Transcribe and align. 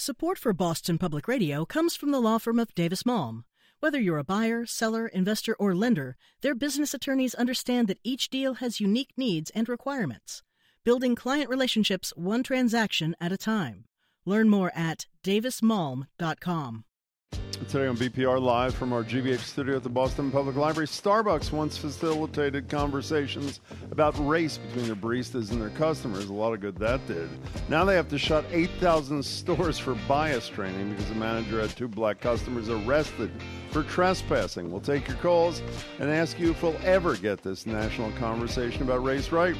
Support 0.00 0.38
for 0.38 0.54
Boston 0.54 0.96
Public 0.96 1.28
Radio 1.28 1.66
comes 1.66 1.94
from 1.94 2.10
the 2.10 2.22
law 2.22 2.38
firm 2.38 2.58
of 2.58 2.74
Davis 2.74 3.02
Malm. 3.02 3.44
Whether 3.80 4.00
you're 4.00 4.16
a 4.16 4.24
buyer, 4.24 4.64
seller, 4.64 5.06
investor, 5.08 5.54
or 5.56 5.74
lender, 5.74 6.16
their 6.40 6.54
business 6.54 6.94
attorneys 6.94 7.34
understand 7.34 7.86
that 7.88 8.00
each 8.02 8.30
deal 8.30 8.54
has 8.54 8.80
unique 8.80 9.10
needs 9.18 9.50
and 9.50 9.68
requirements. 9.68 10.42
Building 10.84 11.14
client 11.14 11.50
relationships 11.50 12.14
one 12.16 12.42
transaction 12.42 13.14
at 13.20 13.30
a 13.30 13.36
time. 13.36 13.84
Learn 14.24 14.48
more 14.48 14.72
at 14.74 15.04
davismalm.com. 15.22 16.84
Today 17.70 17.86
on 17.86 17.96
BPR 17.96 18.42
Live 18.42 18.74
from 18.74 18.92
our 18.92 19.04
GBH 19.04 19.38
studio 19.38 19.76
at 19.76 19.84
the 19.84 19.88
Boston 19.88 20.32
Public 20.32 20.56
Library, 20.56 20.88
Starbucks 20.88 21.52
once 21.52 21.78
facilitated 21.78 22.68
conversations 22.68 23.60
about 23.92 24.18
race 24.26 24.58
between 24.58 24.86
their 24.86 24.96
baristas 24.96 25.52
and 25.52 25.62
their 25.62 25.70
customers. 25.70 26.24
A 26.24 26.32
lot 26.32 26.52
of 26.52 26.60
good 26.60 26.76
that 26.80 27.06
did. 27.06 27.28
Now 27.68 27.84
they 27.84 27.94
have 27.94 28.08
to 28.08 28.18
shut 28.18 28.44
8,000 28.50 29.24
stores 29.24 29.78
for 29.78 29.94
bias 30.08 30.48
training 30.48 30.90
because 30.90 31.08
the 31.10 31.14
manager 31.14 31.60
had 31.60 31.70
two 31.76 31.86
black 31.86 32.20
customers 32.20 32.68
arrested 32.68 33.30
for 33.70 33.84
trespassing. 33.84 34.72
We'll 34.72 34.80
take 34.80 35.06
your 35.06 35.18
calls 35.18 35.62
and 36.00 36.10
ask 36.10 36.40
you 36.40 36.50
if 36.50 36.64
we'll 36.64 36.80
ever 36.82 37.16
get 37.16 37.40
this 37.40 37.66
national 37.66 38.10
conversation 38.18 38.82
about 38.82 39.04
race 39.04 39.30
right. 39.30 39.54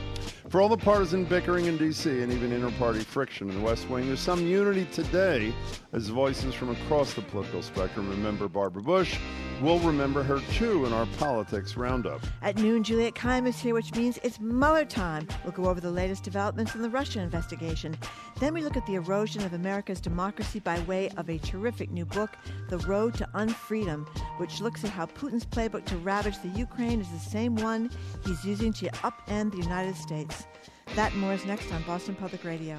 For 0.50 0.60
all 0.60 0.68
the 0.68 0.77
partisan 0.77 1.27
bickering 1.27 1.66
in 1.66 1.77
D.C. 1.77 2.10
and 2.10 2.32
even 2.32 2.50
inter 2.50 2.72
party 2.72 2.98
friction 2.98 3.48
in 3.48 3.54
the 3.54 3.60
West 3.60 3.88
Wing, 3.88 4.08
there's 4.08 4.18
some 4.18 4.45
unity 4.45 4.84
today 4.86 5.54
as 5.92 6.08
voices 6.08 6.54
from 6.54 6.70
across 6.70 7.14
the 7.14 7.22
political 7.22 7.62
spectrum 7.62 8.10
remember 8.10 8.48
Barbara 8.48 8.82
Bush. 8.82 9.16
We'll 9.62 9.78
remember 9.78 10.24
her 10.24 10.41
too 10.55 10.86
in 10.86 10.92
our 10.92 11.06
politics 11.18 11.77
roundup. 11.77 12.22
At 12.42 12.56
noon, 12.56 12.82
Juliette 12.82 13.14
Kayyem 13.14 13.46
is 13.46 13.60
here, 13.60 13.74
which 13.74 13.94
means 13.94 14.18
it's 14.24 14.41
Mueller 14.41 14.84
time. 14.84 15.28
We'll 15.44 15.52
go 15.52 15.66
over 15.66 15.80
the 15.80 15.91
latest 15.91 16.24
developments 16.24 16.74
in 16.74 16.82
the 16.82 16.91
Russia 16.91 17.20
investigation. 17.20 17.96
Then 18.41 18.52
we 18.52 18.62
look 18.62 18.77
at 18.77 18.86
the 18.86 18.94
erosion 18.94 19.44
of 19.44 19.52
America's 19.52 20.00
democracy 20.00 20.58
by 20.58 20.80
way 20.80 21.10
of 21.10 21.28
a 21.28 21.38
terrific 21.38 21.92
new 21.92 22.06
book, 22.06 22.30
The 22.70 22.78
Road 22.78 23.14
to 23.14 23.28
Unfreedom, 23.34 24.08
which 24.38 24.60
looks 24.60 24.82
at 24.82 24.91
how 24.91 25.06
Putin's 25.06 25.47
playbook 25.47 25.84
to 25.84 25.97
ravage 25.98 26.41
the 26.42 26.48
Ukraine 26.58 27.00
is 27.00 27.10
the 27.10 27.19
same 27.19 27.55
one 27.55 27.88
he's 28.25 28.44
using 28.44 28.72
to 28.72 28.88
upend 29.03 29.53
the 29.53 29.58
United 29.58 29.94
States. 29.94 30.39
That 30.94 31.12
and 31.12 31.20
more 31.20 31.33
is 31.33 31.44
next 31.44 31.72
on 31.72 31.83
Boston 31.83 32.14
Public 32.14 32.44
Radio. 32.44 32.78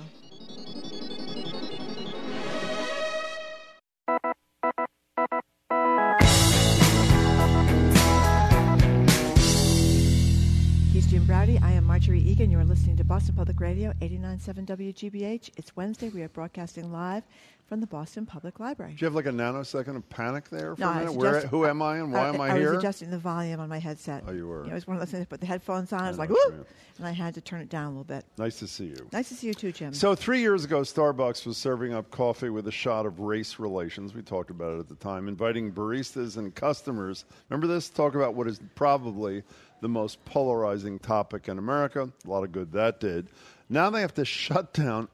He's 10.91 11.07
Jim 11.07 11.25
Braude. 11.25 11.57
I 11.63 11.71
am 11.71 11.85
Margery 11.85 12.19
Eagan. 12.19 12.51
You're 12.51 12.65
listening 12.65 12.97
to 12.97 13.03
Boston 13.03 13.35
Public 13.35 13.59
Radio, 13.59 13.93
89.7 14.01 14.65
WGBH. 14.65 15.51
It's 15.55 15.75
Wednesday. 15.75 16.09
We 16.09 16.21
are 16.21 16.29
broadcasting 16.29 16.91
live 16.91 17.23
from 17.71 17.79
the 17.79 17.87
Boston 17.87 18.25
Public 18.25 18.59
Library. 18.59 18.91
Do 18.91 18.97
you 18.99 19.05
have 19.05 19.15
like 19.15 19.27
a 19.27 19.31
nanosecond 19.31 19.95
of 19.95 20.09
panic 20.09 20.49
there 20.49 20.75
for 20.75 20.81
No, 20.81 20.87
a 20.89 20.91
I 20.91 20.99
minute? 21.05 21.13
Where, 21.13 21.39
who 21.47 21.65
am 21.65 21.81
I 21.81 21.99
and 21.99 22.11
why 22.11 22.25
I, 22.25 22.27
am 22.27 22.41
I, 22.41 22.49
I 22.51 22.57
here? 22.57 22.71
was 22.71 22.79
adjusting 22.79 23.09
the 23.11 23.17
volume 23.17 23.61
on 23.61 23.69
my 23.69 23.79
headset. 23.79 24.25
Oh, 24.27 24.33
you 24.33 24.45
were. 24.45 24.63
You 24.63 24.65
know, 24.65 24.71
I 24.71 24.75
was 24.75 24.87
one 24.87 24.97
of 24.97 25.01
those 25.01 25.11
things. 25.11 25.25
Put 25.27 25.39
the 25.39 25.45
headphones 25.45 25.93
on. 25.93 26.01
I 26.01 26.09
was 26.09 26.19
I 26.19 26.23
like, 26.23 26.31
"whoop," 26.31 26.37
what 26.43 26.51
you 26.51 26.57
mean. 26.57 26.65
and 26.97 27.07
I 27.07 27.11
had 27.11 27.33
to 27.35 27.39
turn 27.39 27.61
it 27.61 27.69
down 27.69 27.85
a 27.85 27.89
little 27.91 28.03
bit. 28.03 28.25
nice 28.37 28.59
to 28.59 28.67
see 28.67 28.87
you. 28.87 29.07
Nice 29.13 29.29
to 29.29 29.35
see 29.35 29.47
you 29.47 29.53
too, 29.53 29.71
Jim. 29.71 29.93
So, 29.93 30.15
three 30.15 30.41
years 30.41 30.65
ago, 30.65 30.81
Starbucks 30.81 31.45
was 31.45 31.55
serving 31.55 31.93
up 31.93 32.11
coffee 32.11 32.49
with 32.49 32.67
a 32.67 32.73
shot 32.73 33.05
of 33.05 33.21
race 33.21 33.57
relations. 33.57 34.13
We 34.13 34.21
talked 34.21 34.49
about 34.49 34.75
it 34.75 34.79
at 34.79 34.89
the 34.89 34.95
time, 34.95 35.29
inviting 35.29 35.71
baristas 35.71 36.35
and 36.35 36.53
customers. 36.53 37.23
Remember 37.47 37.67
this? 37.67 37.87
Talk 37.87 38.15
about 38.15 38.33
what 38.35 38.49
is 38.49 38.59
probably 38.75 39.43
the 39.79 39.87
most 39.87 40.25
polarizing 40.25 40.99
topic 40.99 41.47
in 41.47 41.57
America. 41.57 42.09
A 42.25 42.29
lot 42.29 42.43
of 42.43 42.51
good 42.51 42.73
that 42.73 42.99
did. 42.99 43.29
Now 43.69 43.89
they 43.89 44.01
have 44.01 44.13
to 44.15 44.25
shut 44.25 44.73
down 44.73 45.07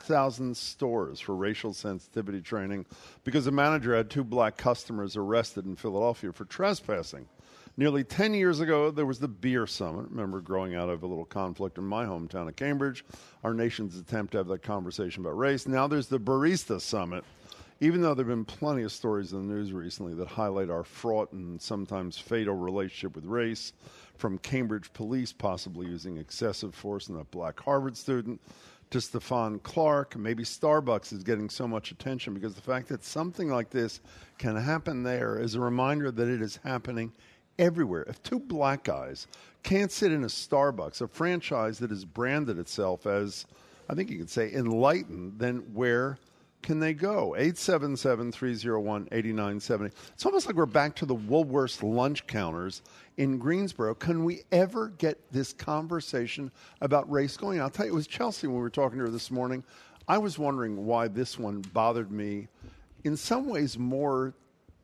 8,000 0.00 0.56
stores 0.56 1.20
for 1.20 1.34
racial 1.36 1.74
sensitivity 1.74 2.40
training 2.40 2.86
because 3.22 3.44
the 3.44 3.50
manager 3.50 3.94
had 3.94 4.08
two 4.08 4.24
black 4.24 4.56
customers 4.56 5.16
arrested 5.16 5.66
in 5.66 5.76
Philadelphia 5.76 6.32
for 6.32 6.46
trespassing. 6.46 7.28
Nearly 7.76 8.02
10 8.02 8.34
years 8.34 8.60
ago, 8.60 8.90
there 8.90 9.06
was 9.06 9.20
the 9.20 9.28
Beer 9.28 9.66
Summit. 9.66 10.06
Remember 10.10 10.40
growing 10.40 10.74
out 10.74 10.88
of 10.88 11.02
a 11.02 11.06
little 11.06 11.24
conflict 11.24 11.78
in 11.78 11.84
my 11.84 12.04
hometown 12.04 12.48
of 12.48 12.56
Cambridge, 12.56 13.04
our 13.44 13.54
nation's 13.54 13.96
attempt 13.98 14.32
to 14.32 14.38
have 14.38 14.48
that 14.48 14.62
conversation 14.62 15.22
about 15.22 15.38
race. 15.38 15.66
Now 15.66 15.86
there's 15.86 16.08
the 16.08 16.18
Barista 16.20 16.80
Summit. 16.80 17.24
Even 17.82 18.02
though 18.02 18.12
there 18.12 18.26
have 18.26 18.34
been 18.34 18.44
plenty 18.44 18.82
of 18.82 18.92
stories 18.92 19.32
in 19.32 19.48
the 19.48 19.54
news 19.54 19.72
recently 19.72 20.12
that 20.14 20.28
highlight 20.28 20.68
our 20.68 20.84
fraught 20.84 21.32
and 21.32 21.60
sometimes 21.60 22.18
fatal 22.18 22.54
relationship 22.54 23.14
with 23.14 23.24
race, 23.24 23.72
from 24.18 24.36
Cambridge 24.36 24.92
police 24.92 25.32
possibly 25.32 25.86
using 25.86 26.18
excessive 26.18 26.74
force 26.74 27.08
on 27.08 27.16
a 27.16 27.24
black 27.24 27.58
Harvard 27.60 27.96
student 27.96 28.38
to 28.90 28.98
Stephon 28.98 29.62
Clark, 29.62 30.16
maybe 30.16 30.42
Starbucks 30.42 31.12
is 31.12 31.22
getting 31.22 31.48
so 31.48 31.68
much 31.68 31.92
attention 31.92 32.34
because 32.34 32.54
the 32.54 32.60
fact 32.60 32.88
that 32.88 33.04
something 33.04 33.48
like 33.48 33.70
this 33.70 34.00
can 34.38 34.56
happen 34.56 35.04
there 35.04 35.38
is 35.38 35.54
a 35.54 35.60
reminder 35.60 36.10
that 36.10 36.28
it 36.28 36.42
is 36.42 36.58
happening 36.64 37.12
everywhere. 37.58 38.02
If 38.08 38.22
two 38.22 38.40
black 38.40 38.82
guys 38.84 39.28
can't 39.62 39.92
sit 39.92 40.10
in 40.10 40.24
a 40.24 40.28
Starbucks, 40.28 41.00
a 41.00 41.08
franchise 41.08 41.78
that 41.78 41.90
has 41.90 42.04
branded 42.04 42.58
itself 42.58 43.06
as, 43.06 43.46
I 43.88 43.94
think 43.94 44.10
you 44.10 44.18
could 44.18 44.30
say, 44.30 44.52
enlightened, 44.52 45.38
then 45.38 45.58
where 45.72 46.18
can 46.62 46.78
they 46.78 46.92
go? 46.92 47.34
877 47.36 48.32
301 48.32 49.08
8970. 49.12 49.94
It's 50.12 50.26
almost 50.26 50.46
like 50.46 50.56
we're 50.56 50.66
back 50.66 50.94
to 50.96 51.06
the 51.06 51.14
Woolworths 51.14 51.82
lunch 51.82 52.26
counters 52.26 52.82
in 53.16 53.38
Greensboro. 53.38 53.94
Can 53.94 54.24
we 54.24 54.42
ever 54.52 54.88
get 54.98 55.32
this 55.32 55.52
conversation 55.52 56.50
about 56.80 57.10
race 57.10 57.36
going? 57.36 57.60
I'll 57.60 57.70
tell 57.70 57.86
you, 57.86 57.92
it 57.92 57.94
was 57.94 58.06
Chelsea 58.06 58.46
when 58.46 58.56
we 58.56 58.62
were 58.62 58.70
talking 58.70 58.98
to 58.98 59.04
her 59.04 59.10
this 59.10 59.30
morning. 59.30 59.64
I 60.06 60.18
was 60.18 60.38
wondering 60.38 60.84
why 60.86 61.08
this 61.08 61.38
one 61.38 61.60
bothered 61.72 62.10
me 62.10 62.48
in 63.04 63.16
some 63.16 63.48
ways 63.48 63.78
more 63.78 64.34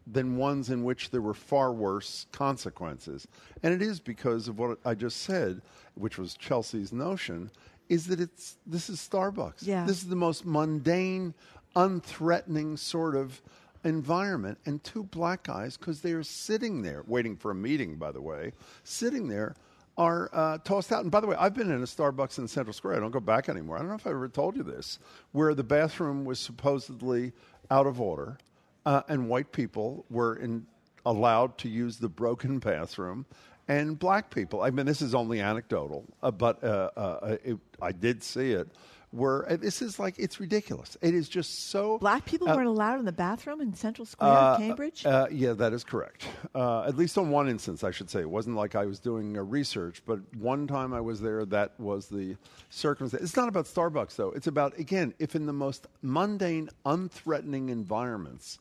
than 0.07 0.37
ones 0.37 0.71
in 0.71 0.85
which 0.85 1.11
there 1.11 1.21
were 1.21 1.35
far 1.35 1.73
worse 1.73 2.27
consequences. 2.31 3.27
And 3.63 3.75
it 3.75 3.83
is 3.83 3.99
because 3.99 4.47
of 4.49 4.59
what 4.59 4.79
I 4.85 4.95
just 4.95 5.23
said, 5.23 5.63
which 5.95 6.17
was 6.17 6.35
Chelsea's 6.35 6.93
notion, 6.93 7.51
is 7.89 8.07
that 8.07 8.21
it's 8.21 8.57
this 8.67 8.89
is 8.89 8.99
Starbucks. 8.99 9.63
Yeah. 9.67 9.85
This 9.85 9.99
is 9.99 10.09
the 10.09 10.17
most 10.17 10.45
mundane, 10.45 11.35
unthreatening 11.77 12.79
sort 12.79 13.15
of 13.15 13.41
environment. 13.85 14.59
And 14.67 14.83
two 14.83 15.05
black 15.05 15.45
guys, 15.45 15.77
because 15.77 16.01
they 16.01 16.13
are 16.13 16.25
sitting 16.25 16.83
there, 16.83 17.05
waiting 17.07 17.37
for 17.37 17.53
a 17.53 17.55
meeting, 17.55 17.97
by 17.97 18.11
the 18.11 18.21
way, 18.21 18.53
sitting 18.83 19.29
there, 19.29 19.55
are 19.99 20.29
uh, 20.33 20.59
tossed 20.59 20.93
out. 20.93 21.03
And 21.03 21.11
by 21.11 21.21
the 21.21 21.27
way, 21.27 21.37
I've 21.39 21.55
been 21.55 21.71
in 21.71 21.83
a 21.83 21.87
Starbucks 21.87 22.39
in 22.39 22.49
Central 22.49 22.75
Square. 22.75 22.97
I 22.97 23.01
don't 23.01 23.13
go 23.13 23.21
back 23.21 23.49
anymore. 23.49 23.77
I 23.77 23.79
don't 23.81 23.89
know 23.89 23.95
if 23.95 24.07
I 24.07 24.11
ever 24.11 24.29
told 24.29 24.57
you 24.57 24.63
this, 24.63 24.99
where 25.33 25.55
the 25.55 25.65
bathroom 25.65 26.25
was 26.25 26.39
supposedly 26.39 27.33
out 27.71 27.87
of 27.87 28.01
order, 28.01 28.37
uh, 28.85 29.03
and 29.09 29.29
white 29.29 29.53
people 29.53 30.05
were 30.11 30.37
in, 30.37 30.67
allowed 31.07 31.57
to 31.59 31.69
use 31.69 31.97
the 31.99 32.09
broken 32.09 32.59
bathroom, 32.59 33.25
and 33.69 33.99
black 33.99 34.31
people. 34.31 34.63
I 34.63 34.71
mean, 34.71 34.87
this 34.87 35.01
is 35.01 35.15
only 35.15 35.41
anecdotal, 35.41 36.05
uh, 36.23 36.31
but 36.31 36.63
uh, 36.63 36.91
uh, 36.97 37.37
it, 37.43 37.59
I 37.81 37.93
did 37.93 38.23
see 38.23 38.53
it. 38.53 38.69
Where 39.13 39.51
uh, 39.51 39.57
this 39.57 39.81
is 39.83 39.99
like 39.99 40.19
it's 40.19 40.41
ridiculous. 40.41 40.97
It 41.01 41.15
is 41.15 41.29
just 41.29 41.71
so 41.71 41.97
Black 41.99 42.25
people 42.25 42.49
uh, 42.51 42.57
weren't 42.57 42.67
allowed 42.67 42.99
in 42.99 43.05
the 43.05 43.13
bathroom 43.13 43.61
in 43.61 43.73
Central 43.73 44.05
Square, 44.05 44.31
uh, 44.31 44.59
Cambridge. 44.59 45.07
Uh, 45.07 45.27
yeah, 45.31 45.53
that 45.53 45.73
is 45.73 45.85
correct. 45.85 46.27
Uh, 46.55 46.83
at 46.83 46.97
least 46.97 47.17
on 47.17 47.31
one 47.31 47.49
instance, 47.49 47.85
I 47.85 47.93
should 47.93 48.11
say. 48.11 48.21
It 48.21 48.31
wasn't 48.31 48.57
like 48.57 48.75
I 48.75 48.85
was 48.85 48.99
doing 48.99 49.39
uh, 49.39 49.43
research, 49.43 50.03
but 50.07 50.19
one 50.37 50.67
time 50.67 50.93
I 50.93 51.01
was 51.01 51.21
there, 51.21 51.45
that 51.47 51.79
was 51.79 52.09
the 52.09 52.37
circumstance. 52.69 53.23
It's 53.23 53.37
not 53.37 53.49
about 53.49 53.67
Starbucks, 53.67 54.17
though. 54.17 54.31
It's 54.31 54.49
about, 54.49 54.77
again, 54.79 55.15
if 55.19 55.35
in 55.37 55.47
the 55.47 55.53
most 55.53 55.87
mundane, 56.03 56.69
unthreatening 56.85 57.71
environments, 57.71 58.59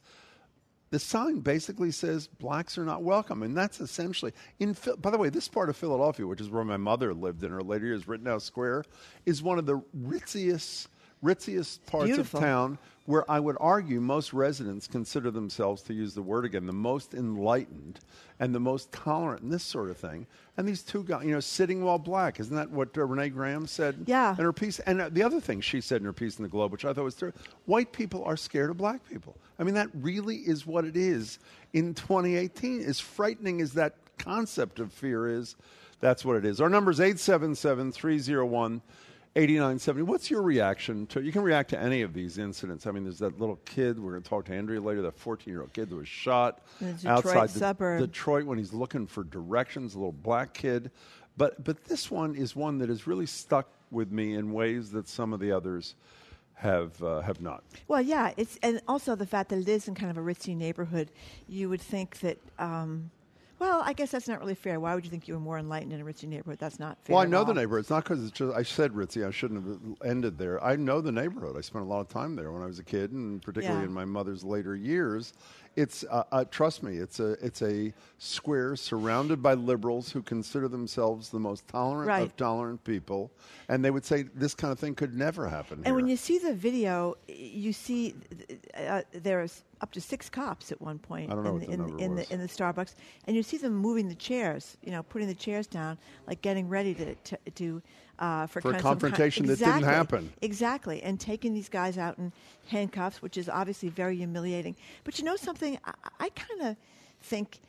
the 0.96 1.00
sign 1.00 1.42
basically 1.42 1.92
says 1.92 2.28
blacks 2.40 2.78
are 2.78 2.86
not 2.86 3.04
welcome, 3.04 3.44
and 3.44 3.56
that's 3.58 3.82
essentially 3.82 4.32
in. 4.60 4.74
Phil- 4.74 4.96
By 4.96 5.12
the 5.12 5.18
way, 5.18 5.28
this 5.28 5.50
part 5.50 5.68
of 5.68 5.76
Philadelphia, 5.76 6.26
which 6.26 6.40
is 6.40 6.50
where 6.50 6.64
my 6.64 6.78
mother 6.78 7.14
lived 7.14 7.44
in 7.44 7.52
her 7.52 7.62
later 7.62 7.86
years, 7.86 8.08
Rittenhouse 8.08 8.46
Square, 8.46 8.86
is 9.26 9.44
one 9.44 9.60
of 9.60 9.66
the 9.66 9.82
ritziest, 9.94 10.88
ritziest 11.22 11.86
parts 11.86 12.06
Beautiful. 12.06 12.40
of 12.40 12.46
town 12.46 12.78
where 13.06 13.30
I 13.30 13.40
would 13.40 13.56
argue 13.60 14.00
most 14.02 14.34
residents 14.34 14.88
consider 14.88 15.29
themselves, 15.29 15.84
to 15.84 15.94
use 15.94 16.16
the 16.16 16.24
word 16.24 16.44
again, 16.44 16.66
the 16.66 16.74
most 16.74 17.14
enlightened 17.14 18.00
and 18.40 18.53
the 18.53 18.59
most 18.59 18.91
tolerant 18.91 19.44
and 19.44 19.52
this 19.53 19.64
sort 19.64 19.90
of 19.91 19.97
thing. 19.97 20.26
And 20.58 20.68
these 20.68 20.82
two 20.82 21.03
guys, 21.03 21.24
you 21.24 21.32
know, 21.32 21.40
sitting 21.40 21.84
while 21.84 22.00
black, 22.00 22.40
isn't 22.40 22.56
that 22.56 22.72
what 22.72 22.97
uh, 22.97 23.03
Renee 23.06 23.29
Graham 23.29 23.68
said 23.68 24.06
Yeah. 24.08 24.32
in 24.32 24.44
her 24.44 24.52
piece? 24.53 24.79
And 24.79 25.02
uh, 25.02 25.09
the 25.09 25.22
other 25.22 25.40
thing 25.40 25.62
she 25.62 25.82
said 25.82 26.02
in 26.02 26.06
her 26.06 26.14
piece 26.14 26.38
in 26.40 26.44
the 26.44 26.50
Globe, 26.50 26.72
which 26.72 26.84
I 26.84 26.94
thought 26.94 27.03
was 27.03 27.16
true, 27.16 27.32
white 27.66 27.91
people 27.91 28.24
are 28.24 28.35
scared 28.38 28.72
of 28.72 28.78
black 28.78 29.08
people. 29.08 29.38
I 29.59 29.64
mean, 29.64 29.76
that 29.76 29.90
really 29.94 30.38
is 30.38 30.66
what 30.66 30.84
it 30.84 30.97
is 30.97 31.38
in 31.74 31.94
2018. 31.94 32.82
As 32.82 33.00
frightening 33.00 33.62
as 33.62 33.74
that 33.74 33.94
concept 34.18 34.79
of 34.79 34.91
fear 34.91 35.28
is, 35.29 35.56
that's 36.00 36.26
what 36.26 36.38
it 36.38 36.46
is. 36.46 36.59
Our 36.59 36.70
number 36.70 36.90
is 36.91 37.00
877 37.00 37.91
301 39.35 39.73
8970. 39.76 40.03
What's 40.03 40.32
your 40.32 40.41
reaction 40.41 41.08
to? 41.08 41.22
You 41.22 41.34
can 41.34 41.41
react 41.41 41.70
to 41.72 41.79
any 41.79 42.03
of 42.03 42.14
these 42.14 42.37
incidents. 42.37 42.87
I 42.87 42.91
mean, 42.91 43.03
there's 43.03 43.20
that 43.20 43.37
little 43.37 43.59
kid. 43.66 43.99
We're 43.99 44.11
going 44.11 44.23
to 44.23 44.29
talk 44.29 44.46
to 44.46 44.53
Andrea 44.55 44.79
later. 44.79 45.02
That 45.02 45.17
14 45.17 45.52
year 45.52 45.61
old 45.61 45.73
kid 45.73 45.90
that 45.90 45.96
was 45.96 46.08
shot 46.08 46.61
In 46.79 46.87
a 46.87 46.93
Detroit 46.93 47.35
outside 47.35 47.49
the- 47.49 48.08
Detroit 48.08 48.46
when 48.46 48.58
he's 48.58 48.72
looking 48.72 49.05
for 49.05 49.26
directions. 49.26 49.96
A 49.96 49.97
little 49.97 50.14
black 50.14 50.53
kid, 50.53 50.90
but 51.35 51.61
but 51.66 51.84
this 51.84 52.09
one 52.09 52.34
is 52.35 52.55
one 52.55 52.78
that 52.78 52.87
has 52.87 53.08
really 53.08 53.26
stuck 53.26 53.67
with 53.91 54.09
me 54.09 54.35
in 54.35 54.53
ways 54.53 54.91
that 54.91 55.09
some 55.09 55.34
of 55.34 55.41
the 55.41 55.52
others 55.52 55.96
have 56.53 57.03
uh, 57.03 57.20
have 57.20 57.41
not. 57.41 57.61
Well, 57.90 58.02
yeah, 58.02 58.31
it's 58.38 58.58
and 58.64 58.81
also 58.88 59.16
the 59.16 59.26
fact 59.26 59.49
that 59.49 59.59
it 59.59 59.67
is 59.67 59.90
in 59.90 59.96
kind 59.96 60.11
of 60.11 60.17
a 60.17 60.22
ritzy 60.22 60.55
neighborhood. 60.55 61.11
You 61.49 61.67
would 61.67 61.81
think 61.81 62.20
that. 62.20 62.38
Um, 62.58 63.11
well, 63.59 63.81
I 63.85 63.93
guess 63.93 64.11
that's 64.11 64.28
not 64.28 64.40
really 64.40 64.55
fair. 64.55 64.79
Why 64.79 64.96
would 64.96 65.05
you 65.05 65.11
think 65.11 65.28
you 65.28 65.34
were 65.34 65.40
more 65.40 65.57
enlightened 65.57 65.93
in 65.93 66.02
a 66.02 66.03
ritzy 66.03 66.28
neighborhood? 66.28 66.59
That's 66.59 66.79
not 66.79 66.97
fair. 67.03 67.16
Well, 67.16 67.23
I 67.23 67.28
know 67.28 67.43
the 67.43 67.53
neighborhood. 67.53 67.81
It's 67.81 67.90
not 67.90 68.03
because 68.03 68.22
it's 68.23 68.31
just 68.31 68.53
I 68.55 68.63
said 68.63 68.91
ritzy. 68.91 69.25
I 69.25 69.31
shouldn't 69.31 69.66
have 69.66 69.79
ended 70.09 70.37
there. 70.37 70.63
I 70.63 70.75
know 70.75 71.02
the 71.02 71.11
neighborhood. 71.11 71.55
I 71.57 71.61
spent 71.61 71.85
a 71.85 71.87
lot 71.87 72.02
of 72.02 72.09
time 72.09 72.35
there 72.35 72.52
when 72.52 72.61
I 72.61 72.66
was 72.66 72.79
a 72.79 72.84
kid, 72.84 73.11
and 73.11 73.41
particularly 73.41 73.81
Yeah. 73.84 73.87
in 73.87 73.93
my 73.93 74.05
mother's 74.05 74.43
later 74.43 74.75
years. 74.75 75.34
It's 75.76 76.06
uh, 76.10 76.24
uh, 76.32 76.46
trust 76.46 76.84
me. 76.84 76.98
It's 76.98 77.20
a 77.20 77.32
it's 77.46 77.62
a 77.62 77.94
square 78.18 78.76
surrounded 78.78 79.44
by 79.44 79.56
liberals 79.56 80.10
who 80.12 80.22
consider 80.22 80.68
themselves 80.70 81.30
the 81.30 81.40
most 81.40 81.68
tolerant 81.68 82.08
Right. 82.08 82.24
of 82.24 82.38
tolerant 82.38 82.84
people, 82.86 83.30
and 83.68 83.84
they 83.84 83.92
would 83.92 84.06
say 84.06 84.24
this 84.24 84.56
kind 84.56 84.72
of 84.72 84.80
thing 84.80 84.96
could 84.96 85.14
never 85.16 85.50
happen. 85.50 85.82
And 85.86 85.96
when 85.96 86.08
you 86.08 86.16
see 86.16 86.38
the 86.40 86.54
video, 86.54 87.16
you 87.28 87.74
see 87.74 88.16
uh, 88.74 89.02
there's 89.12 89.64
up 89.82 89.92
to 89.92 90.00
six 90.00 90.30
cops 90.30 90.72
at 90.72 90.82
one 90.82 90.98
point 90.98 91.30
I 91.30 91.36
don't 91.36 91.44
know 91.44 91.58
in, 91.58 91.60
the 91.60 91.70
in, 91.72 91.80
number 91.80 91.98
in 92.04 92.16
the 92.16 92.34
in 92.34 92.40
the 92.40 92.48
Starbucks, 92.48 92.96
and 93.28 93.36
you 93.36 93.44
see 93.44 93.58
them 93.58 93.76
moving 93.76 94.08
the 94.08 94.16
chairs, 94.16 94.78
you 94.82 94.92
know, 94.92 95.04
putting 95.04 95.28
the 95.28 95.36
chairs 95.36 95.68
down, 95.68 95.98
like 96.26 96.42
getting 96.42 96.70
ready 96.70 96.94
to 96.94 97.16
to, 97.16 97.38
to 97.56 97.82
uh, 98.20 98.47
for, 98.47 98.62
For 98.62 98.70
a 98.70 98.72
kind 98.73 98.76
of 98.76 98.82
some 98.82 98.90
kind- 98.91 99.02
confrontation 99.02 99.46
that 99.47 99.59
didn't 99.59 99.76
Exactly. 99.79 99.94
happen. 99.94 100.34
Exactly, 100.41 101.03
and 101.03 101.20
taking 101.20 101.53
these 101.53 101.70
guys 101.70 101.97
out 101.97 102.17
in 102.17 102.32
handcuffs, 102.67 103.22
which 103.22 103.38
is 103.38 103.50
obviously 103.50 103.90
very 103.90 104.16
humiliating. 104.17 104.76
But 105.03 105.20
you 105.20 105.26
know 105.26 105.35
something, 105.35 105.78
I, 105.85 105.94
I 106.20 106.29
kind 106.29 106.62
of 106.62 106.78
think 107.22 107.59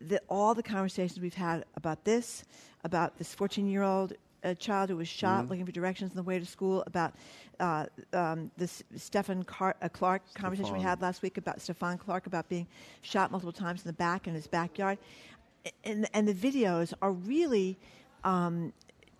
that 0.00 0.22
all 0.28 0.54
the 0.54 0.62
conversations 0.62 1.20
we've 1.20 1.34
had 1.34 1.64
about 1.76 2.04
this, 2.04 2.44
about 2.84 3.18
this 3.18 3.34
14 3.34 3.68
year 3.68 3.82
old 3.82 4.14
uh, 4.44 4.54
child 4.54 4.90
who 4.90 4.96
was 4.96 5.06
shot 5.06 5.42
Mm-hmm. 5.42 5.50
looking 5.50 5.66
for 5.66 5.70
directions 5.72 6.10
on 6.10 6.16
the 6.16 6.22
way 6.24 6.38
to 6.40 6.44
school, 6.46 6.82
about 6.88 7.14
uh, 7.60 7.86
um, 8.12 8.50
this 8.56 8.82
Stephen 8.96 9.44
Car- 9.44 9.76
uh, 9.80 9.88
Clark 9.88 10.22
conversation 10.34 10.72
we 10.74 10.80
had 10.82 11.00
last 11.00 11.22
week 11.22 11.38
about 11.38 11.58
Stephon 11.58 11.96
Clark 11.96 12.26
about 12.26 12.48
being 12.48 12.66
shot 13.02 13.30
multiple 13.30 13.52
times 13.52 13.82
in 13.82 13.86
the 13.88 13.92
back 13.92 14.26
in 14.26 14.34
his 14.34 14.48
backyard. 14.48 14.98
And, 15.84 16.08
and 16.12 16.26
the 16.26 16.34
videos 16.34 16.92
are 17.00 17.12
really 17.12 17.78
um, 18.24 18.72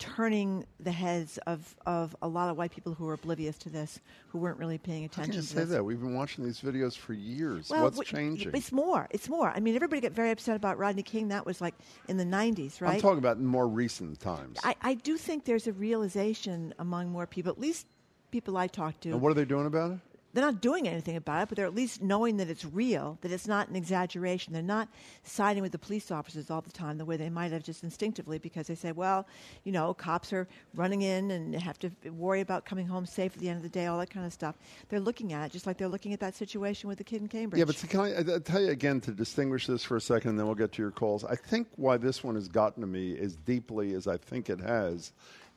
turning 0.02 0.64
the 0.80 0.90
heads 0.90 1.38
of, 1.46 1.76
of 1.86 2.16
a 2.22 2.26
lot 2.26 2.50
of 2.50 2.56
white 2.56 2.72
people 2.72 2.92
who 2.92 3.08
are 3.08 3.12
oblivious 3.14 3.56
to 3.58 3.68
this, 3.70 4.00
who 4.30 4.38
weren't 4.38 4.58
really 4.58 4.76
paying 4.78 5.04
attention 5.04 5.30
can 5.32 5.40
you 5.40 5.42
to 5.42 5.46
say 5.46 5.60
this. 5.60 5.68
that? 5.70 5.84
We've 5.84 6.00
been 6.00 6.16
watching 6.16 6.44
these 6.44 6.60
videos 6.60 6.96
for 6.96 7.12
years. 7.12 7.70
Well, 7.70 7.84
What's 7.84 7.98
w- 7.98 8.10
changing? 8.16 8.50
It's 8.52 8.72
more. 8.72 9.06
It's 9.10 9.28
more. 9.28 9.50
I 9.50 9.60
mean, 9.60 9.76
everybody 9.76 10.00
got 10.00 10.10
very 10.10 10.30
upset 10.32 10.56
about 10.56 10.76
Rodney 10.76 11.04
King. 11.04 11.28
That 11.28 11.46
was 11.46 11.60
like 11.60 11.74
in 12.08 12.16
the 12.16 12.24
90s, 12.24 12.80
right? 12.80 12.94
I'm 12.94 13.00
talking 13.00 13.18
about 13.18 13.38
more 13.38 13.68
recent 13.68 14.18
times. 14.18 14.58
I, 14.64 14.74
I 14.82 14.94
do 14.94 15.16
think 15.16 15.44
there's 15.44 15.68
a 15.68 15.72
realization 15.72 16.74
among 16.80 17.10
more 17.10 17.26
people, 17.28 17.52
at 17.52 17.60
least 17.60 17.86
people 18.32 18.56
I 18.56 18.66
talk 18.66 18.98
to. 19.00 19.10
and 19.10 19.20
what 19.20 19.30
are 19.30 19.34
they 19.34 19.44
doing 19.44 19.66
about 19.66 19.92
it? 19.92 19.98
They're 20.32 20.44
not 20.44 20.60
doing 20.60 20.88
anything 20.88 21.16
about 21.16 21.42
it, 21.42 21.48
but 21.48 21.56
they're 21.56 21.66
at 21.66 21.74
least 21.74 22.02
knowing 22.02 22.38
that 22.38 22.48
it's 22.48 22.64
real, 22.64 23.18
that 23.20 23.30
it's 23.30 23.46
not 23.46 23.68
an 23.68 23.76
exaggeration. 23.76 24.52
They're 24.52 24.62
not 24.62 24.88
siding 25.24 25.62
with 25.62 25.72
the 25.72 25.78
police 25.78 26.10
officers 26.10 26.50
all 26.50 26.60
the 26.62 26.70
time 26.70 26.98
the 26.98 27.04
way 27.04 27.16
they 27.16 27.28
might 27.28 27.52
have 27.52 27.62
just 27.62 27.84
instinctively 27.84 28.38
because 28.38 28.66
they 28.66 28.74
say, 28.74 28.92
well, 28.92 29.26
you 29.64 29.72
know, 29.72 29.92
cops 29.94 30.32
are 30.32 30.48
running 30.74 31.02
in 31.02 31.30
and 31.30 31.54
have 31.54 31.78
to 31.80 31.90
worry 32.10 32.40
about 32.40 32.64
coming 32.64 32.86
home 32.86 33.04
safe 33.04 33.34
at 33.34 33.40
the 33.40 33.48
end 33.48 33.58
of 33.58 33.62
the 33.62 33.68
day, 33.68 33.86
all 33.86 33.98
that 33.98 34.10
kind 34.10 34.24
of 34.24 34.32
stuff. 34.32 34.56
They're 34.88 35.00
looking 35.00 35.32
at 35.32 35.46
it 35.46 35.52
just 35.52 35.66
like 35.66 35.76
they're 35.76 35.88
looking 35.88 36.12
at 36.12 36.20
that 36.20 36.34
situation 36.34 36.88
with 36.88 36.98
the 36.98 37.04
kid 37.04 37.20
in 37.20 37.28
Cambridge. 37.28 37.58
Yeah, 37.58 37.66
but 37.66 37.76
can 37.88 38.00
I, 38.00 38.36
I 38.36 38.38
tell 38.38 38.62
you 38.62 38.70
again 38.70 39.00
to 39.02 39.12
distinguish 39.12 39.66
this 39.66 39.84
for 39.84 39.96
a 39.96 40.00
second, 40.00 40.30
and 40.30 40.38
then 40.38 40.46
we'll 40.46 40.54
get 40.54 40.72
to 40.72 40.82
your 40.82 40.90
calls. 40.90 41.24
I 41.24 41.36
think 41.36 41.68
why 41.76 41.98
this 41.98 42.24
one 42.24 42.36
has 42.36 42.48
gotten 42.48 42.80
to 42.80 42.86
me 42.86 43.18
as 43.18 43.36
deeply 43.36 43.94
as 43.94 44.06
I 44.06 44.16
think 44.16 44.48
it 44.48 44.60
has 44.60 45.12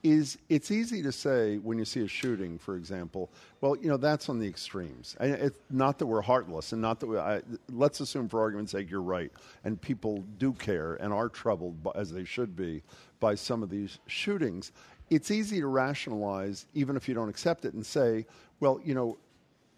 is 0.06 0.38
it's 0.50 0.70
easy 0.70 1.02
to 1.02 1.12
say 1.12 1.58
when 1.58 1.80
you 1.80 1.84
see 1.84 2.04
a 2.04 2.08
shooting, 2.08 2.60
for 2.60 2.76
example, 2.76 3.32
well, 3.60 3.76
you 3.76 3.90
know, 3.90 3.98
that's 3.98 4.30
on 4.30 4.38
the 4.38 4.48
extremes. 4.48 5.16
And 5.20 5.34
it's 5.34 5.60
not 5.72 5.98
that 5.98 6.06
we're 6.06 6.22
heartless, 6.22 6.74
and 6.74 6.82
not 6.82 7.00
that 7.00 7.08
we, 7.08 7.18
I, 7.18 7.42
let's 7.72 8.00
assume 8.02 8.30
for 8.30 8.40
argument's 8.40 8.72
sake 8.72 8.92
you're 8.92 9.02
right, 9.02 9.32
and 9.64 9.82
people 9.82 10.24
do 10.38 10.54
care 10.54 10.94
and 10.96 11.12
are 11.12 11.28
troubled, 11.28 11.82
by, 11.82 11.92
as 11.96 12.12
they 12.12 12.24
should 12.24 12.56
be, 12.56 12.84
by 13.20 13.34
some 13.34 13.64
of 13.64 13.72
these 13.72 13.98
shootings. 14.06 14.74
It's 15.10 15.32
easy 15.32 15.60
to 15.60 15.68
rationalize, 15.68 16.68
even 16.76 16.96
if 16.96 17.10
you 17.10 17.16
don't 17.16 17.30
accept 17.30 17.66
it, 17.66 17.74
and 17.74 17.84
say, 17.84 18.28
well, 18.60 18.80
you 18.86 18.94
know, 18.94 19.18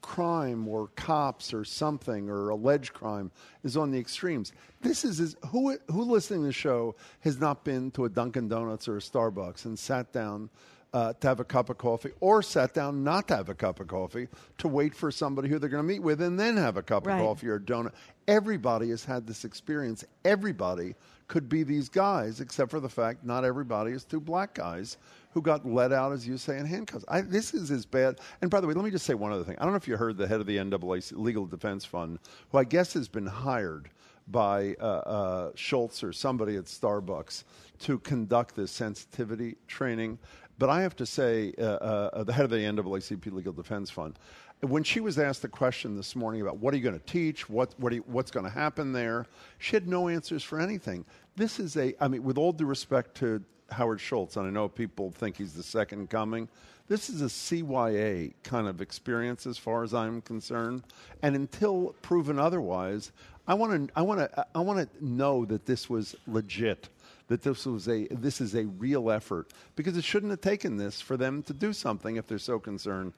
crime 0.07 0.67
or 0.69 0.87
cops 0.95 1.53
or 1.53 1.65
something 1.65 2.29
or 2.29 2.47
alleged 2.49 2.93
crime 2.93 3.29
is 3.65 3.75
on 3.75 3.91
the 3.91 3.99
extremes. 3.99 4.53
This 4.81 5.03
is, 5.03 5.19
is 5.19 5.35
who 5.49 5.77
who 5.91 6.03
listening 6.03 6.39
to 6.41 6.47
the 6.47 6.53
show 6.53 6.95
has 7.19 7.37
not 7.39 7.65
been 7.65 7.91
to 7.91 8.05
a 8.05 8.09
Dunkin' 8.09 8.47
Donuts 8.47 8.87
or 8.87 8.95
a 8.95 9.01
Starbucks 9.01 9.65
and 9.65 9.77
sat 9.77 10.13
down 10.13 10.49
uh, 10.93 11.11
to 11.19 11.27
have 11.27 11.41
a 11.41 11.43
cup 11.43 11.69
of 11.69 11.77
coffee 11.77 12.11
or 12.21 12.41
sat 12.41 12.73
down 12.73 13.03
not 13.03 13.27
to 13.27 13.35
have 13.35 13.49
a 13.49 13.53
cup 13.53 13.81
of 13.81 13.87
coffee 13.87 14.29
to 14.59 14.69
wait 14.69 14.95
for 14.95 15.11
somebody 15.11 15.49
who 15.49 15.59
they're 15.59 15.67
going 15.69 15.83
to 15.83 15.87
meet 15.87 16.01
with 16.01 16.21
and 16.21 16.39
then 16.39 16.55
have 16.55 16.77
a 16.77 16.81
cup 16.81 17.05
Right. 17.05 17.19
of 17.19 17.25
coffee 17.27 17.49
or 17.49 17.55
a 17.55 17.59
donut. 17.59 17.91
Everybody 18.29 18.89
has 18.91 19.03
had 19.03 19.27
this 19.27 19.43
experience. 19.43 20.05
Everybody 20.23 20.95
could 21.27 21.49
be 21.49 21.63
these 21.63 21.89
guys, 21.89 22.39
except 22.39 22.71
for 22.71 22.79
the 22.79 22.89
fact 22.89 23.23
not 23.23 23.43
everybody 23.43 23.91
is 23.91 24.03
two 24.03 24.19
black 24.19 24.53
guys 24.53 24.97
who 25.31 25.41
got 25.41 25.65
let 25.65 25.91
out, 25.91 26.13
as 26.13 26.27
you 26.27 26.37
say, 26.37 26.57
in 26.57 26.65
handcuffs. 26.65 27.05
I, 27.07 27.21
this 27.21 27.53
is 27.53 27.69
as 27.69 27.85
bad. 27.85 28.19
And 28.41 28.49
by 28.49 28.59
the 28.59 28.67
way, 28.67 28.73
let 28.73 28.83
me 28.85 28.91
just 28.91 29.05
say 29.05 29.13
one 29.13 29.31
other 29.31 29.43
thing. 29.43 29.55
I 29.59 29.63
don't 29.63 29.73
know 29.73 29.77
if 29.77 29.87
you 29.87 29.97
heard 29.97 30.17
the 30.17 30.27
head 30.27 30.39
of 30.39 30.47
the 30.47 30.57
NAACP 30.57 31.13
Legal 31.17 31.45
Defense 31.45 31.85
Fund, 31.85 32.19
who 32.51 32.57
I 32.57 32.63
guess 32.63 32.93
has 32.93 33.07
been 33.07 33.27
hired 33.27 33.89
by 34.29 34.75
uh, 34.79 34.83
uh, 34.83 35.51
Schultz 35.55 36.03
or 36.03 36.11
somebody 36.11 36.55
at 36.55 36.65
Starbucks 36.65 37.43
to 37.79 37.99
conduct 37.99 38.55
this 38.55 38.71
sensitivity 38.71 39.55
training. 39.67 40.17
But 40.57 40.69
I 40.69 40.81
have 40.81 40.95
to 40.95 41.05
say, 41.05 41.53
uh, 41.59 41.63
uh, 41.63 42.23
the 42.23 42.33
head 42.33 42.45
of 42.45 42.51
the 42.51 42.57
NAACP 42.57 43.31
Legal 43.31 43.53
Defense 43.53 43.91
Fund, 43.91 44.17
when 44.61 44.83
she 44.83 44.99
was 44.99 45.19
asked 45.19 45.41
the 45.41 45.47
question 45.47 45.95
this 45.95 46.15
morning 46.15 46.41
about 46.41 46.57
what 46.57 46.73
are 46.73 46.77
you 46.77 46.83
going 46.83 46.99
to 46.99 47.05
teach, 47.05 47.49
what, 47.49 47.73
what 47.79 47.93
you, 47.93 48.03
what's 48.07 48.31
going 48.31 48.45
to 48.45 48.51
happen 48.51 48.91
there, 48.91 49.25
she 49.59 49.75
had 49.75 49.87
no 49.87 50.07
answers 50.07 50.43
for 50.43 50.59
anything. 50.59 51.05
This 51.35 51.59
is 51.59 51.77
a, 51.77 51.93
I 52.03 52.07
mean, 52.07 52.23
with 52.23 52.37
all 52.37 52.51
due 52.51 52.65
respect 52.65 53.15
to 53.17 53.43
Howard 53.69 54.01
Schultz, 54.01 54.35
and 54.35 54.47
I 54.47 54.49
know 54.49 54.67
people 54.67 55.11
think 55.11 55.37
he's 55.37 55.53
the 55.53 55.63
second 55.63 56.09
coming. 56.09 56.49
This 56.87 57.09
is 57.09 57.21
a 57.21 57.25
CYA 57.25 58.33
kind 58.43 58.67
of 58.67 58.81
experience, 58.81 59.45
as 59.45 59.57
far 59.57 59.83
as 59.83 59.93
I'm 59.93 60.21
concerned. 60.21 60.83
And 61.21 61.35
until 61.35 61.93
proven 62.01 62.39
otherwise, 62.39 63.11
I 63.47 63.53
want 63.53 63.89
to, 63.89 63.93
I 63.95 64.01
want 64.01 64.19
to, 64.21 64.45
I 64.55 64.59
want 64.59 64.79
to 64.79 65.05
know 65.05 65.45
that 65.45 65.65
this 65.65 65.89
was 65.89 66.15
legit, 66.25 66.89
that 67.27 67.43
this 67.43 67.65
was 67.65 67.87
a, 67.89 68.07
this 68.07 68.41
is 68.41 68.55
a 68.55 68.65
real 68.65 69.11
effort, 69.11 69.51
because 69.75 69.97
it 69.97 70.03
shouldn't 70.03 70.31
have 70.31 70.41
taken 70.41 70.77
this 70.77 71.01
for 71.01 71.17
them 71.17 71.43
to 71.43 71.53
do 71.53 71.73
something 71.73 72.15
if 72.15 72.25
they're 72.25 72.39
so 72.39 72.57
concerned 72.57 73.13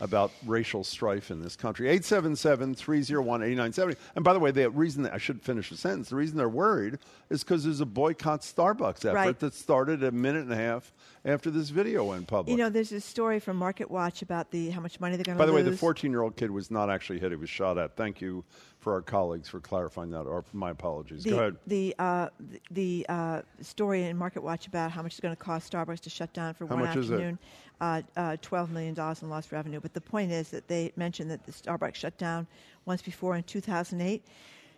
about 0.00 0.32
racial 0.44 0.82
strife 0.82 1.30
in 1.30 1.40
this 1.40 1.54
country. 1.56 1.86
877-301-8970. 1.98 3.96
And 4.16 4.24
by 4.24 4.32
the 4.32 4.40
way, 4.40 4.50
the 4.50 4.68
reason 4.70 5.02
that 5.04 5.12
I 5.14 5.18
should 5.18 5.40
finish 5.42 5.70
the 5.70 5.76
sentence, 5.76 6.08
the 6.10 6.16
reason 6.16 6.36
they're 6.36 6.48
worried 6.48 6.98
is 7.30 7.44
because 7.44 7.64
there's 7.64 7.80
a 7.80 7.86
boycott 7.86 8.40
Starbucks 8.40 9.04
effort 9.04 9.14
Right. 9.14 9.38
that 9.38 9.54
started 9.54 10.02
a 10.02 10.10
minute 10.10 10.42
and 10.42 10.52
a 10.52 10.56
half 10.56 10.92
after 11.24 11.50
this 11.50 11.70
video 11.70 12.04
went 12.04 12.26
public. 12.26 12.50
You 12.50 12.62
know, 12.62 12.70
there's 12.70 12.92
a 12.92 13.00
story 13.00 13.38
from 13.40 13.56
Market 13.56 13.90
Watch 13.90 14.22
about 14.22 14.50
the 14.50 14.70
how 14.70 14.80
much 14.80 15.00
money 15.00 15.16
they're 15.16 15.24
going 15.24 15.38
to 15.38 15.44
by 15.44 15.50
lose. 15.50 15.64
the 15.64 15.70
way, 15.70 15.76
the 15.76 15.82
14-year-old 16.08 16.36
kid 16.36 16.50
was 16.50 16.70
not 16.70 16.90
actually 16.90 17.20
hit; 17.20 17.30
he 17.30 17.36
was 17.36 17.48
shot 17.50 17.78
at. 17.78 17.96
Thank 17.96 18.20
you 18.20 18.44
for 18.84 18.92
our 18.92 19.00
colleagues 19.02 19.48
for 19.48 19.60
clarifying 19.60 20.10
that. 20.10 20.20
Or 20.26 20.44
my 20.52 20.70
apologies. 20.70 21.24
the, 21.24 21.30
Go 21.30 21.38
ahead. 21.38 21.56
The 21.66 21.94
uh, 21.98 22.28
the, 22.70 23.06
uh, 23.08 23.42
story 23.62 24.04
in 24.04 24.16
Market 24.16 24.42
Watch 24.42 24.66
about 24.66 24.90
how 24.92 25.02
much 25.02 25.12
it's 25.12 25.20
going 25.20 25.34
to 25.34 25.42
cost 25.42 25.72
Starbucks 25.72 26.00
to 26.00 26.10
shut 26.10 26.32
down 26.34 26.52
for 26.52 26.66
How 26.66 26.74
one 26.76 26.84
much 26.84 26.96
is 26.96 27.08
it? 27.10 27.14
afternoon, 27.14 27.38
uh, 27.80 28.02
uh, 28.16 28.36
twelve 28.42 28.70
million 28.70 28.92
dollars 28.94 29.22
in 29.22 29.30
lost 29.30 29.50
revenue. 29.52 29.80
But 29.80 29.94
the 29.94 30.00
point 30.02 30.30
is 30.30 30.50
that 30.50 30.68
they 30.68 30.92
mentioned 30.96 31.30
that 31.30 31.44
the 31.46 31.52
Starbucks 31.52 31.94
shut 31.96 32.16
down 32.18 32.46
once 32.84 33.00
before 33.00 33.34
in 33.36 33.42
2008. 33.44 34.22
Do 34.22 34.30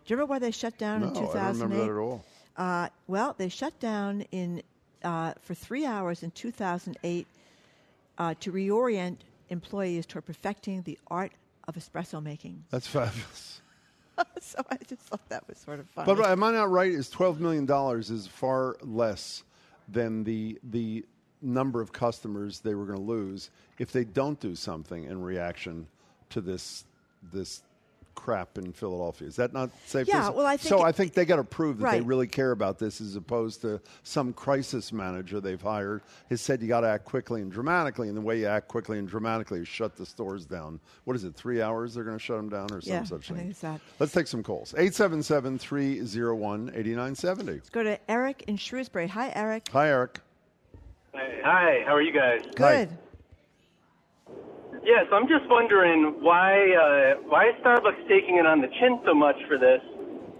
you 0.06 0.16
remember 0.16 0.30
why 0.30 0.38
they 0.38 0.52
shut 0.52 0.78
down 0.78 1.00
No, 1.00 1.06
in 1.08 1.10
I 1.10 1.14
don't 1.14 1.26
2008? 1.26 1.62
remember 1.64 1.84
that 1.84 1.90
at 1.92 1.98
all. 2.00 2.24
Uh, 2.56 2.88
well, 3.08 3.34
they 3.36 3.48
shut 3.48 3.78
down 3.80 4.20
in 4.30 4.62
uh, 5.02 5.34
for 5.42 5.54
three 5.54 5.84
hours 5.84 6.22
in 6.22 6.30
2008 6.30 7.26
uh, 8.18 8.34
to 8.40 8.52
reorient 8.52 9.16
employees 9.50 10.06
toward 10.06 10.24
perfecting 10.24 10.82
the 10.82 10.96
art 11.08 11.32
of 11.68 11.74
espresso 11.74 12.22
making. 12.22 12.62
That's 12.70 12.86
fabulous. 12.86 13.60
so 14.40 14.58
I 14.70 14.76
just 14.86 15.02
thought 15.02 15.28
that 15.28 15.46
was 15.48 15.58
sort 15.58 15.80
of 15.80 15.88
funny. 15.90 16.14
But 16.14 16.26
am 16.26 16.42
I 16.42 16.52
not 16.52 16.70
right? 16.70 16.90
Is 16.90 17.10
twelve 17.10 17.40
million 17.40 17.66
dollars 17.66 18.10
is 18.10 18.26
far 18.26 18.76
less 18.82 19.42
than 19.88 20.24
the 20.24 20.58
the 20.70 21.04
number 21.42 21.80
of 21.80 21.92
customers 21.92 22.60
they 22.60 22.74
were 22.74 22.86
going 22.86 22.98
to 22.98 23.04
lose 23.04 23.50
if 23.78 23.92
they 23.92 24.04
don't 24.04 24.40
do 24.40 24.54
something 24.54 25.04
in 25.04 25.22
reaction 25.22 25.86
to 26.30 26.40
this 26.40 26.84
this 27.32 27.62
crap 28.16 28.58
in 28.58 28.72
Philadelphia. 28.72 29.28
Is 29.28 29.36
that 29.36 29.52
not 29.52 29.70
safe? 29.86 30.08
Yeah, 30.08 30.30
well, 30.30 30.44
I 30.46 30.56
think 30.56 30.68
so. 30.70 30.80
it- 30.80 30.88
I 30.88 30.90
think 30.90 31.12
they 31.12 31.24
got 31.24 31.36
to 31.36 31.44
prove 31.44 31.78
that 31.78 31.92
they 31.92 32.00
really 32.00 32.26
care 32.26 32.50
about 32.50 32.80
this, 32.80 33.00
as 33.00 33.14
opposed 33.14 33.60
to 33.60 33.80
some 34.02 34.32
crisis 34.32 34.92
manager 34.92 35.40
they've 35.40 35.62
hired 35.62 36.02
has 36.30 36.40
said 36.40 36.60
you 36.60 36.66
got 36.66 36.80
to 36.80 36.88
act 36.88 37.04
quickly 37.04 37.42
and 37.42 37.52
dramatically, 37.52 38.08
and 38.08 38.16
the 38.16 38.20
way 38.20 38.40
you 38.40 38.46
act 38.46 38.66
quickly 38.66 38.98
and 38.98 39.06
dramatically 39.08 39.60
is 39.60 39.68
shut 39.68 39.94
the 39.96 40.04
stores 40.04 40.44
down. 40.44 40.80
What 41.04 41.14
is 41.14 41.22
it? 41.22 41.36
Three 41.36 41.62
hours 41.62 41.94
they're 41.94 42.02
going 42.04 42.18
to 42.18 42.22
shut 42.24 42.36
them 42.38 42.48
down, 42.48 42.72
or 42.72 42.80
some 42.80 42.92
Yeah, 42.92 43.04
such 43.04 43.26
I 43.30 43.34
thing. 43.34 43.36
think 43.36 43.50
it's 43.50 43.60
that. 43.60 43.80
Let's 44.00 44.12
take 44.12 44.26
some 44.26 44.42
calls. 44.42 44.74
877 44.74 45.58
301 45.58 46.70
8970. 46.74 47.52
Let's 47.52 47.70
go 47.70 47.84
to 47.84 47.98
Eric 48.10 48.42
in 48.48 48.56
Shrewsbury. 48.56 49.06
Hi, 49.08 49.30
Eric. 49.36 49.68
Hi, 49.72 49.88
Eric. 49.90 50.20
Hi, 51.14 51.82
how 51.86 51.94
are 51.94 52.02
you 52.02 52.12
guys? 52.12 52.42
Hi. 52.58 52.88
Good. 54.86 54.92
Yes, 54.94 55.06
I'm 55.12 55.26
just 55.26 55.50
wondering 55.50 56.22
why 56.22 56.54
uh, 56.54 57.20
why 57.26 57.50
is 57.50 57.54
Starbucks 57.62 58.06
taking 58.08 58.38
it 58.38 58.46
on 58.46 58.60
the 58.60 58.68
chin 58.78 59.00
so 59.04 59.14
much 59.14 59.36
for 59.48 59.58
this 59.58 59.82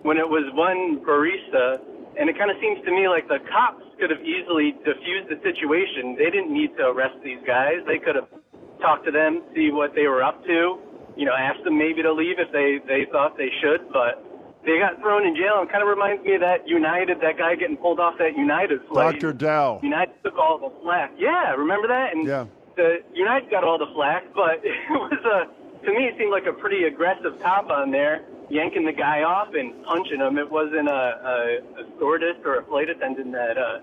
when 0.02 0.18
it 0.18 0.28
was 0.28 0.46
one 0.54 1.02
barista, 1.02 1.82
and 2.14 2.30
it 2.30 2.38
kind 2.38 2.50
of 2.50 2.56
seems 2.62 2.78
to 2.86 2.90
me 2.94 3.08
like 3.08 3.26
the 3.26 3.42
cops 3.50 3.82
could 3.98 4.10
have 4.10 4.22
easily 4.22 4.78
diffused 4.86 5.26
the 5.26 5.42
situation. 5.42 6.14
They 6.14 6.30
didn't 6.30 6.54
need 6.54 6.76
to 6.78 6.94
arrest 6.94 7.18
these 7.24 7.42
guys. 7.42 7.82
They 7.90 7.98
could 7.98 8.14
have 8.14 8.30
talked 8.78 9.04
to 9.06 9.10
them, 9.10 9.42
see 9.54 9.74
what 9.74 9.94
they 9.98 10.06
were 10.06 10.22
up 10.22 10.38
to, 10.46 10.78
you 11.16 11.26
know, 11.26 11.34
asked 11.34 11.64
them 11.64 11.76
maybe 11.76 12.02
to 12.06 12.12
leave 12.12 12.38
if 12.38 12.52
they 12.54 12.78
they 12.86 13.10
thought 13.10 13.34
they 13.34 13.50
should, 13.58 13.90
but 13.90 14.22
they 14.62 14.78
got 14.78 15.02
thrown 15.02 15.26
in 15.26 15.34
jail. 15.34 15.58
And 15.58 15.66
kind 15.66 15.82
of 15.82 15.90
reminds 15.90 16.22
me 16.22 16.38
of 16.38 16.46
that 16.46 16.68
United, 16.70 17.18
that 17.18 17.34
guy 17.34 17.58
getting 17.58 17.76
pulled 17.82 17.98
off 17.98 18.14
that 18.22 18.38
United 18.38 18.78
flight. 18.86 19.18
Dr. 19.18 19.34
Dao. 19.34 19.82
United 19.82 20.14
took 20.22 20.38
all 20.38 20.58
the 20.62 20.70
flack. 20.86 21.10
Yeah, 21.18 21.50
remember 21.58 21.88
that? 21.88 22.14
And 22.14 22.22
Yeah. 22.26 22.46
The 22.76 22.98
United 23.14 23.50
got 23.50 23.64
all 23.64 23.78
the 23.78 23.90
flack, 23.94 24.24
but 24.34 24.60
it 24.64 24.90
was 24.90 25.20
a 25.24 25.86
to 25.86 25.92
me 25.92 26.04
it 26.04 26.14
seemed 26.18 26.30
like 26.30 26.46
a 26.46 26.52
pretty 26.52 26.84
aggressive 26.84 27.40
cop 27.42 27.70
on 27.70 27.90
there, 27.90 28.24
yanking 28.50 28.84
the 28.84 28.92
guy 28.92 29.22
off 29.22 29.48
and 29.54 29.84
punching 29.84 30.20
him. 30.20 30.38
It 30.38 30.50
wasn't 30.50 30.88
a, 30.88 30.92
a, 30.92 31.82
a 31.82 31.96
stewardess 31.96 32.36
or 32.44 32.60
a 32.60 32.64
flight 32.64 32.88
attendant 32.88 33.32
that 33.32 33.58
uh, 33.58 33.80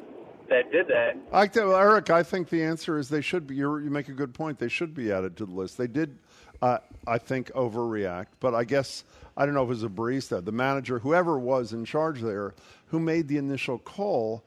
that 0.49 0.71
did 0.71 0.87
that. 0.87 1.17
I, 1.31 1.49
Eric, 1.57 2.09
I 2.09 2.23
think 2.23 2.49
the 2.49 2.63
answer 2.63 2.97
is 2.97 3.09
they 3.09 3.21
should 3.21 3.47
be. 3.47 3.55
You 3.55 3.79
make 3.89 4.09
a 4.09 4.13
good 4.13 4.33
point. 4.33 4.59
They 4.59 4.69
should 4.69 4.93
be 4.93 5.11
added 5.11 5.37
to 5.37 5.45
the 5.45 5.51
list. 5.51 5.77
They 5.77 5.87
did, 5.87 6.17
uh, 6.61 6.79
I 7.07 7.17
think, 7.17 7.51
overreact. 7.53 8.27
But 8.39 8.53
I 8.53 8.63
guess 8.63 9.03
I 9.35 9.45
don't 9.45 9.55
know 9.55 9.63
if 9.63 9.67
it 9.67 9.69
was 9.69 9.83
a 9.83 9.89
barista, 9.89 10.43
the 10.43 10.51
manager, 10.51 10.99
whoever 10.99 11.39
was 11.39 11.73
in 11.73 11.85
charge 11.85 12.21
there, 12.21 12.53
who 12.87 12.99
made 12.99 13.27
the 13.27 13.37
initial 13.37 13.79
call, 13.79 14.43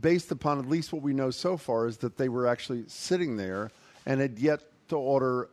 based 0.00 0.30
upon 0.30 0.58
at 0.58 0.68
least 0.68 0.92
what 0.92 1.02
we 1.02 1.12
know 1.12 1.30
so 1.30 1.56
far, 1.56 1.86
is 1.86 1.98
that 1.98 2.16
they 2.16 2.28
were 2.28 2.46
actually 2.46 2.84
sitting 2.86 3.36
there 3.36 3.70
and 4.06 4.20
had 4.20 4.38
yet 4.38 4.60
to 4.88 4.96
order 4.96 5.48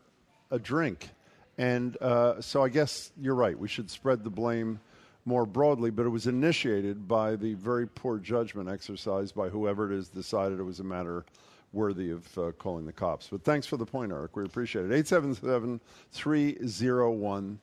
a 0.52 0.60
drink. 0.60 1.10
And 1.58 1.98
uh, 2.02 2.42
so 2.42 2.64
I 2.64 2.70
guess 2.70 3.12
you're 3.20 3.36
right. 3.36 3.58
We 3.58 3.68
should 3.68 3.90
spread 3.90 4.24
the 4.24 4.30
blame 4.30 4.80
more 5.26 5.46
broadly, 5.46 5.92
but 5.92 6.06
it 6.06 6.10
was 6.10 6.28
initiated 6.28 7.08
by 7.08 7.36
the 7.36 7.54
very 7.54 7.88
poor 7.88 8.18
judgment 8.18 8.70
exercised 8.70 9.36
by 9.36 9.50
whoever 9.50 9.92
it 9.92 9.98
is 9.98 10.10
decided 10.10 10.60
it 10.60 10.64
was 10.64 10.80
a 10.80 10.84
matter 10.84 11.26
worthy 11.74 12.12
of 12.12 12.38
uh, 12.38 12.52
calling 12.58 12.86
the 12.86 12.92
cops. 12.92 13.28
But 13.32 13.44
thanks 13.44 13.66
for 13.66 13.78
the 13.78 13.86
point, 13.86 14.12
Eric. 14.12 14.36
We 14.36 14.44
appreciate 14.44 14.86
it. 14.86 14.92
877 14.92 15.80
301 16.12 17.60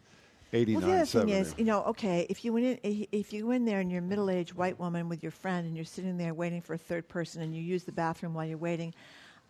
Well, 0.52 0.64
the 0.64 0.92
other 0.92 1.04
thing 1.04 1.28
is, 1.28 1.54
you 1.58 1.64
know, 1.64 1.82
okay, 1.84 2.26
if 2.30 2.44
you 2.44 2.52
went 2.54 2.80
in, 2.82 3.06
if 3.12 3.32
you 3.32 3.50
in 3.50 3.64
there 3.66 3.80
and 3.80 3.90
you're 3.90 4.00
a 4.00 4.02
middle-aged 4.02 4.54
white 4.54 4.78
woman 4.78 5.08
with 5.08 5.22
your 5.22 5.32
friend 5.32 5.66
and 5.66 5.76
you're 5.76 5.84
sitting 5.84 6.16
there 6.16 6.32
waiting 6.32 6.62
for 6.62 6.74
a 6.74 6.78
third 6.78 7.06
person 7.08 7.42
and 7.42 7.54
you 7.54 7.62
use 7.62 7.84
the 7.84 7.92
bathroom 7.92 8.32
while 8.32 8.46
you're 8.46 8.56
waiting, 8.56 8.94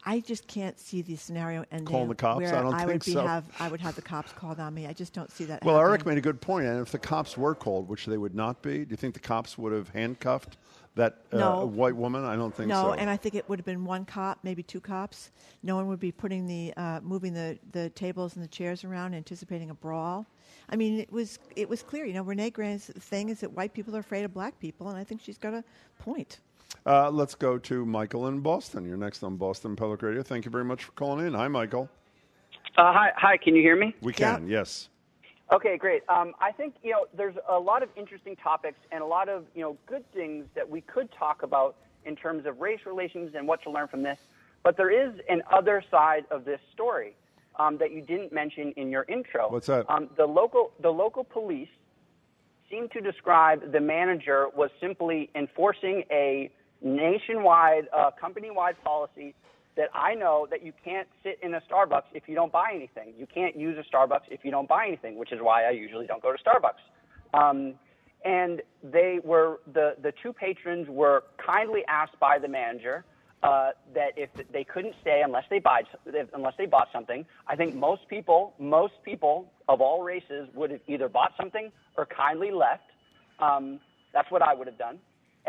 I 0.05 0.21
just 0.21 0.47
can't 0.49 0.78
see 0.78 1.02
the 1.02 1.17
scenario 1.17 1.64
ending 1.71 1.87
Calling 1.87 2.09
the 2.09 2.14
cops? 2.14 2.40
where 2.40 2.55
I 2.55 2.62
don't 2.62 2.73
would 2.73 2.87
think 2.88 3.05
be 3.05 3.12
so. 3.12 3.26
have 3.26 3.45
I 3.61 3.69
would 3.69 3.81
have 3.81 3.95
the 3.95 4.02
cops 4.02 4.33
called 4.33 4.59
on 4.59 4.75
me. 4.75 4.87
I 4.87 4.93
just 4.93 5.12
don't 5.12 5.31
see 5.31 5.45
that. 5.47 5.64
Well, 5.64 5.78
Eric 5.78 6.07
made 6.07 6.19
a 6.19 6.21
good 6.21 6.40
point. 6.40 6.64
point, 6.64 6.67
and 6.67 6.81
if 6.81 6.90
the 6.93 6.99
cops 6.99 7.37
were 7.37 7.55
called, 7.55 7.88
which 7.88 8.07
they 8.07 8.17
would 8.17 8.35
not 8.35 8.62
be, 8.62 8.85
do 8.85 8.90
you 8.90 8.97
think 8.97 9.14
the 9.14 9.21
cops 9.21 9.59
would 9.59 9.73
have 9.73 9.88
handcuffed 9.90 10.57
that 10.95 11.19
uh, 11.33 11.38
No. 11.38 11.67
white 11.67 11.95
woman? 11.97 12.25
I 12.25 12.37
don't 12.37 12.55
think 12.55 12.69
no, 12.69 12.83
so. 12.83 12.88
No, 12.88 12.95
and 12.95 13.11
I 13.11 13.17
think 13.17 13.35
it 13.35 13.49
would 13.49 13.59
have 13.59 13.67
been 13.67 13.85
one 13.85 14.05
cop, 14.05 14.38
maybe 14.43 14.62
two 14.62 14.81
cops. 14.81 15.31
No 15.62 15.76
one 15.76 15.88
would 15.88 16.00
be 16.00 16.12
putting 16.12 16.47
the 16.47 16.73
uh, 16.76 17.00
moving 17.02 17.35
the, 17.35 17.59
the 17.73 17.90
tables 17.90 18.35
and 18.35 18.43
the 18.45 18.49
chairs 18.49 18.85
around, 18.85 19.14
anticipating 19.14 19.71
a 19.71 19.75
brawl. 19.75 20.26
I 20.71 20.77
mean, 20.77 21.01
it 21.01 21.13
was 21.13 21.39
it 21.57 21.69
was 21.69 21.83
clear. 21.83 22.05
You 22.05 22.15
know, 22.15 22.23
Renee 22.23 22.51
Grant's 22.51 22.87
thing 22.87 23.29
is 23.31 23.41
that 23.41 23.53
white 23.53 23.73
people 23.73 23.97
are 23.97 24.01
afraid 24.01 24.25
of 24.25 24.35
black 24.35 24.59
people, 24.61 24.89
and 24.89 24.99
I 24.99 25.05
think 25.05 25.23
she's 25.23 25.39
got 25.39 25.55
a 25.55 25.65
point. 25.99 26.41
Uh, 26.85 27.11
let's 27.11 27.35
go 27.35 27.59
to 27.59 27.87
Michael 27.87 28.29
in 28.29 28.41
Boston. 28.41 28.85
You're 28.85 28.99
next 28.99 29.23
on 29.23 29.37
Boston 29.37 29.77
Public 29.77 30.03
Radio. 30.03 30.23
Thank 30.23 30.45
you 30.45 30.51
very 30.51 30.65
much 30.65 30.85
for 30.85 30.93
calling 30.93 31.27
in. 31.27 31.35
Hi, 31.35 31.49
Michael. 31.49 31.89
Uh, 32.77 32.93
hi, 32.93 33.11
hi. 33.17 33.37
Can 33.39 33.57
you 33.57 33.63
hear 33.63 33.77
me? 33.77 33.95
We 34.03 34.13
can, 34.13 34.47
yes. 34.47 34.89
Okay, 35.51 35.79
great. 35.79 36.03
Um, 36.11 36.35
I 36.41 36.53
think 36.53 36.75
you 36.83 36.93
know 36.93 37.07
there's 37.17 37.37
a 37.49 37.59
lot 37.59 37.83
of 37.83 37.89
interesting 37.97 38.37
topics 38.37 38.79
and 38.93 39.03
a 39.03 39.07
lot 39.07 39.29
of 39.29 39.45
you 39.55 39.63
know 39.63 39.77
good 39.87 40.05
things 40.13 40.47
that 40.55 40.69
we 40.69 40.83
could 40.83 41.09
talk 41.13 41.43
about 41.43 41.77
in 42.05 42.15
terms 42.15 42.45
of 42.47 42.61
race 42.61 42.81
relations 42.87 43.33
and 43.35 43.49
what 43.49 43.63
to 43.63 43.71
learn 43.71 43.89
from 43.89 44.03
this. 44.03 44.19
But 44.63 44.77
there 44.77 44.91
is 44.91 45.19
an 45.31 45.43
other 45.51 45.83
side 45.91 46.27
of 46.31 46.45
this 46.45 46.61
story 46.75 47.15
um, 47.59 47.79
that 47.79 47.93
you 47.93 48.00
didn't 48.00 48.33
mention 48.33 48.73
in 48.77 48.91
your 48.91 49.05
intro. 49.09 49.50
What's 49.50 49.67
that? 49.67 49.88
Um, 49.91 50.09
the 50.17 50.27
local 50.27 50.73
the 50.81 50.91
local 50.91 51.25
police 51.25 51.69
seem 52.71 52.88
to 52.91 53.00
describe 53.00 53.73
the 53.73 53.81
manager 53.81 54.47
was 54.55 54.71
simply 54.81 55.31
enforcing 55.35 56.05
a 56.11 56.50
nationwide, 56.83 57.88
uh, 57.97 58.11
company-wide 58.21 58.77
policy 58.85 59.35
that 59.77 59.88
I 59.95 60.15
know 60.15 60.47
that 60.50 60.62
you 60.62 60.73
can't 60.85 61.09
sit 61.23 61.38
in 61.43 61.55
a 61.55 61.62
Starbucks 61.62 62.05
if 62.12 62.25
you 62.27 62.35
don't 62.35 62.53
buy 62.53 62.73
anything. 62.75 63.15
You 63.17 63.27
can't 63.27 63.57
use 63.57 63.79
a 63.79 63.97
Starbucks 63.97 64.29
if 64.31 64.41
you 64.45 64.50
don't 64.50 64.69
buy 64.69 64.87
anything, 64.87 65.17
which 65.17 65.33
is 65.33 65.38
why 65.41 65.65
I 65.65 65.71
usually 65.71 66.07
don't 66.07 66.23
go 66.23 66.33
to 66.33 66.38
Starbucks. 66.38 67.38
Um, 67.38 67.75
and 68.25 68.62
they 68.83 69.21
were 69.23 69.61
the 69.73 69.95
the 70.03 70.12
two 70.23 70.33
patrons 70.33 70.88
were 70.88 71.25
kindly 71.45 71.85
asked 71.88 72.19
by 72.19 72.38
the 72.38 72.49
manager 72.49 73.05
uh, 73.42 73.71
that 73.95 74.12
if 74.16 74.30
they 74.52 74.64
couldn't 74.64 74.95
stay 75.00 75.23
unless 75.25 75.45
they 75.50 75.59
buy 75.59 75.83
unless 76.35 76.54
they 76.59 76.66
bought 76.66 76.88
something. 76.92 77.25
I 77.47 77.57
think 77.57 77.75
most 77.75 78.09
people 78.09 78.54
most 78.59 78.95
people 79.04 79.52
of 79.68 79.80
all 79.80 80.02
races 80.02 80.49
would 80.54 80.71
have 80.71 80.80
either 80.88 81.09
bought 81.09 81.33
something 81.37 81.71
or 81.97 82.07
kindly 82.07 82.50
left. 82.50 82.90
Um, 83.38 83.80
that's 84.12 84.30
what 84.30 84.42
I 84.42 84.54
would 84.54 84.66
have 84.66 84.78
done. 84.78 84.99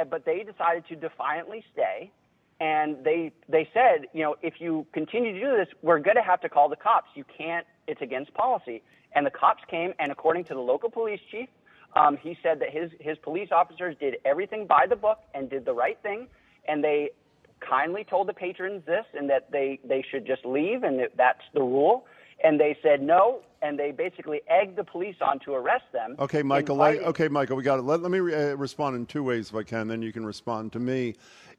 But 0.10 0.24
they 0.24 0.44
decided 0.44 0.88
to 0.88 0.96
defiantly 0.96 1.64
stay 1.74 2.12
and 2.60 2.98
they 3.04 3.32
they 3.48 3.70
said, 3.74 4.08
you 4.14 4.24
know, 4.24 4.36
if 4.42 4.56
you 4.60 4.86
continue 4.92 5.34
to 5.34 5.40
do 5.40 5.58
this, 5.58 5.68
we're 5.82 6.00
going 6.00 6.18
to 6.18 6.22
have 6.22 6.42
to 6.42 6.50
call 6.50 6.70
the 6.70 6.76
cops. 6.76 7.10
You 7.16 7.24
can't. 7.38 7.66
It's 7.88 8.02
against 8.02 8.34
policy. 8.34 8.84
And 9.14 9.26
the 9.26 9.32
cops 9.32 9.64
came, 9.70 9.94
and 9.98 10.12
according 10.12 10.44
to 10.46 10.54
the 10.54 10.60
local 10.60 10.90
police 10.90 11.22
chief, 11.32 11.50
um, 11.96 12.18
he 12.18 12.38
said 12.44 12.60
that 12.60 12.70
his 12.72 12.92
his 13.00 13.18
police 13.18 13.50
officers 13.52 13.96
did 14.00 14.18
everything 14.26 14.68
by 14.68 14.86
the 14.88 14.96
book 14.96 15.20
and 15.34 15.50
did 15.50 15.66
the 15.66 15.74
right 15.74 15.98
thing, 16.04 16.28
and 16.68 16.84
they 16.84 17.12
kindly 17.60 18.04
told 18.04 18.28
the 18.28 18.34
patrons 18.34 18.84
this 18.86 19.06
and 19.14 19.30
that 19.30 19.52
they 19.52 19.80
they 19.84 20.04
should 20.10 20.26
just 20.26 20.46
leave 20.46 20.84
and 20.84 21.00
that 21.00 21.12
that's 21.18 21.44
the 21.54 21.62
rule. 21.62 22.06
And 22.42 22.58
they 22.58 22.78
said 22.82 23.02
no, 23.02 23.42
and 23.62 23.78
they 23.78 23.92
basically 23.92 24.40
egged 24.48 24.78
the 24.78 24.84
police 24.84 25.18
on 25.20 25.40
to 25.40 25.54
arrest 25.56 25.84
them. 25.92 26.16
Okay, 26.20 26.42
Michael. 26.42 26.78
Let, 26.78 26.92
inviting- 26.92 27.10
okay, 27.10 27.28
Michael, 27.28 27.58
we 27.58 27.64
got 27.64 27.80
it. 27.80 27.82
Let, 27.82 28.02
let 28.02 28.12
me 28.12 28.20
uh, 28.20 28.56
respond 28.56 28.96
in 28.96 29.06
two 29.06 29.24
ways 29.24 29.50
if 29.50 29.56
I 29.56 29.64
can, 29.64 29.90
then 29.90 30.02
you 30.02 30.14
can 30.14 30.26
respond 30.26 30.72
to 30.74 30.80
me. 30.80 31.16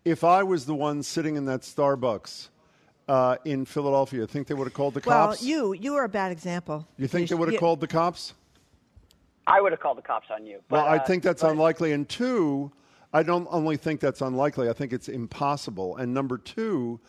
If 0.07 0.25
I 0.25 0.43
was 0.43 0.65
the 0.65 0.75
one 0.75 1.03
sitting 1.03 1.37
in 1.37 1.45
that 1.45 1.61
Starbucks 1.61 2.49
uh, 3.09 3.37
in 3.45 3.67
Philadelphia, 3.67 4.23
I 4.23 4.27
think 4.27 4.47
they 4.47 4.55
would 4.55 4.65
have 4.65 4.73
called 4.73 4.95
the 4.95 5.03
cops? 5.03 5.43
Well, 5.43 5.49
you 5.49 5.73
you 5.75 5.95
are 5.97 6.05
a 6.05 6.09
bad 6.09 6.33
example. 6.33 6.87
You 6.97 7.09
think 7.09 7.29
they 7.29 7.35
would 7.35 7.51
have 7.51 7.61
called 7.61 7.81
the 7.81 7.87
cops? 7.87 8.33
I 9.47 9.61
would 9.61 9.73
have 9.73 9.81
called 9.81 9.99
the 9.99 10.03
cops 10.03 10.29
on 10.31 10.47
you. 10.47 10.61
Well, 10.71 10.85
I 10.85 10.97
uh, 10.97 11.05
think 11.05 11.23
that's 11.23 11.43
but- 11.43 11.51
unlikely. 11.51 11.93
And 11.93 12.09
two, 12.09 12.73
I 13.13 13.23
don't 13.23 13.49
only 13.51 13.77
think 13.77 14.01
that's 14.01 14.21
unlikely, 14.21 14.69
I 14.69 14.73
think 14.73 14.93
it's 14.93 15.09
impossible. 15.09 15.97
And 15.97 16.15
number 16.15 16.39
two, 16.39 17.01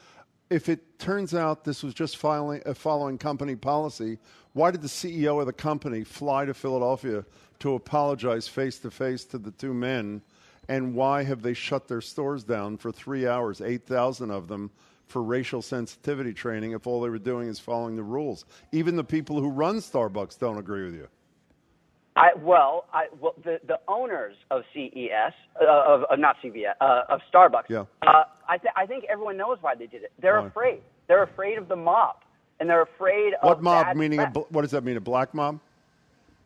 if 0.50 0.68
it 0.68 1.00
turns 1.00 1.34
out 1.34 1.64
this 1.64 1.84
was 1.84 1.94
just 1.94 2.18
filing, 2.18 2.62
uh, 2.66 2.74
following 2.74 3.18
company 3.18 3.56
policy, 3.56 4.18
why 4.54 4.72
did 4.72 4.82
the 4.82 4.88
CEO 4.88 5.40
of 5.40 5.46
the 5.46 5.54
company 5.54 6.04
fly 6.04 6.46
to 6.46 6.54
Philadelphia 6.54 7.24
to 7.60 7.76
apologize 7.76 8.48
face 8.48 8.80
to 8.80 8.92
face 8.92 9.24
to 9.26 9.38
the 9.38 9.52
two 9.52 9.74
men? 9.74 10.22
And 10.68 10.94
why 10.96 11.24
have 11.24 11.42
they 11.42 11.54
shut 11.54 11.88
their 11.88 12.02
stores 12.02 12.44
down 12.44 12.78
for 12.78 12.92
three 12.92 13.28
hours, 13.28 13.62
8,000 13.62 14.32
of 14.32 14.48
them, 14.48 14.72
for 15.08 15.22
racial 15.22 15.62
sensitivity 15.62 16.34
training 16.34 16.72
if 16.72 16.88
all 16.88 17.02
they 17.02 17.10
were 17.10 17.20
doing 17.20 17.48
is 17.48 17.60
following 17.60 17.96
the 17.96 18.04
rules? 18.04 18.46
Even 18.72 18.96
the 18.96 19.04
people 19.04 19.40
who 19.40 19.50
run 19.50 19.78
Starbucks 19.78 20.38
don't 20.40 20.58
agree 20.58 20.84
with 20.84 20.96
you. 20.96 21.08
I, 22.16 22.32
well, 22.38 22.86
I, 22.94 23.06
well, 23.20 23.36
the 23.44 23.60
the 23.66 23.80
owners 23.88 24.36
of 24.50 24.64
CES, 24.74 25.34
uh, 25.62 25.66
of, 25.66 26.04
of 26.04 26.20
not 26.20 26.36
CVS, 26.44 26.74
uh, 26.82 27.04
of 27.08 27.22
Starbucks. 27.34 27.70
Yeah. 27.70 27.86
Uh, 28.02 28.24
I, 28.48 28.58
th- 28.58 28.74
I 28.76 28.86
think 28.86 29.06
everyone 29.10 29.38
knows 29.38 29.60
why 29.62 29.76
they 29.76 29.88
did 29.88 30.04
it. 30.04 30.12
They're 30.22 30.40
afraid. 30.40 30.82
They're 31.08 31.24
afraid 31.24 31.58
of 31.58 31.70
the 31.70 31.78
mob, 31.78 32.18
and 32.60 32.70
they're 32.70 32.82
afraid 32.82 33.34
of 33.36 33.44
What 33.44 33.58
of 33.58 33.64
mob? 33.64 33.96
Meaning, 33.96 34.20
a, 34.20 34.28
what 34.28 34.64
does 34.64 34.72
that 34.72 34.84
mean? 34.84 34.98
A 34.98 35.02
black 35.02 35.34
mob? 35.34 35.60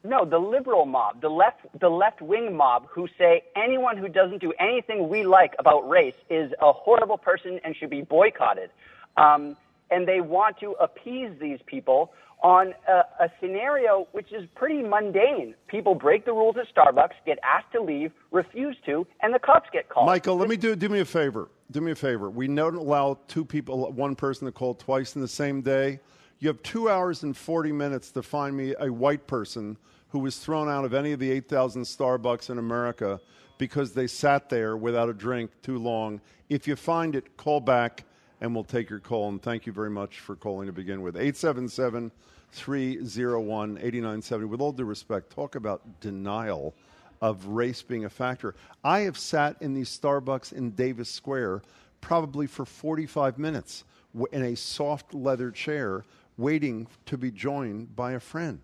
No, 0.03 0.23
the 0.23 0.37
liberal 0.37 0.85
mob, 0.85 1.21
the 1.21 1.29
left, 1.29 1.65
the 1.79 1.89
left 1.89 2.21
wing 2.21 2.55
mob, 2.55 2.87
who 2.87 3.07
say 3.17 3.43
anyone 3.55 3.97
who 3.97 4.07
doesn't 4.07 4.39
do 4.39 4.53
anything 4.59 5.09
we 5.09 5.23
like 5.23 5.55
about 5.57 5.89
race 5.89 6.15
is 6.29 6.53
a 6.61 6.71
horrible 6.71 7.17
person 7.17 7.59
and 7.63 7.75
should 7.75 7.89
be 7.89 8.03
boycotted. 8.03 8.69
Um, 9.17 9.57
and 9.89 10.07
they 10.07 10.21
want 10.21 10.59
to 10.59 10.71
appease 10.73 11.31
these 11.39 11.59
people 11.65 12.13
on 12.43 12.73
a, 12.87 13.23
a 13.23 13.31
scenario 13.39 14.07
which 14.11 14.31
is 14.31 14.47
pretty 14.55 14.81
mundane. 14.81 15.55
People 15.67 15.95
break 15.95 16.25
the 16.25 16.31
rules 16.31 16.55
at 16.57 16.67
Starbucks, 16.73 17.13
get 17.25 17.39
asked 17.43 17.71
to 17.73 17.81
leave, 17.81 18.11
refuse 18.31 18.77
to, 18.85 19.07
and 19.21 19.33
the 19.33 19.39
cops 19.39 19.69
get 19.73 19.89
called. 19.89 20.05
Michael, 20.05 20.35
let 20.35 20.49
me 20.49 20.57
do 20.57 20.75
do 20.75 20.89
me 20.89 20.99
a 20.99 21.05
favor. 21.05 21.49
Do 21.71 21.81
me 21.81 21.91
a 21.91 21.95
favor. 21.95 22.29
We 22.29 22.47
don't 22.47 22.75
allow 22.75 23.17
two 23.27 23.43
people, 23.43 23.91
one 23.91 24.15
person 24.15 24.45
to 24.45 24.51
call 24.51 24.75
twice 24.75 25.15
in 25.15 25.21
the 25.21 25.27
same 25.27 25.61
day. 25.61 25.99
You 26.39 26.49
have 26.49 26.61
two 26.61 26.89
hours 26.89 27.23
and 27.23 27.35
forty 27.35 27.71
minutes 27.71 28.11
to 28.11 28.21
find 28.21 28.55
me 28.55 28.75
a 28.79 28.91
white 28.91 29.25
person 29.25 29.77
who 30.09 30.19
was 30.19 30.37
thrown 30.37 30.69
out 30.69 30.85
of 30.85 30.93
any 30.93 31.11
of 31.13 31.19
the 31.19 31.31
eight 31.31 31.49
thousand 31.49 31.83
Starbucks 31.83 32.49
in 32.49 32.59
America 32.59 33.19
because 33.57 33.93
they 33.93 34.05
sat 34.05 34.49
there 34.49 34.77
without 34.77 35.09
a 35.09 35.13
drink 35.13 35.49
too 35.63 35.79
long. 35.79 36.21
If 36.49 36.67
you 36.67 36.75
find 36.75 37.15
it, 37.15 37.37
call 37.37 37.61
back 37.61 38.03
and 38.41 38.53
we'll 38.53 38.63
take 38.63 38.89
your 38.89 38.99
call. 38.99 39.29
And 39.29 39.41
thank 39.41 39.65
you 39.65 39.73
very 39.73 39.89
much 39.89 40.19
for 40.19 40.35
calling 40.35 40.67
to 40.67 40.73
begin 40.73 41.01
with. 41.01 41.15
877 41.15 42.11
301 42.51 43.77
8970. 43.77 44.45
With 44.45 44.61
all 44.61 44.71
due 44.71 44.85
respect, 44.85 45.31
talk 45.31 45.55
about 45.55 45.81
denial 45.99 46.73
of 47.21 47.45
race 47.47 47.81
being 47.81 48.05
a 48.05 48.09
factor. 48.09 48.55
I 48.83 49.01
have 49.01 49.17
sat 49.17 49.57
in 49.61 49.73
these 49.73 49.97
Starbucks 49.97 50.53
in 50.53 50.71
Davis 50.71 51.09
Square 51.09 51.63
probably 52.01 52.45
for 52.47 52.65
45 52.65 53.39
minutes 53.39 53.83
in 54.31 54.43
a 54.43 54.55
soft 54.55 55.13
leather 55.13 55.51
chair 55.51 56.05
waiting 56.37 56.87
to 57.05 57.17
be 57.17 57.31
joined 57.31 57.95
by 57.95 58.13
a 58.13 58.19
friend. 58.19 58.59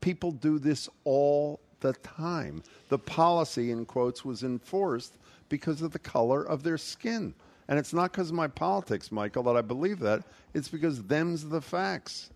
People 0.00 0.32
do 0.32 0.58
this 0.58 0.88
all 1.04 1.60
the 1.80 1.92
time. 1.94 2.62
The 2.88 2.98
policy, 2.98 3.70
in 3.70 3.86
quotes, 3.86 4.24
was 4.24 4.42
enforced 4.42 5.14
because 5.48 5.82
of 5.82 5.92
the 5.92 5.98
color 5.98 6.42
of 6.42 6.62
their 6.62 6.78
skin. 6.78 7.34
And 7.68 7.78
it's 7.78 7.92
not 7.92 8.12
because 8.12 8.30
of 8.30 8.36
my 8.36 8.48
politics, 8.48 9.10
Michael, 9.10 9.42
that 9.44 9.56
I 9.56 9.62
believe 9.62 9.98
that. 10.00 10.22
It's 10.52 10.68
because 10.68 11.02
them's 11.04 11.48
the 11.48 11.60
facts. 11.60 12.30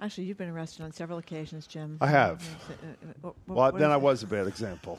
Actually, 0.00 0.24
you've 0.24 0.38
been 0.38 0.50
arrested 0.50 0.82
on 0.82 0.92
several 0.92 1.18
occasions, 1.18 1.66
Jim. 1.66 1.98
I 2.00 2.08
have. 2.08 2.42
Uh, 3.22 3.28
uh, 3.28 3.32
well, 3.46 3.72
then 3.72 3.90
I 3.90 3.96
was 3.96 4.22
a 4.22 4.26
bad 4.26 4.46
example. 4.46 4.98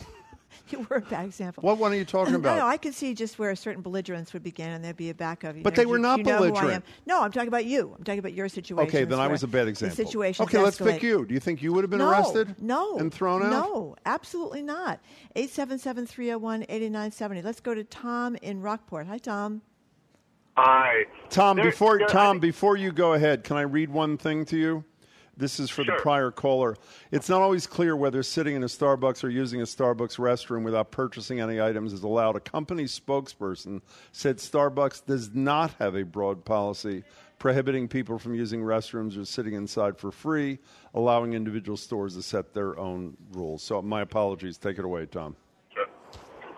you 0.69 0.85
were 0.89 0.97
a 0.97 1.01
bad 1.01 1.25
example. 1.25 1.62
What 1.62 1.77
one 1.77 1.91
are 1.91 1.95
you 1.95 2.05
talking 2.05 2.35
about? 2.35 2.57
No, 2.57 2.67
I 2.67 2.77
could 2.77 2.93
see 2.93 3.13
just 3.13 3.39
where 3.39 3.51
a 3.51 3.55
certain 3.55 3.81
belligerence 3.81 4.33
would 4.33 4.43
begin, 4.43 4.69
and 4.69 4.83
there'd 4.83 4.97
be 4.97 5.09
a 5.09 5.13
backup. 5.13 5.55
But 5.62 5.75
they 5.75 5.85
were 5.85 5.97
you, 5.97 6.03
not 6.03 6.19
you 6.19 6.25
belligerent. 6.25 6.85
No, 7.05 7.21
I'm 7.21 7.31
talking 7.31 7.47
about 7.47 7.65
you. 7.65 7.93
I'm 7.97 8.03
talking 8.03 8.19
about 8.19 8.33
your 8.33 8.50
situation. 8.50 8.88
Okay, 8.88 9.05
then 9.05 9.19
I 9.19 9.27
was 9.27 9.43
a 9.43 9.47
bad 9.47 9.67
example. 9.67 9.95
situation. 9.95 10.43
Okay, 10.43 10.57
let's 10.59 10.77
pick 10.77 11.03
you. 11.03 11.25
Do 11.25 11.33
you 11.33 11.39
think 11.39 11.62
you 11.62 11.74
would 11.74 11.83
have 11.83 11.91
been 11.91 12.00
no, 12.00 12.09
arrested? 12.09 12.55
No. 12.62 12.97
And 12.97 13.13
thrown 13.13 13.43
out? 13.43 13.51
No, 13.51 13.95
absolutely 14.05 14.62
not. 14.62 15.00
877 15.35 16.07
301 16.07 16.63
8970. 16.63 17.41
Let's 17.41 17.59
go 17.59 17.74
to 17.74 17.83
Tom 17.83 18.35
in 18.41 18.62
Rockport. 18.62 19.07
Hi, 19.07 19.17
Tom. 19.17 19.62
Hi. 20.57 21.05
Tom, 21.29 21.57
there, 21.57 21.65
before 21.65 21.97
there, 21.97 22.07
Tom, 22.07 22.38
I, 22.38 22.39
before 22.39 22.77
you 22.77 22.91
go 22.91 23.13
ahead, 23.13 23.43
can 23.43 23.57
I 23.57 23.62
read 23.62 23.89
one 23.89 24.17
thing 24.17 24.45
to 24.45 24.57
you? 24.57 24.83
This 25.37 25.59
is 25.59 25.69
for 25.69 25.83
sure. 25.83 25.95
the 25.95 26.01
prior 26.01 26.31
caller. 26.31 26.77
It's 27.11 27.27
not 27.27 27.41
always 27.41 27.67
clear 27.67 27.95
whether 27.95 28.23
sitting 28.23 28.55
in 28.55 28.63
a 28.63 28.67
Starbucks 28.67 29.23
or 29.23 29.29
using 29.29 29.61
a 29.61 29.65
Starbucks 29.65 30.17
restroom 30.17 30.63
without 30.63 30.91
purchasing 30.91 31.41
any 31.41 31.59
items 31.59 31.91
is 31.91 32.03
allowed. 32.03 32.35
A 32.35 32.39
company 32.39 32.85
spokesperson 32.85 33.81
said 34.11 34.37
Starbucks 34.37 35.05
does 35.05 35.33
not 35.33 35.73
have 35.79 35.95
a 35.95 36.03
broad 36.03 36.45
policy 36.45 37.03
prohibiting 37.37 37.87
people 37.87 38.17
from 38.17 38.33
using 38.33 38.61
restrooms 38.61 39.19
or 39.19 39.25
sitting 39.25 39.53
inside 39.53 39.97
for 39.97 40.11
free, 40.11 40.57
allowing 40.93 41.33
individual 41.33 41.77
stores 41.77 42.15
to 42.15 42.21
set 42.21 42.53
their 42.53 42.79
own 42.79 43.15
rules. 43.33 43.61
So, 43.61 43.81
my 43.81 44.01
apologies. 44.01 44.57
Take 44.57 44.79
it 44.79 44.85
away, 44.85 45.05
Tom. 45.05 45.35
Sure. 45.73 45.85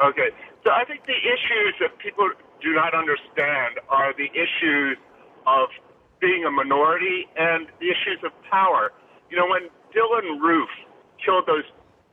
Okay. 0.10 0.30
So, 0.64 0.72
I 0.72 0.86
think 0.86 1.06
the 1.06 1.18
issues 1.18 1.74
that 1.80 1.98
people 1.98 2.30
do 2.62 2.74
not 2.74 2.94
understand 2.94 3.80
are 3.90 4.14
the 4.14 4.30
issues 4.34 4.98
of 5.48 5.70
being 6.20 6.46
a 6.46 6.52
minority 6.52 7.28
and 7.38 7.68
the 7.80 7.88
issues 7.90 8.20
of 8.24 8.32
power. 8.50 8.92
You 9.30 9.38
know, 9.38 9.48
when 9.48 9.70
Dylann 9.94 10.42
Roof 10.42 10.70
killed 11.24 11.46
those 11.48 11.66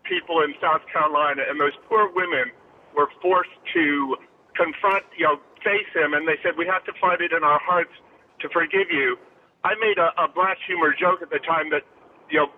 people 0.05 0.41
in 0.41 0.55
South 0.61 0.83
Carolina 0.93 1.43
and 1.49 1.61
those 1.61 1.73
poor 1.89 2.11
women 2.13 2.53
were 2.97 3.09
forced 3.21 3.57
to 3.75 4.17
confront, 4.57 5.05
you 5.17 5.25
know, 5.25 5.41
face 5.65 5.89
him, 5.95 6.15
and 6.15 6.29
they 6.29 6.37
said, 6.43 6.57
We 6.57 6.67
have 6.67 6.85
to 6.85 6.93
find 7.01 7.21
it 7.21 7.33
in 7.33 7.43
our 7.43 7.61
hearts 7.61 7.93
to 8.41 8.49
forgive 8.49 8.91
you. 8.91 9.17
I 9.65 9.75
made 9.81 9.99
a, 9.99 10.13
a 10.21 10.29
black 10.29 10.59
humor 10.67 10.95
joke 10.95 11.23
at 11.23 11.31
the 11.31 11.41
time 11.41 11.71
that, 11.71 11.83
you 12.31 12.39
know, 12.39 12.49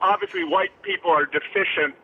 obviously 0.00 0.44
white 0.44 0.72
people 0.82 1.10
are 1.10 1.26
deficient 1.26 1.94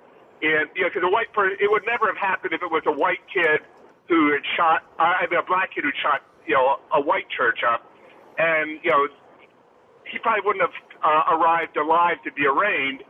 in, 0.42 0.68
you 0.76 0.82
know, 0.82 0.88
because 0.92 1.02
a 1.02 1.10
white 1.10 1.32
person, 1.32 1.56
it 1.60 1.70
would 1.70 1.86
never 1.86 2.06
have 2.06 2.20
happened 2.20 2.52
if 2.52 2.62
it 2.62 2.70
was 2.70 2.82
a 2.86 2.92
white 2.92 3.24
kid 3.32 3.64
who 4.08 4.32
had 4.32 4.42
shot, 4.56 4.84
I 4.98 5.24
mean, 5.30 5.40
a 5.40 5.46
black 5.46 5.74
kid 5.74 5.84
who 5.84 5.92
shot, 6.02 6.20
you 6.46 6.54
know, 6.54 6.76
a 6.92 7.00
white 7.00 7.30
church 7.30 7.60
up 7.64 7.91
and 8.38 8.80
you 8.82 8.90
know 8.90 9.08
he 10.10 10.18
probably 10.18 10.42
wouldn't 10.44 10.64
have 10.64 10.76
uh, 11.02 11.36
arrived 11.36 11.76
alive 11.76 12.18
to 12.24 12.32
be 12.32 12.46
arraigned. 12.46 13.02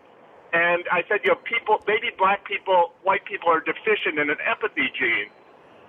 And 0.52 0.84
I 0.92 1.02
said, 1.08 1.20
you 1.24 1.30
know, 1.30 1.40
people, 1.42 1.82
maybe 1.86 2.12
black 2.16 2.44
people, 2.44 2.92
white 3.02 3.24
people 3.24 3.48
are 3.48 3.60
deficient 3.60 4.18
in 4.20 4.28
an 4.28 4.36
empathy 4.44 4.92
gene, 4.98 5.32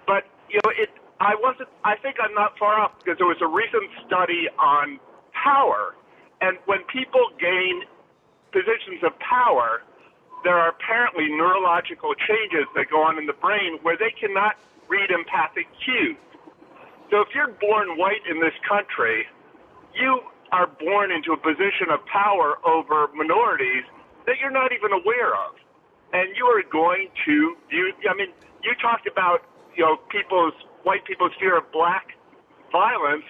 but 0.08 0.24
you 0.50 0.60
know, 0.64 0.72
it. 0.78 0.90
I 1.20 1.36
wasn't. 1.36 1.70
I 1.84 1.96
think 1.96 2.18
I'm 2.20 2.34
not 2.34 2.58
far 2.58 2.80
off 2.80 2.92
because 3.00 3.18
there 3.18 3.28
was 3.28 3.42
a 3.42 3.48
recent 3.48 3.90
study 4.06 4.50
on 4.60 5.00
power, 5.32 5.96
and 6.42 6.58
when 6.66 6.84
people 6.92 7.32
gain 7.40 7.84
positions 8.52 9.04
of 9.04 9.18
power, 9.20 9.84
there 10.44 10.58
are 10.58 10.70
apparently 10.70 11.28
neurological 11.30 12.14
changes 12.16 12.68
that 12.76 12.90
go 12.90 13.04
on 13.04 13.18
in 13.18 13.26
the 13.26 13.38
brain 13.40 13.80
where 13.82 13.98
they 13.98 14.12
cannot 14.12 14.56
read 14.88 15.12
empathic 15.12 15.68
cues. 15.84 16.18
So 17.12 17.22
if 17.22 17.30
you're 17.36 17.52
born 17.62 17.98
white 17.98 18.26
in 18.30 18.40
this 18.40 18.54
country, 18.68 19.26
you 19.94 20.22
are 20.52 20.68
born 20.68 21.12
into 21.12 21.34
a 21.34 21.38
position 21.38 21.90
of 21.92 22.06
power 22.06 22.58
over 22.66 23.10
minorities 23.14 23.84
that 24.26 24.36
you're 24.40 24.52
not 24.52 24.72
even 24.72 24.92
aware 24.94 25.34
of. 25.34 25.56
And 26.14 26.30
you 26.38 26.46
are 26.46 26.64
going 26.64 27.10
to 27.26 27.58
view, 27.70 27.94
I 28.10 28.14
mean, 28.14 28.30
you 28.64 28.74
talked 28.82 29.08
about, 29.08 29.42
you 29.76 29.84
know, 29.84 29.98
people's, 30.10 30.54
white 30.84 31.06
people's 31.06 31.32
fear 31.40 31.58
of 31.58 31.72
black 31.72 32.14
violence. 32.72 33.24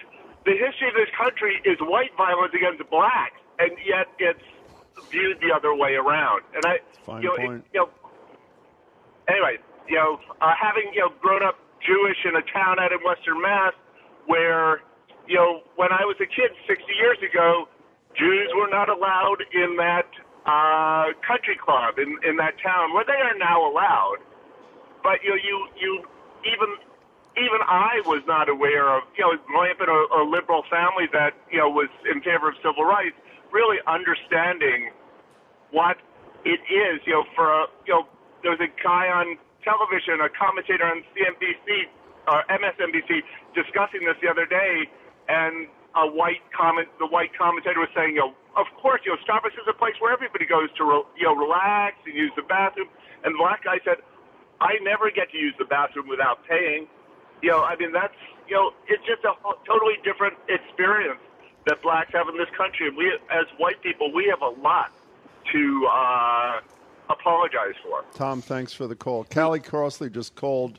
The 0.44 0.52
history 0.52 0.88
of 0.88 0.94
this 0.94 1.08
country 1.16 1.60
is 1.64 1.78
white 1.80 2.14
violence 2.16 2.52
against 2.54 2.88
blacks, 2.90 3.40
and 3.58 3.72
yet 3.86 4.06
it's 4.18 4.44
viewed 5.10 5.40
the 5.40 5.52
other 5.54 5.74
way 5.74 5.94
around. 5.94 6.42
And 6.54 6.64
I, 6.66 6.80
Fine 7.06 7.22
you 7.22 7.28
know, 7.28 7.36
point. 7.36 7.64
It, 7.64 7.74
you 7.74 7.80
know, 7.80 7.88
anyway, 9.28 9.56
you 9.88 9.96
know, 9.96 10.20
uh, 10.40 10.52
having, 10.60 10.92
you 10.92 11.00
know, 11.00 11.12
grown 11.20 11.42
up 11.42 11.56
Jewish 11.84 12.18
in 12.24 12.36
a 12.36 12.42
town 12.52 12.80
out 12.80 12.92
in 12.92 12.98
Western 13.04 13.40
Mass 13.40 13.72
where, 14.26 14.80
you 15.28 15.36
know, 15.36 15.62
when 15.76 15.92
I 15.92 16.04
was 16.04 16.16
a 16.20 16.26
kid 16.26 16.50
60 16.66 16.84
years 16.96 17.18
ago, 17.20 17.68
Jews 18.16 18.48
were 18.56 18.68
not 18.70 18.88
allowed 18.88 19.44
in 19.52 19.76
that 19.76 20.08
uh, 20.46 21.12
country 21.26 21.56
club 21.56 21.98
in, 21.98 22.16
in 22.24 22.36
that 22.36 22.54
town 22.62 22.92
where 22.94 23.04
they 23.04 23.18
are 23.18 23.36
now 23.38 23.68
allowed. 23.68 24.18
But 25.02 25.20
you 25.22 25.30
know, 25.30 25.36
you 25.36 25.68
you 25.76 25.92
even 26.44 26.76
even 27.36 27.60
I 27.66 28.00
was 28.06 28.22
not 28.26 28.48
aware 28.48 28.88
of 28.88 29.02
you 29.16 29.24
know 29.24 29.36
growing 29.46 29.72
up 29.72 29.80
in 29.80 29.88
a, 29.88 30.00
a 30.16 30.24
liberal 30.24 30.62
family 30.70 31.08
that 31.12 31.34
you 31.50 31.58
know 31.58 31.68
was 31.68 31.88
in 32.10 32.22
favor 32.22 32.48
of 32.48 32.56
civil 32.62 32.84
rights, 32.84 33.16
really 33.52 33.78
understanding 33.86 34.90
what 35.70 35.96
it 36.44 36.60
is. 36.70 37.00
You 37.04 37.20
know, 37.20 37.24
for 37.34 37.48
a, 37.52 37.66
you 37.86 37.94
know, 37.94 38.06
there 38.42 38.52
was 38.52 38.60
a 38.60 38.72
guy 38.82 39.08
on 39.08 39.36
television, 39.64 40.20
a 40.20 40.28
commentator 40.30 40.84
on 40.84 41.02
CNBC 41.16 41.88
or 42.28 42.44
MSNBC, 42.48 43.24
discussing 43.56 44.04
this 44.04 44.16
the 44.22 44.28
other 44.28 44.46
day, 44.46 44.88
and 45.28 45.66
a 45.96 46.06
white 46.06 46.42
comment, 46.52 46.88
the 46.98 47.06
white 47.06 47.36
commentator 47.36 47.80
was 47.80 47.88
saying, 47.94 48.14
you 48.14 48.20
know, 48.20 48.32
of 48.56 48.66
course, 48.80 49.00
you 49.04 49.12
know, 49.12 49.18
Starbucks 49.26 49.58
is 49.58 49.66
a 49.68 49.74
place 49.74 49.94
where 49.98 50.12
everybody 50.12 50.46
goes 50.46 50.70
to, 50.78 50.84
re- 50.84 51.08
you 51.18 51.26
know, 51.26 51.34
relax 51.34 51.96
and 52.06 52.14
use 52.14 52.32
the 52.36 52.42
bathroom. 52.42 52.88
And 53.24 53.34
the 53.34 53.38
black 53.38 53.64
guy 53.64 53.78
said, 53.84 53.98
I 54.60 54.78
never 54.82 55.10
get 55.10 55.30
to 55.32 55.38
use 55.38 55.54
the 55.58 55.64
bathroom 55.64 56.08
without 56.08 56.46
paying. 56.46 56.86
You 57.42 57.50
know, 57.50 57.62
I 57.62 57.76
mean, 57.76 57.92
that's, 57.92 58.14
you 58.48 58.54
know, 58.54 58.72
it's 58.86 59.02
just 59.06 59.24
a 59.24 59.34
totally 59.66 59.98
different 60.04 60.34
experience 60.48 61.20
that 61.66 61.82
blacks 61.82 62.12
have 62.12 62.28
in 62.28 62.36
this 62.38 62.50
country. 62.56 62.88
And 62.88 62.96
we, 62.96 63.10
as 63.30 63.46
white 63.58 63.82
people, 63.82 64.12
we 64.12 64.26
have 64.30 64.42
a 64.42 64.54
lot 64.60 64.92
to 65.52 65.88
uh, 65.90 66.60
apologize 67.08 67.74
for. 67.82 68.04
Tom, 68.14 68.40
thanks 68.40 68.72
for 68.72 68.86
the 68.86 68.94
call. 68.94 69.24
Callie 69.24 69.60
Crossley 69.60 70.10
just 70.10 70.34
called 70.34 70.78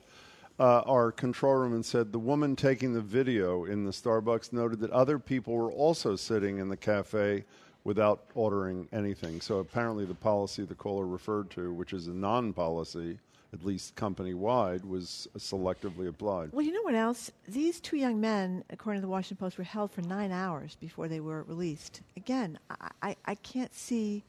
uh, 0.60 0.82
our 0.82 1.12
control 1.12 1.56
room 1.56 1.74
and 1.74 1.86
said 1.86 2.12
the 2.12 2.20
woman 2.20 2.56
taking 2.56 2.94
the 2.94 3.02
video 3.02 3.66
in 3.66 3.84
the 3.84 3.92
Starbucks 3.92 4.54
noted 4.54 4.80
that 4.80 4.92
other 4.92 5.20
people 5.20 5.54
were 5.54 5.72
also 5.72 6.16
sitting 6.16 6.60
in 6.60 6.70
the 6.70 6.78
cafe 6.78 7.44
without 7.84 8.24
ordering 8.34 8.88
anything. 8.92 9.42
So 9.42 9.60
apparently, 9.60 10.06
the 10.06 10.16
policy 10.16 10.64
the 10.66 10.76
caller 10.76 11.06
referred 11.06 11.50
to, 11.52 11.74
which 11.74 11.94
is 11.94 12.08
a 12.08 12.14
non 12.14 12.54
policy, 12.54 13.20
at 13.54 13.64
least 13.64 13.96
company 13.96 14.34
wide, 14.34 14.84
was 14.84 15.28
selectively 15.38 16.08
applied. 16.08 16.52
Well, 16.52 16.66
you 16.66 16.74
know 16.74 16.82
what 16.82 16.96
else? 16.96 17.32
These 17.48 17.80
two 17.80 17.98
young 17.98 18.20
men, 18.20 18.64
according 18.70 19.02
to 19.02 19.06
the 19.06 19.12
Washington 19.12 19.38
Post, 19.38 19.58
were 19.58 19.64
held 19.64 19.92
for 19.92 20.02
nine 20.02 20.32
hours 20.32 20.76
before 20.80 21.08
they 21.08 21.20
were 21.20 21.44
released. 21.44 22.02
Again, 22.18 22.58
I, 22.70 22.90
I, 23.02 23.16
I 23.26 23.36
can't 23.36 23.74
see. 23.74 24.24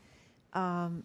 Um, 0.53 1.03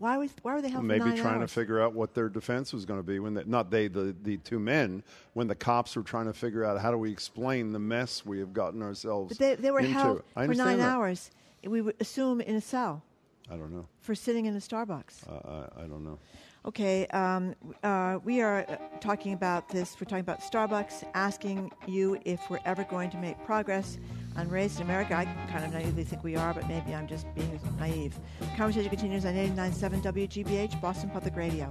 why 0.00 0.16
was 0.16 0.30
why 0.42 0.54
were 0.54 0.62
they 0.62 0.68
held 0.68 0.84
Maybe 0.84 1.04
nine 1.04 1.16
trying 1.16 1.40
hours? 1.40 1.50
to 1.50 1.54
figure 1.60 1.80
out 1.80 1.92
what 1.94 2.14
their 2.14 2.28
defense 2.28 2.72
was 2.72 2.84
going 2.84 2.98
to 3.00 3.04
be 3.06 3.18
when 3.18 3.34
they, 3.34 3.44
not 3.44 3.70
they 3.70 3.88
the, 3.88 4.14
the 4.22 4.36
two 4.38 4.58
men 4.58 5.02
when 5.34 5.46
the 5.46 5.54
cops 5.54 5.96
were 5.96 6.02
trying 6.02 6.26
to 6.26 6.32
figure 6.32 6.64
out 6.64 6.80
how 6.80 6.90
do 6.90 6.98
we 6.98 7.10
explain 7.10 7.72
the 7.72 7.78
mess 7.78 8.24
we 8.24 8.38
have 8.38 8.52
gotten 8.52 8.82
ourselves 8.82 9.30
But 9.30 9.38
they, 9.38 9.54
they 9.56 9.70
were 9.70 9.80
into. 9.80 9.92
held 9.92 10.22
for 10.34 10.54
nine 10.54 10.78
that. 10.78 10.88
hours. 10.88 11.30
We 11.64 11.80
would 11.82 11.96
assume 12.00 12.40
in 12.40 12.56
a 12.56 12.60
cell 12.60 13.02
I 13.50 13.56
don't 13.56 13.72
know. 13.72 13.86
for 14.00 14.14
sitting 14.14 14.46
in 14.46 14.54
a 14.54 14.60
Starbucks. 14.60 15.28
Uh, 15.28 15.66
I, 15.78 15.84
I 15.84 15.86
don't 15.86 16.04
know. 16.04 16.18
Okay, 16.66 17.06
um, 17.08 17.54
uh, 17.82 18.18
we 18.24 18.40
are 18.42 18.66
uh, 18.68 18.76
talking 19.00 19.32
about 19.32 19.68
this. 19.68 19.96
We're 19.98 20.04
talking 20.04 20.20
about 20.20 20.40
Starbucks, 20.40 21.04
asking 21.14 21.70
you 21.86 22.18
if 22.24 22.40
we're 22.50 22.58
ever 22.66 22.84
going 22.84 23.10
to 23.10 23.16
make 23.16 23.42
progress 23.44 23.98
Unraised 24.38 24.76
in 24.76 24.82
America, 24.82 25.16
I 25.16 25.24
kind 25.50 25.64
of 25.64 25.72
naively 25.72 26.04
think 26.04 26.22
we 26.22 26.36
are, 26.36 26.54
but 26.54 26.68
maybe 26.68 26.94
I'm 26.94 27.08
just 27.08 27.26
being 27.34 27.58
naive. 27.76 28.16
Conversation 28.56 28.88
continues 28.88 29.24
on 29.24 29.34
89.7 29.34 30.00
WGBH, 30.00 30.80
Boston 30.80 31.10
Public 31.10 31.34
Radio. 31.34 31.68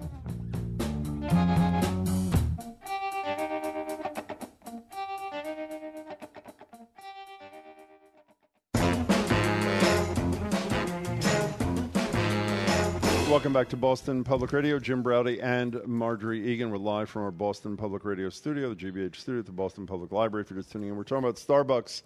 Welcome 13.29 13.53
back 13.53 13.69
to 13.69 13.77
Boston 13.77 14.25
Public 14.25 14.51
Radio. 14.51 14.77
Jim 14.77 15.01
Braude 15.01 15.39
and 15.39 15.79
Margery 15.85 16.45
Eagan. 16.45 16.69
We're 16.69 16.77
live 16.77 17.09
from 17.09 17.21
our 17.21 17.31
Boston 17.31 17.77
Public 17.77 18.03
Radio 18.03 18.29
studio, 18.29 18.73
the 18.73 18.75
GBH 18.75 19.15
studio 19.15 19.39
at 19.39 19.45
the 19.45 19.53
Boston 19.53 19.85
Public 19.85 20.11
Library. 20.11 20.43
If 20.43 20.49
you're 20.49 20.59
just 20.59 20.73
tuning 20.73 20.89
in, 20.89 20.97
we're 20.97 21.03
talking 21.03 21.23
about 21.23 21.35
Starbucks 21.35 22.01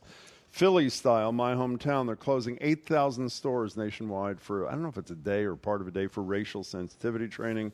Philly 0.51 0.89
style, 0.89 1.31
my 1.31 1.53
hometown. 1.55 2.05
They're 2.05 2.15
closing 2.15 2.57
8,000 2.61 3.31
stores 3.31 3.77
nationwide 3.77 4.39
for, 4.39 4.67
I 4.67 4.71
don't 4.71 4.83
know 4.83 4.89
if 4.89 4.97
it's 4.97 5.11
a 5.11 5.15
day 5.15 5.43
or 5.43 5.55
part 5.55 5.81
of 5.81 5.87
a 5.87 5.91
day, 5.91 6.07
for 6.07 6.21
racial 6.21 6.63
sensitivity 6.63 7.27
training. 7.27 7.71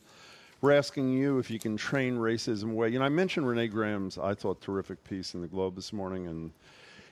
We're 0.61 0.73
asking 0.73 1.11
you 1.11 1.39
if 1.39 1.49
you 1.51 1.59
can 1.59 1.75
train 1.75 2.17
racism 2.17 2.71
away. 2.71 2.89
You 2.89 2.99
know, 2.99 3.05
I 3.05 3.09
mentioned 3.09 3.47
Renee 3.47 3.67
Graham's, 3.67 4.17
I 4.17 4.35
thought, 4.35 4.61
terrific 4.61 5.03
piece 5.03 5.33
in 5.33 5.41
the 5.41 5.47
Globe 5.47 5.75
this 5.75 5.91
morning, 5.91 6.27
and 6.27 6.51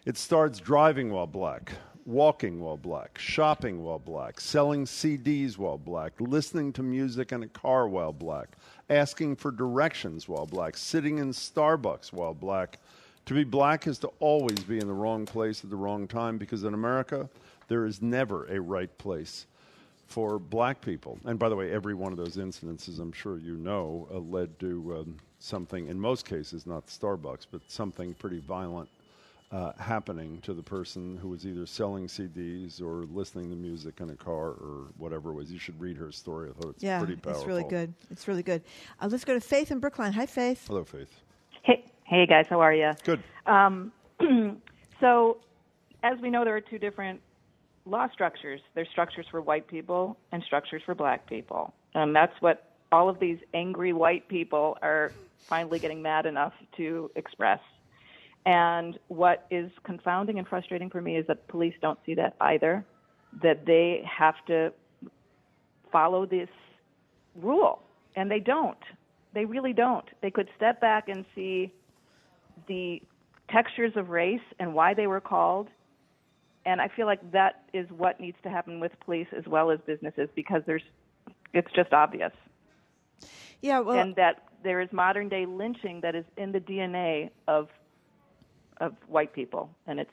it 0.05 0.17
starts 0.17 0.59
driving 0.59 1.11
while 1.11 1.27
black, 1.27 1.71
walking 2.05 2.59
while 2.59 2.77
black, 2.77 3.17
shopping 3.17 3.83
while 3.83 3.99
black, 3.99 4.39
selling 4.39 4.85
CDs 4.85 5.57
while 5.57 5.79
black, 5.79 6.13
listening 6.19 6.73
to 6.73 6.83
music 6.83 7.31
in 7.31 7.41
a 7.41 7.47
car 7.47 7.87
while 7.87 8.13
black, 8.13 8.55
asking 8.89 9.35
for 9.35 9.51
directions 9.51 10.29
while 10.29 10.45
black, 10.45 10.77
sitting 10.77 11.17
in 11.17 11.31
Starbucks 11.31 12.13
while 12.13 12.35
black. 12.35 12.79
To 13.25 13.33
be 13.33 13.43
black 13.43 13.87
is 13.87 13.97
to 13.99 14.07
always 14.19 14.59
be 14.59 14.77
in 14.77 14.87
the 14.87 14.93
wrong 14.93 15.25
place 15.25 15.63
at 15.63 15.69
the 15.69 15.75
wrong 15.75 16.07
time 16.07 16.37
because 16.37 16.63
in 16.63 16.73
America, 16.75 17.27
there 17.67 17.85
is 17.85 18.01
never 18.01 18.45
a 18.45 18.61
right 18.61 18.95
place 18.99 19.47
for 20.07 20.37
black 20.37 20.81
people. 20.81 21.17
And 21.25 21.39
by 21.39 21.49
the 21.49 21.55
way, 21.55 21.71
every 21.71 21.95
one 21.95 22.11
of 22.11 22.19
those 22.19 22.37
incidences, 22.37 22.99
I'm 22.99 23.11
sure 23.11 23.39
you 23.39 23.57
know, 23.57 24.07
uh, 24.13 24.19
led 24.19 24.59
to 24.59 24.97
um, 24.99 25.17
something, 25.39 25.87
in 25.87 25.99
most 25.99 26.25
cases, 26.25 26.67
not 26.67 26.85
Starbucks, 26.85 27.47
but 27.51 27.61
something 27.67 28.13
pretty 28.13 28.39
violent 28.39 28.89
uh, 29.51 29.71
happening 29.79 30.39
to 30.41 30.53
the 30.53 30.61
person 30.61 31.17
who 31.17 31.29
was 31.29 31.47
either 31.47 31.65
selling 31.65 32.07
CDs 32.07 32.81
or 32.81 33.05
listening 33.11 33.49
to 33.49 33.55
music 33.55 34.01
in 34.01 34.11
a 34.11 34.15
car 34.15 34.49
or 34.49 34.87
whatever 34.97 35.31
it 35.31 35.33
was. 35.33 35.51
You 35.51 35.59
should 35.59 35.79
read 35.79 35.97
her 35.97 36.11
story. 36.11 36.49
I 36.49 36.53
thought 36.53 36.75
it's 36.75 36.83
yeah, 36.83 36.99
pretty 36.99 37.15
powerful. 37.15 37.41
it's 37.41 37.47
really 37.47 37.63
good. 37.63 37.93
It's 38.11 38.27
really 38.27 38.43
good. 38.43 38.61
Uh, 39.01 39.07
let's 39.09 39.25
go 39.25 39.33
to 39.33 39.41
Faith 39.41 39.71
in 39.71 39.79
Brookline. 39.79 40.13
Hi, 40.13 40.27
Faith. 40.27 40.67
Hello, 40.67 40.83
Faith. 40.83 41.24
Hey, 42.07 42.27
guys, 42.27 42.45
how 42.47 42.59
are 42.61 42.73
you? 42.73 42.91
Good. 43.03 43.23
Um, 43.47 43.91
so, 44.99 45.37
as 46.03 46.19
we 46.21 46.29
know, 46.29 46.45
there 46.45 46.55
are 46.55 46.61
two 46.61 46.77
different 46.77 47.19
law 47.85 48.07
structures. 48.13 48.61
There's 48.75 48.87
structures 48.89 49.25
for 49.31 49.41
white 49.41 49.67
people 49.67 50.15
and 50.31 50.43
structures 50.43 50.83
for 50.85 50.93
black 50.93 51.27
people, 51.27 51.73
and 51.95 52.15
that's 52.15 52.39
what 52.41 52.73
all 52.91 53.09
of 53.09 53.19
these 53.19 53.39
angry 53.55 53.91
white 53.91 54.27
people 54.27 54.77
are 54.83 55.13
finally 55.39 55.79
getting 55.79 56.03
mad 56.03 56.27
enough 56.27 56.53
to 56.77 57.09
express. 57.15 57.59
And 58.45 58.99
what 59.07 59.47
is 59.49 59.71
confounding 59.83 60.37
and 60.37 60.47
frustrating 60.47 60.91
for 60.91 61.01
me 61.01 61.17
is 61.17 61.25
that 61.25 61.47
police 61.47 61.73
don't 61.81 61.97
see 62.05 62.13
that 62.13 62.35
either. 62.39 62.85
That 63.41 63.65
they 63.65 64.03
have 64.05 64.35
to 64.45 64.71
follow 65.91 66.27
this 66.27 66.49
rule, 67.35 67.81
and 68.15 68.29
they 68.29 68.41
don't. 68.41 68.77
They 69.33 69.45
really 69.45 69.73
don't. 69.73 70.05
They 70.21 70.29
could 70.29 70.49
step 70.55 70.79
back 70.79 71.09
and 71.09 71.25
see 71.33 71.73
the 72.67 73.01
textures 73.49 73.93
of 73.95 74.09
race 74.09 74.41
and 74.59 74.73
why 74.73 74.93
they 74.93 75.07
were 75.07 75.21
called. 75.21 75.69
And 76.65 76.81
I 76.81 76.87
feel 76.87 77.05
like 77.05 77.31
that 77.31 77.63
is 77.73 77.87
what 77.91 78.19
needs 78.19 78.37
to 78.43 78.49
happen 78.49 78.79
with 78.79 78.91
police 79.01 79.27
as 79.37 79.45
well 79.45 79.69
as 79.71 79.79
businesses 79.85 80.29
because 80.35 80.63
there's 80.65 80.83
it's 81.53 81.71
just 81.75 81.93
obvious. 81.93 82.31
Yeah, 83.61 83.79
well, 83.79 83.99
and 83.99 84.15
that 84.15 84.43
there 84.63 84.81
is 84.81 84.89
modern 84.91 85.29
day 85.29 85.45
lynching 85.45 86.01
that 86.01 86.15
is 86.15 86.25
in 86.37 86.51
the 86.51 86.59
DNA 86.59 87.29
of 87.47 87.69
of 88.81 88.93
white 89.07 89.33
people 89.33 89.69
and 89.87 89.99
it's 89.99 90.11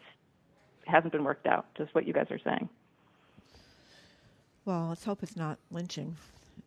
hasn't 0.87 1.12
been 1.12 1.24
worked 1.24 1.46
out, 1.46 1.66
just 1.76 1.94
what 1.94 2.07
you 2.07 2.12
guys 2.12 2.26
are 2.31 2.40
saying. 2.44 2.68
well, 4.64 4.87
let's 4.88 5.05
hope 5.05 5.22
it's 5.22 5.37
not 5.37 5.59
lynching. 5.70 6.16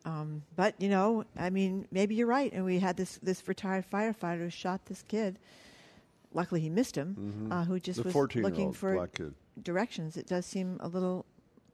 Um, 0.04 0.42
but 0.56 0.74
you 0.80 0.88
know, 0.88 1.24
I 1.38 1.50
mean, 1.50 1.86
maybe 1.90 2.14
you're 2.14 2.26
right. 2.26 2.52
And 2.52 2.64
we 2.64 2.78
had 2.78 2.96
this 2.96 3.18
this 3.22 3.46
retired 3.48 3.84
firefighter 3.90 4.40
who 4.40 4.50
shot 4.50 4.86
this 4.86 5.02
kid. 5.08 5.38
Luckily, 6.36 6.60
he 6.60 6.68
missed 6.68 6.94
him. 6.94 7.48
Uh, 7.50 7.64
who 7.64 7.80
just 7.80 7.98
Mm-hmm. 8.00 8.10
The 8.10 8.18
was 8.18 8.34
looking 8.36 8.72
for 8.74 9.08
directions. 9.62 10.18
It 10.18 10.26
does 10.26 10.44
seem 10.44 10.76
a 10.80 10.86
little 10.88 11.24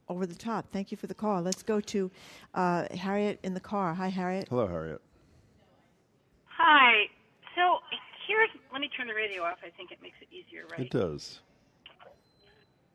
over 0.09 0.25
the 0.25 0.37
top. 0.37 0.66
Thank 0.70 0.92
you 0.92 0.96
for 0.96 1.09
the 1.09 1.14
call. 1.14 1.42
Let's 1.42 1.64
go 1.64 1.81
to 1.81 2.11
uh, 2.55 2.87
Harriet 2.96 3.40
in 3.42 3.55
the 3.55 3.61
car. 3.61 3.92
Hi, 3.94 4.07
Harriet. 4.09 4.46
Hello, 4.48 4.68
Harriet. 4.68 5.01
Hi. 6.46 7.07
So 7.57 7.79
here's, 8.29 8.51
let 8.72 8.81
me 8.81 8.88
turn 8.96 9.09
the 9.09 9.14
radio 9.14 9.42
off. 9.42 9.59
I 9.66 9.70
think 9.77 9.90
it 9.90 9.98
makes 10.01 10.14
it 10.22 10.29
easier, 10.33 10.62
right? 10.70 10.81
It 10.87 10.90
does. 10.90 11.40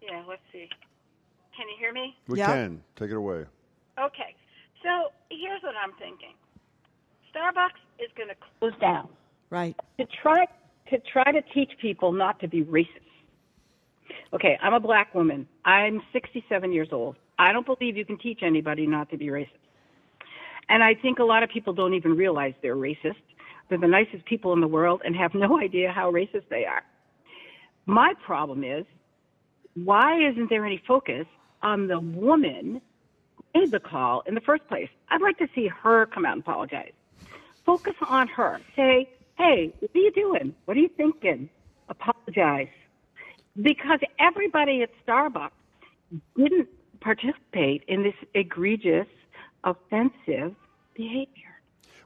Yeah, 0.02 0.24
let's 0.28 0.42
see. 0.54 0.70
Can 1.58 1.68
you 1.68 1.76
hear 1.80 1.92
me? 1.92 2.16
We 2.30 2.38
Yeah. 2.40 2.48
can. 2.48 2.82
Take 2.96 3.10
it 3.12 3.18
away. 3.18 3.44
Okay. 4.00 4.36
So 4.84 5.12
here's 5.30 5.62
what 5.64 5.74
I'm 5.76 5.92
thinking. 6.00 6.34
Starbucks 7.36 7.82
is 8.00 8.10
going 8.16 8.30
to 8.30 8.36
close 8.60 8.80
down 8.80 9.10
Right. 9.50 9.76
to 10.00 10.06
try 10.22 10.46
to 10.90 11.00
try 11.12 11.32
to 11.32 11.42
teach 11.54 11.72
people 11.82 12.12
not 12.12 12.40
to 12.42 12.48
be 12.48 12.64
racist. 12.64 13.02
Okay, 14.34 14.58
I'm 14.62 14.74
a 14.74 14.80
black 14.80 15.14
woman. 15.16 15.48
I'm 15.66 16.02
67 16.14 16.72
years 16.72 16.90
old. 16.92 17.16
I 17.40 17.52
don't 17.52 17.66
believe 17.66 17.98
you 17.98 18.06
can 18.06 18.18
teach 18.18 18.40
anybody 18.42 18.88
not 18.88 19.10
to 19.12 19.18
be 19.18 19.28
racist. 19.28 19.50
And 20.70 20.84
I 20.84 20.96
think 20.96 21.20
a 21.20 21.24
lot 21.24 21.44
of 21.44 21.50
people 21.50 21.74
don't 21.74 21.94
even 21.94 22.16
realize 22.16 22.54
they're 22.62 22.76
racist. 22.76 23.16
They're 23.70 23.78
the 23.78 23.88
nicest 23.88 24.26
people 24.26 24.54
in 24.54 24.62
the 24.62 24.68
world 24.68 25.02
and 25.06 25.16
have 25.16 25.34
no 25.36 25.60
idea 25.60 25.92
how 25.92 26.12
racist 26.12 26.50
they 26.50 26.66
are. 26.66 26.84
My 27.86 28.14
problem 28.26 28.64
is 28.64 28.86
why 29.76 30.20
isn't 30.30 30.50
there 30.50 30.66
any 30.66 30.82
focus 30.88 31.26
on 31.62 31.88
the 31.88 32.00
woman 32.00 32.82
who 33.54 33.60
made 33.60 33.72
the 33.72 33.80
call 33.80 34.24
in 34.26 34.36
the 34.36 34.42
first 34.42 34.68
place? 34.68 34.90
I'd 35.10 35.22
like 35.22 35.38
to 35.38 35.48
see 35.56 35.68
her 35.68 36.06
come 36.08 36.26
out 36.26 36.34
and 36.34 36.42
apologize. 36.42 36.92
Focus 37.66 37.94
on 38.08 38.28
her. 38.30 38.60
Say, 38.76 39.10
hey, 39.38 39.74
what 39.80 39.92
are 39.94 40.00
you 40.00 40.12
doing? 40.12 40.54
What 40.66 40.78
are 40.78 40.80
you 40.80 40.90
thinking? 40.98 41.50
Apologize. 41.90 42.68
Because 43.62 44.00
everybody 44.20 44.82
at 44.84 44.90
Starbucks 45.06 45.52
didn't 46.36 46.68
participate 47.00 47.84
in 47.88 48.04
this 48.04 48.16
egregious, 48.34 49.08
offensive 49.64 50.56
behavior. 50.96 51.44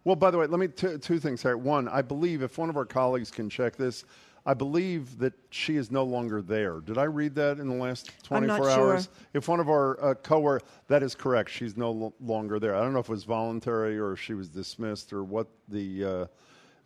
Well, 0.04 0.16
by 0.16 0.32
the 0.32 0.38
way, 0.38 0.48
let 0.48 0.60
me 0.60 0.68
t- 0.68 0.98
two 0.98 1.20
things 1.20 1.42
here. 1.42 1.58
One, 1.58 1.88
I 1.88 2.02
believe 2.02 2.42
if 2.42 2.58
one 2.58 2.70
of 2.70 2.78
our 2.78 2.86
colleagues 2.86 3.30
can 3.30 3.50
check 3.50 3.76
this, 3.76 4.04
I 4.46 4.56
believe 4.56 5.20
that 5.20 5.34
she 5.52 5.76
is 5.78 5.92
no 5.92 6.04
longer 6.04 6.42
there. 6.42 6.80
Did 6.80 6.98
I 6.98 7.04
read 7.04 7.36
that 7.36 7.60
in 7.60 7.68
the 7.68 7.76
last 7.76 8.10
I'm 8.32 8.42
24 8.42 8.48
not 8.48 8.74
sure. 8.74 8.94
hours? 8.94 9.10
If 9.34 9.48
one 9.48 9.60
of 9.60 9.70
our 9.70 10.04
uh, 10.04 10.14
coworkers, 10.16 10.68
that 10.88 11.04
is 11.04 11.14
correct. 11.14 11.52
She's 11.52 11.78
no 11.78 11.92
lo- 11.92 12.14
longer 12.20 12.58
there. 12.60 12.76
I 12.76 12.82
don't 12.82 12.94
know 12.94 13.00
if 13.00 13.10
it 13.10 13.12
was 13.12 13.24
voluntary 13.24 14.00
or 14.00 14.14
if 14.14 14.20
she 14.20 14.34
was 14.34 14.50
dismissed 14.50 15.14
or 15.14 15.24
what 15.24 15.48
the 15.68 16.04
uh, 16.04 16.26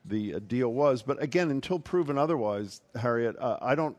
the 0.07 0.35
uh, 0.35 0.39
deal 0.47 0.73
was. 0.73 1.01
But 1.01 1.21
again, 1.21 1.51
until 1.51 1.79
proven 1.79 2.17
otherwise, 2.17 2.81
Harriet, 2.95 3.35
uh, 3.39 3.57
I 3.61 3.75
don't. 3.75 3.97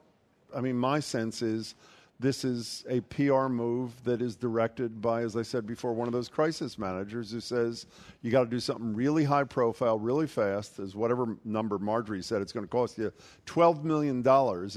I 0.55 0.61
mean, 0.61 0.77
my 0.77 1.01
sense 1.01 1.43
is 1.43 1.75
this 2.19 2.45
is 2.45 2.85
a 2.89 3.01
PR 3.03 3.49
move 3.49 3.93
that 4.05 4.23
is 4.23 4.37
directed 4.37 5.03
by, 5.03 5.23
as 5.23 5.37
I 5.37 5.43
said 5.43 5.67
before, 5.67 5.93
one 5.93 6.07
of 6.09 6.15
those 6.15 6.29
crisis 6.29 6.79
managers 6.79 7.31
who 7.31 7.41
says 7.41 7.87
you 8.23 8.31
got 8.31 8.45
to 8.45 8.51
do 8.51 8.61
something 8.61 8.95
really 8.95 9.25
high 9.25 9.45
profile, 9.45 9.99
really 9.99 10.27
fast, 10.27 10.79
as 10.79 10.95
whatever 10.95 11.37
number 11.45 11.79
Margery 11.79 12.23
said 12.23 12.41
it's 12.41 12.53
going 12.53 12.65
to 12.65 12.71
cost 12.71 12.97
you 12.97 13.13
$12 13.45 13.85
million 13.85 14.27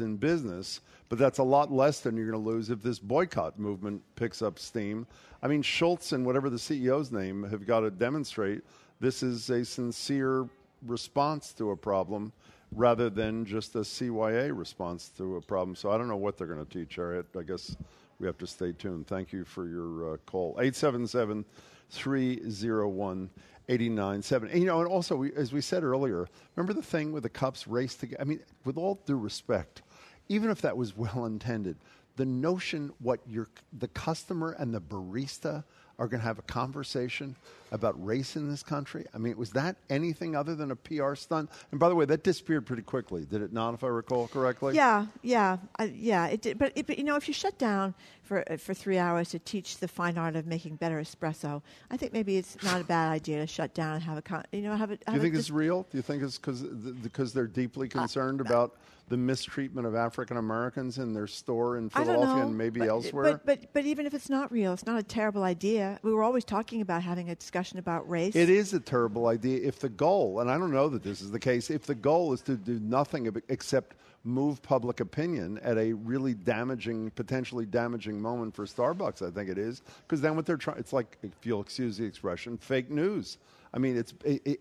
in 0.03 0.17
business, 0.17 0.81
but 1.07 1.17
that's 1.17 1.37
a 1.37 1.43
lot 1.43 1.71
less 1.71 2.01
than 2.01 2.17
you're 2.17 2.29
going 2.29 2.43
to 2.43 2.49
lose 2.49 2.69
if 2.69 2.81
this 2.81 2.99
boycott 2.99 3.57
movement 3.57 4.01
picks 4.17 4.41
up 4.41 4.59
steam. 4.59 5.07
I 5.41 5.47
mean, 5.47 5.61
Schultz 5.61 6.11
and 6.11 6.25
whatever 6.25 6.49
the 6.49 6.57
CEO's 6.57 7.09
name 7.09 7.43
have 7.43 7.65
got 7.65 7.81
to 7.81 7.91
demonstrate 7.91 8.63
this 8.99 9.23
is 9.23 9.49
a 9.49 9.63
sincere 9.63 10.49
response 10.85 11.53
to 11.53 11.71
a 11.71 11.77
problem 11.77 12.31
rather 12.71 13.09
than 13.09 13.45
just 13.45 13.75
a 13.75 13.79
CYA 13.79 14.57
response 14.57 15.09
to 15.17 15.37
a 15.37 15.41
problem. 15.41 15.75
So 15.75 15.91
I 15.91 15.97
don't 15.97 16.07
know 16.07 16.17
what 16.17 16.37
they're 16.37 16.47
going 16.47 16.65
to 16.65 16.71
teach, 16.71 16.95
Harriet. 16.95 17.25
I 17.37 17.43
guess 17.43 17.75
we 18.19 18.27
have 18.27 18.37
to 18.39 18.47
stay 18.47 18.71
tuned. 18.71 19.07
Thank 19.07 19.33
you 19.33 19.43
for 19.43 19.67
your 19.67 20.13
uh, 20.13 20.17
call. 20.25 20.51
877 20.59 21.45
301 21.89 23.29
897. 23.69 24.49
And, 24.49 24.59
you 24.59 24.65
know, 24.65 24.79
and 24.79 24.87
also, 24.87 25.15
we, 25.15 25.31
as 25.33 25.53
we 25.53 25.61
said 25.61 25.83
earlier, 25.83 26.27
remember 26.55 26.73
the 26.73 26.81
thing 26.81 27.11
with 27.11 27.23
the 27.23 27.29
cups 27.29 27.67
race 27.67 27.95
together? 27.95 28.21
I 28.21 28.25
mean, 28.25 28.39
with 28.65 28.77
all 28.77 28.99
due 29.05 29.17
respect, 29.17 29.83
even 30.27 30.49
if 30.49 30.61
that 30.61 30.75
was 30.75 30.97
well 30.97 31.25
intended, 31.25 31.77
the 32.15 32.25
notion 32.25 32.91
what 32.99 33.21
your 33.27 33.47
the 33.71 33.87
customer 33.89 34.55
and 34.59 34.73
the 34.73 34.81
barista 34.81 35.63
are 35.99 36.07
going 36.07 36.21
to 36.21 36.25
have 36.25 36.39
a 36.39 36.43
conversation 36.43 37.35
about 37.71 38.03
race 38.03 38.35
in 38.35 38.49
this 38.49 38.63
country. 38.63 39.05
I 39.13 39.17
mean, 39.19 39.37
was 39.37 39.51
that 39.51 39.75
anything 39.89 40.35
other 40.35 40.55
than 40.55 40.71
a 40.71 40.75
PR 40.75 41.13
stunt? 41.13 41.51
And 41.71 41.79
by 41.79 41.89
the 41.89 41.93
way, 41.93 42.05
that 42.05 42.23
disappeared 42.23 42.65
pretty 42.65 42.81
quickly, 42.81 43.25
did 43.25 43.41
it 43.41 43.53
not? 43.53 43.73
If 43.73 43.83
I 43.83 43.87
recall 43.87 44.27
correctly. 44.27 44.75
Yeah, 44.75 45.05
yeah, 45.21 45.57
uh, 45.77 45.87
yeah. 45.93 46.27
It 46.27 46.41
did, 46.41 46.57
but, 46.57 46.71
it, 46.75 46.87
but 46.87 46.97
you 46.97 47.03
know, 47.03 47.15
if 47.15 47.27
you 47.27 47.33
shut 47.33 47.59
down 47.59 47.93
for 48.23 48.49
uh, 48.51 48.57
for 48.57 48.73
three 48.73 48.97
hours 48.97 49.29
to 49.31 49.39
teach 49.39 49.77
the 49.77 49.87
fine 49.87 50.17
art 50.17 50.35
of 50.35 50.47
making 50.47 50.77
better 50.77 50.99
espresso, 50.99 51.61
I 51.91 51.97
think 51.97 52.13
maybe 52.13 52.37
it's 52.37 52.61
not 52.63 52.81
a 52.81 52.85
bad 52.85 53.11
idea 53.11 53.39
to 53.41 53.47
shut 53.47 53.73
down 53.73 53.95
and 53.95 54.03
have 54.03 54.17
a 54.17 54.21
con- 54.21 54.45
you 54.51 54.61
know 54.61 54.75
have 54.75 54.89
a. 54.89 54.95
Do 54.95 55.03
Have 55.07 55.15
you 55.15 55.19
a 55.19 55.23
think 55.23 55.35
dis- 55.35 55.41
it's 55.45 55.51
real? 55.51 55.85
Do 55.91 55.97
you 55.97 56.01
think 56.01 56.23
it's 56.23 56.37
because 56.37 56.61
because 56.61 57.33
they're 57.33 57.45
deeply 57.45 57.89
concerned 57.89 58.41
about 58.41 58.77
the 59.09 59.17
mistreatment 59.17 59.85
of 59.85 59.95
African 59.95 60.37
Americans 60.37 60.97
in 60.97 61.13
their 61.13 61.27
store 61.27 61.77
in 61.77 61.89
Philadelphia 61.89 62.35
know, 62.35 62.47
and 62.47 62.57
maybe 62.57 62.79
but, 62.79 62.89
elsewhere? 62.89 63.23
But, 63.23 63.45
but 63.45 63.73
but 63.73 63.85
even 63.85 64.05
if 64.05 64.13
it's 64.13 64.29
not 64.29 64.51
real, 64.51 64.73
it's 64.73 64.85
not 64.85 64.99
a 64.99 65.03
terrible 65.03 65.43
idea. 65.43 65.59
idea. 65.59 65.99
We 66.03 66.13
were 66.13 66.23
always 66.23 66.45
talking 66.45 66.81
about 66.81 67.03
having 67.03 67.29
a 67.29 67.35
discussion 67.35 67.79
about 67.79 68.09
race. 68.09 68.35
It 68.35 68.49
is 68.49 68.73
a 68.73 68.79
terrible 68.79 69.27
idea 69.27 69.67
if 69.67 69.79
the 69.79 69.89
goal, 69.89 70.39
and 70.39 70.49
I 70.49 70.57
don't 70.57 70.71
know 70.71 70.89
that 70.89 71.03
this 71.03 71.21
is 71.21 71.31
the 71.31 71.39
case, 71.39 71.69
if 71.69 71.85
the 71.85 71.95
goal 71.95 72.33
is 72.33 72.41
to 72.43 72.55
do 72.55 72.79
nothing 72.79 73.29
except 73.49 73.95
move 74.23 74.61
public 74.61 74.99
opinion 74.99 75.59
at 75.63 75.77
a 75.77 75.93
really 75.93 76.33
damaging, 76.33 77.11
potentially 77.11 77.65
damaging 77.65 78.21
moment 78.21 78.55
for 78.55 78.65
Starbucks, 78.65 79.25
I 79.25 79.31
think 79.31 79.49
it 79.49 79.57
is. 79.57 79.81
Because 80.07 80.21
then 80.21 80.35
what 80.35 80.45
they're 80.45 80.57
trying, 80.57 80.77
it's 80.77 80.93
like, 80.93 81.17
if 81.23 81.45
you'll 81.45 81.61
excuse 81.61 81.97
the 81.97 82.05
expression, 82.05 82.57
fake 82.57 82.89
news. 82.89 83.37
I 83.73 83.77
mean, 83.77 83.97
it's 83.97 84.13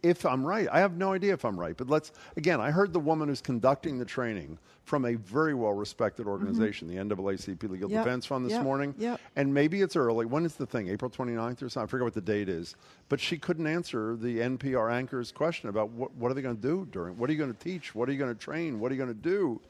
if 0.03 0.27
I'm 0.27 0.44
right. 0.44 0.68
I 0.71 0.81
have 0.81 0.97
no 0.97 1.12
idea 1.12 1.33
if 1.33 1.44
I'm 1.44 1.59
right, 1.59 1.77
but 1.77 1.88
let's 1.88 2.12
again. 2.37 2.61
I 2.61 2.71
heard 2.71 2.92
the 2.92 3.01
woman 3.01 3.29
who's 3.29 3.40
conducting 3.40 3.99
the 3.99 4.05
training 4.05 4.59
from 4.85 5.05
a 5.05 5.14
very 5.14 5.55
well 5.55 5.73
respected 5.73 6.27
organization, 6.27 6.88
the 6.88 6.97
NAACP 6.97 7.62
Legal 7.71 7.88
Mm-hmm. 7.88 7.94
Yep, 7.94 8.05
Defense 8.05 8.27
Fund, 8.27 8.44
this 8.44 8.53
yep, 8.53 8.62
morning. 8.64 8.94
yep. 8.99 9.21
And 9.37 9.53
maybe 9.53 9.83
it's 9.83 9.97
early. 9.97 10.27
When 10.27 10.44
is 10.44 10.55
the 10.55 10.66
thing? 10.66 10.88
April 10.88 11.11
29th 11.11 11.62
or 11.62 11.68
something? 11.68 11.83
I 11.83 11.87
forget 11.87 12.05
what 12.05 12.14
the 12.14 12.21
date 12.21 12.49
is. 12.49 12.75
But 13.09 13.21
she 13.21 13.38
couldn't 13.38 13.66
answer 13.66 14.16
the 14.16 14.38
NPR 14.38 14.92
anchor's 14.92 15.31
question 15.31 15.68
about 15.68 15.90
what, 15.90 16.14
what 16.16 16.31
are 16.31 16.35
they 16.35 16.42
going 16.42 16.57
to 16.57 16.62
do 16.62 16.88
during, 16.90 17.16
what 17.16 17.31
are 17.31 17.33
you 17.33 17.38
going 17.38 17.53
to 17.53 17.59
teach? 17.59 17.94
What 17.94 18.09
are 18.09 18.12
you 18.12 18.18
going 18.18 18.35
to 18.35 18.40
train? 18.40 18.81
What 18.81 18.90
are 18.90 18.94
you 18.94 19.03
going 19.03 19.14
to 19.14 19.23
do? 19.23 19.61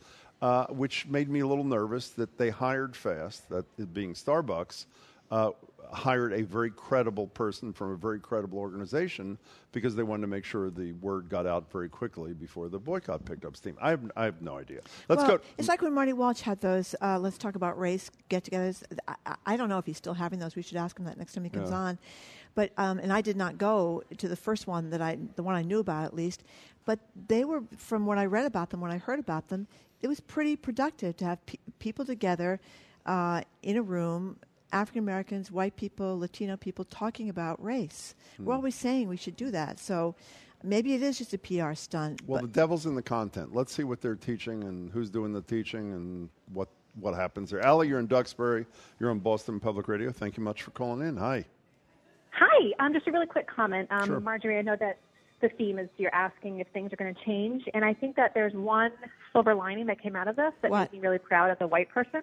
Uh, 0.40 0.66
which 0.66 1.06
made 1.06 1.28
me 1.28 1.40
a 1.40 1.46
little 1.46 1.64
nervous 1.64 2.10
that 2.10 2.38
they 2.38 2.48
hired 2.48 2.94
fast, 2.94 3.48
that 3.48 3.92
being 3.92 4.14
Starbucks, 4.14 4.86
uh, 5.32 5.50
hired 5.92 6.32
a 6.32 6.42
very 6.42 6.70
credible 6.70 7.26
person 7.26 7.72
from 7.72 7.92
a 7.92 7.96
very 7.96 8.20
credible 8.20 8.58
organization 8.58 9.38
because 9.72 9.94
they 9.96 10.02
wanted 10.02 10.22
to 10.22 10.26
make 10.26 10.44
sure 10.44 10.70
the 10.70 10.92
word 10.94 11.28
got 11.28 11.46
out 11.46 11.70
very 11.70 11.88
quickly 11.88 12.32
before 12.32 12.68
the 12.68 12.78
boycott 12.78 13.24
picked 13.24 13.44
up 13.44 13.56
steam. 13.56 13.76
I 13.80 13.90
have, 13.90 14.00
I 14.16 14.24
have 14.24 14.42
no 14.42 14.56
idea. 14.58 14.80
Let's 15.08 15.22
well, 15.22 15.38
go. 15.38 15.40
It's 15.56 15.68
like 15.68 15.82
when 15.82 15.92
Marty 15.92 16.12
Walsh 16.12 16.40
had 16.40 16.60
those 16.60 16.94
uh, 17.00 17.18
"Let's 17.18 17.38
Talk 17.38 17.54
About 17.54 17.78
Race" 17.78 18.10
get-togethers. 18.28 18.82
I, 19.06 19.34
I- 19.46 19.56
don't 19.56 19.68
know 19.68 19.78
if 19.78 19.86
he's 19.86 19.96
still 19.96 20.14
having 20.14 20.38
those. 20.38 20.54
We 20.56 20.62
should 20.62 20.76
ask 20.76 20.98
him 20.98 21.04
that 21.06 21.18
next 21.18 21.32
time 21.32 21.44
he 21.44 21.50
comes 21.50 21.70
Yeah. 21.70 21.76
on. 21.76 21.98
But 22.54 22.72
um, 22.76 22.98
and 22.98 23.12
I 23.12 23.20
did 23.20 23.36
not 23.36 23.58
go 23.58 24.02
to 24.16 24.28
the 24.28 24.36
first 24.36 24.66
one 24.66 24.90
that 24.90 25.00
I, 25.02 25.18
the 25.36 25.42
one 25.42 25.54
I 25.54 25.62
knew 25.62 25.78
about 25.80 26.04
at 26.04 26.14
least. 26.14 26.44
But 26.84 26.98
they 27.28 27.44
were, 27.44 27.62
from 27.76 28.06
what 28.06 28.18
I 28.18 28.24
read 28.26 28.46
about 28.46 28.70
them, 28.70 28.80
when 28.80 28.90
I 28.90 28.98
heard 28.98 29.18
about 29.20 29.48
them, 29.48 29.66
it 30.00 30.08
was 30.08 30.20
pretty 30.20 30.56
productive 30.56 31.16
to 31.18 31.24
have 31.24 31.44
pe- 31.46 31.58
people 31.78 32.04
together 32.04 32.60
uh, 33.06 33.42
in 33.62 33.76
a 33.76 33.82
room. 33.82 34.36
African 34.72 35.00
Americans, 35.00 35.50
white 35.50 35.76
people, 35.76 36.18
Latino 36.18 36.56
people 36.56 36.84
talking 36.84 37.28
about 37.28 37.62
race. 37.62 38.14
Hmm. 38.36 38.44
We're 38.46 38.54
always 38.54 38.74
saying 38.74 39.08
we 39.08 39.16
should 39.16 39.36
do 39.36 39.50
that. 39.50 39.78
So 39.78 40.14
maybe 40.62 40.94
it 40.94 41.02
is 41.02 41.18
just 41.18 41.32
a 41.34 41.38
PR 41.38 41.74
stunt. 41.74 42.22
Well, 42.26 42.40
but 42.42 42.52
the 42.52 42.60
devil's 42.60 42.86
in 42.86 42.94
the 42.94 43.02
content. 43.02 43.54
Let's 43.54 43.72
see 43.72 43.84
what 43.84 44.00
they're 44.00 44.14
teaching 44.16 44.64
and 44.64 44.90
who's 44.90 45.10
doing 45.10 45.32
the 45.32 45.42
teaching 45.42 45.92
and 45.92 46.28
what 46.52 46.68
what 47.00 47.14
happens 47.14 47.50
there. 47.50 47.60
Allie, 47.60 47.86
you're 47.86 48.00
in 48.00 48.06
Duxbury. 48.08 48.66
You're 48.98 49.10
on 49.10 49.20
Boston 49.20 49.60
Public 49.60 49.86
Radio. 49.86 50.10
Thank 50.10 50.36
you 50.36 50.42
much 50.42 50.62
for 50.62 50.72
calling 50.72 51.06
in. 51.06 51.16
Hi. 51.16 51.44
Hi, 52.32 52.72
um, 52.80 52.92
just 52.92 53.06
a 53.06 53.12
really 53.12 53.26
quick 53.26 53.46
comment. 53.48 53.86
Um, 53.90 54.06
Sure. 54.06 54.20
Margery, 54.20 54.58
I 54.58 54.62
know 54.62 54.76
that 54.80 54.98
the 55.40 55.48
theme 55.50 55.78
is 55.78 55.88
you're 55.96 56.14
asking 56.14 56.58
if 56.58 56.66
things 56.68 56.92
are 56.92 56.96
going 56.96 57.14
to 57.14 57.24
change, 57.24 57.62
and 57.72 57.84
I 57.84 57.94
think 57.94 58.16
that 58.16 58.34
there's 58.34 58.52
one 58.54 58.90
silver 59.32 59.54
lining 59.54 59.86
that 59.86 60.00
came 60.00 60.16
out 60.16 60.26
of 60.26 60.34
this 60.36 60.52
that 60.62 60.70
What? 60.72 60.92
made 60.92 61.00
me 61.00 61.06
really 61.06 61.18
proud 61.18 61.50
as 61.50 61.56
a 61.60 61.66
white 61.68 61.88
person. 61.88 62.22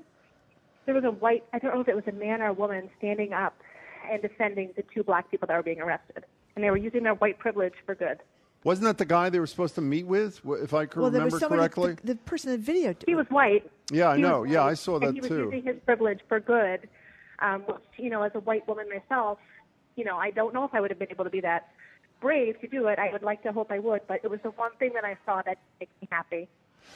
There 0.86 0.96
was 0.96 1.04
a 1.04 1.12
white, 1.12 1.44
I 1.54 1.60
don't 1.60 1.74
know 1.74 1.82
if 1.82 1.88
it 1.88 1.96
was 1.96 2.06
a 2.08 2.12
man 2.12 2.42
or 2.42 2.48
a 2.48 2.54
woman, 2.54 2.90
standing 2.98 3.34
up 3.34 3.58
and 4.12 4.22
defending 4.22 4.72
the 4.76 4.84
two 4.94 5.04
black 5.04 5.30
people 5.32 5.48
that 5.48 5.56
were 5.56 5.64
being 5.64 5.82
arrested, 5.82 6.26
and 6.56 6.64
they 6.64 6.70
were 6.70 6.78
using 6.78 7.04
their 7.04 7.16
white 7.16 7.40
privilege 7.40 7.74
for 7.86 7.96
good. 7.96 8.20
Wasn't 8.64 8.86
that 8.86 8.98
the 8.98 9.06
guy 9.06 9.30
they 9.30 9.40
were 9.40 9.48
supposed 9.48 9.76
to 9.76 9.82
meet 9.82 10.08
with, 10.08 10.42
if 10.46 10.74
I 10.74 10.86
can 10.86 11.02
well, 11.02 11.12
there 11.12 11.20
remember 11.22 11.36
was 11.36 11.40
somebody, 11.40 11.60
correctly? 11.60 11.98
the, 12.04 12.14
the 12.14 12.20
person 12.22 12.52
that 12.52 12.62
videoed. 12.64 13.04
He 13.06 13.14
was 13.16 13.28
white. 13.30 13.70
Yeah, 13.92 14.10
I 14.10 14.18
He 14.18 14.24
was 14.24 14.30
know. 14.30 14.44
Yeah, 14.44 14.64
I 14.64 14.74
saw 14.74 14.96
and 14.96 15.04
that 15.04 15.14
he 15.14 15.22
was 15.22 15.30
using 15.30 15.64
his 15.64 15.76
privilege 15.86 16.20
for 16.28 16.40
good, 16.40 16.88
um, 17.40 17.62
which, 17.62 17.78
you 17.98 18.10
know, 18.10 18.24
as 18.24 18.32
a 18.34 18.40
white 18.40 18.68
woman 18.68 18.88
myself, 18.90 19.38
you 19.96 20.04
know, 20.04 20.18
I 20.18 20.32
don't 20.32 20.54
know 20.54 20.64
if 20.64 20.74
I 20.74 20.82
would 20.82 20.90
have 20.90 21.00
been 21.00 21.12
able 21.12 21.26
to 21.26 21.30
be 21.30 21.42
that 21.42 21.70
brave 22.22 22.60
to 22.62 22.68
do 22.68 22.88
it. 22.88 22.98
I 22.98 23.12
would 23.12 23.22
like 23.22 23.44
to 23.44 23.52
hope 23.52 23.72
I 23.72 23.80
would, 23.80 24.02
but 24.08 24.22
it 24.24 24.30
was 24.30 24.40
the 24.42 24.50
one 24.52 24.72
thing 24.80 24.92
that 24.94 25.06
I 25.06 25.18
saw 25.26 25.42
that 25.44 25.60
makes 25.80 25.92
me 26.02 26.08
happy. 26.12 26.48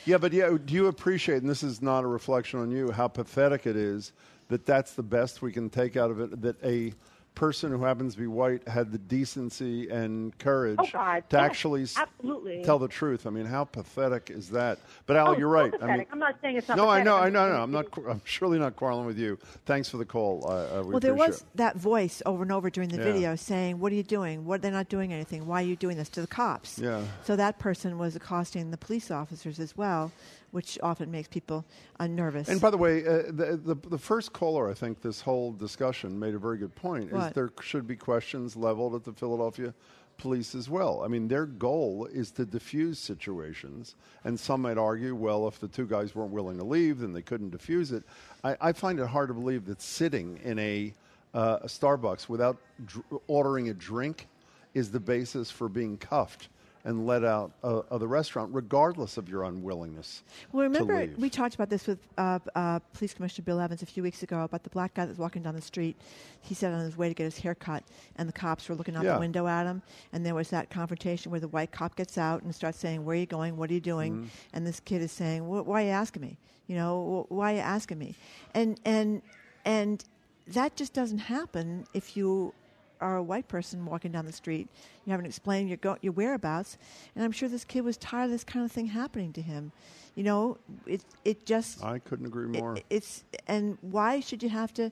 Yeah, 0.06 0.18
but 0.18 0.34
yeah, 0.34 0.58
do 0.64 0.74
you 0.74 0.88
appreciate, 0.88 1.42
and 1.42 1.50
this 1.50 1.64
is 1.64 1.82
not 1.82 2.04
a 2.04 2.08
reflection 2.08 2.60
on 2.60 2.72
you, 2.72 2.92
how 2.92 3.08
pathetic 3.08 3.68
it 3.68 3.76
is 3.76 4.12
that 4.48 4.66
that's 4.66 4.94
the 4.94 5.04
best 5.04 5.42
we 5.42 5.52
can 5.52 5.70
take 5.70 5.96
out 5.96 6.10
of 6.10 6.20
it, 6.20 6.42
that 6.42 6.64
a 6.64 6.94
person 7.36 7.72
who 7.72 7.84
happens 7.84 8.16
to 8.16 8.20
be 8.20 8.28
white 8.28 8.68
had 8.68 8.92
the 8.92 8.98
decency 8.98 9.90
and 9.90 10.38
courage 10.40 10.78
Oh, 10.80 10.86
God. 10.92 11.30
to 11.30 11.38
Yes, 11.38 11.46
actually 11.46 11.86
absolutely. 11.96 12.64
tell 12.66 12.80
the 12.80 12.88
truth. 12.90 13.26
I 13.26 13.30
mean, 13.30 13.46
how 13.46 13.64
pathetic 13.64 14.30
is 14.30 14.50
that? 14.50 14.80
But 15.06 15.16
Al, 15.16 15.30
Oh, 15.30 15.38
you're 15.38 15.48
so 15.48 15.54
right. 15.54 15.74
I 15.82 15.98
mean, 15.98 16.06
I'm 16.12 16.20
not 16.20 16.36
saying 16.42 16.58
it's 16.58 16.68
not 16.68 16.76
No, 16.78 16.90
I 16.90 17.00
pathetic. 17.00 17.06
know, 17.06 17.16
I'm 17.16 17.24
I 17.24 17.30
know, 17.30 17.54
no, 17.56 17.64
I'm 17.64 17.72
not. 17.72 17.86
I'm 18.10 18.22
surely 18.26 18.60
not 18.60 18.76
quarreling 18.76 19.06
with 19.06 19.18
you. 19.18 19.38
Thanks 19.66 19.88
for 19.88 19.98
the 19.98 20.06
call. 20.06 20.46
I, 20.50 20.54
I, 20.78 20.82
we 20.82 20.92
well, 20.92 21.00
there 21.00 21.12
appreciate 21.14 21.28
was 21.30 21.46
that 21.56 21.78
voice 21.78 22.22
over 22.26 22.44
and 22.44 22.52
over 22.52 22.70
during 22.70 22.90
the 22.90 22.98
Yeah. 22.98 23.04
video 23.04 23.36
saying, 23.36 23.80
"What 23.80 23.92
are 23.94 23.96
you 23.96 24.04
doing? 24.04 24.46
What 24.46 24.62
they're 24.62 24.72
not 24.72 24.90
doing 24.90 25.14
anything. 25.14 25.46
Why 25.48 25.62
are 25.62 25.66
you 25.66 25.76
doing 25.78 25.96
this 25.98 26.10
to 26.10 26.22
the 26.22 26.28
cops?" 26.28 26.78
Yeah. 26.78 27.04
So 27.24 27.36
that 27.38 27.58
person 27.60 27.98
was 27.98 28.16
accosting 28.18 28.72
the 28.72 28.78
police 28.78 29.12
officers 29.12 29.60
as 29.60 29.78
well, 29.78 30.12
which 30.52 30.78
often 30.82 31.12
makes 31.12 31.28
people 31.28 31.66
uh, 32.00 32.08
nervous. 32.08 32.48
And 32.48 32.60
by 32.60 32.70
the 32.70 32.78
way, 32.78 33.06
uh, 33.06 33.24
the, 33.28 33.60
the 33.64 33.76
the 33.90 33.98
first 33.98 34.34
caller, 34.34 34.70
I 34.70 34.74
think, 34.74 35.02
this 35.02 35.22
whole 35.22 35.52
discussion 35.52 36.18
made 36.18 36.36
a 36.36 36.40
very 36.40 36.58
good 36.58 36.76
point. 36.76 37.08
Is 37.08 37.14
What? 37.14 37.34
there 37.34 37.50
should 37.62 37.88
be 37.88 37.96
questions 37.96 38.56
leveled 38.56 38.96
at 38.96 39.04
the 39.04 39.14
Philadelphia 39.14 39.74
police 40.18 40.54
as 40.54 40.70
well. 40.70 41.02
I 41.04 41.08
mean, 41.08 41.28
their 41.28 41.46
goal 41.46 42.06
is 42.12 42.32
to 42.32 42.46
diffuse 42.46 43.00
situations, 43.00 43.96
and 44.26 44.40
some 44.40 44.62
might 44.62 44.78
argue, 44.78 45.16
well, 45.16 45.48
if 45.48 45.60
the 45.60 45.68
two 45.68 45.88
guys 45.88 46.14
weren't 46.14 46.32
willing 46.32 46.58
to 46.58 46.66
leave, 46.66 47.00
then 47.00 47.14
they 47.14 47.22
couldn't 47.22 47.52
diffuse 47.52 47.92
it. 47.92 48.04
I, 48.44 48.58
I 48.60 48.72
find 48.74 49.00
it 49.00 49.08
hard 49.08 49.30
to 49.30 49.34
believe 49.34 49.66
that 49.66 49.82
sitting 49.82 50.38
in 50.44 50.60
a, 50.60 50.94
uh, 51.34 51.60
a 51.62 51.68
Starbucks 51.68 52.28
without 52.28 52.58
dr- 52.86 53.22
ordering 53.28 53.70
a 53.70 53.74
drink 53.74 54.28
is 54.74 54.92
the 54.92 55.00
basis 55.00 55.50
for 55.50 55.70
being 55.70 55.98
cuffed 55.98 56.50
and 56.86 57.06
let 57.06 57.24
out 57.24 57.52
uh, 57.64 57.82
of 57.90 58.00
the 58.00 58.08
restaurant, 58.08 58.54
regardless 58.54 59.18
of 59.18 59.28
your 59.28 59.44
unwillingness. 59.44 60.24
Well, 60.52 60.64
remember 60.64 61.10
we 61.18 61.30
talked 61.30 61.56
about 61.56 61.70
this 61.70 61.88
with 61.88 62.00
uh, 62.18 62.40
uh, 62.56 62.80
Police 62.94 63.14
Commissioner 63.14 63.46
Bill 63.46 63.60
Evans 63.60 63.82
a 63.82 63.86
few 63.86 64.02
weeks 64.04 64.24
ago 64.24 64.44
about 64.44 64.64
the 64.64 64.70
black 64.70 64.94
guy 64.94 65.06
that 65.06 65.10
was 65.10 65.18
walking 65.18 65.42
down 65.44 65.56
the 65.56 65.62
street. 65.62 65.98
He 66.42 66.54
said 66.56 66.74
on 66.74 66.80
his 66.80 66.98
way 66.98 67.10
to 67.10 67.14
get 67.14 67.26
his 67.26 67.38
hair 67.38 67.56
cut, 67.56 67.84
and 68.16 68.28
the 68.30 68.34
cops 68.34 68.70
were 68.70 68.76
looking 68.76 68.96
out 68.96 69.04
Yeah. 69.04 69.16
the 69.16 69.20
window 69.20 69.46
at 69.48 69.66
him. 69.66 69.82
And 70.14 70.26
there 70.26 70.36
was 70.36 70.50
that 70.52 70.70
confrontation 70.70 71.32
where 71.32 71.42
the 71.42 71.50
white 71.50 71.72
cop 71.72 71.96
gets 71.96 72.18
out 72.18 72.44
and 72.44 72.56
starts 72.56 72.80
saying, 72.80 73.04
"Where 73.04 73.16
are 73.16 73.20
you 73.20 73.26
going? 73.26 73.58
What 73.58 73.70
are 73.70 73.74
you 73.74 73.82
doing?" 73.82 74.14
Mm-hmm. 74.14 74.28
And 74.54 74.66
this 74.66 74.80
kid 74.80 75.02
is 75.02 75.12
saying, 75.12 75.48
"Why 75.48 75.84
are 75.84 75.86
you 75.86 75.92
asking 75.92 76.22
me? 76.22 76.38
You 76.68 76.76
know, 76.76 77.26
why 77.30 77.54
are 77.54 77.56
you 77.56 77.62
asking 77.62 78.00
me?" 78.00 78.16
And 78.54 78.80
and 78.86 79.22
and 79.66 80.06
that 80.48 80.76
just 80.76 80.94
doesn't 80.94 81.20
happen 81.20 81.86
if 81.94 82.16
you 82.18 82.54
are 83.02 83.16
a 83.16 83.24
white 83.24 83.48
person 83.48 83.86
walking 83.86 84.12
down 84.12 84.26
the 84.26 84.32
street. 84.32 84.68
You 85.06 85.12
haven't 85.12 85.26
explained 85.26 85.70
your 85.70 85.78
go- 85.78 85.98
your 86.02 86.14
whereabouts, 86.14 86.78
and 87.16 87.24
I'm 87.24 87.32
sure 87.32 87.50
this 87.50 87.66
kid 87.66 87.82
was 87.82 87.98
tired 87.98 88.26
of 88.26 88.32
this 88.32 88.44
kind 88.44 88.66
of 88.66 88.72
thing 88.72 88.88
happening 88.88 89.34
to 89.34 89.42
him. 89.42 89.72
You 90.16 90.24
know, 90.24 90.58
it 90.86 91.04
it 91.24 91.46
just 91.46 91.84
I 91.84 92.00
couldn't 92.00 92.26
agree 92.26 92.46
it- 92.46 92.62
more. 92.62 92.78
it's 92.90 93.24
and 93.48 93.78
why 93.82 94.20
should 94.20 94.44
you 94.44 94.50
have 94.50 94.74
to 94.76 94.92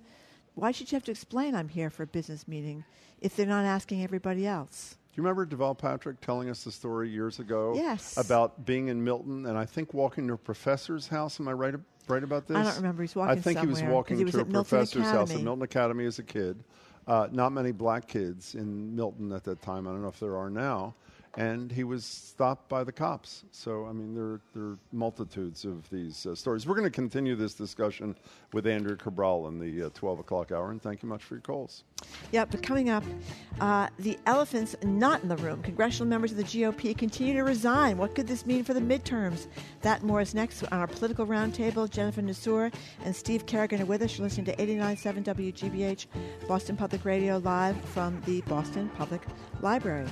why 0.55 0.71
should 0.71 0.91
you 0.91 0.95
have 0.95 1.03
to 1.05 1.11
explain 1.11 1.53
I'm 1.55 1.69
here 1.69 1.89
for 1.89 2.03
a 2.03 2.07
business 2.07 2.47
meeting 2.47 2.83
if 3.21 3.35
they're 3.35 3.45
not 3.45 3.65
asking 3.65 4.03
everybody 4.03 4.47
else? 4.47 4.95
Do 5.13 5.21
you 5.21 5.27
remember 5.27 5.45
Deval 5.45 5.77
Patrick 5.77 6.21
telling 6.21 6.49
us 6.49 6.63
the 6.63 6.71
story 6.71 7.09
years 7.09 7.39
ago? 7.39 7.73
Yes. 7.75 8.17
About 8.17 8.65
being 8.65 8.87
in 8.87 9.03
Milton 9.03 9.47
and 9.47 9.57
I 9.57 9.65
think 9.65 9.93
walking 9.93 10.27
to 10.27 10.33
a 10.33 10.37
professor's 10.37 11.07
house. 11.07 11.39
Am 11.39 11.47
I 11.47 11.53
right, 11.53 11.73
right 12.07 12.23
about 12.23 12.47
this? 12.47 12.55
I 12.55 12.63
don't 12.63 12.75
remember. 12.75 13.01
He's 13.01 13.15
walking. 13.15 13.37
I 13.37 13.41
think 13.41 13.59
he 13.59 13.65
was 13.65 13.81
walking 13.81 14.17
he 14.17 14.23
was 14.23 14.35
to 14.35 14.41
a 14.41 14.45
professor's 14.45 15.05
house 15.05 15.33
at 15.33 15.41
Milton 15.41 15.63
Academy 15.63 16.05
as 16.05 16.19
a 16.19 16.23
kid. 16.23 16.63
Uh, 17.07 17.27
not 17.31 17.53
many 17.53 17.71
black 17.71 18.07
kids 18.07 18.55
in 18.55 18.93
Milton 18.95 19.31
at 19.31 19.43
that 19.45 19.61
time. 19.61 19.87
I 19.87 19.91
don't 19.91 20.01
know 20.01 20.09
if 20.09 20.19
there 20.19 20.35
are 20.35 20.49
now. 20.49 20.93
And 21.37 21.71
he 21.71 21.83
was 21.83 22.03
stopped 22.03 22.67
by 22.67 22.83
the 22.83 22.91
cops. 22.91 23.45
So, 23.51 23.85
I 23.85 23.93
mean, 23.93 24.15
there, 24.15 24.41
there 24.55 24.71
are 24.71 24.79
multitudes 24.91 25.65
of 25.65 25.87
these 25.91 26.25
uh, 26.25 26.33
stories. 26.33 26.65
We're 26.65 26.73
going 26.73 26.85
to 26.85 26.89
continue 26.89 27.35
this 27.35 27.53
discussion 27.53 28.15
with 28.53 28.65
Andrea 28.65 28.95
Cabral 28.95 29.47
in 29.47 29.59
the 29.59 29.83
uh, 29.83 29.89
12 29.93 30.19
o'clock 30.19 30.51
hour. 30.51 30.71
And 30.71 30.81
thank 30.81 31.03
you 31.03 31.09
much 31.09 31.23
for 31.23 31.35
your 31.35 31.41
calls. 31.41 31.83
Yeah, 32.31 32.45
but 32.45 32.63
coming 32.63 32.89
up, 32.89 33.03
uh, 33.59 33.87
the 33.99 34.17
elephants 34.25 34.75
not 34.83 35.21
in 35.21 35.29
the 35.29 35.37
room. 35.37 35.61
Congressional 35.61 36.07
members 36.07 36.31
of 36.31 36.37
the 36.37 36.43
GOP 36.43 36.97
continue 36.97 37.35
to 37.35 37.43
resign. 37.43 37.97
What 37.99 38.15
could 38.15 38.27
this 38.27 38.47
mean 38.47 38.63
for 38.63 38.73
the 38.73 38.81
midterms? 38.81 39.45
That 39.81 40.01
more 40.01 40.21
is 40.21 40.33
next 40.33 40.63
on 40.63 40.79
our 40.79 40.87
political 40.87 41.27
roundtable. 41.27 41.87
Jennifer 41.87 42.23
Nassour 42.23 42.73
and 43.05 43.15
Steve 43.15 43.45
Kerrigan 43.45 43.79
are 43.81 43.85
with 43.85 44.01
us. 44.01 44.17
You're 44.17 44.25
listening 44.25 44.47
to 44.47 44.55
89.7 44.55 45.23
WGBH, 45.23 46.07
Boston 46.47 46.75
Public 46.75 47.05
Radio, 47.05 47.37
live 47.37 47.79
from 47.85 48.21
the 48.25 48.41
Boston 48.41 48.89
Public 48.97 49.21
Library. 49.61 50.07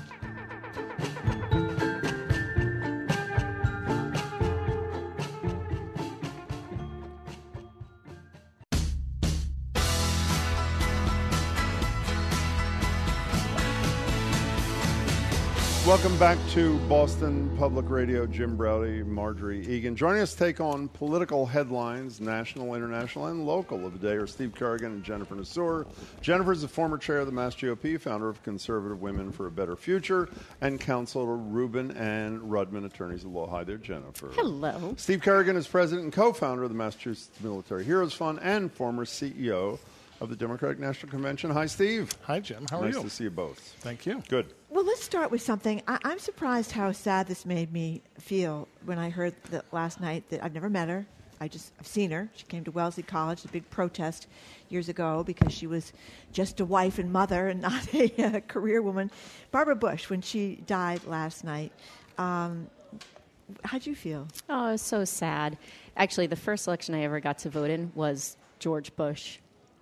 Thank 0.76 1.26
you. 1.26 1.35
Welcome 15.96 16.20
back 16.20 16.38
to 16.50 16.78
Boston 16.90 17.56
Public 17.58 17.90
Radio. 17.90 18.28
Jim 18.28 18.58
Braude, 18.58 19.06
Margery 19.06 19.66
Eagan. 19.66 19.96
Joining 19.96 20.22
us 20.22 20.34
to 20.34 20.40
take 20.40 20.60
on 20.60 20.90
political 20.90 21.46
headlines, 21.46 22.20
national, 22.20 22.76
international, 22.76 23.28
and 23.28 23.46
local 23.46 23.86
of 23.86 23.94
the 23.98 24.06
day 24.06 24.16
are 24.16 24.28
Steve 24.28 24.54
Kerrigan 24.54 24.92
and 24.92 25.06
Jennifer 25.06 25.36
Nassour. 25.36 25.88
Jennifer 26.20 26.52
is 26.52 26.64
the 26.64 26.68
former 26.68 26.98
chair 26.98 27.20
of 27.20 27.28
the 27.28 27.32
Mass 27.32 27.56
GOP, 27.56 27.98
founder 27.98 28.28
of 28.28 28.44
Conservative 28.44 29.02
Women 29.02 29.32
for 29.32 29.48
a 29.48 29.52
Better 29.52 29.78
Future, 29.78 30.28
and 30.60 30.82
Counselor 30.82 31.38
Rubin 31.38 31.92
and 31.92 32.42
Rudman, 32.42 32.86
attorneys 32.86 33.24
at 33.24 33.30
law. 33.30 33.50
Hi 33.50 33.64
there, 33.64 33.78
Jennifer. 33.78 34.32
Hello. 34.34 34.96
Steve 34.98 35.22
Kerrigan 35.22 35.56
is 35.56 35.66
president 35.66 36.04
and 36.04 36.12
co-founder 36.12 36.64
of 36.64 36.70
the 36.70 36.76
Massachusetts 36.76 37.40
Military 37.42 37.86
Heroes 37.86 38.14
Fund 38.14 38.40
and 38.42 38.70
former 38.70 39.06
CEO 39.06 39.80
of 40.22 40.30
the 40.30 40.36
Democratic 40.36 40.80
National 40.80 41.10
Convention. 41.10 41.52
Hi, 41.52 41.66
Steve. 41.66 42.12
Hi, 42.24 42.40
Jim. 42.40 42.66
How 42.70 42.80
are 42.80 42.86
nice 42.86 42.96
you? 42.96 43.04
to 43.04 43.10
see 43.10 43.24
you 43.26 43.30
both. 43.30 43.60
Thank 43.80 44.06
you. 44.06 44.24
Good. 44.28 44.48
Well, 44.76 44.84
let's 44.84 45.06
start 45.06 45.32
with 45.32 45.42
something. 45.42 45.82
I- 45.88 46.00
I'm 46.04 46.20
surprised 46.20 46.74
how 46.74 46.92
sad 46.92 47.28
this 47.28 47.46
made 47.46 47.72
me 47.72 48.02
feel 48.20 48.68
when 48.84 49.00
I 49.00 49.10
heard 49.10 49.34
that 49.52 49.64
last 49.72 50.02
night 50.02 50.30
that 50.32 50.44
I've 50.44 50.54
never 50.54 50.70
met 50.70 50.90
her. 50.90 51.06
I 51.40 51.48
just 51.48 51.72
I've 51.80 51.88
seen 51.88 52.12
her. 52.12 52.28
She 52.36 52.44
came 52.44 52.66
to 52.66 52.72
Wellesley 52.72 53.04
College, 53.04 53.46
a 53.46 53.48
big 53.48 53.70
protest 53.70 54.28
years 54.68 54.90
ago 54.90 55.24
because 55.24 55.54
she 55.54 55.66
was 55.66 55.94
just 56.34 56.60
a 56.60 56.66
wife 56.66 57.00
and 57.00 57.14
mother 57.14 57.48
and 57.48 57.62
not 57.70 57.94
a, 57.94 58.22
uh 58.22 58.40
career 58.42 58.82
woman. 58.82 59.12
Barbara 59.50 59.78
Bush, 59.78 60.10
when 60.10 60.20
she 60.20 60.58
died 60.68 61.06
last 61.06 61.46
night, 61.46 61.72
um, 62.18 62.68
how'd 63.64 63.86
you 63.86 63.96
feel? 63.96 64.28
Oh, 64.50 64.68
it 64.68 64.72
was 64.74 64.82
so 64.82 65.06
sad. 65.06 65.58
Actually, 65.96 66.28
the 66.28 66.36
first 66.36 66.68
election 66.68 66.96
I 66.96 67.04
ever 67.04 67.22
got 67.22 67.38
to 67.40 67.50
vote 67.50 67.70
in 67.70 67.94
was 67.96 68.36
George 68.60 68.94
Bush, 68.98 69.38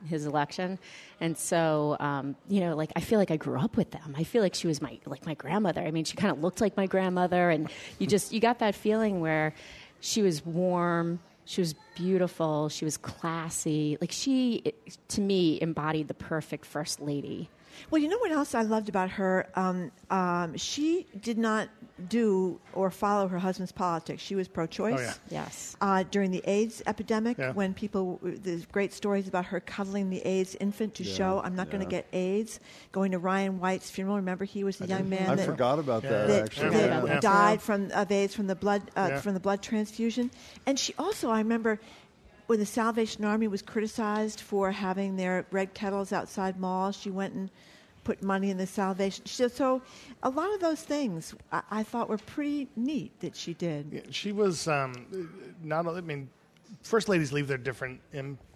his 0.07 0.25
election, 0.25 0.79
and 1.19 1.37
so 1.37 1.97
um, 1.99 2.35
you 2.47 2.59
know, 2.59 2.75
like 2.75 2.91
I 2.95 3.01
feel 3.01 3.19
like 3.19 3.31
I 3.31 3.37
grew 3.37 3.59
up 3.59 3.77
with 3.77 3.91
them. 3.91 4.15
I 4.17 4.23
feel 4.23 4.41
like 4.41 4.55
she 4.55 4.67
was 4.67 4.81
my 4.81 4.99
like 5.05 5.25
my 5.25 5.33
grandmother. 5.33 5.81
I 5.81 5.91
mean, 5.91 6.05
she 6.05 6.15
kind 6.15 6.31
of 6.31 6.41
looked 6.41 6.61
like 6.61 6.77
my 6.77 6.87
grandmother, 6.87 7.49
and 7.49 7.69
you 7.99 8.07
just 8.07 8.31
you 8.31 8.39
got 8.39 8.59
that 8.59 8.75
feeling 8.75 9.19
where 9.19 9.53
she 9.99 10.21
was 10.21 10.45
warm. 10.45 11.19
She 11.45 11.61
was 11.61 11.75
beautiful. 11.95 12.69
She 12.69 12.85
was 12.85 12.97
classy. 12.97 13.97
Like 13.99 14.11
she, 14.11 14.73
to 15.09 15.21
me, 15.21 15.59
embodied 15.61 16.07
the 16.07 16.13
perfect 16.13 16.65
first 16.65 17.01
lady. 17.01 17.49
Well, 17.89 18.01
you 18.01 18.07
know 18.07 18.17
what 18.19 18.31
else 18.31 18.55
I 18.55 18.61
loved 18.61 18.89
about 18.89 19.09
her? 19.11 19.47
Um, 19.55 19.91
um, 20.09 20.55
she 20.57 21.05
did 21.19 21.37
not 21.37 21.69
do 22.09 22.59
or 22.73 22.89
follow 22.89 23.27
her 23.27 23.37
husband's 23.37 23.71
politics. 23.71 24.21
She 24.21 24.33
was 24.35 24.47
pro-choice. 24.47 24.99
Oh, 24.99 25.01
yeah. 25.01 25.13
Yes. 25.43 25.77
Uh, 25.79 26.03
during 26.09 26.31
the 26.31 26.41
AIDS 26.49 26.81
epidemic, 26.87 27.37
Yeah. 27.37 27.51
when 27.53 27.73
people, 27.75 28.19
there's 28.23 28.65
great 28.65 28.93
stories 28.93 29.27
about 29.27 29.45
her 29.45 29.59
cuddling 29.59 30.09
the 30.09 30.19
AIDS 30.25 30.55
infant 30.59 30.95
to 30.95 31.03
Yeah, 31.03 31.13
show, 31.15 31.41
I'm 31.43 31.55
not 31.55 31.69
going 31.69 31.83
to 31.83 31.89
get 31.89 32.07
AIDS. 32.11 32.59
Going 32.91 33.11
to 33.11 33.19
Ryan 33.19 33.59
White's 33.59 33.89
funeral. 33.91 34.15
Remember, 34.15 34.43
he 34.43 34.63
was 34.63 34.77
the 34.77 34.87
young 34.87 35.07
man 35.07 35.29
I 35.29 35.35
that, 35.35 35.45
forgot 35.45 35.77
about 35.77 36.01
that, 36.01 36.27
that, 36.27 36.43
actually. 36.45 36.69
that 36.71 36.89
Yeah. 36.89 37.05
Yeah. 37.05 37.19
died 37.19 37.61
from 37.61 37.91
of 37.91 38.11
AIDS 38.11 38.33
from 38.33 38.47
the 38.47 38.55
blood 38.55 38.81
uh, 38.97 39.07
Yeah. 39.11 39.19
from 39.21 39.35
the 39.35 39.39
blood 39.39 39.61
transfusion. 39.61 40.31
And 40.65 40.79
she 40.79 40.95
also, 40.97 41.29
I 41.29 41.37
remember, 41.37 41.79
when 42.47 42.59
the 42.59 42.65
Salvation 42.65 43.23
Army 43.23 43.47
was 43.47 43.61
criticized 43.61 44.41
for 44.41 44.71
having 44.71 45.15
their 45.15 45.45
red 45.51 45.73
kettles 45.75 46.11
outside 46.11 46.59
malls, 46.59 46.95
she 46.97 47.11
went 47.11 47.33
and 47.35 47.49
put 48.03 48.21
money 48.21 48.49
in 48.49 48.57
the 48.57 48.67
Salvation. 48.67 49.25
She, 49.25 49.47
so, 49.49 49.81
a 50.21 50.29
lot 50.29 50.53
of 50.53 50.59
those 50.59 50.81
things 50.81 51.33
I, 51.51 51.61
I 51.71 51.83
thought 51.83 52.09
were 52.09 52.17
pretty 52.17 52.67
neat 52.75 53.19
that 53.21 53.35
she 53.35 53.53
did. 53.53 53.87
Yeah, 53.91 54.01
she 54.11 54.31
was 54.31 54.67
um, 54.67 54.93
not. 55.63 55.87
I 55.87 56.01
mean, 56.01 56.29
first 56.81 57.09
ladies 57.09 57.31
leave 57.31 57.47
their 57.47 57.57
different 57.57 57.99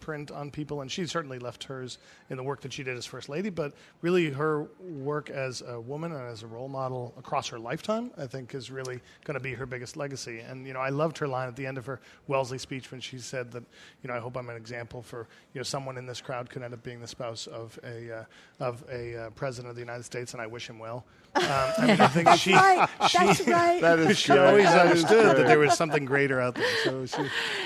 imprint 0.08 0.32
on 0.32 0.50
people, 0.50 0.82
and 0.82 0.90
she 0.90 1.06
certainly 1.06 1.38
left 1.38 1.66
hers 1.66 1.98
in 2.30 2.38
the 2.38 2.44
work 2.44 2.62
that 2.62 2.72
she 2.72 2.82
did 2.82 2.98
as 2.98 3.06
first 3.06 3.28
lady. 3.28 3.50
But 3.50 3.74
really, 4.02 4.30
her 4.30 4.68
work 4.80 5.30
as 5.30 5.62
a 5.62 5.80
woman 5.80 6.14
and 6.14 6.22
as 6.22 6.44
a 6.44 6.48
role 6.48 6.70
model 6.70 7.14
across 7.18 7.50
her 7.50 7.60
lifetime, 7.60 8.12
I 8.18 8.26
think, 8.26 8.56
is 8.56 8.72
really 8.72 9.02
going 9.26 9.36
to 9.36 9.44
be 9.44 9.54
her 9.54 9.66
biggest 9.66 9.98
legacy. 9.98 10.40
And 10.40 10.66
you 10.66 10.74
know, 10.74 10.80
I 10.80 10.90
loved 10.90 11.18
her 11.18 11.28
line 11.28 11.50
at 11.50 11.58
the 11.58 11.66
end 11.66 11.78
of 11.78 11.86
her 11.88 12.00
Wellesley 12.28 12.58
speech 12.58 12.90
when 12.90 13.02
she 13.02 13.18
said 13.18 13.52
that, 13.52 13.64
you 14.02 14.08
know, 14.08 14.14
I 14.14 14.20
hope 14.20 14.38
I'm 14.38 14.50
an 14.50 14.56
example 14.56 15.02
for 15.02 15.28
you 15.54 15.60
know 15.60 15.64
someone 15.64 15.98
in 15.98 16.06
this 16.06 16.22
crowd 16.22 16.50
could 16.50 16.64
end 16.64 16.74
up 16.74 16.84
being 16.84 17.02
the 17.02 17.08
spouse 17.08 17.48
of 17.48 17.78
a 17.84 18.20
uh, 18.20 18.24
of 18.60 18.84
a 18.90 19.26
uh, 19.26 19.30
president 19.32 19.70
of 19.70 19.76
the 19.76 19.82
United 19.82 20.04
States, 20.04 20.34
and 20.34 20.42
I 20.42 20.48
wish 20.48 20.70
him 20.70 20.80
well. 20.80 21.04
Um, 21.36 21.44
I, 21.78 21.88
mean, 21.88 22.02
I 22.02 22.08
think 22.08 22.30
she 22.30 22.54
right. 22.54 22.90
she, 23.10 23.18
That's 23.18 23.48
right. 23.48 23.82
That 23.88 24.00
is 24.00 24.18
she 24.18 24.32
always 24.32 24.66
That 24.66 24.88
is 24.88 25.04
understood 25.04 25.38
that 25.38 25.48
there 25.48 25.60
was 25.60 25.78
something 25.78 26.04
greater 26.04 26.42
out 26.42 26.56
there. 26.56 26.66
So 26.84 27.06
she, 27.06 27.22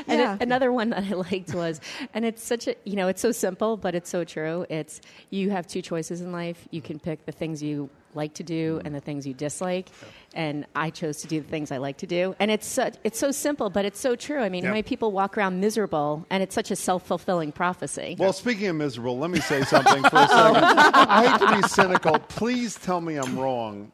And 0.07 0.19
Yeah. 0.19 0.35
it, 0.35 0.41
another 0.41 0.73
one 0.73 0.89
that 0.89 1.03
I 1.05 1.13
liked 1.13 1.53
was, 1.53 1.79
and 2.13 2.25
it's 2.31 2.43
such 2.43 2.67
a, 2.67 2.75
you 2.85 2.95
know, 2.95 3.09
it's 3.09 3.21
so 3.21 3.33
simple, 3.33 3.75
but 3.75 3.93
it's 3.93 4.09
so 4.09 4.23
true. 4.23 4.65
It's 4.69 5.01
you 5.31 5.49
have 5.49 5.67
two 5.67 5.81
choices 5.81 6.21
in 6.21 6.31
life. 6.31 6.65
You 6.71 6.81
can 6.81 6.97
pick 6.97 7.25
the 7.25 7.33
things 7.33 7.61
you 7.61 7.89
like 8.13 8.35
to 8.35 8.43
do 8.43 8.77
mm-hmm. 8.77 8.85
and 8.85 8.95
the 8.95 9.01
things 9.01 9.27
you 9.27 9.33
dislike. 9.33 9.89
And 10.33 10.65
I 10.73 10.91
chose 10.91 11.21
to 11.21 11.27
do 11.27 11.41
the 11.41 11.47
things 11.47 11.73
I 11.73 11.77
like 11.77 11.97
to 11.97 12.07
do. 12.07 12.33
And 12.39 12.49
it's 12.49 12.65
such, 12.65 12.95
it's 13.03 13.19
so 13.19 13.31
simple, 13.31 13.69
but 13.69 13.83
it's 13.83 13.99
so 13.99 14.15
true. 14.15 14.39
I 14.39 14.47
mean, 14.47 14.63
how 14.63 14.69
many 14.69 14.83
people 14.83 15.11
walk 15.11 15.37
around 15.37 15.59
miserable, 15.59 16.25
and 16.29 16.41
it's 16.41 16.55
such 16.55 16.71
a 16.71 16.75
self 16.77 17.05
fulfilling 17.05 17.51
prophecy. 17.51 18.15
Well, 18.17 18.31
speaking 18.31 18.67
of 18.67 18.77
miserable, 18.77 19.19
let 19.19 19.29
me 19.29 19.41
say 19.41 19.63
something 19.63 20.03
for 20.03 20.15
a 20.15 20.27
second. 20.27 20.63
Oh. 20.63 21.05
I 21.09 21.27
hate 21.27 21.45
to 21.45 21.61
be 21.61 21.67
cynical. 21.67 22.19
Please 22.19 22.75
tell 22.75 23.01
me 23.01 23.17
I'm 23.17 23.37
wrong. 23.37 23.91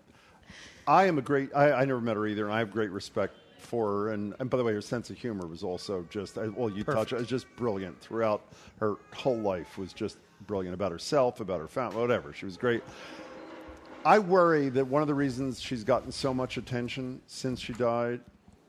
I 0.85 1.05
am 1.05 1.17
a 1.17 1.23
great. 1.23 1.49
I, 1.55 1.71
I 1.71 1.85
never 1.85 1.99
met 1.99 2.15
her 2.15 2.27
either, 2.27 2.45
and 2.45 2.53
I 2.53 2.59
have 2.59 2.71
great 2.71 2.91
respect 2.91 3.35
for 3.67 3.87
her. 3.87 4.11
And, 4.13 4.33
and 4.39 4.49
by 4.49 4.57
the 4.57 4.63
way, 4.63 4.73
her 4.73 4.81
sense 4.81 5.09
of 5.09 5.17
humor 5.17 5.45
was 5.45 5.63
also 5.63 6.05
just. 6.09 6.37
Well, 6.37 6.69
you 6.69 6.83
touch 6.83 7.13
it 7.13 7.19
was 7.19 7.27
just 7.27 7.47
brilliant 7.55 7.99
throughout 7.99 8.41
her 8.79 8.95
whole 9.13 9.37
life. 9.37 9.77
Was 9.77 9.93
just 9.93 10.17
brilliant 10.47 10.73
about 10.73 10.91
herself, 10.91 11.39
about 11.39 11.59
her 11.59 11.67
family, 11.67 11.97
whatever. 11.97 12.33
She 12.33 12.45
was 12.45 12.57
great. 12.57 12.83
I 14.05 14.19
worry 14.19 14.69
that 14.69 14.87
one 14.87 15.01
of 15.01 15.07
the 15.07 15.13
reasons 15.13 15.59
she's 15.59 15.83
gotten 15.83 16.11
so 16.11 16.33
much 16.33 16.57
attention 16.57 17.21
since 17.27 17.59
she 17.59 17.73
died 17.73 18.21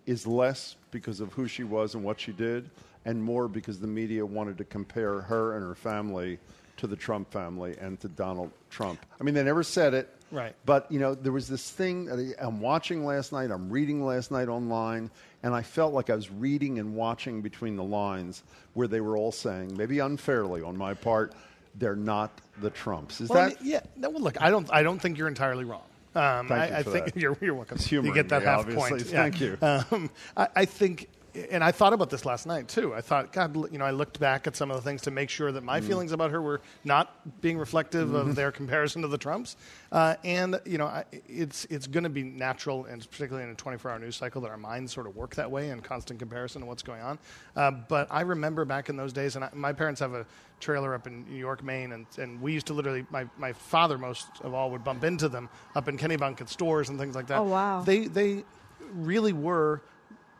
is 0.07 0.27
less 0.27 0.77
because 0.91 1.21
of 1.21 1.33
who 1.35 1.47
she 1.47 1.65
was 1.65 1.95
and 1.95 2.03
what 2.03 2.19
she 2.19 2.33
did, 2.33 2.71
and 3.05 3.23
more 3.23 3.47
because 3.47 3.79
the 3.79 3.87
media 3.87 4.25
wanted 4.25 4.59
to 4.59 4.65
compare 4.65 5.21
her 5.21 5.55
and 5.55 5.65
her 5.65 5.75
family 5.75 6.39
to 6.79 6.87
the 6.87 6.97
Trump 6.97 7.31
family 7.31 7.77
and 7.81 8.01
to 8.01 8.09
Donald 8.09 8.51
Trump. 8.71 9.05
I 9.21 9.25
mean, 9.25 9.35
they 9.35 9.45
never 9.45 9.63
said 9.63 9.95
it. 9.95 10.13
Right. 10.31 10.55
But, 10.67 10.91
you 10.93 10.99
know, 10.99 11.15
there 11.15 11.33
was 11.33 11.49
this 11.49 11.71
thing 11.71 12.05
that 12.07 12.19
I- 12.19 12.47
I'm 12.47 12.61
watching 12.61 13.05
last 13.05 13.33
night, 13.33 13.51
I'm 13.51 13.71
reading 13.71 14.05
last 14.05 14.31
night 14.31 14.49
online, 14.49 15.11
and 15.43 15.55
I 15.55 15.63
felt 15.63 15.95
like 15.95 16.11
I 16.11 16.15
was 16.15 16.31
reading 16.31 16.79
and 16.79 16.95
watching 16.95 17.41
between 17.41 17.77
the 17.77 17.85
lines 17.85 18.43
where 18.75 18.89
they 18.89 19.01
were 19.01 19.17
all 19.17 19.33
saying, 19.33 19.77
maybe 19.77 20.01
unfairly 20.01 20.63
on 20.63 20.77
my 20.77 20.95
part, 20.95 21.33
they're 21.77 21.97
not 21.97 22.31
the 22.61 22.71
Trumps. 22.71 23.21
Is 23.21 23.31
well, 23.31 23.39
I 23.39 23.49
that 23.51 23.63
mean, 23.63 23.71
yeah. 23.71 23.81
No, 23.97 24.11
well, 24.11 24.21
look, 24.21 24.41
I 24.41 24.51
don't. 24.51 24.69
I 24.73 24.83
don't 24.83 24.99
think 25.01 25.17
you're 25.17 25.29
entirely 25.29 25.65
wrong. 25.65 25.83
Um, 26.15 26.49
Thank 26.49 26.53
I, 26.53 26.67
you 26.69 26.75
I 26.75 26.83
think 26.83 27.05
that. 27.07 27.17
you're, 27.21 27.37
you're 27.41 27.55
welcome. 27.55 27.79
You 27.89 28.13
get 28.13 28.29
that 28.31 28.41
me, 28.41 28.47
half 28.47 28.61
obviously. 28.61 28.91
point. 28.91 29.03
Thank 29.07 29.41
you. 29.41 29.57
Um, 29.63 30.11
I, 30.37 30.49
I 30.57 30.65
think, 30.65 31.09
and 31.51 31.63
I 31.65 31.73
thought 31.73 31.93
about 31.93 32.11
this 32.11 32.25
last 32.25 32.47
night 32.47 32.69
too. 32.69 32.95
I 32.95 33.01
thought, 33.01 33.33
God, 33.33 33.55
you 33.73 33.79
know, 33.79 33.85
I 33.85 33.91
looked 33.91 34.19
back 34.21 34.47
at 34.47 34.57
some 34.57 34.71
of 34.71 34.77
the 34.77 34.83
things 34.83 35.03
to 35.03 35.11
make 35.11 35.31
sure 35.31 35.53
that 35.53 35.63
Mm. 35.63 35.67
my 35.67 35.81
feelings 35.81 36.13
about 36.13 36.31
her 36.31 36.41
were 36.43 36.61
not 36.85 37.41
being 37.41 37.59
reflective 37.59 38.09
Mm-hmm. 38.09 38.31
of 38.31 38.35
their 38.37 38.51
comparison 38.53 39.03
to 39.03 39.09
the 39.09 39.19
Trumps. 39.19 39.57
Uh, 39.93 40.15
and 40.25 40.61
you 40.65 40.79
know, 40.79 40.87
I, 40.87 41.05
it's 41.29 41.65
it's 41.67 41.87
going 41.87 42.05
to 42.05 42.11
be 42.11 42.23
natural, 42.23 42.85
and 42.87 43.09
particularly 43.11 43.47
in 43.49 43.53
a 43.53 43.57
24-hour 43.57 43.99
news 43.99 44.17
cycle, 44.17 44.41
that 44.43 44.51
our 44.51 44.57
minds 44.57 44.93
sort 44.93 45.07
of 45.07 45.17
work 45.17 45.35
that 45.37 45.51
way 45.51 45.71
in 45.71 45.81
constant 45.81 46.19
comparison 46.19 46.61
to 46.63 46.67
what's 46.67 46.83
going 46.83 47.01
on. 47.03 47.19
Uh, 47.57 47.71
but 47.71 48.09
I 48.11 48.21
remember 48.23 48.65
back 48.65 48.89
in 48.89 48.97
those 48.97 49.13
days, 49.13 49.37
and 49.37 49.45
I, 49.45 49.51
my 49.55 49.73
parents 49.73 50.01
have 50.01 50.15
a 50.15 50.27
trailer 50.61 50.95
up 50.95 51.07
in 51.07 51.25
New 51.29 51.37
York, 51.39 51.63
Maine, 51.63 51.93
and, 51.93 52.07
and 52.19 52.41
we 52.43 52.53
used 52.53 52.67
to 52.67 52.75
literally, 52.75 53.07
my, 53.11 53.27
my 53.39 53.53
father 53.53 53.97
most 53.97 54.27
of 54.43 54.55
all 54.55 54.71
would 54.73 54.83
bump 54.83 55.05
into 55.05 55.29
them 55.29 55.49
up 55.77 55.87
in 55.89 55.97
Kennebunk 55.97 56.41
at 56.41 56.49
stores 56.49 56.89
and 56.89 56.99
things 56.99 57.15
like 57.15 57.29
that. 57.29 57.39
Oh, 57.39 57.45
wow. 57.45 57.83
They 57.83 58.07
they 58.09 58.45
really 58.93 59.33
were 59.33 59.83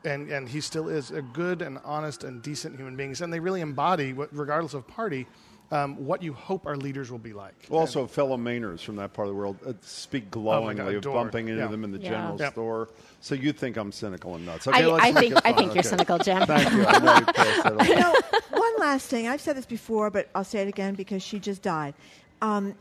and 0.05 0.31
and 0.31 0.49
he 0.49 0.61
still 0.61 0.89
is 0.89 1.11
a 1.11 1.23
good 1.23 1.63
and 1.63 1.79
honest 1.85 2.25
and 2.25 2.43
decent 2.43 2.77
human 2.77 2.97
beings, 2.97 3.21
and 3.21 3.33
they 3.33 3.41
really 3.41 3.61
embody, 3.61 4.13
what, 4.13 4.29
regardless 4.33 4.75
of 4.75 4.87
party, 4.87 5.27
um, 5.71 6.05
what 6.07 6.23
you 6.23 6.33
hope 6.33 6.67
our 6.67 6.77
leaders 6.77 7.11
will 7.11 7.19
be 7.19 7.33
like. 7.33 7.55
Well, 7.69 7.81
also, 7.81 8.07
fellow 8.07 8.37
Mainers 8.37 8.81
from 8.81 8.97
that 8.97 9.13
part 9.13 9.29
of 9.29 9.35
the 9.35 9.39
world 9.39 9.59
uh, 9.67 9.73
speak 9.83 10.31
glowingly 10.31 10.95
God, 10.95 11.07
of 11.07 11.13
bumping 11.13 11.49
into 11.49 11.61
Yeah. 11.63 11.69
them 11.69 11.85
in 11.85 11.91
the 11.91 11.99
Yeah. 11.99 12.11
general 12.11 12.37
Yep. 12.39 12.53
store. 12.53 12.89
So 13.21 13.35
you 13.35 13.53
think 13.53 13.77
I'm 13.77 13.93
cynical 13.93 14.35
and 14.37 14.47
nuts? 14.47 14.67
I, 14.69 14.71
Okay, 14.71 14.87
let's 14.87 15.05
I 15.05 15.13
think 15.13 15.35
I 15.45 15.53
think 15.53 15.75
you're 15.75 15.81
Okay. 15.81 15.83
cynical, 15.89 16.19
Jim. 16.19 16.43
Thank 16.47 16.73
you. 16.73 16.87
I 16.87 16.99
know 16.99 17.15
you 17.19 17.25
passed 17.27 17.63
that 17.65 17.73
on. 17.81 17.87
you 17.87 17.97
know, 17.97 18.15
one 18.51 18.73
last 18.79 19.09
thing. 19.09 19.27
I've 19.29 19.41
said 19.41 19.57
this 19.57 19.67
before, 19.67 20.11
but 20.11 20.29
I'll 20.35 20.45
say 20.45 20.61
it 20.63 20.69
again 20.69 20.95
because 20.95 21.23
she 21.23 21.39
just 21.41 21.61
died. 21.63 21.95
Um, 22.41 22.75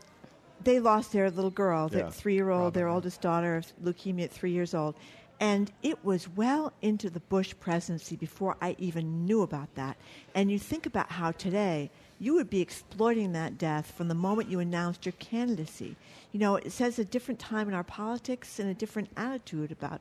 they 0.64 0.80
lost 0.80 1.12
their 1.12 1.30
little 1.30 1.50
girl, 1.50 1.88
Yeah. 1.92 2.02
that 2.02 2.14
three-year-old, 2.14 2.74
their 2.74 2.88
oldest 2.88 3.20
daughter, 3.20 3.56
of 3.56 3.66
leukemia 3.84 4.24
at 4.24 4.30
three 4.32 4.50
years 4.52 4.74
old, 4.74 4.94
and 5.40 5.70
it 5.82 6.04
was 6.04 6.28
well 6.28 6.72
into 6.82 7.10
the 7.10 7.20
Bush 7.20 7.54
presidency 7.60 8.16
before 8.16 8.56
I 8.60 8.74
even 8.78 9.24
knew 9.24 9.42
about 9.42 9.74
that. 9.76 9.96
And 10.34 10.50
you 10.50 10.58
think 10.58 10.86
about 10.86 11.12
how 11.12 11.32
today 11.32 11.90
you 12.18 12.34
would 12.34 12.50
be 12.50 12.60
exploiting 12.60 13.32
that 13.32 13.58
death 13.58 13.92
from 13.92 14.08
the 14.08 14.14
moment 14.14 14.50
you 14.50 14.58
announced 14.58 15.06
your 15.06 15.12
candidacy. 15.12 15.96
You 16.32 16.40
know, 16.40 16.56
it 16.56 16.72
says 16.72 16.98
a 16.98 17.04
different 17.04 17.38
time 17.38 17.68
in 17.68 17.74
our 17.74 17.84
politics 17.84 18.58
and 18.58 18.68
a 18.68 18.74
different 18.74 19.10
attitude 19.16 19.70
about 19.70 20.00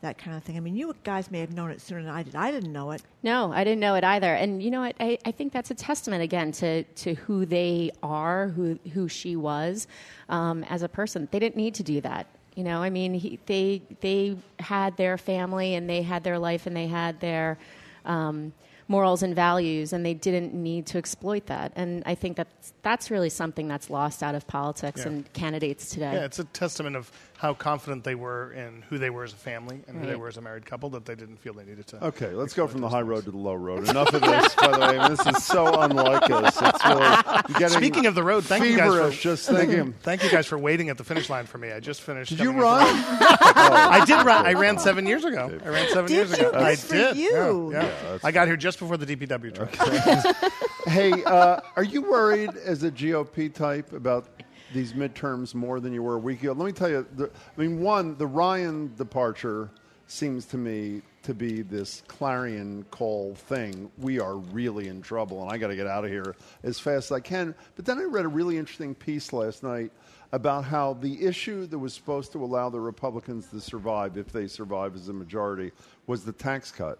that 0.00 0.16
kind 0.16 0.36
of 0.36 0.44
thing. 0.44 0.56
I 0.56 0.60
mean, 0.60 0.76
you 0.76 0.94
guys 1.02 1.30
may 1.30 1.40
have 1.40 1.52
known 1.52 1.72
it 1.72 1.80
sooner 1.80 2.02
than 2.02 2.12
I 2.12 2.22
did. 2.22 2.36
I 2.36 2.52
didn't 2.52 2.72
know 2.72 2.92
it. 2.92 3.02
No, 3.24 3.52
I 3.52 3.64
didn't 3.64 3.80
know 3.80 3.96
it 3.96 4.04
either. 4.04 4.32
And 4.32 4.62
you 4.62 4.70
know 4.70 4.82
what? 4.82 4.94
I, 5.00 5.18
I 5.24 5.32
think 5.32 5.52
that's 5.52 5.72
a 5.72 5.74
testament 5.74 6.22
again 6.22 6.52
to, 6.52 6.84
to 6.84 7.14
who 7.14 7.44
they 7.44 7.90
are, 8.00 8.48
who 8.48 8.78
who 8.92 9.08
she 9.08 9.34
was 9.34 9.88
um, 10.28 10.62
as 10.64 10.82
a 10.82 10.88
person. 10.88 11.26
They 11.32 11.40
didn't 11.40 11.56
need 11.56 11.74
to 11.74 11.82
do 11.82 12.00
that. 12.02 12.28
You 12.58 12.64
know, 12.64 12.82
I 12.82 12.90
mean, 12.90 13.14
he, 13.14 13.38
they 13.46 13.82
they 14.00 14.36
had 14.58 14.96
their 14.96 15.16
family 15.16 15.76
and 15.76 15.88
they 15.88 16.02
had 16.02 16.24
their 16.24 16.40
life 16.40 16.66
and 16.66 16.74
they 16.76 16.88
had 16.88 17.20
their 17.20 17.56
um, 18.04 18.52
morals 18.88 19.22
and 19.22 19.32
values, 19.32 19.92
and 19.92 20.04
they 20.04 20.14
didn't 20.14 20.54
need 20.54 20.84
to 20.86 20.98
exploit 20.98 21.46
that. 21.46 21.72
And 21.76 22.02
I 22.04 22.16
think 22.16 22.36
that's 22.36 22.72
that's 22.82 23.12
really 23.12 23.28
something 23.30 23.68
that's 23.68 23.90
lost 23.90 24.24
out 24.24 24.34
of 24.34 24.44
politics 24.48 25.02
Yeah. 25.02 25.08
and 25.12 25.32
candidates 25.34 25.90
today. 25.90 26.14
Yeah, 26.14 26.24
it's 26.24 26.40
a 26.40 26.44
testament 26.46 26.96
of 26.96 27.12
how 27.38 27.54
confident 27.54 28.02
they 28.02 28.16
were 28.16 28.52
in 28.52 28.82
who 28.88 28.98
they 28.98 29.10
were 29.10 29.22
as 29.22 29.32
a 29.32 29.36
family 29.36 29.80
and 29.86 29.96
who 30.00 30.06
they 30.06 30.16
were 30.16 30.26
as 30.26 30.36
a 30.36 30.40
married 30.40 30.66
couple 30.66 30.90
that 30.90 31.04
they 31.04 31.14
didn't 31.14 31.36
feel 31.36 31.54
they 31.54 31.64
needed 31.64 31.86
to. 31.86 32.04
Okay, 32.06 32.30
let's 32.32 32.52
go 32.52 32.66
from 32.66 32.80
the 32.80 32.88
high 32.88 33.00
road 33.00 33.24
to 33.26 33.30
the 33.30 33.36
low 33.38 33.54
road. 33.54 33.88
Enough 33.88 34.12
of 34.12 34.20
this, 34.22 34.54
by 34.56 34.72
the 34.72 34.80
way. 34.80 35.08
This 35.08 35.24
is 35.24 35.44
so 35.44 35.80
unlike 35.80 36.28
us. 36.30 36.56
It's 36.60 36.84
really 36.84 37.58
getting 37.60 37.78
Speaking 37.78 38.06
of 38.06 38.16
the 38.16 38.24
road, 38.24 38.44
thank 38.44 38.64
you 38.64 38.76
guys 38.76 38.90
feverish 38.90 39.16
for 39.18 39.22
just 39.22 39.48
thinking. 39.48 39.94
Thank 40.02 40.24
you 40.24 40.30
guys 40.30 40.46
for 40.48 40.58
waiting 40.58 40.88
at 40.88 40.98
the 40.98 41.04
finish 41.04 41.30
line 41.30 41.46
for 41.46 41.58
me. 41.58 41.70
I 41.70 41.78
just 41.78 42.00
finished. 42.02 42.30
Did 42.30 42.40
you 42.40 42.46
coming 42.46 42.60
run? 42.62 42.88
into. 42.88 43.06
I 43.10 44.04
did 44.04 44.26
run. 44.26 44.44
I 44.44 44.54
ran 44.54 44.80
seven 44.80 45.06
years 45.06 45.24
ago. 45.24 45.58
I 45.64 45.68
ran 45.68 45.88
seven 45.90 46.06
Did 46.06 46.14
years 46.14 46.30
you? 46.30 46.36
ago. 46.48 46.50
Good 46.50 46.60
I 46.60 46.74
for 46.74 46.92
did. 46.92 47.16
you. 47.16 47.70
Yeah, 47.72 47.80
yeah. 47.80 47.84
Yeah, 47.86 48.10
that's 48.10 48.24
I 48.24 48.32
got 48.32 48.48
here 48.48 48.56
just 48.56 48.80
before 48.80 48.96
the 48.96 49.06
DPW 49.06 49.54
truck. 49.54 49.74
hey, 50.86 51.12
uh, 51.24 51.60
are 51.76 51.84
you 51.84 52.02
worried 52.02 52.50
as 52.56 52.82
a 52.82 52.90
GOP 52.90 53.54
type 53.54 53.92
about 53.92 54.26
these 54.72 54.92
midterms 54.92 55.54
more 55.54 55.80
than 55.80 55.92
you 55.92 56.02
were 56.02 56.16
a 56.16 56.18
week 56.18 56.42
ago? 56.42 56.52
Let 56.52 56.66
me 56.66 56.72
tell 56.72 56.88
you. 56.88 57.06
The, 57.16 57.30
I 57.56 57.60
mean, 57.60 57.80
one, 57.80 58.16
the 58.16 58.26
Ryan 58.26 58.94
departure 58.96 59.70
seems 60.06 60.46
to 60.46 60.56
me 60.56 61.02
to 61.22 61.34
be 61.34 61.62
this 61.62 62.02
clarion 62.08 62.84
call 62.90 63.34
thing. 63.34 63.90
We 63.98 64.20
are 64.20 64.36
really 64.36 64.88
in 64.88 65.02
trouble, 65.02 65.42
and 65.42 65.50
I 65.50 65.58
got 65.58 65.68
to 65.68 65.76
get 65.76 65.86
out 65.86 66.04
of 66.04 66.10
here 66.10 66.36
as 66.62 66.78
fast 66.78 67.10
as 67.10 67.12
I 67.12 67.20
can. 67.20 67.54
But 67.76 67.84
then 67.84 67.98
I 67.98 68.04
read 68.04 68.24
a 68.24 68.28
really 68.28 68.56
interesting 68.56 68.94
piece 68.94 69.32
last 69.32 69.62
night 69.62 69.92
about 70.32 70.64
how 70.64 70.94
the 70.94 71.24
issue 71.24 71.66
that 71.66 71.78
was 71.78 71.92
supposed 71.94 72.32
to 72.32 72.42
allow 72.42 72.70
the 72.70 72.80
Republicans 72.80 73.48
to 73.48 73.60
survive, 73.60 74.16
if 74.16 74.32
they 74.32 74.46
survive 74.46 74.94
as 74.94 75.08
a 75.08 75.12
majority, 75.12 75.72
was 76.06 76.24
the 76.24 76.32
tax 76.32 76.70
cut 76.70 76.98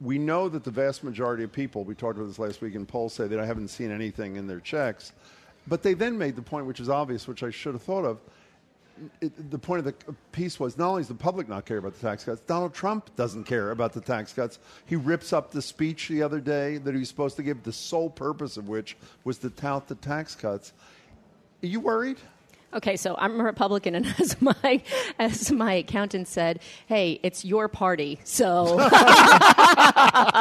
we 0.00 0.18
know 0.18 0.48
that 0.48 0.64
the 0.64 0.70
vast 0.70 1.04
majority 1.04 1.44
of 1.44 1.52
people, 1.52 1.84
we 1.84 1.94
talked 1.94 2.18
about 2.18 2.28
this 2.28 2.38
last 2.38 2.60
week 2.60 2.74
in 2.74 2.84
polls, 2.84 3.14
say 3.14 3.26
that 3.28 3.38
I 3.38 3.46
haven't 3.46 3.68
seen 3.68 3.90
anything 3.90 4.36
in 4.36 4.46
their 4.46 4.60
checks. 4.60 5.12
But 5.66 5.82
they 5.82 5.94
then 5.94 6.16
made 6.16 6.36
the 6.36 6.42
point, 6.42 6.66
which 6.66 6.80
is 6.80 6.88
obvious, 6.88 7.26
which 7.26 7.42
I 7.42 7.50
should 7.50 7.74
have 7.74 7.82
thought 7.82 8.04
of. 8.04 8.20
It, 9.20 9.50
the 9.50 9.58
point 9.58 9.80
of 9.80 9.84
the 9.84 10.14
piece 10.32 10.58
was 10.58 10.78
not 10.78 10.88
only 10.88 11.02
does 11.02 11.08
the 11.08 11.14
public 11.14 11.48
not 11.48 11.66
care 11.66 11.76
about 11.76 11.94
the 11.94 12.00
tax 12.00 12.24
cuts, 12.24 12.40
Donald 12.42 12.72
Trump 12.72 13.14
doesn't 13.14 13.44
care 13.44 13.70
about 13.70 13.92
the 13.92 14.00
tax 14.00 14.32
cuts. 14.32 14.58
He 14.86 14.96
rips 14.96 15.34
up 15.34 15.50
the 15.50 15.60
speech 15.60 16.08
the 16.08 16.22
other 16.22 16.40
day 16.40 16.78
that 16.78 16.94
he 16.94 17.00
was 17.00 17.08
supposed 17.08 17.36
to 17.36 17.42
give, 17.42 17.62
the 17.62 17.72
sole 17.72 18.08
purpose 18.08 18.56
of 18.56 18.68
which 18.68 18.96
was 19.24 19.36
to 19.38 19.50
tout 19.50 19.88
the 19.88 19.96
tax 19.96 20.34
cuts. 20.34 20.72
Are 21.62 21.66
you 21.66 21.80
worried? 21.80 22.18
Okay, 22.74 22.96
so 22.96 23.14
I'm 23.18 23.38
a 23.40 23.44
Republican, 23.44 23.94
and 23.94 24.06
as 24.18 24.40
my 24.40 24.82
as 25.18 25.50
my 25.52 25.74
accountant 25.74 26.28
said, 26.28 26.60
"Hey, 26.86 27.20
it's 27.22 27.44
your 27.44 27.68
party, 27.68 28.18
so." 28.24 28.78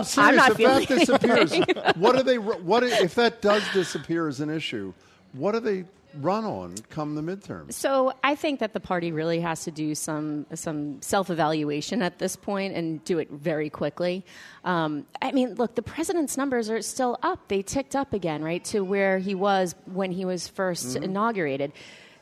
I'm 0.00 0.04
serious. 0.04 0.28
I'm 0.30 0.36
not 0.36 0.50
if 0.50 0.56
that 0.56 0.86
feeling 0.86 0.98
disappears, 0.98 1.52
anything. 1.52 1.76
what 1.96 2.16
do 2.16 2.22
they? 2.22 2.38
What 2.38 2.82
if 2.84 3.14
that 3.14 3.40
does 3.40 3.62
disappear 3.72 4.28
as 4.28 4.40
an 4.40 4.50
issue? 4.50 4.92
What 5.32 5.52
do 5.52 5.60
they 5.60 5.84
run 6.20 6.44
on 6.44 6.74
come 6.88 7.14
the 7.14 7.22
midterms? 7.22 7.72
So 7.74 8.12
I 8.24 8.34
think 8.34 8.58
that 8.58 8.72
the 8.72 8.80
party 8.80 9.12
really 9.12 9.38
has 9.40 9.62
to 9.64 9.70
do 9.70 9.94
some 9.94 10.46
some 10.54 11.00
self 11.02 11.30
evaluation 11.30 12.02
at 12.02 12.18
this 12.18 12.34
point 12.34 12.74
and 12.74 13.02
do 13.04 13.18
it 13.18 13.30
very 13.30 13.70
quickly. 13.70 14.24
Um, 14.64 15.06
I 15.22 15.30
mean, 15.32 15.54
look, 15.54 15.76
the 15.76 15.82
president's 15.82 16.36
numbers 16.36 16.68
are 16.68 16.82
still 16.82 17.18
up; 17.22 17.46
they 17.48 17.62
ticked 17.62 17.94
up 17.94 18.12
again, 18.12 18.42
right, 18.42 18.64
to 18.66 18.80
where 18.80 19.18
he 19.18 19.34
was 19.36 19.74
when 19.86 20.10
he 20.12 20.24
was 20.24 20.48
1st 20.48 20.96
Mhm. 20.98 21.02
inaugurated. 21.04 21.72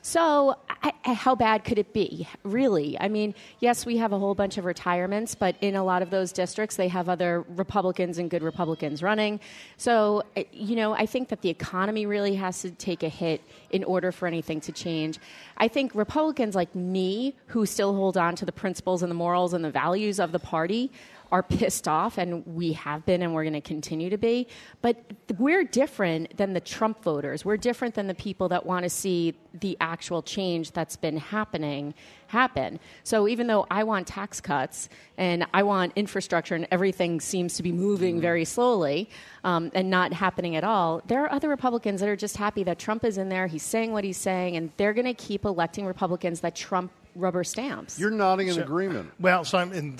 So, 0.09 0.57
I, 0.71 0.95
how 1.13 1.35
bad 1.35 1.65
could 1.65 1.79
it 1.79 1.93
be? 1.93 2.27
Really? 2.43 2.99
I 2.99 3.09
mean, 3.09 3.35
yes, 3.61 3.85
we 3.85 3.99
have 3.99 4.11
a 4.15 4.19
whole 4.19 4.35
bunch 4.35 4.57
of 4.57 4.65
retirements, 4.65 5.35
but 5.35 5.55
in 5.61 5.77
a 5.77 5.85
lot 5.85 6.01
of 6.01 6.09
those 6.09 6.33
districts, 6.33 6.77
they 6.77 6.89
have 6.89 7.11
other 7.11 7.45
Republicans 7.57 8.17
and 8.17 8.31
good 8.31 8.43
Republicans 8.43 9.03
running. 9.03 9.39
So, 9.77 10.23
uh, 10.35 10.45
you 10.51 10.77
know, 10.77 10.95
I 10.95 11.05
think 11.05 11.29
that 11.29 11.43
the 11.43 11.51
economy 11.51 12.07
really 12.07 12.37
has 12.37 12.63
to 12.63 12.71
take 12.71 13.03
a 13.03 13.11
hit 13.11 13.43
in 13.69 13.85
order 13.85 14.11
for 14.11 14.27
anything 14.27 14.63
to 14.63 14.73
change. 14.73 15.19
I 15.59 15.69
think 15.69 15.95
Republicans 15.95 16.55
like 16.55 16.75
me, 16.75 17.37
who 17.49 17.67
still 17.67 17.95
hold 17.95 18.17
on 18.17 18.35
to 18.37 18.47
the 18.47 18.53
principles 18.53 19.03
and 19.03 19.11
the 19.11 19.15
morals 19.15 19.53
and 19.53 19.63
the 19.63 19.71
values 19.71 20.19
of 20.19 20.33
the 20.33 20.39
party, 20.39 20.91
are 21.31 21.43
pissed 21.43 21.87
off, 21.87 22.19
and 22.19 22.47
we 22.47 22.73
have 22.73 23.05
been, 23.05 23.23
and 23.23 23.35
we're 23.35 23.45
going 23.45 23.53
to 23.53 23.61
continue 23.61 24.11
to 24.11 24.19
be. 24.19 24.47
But 24.81 24.97
we're 25.39 25.65
different 25.65 26.37
than 26.37 26.53
the 26.55 26.61
Trump 26.61 27.03
voters. 27.03 27.45
We're 27.45 27.57
different 27.57 27.95
than 27.95 28.07
the 28.07 28.15
people 28.15 28.49
that 28.49 28.65
want 28.65 28.85
to 28.85 28.91
see 28.91 29.35
the 29.53 29.77
actual 29.81 30.23
change 30.23 30.73
that's 30.73 30.97
been 30.97 31.17
happening 31.17 31.95
happen. 32.29 32.79
So 33.05 33.27
even 33.29 33.47
though 33.47 33.67
I 33.71 33.85
want 33.85 34.07
tax 34.07 34.41
cuts 34.41 34.89
and 35.17 35.47
I 35.53 35.63
want 35.63 35.93
infrastructure, 35.97 36.55
and 36.55 36.67
everything 36.71 37.21
seems 37.21 37.55
to 37.57 37.63
be 37.63 37.73
moving 37.73 38.21
very 38.21 38.45
slowly 38.45 39.09
um, 39.45 39.71
and 39.75 39.91
not 39.91 40.13
happening 40.13 40.57
at 40.57 40.65
all, 40.65 41.03
there 41.07 41.25
are 41.25 41.33
other 41.33 41.49
Republicans 41.49 42.01
that 42.01 42.09
are 42.09 42.17
just 42.17 42.37
happy 42.37 42.65
that 42.65 42.79
Trump 42.79 43.05
is 43.05 43.19
in 43.19 43.29
there. 43.29 43.47
He's 43.47 43.63
saying 43.63 43.93
what 43.93 44.05
he's 44.05 44.17
saying, 44.19 44.57
and 44.57 44.71
they're 44.77 44.95
going 44.95 45.07
to 45.07 45.15
keep 45.15 45.45
electing 45.45 45.87
Republicans 45.87 46.41
that 46.41 46.55
Trump 46.55 46.93
rubber 47.19 47.45
stamps. 47.45 47.99
You're 47.99 48.11
nodding 48.11 48.49
in 48.49 48.55
So- 48.55 48.63
agreement. 48.63 49.11
Well, 49.19 49.45
so 49.45 49.59
I'm 49.59 49.73
in 49.73 49.99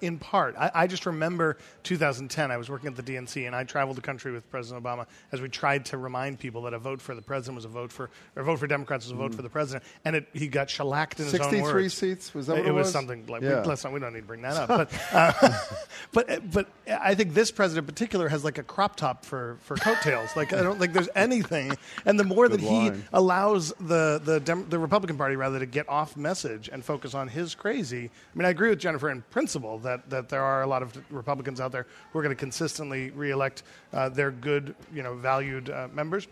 in 0.00 0.18
part. 0.18 0.54
I, 0.56 0.70
I 0.74 0.86
just 0.86 1.06
remember 1.06 1.56
2010. 1.82 2.50
I 2.50 2.56
was 2.56 2.68
working 2.68 2.88
at 2.88 2.96
the 2.96 3.02
DNC, 3.02 3.46
and 3.46 3.56
I 3.56 3.64
traveled 3.64 3.96
the 3.96 4.02
country 4.02 4.30
with 4.32 4.48
President 4.50 4.84
Obama 4.84 5.06
as 5.32 5.40
we 5.40 5.48
tried 5.48 5.86
to 5.86 5.98
remind 5.98 6.38
people 6.38 6.62
that 6.62 6.74
a 6.74 6.78
vote 6.78 7.00
for 7.00 7.14
the 7.14 7.22
president 7.22 7.56
was 7.56 7.64
a 7.64 7.68
vote 7.68 7.90
for, 7.92 8.10
or 8.36 8.42
a 8.42 8.44
vote 8.44 8.58
for 8.58 8.66
Democrats 8.66 9.06
was 9.06 9.12
a 9.12 9.16
vote 9.16 9.32
Mhm. 9.32 9.36
for 9.36 9.42
the 9.42 9.48
president, 9.50 9.84
and 10.04 10.16
it, 10.16 10.28
he 10.32 10.48
got 10.48 10.68
shellacked 10.70 11.18
in 11.20 11.26
his 11.26 11.34
own 11.34 11.50
63 11.50 11.88
seats? 11.88 12.34
Was 12.34 12.46
that 12.48 12.54
what 12.56 12.66
it 12.66 12.68
it 12.68 12.72
was? 12.72 12.86
was? 12.86 12.92
something 12.92 13.26
like. 13.26 13.42
Yeah. 13.42 13.62
Let's 13.66 13.82
not. 13.84 13.92
We 13.92 14.00
don't 14.00 14.12
need 14.12 14.20
to 14.20 14.26
bring 14.26 14.42
that 14.42 14.56
up. 14.56 14.68
But, 14.78 14.92
uh, 15.12 15.52
but 16.12 16.50
but 16.52 16.66
I 16.88 17.14
think 17.14 17.34
this 17.34 17.50
president 17.50 17.88
in 17.88 17.94
particular 17.94 18.28
has 18.28 18.44
like 18.44 18.58
a 18.58 18.62
crop 18.62 18.96
top 18.96 19.24
for 19.24 19.56
for 19.62 19.76
coattails. 19.76 20.36
like 20.36 20.52
I 20.52 20.62
don't 20.62 20.78
think 20.78 20.92
there's 20.92 21.08
anything. 21.14 21.72
And 22.04 22.18
the 22.18 22.24
more 22.24 22.48
Good 22.48 22.60
that 22.60 22.66
he 22.66 22.92
allows 23.12 23.72
the 23.80 24.20
the 24.22 24.40
Dem- 24.40 24.68
the 24.68 24.78
Republican 24.78 25.16
Party 25.16 25.36
rather 25.36 25.58
to 25.58 25.66
get 25.66 25.88
off 25.88 26.16
message 26.16 26.57
and 26.66 26.84
focus 26.84 27.14
on 27.14 27.28
his 27.28 27.54
crazy. 27.54 28.10
I 28.34 28.36
mean, 28.36 28.44
I 28.44 28.50
agree 28.50 28.70
with 28.70 28.80
Jennifer 28.80 29.10
in 29.10 29.22
principle 29.30 29.78
that 29.78 30.10
that 30.10 30.28
there 30.28 30.42
are 30.42 30.62
a 30.62 30.66
lot 30.66 30.82
of 30.82 31.00
Republicans 31.10 31.60
out 31.60 31.70
there 31.70 31.86
who 32.12 32.18
are 32.18 32.22
going 32.22 32.34
to 32.34 32.40
consistently 32.40 33.10
reelect 33.10 33.62
uh, 33.92 34.08
their 34.08 34.32
good, 34.32 34.74
you 34.92 35.04
know, 35.04 35.14
valued 35.14 35.70
uh, 35.70 35.86
members. 35.92 36.26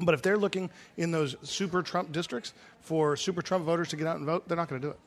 But 0.00 0.14
if 0.14 0.22
they're 0.22 0.36
looking 0.36 0.68
in 0.96 1.10
those 1.10 1.36
super 1.42 1.82
Trump 1.82 2.12
districts 2.12 2.52
for 2.80 3.16
super 3.16 3.40
Trump 3.40 3.64
voters 3.64 3.88
to 3.88 3.96
get 3.96 4.06
out 4.06 4.16
and 4.16 4.26
vote, 4.26 4.46
they're 4.46 4.56
not 4.56 4.68
going 4.68 4.82
to 4.82 4.88
do 4.88 4.90
it. 4.90 4.98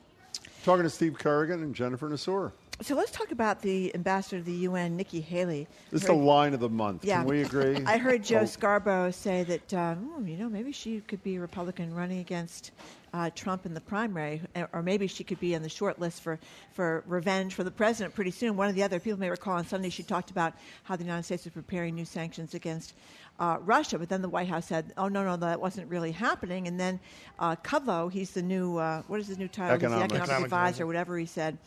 Talking 0.64 0.82
to 0.82 0.90
Steve 0.90 1.16
Kerrigan 1.18 1.62
and 1.62 1.74
Jennifer 1.74 2.08
Nassour. 2.08 2.52
So 2.80 2.94
let's 2.94 3.10
talk 3.10 3.32
about 3.32 3.60
the 3.60 3.92
ambassador 3.96 4.38
to 4.38 4.44
the 4.44 4.52
UN, 4.58 4.96
Nikki 4.96 5.20
Haley. 5.20 5.66
This 5.90 6.02
is 6.02 6.06
the 6.06 6.12
line 6.12 6.54
of 6.54 6.60
the 6.60 6.68
month. 6.68 7.04
Yeah. 7.04 7.18
Can 7.18 7.26
we 7.26 7.42
agree? 7.42 7.76
I 7.86 7.98
heard 7.98 8.22
Joe 8.22 8.40
Oh, 8.42 8.44
Scarborough 8.44 9.10
say 9.10 9.42
that, 9.44 9.74
um, 9.74 9.96
"Hmm, 10.14 10.28
you 10.28 10.36
know, 10.36 10.48
maybe 10.48 10.70
she 10.70 11.00
could 11.00 11.20
be 11.24 11.36
a 11.36 11.40
Republican 11.40 11.92
running 11.92 12.20
against 12.20 12.70
uh, 13.12 13.30
Trump 13.34 13.66
in 13.66 13.74
the 13.74 13.80
primary, 13.80 14.42
uh, 14.54 14.66
or 14.72 14.82
maybe 14.84 15.08
she 15.08 15.24
could 15.24 15.40
be 15.40 15.56
on 15.56 15.62
the 15.62 15.68
short 15.68 15.98
list 15.98 16.22
for, 16.22 16.38
for 16.72 17.02
revenge 17.08 17.54
for 17.54 17.64
the 17.64 17.70
president 17.70 18.14
pretty 18.14 18.30
soon. 18.30 18.56
One 18.56 18.68
of 18.68 18.76
the 18.76 18.84
other 18.84 19.00
people 19.00 19.18
may 19.18 19.30
recall 19.30 19.54
on 19.54 19.66
Sunday 19.66 19.88
she 19.88 20.04
talked 20.04 20.30
about 20.30 20.52
how 20.84 20.94
the 20.94 21.02
United 21.02 21.24
States 21.24 21.44
was 21.44 21.54
preparing 21.54 21.96
new 21.96 22.04
sanctions 22.04 22.54
against 22.54 22.94
uh, 23.40 23.56
Russia, 23.62 23.98
but 23.98 24.08
then 24.08 24.22
the 24.22 24.28
White 24.28 24.46
House 24.48 24.66
said, 24.66 24.92
"Oh 24.96 25.08
no, 25.08 25.24
no, 25.24 25.36
that 25.36 25.60
wasn't 25.60 25.88
really 25.90 26.12
happening." 26.12 26.68
And 26.68 26.78
then 26.78 27.00
uh, 27.40 27.56
Kudlow, 27.56 28.12
he's 28.12 28.30
the 28.30 28.42
new 28.42 28.76
uh, 28.76 29.02
what 29.08 29.18
is 29.18 29.26
his 29.26 29.38
new 29.38 29.48
title? 29.48 29.72
He's 29.74 29.80
the 29.80 29.86
Economic- 29.86 30.04
economic 30.12 30.22
Economic 30.28 30.44
advisor, 30.44 30.68
advisor. 30.68 30.86
whatever 30.86 31.18
he 31.18 31.26
said. 31.26 31.58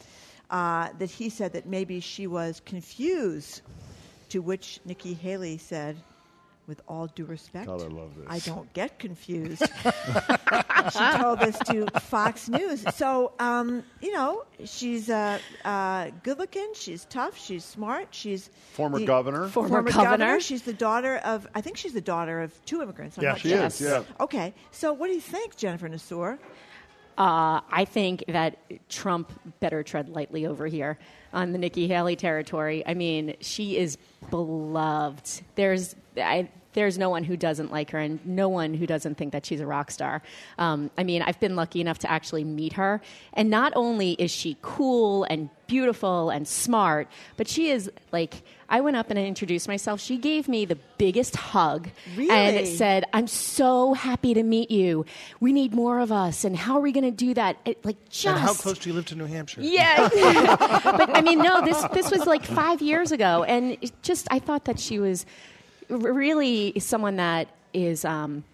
Uh, 0.51 0.89
that 0.99 1.09
he 1.09 1.29
said 1.29 1.53
that 1.53 1.65
maybe 1.65 2.01
she 2.01 2.27
was 2.27 2.61
confused, 2.65 3.61
to 4.29 4.39
which 4.39 4.81
Nikki 4.83 5.13
Haley 5.13 5.57
said, 5.57 5.95
with 6.67 6.81
all 6.87 7.07
due 7.07 7.25
respect, 7.25 7.67
God, 7.67 7.81
I 7.81 7.87
love 7.87 8.15
this. 8.17 8.25
I 8.27 8.39
don't 8.39 8.71
get 8.73 8.99
confused. 8.99 9.63
she 10.93 10.99
told 11.17 11.39
this 11.39 11.57
to 11.59 11.87
Fox 12.01 12.49
News. 12.49 12.83
So, 12.95 13.31
um, 13.39 13.83
you 14.01 14.13
know, 14.13 14.43
she's 14.65 15.09
uh, 15.09 15.39
uh, 15.65 16.11
good 16.23 16.37
looking, 16.37 16.69
she's 16.75 17.05
tough, 17.05 17.37
she's 17.37 17.63
smart, 17.65 18.09
she's 18.11 18.49
Former 18.73 18.99
the- 18.99 19.05
governor. 19.05 19.47
Former 19.47 19.81
governor. 19.83 20.39
She's 20.39 20.61
the 20.63 20.73
daughter 20.73 21.17
of, 21.23 21.47
I 21.55 21.61
think 21.61 21.77
she's 21.77 21.93
the 21.93 22.01
daughter 22.01 22.41
of 22.41 22.53
two 22.65 22.81
immigrants. 22.81 23.17
I'm 23.17 23.23
Yeah, 23.23 23.29
not 23.31 23.39
she 23.39 23.49
sure. 23.49 23.63
is, 23.65 23.81
yeah. 23.81 24.03
Okay, 24.19 24.53
so 24.71 24.93
what 24.93 25.07
do 25.07 25.13
you 25.13 25.21
think, 25.21 25.55
Jennifer 25.55 25.87
Nassour? 25.89 26.37
Uh, 27.21 27.61
I 27.69 27.85
think 27.85 28.23
that 28.29 28.57
Trump 28.89 29.31
better 29.59 29.83
tread 29.83 30.09
lightly 30.09 30.47
over 30.47 30.65
here 30.65 30.97
on 31.33 31.51
the 31.51 31.59
Nikki 31.59 31.87
Haley 31.87 32.15
territory. 32.15 32.81
I 32.83 32.95
mean, 32.95 33.35
she 33.41 33.77
is 33.77 33.99
beloved. 34.31 35.43
There's, 35.53 35.95
I, 36.17 36.49
there's 36.73 36.97
no 36.97 37.11
one 37.11 37.23
who 37.23 37.37
doesn't 37.37 37.71
like 37.71 37.91
her 37.91 37.99
and 37.99 38.25
no 38.25 38.49
one 38.49 38.73
who 38.73 38.87
doesn't 38.87 39.19
think 39.19 39.33
that 39.33 39.45
she's 39.45 39.59
a 39.59 39.67
rock 39.67 39.91
star. 39.91 40.23
Um, 40.57 40.89
I 40.97 41.03
mean, 41.03 41.21
I've 41.21 41.39
been 41.39 41.55
lucky 41.55 41.79
enough 41.79 41.99
to 41.99 42.09
actually 42.09 42.43
meet 42.43 42.73
her, 42.73 43.01
and 43.33 43.51
not 43.51 43.73
only 43.75 44.13
is 44.13 44.31
she 44.31 44.57
cool 44.63 45.23
and 45.25 45.51
beautiful 45.67 46.31
and 46.31 46.47
smart, 46.47 47.07
but 47.37 47.47
she 47.47 47.69
is 47.69 47.91
like, 48.11 48.41
I 48.71 48.79
went 48.79 48.95
up 48.95 49.09
and 49.09 49.19
I 49.19 49.23
introduced 49.25 49.67
myself. 49.67 49.99
She 49.99 50.17
gave 50.17 50.47
me 50.47 50.63
the 50.63 50.77
biggest 50.97 51.35
hug 51.35 51.89
Really? 52.15 52.31
and 52.31 52.67
said, 52.67 53.03
I'm 53.11 53.27
so 53.27 53.93
happy 53.93 54.33
to 54.33 54.43
meet 54.43 54.71
you. 54.71 55.05
We 55.41 55.51
need 55.51 55.73
more 55.73 55.99
of 55.99 56.11
us. 56.11 56.45
And 56.45 56.55
how 56.55 56.77
are 56.77 56.81
we 56.81 56.93
going 56.93 57.03
to 57.03 57.11
do 57.11 57.33
that? 57.33 57.57
It, 57.65 57.83
like, 57.85 57.97
just. 58.09 58.27
And 58.27 58.39
how 58.39 58.53
close 58.53 58.79
do 58.79 58.89
you 58.89 58.95
live 58.95 59.05
to 59.07 59.15
New 59.15 59.25
Hampshire? 59.25 59.61
Yeah, 59.61 60.07
but 60.09 61.15
I 61.15 61.21
mean, 61.21 61.39
no. 61.39 61.61
This 61.61 61.83
this 61.93 62.09
was 62.09 62.25
like 62.25 62.45
five 62.45 62.81
years 62.81 63.11
ago, 63.11 63.43
and 63.43 63.77
it 63.81 63.91
just 64.01 64.27
I 64.31 64.39
thought 64.39 64.65
that 64.65 64.79
she 64.79 64.99
was 64.99 65.25
really 65.89 66.79
someone 66.79 67.17
that 67.17 67.49
is. 67.73 68.05
Um, 68.05 68.45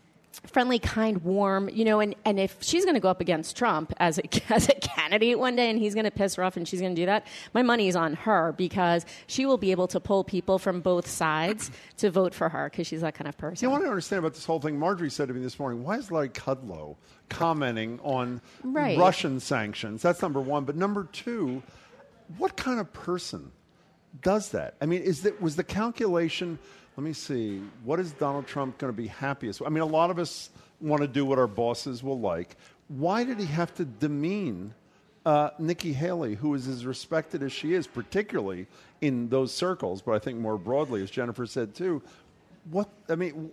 friendly 0.45 0.79
kind 0.79 1.23
warm 1.23 1.69
you 1.69 1.83
know 1.83 1.99
and, 1.99 2.15
and 2.25 2.39
if 2.39 2.57
she's 2.61 2.85
going 2.85 2.93
to 2.93 2.99
go 2.99 3.09
up 3.09 3.19
against 3.21 3.57
trump 3.57 3.93
as 3.97 4.17
a, 4.17 4.23
as 4.53 4.69
a 4.69 4.73
candidate 4.75 5.39
one 5.39 5.55
day 5.55 5.69
and 5.69 5.79
he's 5.79 5.93
going 5.93 6.05
to 6.05 6.11
piss 6.11 6.35
her 6.35 6.43
off 6.43 6.55
and 6.57 6.67
she's 6.67 6.79
going 6.79 6.93
to 6.93 7.01
do 7.01 7.05
that 7.05 7.25
my 7.53 7.61
money's 7.61 7.95
on 7.95 8.13
her 8.13 8.53
because 8.57 9.05
she 9.25 9.45
will 9.45 9.57
be 9.57 9.71
able 9.71 9.87
to 9.87 9.99
pull 9.99 10.23
people 10.23 10.59
from 10.59 10.79
both 10.81 11.07
sides 11.07 11.71
to 11.97 12.09
vote 12.09 12.33
for 12.33 12.49
her 12.49 12.69
because 12.69 12.87
she's 12.87 13.01
that 13.01 13.15
kind 13.15 13.27
of 13.27 13.37
person 13.37 13.65
You 13.65 13.69
know 13.73 13.79
what 13.79 13.85
I 13.85 13.89
understand 13.89 14.19
about 14.19 14.33
this 14.33 14.45
whole 14.45 14.59
thing? 14.59 14.77
Margery 14.77 15.09
said 15.09 15.27
to 15.27 15.33
me 15.33 15.41
this 15.41 15.59
morning, 15.59 15.83
why 15.83 15.95
is 15.97 16.11
Larry 16.11 16.29
Kudlow 16.29 16.95
commenting 17.29 17.99
on 18.03 18.41
Right. 18.63 18.97
Russian 18.97 19.39
sanctions? 19.39 20.01
That's 20.01 20.21
number 20.21 20.39
one. 20.39 20.65
But 20.65 20.75
number 20.75 21.05
two, 21.11 21.63
what 22.37 22.55
kind 22.55 22.79
of 22.79 22.91
person 22.93 23.51
does 24.21 24.49
that? 24.49 24.75
I 24.81 24.85
mean, 24.85 25.01
is 25.01 25.23
that 25.23 25.41
was 25.41 25.55
the 25.55 25.63
calculation? 25.63 26.59
Let 26.97 27.03
me 27.03 27.13
see. 27.13 27.61
What 27.83 27.99
is 27.99 28.11
Donald 28.13 28.47
Trump 28.47 28.79
going 28.79 28.91
to 28.91 28.97
be 28.97 29.07
happiest? 29.07 29.61
I 29.63 29.69
mean, 29.69 29.83
a 29.83 29.85
lot 29.85 30.09
of 30.09 30.17
us 30.17 30.49
want 30.81 31.01
to 31.03 31.07
do 31.07 31.25
what 31.25 31.37
our 31.37 31.47
bosses 31.47 32.01
will 32.01 32.19
like. 32.19 32.57
Why 32.87 33.23
did 33.23 33.39
he 33.39 33.45
have 33.45 33.73
to 33.75 33.85
demean 33.85 34.73
uh, 35.23 35.51
Nikki 35.59 35.93
Haley, 35.93 36.33
who 36.33 36.55
is 36.55 36.67
as 36.67 36.87
respected 36.87 37.43
as 37.43 37.51
she 37.51 37.73
is, 37.73 37.85
particularly 37.85 38.65
in 39.01 39.29
those 39.29 39.53
circles, 39.53 40.01
but 40.01 40.13
I 40.13 40.19
think 40.19 40.39
more 40.39 40.57
broadly, 40.57 41.03
as 41.03 41.11
Jennifer 41.11 41.45
said 41.45 41.75
too? 41.75 42.01
What 42.71 42.89
I 43.09 43.15
mean, 43.15 43.51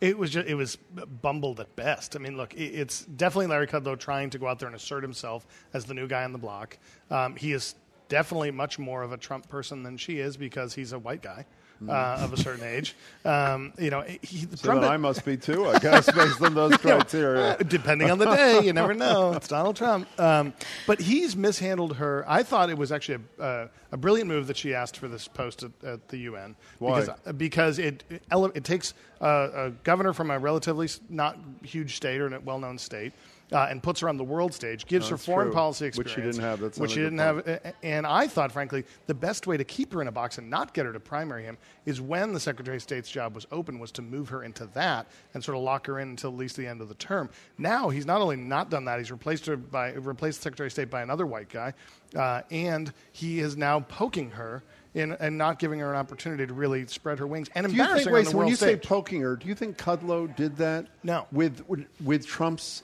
It 0.00 0.18
was 0.18 0.30
just, 0.30 0.48
it 0.48 0.54
was 0.54 0.76
bumbled 1.22 1.60
at 1.60 1.76
best. 1.76 2.16
I 2.16 2.18
mean, 2.18 2.36
look, 2.36 2.54
it's 2.56 3.04
definitely 3.04 3.48
Larry 3.48 3.66
Kudlow 3.66 3.98
trying 3.98 4.30
to 4.30 4.38
go 4.38 4.48
out 4.48 4.58
there 4.58 4.66
and 4.66 4.74
assert 4.74 5.02
himself 5.02 5.46
as 5.74 5.84
the 5.84 5.94
new 5.94 6.08
guy 6.08 6.24
on 6.24 6.32
the 6.32 6.38
block. 6.38 6.78
Um, 7.10 7.36
he 7.36 7.52
is 7.52 7.74
definitely 8.08 8.50
much 8.50 8.78
more 8.78 9.02
of 9.02 9.12
a 9.12 9.16
Trump 9.16 9.48
person 9.48 9.82
than 9.82 9.96
she 9.96 10.18
is 10.18 10.36
because 10.36 10.74
he's 10.74 10.92
a 10.92 10.98
white 10.98 11.22
guy. 11.22 11.44
Uh, 11.88 12.18
of 12.20 12.34
a 12.34 12.36
certain 12.36 12.62
age, 12.62 12.94
um, 13.24 13.72
you 13.78 13.88
know, 13.88 14.02
he, 14.02 14.40
So 14.54 14.64
Trump. 14.64 14.82
I 14.82 14.98
must 14.98 15.24
be 15.24 15.38
too, 15.38 15.66
I 15.66 15.78
guess, 15.78 16.10
based 16.12 16.42
on 16.42 16.52
those 16.52 16.76
criteria. 16.76 17.56
Depending 17.64 18.10
on 18.10 18.18
the 18.18 18.26
day, 18.26 18.60
you 18.62 18.74
never 18.74 18.92
know. 18.92 19.32
It's 19.36 19.48
Donald 19.48 19.76
Trump. 19.76 20.06
Um, 20.20 20.52
but 20.86 21.00
he's 21.00 21.34
mishandled 21.34 21.96
her. 21.96 22.22
I 22.28 22.42
thought 22.42 22.68
it 22.68 22.76
was 22.76 22.92
actually 22.92 23.24
a, 23.38 23.42
uh, 23.42 23.68
a 23.92 23.96
brilliant 23.96 24.28
move 24.28 24.46
that 24.48 24.58
she 24.58 24.74
asked 24.74 24.98
for 24.98 25.08
this 25.08 25.26
post 25.26 25.62
at, 25.62 25.70
at 25.82 26.08
the 26.08 26.18
UN. 26.18 26.54
Why? 26.80 27.00
Because, 27.00 27.32
because 27.38 27.78
it, 27.78 28.04
it, 28.10 28.22
ele- 28.30 28.52
it 28.54 28.64
takes 28.64 28.92
uh, 29.22 29.48
a 29.54 29.70
governor 29.82 30.12
from 30.12 30.30
a 30.30 30.38
relatively 30.38 30.88
not 31.08 31.38
huge 31.62 31.96
state 31.96 32.20
or 32.20 32.26
a 32.34 32.40
well 32.40 32.58
known 32.58 32.76
state. 32.76 33.14
Uh, 33.52 33.66
and 33.68 33.82
puts 33.82 33.98
her 33.98 34.08
on 34.08 34.16
the 34.16 34.22
world 34.22 34.54
stage, 34.54 34.86
gives 34.86 35.08
her 35.08 35.16
foreign 35.16 35.48
true. 35.48 35.54
policy 35.54 35.86
Which 35.86 35.94
she 35.94 36.00
experience, 36.02 36.36
didn't 36.36 36.48
have. 36.48 36.60
That's 36.60 36.78
which 36.78 36.92
she 36.92 37.00
didn't 37.00 37.18
have. 37.18 37.74
And 37.82 38.06
I 38.06 38.28
thought, 38.28 38.52
frankly, 38.52 38.84
the 39.08 39.14
best 39.14 39.48
way 39.48 39.56
to 39.56 39.64
keep 39.64 39.92
her 39.92 40.00
in 40.00 40.06
a 40.06 40.12
box 40.12 40.38
and 40.38 40.48
not 40.48 40.72
get 40.72 40.86
her 40.86 40.92
to 40.92 41.00
primary 41.00 41.42
him 41.42 41.58
is 41.84 42.00
when 42.00 42.32
the 42.32 42.38
Secretary 42.38 42.76
of 42.76 42.82
State's 42.84 43.10
job 43.10 43.34
was 43.34 43.48
open, 43.50 43.80
was 43.80 43.90
to 43.90 44.02
move 44.02 44.28
her 44.28 44.44
into 44.44 44.66
that 44.74 45.08
and 45.34 45.42
sort 45.42 45.56
of 45.56 45.64
lock 45.64 45.88
her 45.88 45.98
in 45.98 46.10
until 46.10 46.30
at 46.30 46.36
least 46.36 46.56
the 46.56 46.64
end 46.64 46.80
of 46.80 46.88
the 46.88 46.94
term. 46.94 47.28
Now 47.58 47.88
he's 47.88 48.06
not 48.06 48.20
only 48.20 48.36
not 48.36 48.70
done 48.70 48.84
that, 48.84 49.00
he's 49.00 49.10
replaced 49.10 49.46
her 49.46 49.56
by 49.56 49.94
replaced 49.94 50.38
the 50.38 50.42
Secretary 50.44 50.68
of 50.68 50.72
State 50.72 50.88
by 50.88 51.02
another 51.02 51.26
white 51.26 51.48
guy, 51.48 51.74
uh, 52.14 52.42
and 52.52 52.92
he 53.10 53.40
is 53.40 53.56
now 53.56 53.80
poking 53.80 54.30
her. 54.30 54.62
In, 54.92 55.12
and 55.20 55.38
not 55.38 55.60
giving 55.60 55.78
her 55.78 55.92
an 55.92 55.96
opportunity 55.96 56.46
to 56.46 56.52
really 56.52 56.84
spread 56.88 57.20
her 57.20 57.26
wings 57.26 57.48
and 57.54 57.64
Do 57.68 57.72
you 57.72 57.84
think, 57.94 58.08
her 58.08 58.12
wait, 58.12 58.26
so 58.26 58.36
when 58.36 58.48
you 58.48 58.56
stage. 58.56 58.82
say 58.82 58.88
poking 58.88 59.20
her, 59.20 59.36
do 59.36 59.46
you 59.46 59.54
think 59.54 59.78
Kudlow 59.78 60.34
did 60.34 60.56
that? 60.56 60.86
No. 61.04 61.28
With, 61.30 61.62
with 62.02 62.26
Trump's 62.26 62.82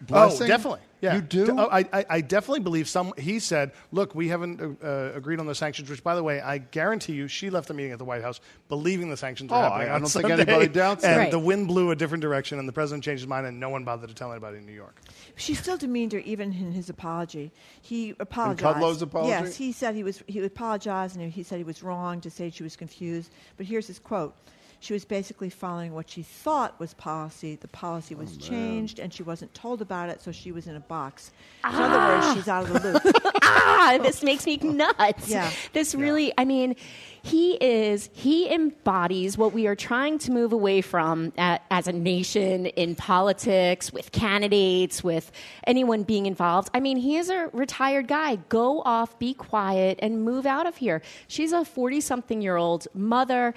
blessing? 0.00 0.44
Oh, 0.44 0.48
definitely. 0.48 0.80
Yeah. 1.00 1.14
You 1.14 1.20
do? 1.22 1.56
Oh, 1.58 1.66
I, 1.72 1.78
I, 1.94 2.04
I 2.10 2.20
definitely 2.20 2.60
believe 2.60 2.86
some. 2.86 3.14
He 3.16 3.38
said, 3.38 3.72
"Look, 3.90 4.14
we 4.14 4.28
haven't 4.28 4.60
uh, 4.84 5.12
agreed 5.14 5.40
on 5.40 5.46
the 5.46 5.54
sanctions." 5.54 5.88
Which, 5.88 6.04
by 6.04 6.14
the 6.14 6.22
way, 6.22 6.42
I 6.42 6.58
guarantee 6.58 7.14
you, 7.14 7.26
she 7.26 7.48
left 7.48 7.68
the 7.68 7.74
meeting 7.74 7.92
at 7.92 7.98
the 7.98 8.04
White 8.04 8.20
House 8.20 8.38
believing 8.68 9.08
the 9.08 9.16
sanctions 9.16 9.50
were 9.50 9.56
Oh, 9.56 9.62
happening. 9.62 9.88
I- 9.88 9.94
I 9.94 9.98
don't 9.98 10.08
think 10.08 10.28
anybody 10.28 10.68
doubts 10.72 11.02
And 11.02 11.14
that. 11.14 11.18
Right. 11.18 11.30
the 11.30 11.38
wind 11.38 11.68
blew 11.68 11.90
a 11.90 11.96
different 11.96 12.20
direction, 12.20 12.58
and 12.58 12.68
the 12.68 12.72
president 12.74 13.02
changed 13.02 13.22
his 13.22 13.28
mind, 13.28 13.46
and 13.46 13.58
no 13.58 13.70
one 13.70 13.82
bothered 13.84 14.10
to 14.10 14.14
tell 14.14 14.30
anybody 14.30 14.58
in 14.58 14.66
New 14.66 14.74
York. 14.74 15.00
She 15.36 15.54
still 15.54 15.78
demeaned 15.78 16.12
her 16.12 16.18
even 16.18 16.52
in 16.52 16.72
his 16.72 16.90
apology. 16.90 17.50
He 17.80 18.14
apologized. 18.20 18.74
Kudlow's 18.74 19.00
apology? 19.00 19.30
Yes, 19.30 19.56
he 19.56 19.72
said 19.72 19.94
he 19.94 20.04
was 20.04 20.22
he 20.26 20.40
apologized 20.44 21.16
and 21.16 21.32
he 21.32 21.42
said 21.42 21.56
he 21.56 21.64
was 21.64 21.82
wrong 21.82 22.20
to 22.20 22.28
say 22.30 22.50
she 22.50 22.62
was 22.62 22.76
confused. 22.76 23.32
But 23.56 23.64
here's 23.64 23.86
his 23.86 23.98
quote. 23.98 24.36
She 24.82 24.94
was 24.94 25.04
basically 25.04 25.50
following 25.50 25.92
what 25.92 26.08
she 26.08 26.22
thought 26.22 26.80
was 26.80 26.94
policy. 26.94 27.56
The 27.56 27.68
policy 27.68 28.14
was 28.14 28.38
changed, 28.38 28.98
and 28.98 29.12
she 29.12 29.22
wasn't 29.22 29.52
told 29.52 29.82
about 29.82 30.08
it, 30.08 30.22
so 30.22 30.32
she 30.32 30.52
was 30.52 30.66
in 30.66 30.74
a 30.74 30.80
box. 30.80 31.32
In 31.64 31.74
other 31.74 31.98
words, 31.98 32.34
she's 32.34 32.48
out 32.48 32.64
of 32.64 32.82
the 32.82 32.92
loop. 32.92 33.02
ah, 33.42 33.98
this 34.02 34.22
makes 34.22 34.46
me 34.46 34.56
nuts. 34.56 35.28
Yeah. 35.28 35.50
This 35.74 35.94
really, 35.94 36.32
I 36.38 36.46
mean, 36.46 36.76
he 37.22 37.58
is, 37.60 38.08
he 38.14 38.50
embodies 38.50 39.36
what 39.36 39.52
we 39.52 39.66
are 39.66 39.76
trying 39.76 40.18
to 40.20 40.32
move 40.32 40.54
away 40.54 40.80
from 40.80 41.34
a 41.36 41.60
as 41.70 41.86
a 41.86 41.92
nation 41.92 42.64
in 42.64 42.94
politics, 42.94 43.92
with 43.92 44.12
candidates, 44.12 45.04
with 45.04 45.30
anyone 45.66 46.04
being 46.04 46.24
involved. 46.24 46.70
I 46.72 46.80
mean, 46.80 46.96
he 46.96 47.18
is 47.18 47.28
a 47.28 47.50
retired 47.52 48.08
guy. 48.08 48.36
Go 48.48 48.80
off, 48.80 49.18
be 49.18 49.34
quiet, 49.34 49.98
and 50.00 50.24
move 50.24 50.46
out 50.46 50.66
of 50.66 50.78
here. 50.78 51.02
She's 51.28 51.52
a 51.52 51.66
40 51.66 52.00
something 52.00 52.40
year 52.40 52.56
old 52.56 52.88
mother 52.94 53.52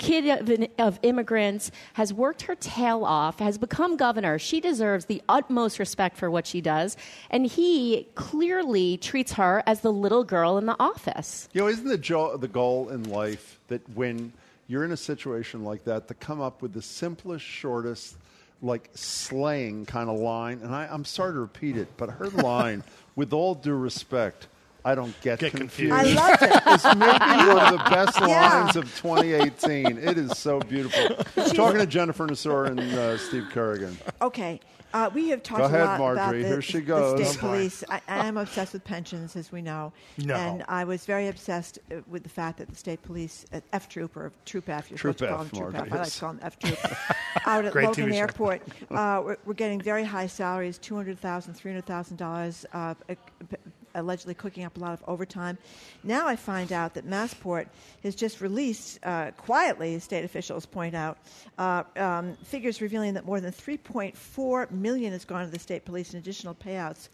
kid 0.00 0.26
of, 0.26 0.68
of 0.78 0.98
immigrants, 1.02 1.70
has 1.92 2.12
worked 2.12 2.42
her 2.42 2.54
tail 2.56 3.04
off, 3.04 3.38
has 3.38 3.58
become 3.58 3.96
governor. 3.96 4.38
She 4.38 4.60
deserves 4.60 5.04
the 5.04 5.22
utmost 5.28 5.78
respect 5.78 6.16
for 6.16 6.30
what 6.30 6.46
she 6.46 6.60
does. 6.60 6.96
And 7.30 7.46
he 7.46 8.08
clearly 8.14 8.96
treats 8.96 9.32
her 9.34 9.62
as 9.66 9.82
the 9.82 9.92
little 9.92 10.24
girl 10.24 10.56
in 10.58 10.66
the 10.66 10.76
office. 10.80 11.48
You 11.52 11.60
know, 11.60 11.68
isn't 11.68 11.86
the, 11.86 11.98
jo- 11.98 12.36
the 12.38 12.48
goal 12.48 12.88
in 12.88 13.04
life 13.04 13.60
that 13.68 13.86
when 13.94 14.32
you're 14.66 14.84
in 14.84 14.92
a 14.92 14.96
situation 14.96 15.64
like 15.64 15.84
that, 15.84 16.08
to 16.08 16.14
come 16.14 16.40
up 16.40 16.62
with 16.62 16.72
the 16.72 16.82
simplest, 16.82 17.44
shortest, 17.44 18.16
like 18.62 18.88
slaying 18.94 19.84
kind 19.84 20.08
of 20.08 20.18
line? 20.18 20.60
And 20.62 20.74
I, 20.74 20.88
I'm 20.90 21.04
sorry 21.04 21.34
to 21.34 21.40
repeat 21.40 21.76
it, 21.76 21.88
but 21.98 22.08
her 22.08 22.30
line, 22.30 22.82
with 23.16 23.34
all 23.34 23.54
due 23.54 23.74
respect, 23.74 24.48
I 24.84 24.94
don't 24.94 25.18
get, 25.20 25.38
get 25.38 25.52
confused. 25.52 25.92
confused. 25.92 26.18
I 26.18 26.30
love 26.30 26.42
it. 26.42 26.62
It's 26.66 26.84
maybe 26.84 27.48
one 27.48 27.58
of 27.58 27.72
the 27.72 27.90
best 27.90 28.20
yeah. 28.20 28.26
lines 28.26 28.76
of 28.76 28.84
2018. 28.96 29.98
It 29.98 30.18
is 30.18 30.38
so 30.38 30.60
beautiful. 30.60 31.16
Talking 31.54 31.80
to 31.80 31.86
Jennifer 31.86 32.26
Nassour 32.26 32.66
and 32.68 32.80
uh, 32.80 33.18
Steve 33.18 33.48
Kerrigan. 33.52 33.96
Okay. 34.22 34.60
Uh, 34.92 35.08
we 35.14 35.28
have 35.28 35.42
talked 35.42 35.60
Go 35.60 35.66
ahead, 35.66 35.82
a 35.82 35.84
lot 35.84 35.98
Margery. 36.00 36.20
about 36.20 36.32
the, 36.32 36.48
Here 36.48 36.62
she 36.62 36.80
goes. 36.80 37.18
the 37.18 37.24
state 37.24 37.38
police. 37.38 37.84
I, 37.88 38.00
I, 38.08 38.26
am 38.26 38.36
obsessed 38.36 38.72
with 38.72 38.82
pensions, 38.82 39.36
as 39.36 39.52
we 39.52 39.62
know. 39.62 39.92
No. 40.18 40.34
And 40.34 40.64
I 40.66 40.82
was 40.84 41.06
very 41.06 41.28
obsessed 41.28 41.78
uh, 41.92 42.00
with 42.08 42.24
the 42.24 42.28
fact 42.28 42.58
that 42.58 42.68
the 42.68 42.74
state 42.74 43.00
police, 43.02 43.46
uh, 43.52 43.60
F 43.72 43.88
Troop 43.88 44.16
or 44.16 44.32
Troop 44.46 44.68
F, 44.68 44.90
you're 44.90 44.98
Troop 44.98 45.18
supposed 45.18 45.32
F, 45.42 45.50
to 45.50 45.56
call 45.56 45.70
them 45.70 45.72
Margery, 45.72 45.88
Troop 45.88 45.92
F. 45.92 45.98
Like 46.00 46.12
to 46.12 46.20
call 46.20 46.32
them 46.32 46.40
F 46.42 46.58
Troop. 46.58 46.78
out 47.46 47.64
at 47.64 47.72
Great 47.72 47.86
Logan 47.86 48.08
TV 48.08 48.14
Airport, 48.14 48.62
uh, 48.90 49.22
we're, 49.24 49.36
we're, 49.44 49.54
getting 49.54 49.80
very 49.80 50.02
high 50.02 50.26
salaries, 50.26 50.78
$200,000, 50.80 51.20
$300,000 51.20 53.16
allegedly 53.94 54.34
cooking 54.34 54.64
up 54.64 54.76
a 54.76 54.80
lot 54.80 54.92
of 54.92 55.02
overtime. 55.06 55.58
Now 56.04 56.26
I 56.26 56.36
find 56.36 56.72
out 56.72 56.94
that 56.94 57.06
Massport 57.06 57.66
has 58.02 58.14
just 58.14 58.40
released, 58.40 58.98
uh, 59.02 59.30
quietly, 59.32 59.98
state 59.98 60.24
officials 60.24 60.66
point 60.66 60.94
out, 60.94 61.18
uh, 61.58 61.84
um, 61.96 62.36
figures 62.44 62.80
revealing 62.80 63.14
that 63.14 63.24
more 63.24 63.40
than 63.40 63.52
3.4 63.52 64.70
million 64.70 65.12
has 65.12 65.24
gone 65.24 65.44
to 65.44 65.50
the 65.50 65.58
state 65.58 65.84
police 65.84 66.12
in 66.12 66.18
additional 66.18 66.54
payouts 66.54 67.08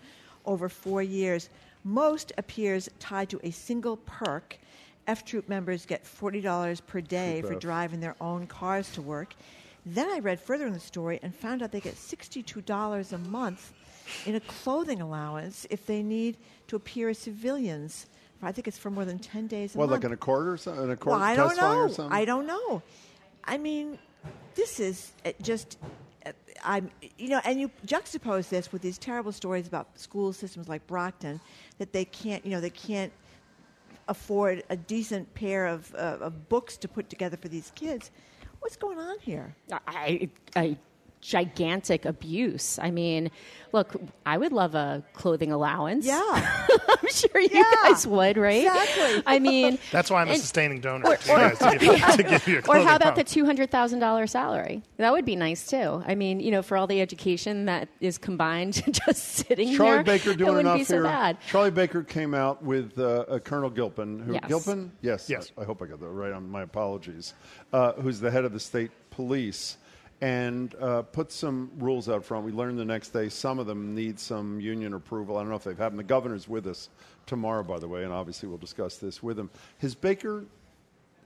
over 0.44 0.68
four 0.68 1.02
years. 1.02 1.48
Most 1.84 2.32
appears 2.38 2.88
tied 2.98 3.30
to 3.30 3.40
a 3.42 3.50
single 3.50 3.96
perk. 3.98 4.58
F 5.06 5.24
Troop 5.24 5.48
members 5.48 5.86
get 5.86 6.04
$40 6.04 6.84
per 6.86 7.00
day 7.00 7.42
for 7.42 7.54
driving 7.54 8.00
their 8.00 8.16
own 8.20 8.46
cars 8.46 8.90
to 8.92 9.02
work. 9.02 9.34
Then 9.84 10.10
I 10.10 10.18
read 10.18 10.40
further 10.40 10.66
in 10.66 10.72
the 10.72 10.80
story 10.80 11.20
and 11.22 11.32
found 11.32 11.62
out 11.62 11.70
they 11.70 11.80
get 11.80 11.94
$62 11.94 13.12
a 13.12 13.18
month 13.18 13.72
in 14.24 14.34
a 14.34 14.40
clothing 14.40 15.00
allowance 15.00 15.64
if 15.70 15.86
they 15.86 16.02
need 16.02 16.36
to 16.68 16.76
appear 16.76 17.08
as 17.08 17.18
civilians. 17.18 18.06
I 18.42 18.52
think 18.52 18.68
it's 18.68 18.78
for 18.78 18.90
more 18.90 19.04
than 19.04 19.18
10 19.18 19.46
days 19.46 19.74
a 19.74 19.78
What, 19.78 19.88
month. 19.88 20.02
like 20.02 20.06
in 20.06 20.12
a 20.12 20.16
court 20.16 20.46
or 20.46 20.56
something? 20.56 20.84
In 20.84 20.90
a 20.90 20.96
court 20.96 21.14
well, 21.18 21.22
I 21.22 21.34
don't 21.34 21.48
testifying 21.48 21.78
know. 21.78 21.84
or 21.84 21.88
something? 21.88 22.16
I 22.16 22.24
don't 22.24 22.46
know. 22.46 22.82
I 23.44 23.58
mean, 23.58 23.98
this 24.54 24.78
is 24.80 25.12
uh, 25.24 25.32
just. 25.42 25.78
uh, 26.26 26.32
I'm, 26.64 26.90
you 27.18 27.28
know, 27.28 27.40
and 27.44 27.60
you 27.60 27.70
juxtapose 27.86 28.48
this 28.48 28.72
with 28.72 28.82
these 28.82 28.98
terrible 28.98 29.32
stories 29.32 29.66
about 29.68 29.98
school 29.98 30.32
systems 30.32 30.68
like 30.68 30.86
Brockton 30.86 31.40
that 31.78 31.92
they 31.92 32.04
can't, 32.04 32.44
you 32.44 32.50
know, 32.50 32.60
they 32.60 32.70
can't 32.70 33.12
afford 34.08 34.62
a 34.70 34.76
decent 34.76 35.32
pair 35.34 35.66
of, 35.66 35.94
uh, 35.94 36.18
of 36.20 36.48
books 36.48 36.76
to 36.78 36.88
put 36.88 37.08
together 37.10 37.36
for 37.36 37.48
these 37.48 37.72
kids. 37.74 38.10
What's 38.60 38.76
going 38.76 38.98
on 38.98 39.18
here? 39.20 39.54
I, 39.86 40.28
I 40.54 40.76
gigantic 41.20 42.04
abuse. 42.04 42.78
I 42.80 42.90
mean, 42.90 43.30
look, 43.72 43.96
I 44.24 44.38
would 44.38 44.52
love 44.52 44.74
a 44.74 45.02
clothing 45.12 45.50
allowance. 45.50 46.06
Yeah. 46.06 46.22
I'm 46.88 47.08
sure 47.10 47.40
you 47.40 47.64
guys 47.82 48.06
would, 48.06 48.36
right? 48.36 48.64
Exactly. 48.64 49.22
I 49.26 49.38
mean, 49.38 49.78
That's 49.92 50.10
why 50.10 50.22
I'm 50.22 50.28
a 50.28 50.36
sustaining 50.36 50.80
donor 50.80 51.06
or- 51.06 51.16
to, 51.16 51.28
you 51.30 51.36
guys, 51.36 51.58
to, 51.58 51.78
give, 51.78 52.00
to 52.16 52.22
give 52.28 52.48
you 52.48 52.56
a 52.56 52.58
or 52.58 52.62
clothing 52.62 52.86
how 52.86 52.96
about 52.96 53.16
the 53.16 53.24
two 53.24 53.44
hundred 53.44 53.70
thousand 53.70 53.98
dollars 53.98 54.30
salary? 54.30 54.82
That 54.98 55.12
would 55.12 55.24
be 55.24 55.36
nice 55.36 55.66
too. 55.66 56.02
I 56.06 56.14
mean, 56.14 56.38
you 56.40 56.50
know, 56.50 56.62
for 56.62 56.76
all 56.76 56.86
the 56.86 57.00
education 57.00 57.64
that 57.66 57.88
is 58.00 58.18
combined, 58.18 58.82
just 59.06 59.22
sitting 59.24 59.76
Charlie 59.76 59.94
there, 59.96 60.04
Baker 60.04 60.30
it 60.30 60.38
doing 60.38 60.48
wouldn't 60.54 60.66
enough 60.68 60.78
be 60.78 60.84
so 60.84 60.94
here. 60.94 61.02
bad. 61.04 61.38
Charlie 61.48 61.70
Baker 61.72 62.02
came 62.04 62.34
out 62.34 62.62
with 62.62 62.98
uh, 62.98 63.24
uh, 63.28 63.38
Colonel 63.40 63.70
Gilpin. 63.70 64.20
Who, 64.20 64.34
Yes. 64.34 64.44
Gilpin? 64.48 64.92
Yes. 65.00 65.28
Yes. 65.28 65.50
I, 65.58 65.62
I 65.62 65.64
hope 65.64 65.82
I 65.82 65.86
got 65.86 65.98
that 66.00 66.08
right. 66.08 66.32
On 66.32 66.48
my 66.48 66.62
apologies. 66.62 67.34
Uh, 67.72 67.92
who's 67.94 68.20
the 68.20 68.30
head 68.30 68.44
of 68.44 68.52
the 68.52 68.60
state 68.60 68.90
police? 69.10 69.78
And 70.22 70.74
uh, 70.80 71.02
put 71.02 71.30
some 71.30 71.70
rules 71.78 72.08
out 72.08 72.24
front. 72.24 72.44
We 72.44 72.52
learned 72.52 72.78
the 72.78 72.84
next 72.86 73.10
day 73.10 73.28
some 73.28 73.58
of 73.58 73.66
them 73.66 73.94
need 73.94 74.18
some 74.18 74.60
union 74.60 74.94
approval. 74.94 75.36
I 75.36 75.40
don't 75.40 75.50
know 75.50 75.56
if 75.56 75.64
they've 75.64 75.76
happened. 75.76 75.98
The 75.98 76.04
governor's 76.04 76.48
with 76.48 76.66
us 76.66 76.88
tomorrow, 77.26 77.62
by 77.62 77.78
the 77.78 77.88
way, 77.88 78.02
and 78.04 78.12
obviously 78.12 78.48
we'll 78.48 78.56
discuss 78.56 78.96
this 78.96 79.22
with 79.22 79.38
him. 79.38 79.50
Has 79.78 79.94
Baker, 79.94 80.44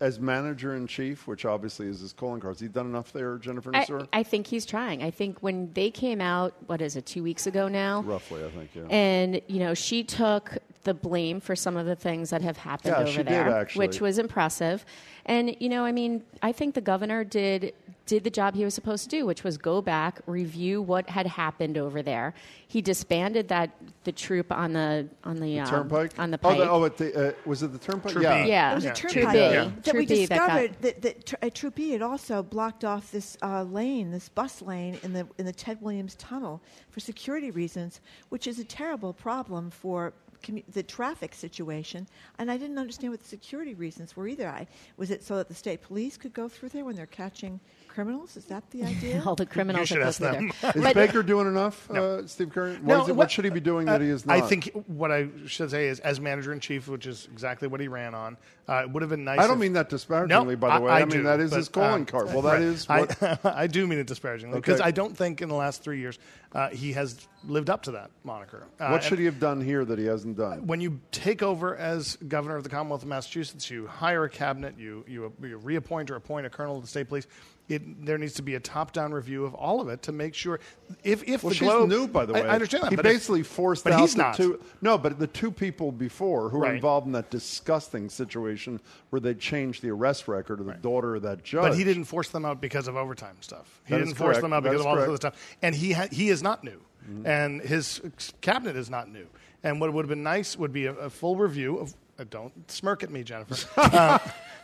as 0.00 0.18
manager 0.18 0.74
in 0.74 0.86
chief, 0.86 1.28
which 1.28 1.44
obviously 1.44 1.86
is 1.86 2.00
his 2.00 2.12
calling 2.12 2.40
card, 2.40 2.54
has 2.54 2.60
he 2.60 2.68
done 2.68 2.86
enough 2.86 3.12
there, 3.12 3.36
Jennifer 3.36 3.70
I, 3.76 3.86
I 4.12 4.22
think 4.22 4.46
he's 4.46 4.66
trying. 4.66 5.02
I 5.02 5.10
think 5.10 5.38
when 5.40 5.70
they 5.74 5.90
came 5.90 6.20
out, 6.20 6.54
what 6.66 6.80
is 6.80 6.96
it, 6.96 7.06
two 7.06 7.22
weeks 7.22 7.46
ago 7.46 7.68
now? 7.68 8.00
Roughly, 8.00 8.42
I 8.44 8.48
think, 8.48 8.70
yeah. 8.74 8.82
And 8.88 9.40
you 9.46 9.60
know, 9.60 9.74
she 9.74 10.02
took 10.02 10.56
the 10.84 10.94
blame 10.94 11.40
for 11.40 11.54
some 11.54 11.76
of 11.76 11.84
the 11.84 11.94
things 11.96 12.30
that 12.30 12.40
have 12.40 12.56
happened 12.56 12.94
Yeah, 12.96 13.02
over 13.02 13.10
she 13.10 13.18
did, 13.18 13.26
there, 13.28 13.50
actually. 13.50 13.86
which 13.86 14.00
was 14.00 14.18
impressive. 14.18 14.84
And 15.26 15.54
you 15.60 15.68
know, 15.68 15.84
I 15.84 15.92
mean, 15.92 16.22
I 16.42 16.52
think 16.52 16.74
the 16.74 16.80
governor 16.80 17.22
did 17.22 17.74
did 18.10 18.24
the 18.24 18.30
job 18.30 18.56
he 18.56 18.64
was 18.64 18.74
supposed 18.74 19.04
to 19.04 19.08
do, 19.08 19.24
which 19.24 19.44
was 19.44 19.56
go 19.56 19.80
back, 19.80 20.20
review 20.26 20.82
what 20.82 21.08
had 21.08 21.28
happened 21.28 21.78
over 21.78 22.02
there. 22.02 22.34
He 22.66 22.82
disbanded 22.82 23.46
that 23.48 23.70
the 24.02 24.10
troop 24.10 24.50
on 24.50 24.72
the 24.72 25.08
on 25.22 25.36
the, 25.36 25.42
The 25.42 25.60
um, 25.60 25.66
turnpike? 25.70 26.18
on 26.18 26.32
the 26.32 26.40
Oh, 26.42 26.54
the, 26.56 26.68
oh 26.70 26.88
the, 26.88 27.28
uh, 27.28 27.32
was 27.46 27.62
it 27.62 27.70
the 27.72 27.78
turnpike? 27.78 28.12
Troop 28.12 28.24
Yeah. 28.24 28.44
E. 28.44 28.48
yeah, 28.48 28.72
It 28.72 28.74
was 28.74 28.84
Yeah. 28.84 28.90
a 28.90 28.94
Troop 28.94 29.12
turnpike 29.12 29.32
B. 29.34 29.38
Yeah. 29.38 29.70
that 29.84 29.94
we 29.94 30.06
Troop 30.06 30.08
B 30.08 30.26
that 30.26 30.28
got- 30.38 30.46
discovered 30.48 30.82
that, 30.82 31.02
that 31.02 31.26
tr- 31.26 31.34
uh, 31.40 31.50
Troop 31.54 31.78
E 31.78 31.90
had 31.90 32.02
also 32.02 32.42
blocked 32.42 32.84
off 32.84 33.12
this 33.12 33.38
uh, 33.42 33.62
lane, 33.62 34.10
this 34.10 34.28
bus 34.28 34.60
lane 34.60 34.98
in 35.04 35.12
the 35.12 35.24
in 35.38 35.46
the 35.46 35.52
Ted 35.52 35.80
Williams 35.80 36.16
Tunnel 36.16 36.60
for 36.90 36.98
security 36.98 37.52
reasons, 37.52 38.00
which 38.30 38.48
is 38.48 38.58
a 38.58 38.64
terrible 38.64 39.12
problem 39.12 39.70
for 39.70 40.12
commu- 40.42 40.64
the 40.72 40.82
traffic 40.82 41.32
situation. 41.34 42.08
And 42.38 42.50
I 42.50 42.56
didn't 42.56 42.78
understand 42.78 43.12
what 43.12 43.20
the 43.20 43.28
security 43.28 43.74
reasons 43.74 44.16
were 44.16 44.26
either. 44.26 44.48
I 44.48 44.66
was 44.96 45.12
it 45.12 45.22
so 45.22 45.36
that 45.36 45.46
the 45.48 45.54
state 45.54 45.80
police 45.82 46.16
could 46.16 46.32
go 46.32 46.48
through 46.48 46.70
there 46.70 46.84
when 46.84 46.96
they're 46.96 47.06
catching 47.06 47.60
criminals? 47.90 48.36
Is 48.36 48.44
that 48.46 48.70
the 48.70 48.84
idea? 48.92 49.22
all 49.26 49.34
the 49.36 49.44
criminals 49.46 49.80
You 49.90 49.96
should 49.96 50.02
that 50.02 50.06
ask 50.08 50.18
through 50.18 50.30
them. 50.32 50.52
there. 50.62 50.72
Is 50.76 50.82
But- 50.82 50.94
Baker 50.94 51.22
doing 51.22 51.46
enough, 51.46 51.90
No. 51.90 52.18
uh, 52.18 52.26
Steve 52.26 52.50
Curry? 52.50 52.72
What, 52.76 52.82
No, 52.82 52.94
it- 52.94 53.08
what- 53.08 53.16
what 53.16 53.30
should 53.30 53.44
he 53.44 53.50
be 53.50 53.60
doing 53.60 53.86
that 53.86 54.00
Uh, 54.00 54.04
he 54.04 54.10
is 54.10 54.24
not? 54.24 54.36
I 54.36 54.40
think 54.42 54.70
what 54.86 55.10
I 55.12 55.28
should 55.46 55.70
say 55.70 55.88
is, 55.88 56.00
as 56.00 56.20
manager 56.20 56.52
in 56.52 56.60
chief, 56.60 56.88
which 56.88 57.06
is 57.06 57.28
exactly 57.32 57.68
what 57.68 57.80
he 57.80 57.88
ran 57.88 58.14
on, 58.14 58.36
uh, 58.68 58.82
it 58.84 58.90
would 58.90 59.02
have 59.02 59.10
been 59.10 59.24
nice. 59.24 59.38
I 59.40 59.42
don't 59.46 59.54
if- 59.56 59.60
mean 59.60 59.72
that 59.74 59.88
disparagingly, 59.88 60.54
No, 60.54 60.60
by 60.60 60.78
the 60.78 60.84
way. 60.84 60.92
I, 60.92 61.00
mean 61.00 61.08
do, 61.08 61.22
that 61.24 61.40
is 61.40 61.50
but, 61.50 61.56
his 61.56 61.68
calling 61.68 61.92
um, 62.02 62.06
card. 62.06 62.26
Well, 62.28 62.42
that 62.42 62.52
right. 62.52 62.62
is 62.62 62.86
I- 62.88 63.00
what. 63.00 63.44
I, 63.44 63.66
do 63.66 63.86
mean 63.86 63.98
it 63.98 64.06
disparagingly 64.06 64.58
because 64.60 64.80
Okay. 64.80 64.88
I 64.88 64.92
don't 64.92 65.16
think 65.16 65.42
in 65.42 65.48
the 65.48 65.54
last 65.56 65.82
three 65.82 65.98
years 65.98 66.18
uh, 66.52 66.68
he 66.70 66.92
has 66.92 67.26
lived 67.44 67.70
up 67.70 67.82
to 67.82 67.92
that 67.92 68.10
moniker. 68.24 68.64
Uh, 68.78 68.88
what 68.88 69.02
should 69.02 69.18
he 69.18 69.24
have 69.24 69.40
done 69.40 69.60
here 69.60 69.84
that 69.84 69.98
he 69.98 70.04
hasn't 70.04 70.36
done? 70.36 70.66
When 70.66 70.80
you 70.80 71.00
take 71.10 71.42
over 71.42 71.76
as 71.76 72.16
governor 72.28 72.56
of 72.56 72.64
the 72.64 72.68
Commonwealth 72.70 73.02
of 73.02 73.08
Massachusetts, 73.08 73.70
you 73.70 73.86
hire 73.86 74.24
a 74.24 74.30
cabinet, 74.30 74.74
you 74.78 75.04
you, 75.08 75.32
you 75.42 75.56
reappoint 75.58 76.10
or 76.10 76.16
appoint 76.16 76.46
a 76.46 76.50
colonel 76.50 76.76
of 76.76 76.82
the 76.82 76.88
state 76.88 77.08
police. 77.08 77.26
It, 77.70 78.04
there 78.04 78.18
needs 78.18 78.34
to 78.34 78.42
be 78.42 78.56
a 78.56 78.60
top-down 78.60 79.12
review 79.12 79.44
of 79.44 79.54
all 79.54 79.80
of 79.80 79.88
it 79.88 80.02
to 80.02 80.12
make 80.12 80.34
sure. 80.34 80.58
If 81.04 81.22
if 81.28 81.44
Well, 81.44 81.50
the 81.50 81.54
she's 81.54 81.68
Globe, 81.68 81.88
new, 81.88 82.08
by 82.08 82.26
the 82.26 82.32
way. 82.32 82.42
I, 82.42 82.48
I 82.48 82.54
understand 82.54 82.82
that. 82.82 82.90
He 82.90 82.96
basically 82.96 83.44
forced 83.44 83.84
but 83.84 83.92
out 83.92 84.00
he's 84.00 84.14
the 84.14 84.22
not. 84.22 84.34
two. 84.36 84.60
No, 84.82 84.98
but 84.98 85.20
the 85.20 85.28
two 85.28 85.52
people 85.52 85.92
before 85.92 86.50
who 86.50 86.58
were 86.58 86.74
involved 86.74 87.06
in 87.06 87.12
that 87.12 87.30
disgusting 87.30 88.08
situation 88.08 88.80
where 89.10 89.20
they 89.20 89.34
changed 89.34 89.82
the 89.82 89.90
arrest 89.90 90.26
record 90.26 90.58
of 90.58 90.66
the 90.66 90.74
daughter 90.74 91.14
of 91.14 91.22
that 91.22 91.44
judge. 91.44 91.62
But 91.62 91.76
he 91.76 91.84
didn't 91.84 92.04
force 92.04 92.28
them 92.28 92.44
out 92.44 92.60
because 92.60 92.88
of 92.88 92.96
overtime 92.96 93.36
stuff. 93.40 93.80
He 93.86 93.94
That 93.94 94.00
didn't 94.00 94.14
force 94.14 94.38
them 94.38 94.52
out 94.52 94.64
because 94.64 94.80
of 94.80 94.86
all 94.86 94.96
this 94.96 95.06
other 95.06 95.16
stuff. 95.16 95.56
And 95.62 95.72
he 95.74 95.92
ha- 95.92 96.08
he 96.10 96.28
is 96.28 96.42
not 96.42 96.64
new, 96.64 96.80
and 97.24 97.60
his 97.60 98.00
cabinet 98.40 98.74
is 98.74 98.90
not 98.90 99.08
new. 99.08 99.26
And 99.62 99.80
what 99.80 99.92
would 99.92 100.04
have 100.06 100.08
been 100.10 100.22
nice 100.24 100.56
would 100.58 100.72
be 100.72 100.86
a, 100.86 100.92
a 100.94 101.10
full 101.10 101.36
review 101.36 101.78
of. 101.78 101.94
Uh, 102.18 102.24
don't 102.28 102.70
smirk 102.70 103.02
at 103.02 103.10
me, 103.10 103.22
Jennifer. 103.22 103.54
Uh, 103.80 104.18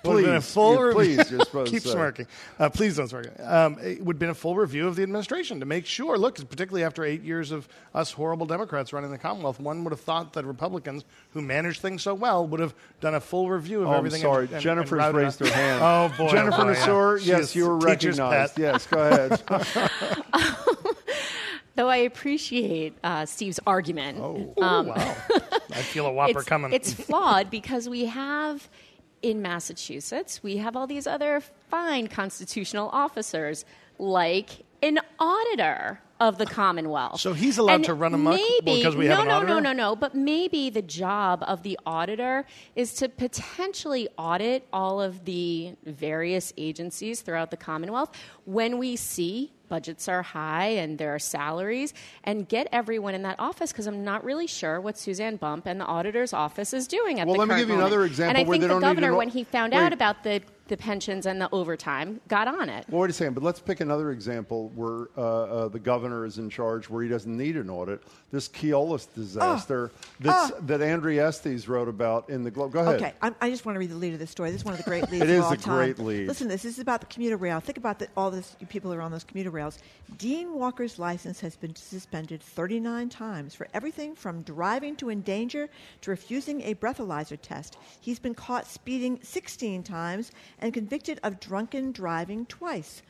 would 0.04 0.24
been 0.24 0.34
a 0.34 0.40
Please, 0.40 0.52
full 0.52 0.74
you- 0.74 0.82
review. 0.86 1.16
please, 1.16 1.30
you're 1.30 1.40
supposed 1.40 1.70
Keep 1.72 1.82
to 1.82 1.88
say. 1.88 1.94
smirking. 1.94 2.26
Uh, 2.58 2.68
please 2.70 2.96
don't 2.96 3.08
smirk. 3.08 3.28
Um, 3.40 3.78
it 3.82 4.02
would 4.04 4.14
have 4.16 4.20
been 4.20 4.30
a 4.30 4.34
full 4.34 4.54
review 4.56 4.86
of 4.86 4.96
the 4.96 5.02
administration 5.02 5.60
to 5.60 5.66
make 5.66 5.86
sure. 5.86 6.16
Look, 6.18 6.36
particularly 6.48 6.84
after 6.84 7.04
eight 7.04 7.22
years 7.22 7.50
of 7.50 7.68
us 7.94 8.12
horrible 8.12 8.46
Democrats 8.46 8.92
running 8.92 9.10
the 9.10 9.18
Commonwealth, 9.18 9.58
one 9.60 9.84
would 9.84 9.90
have 9.92 10.00
thought 10.00 10.32
that 10.34 10.44
Republicans 10.44 11.04
who 11.30 11.40
managed 11.42 11.80
things 11.80 12.02
so 12.02 12.14
well 12.14 12.46
would 12.46 12.60
have 12.60 12.74
done 13.00 13.14
a 13.14 13.20
full 13.20 13.50
review 13.50 13.82
of 13.82 13.88
Oh, 13.88 13.92
I'm 13.92 13.96
everything. 13.98 14.22
sorry. 14.22 14.44
and- 14.44 14.54
and- 14.54 14.62
Jennifer's 14.62 15.04
and 15.04 15.16
raised 15.16 15.40
her 15.40 15.46
hand. 15.48 15.82
Oh 15.82 16.12
boy, 16.16 16.30
Jennifer 16.32 16.56
oh, 16.60 16.64
boy, 16.74 17.14
yeah. 17.24 17.38
Yes, 17.38 17.54
you 17.56 17.66
were 17.68 17.76
recognized. 17.76 18.54
pet. 18.56 18.58
Yes, 18.62 18.86
go 18.86 18.98
ahead. 19.00 19.42
Though 21.74 21.88
I 21.90 21.98
appreciate 21.98 22.94
uh, 23.04 23.26
Steve's 23.26 23.60
argument, 23.66 24.18
Oh, 24.18 24.54
um, 24.62 24.86
wow. 24.86 24.94
I 24.96 25.82
feel 25.82 26.06
a 26.06 26.12
whopper 26.12 26.38
it's, 26.38 26.48
coming. 26.48 26.72
it's 26.72 26.90
flawed 26.94 27.50
because 27.50 27.86
we 27.86 28.06
have 28.06 28.66
in 29.30 29.42
Massachusetts 29.42 30.42
we 30.42 30.58
have 30.58 30.76
all 30.76 30.86
these 30.86 31.06
other 31.06 31.40
fine 31.68 32.06
constitutional 32.06 32.88
officers 32.90 33.64
like 33.98 34.64
an 34.82 35.00
auditor 35.18 36.00
of 36.20 36.38
the 36.38 36.46
Commonwealth. 36.46 37.20
So 37.20 37.32
he's 37.32 37.58
allowed 37.58 37.74
And 37.76 37.84
to 37.84 37.94
run 37.94 38.14
amok 38.14 38.34
maybe, 38.36 38.76
because 38.78 38.96
we 38.96 39.06
no, 39.08 39.16
have 39.16 39.20
an 39.24 39.28
no, 39.28 39.34
auditor? 39.36 39.54
No, 39.54 39.58
no, 39.60 39.72
no, 39.72 39.96
But 39.96 40.14
maybe 40.14 40.70
the 40.70 40.82
job 40.82 41.44
of 41.46 41.62
the 41.62 41.78
auditor 41.84 42.44
is 42.74 42.94
to 42.94 43.08
potentially 43.08 44.08
audit 44.16 44.66
all 44.72 45.00
of 45.00 45.24
the 45.24 45.74
various 45.84 46.52
agencies 46.56 47.20
throughout 47.20 47.50
the 47.50 47.56
Commonwealth 47.56 48.10
when 48.44 48.78
we 48.78 48.96
see 48.96 49.52
budgets 49.68 50.08
are 50.08 50.22
high 50.22 50.66
and 50.68 50.96
there 50.98 51.12
are 51.14 51.18
salaries 51.18 51.92
and 52.24 52.48
get 52.48 52.68
everyone 52.72 53.14
in 53.14 53.22
that 53.22 53.34
office 53.40 53.72
because 53.72 53.86
I'm 53.88 54.04
not 54.04 54.24
really 54.24 54.46
sure 54.46 54.80
what 54.80 54.96
Suzanne 54.96 55.36
Bump 55.36 55.66
and 55.66 55.80
the 55.80 55.84
auditor's 55.84 56.32
office 56.32 56.72
is 56.72 56.86
doing 56.86 57.18
at 57.18 57.26
Well, 57.26 57.34
the 57.34 57.40
let 57.40 57.48
me 57.48 57.56
give 57.56 57.68
you 57.68 57.74
moment. 57.74 57.92
another 57.92 58.04
example 58.06 58.28
And 58.36 58.38
I 58.38 58.50
think 58.50 58.62
the 58.62 58.78
governor, 58.78 59.14
when 59.16 59.28
he 59.28 59.42
found 59.44 59.72
Wait. 59.72 59.80
out 59.80 59.92
about 59.92 60.22
the, 60.22 60.40
the 60.68 60.76
pensions 60.76 61.26
and 61.26 61.40
the 61.40 61.48
overtime, 61.52 62.20
got 62.28 62.48
on 62.48 62.68
it. 62.68 62.84
Well, 62.88 63.02
wait 63.02 63.10
a 63.10 63.12
second, 63.12 63.34
but 63.34 63.42
let's 63.42 63.60
pick 63.60 63.80
another 63.80 64.10
example 64.10 64.70
where 64.74 65.08
uh, 65.16 65.20
uh, 65.20 65.68
the 65.68 65.78
governor 65.78 66.24
is 66.24 66.38
in 66.38 66.50
charge, 66.50 66.88
where 66.90 67.02
he 67.02 67.08
doesn't 67.08 67.36
need 67.36 67.56
an 67.56 67.70
audit. 67.70 68.02
This 68.32 68.48
Keolis 68.48 69.06
disaster 69.14 69.90
that's, 70.20 70.52
Oh. 70.52 70.60
that 70.62 70.82
Andrea 70.82 71.26
Estes 71.28 71.68
wrote 71.68 71.88
about 71.88 72.28
in 72.28 72.42
the 72.42 72.50
Globe. 72.50 72.72
Go 72.72 72.80
ahead. 72.80 72.96
Okay, 72.96 73.12
I'm, 73.22 73.34
I 73.40 73.48
just 73.50 73.64
want 73.64 73.76
to 73.76 73.80
read 73.80 73.90
the 73.90 73.94
lead 73.96 74.12
of 74.12 74.18
this 74.18 74.30
story. 74.30 74.50
This 74.50 74.60
is 74.60 74.64
one 74.64 74.74
of 74.74 74.78
the 74.78 74.84
great 74.84 75.02
leads 75.10 75.22
It 75.24 75.30
of 75.30 75.36
is 75.36 75.44
all 75.44 75.52
a 75.52 75.56
time. 75.56 75.76
great 75.76 75.98
lead. 75.98 76.26
Listen, 76.28 76.48
to 76.48 76.52
this, 76.54 76.62
this 76.62 76.74
is 76.74 76.78
about 76.80 77.00
the 77.00 77.06
commuter 77.06 77.36
rail. 77.36 77.60
Think 77.60 77.78
about 77.78 77.98
the, 77.98 78.08
all 78.16 78.30
this 78.30 78.56
people 78.68 78.90
who 78.92 78.98
are 78.98 79.02
on 79.02 79.12
those 79.12 79.24
commuter 79.24 79.50
rails. 79.50 79.78
Dean 80.18 80.52
Walker's 80.54 80.98
license 80.98 81.40
has 81.40 81.56
been 81.56 81.74
suspended 81.76 82.42
39 82.42 83.08
times 83.08 83.54
for 83.54 83.68
everything 83.72 84.14
from 84.14 84.42
driving 84.42 84.96
to 84.96 85.10
endanger 85.10 85.68
to 86.02 86.10
refusing 86.10 86.60
a 86.62 86.74
breathalyzer 86.74 87.38
test. 87.40 87.76
He's 88.00 88.18
been 88.18 88.34
caught 88.34 88.66
speeding 88.66 89.18
16 89.22 89.82
times 89.82 90.32
and 90.58 90.74
convicted 90.74 91.20
of 91.22 91.40
drunken 91.40 91.92
driving 91.92 92.46
twice. 92.46 93.02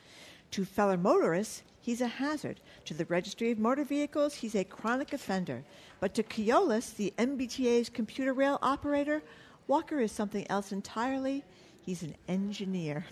To 0.51 0.65
fellow 0.65 0.97
motorists, 0.97 1.63
he's 1.81 2.01
a 2.01 2.07
hazard. 2.07 2.59
To 2.85 2.93
the 2.93 3.05
Registry 3.05 3.51
of 3.51 3.59
Motor 3.59 3.83
Vehicles, 3.83 4.35
he's 4.35 4.55
a 4.55 4.63
chronic 4.63 5.13
offender. 5.13 5.63
But 5.99 6.13
to 6.15 6.23
Keolis, 6.23 6.95
the 6.95 7.13
MBTA's 7.17 7.89
commuter 7.89 8.33
rail 8.33 8.59
operator, 8.61 9.21
Walker 9.67 9.99
is 9.99 10.11
something 10.11 10.49
else 10.49 10.71
entirely. 10.71 11.43
He's 11.81 12.03
an 12.03 12.15
engineer. 12.27 13.05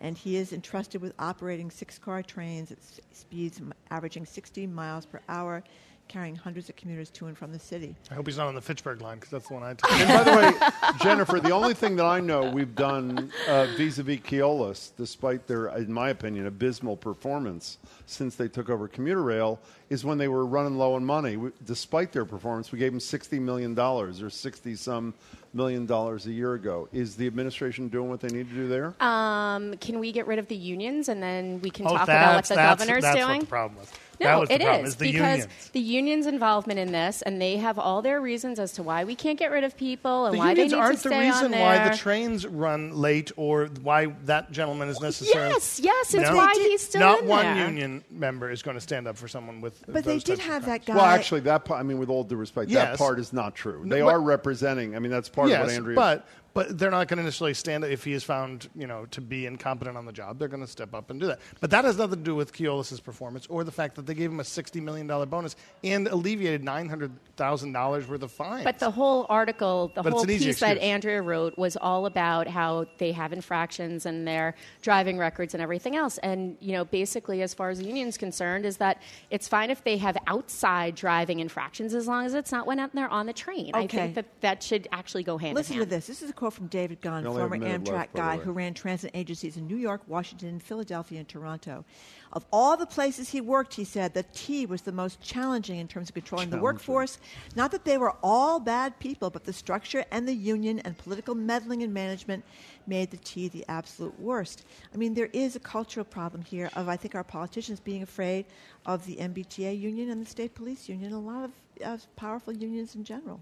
And 0.00 0.16
he 0.16 0.36
is 0.36 0.52
entrusted 0.52 1.00
with 1.00 1.14
operating 1.18 1.70
six 1.70 1.98
car 1.98 2.22
trains 2.22 2.70
at 2.70 2.78
speeds 3.12 3.60
averaging 3.90 4.26
60 4.26 4.66
miles 4.66 5.06
per 5.06 5.20
hour, 5.28 5.64
carrying 6.08 6.36
hundreds 6.36 6.68
of 6.68 6.76
commuters 6.76 7.10
to 7.10 7.26
and 7.26 7.36
from 7.36 7.50
the 7.52 7.58
city. 7.58 7.96
I 8.10 8.14
hope 8.14 8.26
he's 8.26 8.36
not 8.36 8.46
on 8.46 8.54
the 8.54 8.60
Fitchburg 8.60 9.00
line 9.00 9.16
because 9.16 9.30
that's 9.30 9.48
the 9.48 9.54
one 9.54 9.62
I 9.62 9.74
take. 9.74 9.90
And 10.00 10.08
by 10.08 10.22
the 10.22 10.36
way, 10.36 10.98
Jennifer, 11.02 11.40
the 11.40 11.50
only 11.50 11.74
thing 11.74 11.96
that 11.96 12.04
I 12.06 12.20
know 12.20 12.50
we've 12.50 12.74
done 12.74 13.32
uh, 13.48 13.66
vis-a-vis 13.76 14.20
Keolis, 14.20 14.90
despite 14.96 15.46
their, 15.46 15.68
in 15.68 15.92
my 15.92 16.10
opinion, 16.10 16.46
abysmal 16.46 16.96
performance 16.96 17.78
since 18.06 18.36
they 18.36 18.48
took 18.48 18.68
over 18.68 18.86
commuter 18.86 19.22
rail, 19.22 19.58
is 19.90 20.04
when 20.04 20.18
they 20.18 20.28
were 20.28 20.44
running 20.46 20.76
low 20.76 20.94
on 20.94 21.04
money. 21.04 21.36
We, 21.36 21.50
despite 21.64 22.12
their 22.12 22.24
performance, 22.24 22.70
we 22.70 22.78
gave 22.78 22.92
them 22.92 23.00
sixty 23.00 23.38
million 23.38 23.74
dollars 23.74 24.22
or 24.22 24.30
sixty 24.30 24.76
some 24.76 25.14
million 25.52 25.86
dollars 25.86 26.26
a 26.26 26.32
year 26.32 26.54
ago. 26.54 26.88
Is 26.92 27.16
the 27.16 27.26
administration 27.26 27.88
doing 27.88 28.08
what 28.10 28.20
they 28.20 28.28
need 28.28 28.48
to 28.48 28.54
do 28.54 28.68
there? 28.68 28.94
Um, 29.00 29.74
can 29.78 29.98
we 30.00 30.12
get 30.12 30.26
rid 30.26 30.38
of 30.38 30.48
the 30.48 30.56
unions 30.56 31.08
and 31.08 31.22
then 31.22 31.60
we 31.60 31.70
can 31.70 31.86
Oh, 31.86 31.90
talk 31.96 32.04
about 32.04 32.34
what 32.36 32.44
the 32.44 32.54
that's- 32.54 32.78
governor's 32.78 33.02
that's 33.02 33.16
doing? 33.16 33.28
what 33.28 33.40
the 33.40 33.46
problem 33.46 33.78
was. 33.80 33.92
That 34.18 34.24
No, 34.32 34.40
was 34.40 34.48
the 34.48 34.54
it 34.56 34.60
problem. 34.62 34.84
is 34.84 34.90
is 34.90 34.96
the 34.96 35.12
because 35.12 35.38
unions. 35.40 35.70
the 35.72 35.80
union's 35.80 36.26
involvement 36.26 36.78
in 36.78 36.92
this, 36.92 37.22
and 37.22 37.40
they 37.40 37.56
have 37.56 37.78
all 37.78 38.02
their 38.02 38.20
reasons 38.20 38.58
as 38.58 38.72
to 38.72 38.82
why 38.82 39.04
we 39.04 39.14
can't 39.14 39.38
get 39.38 39.50
rid 39.50 39.64
of 39.64 39.76
people 39.76 40.26
and 40.26 40.34
The 40.34 40.38
why 40.38 40.54
they 40.54 40.64
need 40.64 40.74
aren't 40.74 40.98
to 41.02 41.08
the 41.08 41.16
reason 41.18 41.44
on 41.46 41.50
there. 41.50 41.60
why 41.60 41.88
the 41.88 41.96
trains 41.96 42.46
run 42.46 42.94
late 42.96 43.32
or 43.36 43.66
why 43.82 44.06
that 44.24 44.50
gentleman 44.52 44.88
is 44.88 45.00
necessary. 45.00 45.48
Yes, 45.50 45.80
yes, 45.82 46.14
it's 46.14 46.22
No? 46.30 46.36
why 46.36 46.52
he's 46.54 46.82
still 46.86 47.00
Not 47.00 47.20
in 47.22 47.28
one 47.28 47.44
there. 47.44 47.66
union 47.66 48.04
member 48.10 48.50
is 48.50 48.62
going 48.62 48.76
to 48.76 48.80
stand 48.80 49.06
up 49.08 49.16
for 49.16 49.28
someone 49.28 49.60
with. 49.60 49.82
But 49.88 50.04
they 50.04 50.18
did 50.18 50.38
types 50.38 50.46
have 50.48 50.66
that 50.66 50.84
guy. 50.86 50.94
Well, 50.94 51.04
actually, 51.04 51.40
that 51.40 51.64
part, 51.64 51.80
I 51.80 51.82
mean, 51.82 51.98
with 51.98 52.08
all 52.10 52.24
due 52.24 52.36
respect, 52.36 52.70
that 52.72 52.98
part 52.98 53.18
is 53.18 53.32
not 53.32 53.54
true. 53.54 53.82
They 53.86 53.98
No, 54.00 54.06
but- 54.06 54.14
are 54.14 54.20
representing. 54.20 54.94
I 54.96 54.98
mean, 54.98 55.10
that's 55.10 55.28
part 55.28 55.48
yes, 55.48 55.60
of 55.60 55.66
what 55.66 55.74
Andrea. 55.74 55.96
but 55.96 56.26
but 56.54 56.78
they're 56.78 56.90
not 56.90 57.08
going 57.08 57.18
to 57.18 57.24
necessarily 57.24 57.54
stand 57.54 57.84
up 57.84 57.90
if 57.90 58.04
he 58.04 58.12
is 58.12 58.24
found, 58.24 58.68
you 58.74 58.86
know, 58.86 59.06
to 59.10 59.20
be 59.20 59.44
incompetent 59.46 59.96
on 59.96 60.06
the 60.06 60.12
job. 60.12 60.38
They're 60.38 60.48
going 60.48 60.64
to 60.64 60.70
step 60.70 60.94
up 60.94 61.10
and 61.10 61.20
do 61.20 61.26
that. 61.26 61.40
But 61.60 61.70
that 61.72 61.84
has 61.84 61.98
nothing 61.98 62.18
to 62.20 62.24
do 62.24 62.34
with 62.34 62.52
Keolis's 62.52 63.00
performance 63.00 63.46
or 63.48 63.64
the 63.64 63.72
fact 63.72 63.96
that 63.96 64.06
they 64.06 64.14
gave 64.14 64.30
him 64.30 64.40
a 64.40 64.44
sixty 64.44 64.80
million 64.80 65.06
dollar 65.06 65.26
bonus 65.26 65.56
and 65.82 66.06
alleviated 66.08 66.64
nine 66.64 66.88
hundred 66.88 67.12
thousand 67.36 67.72
dollars 67.72 68.08
worth 68.08 68.22
of 68.22 68.32
fines. 68.32 68.64
But 68.64 68.78
the 68.78 68.90
whole 68.90 69.26
article, 69.28 69.90
the 69.94 70.02
But 70.02 70.12
whole 70.12 70.22
an 70.22 70.30
easy 70.30 70.46
piece 70.46 70.60
that. 70.60 70.78
Andrea 70.78 71.20
wrote 71.20 71.58
was 71.58 71.76
all 71.76 72.06
about 72.06 72.46
how 72.46 72.86
they 72.98 73.12
have 73.12 73.32
infractions 73.32 74.06
and 74.06 74.26
their 74.26 74.54
driving 74.80 75.18
records 75.18 75.54
and 75.54 75.62
everything 75.62 75.96
else. 75.96 76.18
And, 76.18 76.56
you 76.60 76.72
know, 76.72 76.84
basically, 76.84 77.42
as 77.42 77.52
far 77.52 77.70
as 77.70 77.78
the 77.78 77.84
union's 77.86 78.16
concerned, 78.16 78.64
is 78.64 78.76
that 78.76 79.02
it's 79.30 79.48
fine 79.48 79.70
if 79.70 79.82
they 79.82 79.96
have 79.98 80.16
outside 80.28 80.94
driving 80.94 81.40
infractions 81.40 81.94
as 81.94 82.06
long 82.06 82.24
as 82.26 82.34
it's 82.34 82.52
not 82.52 82.66
when 82.66 82.88
they're 82.94 83.08
on 83.08 83.26
the 83.26 83.32
train. 83.32 83.72
I 83.74 83.84
Okay. 83.84 83.98
think 83.98 84.14
that 84.14 84.40
that 84.40 84.62
should 84.62 84.86
actually 84.92 85.24
go 85.24 85.36
hand 85.36 85.54
Listen 85.56 85.74
in 85.74 85.78
to 85.80 85.82
hand. 85.84 85.90
this. 85.90 86.06
This 86.06 86.22
is 86.22 86.30
a 86.30 86.32
quote 86.44 86.52
from 86.52 86.66
David 86.66 87.00
Gunn, 87.00 87.22
You 87.22 87.30
only 87.30 87.40
have 87.40 87.48
former 87.48 87.66
Amtrak 87.66 88.08
guy 88.12 88.36
who 88.36 88.52
ran 88.52 88.74
transit 88.74 89.12
agencies 89.14 89.56
in 89.56 89.66
New 89.66 89.78
York, 89.78 90.02
Washington, 90.06 90.60
Philadelphia, 90.60 91.20
and 91.20 91.26
Toronto. 91.26 91.86
Of 92.34 92.44
all 92.52 92.76
the 92.76 92.84
places 92.84 93.30
he 93.30 93.40
worked, 93.40 93.72
he 93.72 93.84
said 93.84 94.12
the 94.12 94.24
T 94.34 94.66
was 94.66 94.82
the 94.82 94.92
most 94.92 95.22
challenging 95.22 95.78
in 95.78 95.88
terms 95.88 96.10
of 96.10 96.14
controlling 96.14 96.50
the 96.50 96.58
workforce. 96.58 97.18
Not 97.56 97.70
that 97.70 97.86
they 97.86 97.96
were 97.96 98.14
all 98.22 98.60
bad 98.60 98.98
people, 98.98 99.30
but 99.30 99.44
the 99.44 99.54
structure 99.54 100.04
and 100.10 100.28
the 100.28 100.34
union 100.34 100.80
and 100.80 100.98
political 100.98 101.34
meddling 101.34 101.82
and 101.82 101.94
management 101.94 102.44
made 102.86 103.10
the 103.10 103.16
T 103.16 103.48
the 103.48 103.64
absolute 103.68 104.20
worst. 104.20 104.66
I 104.92 104.98
mean, 104.98 105.14
there 105.14 105.30
is 105.32 105.56
a 105.56 105.60
cultural 105.60 106.04
problem 106.04 106.42
here 106.42 106.68
of, 106.76 106.90
I 106.90 106.96
think, 106.98 107.14
our 107.14 107.24
politicians 107.24 107.80
being 107.80 108.02
afraid 108.02 108.44
of 108.84 109.06
the 109.06 109.16
MBTA 109.16 109.80
union 109.80 110.10
and 110.10 110.20
the 110.20 110.28
state 110.28 110.54
police 110.54 110.90
union, 110.90 111.14
and 111.14 111.26
a 111.26 111.26
lot 111.26 111.44
of 111.44 111.52
uh, 111.82 111.96
powerful 112.16 112.52
unions 112.52 112.96
in 112.96 113.02
general. 113.02 113.40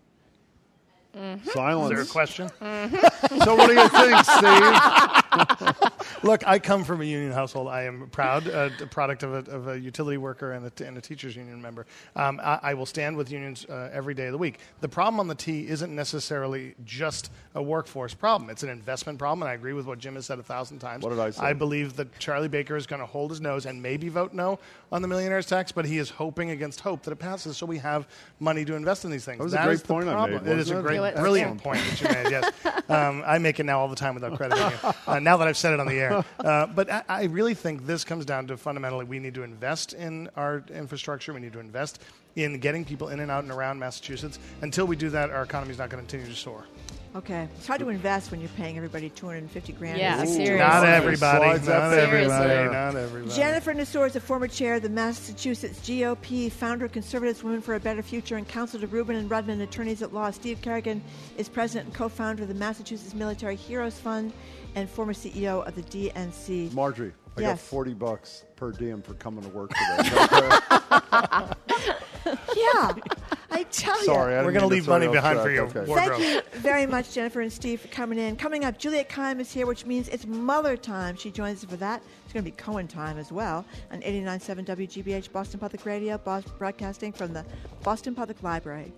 Silence. 1.53 1.91
Is 1.91 1.97
there 1.97 2.01
a 2.03 2.07
question? 2.07 2.51
So, 3.45 3.55
what 3.55 3.69
do 3.69 3.75
you 3.75 3.89
think, 3.89 4.25
Steve? 4.25 5.93
Look, 6.25 6.47
I 6.47 6.59
come 6.59 6.85
from 6.85 7.01
a 7.01 7.05
union 7.05 7.33
household. 7.33 7.69
I 7.69 7.85
am 7.85 8.09
proud, 8.11 8.49
uh, 8.49 8.69
a 8.81 8.87
product 8.87 9.23
of 9.23 9.33
a, 9.33 9.51
of 9.51 9.69
a 9.69 9.79
utility 9.79 10.17
worker 10.19 10.53
and 10.53 10.67
a, 10.67 10.71
t- 10.71 10.85
and 10.85 10.97
a 10.99 11.01
teachers 11.01 11.35
union 11.37 11.61
member. 11.63 11.87
Um, 12.17 12.41
I, 12.43 12.59
I 12.63 12.75
will 12.75 12.85
stand 12.87 13.17
with 13.17 13.31
unions 13.31 13.65
uh, 13.69 13.91
every 13.93 14.15
day 14.15 14.27
of 14.27 14.33
the 14.33 14.39
week. 14.39 14.59
The 14.81 14.89
problem 14.89 15.19
on 15.21 15.29
the 15.29 15.35
T 15.35 15.67
isn't 15.69 15.95
necessarily 15.95 16.75
just 16.85 17.31
a 17.55 17.63
workforce 17.63 18.13
problem. 18.15 18.51
It's 18.51 18.63
an 18.63 18.69
investment 18.69 19.19
problem, 19.19 19.43
and 19.43 19.51
I 19.51 19.55
agree 19.55 19.73
with 19.73 19.87
what 19.87 19.99
Jim 19.99 20.15
has 20.17 20.27
said 20.27 20.39
a 20.39 20.43
thousand 20.43 20.81
times. 20.81 21.03
What 21.05 21.11
did 21.11 21.21
I 21.21 21.31
say? 21.31 21.43
I 21.43 21.53
believe 21.53 21.97
that 21.97 22.17
Charlie 22.19 22.49
Baker 22.49 22.77
is 22.77 22.87
going 22.87 23.01
to 23.01 23.07
hold 23.07 23.31
his 23.31 23.41
nose 23.41 23.67
and 23.67 23.81
maybe 23.83 24.09
vote 24.09 24.35
no 24.35 24.59
on 24.91 25.01
the 25.03 25.09
millionaire's 25.09 25.47
tax, 25.47 25.73
but 25.73 25.85
he 25.85 25.99
is 25.99 26.11
hoping 26.11 26.51
against 26.51 26.81
hope 26.81 27.03
that 27.05 27.13
it 27.13 27.17
passes, 27.19 27.57
so 27.57 27.67
we 27.67 27.79
have 27.79 28.07
money 28.41 28.65
to 28.65 28.75
invest 28.75 29.05
in 29.05 29.11
these 29.11 29.25
things. 29.25 29.39
That 29.39 29.45
was 29.45 29.55
a 29.55 29.63
great 29.63 29.75
is 29.75 29.83
the 29.83 29.89
point 29.89 30.09
I 30.09 30.13
problem. 30.13 30.45
made, 30.45 30.53
It 30.53 30.59
is 30.59 30.71
a 30.71 30.75
wasn't 30.75 30.87
it? 31.05 31.15
It 31.15 31.21
brilliant 31.21 31.57
Yeah. 31.57 31.63
point 31.63 31.79
that 31.85 32.01
you 32.01 32.09
made. 32.09 32.31
Yes, 32.31 32.53
um, 32.89 33.23
I 33.27 33.39
make 33.39 33.61
it 33.61 33.65
now 33.65 33.81
all 33.81 33.89
the 33.89 33.97
time 33.97 34.15
without 34.15 34.37
crediting 34.37 34.71
you. 34.71 34.93
Uh, 35.07 35.19
now 35.19 35.37
that 35.37 35.49
I've 35.49 35.57
said 35.57 35.73
it 35.73 35.81
on 35.81 35.87
the 35.87 35.99
air, 35.99 36.25
uh, 36.41 36.67
but 36.67 36.91
I, 36.91 37.03
I 37.09 37.23
really 37.25 37.55
think 37.55 37.87
this 37.87 38.05
comes 38.05 38.25
down 38.25 38.47
to 38.49 38.57
fundamentally 38.57 39.05
we 39.05 39.19
need 39.19 39.35
to 39.35 39.43
invest 39.43 39.93
in 39.93 40.29
our 40.37 40.65
infrastructure. 40.73 41.33
We 41.33 41.41
need 41.41 41.53
to 41.55 41.61
invest 41.61 42.01
in 42.37 42.59
getting 42.61 42.85
people 42.85 43.09
in 43.09 43.21
and 43.21 43.31
out 43.31 43.43
and 43.45 43.53
around 43.53 43.79
Massachusetts. 43.79 44.39
Until 44.63 44.87
we 44.87 44.97
do 44.97 45.11
that, 45.11 45.31
our 45.31 45.43
economy 45.43 45.73
is 45.73 45.79
not 45.79 45.91
going 45.91 46.03
to 46.05 46.11
continue 46.11 46.33
to 46.35 46.39
soar. 46.39 46.65
Okay, 47.15 47.47
it's 47.57 47.67
hard 47.67 47.81
to 47.81 47.91
invest 47.91 48.31
when 48.31 48.41
you're 48.41 48.49
paying 48.57 48.79
everybody 48.79 49.11
250 49.11 49.75
grand. 49.75 49.99
Yeah, 49.99 50.23
Ooh. 50.23 50.27
seriously. 50.27 50.57
Not 50.57 50.87
everybody. 50.87 51.45
Not 51.45 51.63
there. 51.67 52.01
everybody. 52.01 52.73
Not 52.73 52.97
everybody. 52.97 53.35
Jennifer 53.35 53.75
Nassour 53.75 54.07
is 54.07 54.17
a 54.17 54.21
former 54.21 54.49
chair 54.49 54.77
of 54.77 54.83
the 54.83 54.89
Massachusetts 54.89 55.79
GOP, 55.81 56.51
founder 56.51 56.87
of 56.87 56.93
Conservatives 56.93 57.45
Women 57.45 57.61
for 57.61 57.75
a 57.75 57.81
Better 57.81 58.03
Future, 58.03 58.37
and 58.37 58.49
counsel 58.49 58.81
to 58.81 58.87
Rubin 58.87 59.17
and 59.17 59.29
Rudman 59.29 59.61
Attorneys 59.61 60.01
at 60.01 60.15
Law. 60.15 60.31
Steve 60.31 60.63
Kerrigan 60.63 61.03
is 61.37 61.51
president 61.51 61.89
and 61.89 61.95
co-founder 61.95 62.45
of 62.45 62.49
the 62.49 62.55
Massachusetts 62.55 63.13
Military 63.13 63.57
Heroes 63.57 63.99
Fund 63.99 64.33
and 64.75 64.89
former 64.89 65.13
CEO 65.13 65.67
of 65.67 65.75
the 65.75 65.83
DNC. 65.83 66.73
Margery, 66.73 67.13
I 67.37 67.41
got 67.41 67.59
40 67.59 67.95
bucks 67.95 68.45
per 68.57 68.73
diem 68.73 69.03
for 69.03 69.15
coming 69.15 69.43
to 69.43 69.49
work 69.51 69.71
today. 69.71 70.11
yeah, 72.55 72.93
I 73.51 73.65
tell 73.71 73.99
you. 73.99 74.05
Sorry, 74.05 74.35
I 74.35 74.39
We're 74.39 74.53
going 74.53 74.55
gonna 74.55 74.67
leave 74.69 74.87
money 74.89 75.09
behind 75.09 75.41
for 75.41 75.51
you. 75.51 75.63
Okay. 75.63 75.85
Thank 75.87 76.19
you 76.21 76.43
very 76.61 76.87
much, 76.87 77.13
Jennifer 77.13 77.41
and 77.41 77.53
Steve, 77.53 77.81
for 77.81 77.89
coming 77.89 78.19
in. 78.19 78.37
Coming 78.37 78.65
up, 78.65 78.79
Juliette 78.79 79.09
Kayyem 79.09 79.41
is 79.41 79.51
here, 79.53 79.67
which 79.67 79.87
means 79.87 80.09
it's 80.09 80.27
mother 80.27 80.77
time. 80.77 81.17
She 81.17 81.31
joins 81.31 81.65
us 81.65 81.71
for 81.71 81.77
that. 81.77 82.03
It's 82.25 82.33
going 82.33 82.45
to 82.45 82.51
be 82.51 82.57
Cohen 82.57 82.89
time 82.89 83.19
as 83.19 83.33
well 83.33 83.65
on 83.91 84.01
89.7 84.01 84.65
WGBH 84.65 85.33
Boston 85.33 85.59
Public 85.61 85.85
Radio, 85.85 86.19
Bos- 86.19 86.45
broadcasting 86.59 87.13
from 87.13 87.33
the 87.33 87.45
Boston 87.83 88.15
Public 88.15 88.43
Library. 88.43 88.93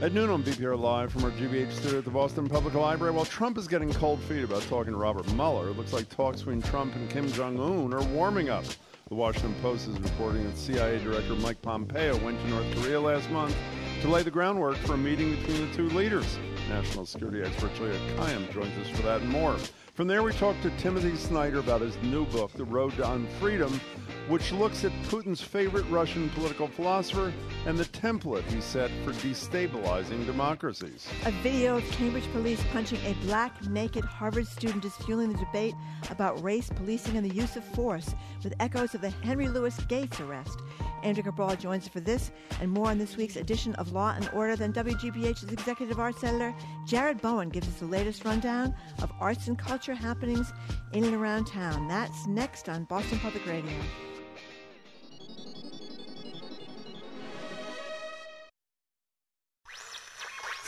At 0.00 0.12
noon 0.12 0.30
on 0.30 0.44
BPR 0.44 0.78
Live 0.78 1.10
from 1.10 1.24
our 1.24 1.32
GBH 1.32 1.72
studio 1.72 1.98
at 1.98 2.04
the 2.04 2.10
Boston 2.12 2.48
Public 2.48 2.74
Library, 2.74 3.12
while 3.12 3.24
Trump 3.24 3.58
is 3.58 3.66
getting 3.66 3.92
cold 3.92 4.20
feet 4.22 4.44
about 4.44 4.62
talking 4.62 4.92
to 4.92 4.96
Robert 4.96 5.26
Mueller, 5.32 5.70
it 5.70 5.76
looks 5.76 5.92
like 5.92 6.08
talks 6.08 6.38
between 6.38 6.62
Trump 6.62 6.94
and 6.94 7.10
Kim 7.10 7.28
Jong 7.32 7.58
un 7.58 7.92
are 7.92 8.04
warming 8.14 8.48
up. 8.48 8.64
The 9.08 9.16
Washington 9.16 9.56
Post 9.60 9.88
is 9.88 9.98
reporting 9.98 10.44
that 10.44 10.56
CIA 10.56 11.02
Director 11.02 11.34
Mike 11.34 11.60
Pompeo 11.62 12.16
went 12.18 12.40
to 12.40 12.48
North 12.48 12.76
Korea 12.76 13.00
last 13.00 13.28
month 13.30 13.56
to 14.02 14.08
lay 14.08 14.22
the 14.22 14.30
groundwork 14.30 14.76
for 14.76 14.94
a 14.94 14.96
meeting 14.96 15.34
between 15.34 15.68
the 15.68 15.74
two 15.74 15.88
leaders. 15.88 16.38
National 16.68 17.04
security 17.04 17.42
expert 17.42 17.74
Juliette 17.74 18.16
Kayyem 18.16 18.52
joins 18.52 18.78
us 18.78 18.96
for 18.96 19.02
that 19.02 19.22
and 19.22 19.30
more. 19.30 19.56
From 19.94 20.06
there, 20.06 20.22
we 20.22 20.32
talk 20.32 20.54
to 20.60 20.70
Timothy 20.76 21.16
Snyder 21.16 21.58
about 21.58 21.80
his 21.80 22.00
new 22.02 22.24
book, 22.26 22.52
The 22.52 22.64
Road 22.64 22.92
to 22.98 23.02
Unfreedom, 23.02 23.80
which 24.28 24.52
looks 24.52 24.84
at 24.84 24.92
Putin's 25.04 25.40
favorite 25.40 25.86
Russian 25.88 26.28
political 26.30 26.68
philosopher 26.68 27.32
and 27.66 27.78
the 27.78 27.84
template 27.84 28.44
he 28.44 28.60
set 28.60 28.90
for 29.04 29.12
destabilizing 29.12 30.26
democracies. 30.26 31.08
A 31.24 31.30
video 31.42 31.78
of 31.78 31.84
Cambridge 31.90 32.30
police 32.32 32.62
punching 32.70 33.00
a 33.06 33.14
black, 33.24 33.66
naked 33.68 34.04
Harvard 34.04 34.46
student 34.46 34.84
is 34.84 34.94
fueling 34.96 35.32
the 35.32 35.38
debate 35.38 35.74
about 36.10 36.42
race, 36.42 36.68
policing, 36.68 37.16
and 37.16 37.28
the 37.28 37.34
use 37.34 37.56
of 37.56 37.64
force, 37.64 38.14
with 38.44 38.54
echoes 38.60 38.94
of 38.94 39.00
the 39.00 39.10
Henry 39.10 39.48
Louis 39.48 39.76
Gates 39.88 40.20
arrest. 40.20 40.60
Andrea 41.02 41.24
Cabral 41.24 41.56
joins 41.56 41.84
us 41.84 41.88
for 41.88 42.00
this 42.00 42.30
and 42.60 42.70
more 42.70 42.88
on 42.88 42.98
this 42.98 43.16
week's 43.16 43.36
edition 43.36 43.74
of 43.76 43.92
Law 43.92 44.14
and 44.14 44.28
Order. 44.34 44.56
Then 44.56 44.72
WGBH's 44.72 45.52
executive 45.52 45.98
arts 45.98 46.22
editor 46.24 46.54
Jared 46.86 47.22
Bowen 47.22 47.48
gives 47.48 47.68
us 47.68 47.74
the 47.74 47.86
latest 47.86 48.24
rundown 48.24 48.74
of 49.02 49.12
arts 49.20 49.46
and 49.46 49.58
culture 49.58 49.94
happenings 49.94 50.52
in 50.92 51.04
and 51.04 51.14
around 51.14 51.46
town. 51.46 51.88
That's 51.88 52.26
next 52.26 52.68
on 52.68 52.84
Boston 52.84 53.18
Public 53.20 53.46
Radio. 53.46 53.72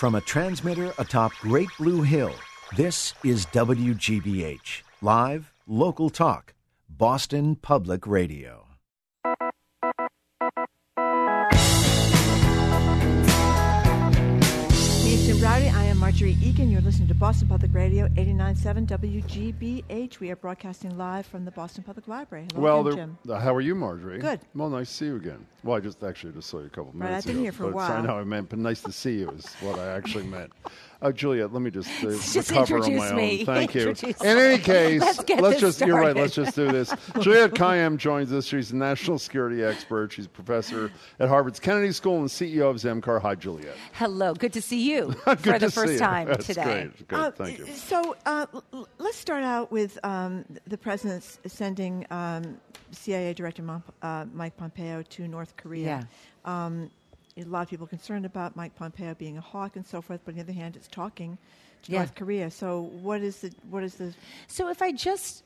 From 0.01 0.14
a 0.14 0.20
transmitter 0.22 0.94
atop 0.96 1.30
Great 1.40 1.68
Blue 1.78 2.01
Hill, 2.01 2.32
this 2.74 3.12
is 3.22 3.44
WGBH. 3.44 4.80
Live, 5.03 5.53
local 5.66 6.09
talk, 6.09 6.55
Boston 6.88 7.55
Public 7.55 8.07
Radio. 8.07 8.64
Jim 15.26 15.38
Braude. 15.38 15.70
I 15.70 15.89
Margery 16.01 16.36
Eagan. 16.42 16.70
You're 16.70 16.80
listening 16.80 17.09
to 17.09 17.14
Boston 17.14 17.46
Public 17.48 17.74
Radio, 17.74 18.09
89.7 18.09 18.86
WGBH. 18.86 20.18
We 20.18 20.30
are 20.30 20.36
broadcasting 20.36 20.96
live 20.96 21.26
from 21.26 21.44
the 21.44 21.51
Boston 21.51 21.84
Public 21.84 22.09
Library. 22.09 22.46
Hello 22.55 22.62
well, 22.64 22.82
there- 22.82 22.94
Jim. 22.94 23.18
uh, 23.28 23.38
how 23.38 23.55
are 23.55 23.61
you, 23.61 23.74
Marjorie? 23.74 24.18
Good. 24.18 24.40
Well, 24.55 24.70
nice 24.70 24.88
to 24.88 24.94
see 24.94 25.05
you 25.07 25.16
again. 25.16 25.46
Well, 25.62 25.76
I 25.76 25.80
just 25.80 26.03
actually 26.03 26.32
just 26.32 26.48
saw 26.48 26.61
you 26.61 26.66
a 26.66 26.68
couple 26.70 26.92
Right, 26.94 27.09
minutes 27.11 27.26
I've 27.26 27.26
been 27.26 27.36
ago. 27.36 27.42
here 27.42 27.53
for 27.53 27.64
a 27.64 27.68
it's- 27.68 27.90
I 27.90 28.01
know 28.01 28.18
I 28.18 28.24
meant, 28.24 28.48
but 28.48 28.59
nice 28.59 28.80
to 28.82 28.92
see 28.92 29.18
you 29.18 29.28
is 29.30 29.46
what 29.61 29.78
I 29.78 29.88
actually 29.92 30.24
meant. 30.26 30.53
Uh, 31.03 31.11
Juliette, 31.12 31.51
let 31.53 31.62
me 31.62 31.70
just, 31.70 31.88
uh, 32.05 32.11
Just 32.11 32.51
recover 32.51 32.76
on 32.76 32.82
introduce 32.82 33.11
my 33.11 33.16
me. 33.16 33.40
own. 33.40 33.46
Thank 33.46 33.74
you. 33.74 33.88
Introduce 33.88 34.20
In 34.20 34.36
any 34.36 34.59
case, 34.62 35.01
Let's 35.01 35.24
get 35.24 35.40
this 35.42 35.59
just, 35.61 35.80
you're 35.80 35.98
right, 35.98 36.14
let's 36.14 36.34
just 36.34 36.55
do 36.55 36.70
this. 36.70 36.92
Juliette 37.20 37.53
Kayyem 37.53 37.96
joins 37.96 38.30
us. 38.34 38.44
She's 38.44 38.70
a 38.72 38.76
national 38.76 39.18
security 39.18 39.62
expert. 39.64 40.12
She's 40.12 40.26
a 40.26 40.28
professor 40.28 40.92
at 41.18 41.28
Harvard's 41.30 41.59
Kennedy 41.59 41.92
School 41.92 42.18
and 42.18 42.28
CEO 42.28 42.68
of 42.68 42.76
Zemcar. 42.76 43.22
Hi, 43.22 43.34
Juliette. 43.34 43.76
Hello, 43.92 44.34
good 44.34 44.53
to 44.53 44.61
see 44.61 44.90
you 44.90 45.14
Good 45.24 45.38
for 45.40 45.53
the 45.53 45.59
to 45.61 45.70
see 45.70 45.74
first 45.80 45.92
you. 45.94 45.98
time 45.98 46.28
That's 46.28 46.46
today. 46.46 46.62
Great. 46.64 47.09
Good. 47.09 47.18
Uh, 47.18 47.30
Thank 47.30 47.59
you. 47.61 47.66
So 47.68 48.14
uh, 48.26 48.46
l- 48.53 48.64
l- 48.74 48.88
let's 48.98 49.16
start 49.16 49.42
out 49.42 49.72
with 49.72 49.98
um, 50.05 50.44
the 50.66 50.76
president's 50.76 51.38
sending 51.46 52.07
um, 52.11 52.59
CIA 52.90 53.32
Director 53.32 53.62
Mon- 53.62 53.82
uh, 54.03 54.26
Mike 54.34 54.57
Pompeo 54.59 55.01
to 55.03 55.26
North 55.28 55.57
Korea. 55.57 56.07
Um, 56.44 56.90
a 57.37 57.45
lot 57.45 57.62
of 57.62 57.68
people 57.68 57.87
concerned 57.87 58.26
about 58.26 58.57
Mike 58.57 58.74
Pompeo 58.74 59.14
being 59.14 59.39
a 59.39 59.41
hawk 59.41 59.76
and 59.76 59.87
so 59.87 60.03
forth, 60.03 60.20
but 60.24 60.33
on 60.33 60.37
the 60.37 60.43
other 60.43 60.53
hand, 60.53 60.76
it's 60.76 60.89
talking 60.89 61.39
to 61.83 61.93
Yeah. 61.93 61.99
North 61.99 62.14
Korea. 62.14 62.51
So 62.51 62.83
what 63.03 63.22
is 63.22 63.41
the 63.41 63.53
what 63.70 63.83
is 63.83 63.95
the 63.95 64.14
So 64.47 64.68
if 64.68 64.83
I 64.83 64.93
just 64.93 65.45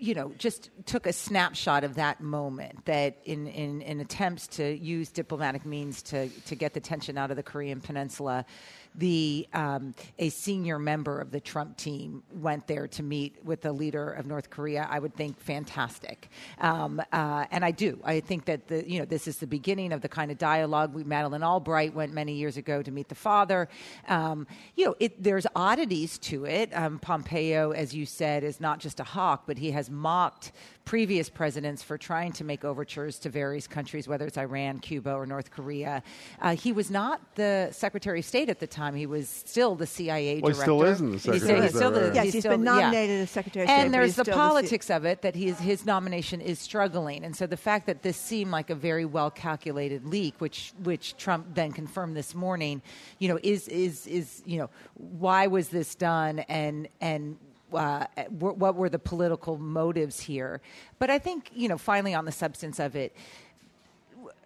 you 0.00 0.14
know, 0.14 0.32
just 0.38 0.70
took 0.86 1.06
a 1.06 1.12
snapshot 1.12 1.84
of 1.84 1.94
that 1.96 2.22
moment 2.22 2.86
that 2.86 3.18
in, 3.26 3.46
in, 3.46 3.82
in 3.82 4.00
attempts 4.00 4.46
to 4.46 4.74
use 4.78 5.10
diplomatic 5.10 5.66
means 5.66 6.00
to, 6.00 6.28
to 6.46 6.54
get 6.54 6.72
the 6.72 6.80
tension 6.80 7.18
out 7.18 7.30
of 7.30 7.36
the 7.36 7.42
Korean 7.42 7.82
Peninsula, 7.82 8.46
the 8.94 9.46
um, 9.52 9.94
a 10.18 10.28
senior 10.30 10.78
member 10.78 11.20
of 11.20 11.30
the 11.30 11.40
Trump 11.40 11.76
team 11.76 12.22
went 12.32 12.66
there 12.66 12.88
to 12.88 13.02
meet 13.02 13.44
with 13.44 13.62
the 13.62 13.72
leader 13.72 14.10
of 14.10 14.26
North 14.26 14.50
Korea. 14.50 14.86
I 14.90 14.98
would 14.98 15.14
think 15.14 15.38
fantastic, 15.40 16.28
um, 16.58 17.00
uh, 17.12 17.46
and 17.50 17.64
I 17.64 17.70
do. 17.70 18.00
I 18.04 18.20
think 18.20 18.46
that 18.46 18.68
the 18.68 18.88
you 18.88 18.98
know 18.98 19.04
this 19.04 19.28
is 19.28 19.38
the 19.38 19.46
beginning 19.46 19.92
of 19.92 20.00
the 20.00 20.08
kind 20.08 20.30
of 20.30 20.38
dialogue. 20.38 20.94
We 20.94 21.04
Madeleine 21.04 21.42
Albright 21.42 21.94
went 21.94 22.12
many 22.12 22.34
years 22.34 22.56
ago 22.56 22.82
to 22.82 22.90
meet 22.90 23.08
the 23.08 23.14
father. 23.14 23.68
Um, 24.08 24.46
you 24.76 24.86
know, 24.86 24.94
it, 24.98 25.22
there's 25.22 25.46
oddities 25.54 26.18
to 26.18 26.44
it. 26.44 26.70
Um, 26.74 26.98
Pompeo, 26.98 27.72
as 27.72 27.94
you 27.94 28.06
said, 28.06 28.44
is 28.44 28.60
not 28.60 28.80
just 28.80 29.00
a 29.00 29.04
hawk, 29.04 29.44
but 29.46 29.58
he 29.58 29.70
has 29.70 29.90
mocked 29.90 30.52
previous 30.90 31.30
presidents 31.30 31.84
for 31.84 31.96
trying 31.96 32.32
to 32.32 32.42
make 32.42 32.64
overtures 32.64 33.16
to 33.20 33.28
various 33.30 33.68
countries, 33.68 34.08
whether 34.08 34.26
it's 34.26 34.36
Iran, 34.36 34.80
Cuba, 34.80 35.12
or 35.14 35.24
North 35.24 35.52
Korea. 35.52 36.02
Uh, 36.42 36.56
he 36.56 36.72
was 36.72 36.90
not 36.90 37.20
the 37.36 37.68
Secretary 37.70 38.18
of 38.18 38.24
State 38.24 38.48
at 38.48 38.58
the 38.58 38.66
time. 38.66 38.96
He 38.96 39.06
was 39.06 39.28
still 39.28 39.76
the 39.76 39.86
CIA 39.86 40.40
Well, 40.40 40.50
he 40.50 40.54
director. 40.54 40.62
still 40.62 40.82
isn't 40.82 41.10
the 41.12 41.18
Secretary 41.20 41.38
still- 41.46 41.56
of 41.58 41.62
he's 41.62 41.70
still 41.76 41.90
State, 41.92 42.00
the- 42.08 42.14
Yes, 42.16 42.24
he's 42.24 42.32
he's 42.32 42.42
still- 42.42 42.52
been 42.58 42.64
yeah. 42.64 42.72
nominated 42.80 43.20
as 43.20 43.30
Secretary 43.30 43.64
of 43.66 43.70
State, 43.70 43.80
And 43.84 43.94
there's 43.94 44.08
the 44.16 44.24
still 44.24 44.24
the 44.24 44.32
C- 44.32 44.36
politics 44.36 44.90
of 44.90 45.04
it 45.04 45.22
that 45.22 45.36
his 45.36 45.60
his 45.60 45.86
nomination 45.86 46.40
is 46.40 46.58
struggling, 46.58 47.22
and 47.24 47.36
so 47.36 47.46
the 47.46 47.56
fact 47.56 47.86
that 47.86 48.02
this 48.02 48.16
seemed 48.16 48.50
like 48.50 48.68
a 48.70 48.74
very 48.74 49.04
well 49.04 49.30
calculated 49.30 50.04
leak, 50.04 50.34
which 50.40 50.72
which 50.82 51.16
Trump 51.16 51.54
then 51.54 51.70
confirmed 51.70 52.16
this 52.16 52.34
morning, 52.34 52.82
you 53.20 53.28
know, 53.28 53.38
is 53.44 53.68
is 53.68 54.08
is 54.08 54.42
you 54.44 54.58
know 54.58 54.68
why 54.94 55.46
was 55.46 55.68
this 55.68 55.94
done 55.94 56.40
and 56.48 56.88
and. 57.00 57.36
Uh, 57.72 58.06
what 58.30 58.74
were 58.74 58.88
the 58.88 58.98
political 58.98 59.58
motives 59.58 60.20
here? 60.20 60.60
But 60.98 61.10
I 61.10 61.18
think, 61.18 61.50
you 61.54 61.68
know, 61.68 61.78
finally 61.78 62.14
on 62.14 62.24
the 62.24 62.32
substance 62.32 62.78
of 62.78 62.96
it, 62.96 63.14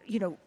you 0.06 0.18
know, 0.18 0.38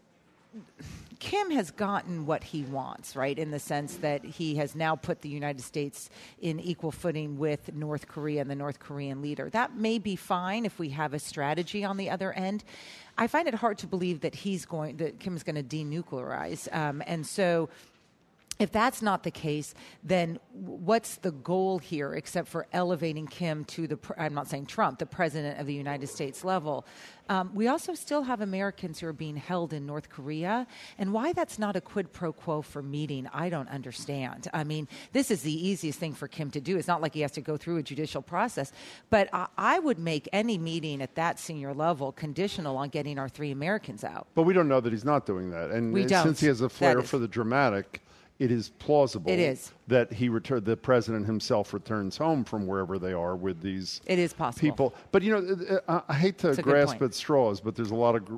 Kim 1.19 1.49
has 1.51 1.71
gotten 1.71 2.25
what 2.25 2.43
he 2.43 2.63
wants, 2.63 3.15
right? 3.15 3.37
In 3.37 3.49
the 3.49 3.59
sense 3.59 3.95
that 3.97 4.23
he 4.23 4.55
has 4.57 4.75
now 4.75 4.95
put 4.95 5.21
the 5.21 5.29
United 5.29 5.61
States 5.61 6.09
in 6.41 6.59
equal 6.59 6.91
footing 6.91 7.39
with 7.39 7.73
North 7.73 8.07
Korea 8.07 8.41
and 8.41 8.49
the 8.49 8.55
North 8.55 8.79
Korean 8.79 9.21
leader. 9.21 9.49
That 9.49 9.75
may 9.75 9.97
be 9.97 10.15
fine 10.15 10.65
if 10.65 10.77
we 10.77 10.89
have 10.89 11.13
a 11.13 11.19
strategy 11.19 11.83
on 11.83 11.97
the 11.97 12.09
other 12.09 12.31
end. 12.33 12.63
I 13.17 13.25
find 13.27 13.47
it 13.47 13.55
hard 13.55 13.79
to 13.79 13.87
believe 13.87 14.21
that 14.21 14.35
he's 14.35 14.65
going, 14.65 14.97
that 14.97 15.19
Kim 15.19 15.35
is 15.35 15.43
going 15.43 15.55
to 15.55 15.63
denuclearize. 15.63 16.73
Um, 16.75 17.01
and 17.07 17.25
so, 17.25 17.69
if 18.59 18.71
that's 18.71 19.01
not 19.01 19.23
the 19.23 19.31
case, 19.31 19.75
then 20.03 20.39
what's 20.53 21.17
the 21.17 21.31
goal 21.31 21.77
here 21.77 22.13
except 22.13 22.47
for 22.47 22.65
elevating 22.73 23.27
Kim 23.27 23.65
to 23.65 23.87
the, 23.87 23.99
I'm 24.17 24.33
not 24.33 24.47
saying 24.47 24.65
Trump, 24.65 24.99
the 24.99 25.05
president 25.05 25.59
of 25.59 25.67
the 25.67 25.73
United 25.73 26.07
States 26.07 26.43
level? 26.43 26.85
Um, 27.29 27.51
we 27.53 27.67
also 27.67 27.93
still 27.93 28.23
have 28.23 28.41
Americans 28.41 28.99
who 28.99 29.07
are 29.07 29.13
being 29.13 29.35
held 29.35 29.73
in 29.73 29.85
North 29.85 30.09
Korea. 30.09 30.65
And 30.97 31.13
why 31.13 31.33
that's 31.33 31.59
not 31.59 31.75
a 31.75 31.81
quid 31.81 32.13
pro 32.13 32.31
quo 32.31 32.61
for 32.61 32.81
meeting, 32.81 33.27
I 33.33 33.49
don't 33.49 33.69
understand. 33.69 34.47
I 34.53 34.63
mean, 34.63 34.87
this 35.11 35.29
is 35.29 35.41
the 35.41 35.67
easiest 35.67 35.99
thing 35.99 36.13
for 36.13 36.27
Kim 36.27 36.49
to 36.51 36.61
do. 36.61 36.77
It's 36.77 36.87
not 36.87 37.01
like 37.01 37.13
he 37.13 37.21
has 37.21 37.31
to 37.33 37.41
go 37.41 37.57
through 37.57 37.77
a 37.77 37.83
judicial 37.83 38.21
process. 38.21 38.71
But 39.09 39.29
I, 39.33 39.47
I 39.57 39.79
would 39.79 39.99
make 39.99 40.29
any 40.31 40.57
meeting 40.57 41.01
at 41.01 41.15
that 41.15 41.39
senior 41.39 41.73
level 41.73 42.11
conditional 42.11 42.77
on 42.77 42.89
getting 42.89 43.19
our 43.19 43.29
three 43.29 43.51
Americans 43.51 44.03
out. 44.03 44.27
But 44.33 44.43
we 44.43 44.53
don't 44.53 44.67
know 44.67 44.79
that 44.79 44.91
he's 44.91 45.05
not 45.05 45.25
doing 45.25 45.51
that. 45.51 45.69
And 45.71 45.93
We 45.93 46.05
uh, 46.05 46.07
don't. 46.07 46.23
since 46.23 46.39
he 46.39 46.47
has 46.47 46.61
a 46.61 46.69
flair 46.69 47.01
for 47.01 47.17
the 47.19 47.27
dramatic, 47.27 48.01
it 48.39 48.51
is 48.51 48.69
plausible 48.69 49.31
It 49.31 49.39
is. 49.39 49.71
that 49.87 50.11
he 50.13 50.29
return 50.29 50.63
the 50.63 50.77
president 50.77 51.25
himself 51.25 51.73
returns 51.73 52.17
home 52.17 52.43
from 52.43 52.67
wherever 52.67 52.99
they 52.99 53.13
are 53.13 53.35
with 53.35 53.61
these 53.61 54.01
It 54.05 54.19
is 54.19 54.33
possible. 54.33 54.61
people. 54.61 54.95
But 55.11 55.23
you 55.23 55.31
know, 55.31 55.79
I 55.87 56.01
I 56.09 56.13
hate 56.13 56.37
to 56.39 56.49
It's 56.49 56.59
a 56.59 56.61
good 56.61 56.71
grasp 56.71 57.01
at 57.01 57.13
straws, 57.13 57.59
but 57.59 57.75
there's 57.75 57.91
a 57.91 57.95
lot 57.95 58.15
of 58.15 58.25
gr- 58.25 58.35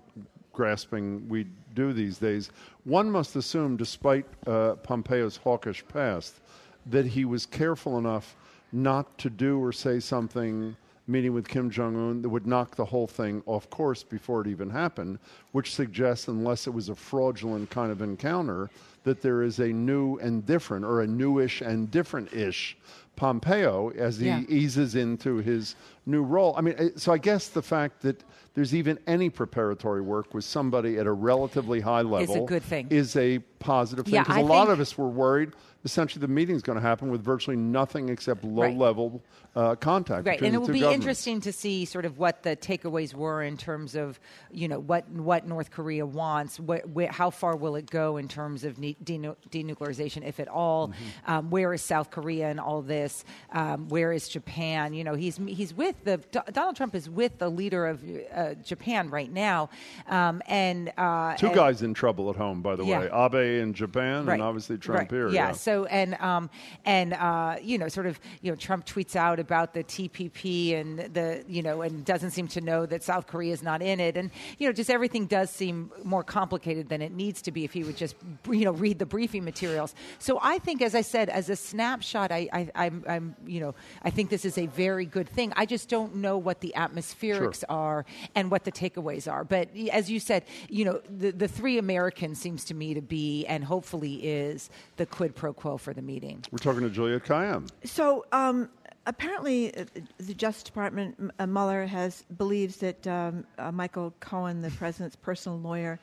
grasping 0.53 1.27
we 1.29 1.47
do 1.75 1.93
these 1.93 2.17
days. 2.17 2.51
One 2.83 3.09
must 3.11 3.35
assume, 3.35 3.77
despite 3.77 4.25
uh, 4.47 4.75
Pompeo's 4.75 5.37
hawkish 5.37 5.83
past, 5.87 6.41
that 6.87 7.05
he 7.05 7.25
was 7.25 7.45
careful 7.45 7.97
enough 7.97 8.35
not 8.71 9.17
to 9.19 9.29
do 9.29 9.59
or 9.63 9.71
say 9.71 9.99
something 9.99 10.75
meeting 11.07 11.33
with 11.33 11.47
Kim 11.47 11.69
Jong 11.71 11.95
Un 11.95 12.21
that 12.21 12.29
would 12.29 12.45
knock 12.45 12.75
the 12.75 12.85
whole 12.85 13.07
thing 13.07 13.41
off 13.47 13.67
course 13.71 14.03
before 14.03 14.41
it 14.41 14.47
even 14.47 14.69
happened, 14.69 15.17
which 15.53 15.73
suggests, 15.73 16.27
unless 16.27 16.67
it 16.67 16.73
was 16.73 16.89
a 16.89 16.95
fraudulent 16.95 17.69
kind 17.71 17.91
of 17.91 18.01
encounter, 18.01 18.69
that 19.03 19.21
there 19.21 19.41
is 19.43 19.59
a 19.59 19.67
new 19.67 20.17
and 20.17 20.45
different, 20.45 20.85
or 20.85 21.01
a 21.01 21.07
newish 21.07 21.61
and 21.61 21.89
different 21.91 22.33
ish 22.33 22.77
Pompeo 23.15 23.89
as 23.97 24.17
he 24.17 24.27
Yeah. 24.27 24.43
eases 24.47 24.95
into 24.95 25.37
his 25.37 25.75
new 26.05 26.23
role. 26.23 26.53
I 26.57 26.61
mean, 26.61 26.75
eh, 26.77 26.89
so 26.95 27.11
I 27.11 27.17
guess 27.17 27.49
the 27.49 27.61
fact 27.61 28.01
that 28.03 28.23
there's 28.53 28.73
even 28.73 28.97
any 29.07 29.29
preparatory 29.29 30.01
work 30.01 30.33
with 30.33 30.45
somebody 30.45 30.97
at 30.97 31.05
a 31.05 31.11
relatively 31.11 31.81
high 31.81 32.01
level 32.01 32.35
is 32.35 32.41
a 32.43 32.45
good 32.45 32.63
thing. 32.63 32.87
Is 32.89 33.15
a 33.17 33.39
positive 33.59 34.05
thing 34.05 34.15
Yeah, 34.15 34.23
because 34.23 34.37
I 34.37 34.39
a 34.41 34.43
lot 34.45 34.65
think- 34.67 34.73
of 34.73 34.79
us 34.79 34.97
were 34.97 35.07
worried. 35.09 35.51
Essentially, 35.85 36.19
the 36.19 36.27
meeting's 36.27 36.61
going 36.61 36.75
to 36.75 36.81
happen 36.81 37.09
with 37.09 37.23
virtually 37.23 37.55
nothing 37.55 38.09
except 38.09 38.43
low-level 38.43 39.23
uh, 39.55 39.75
contact. 39.75 40.27
Right, 40.27 40.41
and 40.41 40.53
it 40.53 40.57
will 40.57 40.67
be 40.67 40.83
interesting 40.83 41.39
to 41.39 41.53
see 41.53 41.85
sort 41.85 42.03
of 42.03 42.17
what 42.19 42.43
the 42.43 42.57
takeaways 42.57 43.13
were 43.13 43.41
in 43.41 43.55
terms 43.55 43.95
of, 43.95 44.19
you 44.51 44.67
know, 44.67 44.77
what 44.79 45.09
what 45.09 45.47
North 45.47 45.71
Korea 45.71 46.05
wants. 46.05 46.59
What, 46.59 46.83
wh- 46.93 47.05
how 47.09 47.29
far 47.29 47.55
will 47.55 47.77
it 47.77 47.89
go 47.89 48.17
in 48.17 48.27
terms 48.27 48.65
of 48.65 48.77
ne- 48.77 48.97
denu- 49.01 49.37
denuclearization, 49.51 50.27
if 50.27 50.41
at 50.41 50.49
all? 50.49 50.89
Mm-hmm. 50.89 51.31
Um, 51.31 51.49
where 51.49 51.73
is 51.73 51.81
South 51.81 52.11
Korea 52.11 52.49
in 52.49 52.59
all 52.59 52.81
this? 52.81 53.23
Um, 53.53 53.87
where 53.87 54.11
is 54.11 54.27
Japan? 54.27 54.93
You 54.93 55.05
know, 55.05 55.13
he's 55.15 55.37
he's 55.47 55.73
with 55.73 55.95
the 56.03 56.17
Do- 56.31 56.41
Donald 56.51 56.75
Trump 56.75 56.93
is 56.93 57.09
with 57.09 57.37
the 57.39 57.47
leader 57.49 57.87
of 57.87 58.03
uh, 58.35 58.55
Japan 58.55 59.09
right 59.09 59.31
now, 59.31 59.69
um, 60.09 60.41
and 60.45 60.91
uh, 60.97 61.35
Two 61.37 61.47
and- 61.47 61.55
guys 61.55 61.81
in 61.83 61.93
trouble 61.93 62.29
at 62.29 62.35
home, 62.35 62.61
by 62.61 62.75
the 62.75 62.83
Yeah. 62.83 62.99
way. 62.99 63.05
Abe 63.13 63.48
in 63.57 63.73
Japan, 63.73 64.29
and 64.29 64.41
obviously 64.41 64.77
Trump 64.77 64.99
Right. 64.99 65.11
here. 65.11 65.29
Yeah. 65.29 65.51
So 65.53 65.85
and 65.85 66.15
um, 66.21 66.49
and 66.85 67.13
uh, 67.13 67.55
you 67.61 67.77
know, 67.77 67.87
sort 67.87 68.05
of, 68.05 68.19
you 68.41 68.51
know, 68.51 68.55
Trump 68.55 68.85
tweets 68.85 69.15
out 69.15 69.39
about 69.39 69.73
the 69.73 69.83
TPP 69.83 70.75
and 70.79 70.99
the 70.99 71.43
you 71.47 71.61
know, 71.63 71.81
and 71.81 72.05
doesn't 72.05 72.31
seem 72.31 72.47
to 72.49 72.61
know 72.61 72.85
that 72.85 73.03
South 73.03 73.27
Korea 73.27 73.53
is 73.53 73.63
not 73.63 73.81
in 73.81 73.99
it, 73.99 74.17
and 74.17 74.29
you 74.57 74.67
know, 74.67 74.73
just 74.73 74.89
everything 74.89 75.25
does 75.25 75.49
seem 75.49 75.91
more 76.03 76.23
complicated 76.23 76.89
than 76.89 77.01
it 77.01 77.11
needs 77.11 77.41
to 77.41 77.51
be 77.51 77.63
if 77.63 77.73
he 77.73 77.83
would 77.83 77.97
just 77.97 78.15
you 78.49 78.65
know 78.65 78.71
read 78.71 78.99
the 78.99 79.05
briefing 79.05 79.43
materials. 79.43 79.95
So 80.19 80.39
I 80.41 80.59
think, 80.59 80.81
as 80.81 80.93
I 80.95 81.01
said, 81.01 81.29
as 81.29 81.49
a 81.49 81.55
snapshot, 81.55 82.31
I, 82.31 82.49
I 82.53 82.69
I'm, 82.75 83.03
I'm 83.07 83.35
you 83.45 83.59
know, 83.59 83.75
I 84.03 84.09
think 84.09 84.29
this 84.29 84.45
is 84.45 84.57
a 84.57 84.65
very 84.67 85.05
good 85.05 85.29
thing. 85.29 85.53
I 85.55 85.65
just 85.65 85.89
don't 85.89 86.15
know 86.15 86.37
what 86.37 86.59
the 86.61 86.73
atmospherics 86.75 87.63
are 87.69 88.05
and 88.35 88.51
what 88.51 88.63
the 88.63 88.71
takeaways 88.71 89.31
are. 89.31 89.43
But 89.43 89.69
as 89.91 90.09
you 90.09 90.19
said, 90.19 90.43
you 90.69 90.85
know, 90.85 91.01
the, 91.09 91.31
the 91.31 91.47
three 91.47 91.77
Americans 91.77 92.39
seems 92.39 92.65
to 92.65 92.73
me 92.73 92.93
to 92.93 93.01
be, 93.01 93.38
and 93.47 93.63
hopefully 93.63 94.15
is, 94.15 94.69
the 94.97 95.05
quid 95.05 95.35
pro 95.35 95.53
quo 95.53 95.77
for 95.77 95.93
the 95.93 96.01
meeting. 96.01 96.43
We're 96.51 96.57
talking 96.59 96.81
to 96.81 96.89
Juliette 96.89 97.23
Kayyem. 97.25 97.69
So 97.85 98.25
um, 98.31 98.69
apparently, 99.05 99.75
uh, 99.75 99.85
the 100.19 100.33
Justice 100.33 100.63
Department, 100.63 101.15
M- 101.19 101.31
uh, 101.39 101.47
Mueller 101.47 101.85
has 101.85 102.23
believes 102.37 102.77
that 102.77 103.05
um, 103.07 103.45
uh, 103.57 103.71
Michael 103.71 104.13
Cohen, 104.19 104.61
the 104.61 104.71
president's 104.71 105.15
personal 105.15 105.59
lawyer, 105.59 105.99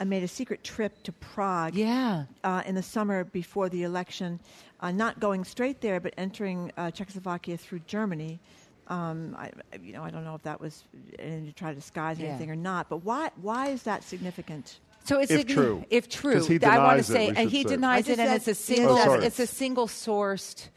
uh, 0.00 0.04
made 0.04 0.22
a 0.22 0.28
secret 0.28 0.64
trip 0.64 1.02
to 1.04 1.12
Prague. 1.12 1.74
Yeah. 1.74 2.24
Uh, 2.44 2.62
in 2.66 2.74
the 2.74 2.82
summer 2.82 3.24
before 3.24 3.68
the 3.68 3.82
election, 3.84 4.40
uh, 4.80 4.90
not 4.90 5.20
going 5.20 5.44
straight 5.44 5.80
there, 5.80 6.00
but 6.00 6.12
entering 6.16 6.72
uh, 6.76 6.90
Czechoslovakia 6.90 7.56
through 7.56 7.80
Germany. 7.86 8.40
Um, 8.88 9.36
I, 9.38 9.44
I- 9.72 9.76
you 9.82 9.92
know, 9.92 10.02
I 10.02 10.10
don't 10.10 10.24
know 10.24 10.34
if 10.34 10.42
that 10.42 10.60
was 10.60 10.84
in 11.18 11.46
to 11.46 11.52
try 11.52 11.70
to 11.70 11.74
disguise 11.76 12.18
Yeah. 12.18 12.28
anything 12.30 12.50
or 12.50 12.56
not. 12.56 12.88
But 12.88 13.04
why? 13.04 13.30
Why 13.40 13.68
is 13.68 13.84
that 13.84 14.02
significant? 14.02 14.80
So 15.04 15.18
it's 15.20 15.30
If 15.30 15.46
signi- 15.46 15.54
true. 15.54 15.84
If 15.90 16.08
true, 16.08 16.34
'Cause 16.34 16.46
he 16.48 16.62
I 16.62 16.78
want 16.78 16.98
to 16.98 17.04
say, 17.04 17.30
we 17.30 17.36
and 17.36 17.50
he 17.50 17.62
say. 17.62 17.68
denies 17.70 18.04
it, 18.08 18.16
just 18.16 18.20
and 18.20 18.32
it's 18.34 18.48
a 18.48 18.54
single, 18.54 18.96
oh, 18.98 19.14
it's 19.14 19.38
a 19.40 19.46
single 19.46 19.86
sourced. 19.88 20.68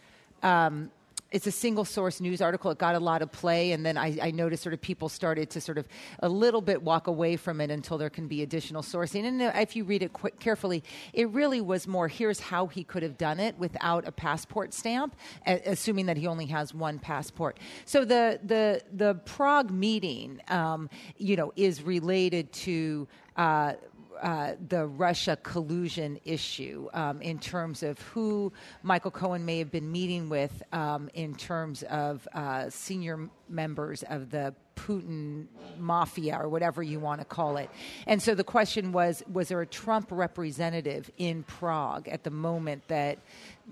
Um, 0.42 0.92
it's 1.32 1.48
a 1.48 1.52
single 1.52 1.84
source 1.84 2.22
news 2.22 2.40
article. 2.42 2.72
It 2.72 2.78
got 2.78 2.96
a 2.96 3.00
lot 3.00 3.22
of 3.22 3.30
play, 3.32 3.74
and 3.74 3.86
then 3.86 3.98
I, 3.98 4.18
I 4.22 4.32
noticed 4.32 4.64
sort 4.64 4.74
of 4.74 4.80
people 4.80 5.10
started 5.10 5.50
to 5.50 5.60
sort 5.60 5.78
of 5.78 5.86
a 6.22 6.30
little 6.30 6.62
bit 6.62 6.82
walk 6.82 7.08
away 7.08 7.36
from 7.36 7.60
it 7.60 7.70
until 7.70 7.98
there 7.98 8.10
can 8.10 8.28
be 8.28 8.42
additional 8.42 8.82
sourcing. 8.82 9.26
And 9.26 9.42
uh, 9.42 9.52
if 9.56 9.76
you 9.76 9.84
read 9.84 10.02
it 10.02 10.14
qu- 10.14 10.30
carefully, 10.40 10.82
it 11.14 11.28
really 11.32 11.60
was 11.62 11.88
more 11.88 12.08
here's 12.08 12.40
how 12.40 12.68
he 12.68 12.84
could 12.86 13.04
have 13.04 13.18
done 13.18 13.40
it 13.42 13.58
without 13.60 14.08
a 14.08 14.12
passport 14.14 14.74
stamp, 14.74 15.16
a- 15.46 15.62
assuming 15.66 16.06
that 16.06 16.16
he 16.16 16.26
only 16.26 16.46
has 16.46 16.74
one 16.74 17.00
passport. 17.00 17.60
So 17.86 18.06
the 18.06 18.40
the 18.44 18.82
the 18.94 19.16
Prague 19.26 19.72
meeting, 19.72 20.40
um, 20.48 20.90
you 21.18 21.36
know, 21.36 21.52
is 21.56 21.82
related 21.84 22.52
to. 22.54 23.08
Uh, 23.36 23.74
uh, 24.22 24.54
the 24.70 24.86
Russia 24.88 25.38
collusion 25.42 26.20
issue 26.26 26.88
um, 26.94 27.22
in 27.22 27.40
terms 27.40 27.84
of 27.84 28.00
who 28.00 28.52
Michael 28.84 29.12
Cohen 29.12 29.46
may 29.46 29.60
have 29.60 29.72
been 29.72 29.92
meeting 29.92 30.30
with 30.30 30.64
um, 30.72 31.10
in 31.14 31.36
terms 31.36 31.84
of 31.84 32.28
uh, 32.34 32.70
senior 32.70 33.30
members 33.50 34.04
of 34.04 34.32
the 34.32 34.54
Putin 34.76 35.48
mafia 35.78 36.38
or 36.40 36.50
whatever 36.50 36.84
you 36.84 37.00
want 37.00 37.22
to 37.22 37.26
call 37.26 37.58
it. 37.58 37.70
And 38.08 38.22
so 38.22 38.36
the 38.36 38.44
question 38.44 38.92
was 38.92 39.24
was 39.32 39.48
there 39.48 39.62
a 39.62 39.66
Trump 39.68 40.10
representative 40.12 41.10
in 41.18 41.44
Prague 41.44 42.08
at 42.08 42.24
the 42.24 42.30
moment 42.30 42.88
that 42.88 43.20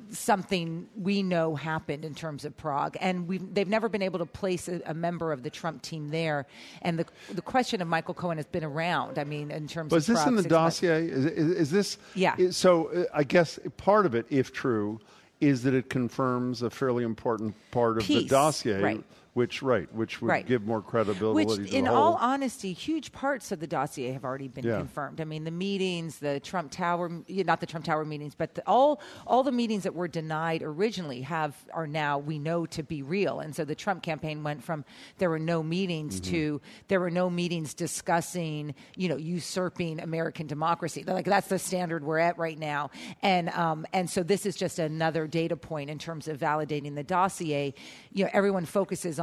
something 0.10 0.88
we 0.96 1.24
know 1.24 1.56
happened 1.56 2.06
in 2.06 2.16
terms 2.16 2.46
of 2.46 2.56
Prague, 2.58 2.98
and 3.00 3.28
they've 3.54 3.68
never 3.68 3.90
been 3.90 4.02
able 4.02 4.20
to 4.20 4.26
place 4.26 4.68
a, 4.68 4.82
a, 4.86 4.94
member 4.94 5.32
of 5.32 5.44
the 5.44 5.50
Trump 5.50 5.82
team 5.82 6.10
there. 6.10 6.46
And 6.82 7.00
the 7.00 7.06
the 7.32 7.42
question 7.42 7.82
of 7.82 7.88
Michael 7.88 8.14
Cohen 8.14 8.38
has 8.38 8.46
been 8.46 8.64
around. 8.64 9.20
I 9.20 9.24
mean, 9.24 9.52
in 9.52 9.68
terms 9.68 9.90
but 9.90 9.98
of 9.98 10.02
is 10.02 10.08
this 10.08 10.18
Prague, 10.18 10.28
in 10.30 10.36
the 10.36 10.50
dossier? 10.50 11.08
Is, 11.08 11.26
is, 11.26 11.52
is, 11.52 11.72
this? 11.72 11.98
Yeah. 12.16 12.36
Is, 12.38 12.58
so 12.58 12.88
uh, 12.88 13.06
I 13.14 13.24
guess 13.24 13.60
part 13.78 14.06
of 14.06 14.16
it, 14.16 14.26
if 14.30 14.52
true, 14.52 15.00
is 15.40 15.64
that 15.64 15.74
it 15.74 15.90
confirms 15.90 16.62
a 16.62 16.70
fairly 16.70 17.04
important 17.04 17.56
part 17.72 17.98
of 17.98 18.04
Piece, 18.04 18.24
the 18.24 18.30
dossier. 18.30 18.82
right. 18.82 19.04
Which 19.34 19.64
right, 19.64 19.92
which 19.92 20.22
would 20.22 20.28
Right. 20.30 20.46
give 20.46 20.64
more 20.64 20.80
credibility. 20.80 21.64
Which, 21.64 21.72
in 21.74 21.88
all 21.88 22.18
honesty, 22.22 22.72
huge 22.72 23.12
parts 23.12 23.52
of 23.52 23.60
the 23.60 23.66
dossier 23.66 24.12
have 24.12 24.24
already 24.24 24.48
been 24.48 24.64
Yeah. 24.64 24.78
confirmed. 24.78 25.20
I 25.20 25.24
mean, 25.24 25.44
the 25.44 25.50
meetings, 25.50 26.20
the 26.20 26.40
Trump 26.40 26.70
Tower, 26.70 27.10
not 27.28 27.60
the 27.60 27.66
Trump 27.66 27.84
Tower 27.84 28.06
meetings, 28.06 28.36
but 28.36 28.54
the, 28.54 28.64
all 28.68 29.02
all 29.26 29.42
the 29.42 29.52
meetings 29.52 29.84
that 29.84 29.96
were 29.96 30.08
denied 30.08 30.62
originally 30.62 31.22
have 31.22 31.56
are 31.74 31.88
now 31.88 32.20
we 32.20 32.38
know 32.38 32.68
to 32.68 32.84
be 32.84 33.02
real. 33.02 33.40
And 33.40 33.56
so 33.56 33.66
the 33.66 33.74
Trump 33.74 34.04
campaign 34.04 34.44
went 34.44 34.64
from 34.64 34.86
there 35.18 35.32
were 35.32 35.40
no 35.40 35.64
meetings 35.64 36.22
Mm-hmm. 36.22 36.32
to 36.32 36.62
there 36.90 37.00
were 37.00 37.10
no 37.10 37.28
meetings 37.28 37.74
discussing, 37.74 38.76
you 38.96 39.10
know, 39.10 39.18
usurping 39.18 40.00
American 40.00 40.46
democracy. 40.46 41.04
Like 41.08 41.26
that's 41.26 41.48
the 41.48 41.58
standard 41.58 42.04
we're 42.04 42.20
at 42.20 42.38
right 42.38 42.60
now. 42.60 42.92
And 43.24 43.50
um, 43.50 43.88
and 43.94 44.08
so 44.08 44.22
this 44.22 44.46
is 44.46 44.56
just 44.56 44.78
another 44.78 45.26
data 45.26 45.56
point 45.58 45.90
in 45.90 45.98
terms 45.98 46.28
of 46.28 46.38
validating 46.38 46.94
the 46.94 47.04
dossier. 47.04 47.74
You 48.12 48.26
know, 48.26 48.30
everyone 48.32 48.66
focuses 48.66 49.18
on 49.18 49.23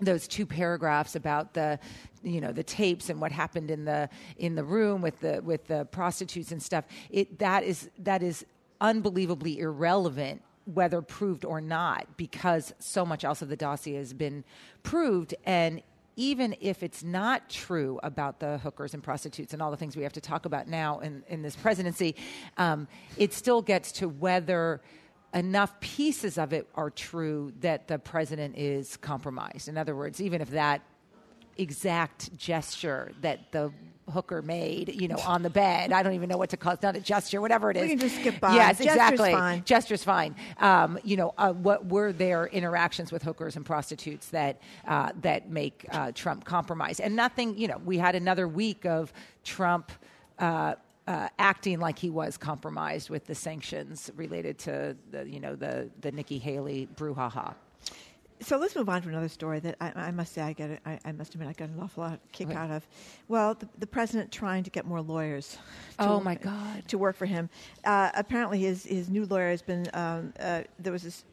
those 0.00 0.28
two 0.28 0.44
paragraphs 0.44 1.16
about 1.16 1.54
the 1.54 1.78
you 2.22 2.40
know 2.40 2.52
the 2.52 2.62
tapes 2.62 3.08
and 3.08 3.20
what 3.20 3.32
happened 3.32 3.70
in 3.70 3.84
the 3.84 4.08
in 4.36 4.54
the 4.54 4.64
room 4.64 5.00
with 5.00 5.18
the 5.20 5.40
with 5.42 5.66
the 5.66 5.84
prostitutes 5.86 6.52
and 6.52 6.62
stuff. 6.62 6.84
It 7.10 7.38
that 7.38 7.64
is 7.64 7.88
that 8.00 8.22
is 8.22 8.44
unbelievably 8.80 9.58
irrelevant 9.58 10.42
whether 10.66 11.00
proved 11.00 11.44
or 11.44 11.60
not 11.60 12.16
because 12.16 12.74
so 12.78 13.06
much 13.06 13.24
else 13.24 13.40
of 13.40 13.48
the 13.48 13.56
dossier 13.56 13.96
has 13.96 14.12
been 14.12 14.44
proved. 14.82 15.34
And 15.44 15.80
even 16.16 16.56
if 16.60 16.82
it's 16.82 17.04
not 17.04 17.48
true 17.48 18.00
about 18.02 18.40
the 18.40 18.58
hookers 18.58 18.92
and 18.92 19.02
prostitutes 19.02 19.52
and 19.52 19.62
all 19.62 19.70
the 19.70 19.76
things 19.76 19.96
we 19.96 20.02
have 20.02 20.14
to 20.14 20.20
talk 20.20 20.44
about 20.44 20.66
now 20.66 20.98
in, 21.00 21.22
in 21.28 21.42
this 21.42 21.54
presidency, 21.54 22.16
um, 22.56 22.88
it 23.16 23.32
still 23.32 23.62
gets 23.62 23.92
to 23.92 24.08
whether 24.08 24.80
enough 25.36 25.78
pieces 25.80 26.38
of 26.38 26.52
it 26.52 26.66
are 26.74 26.90
true 26.90 27.52
that 27.60 27.88
the 27.88 27.98
president 27.98 28.56
is 28.56 28.96
compromised. 28.96 29.68
In 29.68 29.76
other 29.76 29.94
words, 29.94 30.20
even 30.20 30.40
if 30.40 30.50
that 30.50 30.82
exact 31.58 32.36
gesture 32.36 33.12
that 33.20 33.52
the 33.52 33.72
hooker 34.12 34.40
made, 34.42 35.00
you 35.00 35.08
know, 35.08 35.16
on 35.26 35.42
the 35.42 35.50
bed. 35.50 35.92
I 35.92 36.02
don't 36.02 36.14
even 36.14 36.28
know 36.28 36.36
what 36.36 36.50
to 36.50 36.56
call 36.56 36.72
it. 36.72 36.74
It's 36.74 36.82
not 36.82 36.96
a 36.96 37.00
gesture, 37.00 37.40
whatever 37.40 37.70
it 37.70 37.76
is. 37.76 37.82
We 37.82 37.88
can 37.88 37.98
just 37.98 38.16
skip 38.16 38.40
by. 38.40 38.54
Yes, 38.54 38.78
Gesture's 38.78 38.94
exactly. 38.94 39.32
fine. 39.32 39.64
Gesture's 39.64 40.04
fine. 40.04 40.36
Um, 40.58 40.98
you 41.02 41.16
know, 41.16 41.34
uh, 41.36 41.52
what 41.52 41.86
were 41.86 42.12
their 42.12 42.46
interactions 42.46 43.10
with 43.10 43.22
hookers 43.22 43.56
and 43.56 43.64
prostitutes 43.64 44.28
that 44.28 44.60
uh, 44.86 45.10
that 45.22 45.50
make 45.50 45.86
uh, 45.90 46.12
Trump 46.12 46.44
compromise? 46.44 47.00
And 47.00 47.16
nothing. 47.16 47.58
You 47.58 47.68
know, 47.68 47.80
we 47.84 47.98
had 47.98 48.14
another 48.14 48.46
week 48.46 48.84
of 48.84 49.12
Trump. 49.44 49.90
Uh, 51.06 51.28
acting 51.38 51.78
like 51.78 51.96
he 52.00 52.10
was 52.10 52.36
compromised 52.36 53.10
with 53.10 53.24
the 53.26 53.34
sanctions 53.34 54.10
related 54.16 54.58
to 54.58 54.96
the, 55.12 55.28
you 55.28 55.38
know, 55.38 55.54
the 55.54 55.88
the 56.00 56.10
Nikki 56.10 56.36
Haley 56.38 56.88
brouhaha. 56.96 57.54
So 58.40 58.58
let's 58.58 58.74
move 58.76 58.88
on 58.88 59.00
to 59.02 59.08
another 59.08 59.28
story 59.28 59.60
that 59.60 59.76
I, 59.80 59.92
I 59.94 60.10
must 60.10 60.32
say 60.34 60.42
I 60.42 60.52
get. 60.52 60.80
I, 60.84 60.98
I 61.04 61.12
must 61.12 61.32
admit 61.34 61.48
I 61.48 61.52
got 61.52 61.68
an 61.68 61.78
awful 61.80 62.02
lot 62.02 62.14
of 62.14 62.32
kick 62.32 62.48
What? 62.48 62.56
out 62.56 62.70
of. 62.70 62.86
Well, 63.28 63.54
the, 63.54 63.68
the 63.78 63.86
president 63.86 64.30
trying 64.32 64.64
to 64.64 64.70
get 64.70 64.84
more 64.84 65.00
lawyers. 65.00 65.56
To, 65.98 66.08
Oh, 66.08 66.20
my 66.20 66.34
God. 66.34 66.86
To 66.88 66.98
work 66.98 67.16
for 67.16 67.24
him. 67.26 67.48
Uh, 67.84 68.10
apparently, 68.14 68.58
his 68.58 68.84
his 68.84 69.08
new 69.08 69.24
lawyer 69.26 69.50
has 69.50 69.62
been. 69.62 69.88
Um, 69.94 70.34
uh, 70.40 70.62
there 70.78 70.92
was 70.92 71.02
this. 71.04 71.24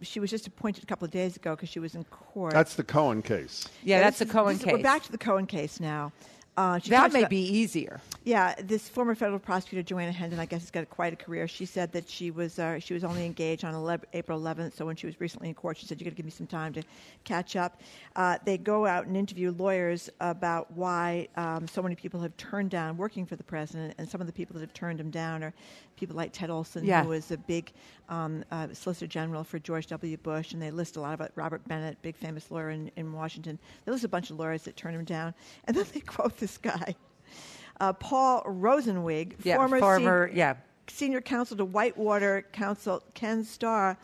She 0.00 0.18
was 0.18 0.30
just 0.30 0.46
appointed 0.46 0.82
a 0.82 0.86
couple 0.86 1.04
of 1.04 1.10
days 1.12 1.36
ago 1.36 1.54
because 1.54 1.68
she 1.68 1.78
was 1.78 1.94
in 1.94 2.04
court. 2.04 2.52
That's 2.52 2.74
the 2.74 2.84
Cohen 2.84 3.22
case. 3.22 3.68
Yeah, 3.84 4.00
that's 4.00 4.18
this 4.18 4.26
the 4.28 4.32
Cohen 4.34 4.54
this 4.56 4.66
is- 4.66 4.72
We're 4.72 4.82
back 4.82 5.02
to 5.04 5.12
the 5.12 5.18
Cohen 5.18 5.46
case 5.46 5.78
now. 5.78 6.10
Uh, 6.56 6.78
she 6.78 6.90
That 6.90 7.12
may 7.12 7.20
about- 7.20 7.30
be 7.30 7.42
easier. 7.42 8.00
yeah, 8.22 8.54
this 8.62 8.88
former 8.88 9.16
federal 9.16 9.40
prosecutor 9.40 9.82
Joanna 9.82 10.12
Hendon, 10.12 10.38
I 10.38 10.46
guess, 10.46 10.60
has 10.60 10.70
got 10.70 10.88
quite 10.88 11.12
a 11.12 11.16
career. 11.16 11.48
She 11.48 11.66
said 11.66 11.90
that 11.92 12.08
she 12.08 12.30
was 12.30 12.60
uh, 12.60 12.78
she 12.78 12.94
was 12.94 13.02
only 13.02 13.26
engaged 13.26 13.64
on 13.64 13.74
11, 13.74 14.06
April 14.12 14.40
11th. 14.40 14.74
So 14.76 14.86
when 14.86 14.94
she 14.94 15.06
was 15.06 15.20
recently 15.20 15.48
in 15.48 15.54
court, 15.54 15.76
she 15.78 15.86
said, 15.86 16.00
"You 16.00 16.04
got 16.04 16.10
to 16.10 16.16
give 16.16 16.24
me 16.26 16.30
some 16.30 16.46
time 16.46 16.72
to 16.74 16.82
catch 17.24 17.56
up." 17.56 17.80
Uh, 18.14 18.38
they 18.44 18.56
go 18.56 18.86
out 18.86 19.06
and 19.06 19.16
interview 19.16 19.50
lawyers 19.58 20.10
about 20.20 20.70
why 20.72 21.26
um, 21.36 21.66
so 21.66 21.82
many 21.82 21.96
people 21.96 22.20
have 22.20 22.36
turned 22.36 22.70
down 22.70 22.96
working 22.96 23.26
for 23.26 23.34
the 23.34 23.42
president, 23.44 23.94
and 23.98 24.08
some 24.08 24.20
of 24.20 24.28
the 24.28 24.32
people 24.32 24.54
that 24.54 24.60
have 24.60 24.74
turned 24.74 25.00
him 25.00 25.10
down 25.10 25.42
are 25.42 25.52
people 25.96 26.16
like 26.16 26.32
Ted 26.32 26.50
Olson, 26.50 26.84
Yeah. 26.84 27.02
who 27.02 27.10
was 27.10 27.30
a 27.30 27.36
big 27.36 27.72
um, 28.08 28.44
uh, 28.50 28.68
Solicitor 28.72 29.06
General 29.06 29.44
for 29.44 29.58
George 29.58 29.86
W. 29.88 30.16
Bush, 30.18 30.52
and 30.52 30.60
they 30.62 30.70
list 30.70 30.96
a 30.96 31.00
lot 31.00 31.14
about 31.14 31.30
Robert 31.34 31.66
Bennett, 31.68 32.00
big 32.02 32.16
famous 32.16 32.50
lawyer 32.50 32.70
in, 32.70 32.90
in 32.96 33.12
Washington. 33.12 33.58
They 33.84 33.92
list 33.92 34.04
a 34.04 34.08
bunch 34.08 34.30
of 34.30 34.38
lawyers 34.38 34.62
that 34.64 34.76
turned 34.76 34.96
him 34.96 35.04
down, 35.04 35.34
and 35.66 35.76
then 35.76 35.86
they 35.94 36.00
quote 36.00 36.36
this 36.38 36.58
guy. 36.58 36.94
Uh, 37.80 37.92
Paul 37.92 38.42
Rosenzweig, 38.44 39.34
Yeah, 39.42 39.56
former, 39.56 39.78
former- 39.80 40.28
sen- 40.28 40.36
yeah. 40.36 40.54
senior 40.88 41.20
counsel 41.20 41.56
to 41.56 41.64
Whitewater 41.64 42.44
counsel 42.52 43.02
Ken 43.14 43.42
Starr, 43.44 43.96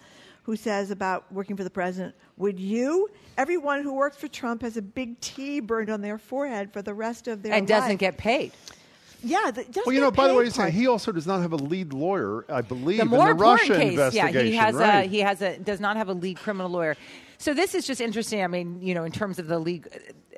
who 0.42 0.56
says 0.56 0.90
about 0.90 1.30
working 1.32 1.56
for 1.56 1.62
the 1.64 1.70
president, 1.70 2.14
would 2.36 2.58
you? 2.58 3.08
Everyone 3.38 3.82
who 3.82 3.92
works 3.94 4.16
for 4.16 4.26
Trump 4.26 4.62
has 4.62 4.76
a 4.76 4.82
big 4.82 5.20
T 5.20 5.60
burned 5.60 5.90
on 5.90 6.00
their 6.00 6.18
forehead 6.18 6.72
for 6.72 6.82
the 6.82 6.94
rest 6.94 7.28
of 7.28 7.42
their 7.42 7.52
life. 7.52 7.58
and 7.58 7.68
doesn't 7.68 7.96
get 7.98 8.16
paid. 8.16 8.52
Yeah, 9.22 9.50
the, 9.50 9.82
Well, 9.84 9.94
you 9.94 10.00
know, 10.00 10.10
by 10.10 10.28
the 10.28 10.34
way, 10.34 10.44
he's 10.44 10.54
saying 10.54 10.66
part. 10.66 10.74
he 10.74 10.86
also 10.86 11.12
does 11.12 11.26
not 11.26 11.42
have 11.42 11.52
a 11.52 11.56
lead 11.56 11.92
lawyer, 11.92 12.44
I 12.48 12.62
believe, 12.62 12.98
the 12.98 13.04
in 13.04 13.10
the 13.10 13.34
Russia 13.34 13.76
case, 13.76 13.90
investigation. 13.90 14.34
yeah, 14.34 14.42
he 14.42 14.54
has 14.56 14.74
right? 14.74 15.04
a 15.04 15.08
he 15.08 15.20
has 15.20 15.42
a 15.42 15.58
does 15.58 15.80
not 15.80 15.96
have 15.96 16.08
a 16.08 16.14
lead 16.14 16.38
criminal 16.38 16.70
lawyer. 16.70 16.96
So 17.38 17.54
this 17.54 17.74
is 17.74 17.86
just 17.86 18.00
interesting. 18.00 18.42
I 18.42 18.46
mean, 18.46 18.82
you 18.82 18.94
know, 18.94 19.04
in 19.04 19.12
terms 19.12 19.38
of 19.38 19.46
the 19.46 19.58
league, 19.58 19.88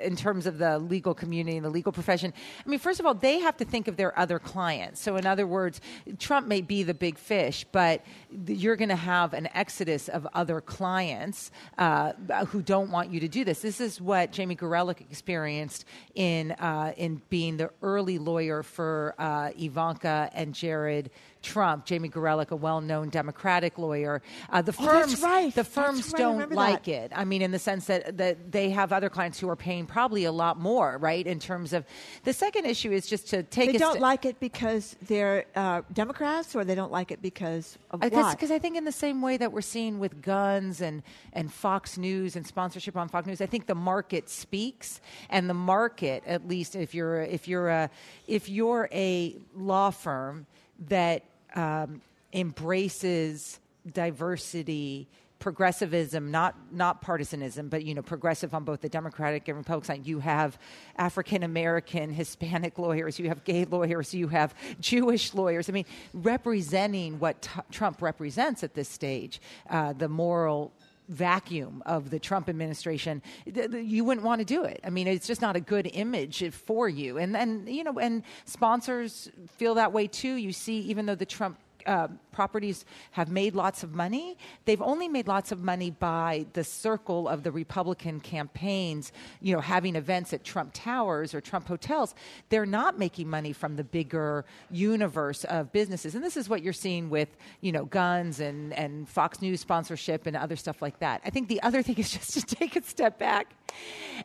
in 0.02 0.16
terms 0.16 0.46
of 0.46 0.58
the 0.58 0.78
legal 0.78 1.14
community 1.14 1.56
and 1.56 1.64
the 1.64 1.70
legal 1.70 1.92
profession. 1.92 2.32
I 2.64 2.68
mean, 2.68 2.78
first 2.78 3.00
of 3.00 3.06
all, 3.06 3.14
they 3.14 3.40
have 3.40 3.56
to 3.58 3.64
think 3.64 3.88
of 3.88 3.96
their 3.96 4.18
other 4.18 4.38
clients. 4.38 5.00
So, 5.00 5.16
in 5.16 5.26
other 5.26 5.46
words, 5.46 5.80
Trump 6.18 6.46
may 6.46 6.60
be 6.60 6.82
the 6.82 6.94
big 6.94 7.18
fish, 7.18 7.64
but 7.72 8.04
you're 8.46 8.76
going 8.76 8.88
to 8.88 8.96
have 8.96 9.34
an 9.34 9.48
exodus 9.54 10.08
of 10.08 10.26
other 10.34 10.60
clients 10.60 11.50
uh, 11.78 12.12
who 12.46 12.62
don't 12.62 12.90
want 12.90 13.10
you 13.10 13.20
to 13.20 13.28
do 13.28 13.44
this. 13.44 13.62
This 13.62 13.80
is 13.80 14.00
what 14.00 14.32
Jamie 14.32 14.56
Gorelick 14.56 15.00
experienced 15.00 15.84
in 16.14 16.52
uh, 16.52 16.92
in 16.96 17.22
being 17.30 17.56
the 17.56 17.70
early 17.82 18.18
lawyer 18.18 18.62
for 18.62 19.14
uh, 19.18 19.50
Ivanka 19.58 20.30
and 20.34 20.54
Jared. 20.54 21.10
Trump, 21.42 21.84
Jamie 21.84 22.08
Gorelick, 22.08 22.50
a 22.50 22.56
well-known 22.56 23.08
Democratic 23.10 23.78
lawyer. 23.78 24.22
Uh, 24.50 24.62
the 24.62 24.74
Oh, 24.78 24.84
firms, 24.84 25.20
right. 25.20 25.54
the 25.54 25.64
firms 25.64 26.12
right. 26.12 26.18
Don't 26.18 26.52
like 26.52 26.84
that. 26.84 26.92
it. 26.92 27.12
I 27.14 27.24
mean, 27.24 27.42
in 27.42 27.50
the 27.50 27.58
sense 27.58 27.86
that 27.86 28.16
that 28.18 28.52
they 28.52 28.70
have 28.70 28.92
other 28.92 29.08
clients 29.10 29.38
who 29.40 29.48
are 29.48 29.56
paying 29.56 29.86
probably 29.86 30.24
a 30.24 30.32
lot 30.32 30.58
more, 30.58 30.98
right? 30.98 31.26
In 31.26 31.38
terms 31.38 31.72
of 31.72 31.84
the 32.24 32.32
second 32.32 32.64
issue 32.66 32.92
is 32.92 33.06
just 33.06 33.28
to 33.30 33.42
take. 33.42 33.72
They 33.72 33.78
don't 33.78 33.92
st- 33.94 34.02
like 34.02 34.24
it 34.24 34.40
because 34.40 34.96
they're 35.02 35.44
uh, 35.54 35.82
Democrats, 35.92 36.54
or 36.54 36.64
they 36.64 36.74
don't 36.74 36.92
like 36.92 37.10
it 37.10 37.20
because 37.20 37.76
of 37.90 38.02
I 38.02 38.08
what? 38.08 38.30
because 38.36 38.50
I 38.50 38.58
think 38.58 38.76
in 38.76 38.84
the 38.84 38.92
same 38.92 39.20
way 39.22 39.36
that 39.36 39.52
we're 39.52 39.60
seeing 39.60 39.98
with 39.98 40.22
guns 40.22 40.80
and, 40.80 41.02
and 41.32 41.52
Fox 41.52 41.98
News 41.98 42.36
and 42.36 42.46
sponsorship 42.46 42.96
on 42.96 43.08
Fox 43.08 43.26
News, 43.26 43.40
I 43.40 43.46
think 43.46 43.66
the 43.66 43.74
market 43.74 44.28
speaks, 44.30 45.00
and 45.28 45.48
the 45.50 45.54
market, 45.54 46.22
at 46.26 46.46
least 46.48 46.76
if 46.76 46.94
you're 46.94 47.22
if 47.22 47.48
you're 47.48 47.68
a 47.68 47.90
if 48.26 48.48
you're 48.48 48.88
a 48.92 49.36
law 49.54 49.90
firm 49.90 50.46
that 50.88 51.22
um, 51.54 52.00
embraces 52.32 53.58
diversity 53.90 55.08
progressivism 55.42 56.30
not 56.30 56.54
not 56.70 57.02
partisanism 57.02 57.68
but 57.68 57.84
you 57.84 57.96
know 57.96 58.02
progressive 58.02 58.54
on 58.54 58.62
both 58.62 58.80
the 58.80 58.88
democratic 58.88 59.48
and 59.48 59.58
republican 59.58 59.96
side. 59.96 60.06
You 60.06 60.20
have 60.20 60.56
african 60.96 61.42
american 61.42 62.10
hispanic 62.12 62.78
lawyers 62.78 63.18
you 63.18 63.26
have 63.26 63.42
gay 63.42 63.64
lawyers 63.64 64.14
you 64.14 64.28
have 64.28 64.54
jewish 64.80 65.34
lawyers. 65.34 65.68
I 65.68 65.72
mean 65.72 65.86
representing 66.14 67.18
what 67.18 67.42
t- 67.42 67.50
trump 67.72 68.00
represents 68.02 68.62
at 68.62 68.74
this 68.74 68.88
stage 68.88 69.40
uh, 69.68 69.92
the 69.94 70.08
moral 70.08 70.72
vacuum 71.08 71.82
of 71.86 72.10
the 72.10 72.18
Trump 72.18 72.48
administration, 72.48 73.22
th- 73.44 73.70
th- 73.70 73.84
you 73.84 74.04
wouldn't 74.04 74.24
want 74.24 74.40
to 74.40 74.44
do 74.44 74.64
it. 74.64 74.80
I 74.84 74.90
mean, 74.90 75.06
it's 75.06 75.26
just 75.26 75.40
not 75.40 75.56
a 75.56 75.60
good 75.60 75.90
image 75.92 76.50
for 76.52 76.88
you. 76.88 77.18
And 77.18 77.34
then, 77.34 77.66
you 77.66 77.84
know, 77.84 77.98
and 77.98 78.22
sponsors 78.44 79.30
feel 79.56 79.74
that 79.74 79.92
way 79.92 80.06
too. 80.06 80.34
You 80.34 80.52
see, 80.52 80.78
even 80.80 81.06
though 81.06 81.14
the 81.14 81.26
Trump 81.26 81.58
uh, 81.86 82.08
properties 82.32 82.84
have 83.12 83.30
made 83.30 83.54
lots 83.54 83.82
of 83.82 83.94
money. 83.94 84.36
They've 84.64 84.82
only 84.82 85.08
made 85.08 85.28
lots 85.28 85.52
of 85.52 85.62
money 85.62 85.90
by 85.90 86.46
the 86.52 86.64
circle 86.64 87.28
of 87.28 87.42
the 87.42 87.52
Republican 87.52 88.20
campaigns, 88.20 89.12
you 89.40 89.54
know, 89.54 89.60
having 89.60 89.96
events 89.96 90.32
at 90.32 90.44
Trump 90.44 90.70
Towers 90.72 91.34
or 91.34 91.40
Trump 91.40 91.68
hotels. 91.68 92.14
They're 92.48 92.66
not 92.66 92.98
making 92.98 93.28
money 93.28 93.52
from 93.52 93.76
the 93.76 93.84
bigger 93.84 94.44
universe 94.70 95.44
of 95.44 95.72
businesses. 95.72 96.14
And 96.14 96.24
this 96.24 96.36
is 96.36 96.48
what 96.48 96.62
you're 96.62 96.72
seeing 96.72 97.10
with, 97.10 97.28
you 97.60 97.72
know, 97.72 97.84
guns 97.84 98.40
and, 98.40 98.72
and 98.72 99.08
Fox 99.08 99.42
News 99.42 99.60
sponsorship 99.60 100.26
and 100.26 100.36
other 100.36 100.56
stuff 100.56 100.82
like 100.82 100.98
that. 101.00 101.20
I 101.24 101.30
think 101.30 101.48
the 101.48 101.62
other 101.62 101.82
thing 101.82 101.96
is 101.96 102.10
just 102.10 102.32
to 102.32 102.42
take 102.56 102.76
a 102.76 102.82
step 102.82 103.18
back. 103.18 103.54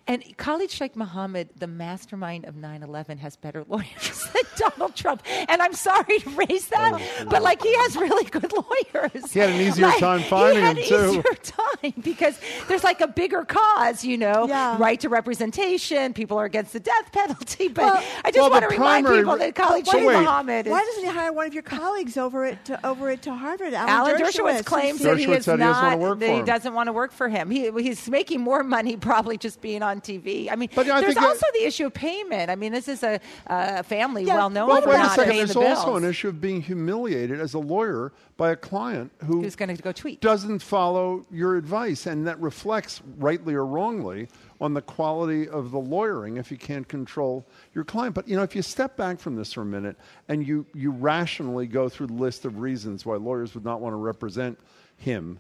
And 0.06 0.24
Khalid 0.38 0.70
Sheikh 0.70 0.96
Mohammed, 0.96 1.50
the 1.58 1.68
mastermind 1.68 2.46
of 2.46 2.56
9 2.56 2.84
11, 2.84 3.18
has 3.20 3.36
better 3.36 3.64
lawyers 3.68 4.28
than 4.34 4.44
Donald 4.72 4.96
Trump. 4.96 5.24
And 5.50 5.62
I'm 5.62 5.74
sorry 5.74 6.20
to 6.20 6.30
raise 6.32 6.68
that, 6.68 7.00
but 7.30 7.42
like 7.42 7.62
he 7.64 7.74
has 7.78 7.96
really 7.96 8.30
good 8.30 8.52
lawyers. 8.54 9.32
He 9.32 9.40
had 9.40 9.50
an 9.50 9.62
easier 9.62 9.88
Like, 9.88 10.00
time 10.00 10.22
finding 10.24 10.58
he 10.58 10.62
had 10.62 10.78
them, 10.78 10.84
too. 10.86 11.10
Easier 11.20 11.24
time 11.42 11.94
because 12.04 12.40
there's 12.68 12.84
like 12.84 13.02
a 13.02 13.08
bigger 13.08 13.44
cause, 13.44 14.04
you 14.06 14.18
know, 14.18 14.48
right 14.78 15.00
to 15.00 15.10
representation. 15.10 16.14
People 16.14 16.38
are 16.38 16.46
against 16.46 16.74
the 16.74 16.80
death 16.80 17.12
penalty, 17.12 17.68
but 17.68 17.84
Well- 17.86 18.04
I 18.24 18.32
just 18.32 18.40
Well, 18.40 18.50
want 18.52 18.64
to 18.64 18.68
remind 18.70 19.06
primary- 19.06 19.24
people 19.24 19.38
that 19.38 19.56
Khalid 19.56 19.88
Sheikh 19.88 20.06
wait, 20.08 20.14
Mohammed 20.22 20.68
is. 20.68 20.72
Why 20.72 20.84
doesn't 20.86 21.04
he 21.06 21.10
hire 21.10 21.34
one 21.34 21.48
of 21.48 21.54
your 21.54 21.64
colleagues 21.64 22.18
over 22.18 22.46
at 22.46 22.70
uh, 22.70 22.78
over 22.84 23.10
at 23.10 23.22
to 23.24 23.34
Harvard, 23.34 23.74
Alan, 23.74 23.90
Alan 23.90 24.16
Dershowitz? 24.22 24.60
Dershowitz 24.60 24.66
claims 24.66 25.00
who 25.00 25.06
that 25.06 25.18
he 25.18 25.26
is 25.32 25.46
said 25.46 25.60
he 25.60 25.66
doesn't 25.66 25.84
wanna 25.84 25.90
not. 25.96 26.00
work 26.00 26.20
that 26.20 26.36
he 26.36 26.42
doesn't 26.44 26.74
want 26.74 26.88
to 26.88 26.94
work 26.94 27.12
for 27.12 27.30
him. 27.30 27.50
He, 27.50 27.72
he's 27.82 28.10
making 28.10 28.42
more 28.42 28.64
money 28.64 28.96
probably 28.98 29.37
just 29.40 29.62
being 29.62 29.82
on 29.84 30.02
TV. 30.02 30.52
I 30.52 30.56
mean, 30.56 30.70
But 30.76 30.90
I 30.90 31.02
there's 31.02 31.18
also 31.18 31.46
the 31.54 31.66
issue 31.66 31.86
of 31.86 31.94
payment. 31.94 32.50
I 32.50 32.56
mean, 32.56 32.72
this 32.72 32.88
is 32.88 33.04
a, 33.04 33.20
a 33.48 33.84
family 33.84 34.24
Yeah, 34.24 34.36
well 34.36 34.50
known 34.50 34.70
Well, 34.70 34.82
for 34.82 34.90
wait 34.90 35.00
a 35.00 35.10
second. 35.10 35.36
There's 35.36 35.54
the 35.54 35.60
bills. 35.62 35.80
also 35.80 35.96
an 35.96 36.04
issue 36.04 36.28
of 36.30 36.40
being 36.42 36.62
humiliated 36.62 37.40
as 37.40 37.54
a 37.54 37.60
lawyer 37.60 38.12
by 38.38 38.52
a 38.52 38.56
client 38.56 39.12
who 39.26 39.42
Who's 39.42 39.56
going 39.56 39.76
to 39.76 39.82
go 39.82 39.92
tweet? 39.92 40.22
doesn't 40.22 40.60
follow 40.60 41.26
your 41.32 41.56
advice, 41.58 42.06
and 42.06 42.28
that 42.28 42.40
reflects, 42.40 43.02
rightly 43.18 43.54
or 43.56 43.66
wrongly, 43.66 44.28
on 44.60 44.74
the 44.74 44.82
quality 44.82 45.48
of 45.48 45.72
the 45.72 45.80
lawyering 45.80 46.38
if 46.38 46.50
you 46.52 46.58
can't 46.58 46.88
control 46.88 47.46
your 47.76 47.84
client. 47.84 48.16
But 48.16 48.28
you 48.28 48.36
know, 48.36 48.44
if 48.44 48.56
you 48.56 48.62
step 48.62 48.98
back 48.98 49.20
from 49.20 49.36
this 49.36 49.54
for 49.54 49.62
a 49.62 49.66
minute 49.66 49.96
and 50.30 50.46
you 50.46 50.66
you 50.74 50.92
rationally 50.92 51.68
go 51.68 51.90
through 51.90 52.08
the 52.08 52.14
list 52.14 52.46
of 52.46 52.58
reasons 52.60 53.06
why 53.06 53.16
lawyers 53.18 53.54
would 53.54 53.64
not 53.66 53.82
want 53.82 53.94
to 53.94 53.98
represent 53.98 54.58
him, 54.98 55.40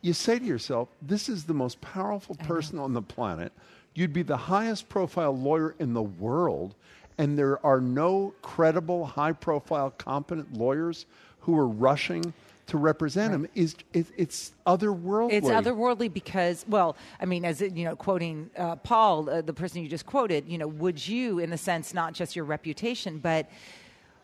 you 0.00 0.12
say 0.12 0.38
to 0.38 0.44
yourself, 0.44 0.88
"This 1.02 1.28
is 1.28 1.44
the 1.44 1.54
most 1.54 1.80
powerful 1.80 2.34
person 2.36 2.78
on 2.78 2.92
the 2.92 3.02
planet. 3.02 3.52
You'd 3.94 4.12
be 4.12 4.22
the 4.22 4.36
highest 4.36 4.88
profile 4.88 5.36
lawyer 5.36 5.74
in 5.78 5.92
the 5.94 6.02
world." 6.02 6.74
And 7.18 7.36
there 7.36 7.64
are 7.66 7.80
no 7.80 8.32
credible, 8.42 9.04
high 9.04 9.32
profile, 9.32 9.90
competent 9.90 10.54
lawyers 10.54 11.06
who 11.40 11.58
are 11.58 11.66
rushing 11.66 12.32
to 12.68 12.76
represent 12.76 13.32
him. 13.32 13.48
Is 13.54 13.74
it, 13.92 14.06
it's 14.16 14.52
otherworldly. 14.66 15.32
It's 15.32 15.48
otherworldly 15.48 16.12
because, 16.12 16.64
well, 16.68 16.96
I 17.20 17.24
mean, 17.24 17.44
as 17.44 17.60
you 17.60 17.84
know, 17.84 17.96
quoting 17.96 18.50
uh, 18.56 18.76
Paul, 18.76 19.28
uh, 19.28 19.40
the 19.40 19.52
person 19.52 19.82
you 19.82 19.88
just 19.88 20.06
quoted, 20.06 20.46
you 20.46 20.58
know, 20.58 20.68
would 20.68 21.06
you, 21.06 21.38
in 21.38 21.50
the 21.50 21.58
sense, 21.58 21.92
not 21.92 22.12
just 22.12 22.36
your 22.36 22.44
reputation, 22.44 23.18
but 23.18 23.50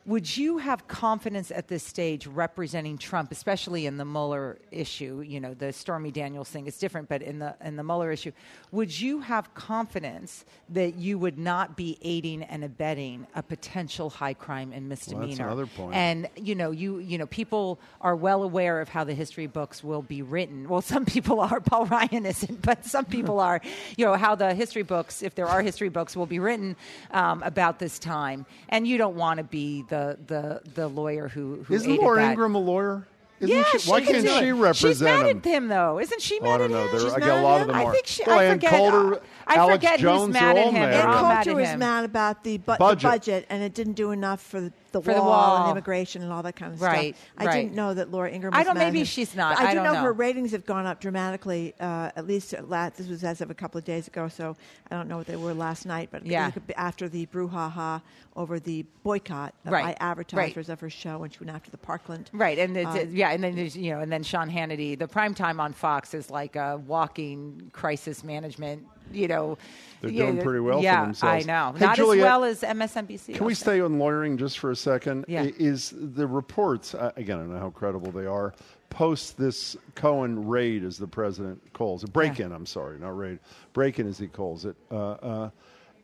would 0.07 0.36
you 0.36 0.59
have 0.59 0.86
confidence 0.86 1.50
at 1.50 1.68
this 1.68 1.82
stage 1.82 2.26
representing 2.26 2.98
Trump, 2.98 3.32
especially 3.32 3.86
in 3.86 3.96
the 3.96 4.05
Mueller 4.05 4.59
issue? 4.70 5.22
You 5.26 5.40
know, 5.40 5.55
the 5.55 5.72
Stormy 5.72 6.11
Daniels 6.11 6.50
thing 6.50 6.66
is 6.66 6.76
different, 6.76 7.09
but 7.09 7.22
in 7.22 7.38
the 7.38 7.55
in 7.64 7.76
the 7.76 7.82
Mueller 7.82 8.12
issue, 8.12 8.32
would 8.70 9.00
you 9.00 9.20
have 9.20 9.55
confidence 9.55 10.44
that 10.68 10.96
you 10.96 11.18
would 11.18 11.38
not 11.38 11.76
be 11.76 11.96
aiding 12.02 12.42
and 12.42 12.62
abetting 12.64 13.26
a 13.34 13.42
potential 13.42 14.11
high 14.11 14.34
crime 14.34 14.72
and 14.74 14.90
misdemeanor? 14.90 15.46
another 15.46 15.66
point. 15.66 15.94
And 15.94 16.28
you 16.36 16.55
know, 16.55 16.70
you 16.70 16.98
you 16.98 17.16
know, 17.16 17.26
people 17.26 17.80
are 18.02 18.14
well 18.14 18.42
aware 18.42 18.82
of 18.82 18.90
how 18.90 19.05
the 19.05 19.14
history 19.14 19.46
books 19.46 19.82
will 19.82 20.02
be 20.02 20.20
written. 20.20 20.68
Well, 20.68 20.82
some 20.94 21.07
people 21.07 21.40
are. 21.40 21.61
Paul 21.61 21.86
Ryan 21.86 22.26
isn't, 22.26 22.61
but 22.61 22.84
some 22.84 23.07
people 23.07 23.40
are. 23.40 23.61
You 23.96 24.05
know 24.05 24.16
how 24.16 24.34
the 24.34 24.55
history 24.55 24.82
books, 24.82 25.22
if 25.22 25.34
there 25.34 25.46
are 25.46 25.62
history 25.62 25.88
books, 25.88 26.14
will 26.14 26.26
be 26.26 26.40
written 26.40 26.76
um, 27.11 27.42
about 27.42 27.78
this 27.78 27.98
time. 27.98 28.44
And 28.68 28.86
you 28.86 28.98
don't 28.98 29.16
want 29.16 29.38
to 29.38 29.44
be 29.44 29.82
the 29.88 29.93
the 29.95 30.18
the 30.26 30.61
the 30.74 30.88
lawyer 30.88 31.28
who 31.28 31.62
who 31.64 31.74
Isn't 31.74 31.97
Laura 31.97 32.20
that. 32.20 32.30
Ingraham 32.32 32.55
a 32.55 32.59
lawyer? 32.59 33.07
Isn't 33.40 33.57
yeah, 33.57 33.64
she, 33.78 33.90
why 33.90 34.01
can 34.01 34.12
can't 34.12 34.26
do 34.26 34.32
she 34.38 34.47
it. 34.49 34.53
represent 34.53 34.76
She's 34.95 35.03
mad 35.03 35.26
him? 35.26 35.38
at 35.38 35.45
him, 35.45 35.68
though, 35.68 35.99
isn't 35.99 36.22
she? 36.22 36.38
Oh, 36.40 36.45
I 36.47 36.51
Mad 36.53 36.57
don't 36.59 36.64
at 36.64 36.70
know. 36.70 36.84
him? 36.84 36.90
There- 36.92 37.01
She's 37.01 37.12
I 37.12 37.18
mad 37.18 37.26
get 37.26 37.38
a 37.38 37.42
lot 37.42 37.55
of 37.57 37.62
him? 37.62 37.66
them 37.68 37.76
I 37.76 37.84
are. 37.84 37.92
think 37.92 38.07
she- 38.07 38.22
well, 38.26 38.38
I 38.38 38.49
forget- 38.51 38.70
Coulter, 38.70 39.20
I 39.47 39.55
Alex 39.57 39.74
forget 39.74 39.92
who's 39.92 40.01
Jones, 40.03 40.32
mad 40.32 40.57
at 40.57 40.66
him. 40.66 40.74
mad 40.74 40.92
They're 40.92 41.03
at 41.03 41.09
all 41.09 41.14
him. 41.18 41.22
mad 41.28 41.38
at 41.38 41.45
Coulter 41.45 41.61
was 41.61 41.68
him. 41.68 41.78
mad 41.80 42.05
about 42.05 42.45
the, 42.45 42.59
bu- 42.59 42.72
the 42.72 42.78
Budget. 42.78 43.03
budget, 43.11 43.47
and 43.51 43.62
it 43.62 43.74
didn't 43.74 43.95
do 43.95 44.12
enough 44.12 44.40
for 44.40 44.61
the, 44.61 44.72
the, 45.01 45.05
For 45.11 45.14
the 45.14 45.20
wall, 45.20 45.28
wall. 45.30 45.62
and 45.64 45.70
immigration 45.72 46.22
and 46.22 46.32
all 46.32 46.42
that 46.42 46.57
kind 46.57 46.72
of 46.74 46.80
Right, 46.80 47.14
stuff. 47.16 47.28
I 47.38 47.45
right. 47.47 47.62
didn't 47.62 47.74
know 47.74 47.95
that 47.95 48.11
Laura 48.11 48.30
Ingraham. 48.30 48.59
I 48.59 48.64
don't- 48.64 48.78
maybe 48.78 49.01
him. 49.01 49.05
she's 49.07 49.34
not. 49.36 49.59
I, 49.59 49.70
I 49.70 49.74
do 49.74 49.82
know, 49.82 49.92
know. 49.95 50.01
her 50.03 50.12
ratings 50.12 50.53
have 50.53 50.64
gone 50.66 50.86
up 50.86 51.01
dramatically. 51.01 51.74
Uh, 51.80 52.11
at 52.16 52.26
least 52.26 52.55
at 52.55 52.68
la 52.68 52.88
this 52.90 53.09
was 53.09 53.22
as 53.24 53.40
of 53.40 53.51
a 53.51 53.55
couple 53.55 53.78
of 53.78 53.84
days 53.84 54.07
ago, 54.09 54.28
so 54.28 54.57
I 54.90 54.95
don't 54.97 55.09
know 55.09 55.16
what 55.18 55.26
they 55.26 55.36
were 55.36 55.55
last 55.55 55.84
night. 55.86 56.09
But 56.11 56.24
Yeah. 56.26 56.47
you 56.47 56.53
could 56.53 56.66
be- 56.66 56.74
after 56.76 57.09
the 57.09 57.26
brouhaha 57.26 58.03
over 58.36 58.59
the 58.59 58.84
boycott 59.03 59.55
of 59.64 59.72
Right, 59.72 59.84
by 59.84 59.97
advertisers 60.05 60.68
of 60.68 60.80
her 60.80 60.90
show 60.90 61.18
when 61.18 61.30
she 61.30 61.38
went 61.40 61.51
after 61.55 61.70
the 61.70 61.76
Parkland. 61.78 62.30
Right, 62.32 62.59
and 62.59 62.76
it's, 62.76 62.88
Uh, 62.88 63.07
yeah, 63.11 63.30
and 63.30 63.45
then 63.45 63.55
there's 63.55 63.76
you 63.76 63.92
know, 63.92 64.01
and 64.01 64.11
then 64.11 64.22
Sean 64.22 64.51
Hannity. 64.51 64.99
The 64.99 65.07
prime 65.09 65.34
time 65.34 65.61
on 65.61 65.72
Fox 65.72 66.14
is 66.14 66.30
like 66.30 66.57
a 66.57 66.76
walking 66.86 67.70
crisis 67.72 68.24
management. 68.24 68.86
You 69.12 69.28
know, 69.28 69.59
They're 70.00 70.11
yeah, 70.11 70.26
doing 70.26 70.42
pretty 70.42 70.61
well 70.61 70.78
for 70.78 70.84
yeah, 70.84 71.05
themselves. 71.05 71.44
I 71.44 71.46
know, 71.46 71.72
Hey, 71.76 71.84
not 71.84 71.96
Juliette, 71.96 72.18
as 72.18 72.30
well 72.30 72.44
as 72.44 72.61
MSNBC. 72.62 73.34
Can 73.34 73.46
we 73.46 73.55
stay 73.55 73.80
on 73.80 73.98
lawyering 73.98 74.36
just 74.36 74.59
for 74.59 74.70
a 74.70 74.76
second? 74.76 75.24
Yeah. 75.28 75.50
Is 75.59 75.94
the 75.96 76.26
reports, 76.26 76.94
uh, 76.94 77.12
again, 77.16 77.38
I 77.38 77.40
don't 77.42 77.52
know 77.52 77.61
how 77.61 77.70
credible 77.70 78.11
they 78.11 78.26
are, 78.26 78.55
post 78.90 79.36
this 79.36 79.76
Cohen 79.94 80.46
raid, 80.46 80.84
as 80.84 80.98
the 80.98 81.07
president 81.07 81.61
calls 81.72 82.05
it, 82.05 82.12
break 82.12 82.40
in, 82.40 82.52
I'm 82.52 82.66
sorry, 82.66 82.98
not 82.98 83.16
raid, 83.16 83.40
break 83.72 83.98
in 83.98 84.09
as 84.09 84.18
he 84.18 84.28
calls 84.28 84.64
it, 84.64 84.76
uh, 84.90 85.12
uh, 85.12 85.50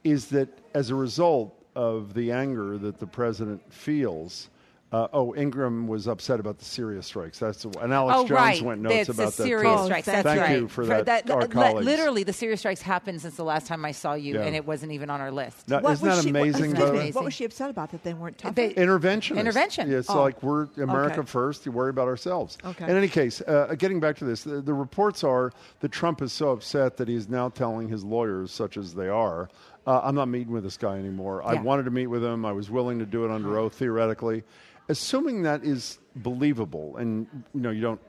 is 0.03 0.27
that 0.27 0.49
as 0.75 0.91
a 0.91 0.95
result 0.95 1.55
of 1.77 2.15
the 2.15 2.33
anger 2.33 2.79
that 2.79 2.99
the 2.99 3.07
president 3.07 3.63
feels, 3.73 4.49
uh, 4.93 5.07
oh, 5.13 5.35
Ingraham 5.37 5.87
was 5.87 6.09
upset 6.09 6.41
about 6.41 6.59
the 6.59 6.65
Syria 6.65 7.01
strikes. 7.03 7.39
That's 7.39 7.63
the, 7.63 7.69
and 7.79 7.93
Alex 7.93 8.17
oh, 8.19 8.23
Jones 8.27 8.31
right. 8.31 8.63
went 8.63 8.81
notes 8.81 8.95
It's 8.95 9.09
about 9.11 9.33
the 9.33 9.43
that. 9.43 9.49
Syria 9.49 9.77
too. 9.77 9.85
strikes. 9.85 10.07
Thank 10.07 10.25
That's 10.25 10.27
Thank 10.37 10.41
right. 10.41 10.59
you 10.61 10.69
for 10.69 10.87
that, 10.87 11.31
our 11.31 11.43
li- 11.43 11.49
colleagues. 11.49 11.85
Literally, 11.87 12.25
the 12.25 12.33
Syria 12.33 12.57
strikes 12.57 12.83
happened 12.83 13.21
since 13.21 13.37
the 13.37 13.45
last 13.45 13.69
time 13.69 13.85
I 13.85 13.93
saw 13.93 14.15
you, 14.15 14.35
Yeah. 14.35 14.43
and 14.47 14.57
it 14.57 14.67
wasn't 14.67 14.91
even 14.93 15.09
on 15.09 15.21
our 15.21 15.31
list. 15.31 15.69
Now, 15.69 15.81
What 15.81 15.93
isn't 15.93 16.09
that 16.09 16.25
she- 16.25 16.33
what- 16.33 16.41
amazing? 16.41 16.65
excuse 16.71 16.79
by 16.81 16.87
the 16.87 16.93
me, 16.93 16.99
way? 16.99 17.11
What 17.13 17.25
was 17.25 17.35
she 17.35 17.45
upset 17.45 17.71
about 17.71 17.93
that 17.93 18.03
they 18.03 18.15
weren't 18.15 18.37
talking? 18.39 18.55
They- 18.55 18.75
intervention. 18.75 19.39
Intervention. 19.39 19.91
Yeah, 19.91 19.99
it's 19.99 20.11
Oh. 20.11 20.21
like 20.23 20.43
we're 20.43 20.67
America 20.77 21.21
Okay. 21.21 21.27
first. 21.27 21.65
You 21.67 21.73
worry 21.73 21.91
about 21.91 22.09
ourselves. 22.09 22.59
Okay. 22.65 22.85
In 22.85 22.97
any 22.97 23.09
case, 23.09 23.41
uh, 23.43 23.75
getting 23.79 24.01
back 24.01 24.17
to 24.17 24.25
this, 24.25 24.43
the, 24.43 24.61
the 24.61 24.75
reports 24.75 25.23
are 25.23 25.53
that 25.81 25.93
Trump 25.93 26.21
is 26.21 26.33
so 26.33 26.51
upset 26.51 26.97
that 26.97 27.07
he's 27.07 27.29
now 27.29 27.49
telling 27.49 27.89
his 27.89 28.03
lawyers, 28.03 28.51
such 28.51 28.77
as 28.77 28.95
they 28.95 29.09
are, 29.09 29.49
uh, 29.87 30.01
"I'm 30.03 30.17
not 30.17 30.27
meeting 30.29 30.53
with 30.53 30.65
this 30.65 30.77
guy 30.77 30.99
anymore. 30.99 31.43
I 31.47 31.55
wanted 31.61 31.85
to 31.85 31.91
meet 31.93 32.09
with 32.09 32.25
him. 32.25 32.45
I 32.45 32.51
was 32.53 32.71
willing 32.71 32.99
to 32.99 33.07
do 33.07 33.25
it 33.25 33.31
under 33.31 33.57
oath, 33.57 33.75
theoretically." 33.75 34.43
Assuming 34.91 35.43
that 35.43 35.63
is 35.63 36.01
believable, 36.17 36.97
and 36.97 37.29
you 37.55 37.61
know, 37.61 37.71
you 37.71 37.81
don't. 37.81 38.01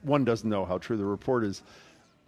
One 0.00 0.24
doesn't 0.24 0.48
know 0.48 0.64
how 0.64 0.78
true 0.78 0.96
the 0.96 1.04
report 1.04 1.44
is. 1.44 1.62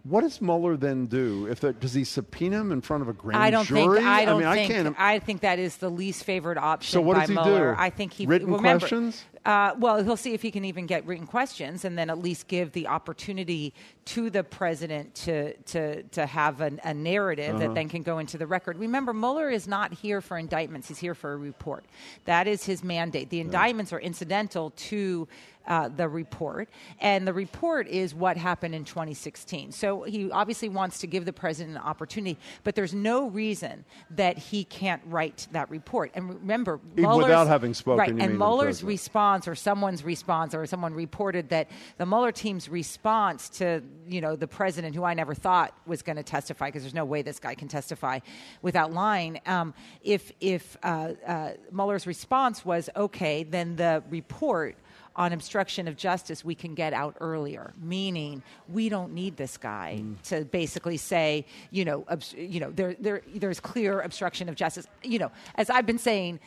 What 0.07 0.21
does 0.21 0.39
Mueller 0.39 0.77
then 0.77 1.07
do? 1.07 1.47
If 1.47 1.61
that, 1.61 1.79
does 1.79 1.93
he 1.95 2.03
subpoena 2.03 2.61
him 2.61 2.71
in 2.71 2.81
front 2.81 3.01
of 3.01 3.09
a 3.09 3.13
grand 3.13 3.41
I 3.41 3.49
don't 3.49 3.65
jury? 3.65 3.97
think. 3.97 4.07
I 4.07 4.23
don't 4.25 4.39
mean, 4.43 4.53
think. 4.53 4.69
I 4.71 4.73
can't. 4.73 4.95
I 4.99 5.17
think 5.17 5.41
that 5.41 5.57
is 5.57 5.77
the 5.77 5.89
least 5.89 6.23
favored 6.25 6.59
option. 6.59 6.91
So 6.93 7.01
what 7.01 7.15
by 7.15 7.21
does 7.21 7.29
he 7.29 7.33
Mueller. 7.33 7.73
do? 7.73 7.81
I 7.81 7.89
think 7.89 8.13
he 8.13 8.27
Written 8.27 8.53
remember, 8.53 8.79
questions? 8.81 9.23
Uh, 9.43 9.73
well, 9.79 10.03
he'll 10.03 10.15
see 10.15 10.35
if 10.35 10.43
he 10.43 10.51
can 10.51 10.63
even 10.63 10.85
get 10.85 11.05
written 11.07 11.25
questions, 11.25 11.85
and 11.85 11.97
then 11.97 12.11
at 12.11 12.19
least 12.19 12.47
give 12.47 12.71
the 12.73 12.87
opportunity 12.87 13.73
to 14.05 14.29
the 14.29 14.43
president 14.43 15.15
to 15.15 15.53
to 15.63 16.03
to 16.03 16.27
have 16.27 16.61
an, 16.61 16.79
a 16.83 16.93
narrative 16.93 17.55
Uh-huh. 17.55 17.59
that 17.67 17.73
then 17.73 17.89
can 17.89 18.03
go 18.03 18.19
into 18.19 18.37
the 18.37 18.45
record. 18.45 18.77
Remember, 18.77 19.11
Mueller 19.11 19.49
is 19.49 19.67
not 19.67 19.91
here 19.91 20.21
for 20.21 20.37
indictments; 20.37 20.87
he's 20.87 20.99
here 20.99 21.15
for 21.15 21.33
a 21.33 21.37
report. 21.37 21.83
That 22.25 22.47
is 22.47 22.63
his 22.63 22.83
mandate. 22.83 23.31
The 23.31 23.39
indictments 23.39 23.91
are 23.91 23.99
incidental 23.99 24.69
to. 24.69 25.27
Uh, 25.67 25.89
the 25.89 26.07
report, 26.07 26.69
and 26.99 27.27
the 27.27 27.33
report 27.33 27.87
is 27.87 28.13
what 28.13 28.37
happened 28.37 28.75
in 28.75 28.85
2016. 28.85 29.71
So 29.71 30.03
he 30.03 30.29
obviously 30.31 30.69
wants 30.69 30.99
to 30.99 31.07
give 31.07 31.25
the 31.25 31.33
president 31.33 31.75
an 31.75 31.81
opportunity, 31.81 32.37
but 32.63 32.75
there's 32.75 32.93
no 32.93 33.27
reason 33.29 33.83
that 34.11 34.37
he 34.37 34.63
can't 34.63 35.01
write 35.07 35.47
that 35.53 35.69
report. 35.71 36.11
And 36.13 36.29
remember, 36.29 36.79
Mueller's- 36.95 37.23
without 37.23 37.47
having 37.47 37.73
spoken, 37.73 37.99
right? 37.99 38.09
And 38.09 38.37
Mueller's 38.37 38.83
response, 38.83 39.47
or 39.47 39.55
someone's 39.55 40.03
response, 40.03 40.53
or 40.53 40.65
someone 40.67 40.93
reported 40.93 41.49
that 41.49 41.69
the 41.97 42.05
Mueller 42.05 42.31
team's 42.31 42.69
response 42.69 43.49
to 43.49 43.81
you 44.07 44.21
know 44.21 44.35
the 44.35 44.47
president, 44.47 44.95
who 44.95 45.03
I 45.03 45.15
never 45.15 45.33
thought 45.33 45.73
was 45.87 46.03
going 46.03 46.17
to 46.17 46.23
testify, 46.23 46.67
because 46.67 46.83
there's 46.83 46.93
no 46.93 47.05
way 47.05 47.23
this 47.23 47.39
guy 47.39 47.55
can 47.55 47.67
testify 47.67 48.19
without 48.61 48.93
lying. 48.93 49.41
Um, 49.47 49.73
if 50.03 50.31
if 50.39 50.77
uh, 50.83 51.13
uh, 51.25 51.53
Mueller's 51.71 52.05
response 52.05 52.63
was 52.63 52.89
okay, 52.95 53.43
then 53.43 53.75
the 53.75 54.03
report 54.09 54.75
on 55.15 55.31
obstruction 55.33 55.87
of 55.87 55.95
justice 55.95 56.43
we 56.43 56.53
can 56.55 56.73
get 56.75 56.93
out 56.93 57.15
earlier 57.21 57.73
meaning 57.81 58.43
we 58.67 58.89
don't 58.89 59.13
need 59.13 59.37
this 59.37 59.57
guy 59.57 59.99
Mm. 60.01 60.21
to 60.23 60.45
basically 60.45 60.97
say 60.97 61.45
you 61.71 61.85
know 61.85 62.03
obs- 62.09 62.33
you 62.37 62.59
know 62.59 62.71
there, 62.71 62.95
there 62.99 63.21
there's 63.33 63.59
clear 63.59 64.01
obstruction 64.01 64.49
of 64.49 64.55
justice 64.55 64.87
you 65.03 65.19
know 65.19 65.31
as 65.55 65.69
i've 65.69 65.85
been 65.85 65.97
saying 65.99 66.39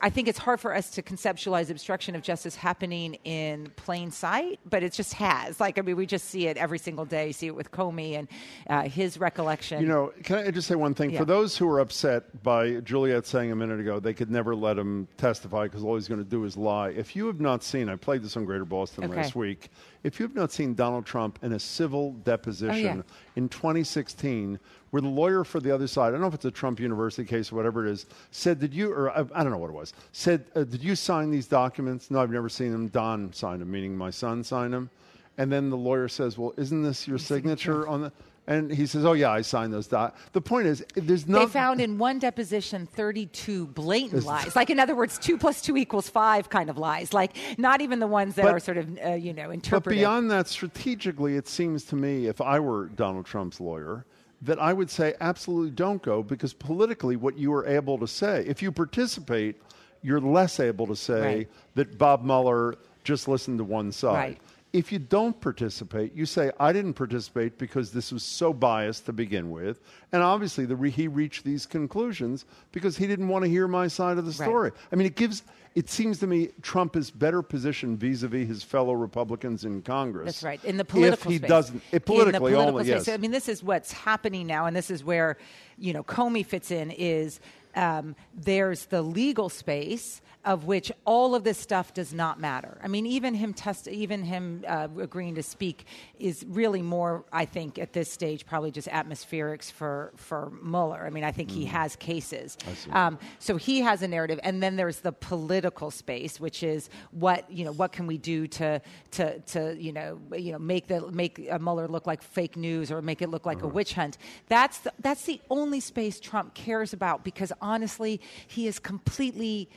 I 0.00 0.10
think 0.10 0.28
it's 0.28 0.38
hard 0.38 0.60
for 0.60 0.74
us 0.74 0.90
to 0.90 1.02
conceptualize 1.02 1.70
obstruction 1.70 2.14
of 2.14 2.22
justice 2.22 2.54
happening 2.54 3.14
in 3.24 3.72
plain 3.76 4.10
sight, 4.10 4.60
but 4.64 4.82
it 4.82 4.92
just 4.92 5.14
has. 5.14 5.60
Like, 5.60 5.78
I 5.78 5.82
mean, 5.82 5.96
we 5.96 6.06
just 6.06 6.26
see 6.26 6.46
it 6.46 6.56
every 6.56 6.78
single 6.78 7.04
day. 7.04 7.28
You 7.28 7.32
See 7.32 7.46
it 7.48 7.54
with 7.54 7.70
Comey 7.70 8.18
and 8.18 8.28
uh, 8.68 8.82
his 8.88 9.18
recollection. 9.18 9.80
You 9.82 9.88
know, 9.88 10.12
can 10.22 10.38
I 10.38 10.50
just 10.50 10.68
say 10.68 10.74
one 10.74 10.94
thing? 10.94 11.10
Yeah. 11.10 11.18
For 11.18 11.24
those 11.24 11.56
who 11.56 11.68
are 11.68 11.80
upset 11.80 12.42
by 12.42 12.80
Juliette 12.80 13.26
saying 13.26 13.50
a 13.50 13.56
minute 13.56 13.80
ago 13.80 13.98
they 14.00 14.14
could 14.14 14.30
never 14.30 14.54
let 14.54 14.78
him 14.78 15.08
testify 15.16 15.64
because 15.64 15.82
all 15.82 15.94
he's 15.94 16.08
going 16.08 16.22
to 16.22 16.28
do 16.28 16.44
is 16.44 16.56
lie. 16.56 16.90
If 16.90 17.16
you 17.16 17.26
have 17.26 17.40
not 17.40 17.62
seen, 17.64 17.88
I 17.88 17.96
played 17.96 18.22
this 18.22 18.36
on 18.36 18.44
Greater 18.44 18.64
Boston 18.64 19.04
Okay. 19.04 19.16
last 19.16 19.34
week. 19.34 19.70
If 20.04 20.18
you 20.18 20.26
have 20.26 20.34
not 20.34 20.52
seen 20.52 20.74
Donald 20.74 21.06
Trump 21.06 21.38
in 21.42 21.52
a 21.52 21.58
civil 21.58 22.12
deposition 22.24 23.04
Oh, 23.06 23.12
in 23.36 23.48
2016, 23.48 24.58
where 24.92 25.00
the 25.00 25.08
lawyer 25.08 25.42
for 25.42 25.58
the 25.58 25.74
other 25.74 25.86
side, 25.86 26.08
I 26.08 26.10
don't 26.10 26.20
know 26.20 26.26
if 26.26 26.34
it's 26.34 26.44
a 26.44 26.50
Trump 26.50 26.78
University 26.78 27.26
case 27.26 27.50
or 27.50 27.56
whatever 27.56 27.86
it 27.86 27.90
is, 27.90 28.04
said, 28.30 28.60
"Did 28.60 28.74
you?" 28.74 28.92
Or 28.92 29.10
I, 29.10 29.24
I 29.34 29.42
don't 29.42 29.50
know 29.50 29.56
what 29.56 29.70
it 29.70 29.74
was. 29.74 29.94
Said, 30.12 30.44
uh, 30.54 30.64
"Did 30.64 30.84
you 30.84 30.94
sign 30.94 31.30
these 31.30 31.46
documents?" 31.46 32.10
No, 32.10 32.20
I've 32.20 32.30
never 32.30 32.50
seen 32.50 32.72
them. 32.72 32.88
Don 32.88 33.32
signed 33.32 33.62
them, 33.62 33.70
meaning 33.70 33.96
my 33.96 34.10
son 34.10 34.44
signed 34.44 34.74
them. 34.74 34.90
And 35.38 35.50
then 35.50 35.70
the 35.70 35.78
lawyer 35.78 36.08
says, 36.08 36.36
"Well, 36.36 36.52
isn't 36.58 36.82
this 36.82 37.08
your 37.08 37.16
signature 37.16 37.88
on 37.88 38.02
the?" 38.02 38.12
And 38.46 38.70
he 38.70 38.84
says, 38.84 39.06
"Oh 39.06 39.14
yeah, 39.14 39.30
I 39.30 39.40
signed 39.40 39.72
those 39.72 39.86
doc." 39.86 40.14
The 40.34 40.42
point 40.42 40.66
is, 40.66 40.84
there's 40.94 41.24
they 41.24 41.46
found 41.46 41.80
in 41.80 41.96
one 41.96 42.18
deposition 42.18 42.84
32 42.84 43.68
blatant 43.68 44.26
lies. 44.26 44.54
Like, 44.54 44.68
in 44.68 44.78
other 44.78 44.94
words, 44.94 45.16
two 45.16 45.38
plus 45.38 45.62
two 45.62 45.78
equals 45.78 46.10
five 46.10 46.50
kind 46.50 46.68
of 46.68 46.76
lies. 46.76 47.14
Like, 47.14 47.34
not 47.56 47.80
even 47.80 47.98
the 47.98 48.06
ones 48.06 48.34
that 48.34 48.44
But- 48.44 48.54
are 48.54 48.60
sort 48.60 48.76
of, 48.76 48.98
uh, 49.02 49.10
you 49.14 49.32
know, 49.32 49.50
interpreted. 49.50 49.84
but 49.84 49.90
beyond 49.90 50.30
that, 50.32 50.48
strategically, 50.48 51.36
it 51.36 51.48
seems 51.48 51.84
to 51.84 51.96
me, 51.96 52.26
if 52.26 52.42
I 52.42 52.60
were 52.60 52.88
Donald 52.88 53.24
Trump's 53.24 53.58
lawyer, 53.58 54.04
that 54.42 54.58
I 54.58 54.72
would 54.72 54.90
say 54.90 55.14
absolutely 55.20 55.70
don't 55.70 56.02
go 56.02 56.22
because 56.22 56.52
politically, 56.52 57.16
what 57.16 57.38
you 57.38 57.52
are 57.54 57.66
able 57.66 57.98
to 57.98 58.08
say, 58.08 58.44
if 58.46 58.60
you 58.62 58.72
participate, 58.72 59.56
you're 60.02 60.20
less 60.20 60.58
able 60.58 60.86
to 60.88 60.96
say 60.96 61.20
Right. 61.20 61.48
that 61.76 61.96
Bob 61.98 62.24
Mueller 62.24 62.74
just 63.04 63.28
listened 63.28 63.58
to 63.58 63.64
one 63.64 63.92
side. 63.92 64.14
Right. 64.14 64.38
If 64.72 64.90
you 64.90 64.98
don't 64.98 65.38
participate, 65.38 66.14
you 66.14 66.24
say, 66.24 66.50
I 66.58 66.72
didn't 66.72 66.94
participate 66.94 67.58
because 67.58 67.92
this 67.92 68.10
was 68.10 68.22
so 68.22 68.52
biased 68.54 69.04
to 69.06 69.12
begin 69.12 69.50
with. 69.50 69.80
And 70.12 70.22
obviously, 70.22 70.64
the 70.64 70.76
re- 70.76 70.90
he 70.90 71.08
reached 71.08 71.44
these 71.44 71.66
conclusions 71.66 72.46
because 72.72 72.96
he 72.96 73.06
didn't 73.06 73.28
want 73.28 73.44
to 73.44 73.50
hear 73.50 73.68
my 73.68 73.86
side 73.86 74.16
of 74.18 74.24
the 74.24 74.30
Right. 74.30 74.48
story. 74.48 74.70
I 74.90 74.96
mean, 74.96 75.06
it 75.06 75.14
gives, 75.14 75.42
it 75.74 75.88
seems 75.88 76.18
to 76.20 76.26
me 76.26 76.48
Trump 76.60 76.96
is 76.96 77.10
better 77.10 77.40
positioned 77.42 77.98
vis 77.98 78.22
a 78.22 78.28
vis 78.28 78.46
his 78.46 78.62
fellow 78.62 78.92
Republicans 78.92 79.64
in 79.64 79.82
Congress. 79.82 80.26
That's 80.26 80.42
right. 80.42 80.64
In 80.64 80.76
the 80.76 80.84
political 80.84 81.30
If 81.30 81.32
he 81.32 81.38
space. 81.38 81.48
doesn't, 81.48 81.76
if 81.92 81.92
In 81.92 81.98
the 81.98 82.00
political 82.38 82.46
only, 82.58 82.84
space. 82.84 83.06
yes. 83.06 83.14
I 83.14 83.16
mean, 83.18 83.30
this 83.30 83.48
is 83.48 83.62
what's 83.62 83.92
happening 83.92 84.46
now, 84.46 84.66
and 84.66 84.76
this 84.76 84.90
is 84.90 85.02
where, 85.02 85.38
you 85.78 85.92
know, 85.92 86.02
Comey 86.02 86.44
fits 86.44 86.70
in 86.70 86.90
is 86.90 87.40
um, 87.74 88.14
there's 88.34 88.86
the 88.86 89.00
legal 89.02 89.48
space 89.48 90.20
of 90.44 90.64
which 90.64 90.90
all 91.04 91.34
of 91.34 91.44
this 91.44 91.56
stuff 91.56 91.94
does 91.94 92.12
not 92.12 92.40
matter. 92.40 92.78
I 92.82 92.88
mean, 92.88 93.06
even 93.06 93.34
him 93.34 93.54
test, 93.54 93.86
even 93.86 94.24
him 94.24 94.64
uh, 94.66 94.88
agreeing 94.98 95.36
to 95.36 95.42
speak 95.42 95.84
is 96.18 96.44
really 96.48 96.82
more, 96.82 97.24
I 97.32 97.44
think, 97.44 97.78
at 97.78 97.92
this 97.92 98.10
stage, 98.10 98.44
probably 98.44 98.72
just 98.72 98.88
atmospherics 98.88 99.70
for 99.70 100.12
for 100.16 100.52
Mueller. 100.62 101.04
I 101.06 101.10
mean, 101.10 101.22
I 101.22 101.30
think 101.30 101.50
he 101.50 101.64
has 101.66 101.94
cases. 101.94 102.58
Um, 102.90 103.18
so 103.38 103.56
he 103.56 103.80
has 103.82 104.02
a 104.02 104.08
narrative, 104.08 104.40
and 104.42 104.60
then 104.62 104.76
there's 104.76 104.98
the 104.98 105.12
political 105.12 105.90
space, 105.92 106.40
which 106.40 106.62
is 106.64 106.90
what 107.12 107.50
you 107.50 107.64
know, 107.64 107.72
what 107.72 107.92
can 107.92 108.08
we 108.08 108.18
do 108.18 108.48
to 108.48 108.80
to 109.12 109.38
to 109.38 109.76
you 109.78 109.92
know 109.92 110.18
you 110.36 110.52
know 110.52 110.58
make 110.58 110.88
the 110.88 111.08
make 111.12 111.46
uh, 111.50 111.58
Mueller 111.60 111.86
look 111.86 112.06
like 112.06 112.20
fake 112.20 112.56
news 112.56 112.90
or 112.90 113.00
make 113.00 113.22
it 113.22 113.28
look 113.28 113.46
like 113.46 113.62
a 113.62 113.68
witch 113.68 113.94
hunt. 113.94 114.18
That's 114.48 114.78
the, 114.78 114.92
that's 114.98 115.24
the 115.24 115.40
only 115.50 115.78
space 115.78 116.18
Trump 116.18 116.54
cares 116.54 116.92
about 116.92 117.22
because 117.22 117.52
honestly, 117.60 118.20
he 118.48 118.66
is 118.66 118.80
completely 118.80 119.68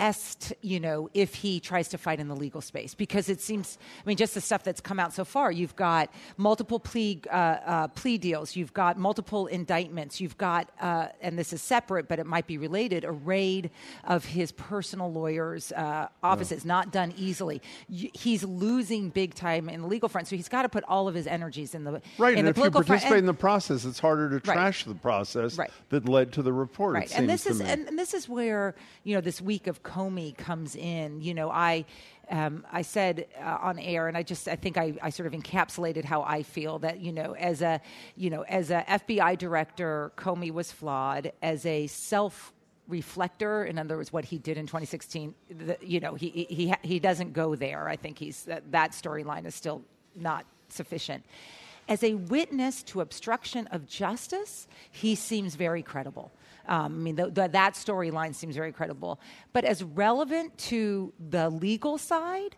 est, 0.00 0.52
you 0.62 0.80
know, 0.80 1.08
if 1.14 1.34
he 1.34 1.60
tries 1.60 1.88
to 1.88 1.98
fight 1.98 2.18
in 2.20 2.28
the 2.28 2.34
legal 2.36 2.60
space. 2.62 2.94
Because 2.94 3.28
it 3.28 3.40
seems, 3.40 3.78
I 4.04 4.08
mean, 4.08 4.16
just 4.16 4.34
the 4.34 4.40
stuff 4.40 4.62
that's 4.64 4.80
come 4.80 4.98
out 4.98 5.12
so 5.12 5.24
far, 5.24 5.52
you've 5.52 5.76
got 5.76 6.10
multiple 6.38 6.80
plea, 6.80 7.20
uh, 7.30 7.34
uh, 7.34 7.88
plea 7.88 8.16
deals, 8.18 8.56
you've 8.56 8.72
got 8.72 8.98
multiple 8.98 9.46
indictments, 9.46 10.20
you've 10.20 10.38
got, 10.38 10.70
uh, 10.80 11.08
and 11.20 11.38
this 11.38 11.52
is 11.52 11.60
separate, 11.60 12.08
but 12.08 12.18
it 12.18 12.26
might 12.26 12.46
be 12.46 12.56
related, 12.58 13.04
a 13.04 13.12
raid 13.12 13.70
of 14.04 14.24
his 14.24 14.52
personal 14.52 15.12
lawyers' 15.12 15.70
uh, 15.72 16.08
offices, 16.22 16.64
not 16.64 16.90
done 16.90 17.12
easily. 17.16 17.60
Y- 17.88 18.10
He's 18.14 18.42
losing 18.44 19.10
big 19.10 19.34
time 19.34 19.68
in 19.68 19.82
the 19.82 19.86
legal 19.86 20.08
front, 20.08 20.28
so 20.28 20.36
he's 20.36 20.48
got 20.48 20.62
to 20.62 20.68
put 20.68 20.84
all 20.88 21.08
of 21.08 21.14
his 21.14 21.26
energies 21.26 21.74
in 21.74 21.84
the 21.84 22.00
Right, 22.18 22.32
in 22.32 22.38
and 22.40 22.46
the 22.46 22.50
if 22.50 22.56
you 22.56 22.62
front. 22.70 22.86
participate 22.86 23.10
And- 23.12 23.18
in 23.20 23.26
the 23.26 23.34
process, 23.34 23.84
it's 23.84 23.98
harder 23.98 24.28
to 24.30 24.34
Right. 24.36 24.54
trash 24.56 24.84
the 24.84 24.94
process 24.94 25.58
Right. 25.58 25.70
that 25.90 26.08
led 26.08 26.32
to 26.34 26.42
the 26.42 26.52
report. 26.52 26.94
right 26.94 27.12
and 27.18 27.28
this 27.28 27.46
is 27.46 27.60
and 27.60 27.98
this 27.98 28.14
is 28.14 28.28
where 28.28 28.74
you 29.04 29.14
know 29.14 29.20
this 29.20 29.40
week 29.40 29.66
of 29.66 29.82
comey 29.90 30.36
comes 30.36 30.76
in 30.76 31.20
you 31.20 31.34
know 31.34 31.50
i 31.50 31.84
um, 32.30 32.64
I 32.70 32.82
said 32.82 33.26
uh, 33.42 33.58
on 33.60 33.78
air, 33.78 34.06
and 34.06 34.16
I 34.16 34.22
just 34.22 34.46
I 34.46 34.54
think 34.54 34.78
I, 34.78 34.94
I 35.02 35.10
sort 35.10 35.26
of 35.26 35.32
encapsulated 35.32 36.04
how 36.04 36.22
I 36.22 36.42
feel 36.44 36.78
that 36.78 37.00
you 37.00 37.12
know 37.12 37.34
as 37.34 37.60
a 37.60 37.80
you 38.16 38.30
know 38.30 38.42
as 38.42 38.70
a 38.70 38.84
FBI 38.88 39.36
director, 39.36 40.12
Comey 40.16 40.52
was 40.52 40.70
flawed 40.70 41.32
as 41.42 41.66
a 41.66 41.88
self 41.88 42.52
reflector. 42.86 43.64
In 43.64 43.78
other 43.78 43.96
words, 43.96 44.12
what 44.12 44.24
he 44.24 44.38
did 44.38 44.58
in 44.58 44.66
2016, 44.66 45.34
the, 45.50 45.76
you 45.82 45.98
know 45.98 46.14
he 46.14 46.46
he 46.48 46.72
he 46.82 47.00
doesn't 47.00 47.32
go 47.32 47.56
there. 47.56 47.88
I 47.88 47.96
think 47.96 48.18
he's 48.18 48.44
that, 48.44 48.70
that 48.70 48.92
storyline 48.92 49.44
is 49.44 49.54
still 49.56 49.82
not 50.14 50.46
sufficient. 50.68 51.24
As 51.88 52.04
a 52.04 52.14
witness 52.14 52.84
to 52.84 53.00
obstruction 53.00 53.66
of 53.68 53.88
justice, 53.88 54.68
he 54.92 55.16
seems 55.16 55.56
very 55.56 55.82
credible. 55.82 56.30
Um, 56.70 56.84
I 56.84 56.88
mean, 56.88 57.16
the, 57.16 57.28
the, 57.28 57.48
that 57.48 57.74
storyline 57.74 58.34
seems 58.34 58.54
very 58.54 58.72
credible. 58.72 59.20
But 59.52 59.64
as 59.64 59.82
relevant 59.82 60.56
to 60.58 61.12
the 61.28 61.50
legal 61.50 61.98
side, 61.98 62.56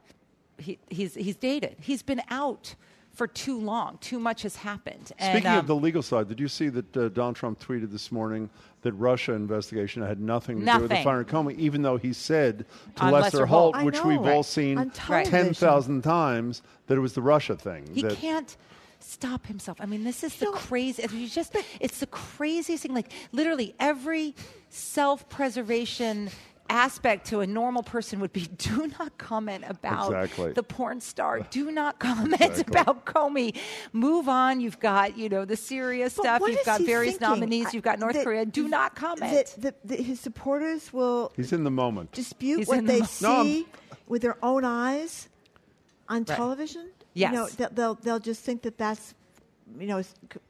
he, 0.58 0.78
he's, 0.90 1.14
he's 1.14 1.36
dated. 1.36 1.76
He's 1.80 2.02
been 2.02 2.22
out 2.28 2.74
for 3.14 3.26
too 3.26 3.58
long. 3.58 3.98
Too 3.98 4.18
much 4.18 4.42
has 4.42 4.56
happened. 4.56 5.12
And, 5.18 5.34
Speaking 5.34 5.50
um, 5.50 5.58
of 5.58 5.66
the 5.66 5.74
legal 5.74 6.02
side, 6.02 6.28
did 6.28 6.38
you 6.38 6.48
see 6.48 6.68
that 6.68 6.96
uh, 6.96 7.08
Donald 7.08 7.36
Trump 7.36 7.58
tweeted 7.58 7.90
this 7.90 8.12
morning 8.12 8.48
that 8.82 8.92
Russia 8.92 9.32
investigation 9.32 10.02
had 10.02 10.20
nothing 10.20 10.60
to 10.60 10.66
do 10.66 10.72
with 10.72 10.82
the 10.82 10.88
Nothing. 10.88 11.04
firing 11.04 11.26
of 11.26 11.28
Comey, 11.28 11.58
even 11.58 11.82
though 11.82 11.96
he 11.96 12.12
said 12.12 12.66
to 12.96 13.04
Lester, 13.04 13.12
Lester 13.12 13.46
Holt, 13.46 13.76
Holt. 13.76 13.86
which 13.86 13.96
know. 13.96 14.08
we've 14.08 14.26
all 14.26 14.42
seen 14.42 14.90
10,000 14.90 16.02
times, 16.02 16.62
that 16.86 16.96
it 16.96 17.00
was 17.00 17.14
the 17.14 17.22
Russia 17.22 17.56
thing. 17.56 17.88
He 17.94 18.02
can't 18.02 18.56
stop 19.02 19.46
himself. 19.46 19.78
I 19.80 19.86
mean, 19.86 20.04
this 20.04 20.22
is 20.24 20.34
the 20.36 20.46
crazy. 20.46 21.02
It's 21.02 21.34
just 21.34 21.56
it's 21.80 22.00
the 22.00 22.06
craziest 22.06 22.82
thing. 22.84 22.94
Like 22.94 23.10
literally 23.32 23.74
every 23.80 24.34
self-preservation 24.70 26.30
aspect 26.70 27.26
to 27.26 27.40
a 27.40 27.46
normal 27.46 27.82
person 27.82 28.18
would 28.20 28.32
be 28.32 28.46
do 28.56 28.86
not 28.98 29.18
comment 29.18 29.62
about 29.68 30.06
Exactly. 30.06 30.52
the 30.52 30.62
porn 30.62 31.00
star 31.02 31.40
do 31.50 31.70
not 31.70 31.98
comment 31.98 32.40
Exactly. 32.40 32.64
about 32.80 33.04
comey 33.04 33.56
move 33.92 34.26
on 34.26 34.58
you've 34.60 34.78
got 34.80 35.18
you 35.18 35.28
know 35.28 35.44
the 35.44 35.56
serious 35.56 36.14
But 36.14 36.22
stuff 36.22 36.42
you've 36.46 36.64
got 36.64 36.80
various 36.80 37.16
thinking? 37.18 37.40
nominees 37.40 37.66
I- 37.66 37.70
you've 37.72 37.82
got 37.82 37.98
north 37.98 38.14
that- 38.14 38.24
korea 38.24 38.46
do 38.46 38.68
not 38.68 38.94
comment 38.94 39.32
That, 39.32 39.54
that, 39.62 39.86
that 39.88 40.00
his 40.00 40.18
supporters 40.20 40.92
will 40.94 41.32
He's 41.36 41.52
in 41.52 41.64
the 41.64 41.70
moment. 41.70 42.12
dispute 42.12 42.58
He's 42.60 42.68
what 42.68 42.78
the 42.86 42.92
they 42.92 43.00
mo- 43.00 43.06
No, 43.20 43.42
see 43.44 43.66
with 44.06 44.22
their 44.22 44.38
own 44.42 44.64
eyes 44.64 45.28
on 46.08 46.18
Right. 46.18 46.26
television. 46.36 46.88
Yes. 47.14 47.32
You 47.32 47.38
know, 47.38 47.48
they'll, 47.48 47.70
they'll 47.70 47.94
they'll 47.94 48.18
just 48.18 48.42
think 48.42 48.62
that 48.62 48.78
that's 48.78 49.14
you 49.78 49.86
know 49.86 50.02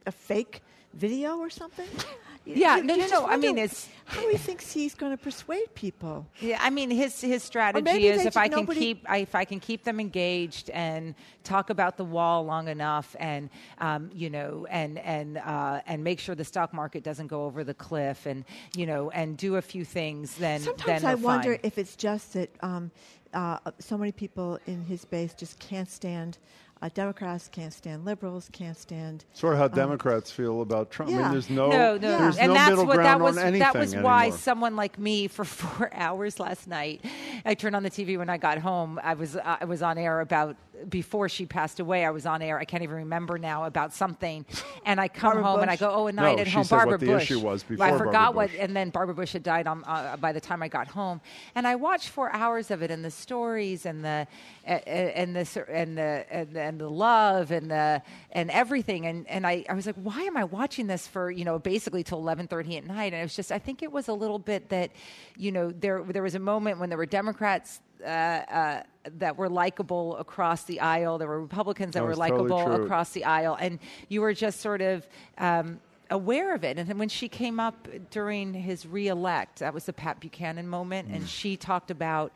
a 0.05 0.11
fake 0.11 0.61
video 0.93 1.37
or 1.37 1.49
something. 1.49 1.87
Yeah, 2.45 2.77
you- 2.77 2.83
no, 2.83 2.95
you 2.95 3.01
no, 3.09 3.21
no, 3.21 3.27
I 3.27 3.37
mean, 3.37 3.57
it's- 3.57 3.87
how 4.05 4.27
he 4.29 4.37
thinks 4.37 4.71
he's 4.73 4.93
going 4.95 5.13
to 5.15 5.17
persuade 5.23 5.73
people. 5.75 6.27
Yeah, 6.41 6.57
I 6.61 6.69
mean 6.69 6.89
his 6.89 7.21
his 7.21 7.41
strategy 7.41 8.07
is 8.09 8.25
if 8.25 8.35
I 8.35 8.49
can 8.49 8.59
nobody- 8.59 8.79
keep 8.81 9.05
I, 9.09 9.17
if 9.19 9.33
I 9.33 9.45
can 9.45 9.61
keep 9.61 9.85
them 9.85 9.99
engaged 9.99 10.69
and 10.71 11.15
talk 11.45 11.69
about 11.69 11.95
the 11.95 12.03
wall 12.03 12.43
long 12.43 12.67
enough 12.67 13.15
and 13.17 13.49
um, 13.79 14.09
you 14.13 14.29
know 14.29 14.67
and 14.69 14.99
and 14.99 15.37
uh, 15.37 15.79
and 15.87 16.03
make 16.03 16.19
sure 16.19 16.35
the 16.35 16.43
stock 16.43 16.73
market 16.73 17.01
doesn't 17.03 17.27
go 17.27 17.45
over 17.45 17.63
the 17.63 17.73
cliff 17.73 18.25
and 18.25 18.43
you 18.75 18.85
know 18.85 19.09
and 19.11 19.37
do 19.37 19.55
a 19.55 19.61
few 19.61 19.85
things 19.85 20.35
then 20.35 20.59
Sometimes 20.59 21.01
then 21.01 21.09
I 21.11 21.15
wonder 21.15 21.51
fine. 21.51 21.59
if 21.63 21.77
it's 21.77 21.95
just 21.95 22.33
that 22.33 22.49
um, 22.61 22.91
uh, 23.33 23.57
so 23.79 23.97
many 23.97 24.11
people 24.11 24.59
in 24.67 24.83
his 24.83 25.05
base 25.05 25.33
just 25.33 25.59
can't 25.59 25.89
stand 25.89 26.37
uh, 26.83 26.89
Democrats, 26.93 27.47
can't 27.49 27.71
stand 27.71 28.03
liberals, 28.03 28.49
can't 28.51 28.77
stand. 28.77 29.23
Sort 29.31 29.53
of 29.53 29.59
how 29.59 29.65
um, 29.65 29.71
Democrats 29.71 30.31
feel 30.31 30.61
about 30.61 30.91
Trump. 30.91 31.11
I 31.11 31.15
yeah. 31.15 31.21
mean, 31.23 31.31
there's 31.31 31.49
no, 31.49 31.69
no, 31.69 31.93
no, 31.93 31.97
there's 31.97 32.37
and 32.37 32.49
no 32.49 32.53
that's 32.55 32.69
middle 32.71 32.85
what 32.85 32.95
ground 32.95 33.21
that 33.21 33.23
was. 33.23 33.37
on 33.37 33.43
anything 33.43 33.59
that 33.59 33.75
was 33.75 33.95
why 33.95 34.31
someone 34.31 34.75
like 34.75 34.99
me, 34.99 35.29
for 35.29 35.45
four 35.45 35.89
hours 35.93 36.41
last 36.41 36.67
night, 36.67 37.05
I 37.45 37.53
turned 37.53 37.77
on 37.77 37.83
the 37.83 37.89
TV 37.89 38.17
when 38.17 38.29
I 38.29 38.37
got 38.37 38.57
home. 38.57 38.99
I 39.01 39.13
was 39.13 39.37
uh, 39.37 39.57
I 39.61 39.63
was 39.63 39.81
on 39.81 39.97
air 39.97 40.19
about 40.19 40.57
before 40.89 41.29
she 41.29 41.45
passed 41.45 41.79
away. 41.79 42.05
I 42.05 42.09
was 42.09 42.25
on 42.25 42.41
air. 42.41 42.59
I 42.59 42.65
can't 42.65 42.83
even 42.83 42.95
remember 42.97 43.37
now 43.37 43.65
about 43.65 43.93
something, 43.93 44.45
and 44.85 44.99
I 44.99 45.07
come 45.07 45.33
Barbara 45.33 45.43
home 45.43 45.61
and 45.61 45.71
I 45.71 45.75
go, 45.75 45.89
oh, 45.91 46.07
a 46.07 46.11
night 46.11 46.35
No, 46.35 46.41
at 46.41 46.47
she 46.47 46.53
home. 46.53 46.63
said 46.63 46.75
what 46.77 46.85
Barbara 46.85 46.97
the 46.99 47.05
Bush. 47.13 47.23
issue 47.23 47.39
was 47.39 47.63
I 47.79 47.97
forgot 47.97 48.13
Barbara 48.13 48.31
what, 48.35 48.49
and 48.59 48.75
then 48.75 48.89
Barbara 48.89 49.15
Bush 49.15 49.33
had 49.33 49.43
died 49.43 49.67
on, 49.67 49.83
uh, 49.85 50.17
by 50.17 50.31
the 50.31 50.41
time 50.41 50.61
I 50.63 50.67
got 50.67 50.87
home, 50.87 51.21
and 51.55 51.67
I 51.67 51.75
watched 51.75 52.09
four 52.09 52.33
hours 52.33 52.71
of 52.71 52.81
it, 52.81 52.91
and 52.91 53.03
the 53.03 53.11
stories 53.11 53.85
and 53.85 54.03
the 54.03 54.27
and, 54.65 54.81
and 54.87 55.35
the 55.35 55.65
and 55.69 55.97
the 55.97 56.25
and, 56.29 56.57
and 56.57 56.79
the 56.79 56.89
love 56.89 57.51
and 57.51 57.69
the 57.69 58.01
and 58.31 58.49
everything. 58.51 59.05
And 59.05 59.27
and 59.27 59.45
I, 59.45 59.65
I 59.69 59.73
was 59.73 59.85
like, 59.85 59.95
why 59.95 60.21
am 60.23 60.37
I 60.37 60.43
watching 60.43 60.87
this 60.87 61.07
for 61.07 61.29
you 61.31 61.45
know 61.45 61.59
basically 61.59 62.03
till 62.03 62.19
eleven 62.19 62.47
thirty 62.47 62.77
at 62.77 62.85
night? 62.85 63.13
And 63.13 63.21
it 63.21 63.23
was 63.23 63.35
just 63.35 63.51
I 63.51 63.59
think 63.59 63.83
it 63.83 63.91
was 63.91 64.07
a 64.07 64.13
little 64.13 64.39
bit 64.39 64.69
that 64.69 64.91
you 65.37 65.51
know 65.51 65.71
there 65.71 66.03
there 66.03 66.23
was 66.23 66.35
a 66.35 66.39
moment 66.39 66.79
when 66.79 66.89
there 66.89 66.97
were 66.97 67.05
Democrats. 67.05 67.81
Uh, 68.03 68.07
uh, 68.07 68.83
that 69.19 69.37
were 69.37 69.49
likable 69.49 70.15
across 70.17 70.63
the 70.63 70.79
aisle. 70.79 71.17
There 71.17 71.27
were 71.27 71.41
Republicans 71.41 71.93
that, 71.93 71.99
That 71.99 72.03
were 72.03 72.09
was 72.09 72.19
totally 72.19 72.49
likable 72.49 72.83
across 72.85 73.09
the 73.11 73.25
aisle, 73.25 73.57
and 73.59 73.79
you 74.07 74.21
were 74.21 74.33
just 74.33 74.61
sort 74.61 74.81
of 74.81 75.05
um, 75.37 75.79
aware 76.09 76.55
of 76.55 76.63
it. 76.63 76.77
And 76.79 76.87
then 76.89 76.97
when 76.97 77.09
she 77.09 77.27
came 77.27 77.59
up 77.59 77.87
during 78.11 78.53
his 78.53 78.85
reelect, 78.85 79.59
that 79.59 79.73
was 79.73 79.85
the 79.85 79.93
Pat 79.93 80.19
Buchanan 80.21 80.67
moment, 80.69 81.09
Mm. 81.09 81.15
and 81.15 81.27
she 81.29 81.57
talked 81.57 81.91
about. 81.91 82.31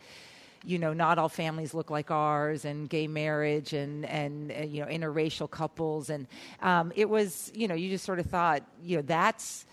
You 0.66 0.80
know, 0.80 0.92
not 0.92 1.18
all 1.18 1.30
families 1.30 1.74
look 1.74 1.90
like 1.90 2.12
ours, 2.12 2.66
and 2.66 2.90
gay 2.90 3.08
marriage, 3.08 3.72
and 3.74 4.06
and 4.06 4.52
uh, 4.52 4.64
you 4.66 4.82
know, 4.82 4.88
interracial 4.88 5.50
couples, 5.50 6.10
and 6.10 6.28
um, 6.62 6.92
it 6.96 7.08
was, 7.10 7.52
you 7.56 7.68
know, 7.70 7.76
you 7.76 7.90
just 7.90 8.04
sort 8.04 8.20
of 8.20 8.26
thought, 8.26 8.64
you 8.84 8.98
know, 8.98 9.04
that's 9.04 9.66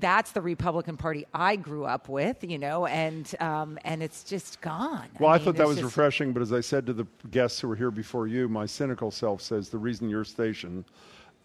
that's 0.00 0.32
the 0.32 0.40
Republican 0.40 0.96
Party 0.96 1.24
I 1.32 1.54
grew 1.56 1.84
up 1.84 2.08
with, 2.08 2.42
you 2.42 2.58
know, 2.58 2.86
and 2.86 3.32
um, 3.40 3.78
and 3.84 4.02
it's 4.02 4.24
just 4.24 4.60
gone. 4.60 5.06
Well, 5.20 5.30
I, 5.30 5.36
mean, 5.36 5.44
thought 5.44 5.56
that 5.56 5.66
was 5.66 5.76
just- 5.76 5.84
refreshing, 5.84 6.32
but 6.32 6.42
as 6.42 6.52
I 6.52 6.60
said 6.60 6.86
to 6.86 6.92
the 6.92 7.06
guests 7.30 7.60
who 7.60 7.68
were 7.68 7.76
here 7.76 7.90
before 7.92 8.26
you, 8.26 8.48
my 8.48 8.66
cynical 8.66 9.10
self 9.10 9.40
says 9.42 9.68
the 9.68 9.78
reason 9.78 10.08
your 10.08 10.24
station, 10.24 10.84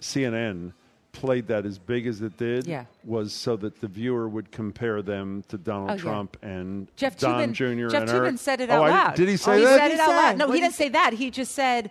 CNN, 0.02 0.74
played 1.12 1.48
that 1.48 1.66
as 1.66 1.80
big 1.80 2.06
as 2.06 2.22
it 2.22 2.38
did 2.38 2.68
Yeah. 2.68 2.86
was 3.04 3.34
so 3.34 3.56
that 3.58 3.82
the 3.82 3.88
viewer 3.88 4.30
would 4.30 4.52
compare 4.52 5.02
them 5.02 5.44
to 5.48 5.58
Donald 5.58 5.92
Oh, 5.92 5.94
yeah. 5.96 6.00
Trump 6.00 6.38
and 6.44 6.88
Jeff 6.96 7.18
Don 7.18 7.50
Toobin, 7.50 7.54
Jr. 7.54 7.88
Jeff 7.90 8.02
and 8.02 8.10
Toobin 8.12 8.24
Eric. 8.26 8.40
said 8.40 8.62
it 8.62 8.70
Oh, 8.70 8.84
out 8.84 8.84
I- 8.84 8.90
loud. 8.90 9.16
Did 9.16 9.28
he 9.30 9.38
say 9.38 9.54
oh, 9.54 9.66
that? 9.66 9.72
He 9.72 9.78
said 9.78 9.92
it 9.92 10.00
out 10.00 10.10
loud. 10.10 10.38
No, 10.38 10.46
What 10.48 10.54
he 10.56 10.60
did 10.62 10.66
didn't 10.68 10.76
say 10.76 10.90
that. 10.90 11.14
He 11.14 11.32
just 11.32 11.54
said, 11.54 11.90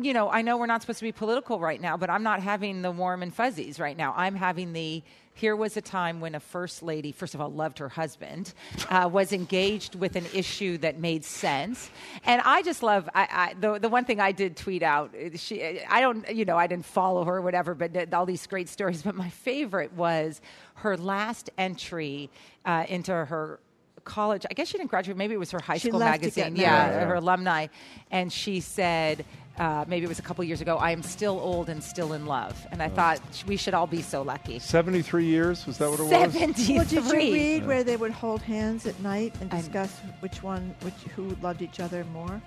you 0.00 0.14
know, 0.14 0.30
I 0.30 0.40
know 0.40 0.56
we're 0.56 0.66
not 0.66 0.80
supposed 0.80 1.00
to 1.00 1.04
be 1.04 1.12
political 1.12 1.60
right 1.60 1.80
now, 1.80 1.98
but 1.98 2.08
I'm 2.08 2.22
not 2.22 2.40
having 2.42 2.80
the 2.80 2.90
warm 2.90 3.22
and 3.22 3.34
fuzzies 3.34 3.78
right 3.78 3.96
now. 3.96 4.14
I'm 4.16 4.34
having 4.36 4.72
the. 4.72 5.02
Here 5.34 5.56
was 5.56 5.76
a 5.76 5.80
time 5.80 6.20
when 6.20 6.34
a 6.34 6.40
first 6.40 6.82
lady, 6.82 7.10
first 7.10 7.34
of 7.34 7.40
all, 7.40 7.50
loved 7.50 7.78
her 7.78 7.88
husband, 7.88 8.52
uh, 8.90 9.08
was 9.10 9.32
engaged 9.32 9.94
with 9.94 10.14
an 10.14 10.26
issue 10.34 10.76
that 10.78 10.98
made 10.98 11.24
sense, 11.24 11.90
and 12.24 12.42
I 12.44 12.62
just 12.62 12.82
love. 12.82 13.08
I, 13.14 13.28
I, 13.30 13.54
the 13.58 13.78
the 13.78 13.88
one 13.88 14.04
thing 14.04 14.20
I 14.20 14.32
did 14.32 14.56
tweet 14.56 14.82
out. 14.82 15.14
uh, 15.14 15.36
She, 15.36 15.80
I 15.88 16.00
don't, 16.00 16.28
you 16.34 16.44
know, 16.44 16.56
I 16.58 16.66
didn't 16.66 16.84
follow 16.84 17.24
her, 17.24 17.36
or 17.38 17.42
whatever, 17.42 17.74
but 17.74 18.12
all 18.12 18.26
these 18.26 18.46
great 18.46 18.68
stories. 18.68 19.02
But 19.02 19.14
my 19.14 19.30
favorite 19.30 19.94
was 19.94 20.40
her 20.74 20.96
last 20.98 21.48
entry 21.56 22.28
uh, 22.66 22.84
into 22.88 23.12
her 23.12 23.58
college. 24.04 24.44
I 24.50 24.54
guess 24.54 24.68
she 24.68 24.76
didn't 24.78 24.90
graduate. 24.90 25.16
Maybe 25.16 25.32
it 25.34 25.38
was 25.38 25.50
her 25.52 25.60
high 25.62 25.78
She 25.78 25.88
school 25.88 26.00
left 26.00 26.22
to 26.22 26.30
get 26.30 26.36
magazine. 26.36 26.56
Yeah, 26.62 26.86
married. 26.88 27.06
her 27.08 27.14
alumni, 27.14 27.66
and 28.10 28.30
she 28.32 28.60
said. 28.60 29.24
Uh, 29.58 29.84
maybe 29.86 30.04
it 30.04 30.08
was 30.08 30.18
a 30.18 30.22
couple 30.22 30.42
years 30.44 30.60
ago. 30.60 30.76
I 30.78 30.92
am 30.92 31.02
still 31.02 31.38
old 31.38 31.68
and 31.68 31.82
still 31.82 32.14
in 32.14 32.24
love, 32.26 32.66
and 32.72 32.82
I 32.82 32.88
thought 32.88 33.20
we 33.46 33.56
should 33.56 33.74
all 33.74 33.86
be 33.86 34.00
so 34.00 34.22
lucky. 34.22 34.58
73 34.58 35.26
years? 35.26 35.66
Was 35.66 35.78
that 35.78 35.90
what 35.90 36.00
it 36.00 36.04
was? 36.04 36.10
Seventy-three. 36.10 36.76
Well, 36.76 36.84
did 36.86 37.04
you 37.04 37.32
read 37.32 37.66
where 37.66 37.84
they 37.84 37.96
would 37.96 38.12
hold 38.12 38.40
hands 38.40 38.86
at 38.86 38.98
night 39.00 39.34
and 39.40 39.50
discuss 39.50 39.92
which 40.20 40.42
one, 40.42 40.74
which 40.80 40.94
who 41.14 41.36
loved 41.42 41.60
each 41.60 41.80
other 41.80 42.04
more? 42.12 42.40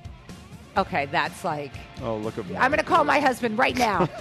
Okay, 0.77 1.05
that's 1.05 1.43
like. 1.43 1.71
Oh, 2.01 2.17
look 2.17 2.37
at 2.37 2.47
me. 2.49 2.57
I'm 2.57 2.71
going 2.71 2.79
to 2.79 2.85
call 2.85 3.03
my 3.03 3.19
husband 3.19 3.57
right 3.57 3.77
now. 3.77 4.09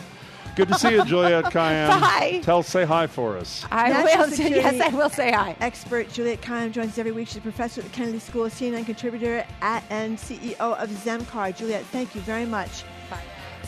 Good 0.56 0.68
to 0.68 0.74
see 0.74 0.92
you, 0.92 1.04
Juliette 1.04 1.44
Kayyem. 1.52 2.00
Bye. 2.00 2.40
Tell, 2.42 2.62
say 2.62 2.84
hi 2.84 3.06
for 3.06 3.36
us. 3.36 3.64
I 3.70 3.88
National 3.88 4.18
will. 4.26 4.30
security 4.30 4.76
Yes, 4.76 4.80
I 4.80 4.96
will 4.96 5.10
say 5.10 5.32
hi. 5.32 5.56
Expert 5.60 6.12
Juliette 6.12 6.42
Kayyem 6.42 6.72
joins 6.72 6.92
us 6.92 6.98
every 6.98 7.12
week. 7.12 7.28
She's 7.28 7.38
a 7.38 7.40
professor 7.40 7.80
at 7.80 7.86
the 7.86 7.92
Kennedy 7.92 8.18
School 8.20 8.44
of 8.44 8.52
CNN 8.52 8.86
contributor 8.86 9.44
at, 9.62 9.82
and 9.90 10.16
CEO 10.16 10.58
of 10.58 10.88
Zemcar. 10.90 11.56
Juliette, 11.56 11.84
thank 11.86 12.14
you 12.14 12.20
very 12.20 12.46
much. 12.46 12.84
Bye. 13.10 13.20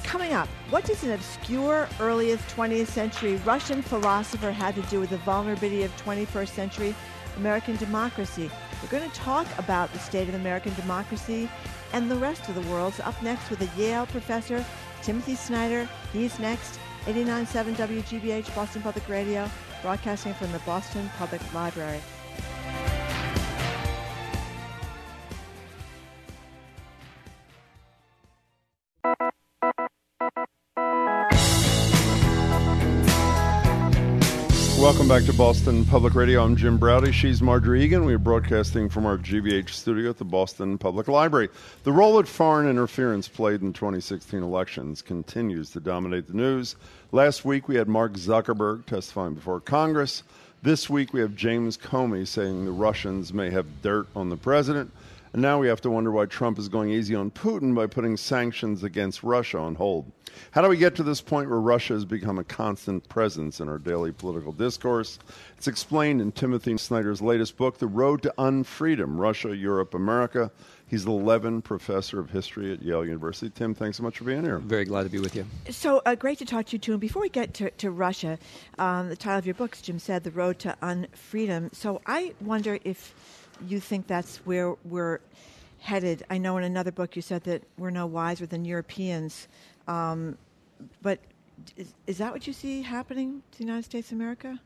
Coming 0.05 0.33
up, 0.33 0.49
what 0.71 0.85
does 0.85 1.03
an 1.03 1.13
obscure 1.13 1.89
earliest 1.99 2.47
20th 2.55 2.87
century 2.87 3.37
Russian 3.45 3.83
philosopher 3.83 4.53
have 4.53 4.77
to 4.77 4.83
do 4.83 5.01
with 5.01 5.11
the 5.11 5.19
vulnerability 5.19 5.83
of 5.83 5.97
21st 5.97 6.49
century 6.49 6.95
American 7.37 7.77
democracy? 7.77 8.51
We're 8.83 8.99
going 8.99 9.11
to 9.11 9.17
talk 9.17 9.47
about 9.59 9.93
the 9.93 9.99
state 9.99 10.29
of 10.29 10.35
American 10.35 10.75
democracy 10.75 11.49
and 11.93 12.11
the 12.11 12.17
rest 12.17 12.49
of 12.49 12.55
the 12.55 12.71
world. 12.71 12.95
So 12.95 13.05
up 13.05 13.21
next 13.23 13.51
with 13.51 13.61
a 13.63 13.81
Yale 13.81 14.07
professor, 14.07 14.65
Timothy 15.07 15.37
Snyder. 15.37 15.89
He's 16.13 16.37
next. 16.41 16.81
89.7 17.05 17.77
WGBH, 17.77 18.53
Boston 18.57 18.83
Public 18.83 19.09
Radio, 19.09 19.49
broadcasting 19.81 20.35
from 20.35 20.51
the 20.51 20.59
Boston 20.61 21.09
Public 21.17 21.41
Library. 21.55 22.01
Welcome 34.79 35.09
back 35.09 35.25
to 35.25 35.33
Boston 35.33 35.87
Public 35.87 36.15
Radio. 36.15 36.45
I'm 36.45 36.55
Jim 36.55 36.79
Braude. 36.79 37.13
She's 37.13 37.41
Margery 37.41 37.83
Eagan. 37.83 38.05
We 38.05 38.13
are 38.13 38.19
broadcasting 38.19 38.91
from 38.91 39.07
our 39.07 39.17
GBH 39.17 39.71
studio 39.71 40.11
at 40.11 40.19
the 40.19 40.25
Boston 40.25 40.77
Public 40.77 41.09
Library. 41.09 41.49
The 41.85 41.93
role 41.93 42.19
that 42.19 42.29
foreign 42.29 42.69
interference 42.69 43.27
played 43.27 43.63
in 43.63 43.73
2016 43.73 44.43
elections 44.43 45.01
continues 45.01 45.71
to 45.71 45.81
dominate 45.81 46.27
the 46.29 46.35
news. 46.35 46.77
Last 47.11 47.45
week 47.45 47.69
we 47.69 47.77
had 47.77 47.89
Mark 47.89 48.13
Zuckerberg 48.13 48.85
testifying 48.85 49.35
before 49.35 49.61
Congress. 49.61 50.23
This 50.63 50.91
week 50.91 51.15
we 51.15 51.21
have 51.21 51.35
James 51.35 51.79
Comey 51.79 52.27
saying 52.27 52.67
the 52.67 52.71
Russians 52.71 53.33
may 53.33 53.49
have 53.51 53.83
dirt 53.83 54.07
on 54.15 54.29
the 54.29 54.37
president. 54.37 54.93
And 55.33 55.43
now 55.43 55.59
we 55.59 55.69
have 55.69 55.81
to 55.83 55.91
wonder 55.91 56.11
why 56.11 56.27
Trump 56.27 56.59
is 56.59 56.69
going 56.69 56.91
easy 56.91 57.15
on 57.15 57.31
Putin 57.31 57.75
by 57.75 57.87
putting 57.87 58.17
sanctions 58.17 58.83
against 58.83 59.23
Russia 59.23 59.59
on 59.59 59.75
hold. 59.75 60.11
How 60.51 60.63
do 60.63 60.69
we 60.69 60.77
get 60.77 60.95
to 60.97 61.03
this 61.03 61.21
point 61.21 61.49
where 61.49 61.61
Russia 61.61 61.95
has 61.95 62.05
become 62.05 62.39
a 62.39 62.45
constant 62.45 63.09
presence 63.09 63.61
in 63.61 63.69
our 63.69 63.79
daily 63.79 64.13
political 64.13 64.53
discourse? 64.53 65.19
It's 65.57 65.67
explained 65.67 66.21
in 66.21 66.33
Timothy 66.33 66.77
Snyder's 66.77 67.23
latest 67.23 67.57
book, 67.57 67.79
The 67.79 67.87
Road 67.87 68.23
to 68.23 68.35
Unfreedom 68.39 69.19
Russia, 69.19 69.57
Europe, 69.57 69.95
America. 69.95 70.51
He's 70.89 71.05
the 71.05 71.11
Levin 71.11 71.63
Professor 71.63 72.21
of 72.21 72.31
History 72.31 72.73
at 72.73 72.81
Yale 72.81 73.05
University. 73.05 73.51
Tim, 73.51 73.75
thanks 73.75 73.97
so 73.97 74.05
much 74.05 74.19
for 74.19 74.25
being 74.25 74.45
here. 74.45 74.59
Very 74.59 74.85
glad 74.85 75.03
to 75.03 75.09
be 75.09 75.19
with 75.19 75.35
you. 75.35 75.45
So 75.71 76.01
uh, 76.07 76.15
great 76.15 76.39
to 76.39 76.45
talk 76.45 76.67
to 76.67 76.73
you 76.73 76.79
too. 76.79 76.93
And 76.93 77.01
before 77.01 77.23
we 77.23 77.29
get 77.29 77.55
to, 77.55 77.71
to 77.71 77.91
Russia, 77.91 78.39
um, 78.79 79.09
the 79.09 79.17
title 79.17 79.39
of 79.39 79.47
your 79.47 79.57
book, 79.57 79.77
Jim 79.83 79.99
said, 79.99 80.23
"The 80.23 80.31
Road 80.31 80.61
to 80.61 80.77
Unfreedom." 80.83 81.75
So 81.75 82.01
I 82.07 82.35
wonder 82.41 82.79
if 82.85 83.15
you 83.67 83.81
think 83.81 84.07
that's 84.07 84.39
where 84.39 84.75
we're 84.85 85.21
headed. 85.79 86.25
I 86.31 86.39
know 86.39 86.57
in 86.57 86.65
another 86.65 86.93
book 86.93 87.17
you 87.17 87.23
said 87.23 87.45
that 87.45 87.63
we're 87.79 87.91
no 87.91 88.07
wiser 88.07 88.47
than 88.47 88.65
Europeans, 88.65 89.49
um, 89.87 90.37
but 91.03 91.21
is, 91.77 91.95
is 92.07 92.19
that 92.19 92.33
what 92.33 92.47
you 92.47 92.53
see 92.53 92.83
happening 92.83 93.43
to 93.53 93.59
the 93.59 93.65
United 93.65 93.85
States 93.85 94.11
of 94.11 94.17
America? 94.17 94.61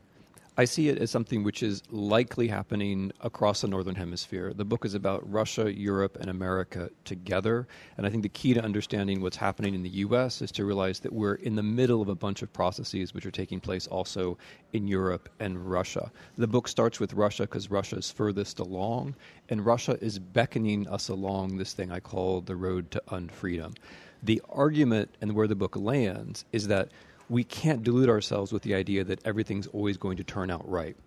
I 0.61 0.65
see 0.65 0.89
it 0.89 0.99
as 0.99 1.09
something 1.09 1.43
which 1.43 1.63
is 1.63 1.81
likely 1.89 2.47
happening 2.47 3.11
across 3.21 3.61
the 3.61 3.67
Northern 3.67 3.95
Hemisphere. 3.95 4.53
The 4.53 4.63
book 4.63 4.85
is 4.85 4.93
about 4.93 5.27
Russia, 5.27 5.73
Europe, 5.73 6.17
and 6.21 6.29
America 6.29 6.91
together. 7.03 7.67
And 7.97 8.05
I 8.05 8.11
think 8.11 8.21
the 8.21 8.29
key 8.29 8.53
to 8.53 8.63
understanding 8.63 9.21
what's 9.21 9.37
happening 9.37 9.73
in 9.73 9.81
the 9.81 9.89
U.S. 10.05 10.39
is 10.39 10.51
to 10.51 10.63
realize 10.63 10.99
that 10.99 11.11
we're 11.11 11.33
in 11.33 11.55
the 11.55 11.63
middle 11.63 11.99
of 11.99 12.09
a 12.09 12.15
bunch 12.15 12.43
of 12.43 12.53
processes 12.53 13.11
which 13.11 13.25
are 13.25 13.31
taking 13.31 13.59
place 13.59 13.87
also 13.87 14.37
in 14.71 14.87
Europe 14.87 15.29
and 15.39 15.67
Russia. 15.67 16.11
The 16.37 16.45
book 16.45 16.67
starts 16.67 16.99
with 16.99 17.13
Russia 17.13 17.43
because 17.47 17.71
Russia 17.71 17.95
is 17.95 18.11
furthest 18.11 18.59
along, 18.59 19.15
and 19.49 19.65
Russia 19.65 19.97
is 19.99 20.19
beckoning 20.19 20.87
us 20.87 21.09
along 21.09 21.57
this 21.57 21.73
thing 21.73 21.91
I 21.91 21.99
call 21.99 22.39
the 22.39 22.55
road 22.55 22.91
to 22.91 23.01
unfreedom. 23.07 23.73
The 24.21 24.39
argument 24.47 25.09
and 25.21 25.33
where 25.33 25.47
the 25.47 25.55
book 25.55 25.75
lands 25.75 26.45
is 26.51 26.67
that 26.67 26.89
we 27.31 27.45
can't 27.45 27.81
delude 27.81 28.09
ourselves 28.09 28.51
with 28.51 28.61
the 28.61 28.75
idea 28.75 29.05
that 29.05 29.25
everything's 29.25 29.67
always 29.67 29.95
going 29.95 30.17
to 30.17 30.23
turn 30.23 30.51
out 30.51 30.69
right. 30.69 30.97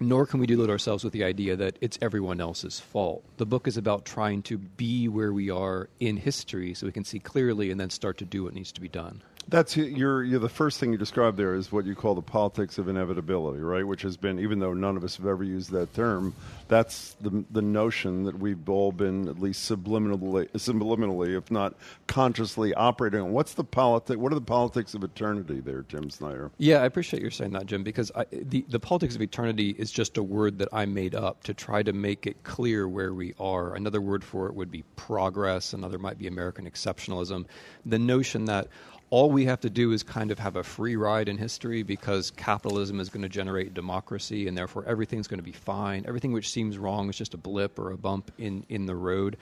Nor 0.00 0.24
can 0.24 0.40
we 0.40 0.46
delude 0.46 0.70
ourselves 0.70 1.04
with 1.04 1.12
the 1.12 1.24
idea 1.24 1.56
that 1.56 1.76
it's 1.82 1.98
everyone 2.00 2.40
else's 2.40 2.80
fault. 2.80 3.22
The 3.36 3.44
book 3.44 3.68
is 3.68 3.76
about 3.76 4.06
trying 4.06 4.40
to 4.44 4.56
be 4.56 5.08
where 5.08 5.30
we 5.30 5.50
are 5.50 5.90
in 6.00 6.16
history 6.16 6.72
so 6.72 6.86
we 6.86 6.92
can 6.92 7.04
see 7.04 7.18
clearly 7.18 7.70
and 7.70 7.78
then 7.78 7.90
start 7.90 8.16
to 8.18 8.24
do 8.24 8.44
what 8.44 8.54
needs 8.54 8.72
to 8.72 8.80
be 8.80 8.88
done. 8.88 9.20
That's 9.48 9.78
you're, 9.78 10.22
you're 10.22 10.40
the 10.40 10.48
first 10.50 10.78
thing 10.78 10.92
you 10.92 10.98
described 10.98 11.38
there 11.38 11.54
is 11.54 11.72
what 11.72 11.86
you 11.86 11.94
call 11.94 12.14
the 12.14 12.20
politics 12.20 12.76
of 12.76 12.86
inevitability, 12.86 13.60
right? 13.60 13.86
Which 13.86 14.02
has 14.02 14.18
been, 14.18 14.38
even 14.38 14.58
though 14.58 14.74
none 14.74 14.96
of 14.96 15.04
us 15.04 15.16
have 15.16 15.26
ever 15.26 15.42
used 15.42 15.70
that 15.70 15.94
term, 15.94 16.34
that's 16.68 17.14
the 17.22 17.44
the 17.50 17.62
notion 17.62 18.24
that 18.24 18.38
we've 18.38 18.68
all 18.68 18.92
been 18.92 19.26
at 19.26 19.40
least 19.40 19.70
subliminally, 19.70 20.50
subliminally, 20.50 21.34
if 21.36 21.50
not 21.50 21.74
consciously, 22.06 22.74
operating 22.74 23.20
on. 23.20 23.32
What's 23.32 23.54
the 23.54 23.64
politic? 23.64 24.18
What 24.18 24.32
are 24.32 24.34
the 24.34 24.42
politics 24.42 24.92
of 24.92 25.02
eternity 25.02 25.60
there, 25.60 25.82
Tim 25.82 26.10
Snyder? 26.10 26.50
Yeah, 26.58 26.82
I 26.82 26.84
appreciate 26.84 27.22
your 27.22 27.30
saying 27.30 27.52
that, 27.52 27.64
Jim, 27.64 27.82
because 27.82 28.12
I, 28.14 28.26
the, 28.30 28.66
the 28.68 28.80
politics 28.80 29.14
of 29.14 29.22
eternity 29.22 29.74
is 29.78 29.90
just 29.90 30.18
a 30.18 30.22
word 30.22 30.58
that 30.58 30.68
I 30.74 30.84
made 30.84 31.14
up 31.14 31.42
to 31.44 31.54
try 31.54 31.82
to 31.82 31.94
make 31.94 32.26
it 32.26 32.42
clear 32.44 32.86
where 32.86 33.14
we 33.14 33.34
are. 33.40 33.74
Another 33.74 34.02
word 34.02 34.22
for 34.22 34.46
it 34.46 34.54
would 34.54 34.70
be 34.70 34.82
progress, 34.96 35.72
another 35.72 35.98
might 35.98 36.18
be 36.18 36.26
American 36.26 36.70
exceptionalism. 36.70 37.46
The 37.86 37.98
notion 37.98 38.44
that 38.44 38.68
all 39.10 39.30
we 39.30 39.46
have 39.46 39.60
to 39.60 39.70
do 39.70 39.92
is 39.92 40.02
kind 40.02 40.30
of 40.30 40.38
have 40.38 40.56
a 40.56 40.62
free 40.62 40.94
ride 40.94 41.28
in 41.28 41.38
history 41.38 41.82
because 41.82 42.30
capitalism 42.32 43.00
is 43.00 43.08
going 43.08 43.22
to 43.22 43.28
generate 43.28 43.72
democracy 43.72 44.48
and 44.48 44.56
therefore 44.56 44.84
everything's 44.86 45.26
going 45.26 45.38
to 45.38 45.44
be 45.44 45.52
fine. 45.52 46.04
Everything 46.06 46.32
which 46.32 46.50
seems 46.50 46.76
wrong 46.76 47.08
is 47.08 47.16
just 47.16 47.32
a 47.32 47.38
blip 47.38 47.78
or 47.78 47.92
a 47.92 47.96
bump 47.96 48.30
in, 48.36 48.66
in 48.68 48.84
the 48.84 48.94
road. 48.94 49.38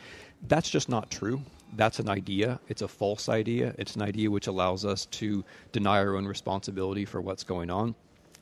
That's 0.46 0.70
just 0.70 0.88
not 0.88 1.10
true. 1.10 1.42
That's 1.74 1.98
an 1.98 2.08
idea. 2.08 2.60
It's 2.68 2.82
a 2.82 2.88
false 2.88 3.28
idea. 3.28 3.74
It's 3.76 3.96
an 3.96 4.02
idea 4.02 4.30
which 4.30 4.46
allows 4.46 4.84
us 4.84 5.06
to 5.06 5.44
deny 5.72 5.98
our 5.98 6.14
own 6.14 6.26
responsibility 6.26 7.04
for 7.04 7.20
what's 7.20 7.42
going 7.42 7.70
on. 7.70 7.96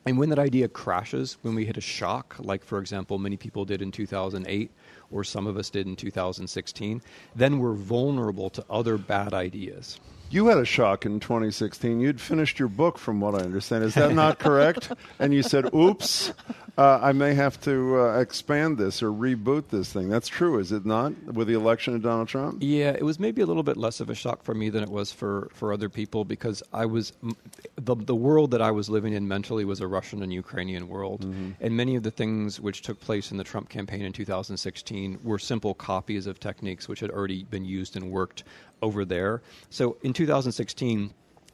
And 0.05 0.19
when 0.19 0.29
that 0.29 0.37
idea 0.37 0.67
crashes, 0.67 1.37
when 1.41 1.55
we 1.55 1.65
hit 1.65 1.77
a 1.77 1.81
shock, 1.81 2.35
like 2.37 2.63
for 2.63 2.77
example, 2.77 3.17
many 3.17 3.37
people 3.37 3.65
did 3.65 3.81
in 3.81 3.91
2008, 3.91 4.69
or 5.09 5.23
some 5.23 5.47
of 5.47 5.57
us 5.57 5.71
did 5.71 5.87
in 5.87 5.95
2016, 5.95 7.01
then 7.35 7.57
we're 7.57 7.73
vulnerable 7.73 8.51
to 8.51 8.63
other 8.69 8.99
bad 8.99 9.33
ideas. 9.33 9.99
You 10.35 10.47
had 10.47 10.57
a 10.57 10.65
shock 10.65 11.05
in 11.05 11.21
2016. 11.21 12.01
You'd 12.01 12.19
finished 12.19 12.59
your 12.59 12.67
book, 12.67 12.97
from 12.97 13.21
what 13.21 13.35
I 13.35 13.37
understand. 13.37 13.85
Is 13.85 13.93
that 13.93 14.13
not 14.13 14.37
correct? 14.37 14.91
and 15.19 15.33
you 15.33 15.41
said, 15.41 15.73
"Oops, 15.73 16.33
uh, 16.77 16.99
I 17.01 17.13
may 17.13 17.33
have 17.33 17.57
to 17.61 18.01
uh, 18.01 18.19
expand 18.19 18.77
this 18.77 19.01
or 19.01 19.11
reboot 19.11 19.69
this 19.69 19.93
thing." 19.93 20.09
That's 20.09 20.27
true, 20.27 20.59
is 20.59 20.73
it 20.73 20.85
not? 20.85 21.13
With 21.23 21.47
the 21.47 21.53
election 21.53 21.95
of 21.95 22.01
Donald 22.01 22.27
Trump. 22.27 22.57
Yeah, 22.59 22.89
it 22.89 23.03
was 23.03 23.17
maybe 23.17 23.43
a 23.43 23.45
little 23.45 23.63
bit 23.63 23.77
less 23.77 24.01
of 24.01 24.09
a 24.09 24.13
shock 24.13 24.43
for 24.43 24.53
me 24.53 24.69
than 24.69 24.83
it 24.83 24.89
was 24.89 25.09
for, 25.09 25.47
for 25.53 25.71
other 25.71 25.87
people 25.87 26.25
because 26.25 26.61
I 26.73 26.85
was 26.85 27.13
the 27.77 27.95
the 27.95 28.15
world 28.15 28.51
that 28.51 28.61
I 28.61 28.71
was 28.71 28.89
living 28.89 29.13
in 29.13 29.29
mentally 29.29 29.63
was 29.63 29.79
a 29.79 29.87
Russian 29.87 30.21
and 30.21 30.33
Ukrainian 30.33 30.89
world, 30.89 31.21
mm-hmm. 31.21 31.51
and 31.61 31.77
many 31.77 31.95
of 31.95 32.03
the 32.03 32.11
things 32.11 32.59
which 32.59 32.81
took 32.81 32.99
place 32.99 33.31
in 33.31 33.37
the 33.37 33.45
Trump 33.45 33.69
campaign 33.69 34.01
in 34.01 34.11
2016 34.11 35.19
were 35.23 35.39
simple 35.39 35.73
copies 35.73 36.27
of 36.27 36.41
techniques 36.41 36.89
which 36.89 36.99
had 36.99 37.09
already 37.09 37.45
been 37.45 37.63
used 37.63 37.95
and 37.95 38.11
worked 38.11 38.43
over 38.81 39.05
there. 39.05 39.41
So 39.69 39.97
in 40.03 40.13
2016, 40.13 40.24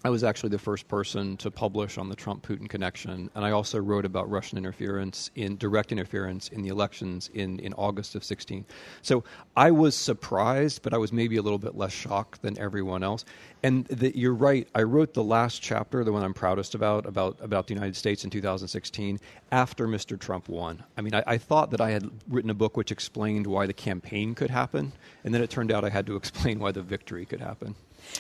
I 0.04 0.10
was 0.10 0.24
actually 0.24 0.50
the 0.50 0.58
first 0.58 0.88
person 0.88 1.38
to 1.38 1.52
publish 1.52 2.00
on 2.00 2.10
the 2.10 2.16
Trump 2.16 2.44
Putin 2.44 2.68
connection, 2.68 3.30
and 3.36 3.46
I 3.46 3.52
also 3.52 3.78
wrote 3.78 4.04
about 4.04 4.28
Russian 4.32 4.58
interference 4.58 5.30
in 5.36 5.58
direct 5.58 5.92
interference 5.92 6.48
in 6.48 6.64
the 6.64 6.70
elections 6.70 7.30
in, 7.36 7.60
in 7.60 7.72
August 7.74 8.16
of 8.16 8.24
16. 8.24 8.66
So 9.04 9.24
I 9.56 9.70
was 9.70 9.94
surprised, 9.94 10.82
but 10.82 10.96
I 10.96 10.98
was 10.98 11.14
maybe 11.14 11.38
a 11.38 11.44
little 11.44 11.60
bit 11.60 11.76
less 11.76 11.92
shocked 11.92 12.42
than 12.42 12.58
everyone 12.58 13.04
else. 13.04 13.26
And 13.62 13.86
the, 13.86 14.18
you're 14.18 14.34
right. 14.34 14.68
I 14.74 14.82
wrote 14.82 15.14
the 15.14 15.24
last 15.24 15.62
chapter, 15.62 16.04
the 16.04 16.12
one 16.12 16.24
I'm 16.24 16.34
proudest 16.34 16.74
about, 16.74 17.06
about 17.06 17.38
about 17.40 17.68
the 17.68 17.76
United 17.76 17.96
States 17.96 18.24
in 18.24 18.32
2016, 18.32 19.20
after 19.52 19.88
Mr. 19.88 20.20
Trump 20.20 20.50
won. 20.50 20.84
I 20.98 21.02
mean, 21.02 21.14
I, 21.14 21.24
I 21.28 21.38
thought 21.38 21.70
that 21.72 21.82
I 21.82 21.92
had 21.92 22.10
written 22.28 22.50
a 22.50 22.56
book 22.56 22.76
which 22.76 22.92
explained 22.92 23.46
why 23.46 23.68
the 23.68 23.74
campaign 23.74 24.34
could 24.34 24.50
happen, 24.50 24.94
and 25.24 25.32
then 25.32 25.44
it 25.44 25.52
turned 25.52 25.72
out 25.72 25.86
I 25.86 25.90
had 25.90 26.08
to 26.08 26.16
explain 26.22 26.58
why 26.58 26.72
the 26.72 26.82
victory 26.82 27.28
could 27.28 27.40
happen. 27.40 27.76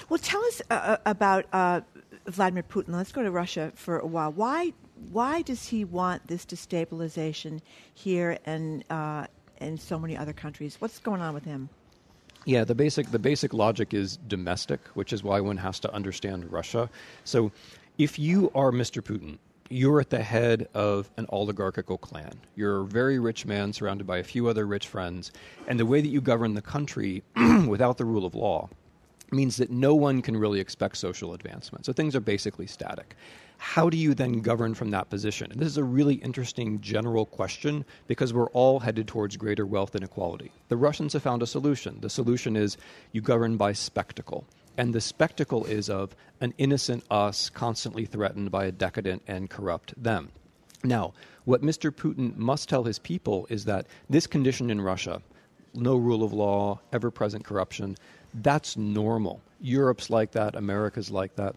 Well, 0.10 0.20
tell 0.20 0.44
us 0.46 0.62
uh, 0.70 0.74
uh, 0.74 0.98
about 1.06 1.46
uh, 1.54 1.82
Vladimir 2.26 2.64
Putin. 2.64 2.94
Let's 2.94 3.12
go 3.12 3.24
to 3.24 3.32
Russia 3.32 3.72
for 3.76 4.00
a 4.00 4.08
while. 4.08 4.32
Why 4.32 4.74
why 5.12 5.42
does 5.42 5.68
he 5.68 5.84
want 5.84 6.28
this 6.28 6.46
destabilization 6.46 7.60
here 7.94 8.38
and 8.46 8.84
uh, 8.90 9.26
in 9.60 9.78
so 9.78 9.98
many 9.98 10.16
other 10.16 10.34
countries? 10.34 10.76
What's 10.80 11.00
going 11.00 11.22
on 11.22 11.34
with 11.34 11.44
him? 11.44 11.70
Yeah, 12.46 12.64
the 12.64 12.76
basic 12.76 13.12
the 13.12 13.20
basic 13.20 13.54
logic 13.54 13.94
is 13.94 14.18
domestic, 14.28 14.80
which 14.94 15.14
is 15.14 15.24
why 15.24 15.40
one 15.42 15.58
has 15.58 15.80
to 15.82 15.94
understand 15.94 16.52
Russia. 16.52 16.90
So, 17.24 17.52
if 17.98 18.18
you 18.18 18.52
are 18.56 18.72
Mr. 18.72 19.02
Putin, 19.02 19.38
you're 19.70 20.00
at 20.02 20.10
the 20.10 20.24
head 20.24 20.68
of 20.74 21.10
an 21.18 21.28
oligarchical 21.30 21.98
clan. 21.98 22.34
You're 22.56 22.82
a 22.82 22.86
very 22.86 23.20
rich 23.20 23.46
man 23.46 23.74
surrounded 23.74 24.08
by 24.08 24.18
a 24.18 24.24
few 24.24 24.48
other 24.48 24.66
rich 24.66 24.88
friends, 24.88 25.32
and 25.68 25.80
the 25.80 25.86
way 25.86 26.02
that 26.02 26.08
you 26.08 26.20
govern 26.20 26.56
the 26.56 26.62
country 26.62 27.24
without 27.68 27.98
the 27.98 28.06
rule 28.06 28.26
of 28.26 28.34
law 28.34 28.70
means 29.32 29.58
that 29.58 29.72
no 29.72 29.96
one 29.96 30.22
can 30.22 30.36
really 30.36 30.60
expect 30.60 30.98
social 30.98 31.34
advancement. 31.34 31.86
So 31.86 31.94
things 31.94 32.16
are 32.16 32.22
basically 32.22 32.68
static. 32.68 33.16
How 33.58 33.90
do 33.90 33.98
you 33.98 34.14
then 34.14 34.42
govern 34.42 34.74
from 34.74 34.92
that 34.92 35.10
position? 35.10 35.52
And 35.52 35.62
this 35.62 35.68
is 35.68 35.78
a 35.78 35.84
really 35.84 36.16
interesting 36.16 36.82
general 36.82 37.26
question 37.26 37.86
because 38.08 38.34
we're 38.34 38.50
all 38.50 38.80
headed 38.80 39.08
towards 39.08 39.38
greater 39.38 39.66
wealth 39.66 39.96
inequality. 39.96 40.52
The 40.70 40.78
Russians 40.78 41.14
have 41.14 41.24
found 41.24 41.44
a 41.44 41.48
solution. 41.48 42.02
The 42.02 42.10
solution 42.10 42.56
is 42.56 42.78
you 43.12 43.22
govern 43.22 43.58
by 43.58 43.74
spectacle. 43.74 44.46
And 44.78 44.94
the 44.94 45.02
spectacle 45.02 45.66
is 45.66 45.90
of 45.90 46.16
an 46.40 46.54
innocent 46.58 47.04
us 47.12 47.50
constantly 47.50 48.06
threatened 48.06 48.52
by 48.52 48.66
a 48.66 48.72
decadent 48.72 49.22
and 49.28 49.50
corrupt 49.50 49.94
them. 50.02 50.32
Now, 50.84 51.14
what 51.46 51.62
Mr. 51.62 51.92
Putin 51.92 52.36
must 52.36 52.68
tell 52.68 52.84
his 52.84 52.98
people 52.98 53.46
is 53.50 53.66
that 53.66 53.86
this 54.10 54.26
condition 54.26 54.72
in 54.72 54.82
Russia, 54.82 55.22
no 55.74 55.96
rule 55.96 56.24
of 56.24 56.34
law, 56.34 56.80
ever 56.92 57.12
present 57.12 57.44
corruption, 57.44 57.96
that's 58.36 58.78
normal. 58.78 59.42
Europe's 59.60 60.10
like 60.10 60.32
that, 60.32 60.56
America's 60.56 61.12
like 61.12 61.36
that. 61.36 61.56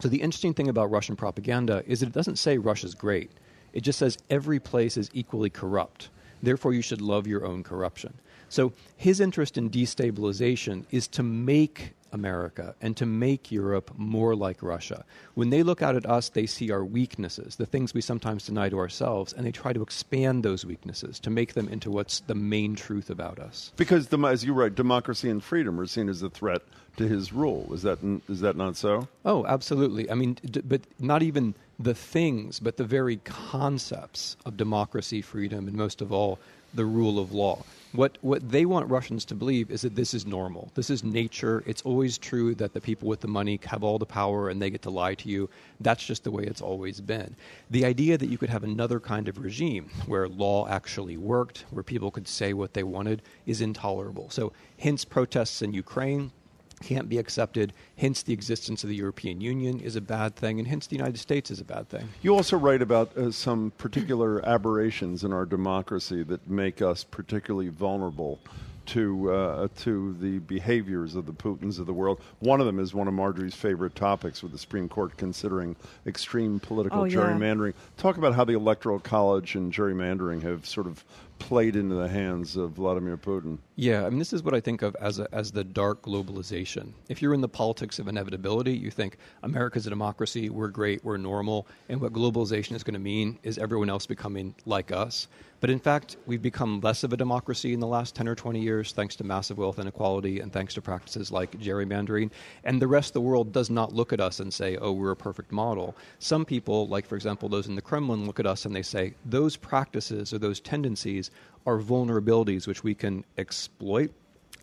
So 0.00 0.08
the 0.08 0.22
interesting 0.22 0.54
thing 0.54 0.68
about 0.68 0.90
Russian 0.90 1.16
propaganda 1.16 1.82
is 1.86 2.00
that 2.00 2.06
it 2.06 2.12
doesn't 2.12 2.36
say 2.36 2.58
Russia's 2.58 2.94
great. 2.94 3.30
It 3.72 3.80
just 3.80 3.98
says 3.98 4.18
every 4.30 4.60
place 4.60 4.96
is 4.96 5.10
equally 5.12 5.50
corrupt. 5.50 6.08
Therefore, 6.42 6.72
you 6.72 6.82
should 6.82 7.00
love 7.00 7.26
your 7.26 7.44
own 7.44 7.64
corruption. 7.64 8.14
So 8.48 8.72
his 8.96 9.20
interest 9.20 9.58
in 9.58 9.70
destabilization 9.70 10.84
is 10.90 11.08
to 11.08 11.22
make 11.22 11.92
America 12.12 12.74
and 12.80 12.96
to 12.96 13.06
make 13.06 13.52
Europe 13.52 13.90
more 13.96 14.34
like 14.34 14.62
Russia. 14.62 15.04
When 15.34 15.50
they 15.50 15.62
look 15.62 15.82
out 15.82 15.96
at 15.96 16.06
us, 16.06 16.28
they 16.30 16.46
see 16.46 16.70
our 16.70 16.84
weaknesses, 16.84 17.56
the 17.56 17.66
things 17.66 17.94
we 17.94 18.00
sometimes 18.00 18.46
deny 18.46 18.68
to 18.68 18.78
ourselves, 18.78 19.32
and 19.32 19.46
they 19.46 19.52
try 19.52 19.72
to 19.72 19.82
expand 19.82 20.42
those 20.42 20.64
weaknesses 20.64 21.18
to 21.20 21.30
make 21.30 21.54
them 21.54 21.68
into 21.68 21.90
what's 21.90 22.20
the 22.20 22.34
main 22.34 22.74
truth 22.74 23.10
about 23.10 23.38
us. 23.38 23.72
Because, 23.76 24.08
the, 24.08 24.18
as 24.18 24.44
you 24.44 24.52
write, 24.52 24.74
democracy 24.74 25.30
and 25.30 25.42
freedom 25.42 25.78
are 25.80 25.86
seen 25.86 26.08
as 26.08 26.22
a 26.22 26.30
threat 26.30 26.62
to 26.96 27.06
his 27.06 27.32
rule. 27.32 27.72
Is 27.72 27.82
that 27.82 27.98
is 28.28 28.40
that 28.40 28.56
not 28.56 28.76
so? 28.76 29.08
Oh, 29.24 29.46
absolutely. 29.46 30.10
I 30.10 30.14
mean, 30.14 30.36
d- 30.44 30.62
but 30.62 30.82
not 30.98 31.22
even 31.22 31.54
the 31.78 31.94
things, 31.94 32.58
but 32.58 32.76
the 32.76 32.84
very 32.84 33.16
concepts 33.18 34.36
of 34.44 34.56
democracy, 34.56 35.22
freedom, 35.22 35.68
and 35.68 35.76
most 35.76 36.00
of 36.00 36.12
all, 36.12 36.38
the 36.74 36.84
rule 36.84 37.18
of 37.18 37.32
law. 37.32 37.62
What 37.92 38.18
what 38.20 38.50
they 38.50 38.66
want 38.66 38.90
Russians 38.90 39.24
to 39.26 39.34
believe 39.34 39.70
is 39.70 39.80
that 39.80 39.94
this 39.94 40.12
is 40.12 40.26
normal. 40.26 40.70
This 40.74 40.90
is 40.90 41.02
nature. 41.02 41.62
It's 41.66 41.80
always 41.82 42.18
true 42.18 42.54
that 42.56 42.74
the 42.74 42.80
people 42.80 43.08
with 43.08 43.20
the 43.20 43.28
money 43.28 43.58
have 43.64 43.82
all 43.82 43.98
the 43.98 44.04
power 44.04 44.50
and 44.50 44.60
they 44.60 44.68
get 44.68 44.82
to 44.82 44.90
lie 44.90 45.14
to 45.14 45.28
you. 45.28 45.48
That's 45.80 46.04
just 46.04 46.24
the 46.24 46.30
way 46.30 46.44
it's 46.44 46.60
always 46.60 47.00
been. 47.00 47.34
The 47.70 47.86
idea 47.86 48.18
that 48.18 48.28
you 48.28 48.36
could 48.36 48.50
have 48.50 48.64
another 48.64 49.00
kind 49.00 49.26
of 49.26 49.38
regime 49.38 49.90
where 50.06 50.28
law 50.28 50.68
actually 50.68 51.16
worked, 51.16 51.64
where 51.70 51.82
people 51.82 52.10
could 52.10 52.28
say 52.28 52.52
what 52.52 52.74
they 52.74 52.82
wanted, 52.82 53.22
is 53.46 53.62
intolerable. 53.62 54.28
So, 54.28 54.52
hence 54.78 55.04
protests 55.06 55.62
in 55.62 55.72
Ukraine, 55.72 56.30
can't 56.78 57.08
be 57.08 57.18
accepted. 57.18 57.72
Hence, 57.96 58.22
the 58.22 58.32
existence 58.32 58.84
of 58.84 58.90
the 58.90 58.96
European 58.96 59.40
Union 59.40 59.80
is 59.80 59.96
a 59.96 60.00
bad 60.00 60.36
thing, 60.36 60.58
and 60.58 60.68
hence, 60.68 60.86
the 60.86 60.96
United 60.96 61.18
States 61.18 61.50
is 61.50 61.60
a 61.60 61.64
bad 61.64 61.88
thing. 61.88 62.08
You 62.22 62.34
also 62.34 62.56
write 62.56 62.82
about 62.82 63.16
uh, 63.16 63.30
some 63.30 63.72
particular 63.78 64.46
aberrations 64.46 65.24
in 65.24 65.32
our 65.32 65.46
democracy 65.46 66.22
that 66.24 66.48
make 66.48 66.82
us 66.82 67.04
particularly 67.04 67.68
vulnerable 67.68 68.38
to 68.88 69.30
uh, 69.30 69.68
to 69.76 70.16
the 70.18 70.38
behaviors 70.40 71.14
of 71.14 71.26
the 71.26 71.32
Putins 71.32 71.78
of 71.78 71.86
the 71.86 71.92
world. 71.92 72.20
One 72.40 72.58
of 72.58 72.66
them 72.66 72.78
is 72.78 72.94
one 72.94 73.06
of 73.06 73.14
Margery's 73.14 73.54
favorite 73.54 73.94
topics, 73.94 74.42
with 74.42 74.52
the 74.52 74.58
Supreme 74.58 74.88
Court 74.88 75.16
considering 75.16 75.76
extreme 76.06 76.58
political 76.58 77.02
oh, 77.02 77.04
yeah. 77.04 77.18
gerrymandering. 77.18 77.74
Talk 77.98 78.16
about 78.16 78.34
how 78.34 78.44
the 78.44 78.54
Electoral 78.54 78.98
College 78.98 79.56
and 79.56 79.72
gerrymandering 79.72 80.42
have 80.42 80.66
sort 80.66 80.86
of 80.86 81.04
played 81.38 81.76
into 81.76 81.94
the 81.94 82.08
hands 82.08 82.56
of 82.56 82.72
Vladimir 82.72 83.16
Putin. 83.16 83.58
Yeah, 83.76 84.04
I 84.04 84.10
mean, 84.10 84.18
this 84.18 84.32
is 84.32 84.42
what 84.42 84.54
I 84.54 84.60
think 84.60 84.82
of 84.82 84.96
as 85.00 85.18
a, 85.18 85.28
as 85.32 85.52
the 85.52 85.64
dark 85.64 86.02
globalization. 86.02 86.92
If 87.08 87.22
you're 87.22 87.34
in 87.34 87.40
the 87.40 87.48
politics 87.48 87.98
of 87.98 88.08
inevitability, 88.08 88.76
you 88.76 88.90
think 88.90 89.18
America's 89.42 89.86
a 89.86 89.90
democracy, 89.90 90.50
we're 90.50 90.68
great, 90.68 91.04
we're 91.04 91.16
normal, 91.16 91.66
and 91.88 92.00
what 92.00 92.12
globalization 92.12 92.74
is 92.74 92.82
going 92.82 92.94
to 92.94 93.00
mean 93.00 93.38
is 93.42 93.58
everyone 93.58 93.90
else 93.90 94.06
becoming 94.06 94.54
like 94.66 94.92
us. 94.92 95.28
But 95.60 95.70
in 95.70 95.78
fact, 95.80 96.16
we've 96.26 96.42
become 96.42 96.80
less 96.80 97.02
of 97.02 97.12
a 97.12 97.16
democracy 97.16 97.72
in 97.72 97.80
the 97.80 97.86
last 97.86 98.14
10 98.14 98.28
or 98.28 98.34
20 98.34 98.60
years 98.60 98.92
thanks 98.92 99.16
to 99.16 99.24
massive 99.24 99.58
wealth 99.58 99.78
inequality 99.78 100.40
and 100.40 100.52
thanks 100.52 100.74
to 100.74 100.82
practices 100.82 101.32
like 101.32 101.58
gerrymandering. 101.58 102.30
And 102.64 102.80
the 102.80 102.86
rest 102.86 103.10
of 103.10 103.14
the 103.14 103.20
world 103.22 103.52
does 103.52 103.68
not 103.68 103.92
look 103.92 104.12
at 104.12 104.20
us 104.20 104.38
and 104.38 104.54
say, 104.54 104.76
oh, 104.76 104.92
we're 104.92 105.10
a 105.10 105.16
perfect 105.16 105.50
model. 105.50 105.96
Some 106.20 106.44
people, 106.44 106.86
like 106.86 107.06
for 107.06 107.16
example 107.16 107.48
those 107.48 107.66
in 107.66 107.74
the 107.74 107.82
Kremlin, 107.82 108.26
look 108.26 108.38
at 108.38 108.46
us 108.46 108.64
and 108.64 108.74
they 108.74 108.82
say, 108.82 109.14
those 109.24 109.56
practices 109.56 110.32
or 110.32 110.38
those 110.38 110.60
tendencies 110.60 111.30
are 111.66 111.78
vulnerabilities 111.78 112.66
which 112.66 112.84
we 112.84 112.94
can 112.94 113.24
exploit. 113.36 114.12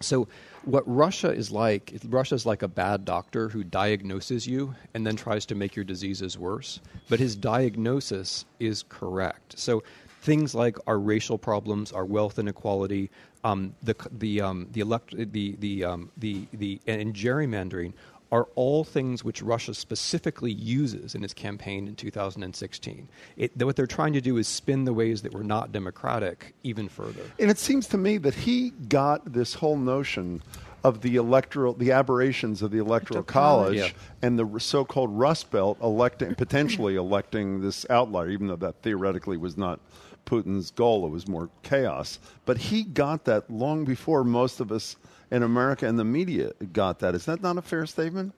So, 0.01 0.27
what 0.65 0.83
Russia 0.85 1.31
is 1.31 1.51
like, 1.51 1.93
Russia 2.09 2.35
is 2.35 2.45
like 2.45 2.63
a 2.63 2.67
bad 2.67 3.05
doctor 3.05 3.47
who 3.47 3.63
diagnoses 3.63 4.45
you 4.45 4.75
and 4.93 5.07
then 5.07 5.15
tries 5.15 5.45
to 5.47 5.55
make 5.55 5.75
your 5.75 5.85
diseases 5.85 6.37
worse. 6.37 6.81
But 7.07 7.19
his 7.19 7.35
diagnosis 7.35 8.45
is 8.59 8.83
correct. 8.83 9.57
So, 9.57 9.83
things 10.25 10.55
like 10.55 10.77
our 10.87 10.97
racial 10.97 11.37
problems, 11.37 11.91
our 11.91 12.03
wealth 12.03 12.39
inequality, 12.39 13.11
um, 13.43 13.75
the 13.83 13.95
the 14.11 14.41
um, 14.41 14.67
the, 14.71 14.81
elect- 14.81 15.15
the 15.31 15.55
the 15.59 15.83
um, 15.85 16.11
the 16.17 16.47
the 16.51 16.81
and 16.87 17.13
gerrymandering 17.13 17.93
are 18.31 18.47
all 18.55 18.83
things 18.83 19.23
which 19.23 19.43
Russia 19.43 19.73
specifically 19.73 20.51
uses 20.51 21.13
in 21.13 21.23
its 21.23 21.33
campaign 21.33 21.87
in 21.87 21.95
2016. 21.95 23.07
It, 23.37 23.51
what 23.63 23.75
they're 23.75 23.85
trying 23.85 24.13
to 24.13 24.19
do 24.19 24.37
is 24.37 24.47
spin 24.47 24.83
the 24.83 24.93
ways 24.93 25.21
that 25.21 25.31
were 25.31 25.43
not 25.43 25.71
democratic 25.71 26.55
even 26.63 26.89
further. 26.89 27.21
And 27.39 27.51
it 27.51 27.59
seems 27.59 27.87
to 27.89 27.97
me 27.99 28.17
that 28.17 28.33
he 28.33 28.71
got 28.71 29.31
this 29.31 29.53
whole 29.53 29.77
notion 29.77 30.41
of 30.83 31.01
the 31.01 31.15
electoral, 31.17 31.73
the 31.73 31.91
aberrations 31.91 32.63
of 32.63 32.71
the 32.71 32.79
electoral, 32.79 33.23
college, 33.23 33.77
Yeah. 33.77 33.89
and 34.23 34.37
the 34.39 34.59
so-called 34.59 35.11
Rust 35.11 35.51
Belt 35.51 35.77
electing, 35.81 36.33
potentially 36.35 36.95
electing 36.95 37.61
this 37.61 37.85
outlier, 37.91 38.29
even 38.29 38.47
though 38.47 38.55
that 38.57 38.81
theoretically 38.81 39.37
was 39.37 39.55
not 39.55 39.79
Putin's 40.25 40.71
goal. 40.71 41.05
It 41.05 41.09
was 41.09 41.27
more 41.27 41.49
chaos. 41.63 42.19
But 42.45 42.57
he 42.57 42.83
got 42.83 43.25
that 43.25 43.49
long 43.49 43.85
before 43.85 44.23
most 44.23 44.59
of 44.59 44.71
us 44.71 44.95
in 45.31 45.43
America 45.43 45.87
and 45.87 45.97
the 45.97 46.03
media 46.03 46.51
got 46.73 46.99
that. 46.99 47.15
Is 47.15 47.25
that 47.25 47.41
not 47.41 47.57
a 47.57 47.61
fair 47.61 47.85
statement? 47.85 48.33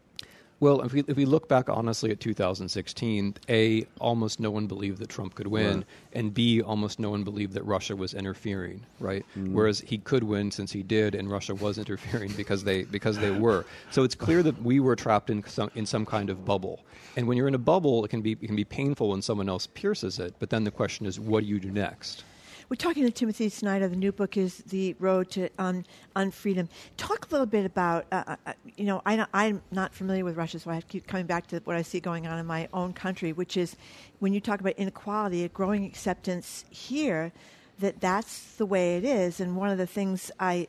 Well, 0.60 0.82
if 0.82 0.92
we, 0.92 1.04
if 1.08 1.16
we 1.16 1.26
look 1.26 1.48
back 1.48 1.70
honestly 1.70 2.10
at 2.10 2.20
2016, 2.20 3.36
A, 3.48 3.86
almost 4.00 4.40
no 4.40 4.50
one 4.50 4.66
believed 4.66 4.98
that 5.00 5.10
Trump 5.10 5.36
could 5.36 5.46
win, 5.46 5.78
Right. 5.78 5.86
and 6.14 6.34
B, 6.34 6.64
almost 6.64 7.00
no 7.00 7.12
one 7.12 7.24
believed 7.24 7.54
that 7.54 7.64
Russia 7.64 7.96
was 7.96 8.16
interfering, 8.16 8.82
right? 9.00 9.24
Mm. 9.38 9.52
Whereas 9.52 9.82
he 9.82 10.00
could 10.00 10.24
win 10.24 10.50
since 10.50 10.72
he 10.72 10.82
did, 10.82 11.14
and 11.14 11.30
Russia 11.30 11.54
was 11.54 11.78
interfering 11.78 12.32
because 12.36 12.64
they, 12.64 12.84
because 12.86 13.20
they 13.20 13.30
were. 13.30 13.66
So 13.92 14.04
it's 14.04 14.16
clear 14.16 14.42
that 14.44 14.60
we 14.64 14.80
were 14.80 14.96
trapped 14.96 15.30
in 15.30 15.44
some, 15.46 15.70
in 15.76 15.86
some 15.86 16.08
kind 16.08 16.32
of 16.32 16.44
bubble. 16.44 16.80
And 17.16 17.28
when 17.28 17.38
you're 17.38 17.48
in 17.48 17.56
a 17.56 17.60
bubble, 17.60 18.04
it 18.04 18.08
can, 18.08 18.22
be, 18.22 18.32
it 18.32 18.48
can 18.48 18.56
be 18.56 18.66
painful 18.66 19.10
when 19.10 19.22
someone 19.22 19.50
else 19.50 19.68
pierces 19.68 20.18
it, 20.18 20.34
but 20.40 20.50
then 20.50 20.64
the 20.64 20.72
question 20.72 21.06
is, 21.06 21.20
what 21.20 21.42
do 21.42 21.46
you 21.48 21.60
do 21.60 21.70
next? 21.70 22.24
We're 22.70 22.76
talking 22.76 23.06
to 23.06 23.12
Timothy 23.12 23.48
Snyder. 23.48 23.88
The 23.88 23.96
new 23.96 24.12
book 24.12 24.36
is 24.36 24.58
The 24.58 24.94
Road 25.00 25.32
to 25.32 25.48
Unfreedom. 25.58 26.68
Talk 26.98 27.28
a 27.28 27.32
little 27.32 27.46
bit 27.46 27.66
about, 27.66 28.06
uh, 28.12 28.36
uh, 28.46 28.54
you 28.76 28.84
know, 28.84 29.02
I, 29.06 29.26
I'm 29.34 29.62
not 29.72 29.96
familiar 29.96 30.26
with 30.26 30.36
Russia, 30.36 30.60
so 30.60 30.72
I 30.72 30.82
keep 30.82 31.08
coming 31.08 31.28
back 31.28 31.48
to 31.48 31.62
what 31.64 31.78
I 31.78 31.82
see 31.82 32.02
going 32.02 32.28
on 32.28 32.38
in 32.40 32.46
my 32.46 32.68
own 32.74 32.92
country, 32.92 33.32
which 33.32 33.56
is 33.56 33.78
when 34.20 34.34
you 34.34 34.42
talk 34.42 34.60
about 34.60 34.74
inequality, 34.74 35.46
a 35.46 35.48
growing 35.48 35.86
acceptance 35.86 36.66
here 36.70 37.32
that 37.80 38.02
that's 38.02 38.56
the 38.58 38.66
way 38.66 38.98
it 38.98 39.06
is. 39.06 39.40
And 39.40 39.56
one 39.56 39.70
of 39.70 39.78
the 39.78 39.88
things 39.88 40.30
I 40.38 40.68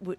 would 0.00 0.18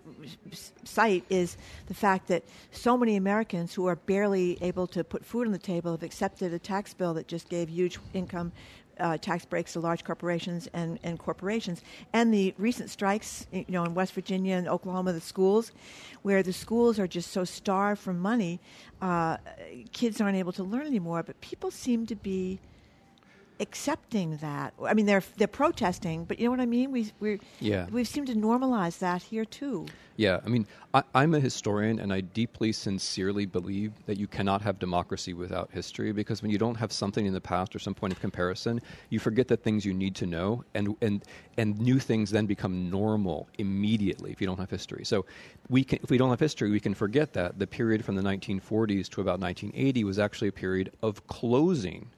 cite 0.84 1.24
is 1.30 1.56
the 1.88 1.94
fact 1.94 2.28
that 2.28 2.44
so 2.72 2.98
many 2.98 3.16
Americans 3.16 3.74
who 3.74 3.88
are 3.88 3.96
barely 3.96 4.58
able 4.62 4.86
to 4.88 5.04
put 5.04 5.26
food 5.26 5.48
on 5.48 5.54
the 5.54 5.60
table 5.60 5.92
have 5.92 6.04
accepted 6.04 6.54
a 6.54 6.60
tax 6.60 6.94
bill 6.94 7.14
that 7.14 7.28
just 7.28 7.50
gave 7.50 7.70
huge 7.70 8.00
income 8.14 8.52
uh, 9.02 9.18
tax 9.18 9.44
breaks 9.44 9.74
to 9.74 9.80
large 9.80 10.04
corporations 10.04 10.70
and, 10.74 11.00
and 11.04 11.20
corporations, 11.20 11.82
and 12.14 12.34
the 12.34 12.54
recent 12.58 12.90
strikes, 12.90 13.48
you 13.52 13.66
know, 13.68 13.84
in 13.84 13.94
West 13.94 14.14
Virginia 14.14 14.56
and 14.56 14.68
Oklahoma, 14.68 15.12
the 15.12 15.20
schools, 15.20 15.72
where 16.22 16.44
the 16.44 16.54
schools 16.54 17.00
are 17.00 17.08
just 17.08 17.32
so 17.32 17.44
starved 17.44 18.02
for 18.02 18.14
money, 18.14 18.60
uh, 19.02 19.38
kids 19.92 20.22
aren't 20.22 20.38
able 20.38 20.52
to 20.54 20.64
learn 20.64 20.86
anymore. 20.86 21.24
But 21.24 21.42
people 21.42 21.72
seem 21.72 22.06
to 22.06 22.16
be 22.16 22.60
accepting 23.62 24.38
that. 24.38 24.74
I 24.84 24.94
mean, 24.94 25.06
they're 25.06 25.24
they're 25.38 25.48
protesting, 25.48 26.26
but 26.26 26.40
you 26.40 26.46
know 26.46 26.52
what 26.52 26.60
I 26.60 26.66
mean. 26.66 26.92
We 26.92 27.12
we 27.20 27.40
Yeah. 27.60 27.86
we 27.92 28.04
seem 28.04 28.26
to 28.26 28.34
normalize 28.34 29.00
that 29.00 29.22
here 29.24 29.46
too. 29.46 29.86
Yeah, 30.18 30.40
I 30.46 30.50
mean, 30.50 30.68
I, 30.94 31.04
I'm 31.16 31.34
a 31.34 31.40
historian, 31.40 32.00
and 32.00 32.12
I 32.14 32.22
deeply, 32.22 32.72
sincerely 32.74 33.46
believe 33.46 33.94
that 34.06 34.18
you 34.18 34.28
cannot 34.28 34.62
have 34.62 34.78
democracy 34.78 35.34
without 35.34 35.70
history. 35.72 36.12
Because 36.12 36.42
when 36.42 36.52
you 36.52 36.58
don't 36.58 36.76
have 36.76 36.92
something 36.92 37.26
in 37.26 37.34
the 37.34 37.42
past 37.42 37.76
or 37.76 37.80
some 37.80 37.96
point 37.96 38.14
of 38.14 38.20
comparison, 38.20 38.82
you 39.10 39.20
forget 39.20 39.48
the 39.48 39.58
things 39.58 39.86
you 39.86 39.94
need 39.94 40.16
to 40.16 40.26
know, 40.26 40.64
and 40.74 40.96
and 41.02 41.24
and 41.58 41.80
new 41.80 42.00
things 42.00 42.32
then 42.32 42.46
become 42.46 42.90
normal 42.90 43.48
immediately 43.58 44.32
if 44.32 44.42
you 44.42 44.48
don't 44.48 44.60
have 44.60 44.70
history. 44.70 45.06
So, 45.06 45.26
we 45.70 45.84
can, 45.84 46.00
if 46.04 46.10
we 46.10 46.18
don't 46.18 46.30
have 46.30 46.40
history, 46.40 46.70
we 46.72 46.80
can 46.80 46.94
forget 46.94 47.34
that 47.34 47.60
the 47.60 47.68
period 47.68 48.04
from 48.04 48.16
the 48.16 48.24
1940s 48.24 49.08
to 49.10 49.22
about 49.22 49.40
1980 49.40 50.04
was 50.04 50.20
actually 50.20 50.50
a 50.50 50.52
period 50.52 50.92
of 51.02 51.26
closing 51.28 52.10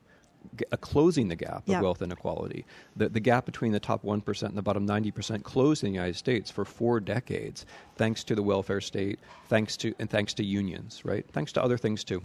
Uh, 0.71 0.77
closing 0.77 1.29
the 1.29 1.35
gap 1.35 1.67
of 1.67 1.81
wealth 1.81 2.01
inequality. 2.01 2.65
The, 2.95 3.09
the 3.09 3.19
gap 3.19 3.45
between 3.45 3.71
the 3.71 3.79
top 3.79 4.03
1% 4.03 4.43
and 4.43 4.57
the 4.57 4.61
bottom 4.61 4.85
90% 4.87 5.41
closed 5.43 5.83
in 5.83 5.89
the 5.89 5.95
United 5.95 6.15
States 6.15 6.51
for 6.51 6.63
four 6.63 6.99
decades, 6.99 7.65
thanks 7.95 8.23
to 8.25 8.35
the 8.35 8.43
welfare 8.43 8.81
state, 8.81 9.19
thanks 9.47 9.75
to, 9.77 9.95
and 9.99 10.09
thanks 10.09 10.33
to 10.35 10.43
unions, 10.43 11.01
right? 11.05 11.25
Thanks 11.31 11.53
to 11.53 11.63
other 11.63 11.77
things 11.77 12.03
too. 12.03 12.21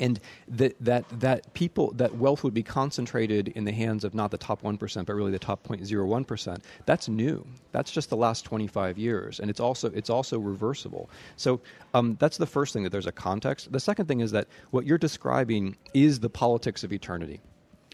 And 0.00 0.18
that, 0.48 0.74
that, 0.80 1.04
that 1.20 1.52
people, 1.54 1.92
that 1.92 2.14
wealth 2.16 2.42
would 2.42 2.54
be 2.54 2.62
concentrated 2.62 3.48
in 3.48 3.64
the 3.64 3.72
hands 3.72 4.04
of 4.04 4.14
not 4.14 4.30
the 4.30 4.38
top 4.38 4.62
1%, 4.62 5.06
but 5.06 5.14
really 5.14 5.30
the 5.30 5.38
top 5.38 5.62
0.01%. 5.66 6.62
That's 6.84 7.08
new. 7.08 7.46
That's 7.72 7.90
just 7.90 8.10
the 8.10 8.16
last 8.16 8.44
25 8.44 8.98
years. 8.98 9.40
And 9.40 9.48
it's 9.48 9.60
also, 9.60 9.90
it's 9.90 10.10
also 10.10 10.38
reversible. 10.38 11.10
So 11.36 11.60
um, 11.94 12.16
that's 12.18 12.36
the 12.36 12.46
first 12.46 12.72
thing 12.72 12.82
that 12.82 12.90
there's 12.90 13.06
a 13.06 13.12
context. 13.12 13.70
The 13.70 13.80
second 13.80 14.06
thing 14.06 14.20
is 14.20 14.32
that 14.32 14.48
what 14.70 14.84
you're 14.86 14.98
describing 14.98 15.76
is 15.92 16.18
the 16.20 16.30
politics 16.30 16.82
of 16.82 16.92
eternity 16.92 17.40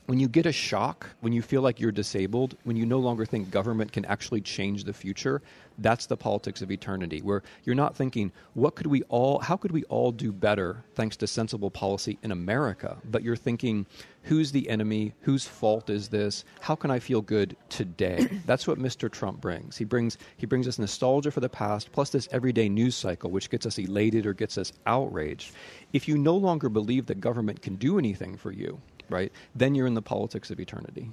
when 0.06 0.18
you 0.18 0.28
get 0.28 0.46
a 0.46 0.52
shock, 0.52 1.08
when 1.20 1.32
you 1.32 1.40
feel 1.40 1.62
like 1.62 1.78
you're 1.78 1.92
disabled, 1.92 2.56
when 2.64 2.76
you 2.76 2.84
no 2.84 2.98
longer 2.98 3.24
think 3.24 3.50
government 3.50 3.92
can 3.92 4.04
actually 4.06 4.40
change 4.40 4.84
the 4.84 4.92
future, 4.92 5.40
that's 5.78 6.06
the 6.06 6.16
politics 6.16 6.62
of 6.62 6.70
eternity, 6.70 7.20
where 7.22 7.42
you're 7.64 7.76
not 7.76 7.96
thinking, 7.96 8.32
what 8.54 8.74
could 8.74 8.88
we 8.88 9.02
all, 9.04 9.38
how 9.38 9.56
could 9.56 9.70
we 9.70 9.84
all 9.84 10.10
do 10.10 10.32
better 10.32 10.82
thanks 10.94 11.16
to 11.18 11.26
sensible 11.26 11.70
policy 11.70 12.18
in 12.22 12.32
America? 12.32 12.96
But 13.04 13.22
you're 13.22 13.36
thinking, 13.36 13.86
who's 14.24 14.52
the 14.52 14.68
enemy? 14.68 15.14
Whose 15.20 15.46
fault 15.46 15.88
is 15.88 16.08
this? 16.08 16.44
How 16.60 16.74
can 16.74 16.90
I 16.90 16.98
feel 16.98 17.22
good 17.22 17.56
today? 17.68 18.40
that's 18.46 18.66
what 18.66 18.78
Mr. 18.78 19.10
Trump 19.10 19.40
brings. 19.40 19.76
He 19.76 19.84
brings, 19.84 20.18
he 20.36 20.46
brings 20.46 20.66
us 20.66 20.78
nostalgia 20.78 21.30
for 21.30 21.40
the 21.40 21.48
past, 21.48 21.92
plus 21.92 22.10
this 22.10 22.28
everyday 22.32 22.68
news 22.68 22.96
cycle, 22.96 23.30
which 23.30 23.48
gets 23.48 23.64
us 23.64 23.78
elated 23.78 24.26
or 24.26 24.34
gets 24.34 24.58
us 24.58 24.72
outraged. 24.86 25.52
If 25.92 26.08
you 26.08 26.18
no 26.18 26.36
longer 26.36 26.68
believe 26.68 27.06
that 27.06 27.20
government 27.20 27.62
can 27.62 27.76
do 27.76 27.98
anything 27.98 28.36
for 28.36 28.52
you, 28.52 28.80
right? 29.10 29.32
Then 29.54 29.74
you're 29.74 29.86
in 29.86 29.94
the 29.94 30.02
politics 30.02 30.50
of 30.50 30.60
eternity. 30.60 31.10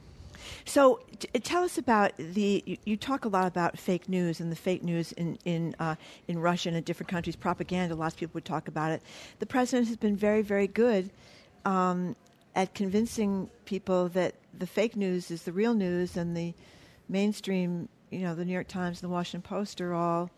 So, 0.66 1.02
t- 1.20 1.28
tell 1.40 1.64
us 1.64 1.78
about 1.78 2.16
the. 2.18 2.64
You, 2.66 2.78
you 2.86 2.98
talk 2.98 3.26
a 3.26 3.28
lot 3.28 3.48
about 3.48 3.78
fake 3.78 4.08
news 4.08 4.40
and 4.40 4.52
the 4.52 4.56
fake 4.56 4.84
news 4.84 5.12
in 5.14 5.38
in 5.46 5.76
uh, 5.80 5.96
in 6.28 6.40
Russia 6.40 6.70
and 6.70 6.78
in 6.78 6.84
different 6.84 7.10
countries. 7.10 7.36
Propaganda. 7.36 7.96
Lots 7.96 8.16
of 8.16 8.20
people 8.20 8.36
would 8.36 8.46
talk 8.46 8.68
about 8.68 8.92
it. 8.92 9.02
The 9.40 9.46
president 9.46 9.88
has 9.88 9.98
been 9.98 10.16
very, 10.16 10.42
very 10.42 10.68
good 10.68 11.10
um, 11.66 12.16
at 12.56 12.74
convincing 12.74 13.50
people 13.66 14.10
that 14.10 14.36
the 14.58 14.68
fake 14.68 14.96
news 14.96 15.32
is 15.32 15.44
the 15.44 15.52
real 15.52 15.74
news, 15.74 16.18
and 16.18 16.36
the 16.36 16.54
mainstream, 17.10 17.90
you 18.10 18.20
know, 18.20 18.36
the 18.36 18.46
New 18.46 18.54
York 18.54 18.68
Times 18.68 19.02
and 19.02 19.10
the 19.10 19.14
Washington 19.14 19.48
Post 19.48 19.82
are 19.82 19.94
all 19.94 20.30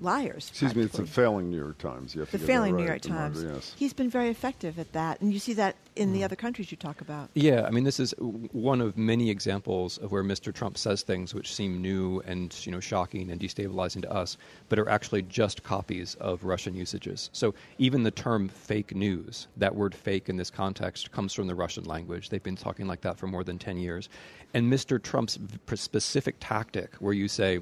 liars. 0.00 0.48
Excuse 0.48 0.74
me, 0.74 0.82
it's 0.82 0.96
the 0.96 1.06
failing 1.06 1.50
New 1.50 1.56
York 1.58 1.78
Times. 1.78 2.14
You 2.14 2.20
have 2.20 2.30
The 2.30 2.38
to 2.38 2.42
get 2.42 2.46
that 2.46 2.52
failing 2.52 2.76
New 2.76 2.84
York 2.86 3.02
the 3.02 3.10
mark, 3.10 3.34
Times. 3.34 3.44
Yes. 3.44 3.74
He's 3.76 3.92
been 3.92 4.10
very 4.10 4.28
effective 4.28 4.78
at 4.78 4.92
that, 4.92 5.20
and 5.20 5.32
you 5.32 5.38
see 5.38 5.52
that 5.54 5.76
in 5.96 6.10
Mm. 6.10 6.12
the 6.14 6.24
other 6.24 6.36
countries 6.36 6.70
you 6.70 6.76
talk 6.76 7.00
about. 7.00 7.28
Yeah, 7.34 7.64
I 7.66 7.70
mean, 7.70 7.84
this 7.84 8.00
is 8.00 8.12
one 8.18 8.80
of 8.80 8.96
many 8.96 9.28
examples 9.30 9.98
of 9.98 10.12
where 10.12 10.22
Mr. 10.24 10.52
Trump 10.54 10.78
says 10.78 11.02
things 11.02 11.34
which 11.34 11.52
seem 11.54 11.82
new 11.82 12.20
and 12.26 12.54
you 12.64 12.72
know 12.72 12.80
shocking 12.80 13.30
and 13.30 13.40
destabilizing 13.40 14.02
to 14.02 14.12
us, 14.12 14.36
but 14.68 14.78
are 14.78 14.88
actually 14.88 15.22
just 15.22 15.62
copies 15.62 16.14
of 16.16 16.44
Russian 16.44 16.74
usages. 16.74 17.28
So 17.32 17.54
even 17.78 18.02
the 18.02 18.10
term 18.10 18.48
"fake 18.48 18.94
news," 18.94 19.48
that 19.56 19.74
word 19.74 19.94
"fake" 19.94 20.28
in 20.28 20.36
this 20.36 20.50
context 20.50 21.10
comes 21.12 21.32
from 21.34 21.46
the 21.46 21.54
Russian 21.54 21.84
language. 21.84 22.28
They've 22.30 22.42
been 22.42 22.56
talking 22.56 22.86
like 22.86 23.02
that 23.02 23.16
for 23.18 23.26
more 23.26 23.44
than 23.44 23.58
ten 23.58 23.76
years, 23.76 24.08
and 24.54 24.72
Mr. 24.72 25.02
Trump's 25.02 25.36
v- 25.36 25.76
specific 25.76 26.36
tactic, 26.40 26.94
where 26.96 27.12
you 27.14 27.28
say. 27.28 27.60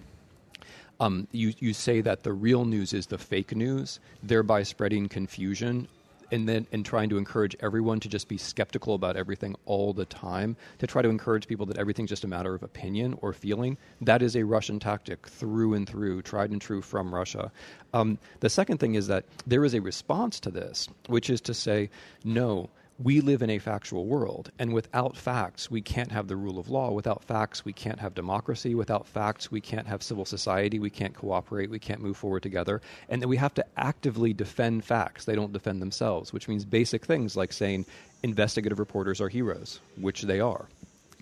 Um, 1.00 1.28
you, 1.30 1.52
you 1.58 1.72
say 1.72 2.00
that 2.00 2.24
the 2.24 2.32
real 2.32 2.64
news 2.64 2.92
is 2.92 3.06
the 3.06 3.18
fake 3.18 3.54
news, 3.54 4.00
thereby 4.22 4.64
spreading 4.64 5.08
confusion 5.08 5.88
and 6.30 6.48
then 6.48 6.66
and 6.72 6.84
trying 6.84 7.08
to 7.08 7.16
encourage 7.16 7.56
everyone 7.60 8.00
to 8.00 8.08
just 8.08 8.28
be 8.28 8.36
skeptical 8.36 8.94
about 8.94 9.16
everything 9.16 9.56
all 9.64 9.92
the 9.92 10.04
time 10.04 10.56
to 10.78 10.86
try 10.86 11.02
to 11.02 11.08
encourage 11.08 11.46
people 11.46 11.66
that 11.66 11.78
everything's 11.78 12.10
just 12.10 12.24
a 12.24 12.28
matter 12.28 12.54
of 12.54 12.62
opinion 12.62 13.16
or 13.22 13.32
feeling. 13.32 13.76
That 14.00 14.22
is 14.22 14.36
a 14.36 14.44
russian 14.44 14.78
tactic 14.78 15.26
through 15.26 15.74
and 15.74 15.88
through 15.88 16.22
tried 16.22 16.50
and 16.50 16.60
true 16.60 16.82
from 16.82 17.14
russia. 17.14 17.50
Um, 17.94 18.18
the 18.40 18.50
second 18.50 18.78
thing 18.78 18.94
is 18.94 19.06
that 19.06 19.24
there 19.46 19.64
is 19.64 19.74
a 19.74 19.80
response 19.80 20.40
to 20.40 20.50
this 20.50 20.88
which 21.06 21.30
is 21.30 21.40
to 21.42 21.54
say 21.54 21.90
no 22.24 22.68
we 23.00 23.20
live 23.20 23.42
in 23.42 23.50
a 23.50 23.60
factual 23.60 24.06
world, 24.06 24.50
and 24.58 24.72
without 24.72 25.16
facts, 25.16 25.70
we 25.70 25.80
can't 25.80 26.10
have 26.10 26.26
the 26.26 26.34
rule 26.34 26.58
of 26.58 26.68
law. 26.68 26.90
Without 26.90 27.22
facts, 27.22 27.64
we 27.64 27.72
can't 27.72 28.00
have 28.00 28.12
democracy. 28.12 28.74
Without 28.74 29.06
facts, 29.06 29.52
we 29.52 29.60
can't 29.60 29.86
have 29.86 30.02
civil 30.02 30.24
society. 30.24 30.80
We 30.80 30.90
can't 30.90 31.14
cooperate. 31.14 31.70
We 31.70 31.78
can't 31.78 32.02
move 32.02 32.16
forward 32.16 32.42
together. 32.42 32.82
And 33.08 33.22
that 33.22 33.28
we 33.28 33.36
have 33.36 33.54
to 33.54 33.64
actively 33.76 34.32
defend 34.32 34.84
facts. 34.84 35.26
They 35.26 35.36
don't 35.36 35.52
defend 35.52 35.80
themselves, 35.80 36.32
which 36.32 36.48
means 36.48 36.64
basic 36.64 37.06
things 37.06 37.36
like 37.36 37.52
saying 37.52 37.86
investigative 38.24 38.80
reporters 38.80 39.20
are 39.20 39.28
heroes, 39.28 39.78
which 39.96 40.22
they 40.22 40.40
are. 40.40 40.66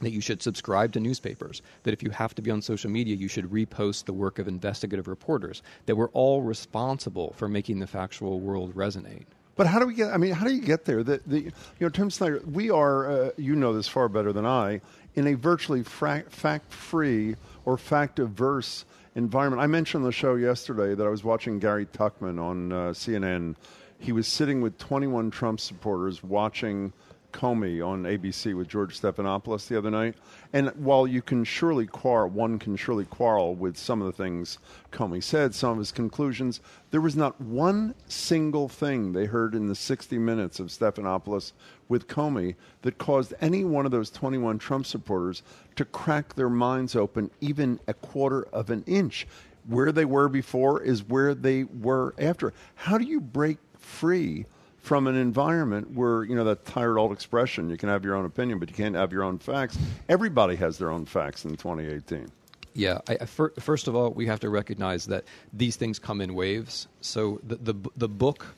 That 0.01 0.13
you 0.13 0.23
should 0.23 0.43
subscribe 0.43 0.93
to 0.93 1.01
newspapers. 1.01 1.61
That 1.83 1.93
if 1.93 2.03
you 2.03 2.09
have 2.09 2.35
to 2.37 2.43
be 2.43 2.51
on 2.51 2.63
social 2.63 2.91
media, 2.91 3.17
you 3.17 3.29
should 3.29 3.51
repost 3.51 4.07
the 4.07 4.15
work 4.15 4.39
of 4.39 4.49
investigative 4.49 5.09
reporters. 5.09 5.63
That 5.85 5.97
we're 5.97 6.09
all 6.09 6.41
responsible 6.41 7.35
for 7.37 7.49
making 7.49 7.81
the 7.81 7.87
factual 7.87 8.41
world 8.41 8.75
resonate. 8.75 9.27
But 9.57 9.67
how 9.67 9.79
do 9.79 9.87
we 9.87 9.95
get? 9.95 10.13
I 10.13 10.19
mean, 10.19 10.33
how 10.33 10.47
do 10.47 10.55
you 10.55 10.61
get 10.61 10.85
there? 10.85 11.03
The, 11.03 11.21
the 11.27 11.41
you 11.41 11.53
know, 11.81 11.89
Tim 11.89 12.11
Snyder, 12.11 12.43
we 12.51 12.71
are. 12.71 13.11
Uh, 13.11 13.31
you 13.37 13.57
know 13.57 13.73
this 13.73 13.89
far 13.89 14.09
better 14.09 14.33
than 14.33 14.47
I. 14.47 14.81
In 15.15 15.27
a 15.27 15.35
virtually 15.35 15.83
fra- 15.83 16.25
fact-free 16.29 17.37
or 17.65 17.79
fact-averse 17.79 18.85
environment. 19.15 19.63
I 19.63 19.67
mentioned 19.67 20.03
on 20.03 20.09
the 20.09 20.13
show 20.13 20.35
yesterday 20.35 20.95
that 20.95 21.07
I 21.07 21.09
was 21.09 21.25
watching 21.25 21.59
Gary 21.59 21.87
Tuchman 21.87 22.39
on 22.39 22.71
uh, 22.71 22.77
CNN. 22.91 23.57
He 23.99 24.13
was 24.13 24.29
sitting 24.29 24.61
with 24.61 24.77
21 24.77 25.31
Trump 25.31 25.59
supporters 25.59 26.23
watching 26.23 26.93
Comey 27.37 27.87
on 27.87 28.05
ABC 28.05 28.57
with 28.57 28.67
George 28.67 28.99
Stephanopoulos 28.99 29.69
the 29.69 29.77
other 29.77 29.91
night. 29.91 30.15
And 30.55 30.71
while 30.71 31.07
you 31.07 31.21
can 31.21 31.45
surely 31.45 31.87
quarrel, 31.87 32.31
one 32.31 32.59
can 32.59 32.77
surely 32.77 33.05
quarrel 33.05 33.55
with 33.55 33.77
some 33.77 34.01
of 34.01 34.07
the 34.07 34.23
things 34.25 34.57
Comey 34.91 35.23
said, 35.23 35.55
some 35.55 35.73
of 35.73 35.79
his 35.79 35.93
conclusions, 35.93 36.61
there 36.91 37.03
was 37.03 37.15
not 37.15 37.39
one 37.39 37.95
single 38.09 38.71
thing 38.71 39.13
they 39.13 39.27
heard 39.27 39.55
in 39.55 39.67
the 39.67 39.75
60 39.75 40.17
minutes 40.17 40.61
of 40.61 40.69
Stephanopoulos 40.69 41.53
with 41.91 42.09
Comey 42.09 42.55
that 42.81 42.97
caused 42.97 43.35
any 43.43 43.65
one 43.65 43.85
of 43.85 43.93
those 43.93 44.09
21 44.09 44.59
Trump 44.59 44.87
supporters 44.87 45.43
to 45.77 45.85
crack 45.85 46.35
their 46.35 46.49
minds 46.49 46.97
open 46.97 47.31
even 47.43 47.79
a 47.87 47.93
quarter 47.93 48.45
of 48.45 48.71
an 48.71 48.83
inch. 48.87 49.27
Where 49.69 49.93
they 49.93 50.07
were 50.07 50.31
before 50.31 50.81
is 50.81 51.07
where 51.07 51.35
they 51.35 51.65
were 51.65 52.15
after. 52.19 52.55
How 52.77 52.97
do 52.97 53.05
you 53.05 53.21
break 53.21 53.59
free 53.79 54.47
from 54.87 55.09
an 55.09 55.17
environment 55.17 55.91
where 55.91 56.23
you 56.23 56.37
know 56.37 56.45
that 56.45 56.65
tired 56.65 56.97
old 56.97 57.11
expression 57.11 57.69
you 57.69 57.77
can 57.77 57.89
have 57.89 58.05
your 58.05 58.15
own 58.15 58.25
opinion 58.25 58.57
but 58.61 58.69
you 58.69 58.75
can't 58.75 58.95
have 58.95 59.13
your 59.13 59.25
own 59.25 59.37
facts 59.37 59.77
everybody 60.09 60.55
has 60.55 60.79
their 60.79 60.93
own 60.93 61.05
facts 61.05 61.45
in 61.45 61.51
2018 61.57 62.31
yeah, 62.79 62.99
I, 63.09 63.25
fir- 63.25 63.55
first 63.59 63.89
of 63.89 63.97
all, 63.97 64.11
we 64.11 64.27
have 64.27 64.41
to 64.41 64.51
recognize 64.51 65.07
that 65.07 65.25
these 65.51 65.77
things 65.77 65.99
come 65.99 66.21
in 66.21 66.35
waves. 66.35 66.89
So 67.01 67.41
the 67.43 67.57
the, 67.57 67.91
the 67.97 68.09
book 68.09 68.55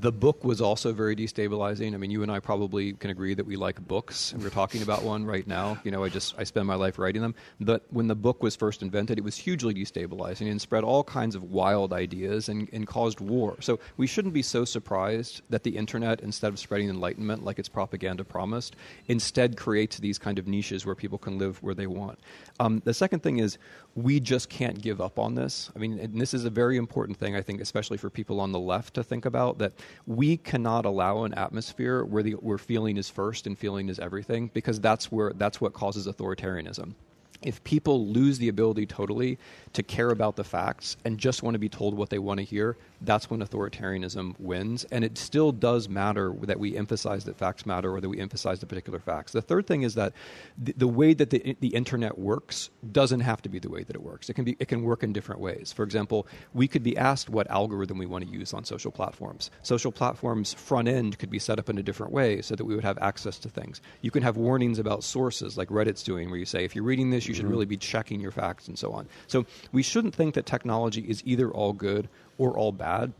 the 0.00 0.12
book 0.12 0.44
was 0.44 0.60
also 0.60 0.92
very 0.92 1.16
destabilizing. 1.16 1.94
I 1.94 1.96
mean, 1.96 2.10
you 2.10 2.22
and 2.22 2.30
I 2.30 2.40
probably 2.40 2.92
can 2.94 3.10
agree 3.10 3.34
that 3.34 3.46
we 3.46 3.56
like 3.56 3.80
books, 3.86 4.32
and 4.32 4.42
we're 4.42 4.50
talking 4.50 4.82
about 4.82 5.02
one 5.02 5.24
right 5.24 5.46
now. 5.46 5.78
You 5.84 5.90
know, 5.90 6.04
I 6.04 6.08
just 6.08 6.34
I 6.38 6.44
spend 6.44 6.66
my 6.66 6.74
life 6.74 6.98
writing 6.98 7.22
them. 7.22 7.34
But 7.60 7.84
when 7.90 8.06
the 8.06 8.14
book 8.14 8.42
was 8.42 8.56
first 8.56 8.82
invented, 8.82 9.18
it 9.18 9.24
was 9.24 9.36
hugely 9.36 9.72
destabilizing 9.74 10.50
and 10.50 10.60
spread 10.60 10.84
all 10.84 11.02
kinds 11.02 11.34
of 11.34 11.44
wild 11.44 11.92
ideas 11.92 12.48
and, 12.48 12.68
and 12.72 12.86
caused 12.86 13.20
war. 13.20 13.56
So 13.60 13.78
we 13.96 14.06
shouldn't 14.06 14.34
be 14.34 14.42
so 14.42 14.64
surprised 14.64 15.42
that 15.50 15.62
the 15.62 15.76
internet, 15.76 16.20
instead 16.20 16.52
of 16.52 16.58
spreading 16.58 16.90
enlightenment 16.90 17.44
like 17.44 17.58
its 17.58 17.68
propaganda 17.68 18.24
promised, 18.24 18.76
instead 19.06 19.56
creates 19.56 19.98
these 19.98 20.18
kind 20.18 20.38
of 20.38 20.46
niches 20.46 20.84
where 20.84 20.94
people 20.94 21.18
can 21.18 21.38
live 21.38 21.62
where 21.62 21.74
they 21.74 21.86
want. 21.86 22.18
Um, 22.60 22.82
the 22.84 22.94
second 22.94 23.22
thing 23.22 23.38
is 23.38 23.58
we 23.94 24.20
just 24.20 24.50
can't 24.50 24.80
give 24.80 25.00
up 25.00 25.18
on 25.18 25.34
this. 25.34 25.70
I 25.74 25.78
mean, 25.78 25.98
and 25.98 26.20
this 26.20 26.34
is 26.34 26.44
a 26.44 26.50
very 26.50 26.76
important 26.76 27.18
thing, 27.18 27.34
I 27.34 27.40
think, 27.40 27.60
especially 27.60 27.96
for 27.96 28.10
people 28.10 28.40
on 28.40 28.52
the 28.52 28.58
left 28.58 28.94
to 28.94 29.02
think 29.02 29.24
about 29.24 29.58
that 29.58 29.72
we 30.06 30.36
cannot 30.36 30.84
allow 30.84 31.24
an 31.24 31.34
atmosphere 31.34 32.04
where, 32.04 32.22
the, 32.22 32.32
where 32.32 32.58
feeling 32.58 32.96
is 32.96 33.08
first 33.08 33.46
and 33.46 33.58
feeling 33.58 33.88
is 33.88 33.98
everything 33.98 34.50
because 34.54 34.80
that's, 34.80 35.10
where, 35.10 35.32
that's 35.34 35.60
what 35.60 35.72
causes 35.72 36.06
authoritarianism 36.06 36.94
if 37.42 37.62
people 37.64 38.06
lose 38.06 38.38
the 38.38 38.48
ability 38.48 38.86
totally 38.86 39.38
to 39.72 39.82
care 39.82 40.10
about 40.10 40.36
the 40.36 40.44
facts 40.44 40.96
and 41.04 41.18
just 41.18 41.42
want 41.42 41.54
to 41.54 41.58
be 41.58 41.68
told 41.68 41.94
what 41.94 42.10
they 42.10 42.18
want 42.18 42.38
to 42.38 42.44
hear, 42.44 42.76
that's 43.02 43.30
when 43.30 43.40
authoritarianism 43.40 44.38
wins. 44.38 44.84
And 44.90 45.04
it 45.04 45.18
still 45.18 45.52
does 45.52 45.88
matter 45.88 46.34
that 46.42 46.58
we 46.58 46.76
emphasize 46.76 47.24
that 47.24 47.36
facts 47.36 47.66
matter 47.66 47.94
or 47.94 48.00
that 48.00 48.08
we 48.08 48.18
emphasize 48.18 48.60
the 48.60 48.66
particular 48.66 48.98
facts. 48.98 49.32
The 49.32 49.42
third 49.42 49.66
thing 49.66 49.82
is 49.82 49.94
that 49.94 50.12
the, 50.56 50.72
the 50.76 50.88
way 50.88 51.14
that 51.14 51.30
the, 51.30 51.56
the 51.60 51.68
internet 51.68 52.18
works 52.18 52.70
doesn't 52.90 53.20
have 53.20 53.42
to 53.42 53.48
be 53.48 53.58
the 53.58 53.68
way 53.68 53.82
that 53.82 53.94
it 53.94 54.02
works. 54.02 54.30
It 54.30 54.34
can, 54.34 54.44
be, 54.44 54.56
it 54.58 54.68
can 54.68 54.82
work 54.82 55.02
in 55.02 55.12
different 55.12 55.40
ways. 55.40 55.72
For 55.72 55.82
example, 55.82 56.26
we 56.54 56.66
could 56.68 56.82
be 56.82 56.96
asked 56.96 57.28
what 57.28 57.50
algorithm 57.50 57.98
we 57.98 58.06
want 58.06 58.26
to 58.26 58.30
use 58.30 58.54
on 58.54 58.64
social 58.64 58.90
platforms. 58.90 59.50
Social 59.62 59.92
platforms 59.92 60.54
front 60.54 60.88
end 60.88 61.18
could 61.18 61.30
be 61.30 61.38
set 61.38 61.58
up 61.58 61.68
in 61.68 61.78
a 61.78 61.82
different 61.82 62.12
way 62.12 62.40
so 62.40 62.56
that 62.56 62.64
we 62.64 62.74
would 62.74 62.84
have 62.84 62.98
access 62.98 63.38
to 63.40 63.48
things. 63.48 63.80
You 64.00 64.10
can 64.10 64.22
have 64.22 64.36
warnings 64.36 64.78
about 64.78 65.04
sources 65.04 65.58
like 65.58 65.68
Reddit's 65.68 66.02
doing 66.02 66.30
where 66.30 66.38
you 66.38 66.46
say, 66.46 66.64
if 66.64 66.74
you're 66.74 66.84
reading 66.84 67.10
this, 67.10 67.26
you 67.26 67.34
should 67.36 67.44
mm-hmm. 67.44 67.52
really 67.52 67.66
be 67.66 67.76
checking 67.76 68.20
your 68.20 68.32
facts 68.32 68.68
and 68.68 68.78
so 68.78 68.92
on. 68.92 69.06
So 69.26 69.46
we 69.72 69.82
shouldn't 69.82 70.14
think 70.14 70.34
that 70.34 70.46
technology 70.46 71.02
is 71.02 71.22
either 71.24 71.50
all 71.50 71.72
good 71.72 72.08
or 72.38 72.56
all 72.56 72.72
bad. 72.72 73.12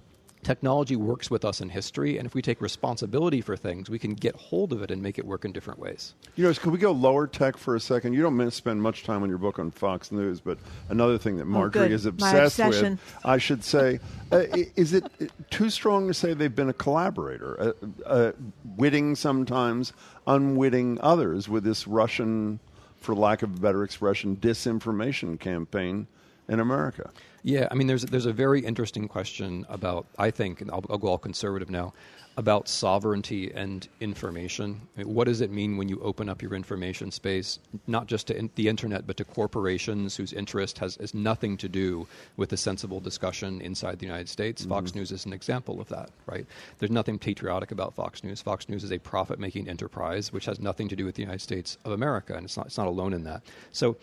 Technology 0.46 0.94
works 0.94 1.28
with 1.28 1.44
us 1.44 1.60
in 1.60 1.68
history, 1.68 2.18
and 2.18 2.26
if 2.26 2.32
we 2.32 2.40
take 2.40 2.60
responsibility 2.60 3.40
for 3.40 3.56
things, 3.56 3.90
we 3.90 3.98
can 3.98 4.14
get 4.14 4.36
hold 4.36 4.72
of 4.72 4.80
it 4.80 4.92
and 4.92 5.02
make 5.02 5.18
it 5.18 5.26
work 5.26 5.44
in 5.44 5.50
different 5.50 5.80
ways. 5.80 6.14
You 6.36 6.44
know, 6.44 6.54
can 6.54 6.70
we 6.70 6.78
go 6.78 6.92
lower 6.92 7.26
tech 7.26 7.56
for 7.56 7.74
a 7.74 7.80
second? 7.80 8.12
You 8.12 8.22
don't 8.22 8.50
spend 8.52 8.80
much 8.80 9.02
time 9.02 9.24
on 9.24 9.28
your 9.28 9.38
book 9.38 9.58
on 9.58 9.72
Fox 9.72 10.12
News, 10.12 10.38
but 10.38 10.58
another 10.88 11.18
thing 11.18 11.36
that 11.38 11.42
oh, 11.42 11.46
Margery 11.46 11.90
oh, 11.90 11.94
is 11.94 12.06
obsessed 12.06 12.60
with, 12.60 13.00
I 13.24 13.38
should 13.38 13.64
say, 13.64 13.98
uh, 14.30 14.44
is 14.76 14.92
it 14.92 15.10
too 15.50 15.68
strong 15.68 16.06
to 16.06 16.14
say 16.14 16.32
they've 16.32 16.54
been 16.54 16.68
a 16.68 16.74
collaborator, 16.74 17.60
uh, 17.60 18.06
uh, 18.06 18.32
witting 18.76 19.16
sometimes, 19.16 19.92
unwitting 20.28 21.00
others 21.00 21.48
with 21.48 21.64
this 21.64 21.88
Russian, 21.88 22.60
for 23.06 23.14
lack 23.14 23.42
of 23.42 23.56
a 23.56 23.60
better 23.60 23.84
expression, 23.84 24.36
disinformation 24.36 25.38
campaign 25.38 26.08
in 26.48 26.58
America? 26.58 27.10
Yeah, 27.42 27.68
I 27.70 27.74
mean, 27.74 27.86
there's 27.86 28.04
there's 28.04 28.26
a 28.26 28.32
very 28.32 28.60
interesting 28.60 29.08
question 29.08 29.66
about 29.68 30.06
I 30.18 30.30
think, 30.30 30.60
and 30.60 30.70
I'll, 30.70 30.84
I'll 30.90 30.98
go 30.98 31.08
all 31.08 31.18
conservative 31.18 31.70
now, 31.70 31.92
about 32.36 32.68
sovereignty 32.68 33.50
and 33.54 33.88
information. 34.00 34.80
I 34.94 35.00
mean, 35.00 35.14
what 35.14 35.24
does 35.24 35.40
it 35.40 35.50
mean 35.50 35.78
when 35.78 35.88
you 35.88 35.98
open 36.00 36.28
up 36.28 36.42
your 36.42 36.52
information 36.52 37.10
space, 37.10 37.58
not 37.86 38.08
just 38.08 38.26
to 38.26 38.36
in, 38.36 38.50
the 38.56 38.68
internet, 38.68 39.06
but 39.06 39.16
to 39.16 39.24
corporations 39.24 40.16
whose 40.16 40.34
interest 40.34 40.78
has, 40.78 40.96
has 40.96 41.14
nothing 41.14 41.56
to 41.56 41.68
do 41.68 42.06
with 42.36 42.52
a 42.52 42.56
sensible 42.56 43.00
discussion 43.00 43.62
inside 43.62 43.98
the 43.98 44.06
United 44.06 44.28
States? 44.28 44.62
Mm-hmm. 44.62 44.70
Fox 44.70 44.94
News 44.94 45.12
is 45.12 45.24
an 45.24 45.32
example 45.32 45.80
of 45.80 45.88
that, 45.88 46.10
right? 46.26 46.46
There's 46.78 46.90
nothing 46.90 47.18
patriotic 47.18 47.70
about 47.70 47.94
Fox 47.94 48.22
News. 48.22 48.42
Fox 48.42 48.68
News 48.68 48.84
is 48.84 48.92
a 48.92 48.98
profit 48.98 49.38
making 49.38 49.68
enterprise 49.68 50.30
which 50.30 50.44
has 50.44 50.60
nothing 50.60 50.88
to 50.88 50.96
do 50.96 51.06
with 51.06 51.14
the 51.14 51.22
United 51.22 51.40
States 51.40 51.78
of 51.86 51.92
America, 51.92 52.34
and 52.34 52.44
it's 52.44 52.56
not, 52.56 52.66
it's 52.66 52.78
not 52.78 52.86
alone 52.86 53.14
in 53.14 53.24
that. 53.24 53.42
So, 53.72 53.96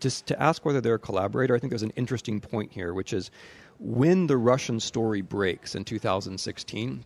just 0.00 0.26
to 0.26 0.42
ask 0.42 0.64
whether 0.64 0.80
they're 0.80 0.94
a 0.94 0.98
collaborator, 0.98 1.54
I 1.54 1.58
think 1.58 1.70
there's 1.70 1.82
an 1.82 1.92
interesting 1.96 2.40
point 2.40 2.72
here, 2.72 2.94
which 2.94 3.12
is 3.12 3.30
when 3.78 4.26
the 4.26 4.36
Russian 4.36 4.80
story 4.80 5.20
breaks 5.20 5.74
in 5.74 5.84
2016, 5.84 7.04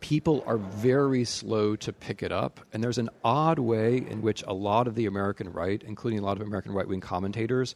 people 0.00 0.44
are 0.46 0.58
very 0.58 1.24
slow 1.24 1.76
to 1.76 1.92
pick 1.92 2.22
it 2.22 2.32
up. 2.32 2.60
And 2.72 2.82
there's 2.82 2.98
an 2.98 3.10
odd 3.24 3.58
way 3.58 3.98
in 4.08 4.22
which 4.22 4.42
a 4.46 4.52
lot 4.52 4.86
of 4.86 4.94
the 4.94 5.06
American 5.06 5.52
right, 5.52 5.82
including 5.82 6.18
a 6.18 6.22
lot 6.22 6.40
of 6.40 6.46
American 6.46 6.72
right 6.72 6.86
wing 6.86 7.00
commentators, 7.00 7.74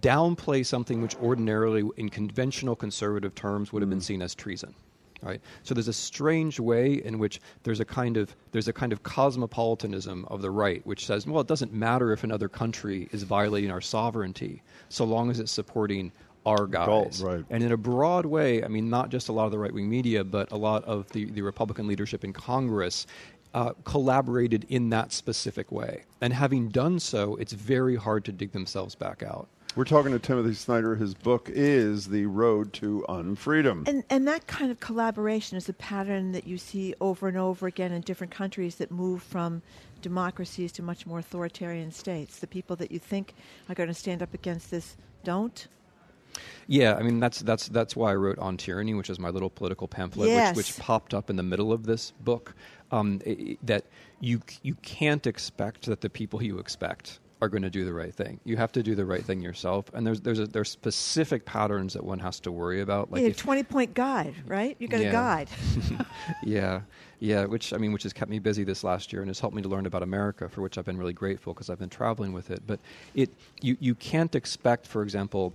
downplay 0.00 0.64
something 0.64 1.02
which 1.02 1.16
ordinarily, 1.16 1.88
in 1.96 2.08
conventional 2.08 2.76
conservative 2.76 3.34
terms, 3.34 3.72
would 3.72 3.82
have 3.82 3.90
been 3.90 3.98
mm. 3.98 4.02
seen 4.02 4.22
as 4.22 4.34
treason. 4.34 4.74
Right? 5.22 5.40
So 5.62 5.72
there's 5.72 5.88
a 5.88 5.92
strange 5.92 6.58
way 6.58 6.94
in 6.94 7.18
which 7.18 7.40
there's 7.62 7.80
a 7.80 7.84
kind 7.84 8.16
of 8.16 8.34
there's 8.50 8.68
a 8.68 8.72
kind 8.72 8.92
of 8.92 9.02
cosmopolitanism 9.02 10.24
of 10.28 10.42
the 10.42 10.50
right, 10.50 10.84
which 10.86 11.06
says, 11.06 11.26
well, 11.26 11.40
it 11.40 11.46
doesn't 11.46 11.72
matter 11.72 12.12
if 12.12 12.24
another 12.24 12.48
country 12.48 13.08
is 13.12 13.22
violating 13.22 13.70
our 13.70 13.80
sovereignty, 13.80 14.62
so 14.88 15.04
long 15.04 15.30
as 15.30 15.38
it's 15.38 15.52
supporting 15.52 16.10
our 16.44 16.66
guys. 16.66 17.22
right. 17.22 17.44
And 17.50 17.62
in 17.62 17.72
a 17.72 17.76
broad 17.76 18.26
way, 18.26 18.64
I 18.64 18.68
mean, 18.68 18.90
not 18.90 19.10
just 19.10 19.28
a 19.28 19.32
lot 19.32 19.46
of 19.46 19.52
the 19.52 19.58
right 19.58 19.72
wing 19.72 19.88
media, 19.88 20.24
but 20.24 20.50
a 20.50 20.56
lot 20.56 20.84
of 20.84 21.08
the, 21.12 21.26
the 21.26 21.42
Republican 21.42 21.86
leadership 21.86 22.24
in 22.24 22.32
Congress 22.32 23.06
uh, 23.54 23.72
collaborated 23.84 24.66
in 24.68 24.90
that 24.90 25.12
specific 25.12 25.70
way. 25.70 26.02
And 26.20 26.32
having 26.32 26.68
done 26.68 26.98
so, 26.98 27.36
it's 27.36 27.52
very 27.52 27.96
hard 27.96 28.24
to 28.24 28.32
dig 28.32 28.52
themselves 28.52 28.94
back 28.94 29.22
out. 29.22 29.48
We're 29.74 29.84
talking 29.84 30.12
to 30.12 30.18
Timothy 30.18 30.52
Snyder. 30.52 30.96
His 30.96 31.14
book 31.14 31.48
is 31.50 32.08
The 32.08 32.26
Road 32.26 32.74
to 32.74 33.06
Unfreedom. 33.08 33.88
And, 33.88 34.04
and 34.10 34.28
that 34.28 34.46
kind 34.46 34.70
of 34.70 34.80
collaboration 34.80 35.56
is 35.56 35.66
a 35.66 35.72
pattern 35.72 36.32
that 36.32 36.46
you 36.46 36.58
see 36.58 36.94
over 37.00 37.26
and 37.26 37.38
over 37.38 37.66
again 37.66 37.90
in 37.90 38.02
different 38.02 38.30
countries 38.30 38.76
that 38.76 38.90
move 38.90 39.22
from 39.22 39.62
democracies 40.02 40.72
to 40.72 40.82
much 40.82 41.06
more 41.06 41.20
authoritarian 41.20 41.90
states. 41.90 42.38
The 42.40 42.46
people 42.46 42.76
that 42.76 42.92
you 42.92 42.98
think 42.98 43.34
are 43.70 43.74
going 43.74 43.88
to 43.88 43.94
stand 43.94 44.22
up 44.22 44.34
against 44.34 44.70
this 44.70 44.94
don't. 45.24 45.66
Yeah, 46.66 46.94
I 46.94 47.02
mean 47.02 47.20
that's 47.20 47.40
that's 47.40 47.68
that's 47.68 47.94
why 47.94 48.12
I 48.12 48.14
wrote 48.14 48.38
on 48.38 48.56
tyranny, 48.56 48.94
which 48.94 49.10
is 49.10 49.18
my 49.18 49.28
little 49.28 49.50
political 49.50 49.86
pamphlet, 49.86 50.30
yes. 50.30 50.56
which, 50.56 50.68
which 50.68 50.78
popped 50.78 51.12
up 51.12 51.28
in 51.28 51.36
the 51.36 51.42
middle 51.42 51.72
of 51.72 51.84
this 51.84 52.12
book. 52.20 52.54
Um, 52.90 53.20
it, 53.26 53.58
that 53.66 53.84
you 54.20 54.40
you 54.62 54.74
can't 54.76 55.26
expect 55.26 55.86
that 55.86 56.00
the 56.00 56.08
people 56.08 56.42
you 56.42 56.58
expect 56.58 57.20
are 57.42 57.48
going 57.48 57.62
to 57.62 57.70
do 57.70 57.84
the 57.84 57.92
right 57.92 58.14
thing. 58.14 58.38
You 58.44 58.56
have 58.56 58.70
to 58.70 58.84
do 58.84 58.94
the 58.94 59.04
right 59.04 59.24
thing 59.24 59.42
yourself, 59.42 59.90
and 59.94 60.06
there's 60.06 60.20
there's 60.20 60.38
a, 60.38 60.46
there's 60.46 60.70
specific 60.70 61.44
patterns 61.44 61.92
that 61.94 62.04
one 62.04 62.20
has 62.20 62.38
to 62.40 62.52
worry 62.52 62.80
about. 62.80 63.10
Like 63.10 63.24
a 63.24 63.32
twenty 63.34 63.64
point 63.64 63.94
guide, 63.94 64.36
right? 64.46 64.76
You 64.78 64.86
got 64.86 65.00
yeah. 65.00 65.08
a 65.08 65.12
guide. 65.12 65.48
yeah, 66.44 66.82
yeah. 67.18 67.44
Which 67.44 67.72
I 67.72 67.78
mean, 67.78 67.92
which 67.92 68.04
has 68.04 68.12
kept 68.12 68.30
me 68.30 68.38
busy 68.38 68.62
this 68.62 68.84
last 68.84 69.12
year 69.12 69.22
and 69.22 69.28
has 69.28 69.40
helped 69.40 69.56
me 69.56 69.62
to 69.62 69.68
learn 69.68 69.86
about 69.86 70.04
America, 70.04 70.48
for 70.48 70.62
which 70.62 70.78
I've 70.78 70.84
been 70.84 70.96
really 70.96 71.12
grateful 71.12 71.52
because 71.52 71.68
I've 71.68 71.80
been 71.80 71.90
traveling 71.90 72.32
with 72.32 72.52
it. 72.52 72.62
But 72.64 72.78
it 73.16 73.28
you 73.60 73.76
you 73.80 73.96
can't 73.96 74.36
expect, 74.36 74.86
for 74.86 75.02
example 75.02 75.52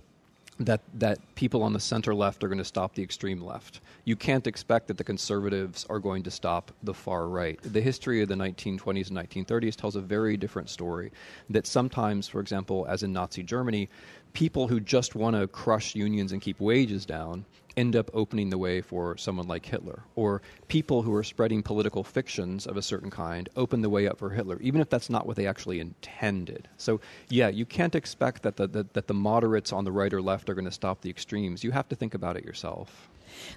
that 0.60 0.80
that 0.94 1.18
people 1.34 1.62
on 1.62 1.72
the 1.72 1.80
center 1.80 2.14
left 2.14 2.42
are 2.42 2.48
going 2.48 2.58
to 2.58 2.64
stop 2.64 2.94
the 2.94 3.02
extreme 3.02 3.40
left. 3.40 3.80
You 4.04 4.16
can't 4.16 4.46
expect 4.46 4.88
that 4.88 4.96
the 4.96 5.04
conservatives 5.04 5.86
are 5.88 5.98
going 5.98 6.22
to 6.24 6.30
stop 6.30 6.72
the 6.82 6.94
far 6.94 7.28
right. 7.28 7.58
The 7.62 7.80
history 7.80 8.22
of 8.22 8.28
the 8.28 8.34
1920s 8.34 9.10
and 9.10 9.18
1930s 9.18 9.76
tells 9.76 9.96
a 9.96 10.00
very 10.00 10.36
different 10.36 10.68
story. 10.68 11.12
That 11.50 11.66
sometimes, 11.66 12.26
for 12.26 12.40
example, 12.40 12.86
as 12.88 13.02
in 13.02 13.12
Nazi 13.12 13.42
Germany, 13.42 13.88
people 14.32 14.68
who 14.68 14.80
just 14.80 15.14
want 15.14 15.36
to 15.36 15.46
crush 15.46 15.94
unions 15.94 16.32
and 16.32 16.42
keep 16.42 16.60
wages 16.60 17.06
down 17.06 17.44
end 17.78 17.94
up 17.94 18.10
opening 18.12 18.50
the 18.50 18.58
way 18.58 18.80
for 18.80 19.16
someone 19.16 19.46
like 19.46 19.64
Hitler. 19.64 20.02
Or 20.16 20.42
people 20.66 21.02
who 21.02 21.14
are 21.14 21.22
spreading 21.22 21.62
political 21.62 22.02
fictions 22.02 22.66
of 22.66 22.76
a 22.76 22.82
certain 22.82 23.10
kind 23.10 23.48
open 23.56 23.82
the 23.82 23.88
way 23.88 24.08
up 24.08 24.18
for 24.18 24.30
Hitler, 24.30 24.58
even 24.60 24.80
if 24.80 24.90
that's 24.90 25.08
not 25.08 25.26
what 25.26 25.36
they 25.36 25.46
actually 25.46 25.78
intended. 25.78 26.68
So, 26.76 27.00
yeah, 27.28 27.48
you 27.48 27.64
can't 27.64 27.94
expect 27.94 28.42
that 28.42 28.56
the, 28.56 28.66
the 28.66 28.86
that 28.92 29.06
the 29.06 29.14
moderates 29.14 29.72
on 29.72 29.84
the 29.84 29.92
right 29.92 30.12
or 30.12 30.20
left 30.20 30.50
are 30.50 30.54
going 30.54 30.64
to 30.64 30.72
stop 30.72 31.00
the 31.00 31.10
extremes. 31.10 31.62
You 31.62 31.70
have 31.70 31.88
to 31.88 31.96
think 31.96 32.14
about 32.14 32.36
it 32.36 32.44
yourself. 32.44 33.08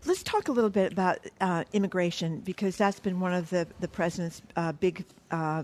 Let's 0.05 0.21
talk 0.21 0.47
a 0.47 0.51
little 0.51 0.69
bit 0.69 0.91
about 0.91 1.19
uh, 1.39 1.63
immigration 1.73 2.41
because 2.41 2.75
that's 2.77 2.99
been 2.99 3.19
one 3.19 3.33
of 3.33 3.49
the 3.49 3.67
the 3.79 3.87
president's 3.87 4.41
uh, 4.55 4.73
big. 4.73 5.03
Uh, 5.31 5.63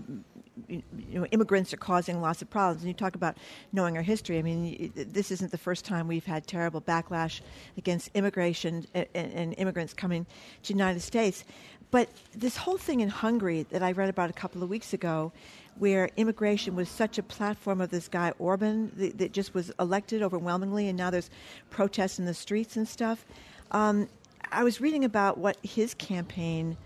you 0.68 0.82
know, 1.10 1.26
immigrants 1.26 1.72
are 1.72 1.78
causing 1.78 2.20
lots 2.20 2.42
of 2.42 2.50
problems. 2.50 2.82
And 2.82 2.88
you 2.88 2.94
talk 2.94 3.14
about 3.14 3.36
knowing 3.72 3.96
our 3.96 4.02
history. 4.02 4.38
I 4.38 4.42
mean, 4.42 4.92
this 4.94 5.30
isn't 5.30 5.50
the 5.50 5.58
first 5.58 5.84
time 5.84 6.08
we've 6.08 6.26
had 6.26 6.46
terrible 6.46 6.80
backlash 6.80 7.40
against 7.76 8.10
immigration 8.14 8.86
and, 8.94 9.54
immigrants 9.58 9.94
coming 9.94 10.26
to 10.62 10.72
the 10.72 10.74
United 10.74 11.00
States. 11.00 11.44
But 11.90 12.10
this 12.34 12.56
whole 12.56 12.76
thing 12.76 13.00
in 13.00 13.08
Hungary 13.08 13.64
that 13.70 13.82
I 13.82 13.92
read 13.92 14.10
about 14.10 14.28
a 14.28 14.34
couple 14.34 14.62
of 14.62 14.68
weeks 14.68 14.92
ago, 14.92 15.32
where 15.78 16.10
immigration 16.16 16.74
was 16.74 16.88
such 16.88 17.18
a 17.18 17.22
platform 17.22 17.80
of 17.80 17.90
this 17.90 18.08
guy 18.08 18.32
Orban 18.38 18.92
that, 18.96 19.18
that 19.18 19.32
just 19.32 19.54
was 19.54 19.72
elected 19.78 20.22
overwhelmingly, 20.22 20.88
and 20.88 20.98
now 20.98 21.08
there's 21.08 21.30
protests 21.70 22.18
in 22.18 22.24
the 22.24 22.34
streets 22.34 22.76
and 22.76 22.86
stuff. 22.86 23.24
Um, 23.70 24.08
I 24.50 24.64
was 24.64 24.80
reading 24.80 25.04
about 25.04 25.38
what 25.38 25.56
his 25.62 25.94
campaign 25.94 26.76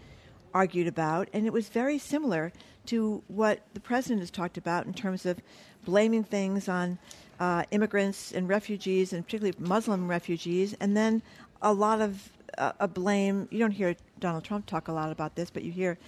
argued 0.55 0.87
about, 0.87 1.29
and 1.33 1.47
it 1.47 1.53
was 1.53 1.69
very 1.69 1.99
similar 1.99 2.53
to 2.87 3.23
what 3.29 3.61
the 3.75 3.81
president 3.81 4.21
has 4.21 4.31
talked 4.31 4.57
about 4.57 4.87
in 4.87 4.95
terms 4.95 5.27
of 5.27 5.41
blaming 5.85 6.25
things 6.25 6.69
on 6.69 6.99
uh, 7.41 7.65
immigrants 7.71 8.33
and 8.33 8.49
refugees, 8.49 9.13
and 9.13 9.25
particularly 9.25 9.57
Muslim 9.59 10.09
refugees, 10.09 10.75
and 10.81 10.97
then 10.97 11.23
a 11.61 11.73
lot 11.73 12.01
of 12.01 12.31
uh, 12.59 12.73
a 12.81 12.89
blame. 12.89 13.49
You 13.51 13.59
don't 13.59 13.73
hear 13.73 13.97
Donald 14.21 14.45
Trump 14.45 14.67
talk 14.67 14.89
a 14.89 14.93
lot 14.93 15.11
about 15.11 15.35
this, 15.35 15.51
but 15.51 15.63
you 15.63 15.73
hear 15.73 15.99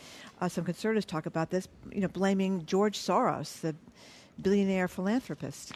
uh, 0.41 0.49
some 0.49 0.65
conservatives 0.65 1.07
talk 1.07 1.27
about 1.27 1.51
this. 1.51 1.69
You 1.93 2.01
know, 2.03 2.09
blaming 2.09 2.67
George 2.67 2.99
Soros, 2.99 3.61
the 3.61 3.75
billionaire 4.41 4.89
philanthropist. 4.89 5.73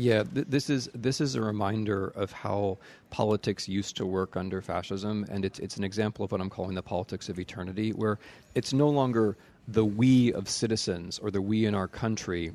Yeah, 0.00 0.22
th- 0.22 0.46
this 0.48 0.70
is 0.70 0.88
this 0.94 1.20
is 1.20 1.34
a 1.34 1.42
reminder 1.42 2.08
of 2.16 2.32
how 2.32 2.78
politics 3.10 3.68
used 3.68 3.98
to 3.98 4.06
work 4.06 4.34
under 4.34 4.62
fascism, 4.62 5.26
and 5.30 5.44
it's 5.44 5.58
it's 5.58 5.76
an 5.76 5.84
example 5.84 6.24
of 6.24 6.32
what 6.32 6.40
I'm 6.40 6.48
calling 6.48 6.74
the 6.74 6.82
politics 6.82 7.28
of 7.28 7.38
eternity, 7.38 7.90
where 7.92 8.18
it's 8.54 8.72
no 8.72 8.88
longer 8.88 9.36
the 9.68 9.84
we 9.84 10.32
of 10.32 10.48
citizens 10.48 11.18
or 11.18 11.30
the 11.30 11.42
we 11.42 11.66
in 11.66 11.74
our 11.74 11.86
country, 11.86 12.52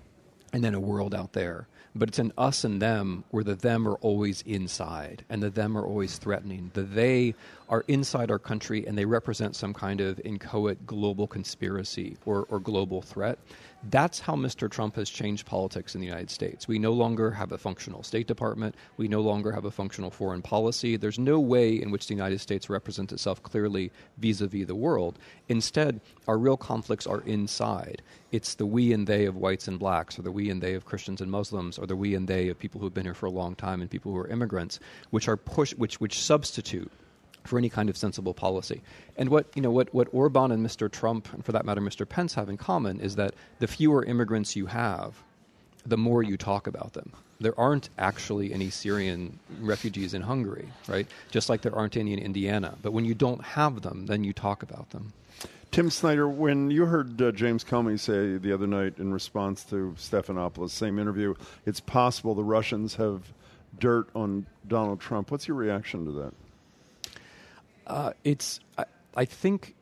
and 0.53 0.63
then 0.63 0.73
a 0.73 0.80
world 0.80 1.13
out 1.13 1.34
there 1.34 1.67
but 1.95 2.09
it's 2.09 2.19
an 2.19 2.34
us 2.38 2.65
and 2.65 2.81
them 2.81 3.23
where 3.31 3.43
the 3.43 3.55
them 3.55 3.88
are 3.88 3.95
always 3.95 4.41
inside 4.41 5.23
and 5.30 5.41
the 5.41 5.49
them 5.49 5.77
are 5.77 5.85
always 5.85 6.17
threatening. 6.17 6.69
The 6.73 6.84
they 6.84 7.35
are 7.69 7.85
inside 7.88 8.30
our 8.30 8.38
country 8.38 8.85
and 8.85 8.97
they 8.97 9.05
represent 9.05 9.55
some 9.55 9.73
kind 9.73 10.01
of 10.01 10.19
inchoate 10.26 10.85
global 10.85 11.26
conspiracy 11.26 12.17
or, 12.26 12.45
or 12.49 12.59
global 12.59 13.01
threat. 13.01 13.39
That's 13.91 14.19
how 14.19 14.35
Mr. 14.35 14.69
Trump 14.69 14.95
has 14.95 15.11
changed 15.11 15.45
politics 15.45 15.93
in 15.93 16.01
the 16.01 16.07
United 16.07 16.31
States. 16.31 16.67
We 16.67 16.79
no 16.79 16.91
longer 16.91 17.29
have 17.29 17.51
a 17.51 17.57
functional 17.57 18.01
State 18.01 18.25
Department. 18.25 18.73
We 18.97 19.07
no 19.07 19.21
longer 19.21 19.51
have 19.51 19.65
a 19.65 19.71
functional 19.71 20.09
foreign 20.09 20.41
policy. 20.41 20.97
There's 20.97 21.19
no 21.19 21.39
way 21.39 21.79
in 21.79 21.91
which 21.91 22.07
the 22.07 22.15
United 22.15 22.41
States 22.41 22.67
represents 22.67 23.13
itself 23.13 23.43
clearly 23.43 23.91
vis 24.17 24.41
a 24.41 24.47
vis 24.47 24.65
the 24.65 24.73
world. 24.73 25.19
Instead, 25.49 26.01
our 26.27 26.39
real 26.39 26.57
conflicts 26.57 27.05
are 27.05 27.21
inside. 27.21 28.01
It's 28.31 28.55
the 28.55 28.65
we 28.65 28.91
and 28.91 29.05
they 29.05 29.25
of 29.25 29.35
whites 29.35 29.67
and 29.67 29.77
blacks, 29.77 30.17
or 30.17 30.23
the 30.23 30.31
we 30.31 30.49
and 30.49 30.63
they 30.63 30.73
of 30.73 30.85
Christians 30.85 31.21
and 31.21 31.29
Muslims, 31.29 31.77
or 31.77 31.85
the 31.85 31.95
we 31.95 32.15
and 32.15 32.27
they 32.27 32.49
of 32.49 32.57
people 32.57 32.81
who've 32.81 32.93
been 32.93 33.05
here 33.05 33.13
for 33.13 33.27
a 33.27 33.31
long 33.31 33.53
time 33.53 33.81
and 33.81 33.89
people 33.89 34.11
who 34.11 34.17
are 34.17 34.27
immigrants, 34.27 34.79
which 35.11 35.27
are 35.27 35.37
push, 35.37 35.75
which, 35.75 36.01
which 36.01 36.19
substitute 36.19 36.91
for 37.45 37.57
any 37.57 37.69
kind 37.69 37.89
of 37.89 37.97
sensible 37.97 38.34
policy. 38.34 38.81
And 39.17 39.30
what 39.30 39.47
you 39.55 39.61
know, 39.61 39.72
what, 39.72 39.93
what 39.93 40.07
Orban 40.11 40.51
and 40.51 40.65
Mr. 40.65 40.91
Trump, 40.91 41.31
and 41.34 41.43
for 41.45 41.51
that 41.51 41.65
matter, 41.65 41.81
Mr. 41.81 42.07
Pence, 42.07 42.34
have 42.34 42.49
in 42.49 42.57
common 42.57 42.99
is 42.99 43.15
that 43.15 43.34
the 43.59 43.67
fewer 43.67 44.03
immigrants 44.03 44.55
you 44.55 44.65
have, 44.67 45.23
the 45.85 45.97
more 45.97 46.23
you 46.23 46.38
talk 46.38 46.67
about 46.67 46.93
them. 46.93 47.11
There 47.39 47.57
aren't 47.59 47.89
actually 47.97 48.53
any 48.53 48.69
Syrian 48.69 49.39
refugees 49.59 50.13
in 50.13 50.22
Hungary, 50.22 50.69
right? 50.88 51.07
Just 51.31 51.49
like 51.49 51.61
there 51.61 51.76
aren't 51.76 51.97
any 51.97 52.13
in 52.13 52.19
Indiana. 52.19 52.76
But 52.81 52.93
when 52.93 53.05
you 53.05 53.13
don't 53.13 53.43
have 53.43 53.81
them, 53.81 54.05
then 54.05 54.23
you 54.23 54.34
talk 54.34 54.63
about 54.63 54.89
them. 54.91 55.13
Tim 55.72 55.89
Snyder, 55.89 56.30
when 56.30 56.72
you 56.72 56.85
heard 56.85 57.22
uh, 57.22 57.34
James 57.34 57.63
Comey 57.63 57.99
say 57.99 58.38
the 58.38 58.53
other 58.53 58.67
night 58.67 58.97
in 58.97 59.13
response 59.13 59.65
to 59.65 59.93
Stephanopoulos, 59.97 60.69
same 60.69 60.97
interview, 60.97 61.35
it's 61.65 61.81
possible 61.81 62.34
the 62.34 62.43
Russians 62.43 62.95
have 62.95 63.34
dirt 63.77 64.07
on 64.15 64.45
Donald 64.65 65.01
Trump. 65.01 65.31
What's 65.31 65.49
your 65.49 65.57
reaction 65.57 66.05
to 66.05 66.11
that? 66.13 66.34
Uh, 67.87 68.13
it's. 68.23 68.59
I, 68.77 68.85
I 69.15 69.25
think 69.25 69.75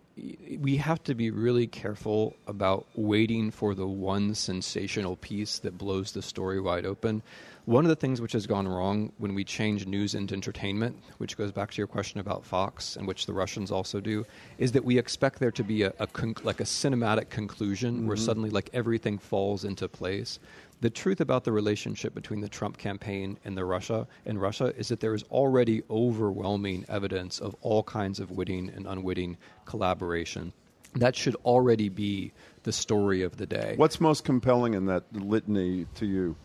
we 0.59 0.77
have 0.77 1.01
to 1.03 1.15
be 1.15 1.31
really 1.31 1.65
careful 1.65 2.35
about 2.45 2.85
waiting 2.95 3.49
for 3.49 3.73
the 3.73 3.87
one 3.87 4.35
sensational 4.35 5.15
piece 5.15 5.57
that 5.59 5.77
blows 5.77 6.11
the 6.11 6.21
story 6.21 6.61
wide 6.61 6.85
open. 6.85 7.23
One 7.65 7.85
of 7.85 7.89
the 7.89 7.95
things 7.95 8.21
which 8.21 8.33
has 8.33 8.45
gone 8.45 8.67
wrong 8.67 9.11
when 9.17 9.33
we 9.33 9.43
change 9.43 9.87
news 9.87 10.13
into 10.13 10.35
entertainment, 10.35 11.01
which 11.17 11.37
goes 11.37 11.51
back 11.51 11.71
to 11.71 11.77
your 11.77 11.87
question 11.87 12.19
about 12.19 12.45
Fox, 12.45 12.95
and 12.95 13.07
which 13.07 13.25
the 13.25 13.33
Russians 13.33 13.71
also 13.71 13.99
do, 13.99 14.25
is 14.57 14.73
that 14.73 14.85
we 14.85 14.97
expect 14.97 15.39
there 15.39 15.51
to 15.51 15.63
be 15.63 15.81
a, 15.83 15.93
a 15.99 16.05
conc- 16.05 16.43
like 16.43 16.59
a 16.59 16.65
cinematic 16.65 17.29
conclusion 17.29 17.95
mm-hmm. 17.95 18.07
where 18.07 18.17
suddenly 18.17 18.49
like 18.49 18.69
everything 18.73 19.17
falls 19.17 19.63
into 19.63 19.87
place. 19.87 20.39
The 20.83 20.89
truth 20.89 21.21
about 21.21 21.45
the 21.45 21.53
relationship 21.53 22.13
between 22.13 22.41
the 22.41 22.49
Trump 22.49 22.77
campaign 22.77 23.39
and 23.45 23.57
the 23.57 23.63
Russia 23.63 24.05
and 24.25 24.41
Russia 24.41 24.73
is 24.77 24.89
that 24.89 24.99
there 24.99 25.13
is 25.13 25.23
already 25.31 25.81
overwhelming 25.89 26.83
evidence 26.89 27.39
of 27.39 27.55
all 27.61 27.83
kinds 27.83 28.19
of 28.19 28.31
witting 28.31 28.69
and 28.69 28.85
unwitting 28.85 29.37
collaboration. 29.63 30.51
That 30.95 31.15
should 31.15 31.35
already 31.45 31.87
be 31.87 32.33
the 32.63 32.73
story 32.73 33.21
of 33.21 33.37
the 33.37 33.45
day. 33.45 33.75
What's 33.77 34.01
most 34.01 34.25
compelling 34.25 34.73
in 34.73 34.87
that 34.87 35.05
litany 35.13 35.85
to 35.95 36.05
you? 36.05 36.35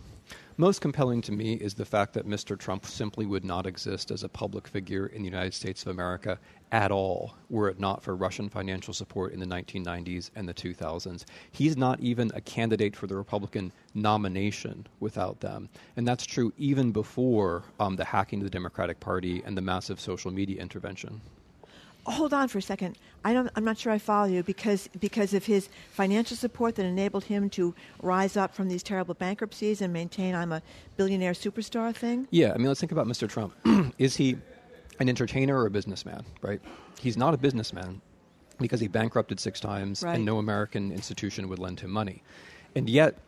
Most 0.61 0.81
compelling 0.81 1.21
to 1.23 1.31
me 1.31 1.53
is 1.53 1.75
the 1.75 1.85
fact 1.85 2.15
that 2.15 2.27
Mr. 2.27 2.59
Trump 2.59 2.85
simply 2.85 3.27
would 3.27 3.45
not 3.45 3.65
exist 3.65 4.11
as 4.11 4.25
a 4.25 4.29
public 4.29 4.67
figure 4.67 5.07
in 5.07 5.23
the 5.23 5.29
United 5.29 5.55
States 5.55 5.83
of 5.83 5.89
America 5.93 6.37
at 6.73 6.91
all 6.91 7.37
were 7.49 7.69
it 7.69 7.79
not 7.79 8.03
for 8.03 8.17
Russian 8.17 8.49
financial 8.49 8.93
support 8.93 9.33
in 9.33 9.39
the 9.39 9.47
1990s 9.47 10.31
and 10.35 10.49
the 10.49 10.53
2000s. 10.53 11.27
He's 11.53 11.77
not 11.77 12.01
even 12.01 12.33
a 12.35 12.41
candidate 12.41 12.97
for 12.97 13.07
the 13.07 13.15
Republican 13.15 13.71
nomination 13.95 14.85
without 14.99 15.39
them. 15.39 15.69
And 15.97 16.09
that's 16.09 16.27
true 16.27 16.53
even 16.59 16.91
before 16.91 17.63
um, 17.79 17.95
the 17.95 18.05
hacking 18.05 18.41
of 18.41 18.45
the 18.45 18.51
Democratic 18.51 18.99
Party 18.99 19.45
and 19.47 19.57
the 19.57 19.63
massive 19.63 20.01
social 20.01 20.33
media 20.33 20.61
intervention 20.61 21.21
hold 22.11 22.33
on 22.33 22.49
for 22.49 22.59
a 22.59 22.63
second. 22.63 22.97
I 23.25 23.33
don't, 23.33 23.51
I'm 23.57 23.65
not 23.65 23.79
sure 23.79 23.93
I 23.93 23.99
follow 23.99 24.27
you 24.29 24.43
because 24.43 24.89
because 25.01 25.35
of 25.35 25.45
his 25.47 25.69
financial 25.93 26.37
support 26.37 26.77
that 26.77 26.87
enabled 26.87 27.25
him 27.25 27.51
to 27.51 27.75
rise 28.03 28.37
up 28.37 28.55
from 28.55 28.69
these 28.69 28.83
terrible 28.83 29.15
bankruptcies 29.15 29.81
and 29.81 29.93
maintain 29.93 30.35
I'm 30.35 30.53
a 30.53 30.63
billionaire 30.97 31.33
superstar 31.33 31.95
thing. 31.95 32.29
Yeah, 32.31 32.53
I 32.53 32.59
mean, 32.59 32.69
let's 32.69 32.81
think 32.81 32.93
about 32.93 33.07
Mr. 33.07 33.29
Trump. 33.29 33.55
Is 33.99 34.17
he 34.17 34.37
an 35.01 35.09
entertainer 35.09 35.59
or 35.59 35.67
a 35.67 35.71
businessman? 35.71 36.25
Right? 36.43 36.61
He's 37.01 37.17
not 37.17 37.35
a 37.35 37.39
businessman 37.39 38.01
because 38.61 38.81
he 38.81 38.89
bankrupted 38.89 39.39
six 39.39 39.61
times 39.61 40.03
right. 40.03 40.17
and 40.17 40.25
no 40.25 40.39
American 40.39 40.93
institution 40.93 41.49
would 41.49 41.59
lend 41.59 41.81
him 41.81 41.91
money, 41.91 42.23
and 42.75 42.89
yet 42.89 43.19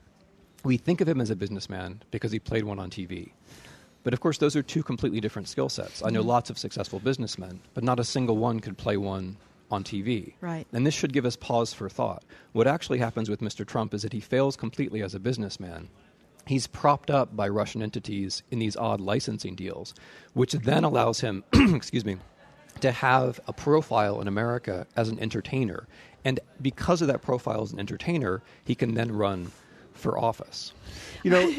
we 0.64 0.76
think 0.76 1.00
of 1.00 1.08
him 1.08 1.20
as 1.20 1.30
a 1.30 1.36
businessman 1.36 2.02
because 2.10 2.32
he 2.32 2.38
played 2.38 2.64
one 2.64 2.78
on 2.78 2.90
TV. 2.90 3.32
But 4.02 4.14
of 4.14 4.20
course, 4.20 4.38
those 4.38 4.56
are 4.56 4.62
two 4.62 4.82
completely 4.82 5.20
different 5.20 5.48
skill 5.48 5.68
sets. 5.68 6.02
I 6.02 6.10
know 6.10 6.20
mm-hmm. 6.20 6.28
lots 6.28 6.50
of 6.50 6.58
successful 6.58 7.00
businessmen, 7.00 7.60
but 7.74 7.84
not 7.84 8.00
a 8.00 8.04
single 8.04 8.38
one 8.38 8.60
could 8.60 8.78
play 8.78 8.96
one 8.96 9.36
on 9.70 9.84
TV. 9.84 10.34
Right. 10.40 10.66
And 10.72 10.86
this 10.86 10.94
should 10.94 11.12
give 11.12 11.24
us 11.24 11.36
pause 11.36 11.72
for 11.72 11.88
thought. 11.88 12.24
What 12.52 12.66
actually 12.66 12.98
happens 12.98 13.28
with 13.28 13.40
Mr. 13.40 13.66
Trump 13.66 13.94
is 13.94 14.02
that 14.02 14.12
he 14.12 14.20
fails 14.20 14.56
completely 14.56 15.02
as 15.02 15.14
a 15.14 15.20
businessman. 15.20 15.88
He's 16.46 16.66
propped 16.66 17.10
up 17.10 17.36
by 17.36 17.48
Russian 17.48 17.82
entities 17.82 18.42
in 18.50 18.58
these 18.58 18.76
odd 18.76 19.00
licensing 19.00 19.54
deals, 19.54 19.94
which 20.32 20.52
then 20.52 20.84
allows 20.84 21.20
him, 21.20 21.44
excuse 21.52 22.04
me, 22.04 22.16
to 22.80 22.90
have 22.90 23.38
a 23.46 23.52
profile 23.52 24.20
in 24.20 24.26
America 24.26 24.86
as 24.96 25.08
an 25.08 25.20
entertainer. 25.20 25.86
And 26.24 26.40
because 26.60 27.02
of 27.02 27.08
that 27.08 27.22
profile 27.22 27.62
as 27.62 27.72
an 27.72 27.78
entertainer, 27.78 28.42
he 28.64 28.74
can 28.74 28.94
then 28.94 29.12
run 29.12 29.52
for 30.00 30.18
office. 30.18 30.72
You 31.22 31.30
know, 31.32 31.54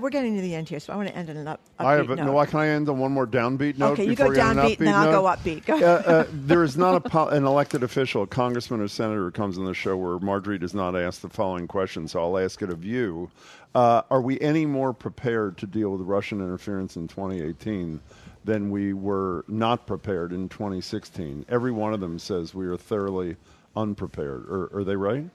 we're 0.00 0.10
getting 0.10 0.34
to 0.34 0.42
the 0.42 0.56
end 0.56 0.68
here, 0.68 0.80
so 0.80 0.92
I 0.92 0.96
want 0.96 1.08
to 1.08 1.16
end 1.16 1.30
on 1.30 1.36
an 1.36 1.46
up. 1.46 1.60
I 1.78 1.92
have 1.92 2.10
a, 2.10 2.16
no. 2.16 2.44
Can 2.46 2.58
I 2.58 2.66
end 2.66 2.88
on 2.88 2.98
one 2.98 3.12
more 3.12 3.28
downbeat 3.28 3.78
note? 3.78 3.92
Okay, 3.92 4.06
you 4.06 4.16
go 4.16 4.28
downbeat, 4.28 4.78
and 4.78 4.88
then 4.88 4.94
I'll 4.94 5.12
go 5.12 5.22
upbeat. 5.22 5.64
Go. 5.64 5.76
Uh, 5.76 6.02
uh, 6.04 6.26
there 6.32 6.64
is 6.64 6.76
not 6.76 7.04
po- 7.10 7.28
an 7.28 7.44
elected 7.44 7.84
official, 7.84 8.24
a 8.24 8.26
congressman 8.26 8.80
or 8.80 8.88
senator, 8.88 9.26
who 9.26 9.30
comes 9.30 9.56
on 9.56 9.66
the 9.66 9.72
show 9.72 9.96
where 9.96 10.18
Margery 10.18 10.58
does 10.58 10.74
not 10.74 10.96
ask 10.96 11.20
the 11.20 11.28
following 11.28 11.68
question. 11.68 12.08
So 12.08 12.20
I'll 12.20 12.36
ask 12.36 12.60
it 12.60 12.70
of 12.70 12.84
you: 12.84 13.30
uh, 13.76 14.02
Are 14.10 14.20
we 14.20 14.40
any 14.40 14.66
more 14.66 14.92
prepared 14.92 15.56
to 15.58 15.66
deal 15.68 15.90
with 15.90 16.00
Russian 16.00 16.40
interference 16.40 16.96
in 16.96 17.06
2018? 17.06 18.00
Than 18.44 18.70
we 18.70 18.94
were 18.94 19.44
not 19.46 19.86
prepared 19.86 20.32
in 20.32 20.48
2016. 20.48 21.46
Every 21.48 21.70
one 21.70 21.94
of 21.94 22.00
them 22.00 22.18
says 22.18 22.52
we 22.52 22.66
are 22.66 22.76
thoroughly 22.76 23.36
unprepared. 23.76 24.46
Are, 24.50 24.76
are 24.76 24.84
they 24.84 24.96
right? 24.96 25.30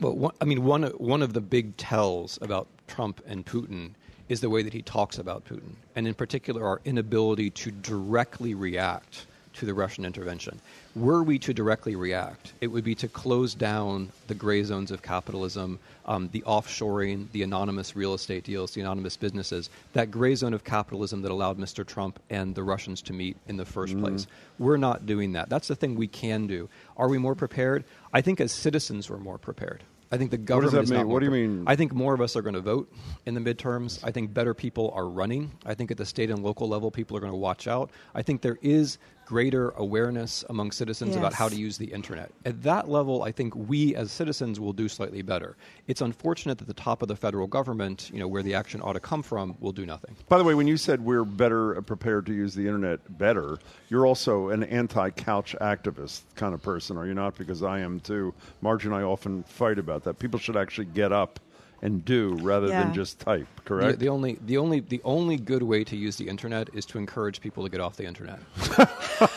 Well, 0.00 0.14
one, 0.14 0.32
I 0.40 0.44
mean, 0.46 0.64
one 0.64 0.84
one 0.84 1.22
of 1.22 1.34
the 1.34 1.40
big 1.40 1.76
tells 1.76 2.38
about 2.40 2.68
Trump 2.86 3.20
and 3.26 3.44
Putin 3.44 3.90
is 4.28 4.40
the 4.40 4.48
way 4.48 4.62
that 4.62 4.72
he 4.72 4.82
talks 4.82 5.18
about 5.18 5.44
Putin, 5.44 5.74
and 5.94 6.06
in 6.08 6.14
particular, 6.14 6.66
our 6.66 6.80
inability 6.84 7.50
to 7.50 7.70
directly 7.70 8.54
react 8.54 9.26
to 9.52 9.66
the 9.66 9.74
Russian 9.74 10.04
intervention. 10.04 10.60
Were 10.94 11.24
we 11.24 11.38
to 11.40 11.52
directly 11.52 11.96
react, 11.96 12.52
it 12.60 12.68
would 12.68 12.84
be 12.84 12.94
to 12.94 13.08
close 13.08 13.52
down 13.54 14.10
the 14.28 14.34
gray 14.34 14.62
zones 14.62 14.92
of 14.92 15.02
capitalism, 15.02 15.80
um, 16.06 16.28
the 16.32 16.42
offshoring, 16.42 17.30
the 17.32 17.42
anonymous 17.42 17.96
real 17.96 18.14
estate 18.14 18.44
deals, 18.44 18.72
the 18.72 18.80
anonymous 18.80 19.16
businesses, 19.16 19.68
that 19.92 20.10
gray 20.12 20.36
zone 20.36 20.54
of 20.54 20.62
capitalism 20.62 21.22
that 21.22 21.32
allowed 21.32 21.58
Mr. 21.58 21.84
Trump 21.84 22.20
and 22.30 22.54
the 22.54 22.62
Russians 22.62 23.02
to 23.02 23.12
meet 23.12 23.36
in 23.48 23.56
the 23.56 23.64
1st 23.64 23.96
Mm. 23.96 24.00
place. 24.00 24.26
We're 24.60 24.76
not 24.76 25.04
doing 25.04 25.32
that. 25.32 25.48
That's 25.48 25.66
the 25.68 25.76
thing 25.76 25.96
we 25.96 26.06
can 26.06 26.46
do. 26.46 26.68
Are 26.96 27.08
we 27.08 27.18
more 27.18 27.34
prepared? 27.34 27.82
I 28.12 28.20
think 28.20 28.40
as 28.40 28.52
citizens, 28.52 29.10
we're 29.10 29.18
more 29.18 29.38
prepared. 29.38 29.82
I 30.12 30.16
think 30.16 30.32
the 30.32 30.38
government. 30.38 30.72
What 30.72 30.80
does 30.80 30.88
that 30.88 30.94
is 30.94 30.98
mean? 30.98 31.08
What 31.08 31.20
do 31.20 31.26
you 31.26 31.30
mean? 31.30 31.64
I 31.66 31.76
think 31.76 31.94
more 31.94 32.14
of 32.14 32.20
us 32.20 32.34
are 32.34 32.42
going 32.42 32.54
to 32.54 32.60
vote 32.60 32.92
in 33.26 33.34
the 33.34 33.40
midterms. 33.40 34.02
I 34.02 34.10
think 34.10 34.34
better 34.34 34.54
people 34.54 34.90
are 34.94 35.08
running. 35.08 35.52
I 35.64 35.74
think 35.74 35.90
at 35.90 35.96
the 35.96 36.06
state 36.06 36.30
and 36.30 36.42
local 36.42 36.68
level, 36.68 36.90
people 36.90 37.16
are 37.16 37.20
going 37.20 37.32
to 37.32 37.38
watch 37.38 37.68
out. 37.68 37.90
I 38.14 38.22
think 38.22 38.42
there 38.42 38.58
is 38.60 38.98
greater 39.30 39.70
awareness 39.76 40.44
among 40.50 40.72
citizens 40.72 41.14
about 41.14 41.32
how 41.32 41.48
to 41.48 41.54
use 41.54 41.78
the 41.78 41.86
internet. 41.86 42.32
At 42.44 42.64
that 42.64 42.88
level, 42.88 43.22
I 43.22 43.30
think 43.30 43.54
we 43.54 43.94
as 43.94 44.10
citizens 44.10 44.58
will 44.58 44.72
do 44.72 44.88
slightly 44.88 45.22
better. 45.22 45.56
It's 45.86 46.00
unfortunate 46.00 46.58
that 46.58 46.66
the 46.66 46.74
top 46.74 47.00
of 47.00 47.06
the 47.06 47.14
federal 47.14 47.46
government, 47.46 48.10
you 48.12 48.18
know, 48.18 48.26
where 48.26 48.42
the 48.42 48.54
action 48.54 48.82
ought 48.82 48.94
to 48.94 49.00
come 49.00 49.22
from, 49.22 49.54
will 49.60 49.70
do 49.70 49.86
nothing. 49.86 50.16
By 50.28 50.36
the 50.36 50.42
way, 50.42 50.54
when 50.54 50.66
you 50.66 50.76
said 50.76 51.00
we're 51.00 51.24
better 51.24 51.80
prepared 51.82 52.26
to 52.26 52.34
use 52.34 52.56
the 52.56 52.66
internet 52.66 52.98
better, 53.18 53.60
you're 53.88 54.04
also 54.04 54.48
an 54.48 54.64
anti-couch 54.64 55.54
activist 55.60 56.22
kind 56.34 56.52
of 56.52 56.60
person, 56.60 56.96
are 56.96 57.06
you 57.06 57.14
not? 57.14 57.38
Because 57.38 57.62
I 57.62 57.78
am 57.78 58.00
too. 58.00 58.34
Marge 58.62 58.84
and 58.84 58.92
I 58.92 59.02
often 59.02 59.44
fight 59.44 59.78
about 59.78 60.02
that. 60.02 60.18
People 60.18 60.40
should 60.40 60.56
actually 60.56 60.86
get 60.86 61.12
up 61.12 61.38
and 61.82 62.04
do 62.04 62.34
rather 62.42 62.68
Yeah. 62.68 62.84
than 62.84 62.94
just 62.94 63.18
type. 63.20 63.46
Correct. 63.64 63.98
The, 63.98 64.04
the 64.06 64.08
only, 64.10 64.38
the 64.44 64.58
only, 64.58 64.80
the 64.80 65.00
only 65.04 65.36
good 65.36 65.62
way 65.62 65.84
to 65.84 65.96
use 65.96 66.16
the 66.16 66.28
internet 66.28 66.68
is 66.74 66.84
to 66.86 66.98
encourage 66.98 67.40
people 67.40 67.64
to 67.64 67.70
get 67.70 67.80
off 67.80 67.96
the 67.96 68.04
internet. 68.06 68.40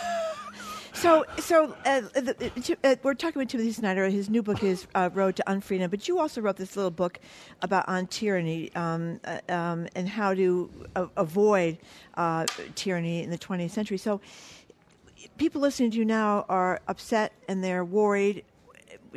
So, 0.95 1.25
so 1.37 1.75
uh, 1.85 2.01
the, 2.13 2.77
uh, 2.83 2.95
we're 3.03 3.13
talking 3.13 3.37
with 3.39 3.49
Timothy 3.49 3.73
Snyder. 3.73 4.07
His 4.07 4.29
new 4.29 4.41
book 4.41 4.63
is 4.63 4.87
uh, 4.95 5.09
Road 5.13 5.35
to 5.35 5.43
Unfreedom, 5.47 5.89
but 5.89 6.07
you 6.07 6.17
also 6.17 6.39
wrote 6.39 6.55
this 6.55 6.77
little 6.77 6.91
book 6.91 7.19
about 7.61 7.89
on 7.89 8.07
tyranny 8.07 8.73
um, 8.75 9.19
uh, 9.25 9.39
um, 9.49 9.87
and 9.95 10.07
how 10.07 10.33
to 10.33 10.69
a- 10.95 11.09
avoid 11.17 11.77
uh, 12.15 12.45
tyranny 12.75 13.21
in 13.21 13.31
the 13.31 13.37
20th 13.37 13.71
century. 13.71 13.97
So, 13.97 14.21
people 15.37 15.59
listening 15.59 15.91
to 15.91 15.97
you 15.97 16.05
now 16.05 16.45
are 16.47 16.79
upset 16.87 17.33
and 17.49 17.61
they're 17.61 17.83
worried. 17.83 18.45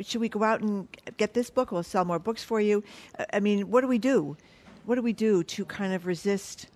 Should 0.01 0.21
we 0.21 0.29
go 0.29 0.43
out 0.43 0.61
and 0.61 0.87
get 1.17 1.33
this 1.33 1.49
book? 1.49 1.71
We'll 1.71 1.83
sell 1.83 2.05
more 2.05 2.19
books 2.19 2.43
for 2.43 2.59
you. 2.61 2.83
Uh, 3.17 3.25
I 3.33 3.39
mean, 3.39 3.69
what 3.71 3.81
do 3.81 3.87
we 3.87 3.97
do? 3.97 4.37
What 4.85 4.95
do 4.95 5.01
we 5.01 5.13
do 5.13 5.43
to 5.43 5.65
kind 5.65 5.93
of 5.93 6.05
resist? 6.05 6.67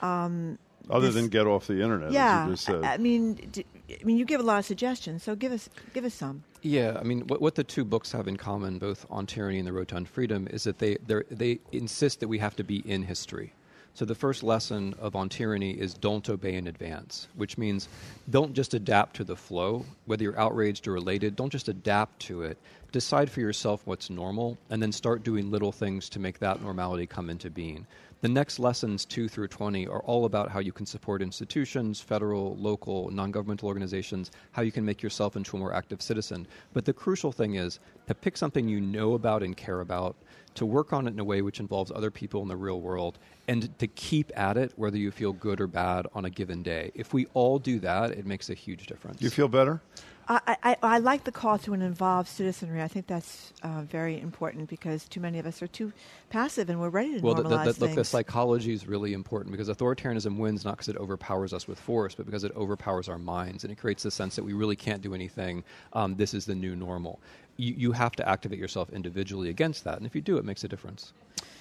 Um, 0.00 0.58
Other 0.90 1.06
this- 1.06 1.14
than 1.14 1.28
get 1.28 1.46
off 1.46 1.66
the 1.66 1.80
internet, 1.80 2.12
yeah, 2.12 2.42
as 2.42 2.46
you 2.48 2.52
just 2.54 2.64
said. 2.66 2.82
I, 2.84 2.94
I 2.94 2.96
mean, 2.98 3.34
d- 3.52 3.64
I 3.90 4.04
mean, 4.04 4.16
you 4.16 4.24
give 4.24 4.40
a 4.40 4.44
lot 4.44 4.58
of 4.58 4.64
suggestions, 4.64 5.22
so 5.22 5.34
give 5.36 5.52
us 5.52 5.68
give 5.92 6.04
us 6.04 6.14
some. 6.14 6.42
Yeah, 6.62 6.96
I 6.98 7.02
mean, 7.04 7.26
what, 7.26 7.40
what 7.42 7.54
the 7.54 7.64
two 7.64 7.84
books 7.84 8.12
have 8.12 8.26
in 8.26 8.36
common, 8.38 8.78
both 8.78 9.04
on 9.10 9.26
tyranny 9.26 9.58
and 9.58 9.66
the 9.68 9.72
road 9.72 9.88
to 9.88 9.94
unfreedom, 9.96 10.52
is 10.52 10.64
that 10.64 10.78
they 10.78 10.96
they 11.30 11.60
insist 11.72 12.20
that 12.20 12.28
we 12.28 12.38
have 12.38 12.56
to 12.56 12.64
be 12.64 12.78
in 12.78 13.02
history. 13.02 13.52
So 13.96 14.04
the 14.04 14.14
first 14.16 14.42
lesson 14.42 14.92
of 14.98 15.14
on 15.14 15.28
tyranny 15.28 15.70
is 15.70 15.94
don't 15.94 16.28
obey 16.28 16.54
in 16.56 16.66
advance, 16.66 17.28
which 17.36 17.56
means 17.56 17.88
don't 18.28 18.52
just 18.52 18.74
adapt 18.74 19.14
to 19.16 19.24
the 19.24 19.36
flow, 19.36 19.86
whether 20.06 20.24
you're 20.24 20.38
outraged 20.38 20.88
or 20.88 20.96
elated. 20.96 21.36
Don't 21.36 21.52
just 21.52 21.68
adapt 21.68 22.18
to 22.22 22.42
it. 22.42 22.58
Decide 22.90 23.30
for 23.30 23.38
yourself 23.38 23.82
what's 23.84 24.10
normal, 24.10 24.58
and 24.68 24.82
then 24.82 24.90
start 24.90 25.22
doing 25.22 25.48
little 25.48 25.70
things 25.70 26.08
to 26.08 26.18
make 26.18 26.40
that 26.40 26.60
normality 26.60 27.06
come 27.06 27.30
into 27.30 27.50
being. 27.50 27.86
The 28.20 28.28
next 28.28 28.58
lessons, 28.58 29.04
2 29.04 29.28
through 29.28 29.48
20, 29.48 29.86
are 29.86 30.02
all 30.02 30.24
about 30.24 30.48
how 30.48 30.58
you 30.58 30.72
can 30.72 30.86
support 30.86 31.22
institutions, 31.22 32.00
federal, 32.00 32.56
local, 32.56 33.10
non 33.10 33.30
governmental 33.30 33.68
organizations, 33.68 34.32
how 34.50 34.62
you 34.62 34.72
can 34.72 34.84
make 34.84 35.02
yourself 35.02 35.36
into 35.36 35.56
a 35.56 35.60
more 35.60 35.74
active 35.74 36.02
citizen. 36.02 36.48
But 36.72 36.84
the 36.84 36.92
crucial 36.92 37.30
thing 37.30 37.56
is 37.56 37.78
to 38.08 38.14
pick 38.14 38.36
something 38.36 38.66
you 38.66 38.80
know 38.80 39.14
about 39.14 39.44
and 39.44 39.56
care 39.56 39.82
about, 39.82 40.16
to 40.54 40.66
work 40.66 40.92
on 40.92 41.06
it 41.06 41.10
in 41.10 41.18
a 41.18 41.24
way 41.24 41.42
which 41.42 41.60
involves 41.60 41.90
other 41.90 42.10
people 42.10 42.42
in 42.42 42.48
the 42.48 42.56
real 42.56 42.80
world, 42.80 43.18
and 43.48 43.76
to 43.78 43.86
keep 43.86 44.32
at 44.36 44.56
it 44.56 44.72
whether 44.76 44.96
you 44.96 45.10
feel 45.10 45.32
good 45.32 45.60
or 45.60 45.66
bad 45.66 46.06
on 46.14 46.24
a 46.24 46.30
given 46.30 46.62
day. 46.62 46.90
If 46.94 47.12
we 47.12 47.26
all 47.34 47.58
do 47.58 47.78
that, 47.80 48.12
it 48.12 48.26
makes 48.26 48.50
a 48.50 48.54
huge 48.54 48.86
difference. 48.86 49.20
You 49.20 49.30
feel 49.30 49.48
better? 49.48 49.80
I, 50.28 50.56
I, 50.62 50.76
I 50.82 50.98
like 50.98 51.24
the 51.24 51.32
call 51.32 51.58
to 51.58 51.74
an 51.74 51.82
involved 51.82 52.28
citizenry. 52.28 52.82
I 52.82 52.88
think 52.88 53.06
that's 53.06 53.52
uh, 53.62 53.82
very 53.82 54.20
important 54.20 54.68
because 54.68 55.06
too 55.08 55.20
many 55.20 55.38
of 55.38 55.46
us 55.46 55.62
are 55.62 55.66
too 55.66 55.92
passive 56.30 56.70
and 56.70 56.80
we're 56.80 56.88
ready 56.88 57.14
to 57.14 57.20
well, 57.20 57.34
normalize 57.34 57.42
the, 57.42 57.48
the, 57.48 57.66
look, 57.66 57.76
things. 57.76 57.96
the 57.96 58.04
psychology 58.04 58.72
is 58.72 58.86
really 58.86 59.12
important 59.12 59.52
because 59.52 59.68
authoritarianism 59.68 60.38
wins 60.38 60.64
not 60.64 60.72
because 60.72 60.88
it 60.88 60.96
overpowers 60.96 61.52
us 61.52 61.68
with 61.68 61.78
force, 61.78 62.14
but 62.14 62.26
because 62.26 62.44
it 62.44 62.52
overpowers 62.56 63.08
our 63.08 63.18
minds 63.18 63.64
and 63.64 63.72
it 63.72 63.76
creates 63.76 64.02
the 64.02 64.10
sense 64.10 64.36
that 64.36 64.44
we 64.44 64.52
really 64.52 64.76
can't 64.76 65.02
do 65.02 65.14
anything. 65.14 65.62
Um, 65.92 66.16
this 66.16 66.34
is 66.34 66.46
the 66.46 66.54
new 66.54 66.74
normal. 66.74 67.20
You, 67.56 67.74
you 67.76 67.92
have 67.92 68.12
to 68.12 68.28
activate 68.28 68.58
yourself 68.58 68.90
individually 68.90 69.50
against 69.50 69.84
that, 69.84 69.98
and 69.98 70.06
if 70.06 70.14
you 70.14 70.20
do, 70.20 70.38
it 70.38 70.44
makes 70.44 70.64
a 70.64 70.68
difference. 70.68 71.12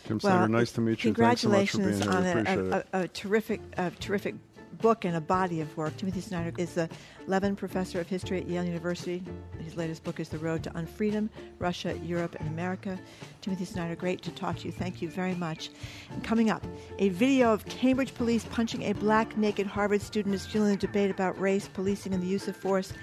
Jim 0.08 0.20
well, 0.24 0.34
Snyder, 0.34 0.48
nice 0.48 0.72
to 0.74 0.82
meet 0.82 1.04
you. 1.04 1.14
Thanks 1.14 1.42
so 1.42 1.50
much 1.50 1.70
for 1.70 1.78
being 1.78 1.92
Congratulations 1.92 2.04
here. 2.04 2.12
on 2.12 2.24
I 2.24 2.28
a, 2.28 2.32
appreciate 2.32 2.58
a, 2.58 2.78
it. 2.78 2.88
a, 2.94 3.00
a 3.02 3.08
terrific, 3.10 3.62
a 3.78 3.92
terrific 3.92 4.36
book 4.74 5.06
and 5.06 5.16
a 5.16 5.22
body 5.22 5.62
of 5.62 5.76
work. 5.78 5.96
Timothy 5.98 6.22
Snyder 6.22 6.54
is 6.58 6.74
the 6.74 6.90
Levin 7.28 7.56
Professor 7.56 8.00
of 8.00 8.08
History 8.08 8.40
at 8.40 8.48
Yale 8.48 8.64
University. 8.64 9.24
His 9.60 9.76
latest 9.76 10.04
book 10.04 10.20
is 10.20 10.30
The 10.30 10.38
Road 10.38 10.64
to 10.64 10.70
Unfreedom 10.72 11.30
Russia, 11.60 11.98
Europe, 12.00 12.36
and 12.40 12.48
America. 12.50 13.00
Timothy 13.42 13.66
Snyder, 13.66 13.96
great 13.96 14.22
to 14.22 14.32
talk 14.32 14.58
to 14.60 14.66
you. 14.66 14.72
Thank 14.72 15.02
you 15.02 15.10
very 15.10 15.36
much. 15.36 15.70
And 16.12 16.24
coming 16.24 16.50
up, 16.50 16.66
a 17.00 17.10
video 17.10 17.54
of 17.54 17.66
Cambridge 17.66 18.14
police 18.14 18.46
punching 18.46 18.84
a 18.84 18.94
black 18.94 19.38
naked 19.38 19.68
Harvard 19.68 20.02
student 20.02 20.36
is 20.36 20.46
fueling 20.46 20.74
a 20.74 20.78
debate 20.78 21.12
about 21.12 21.40
race, 21.40 21.68
policing, 21.68 22.14
and 22.14 22.22
the 22.22 22.28
use 22.28 22.48
of 22.48 22.56
force. 22.56 22.94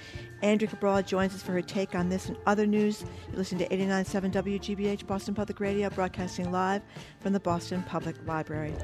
Andrea 0.43 0.71
Cabral 0.71 1.03
joins 1.03 1.35
us 1.35 1.43
for 1.43 1.53
her 1.53 1.63
take 1.63 1.95
on 1.95 2.09
this 2.09 2.29
and 2.29 2.37
other 2.47 2.67
news. 2.67 3.05
You 3.31 3.39
listen 3.39 3.59
to 3.59 3.69
89.7 3.69 4.33
WGBH 4.33 5.07
Boston 5.07 5.35
Public 5.35 5.61
Radio, 5.61 5.91
broadcasting 5.91 6.51
live 6.51 6.83
from 7.21 7.33
the 7.33 7.41
Boston 7.41 7.83
Public 7.83 8.17
Library. 8.27 8.75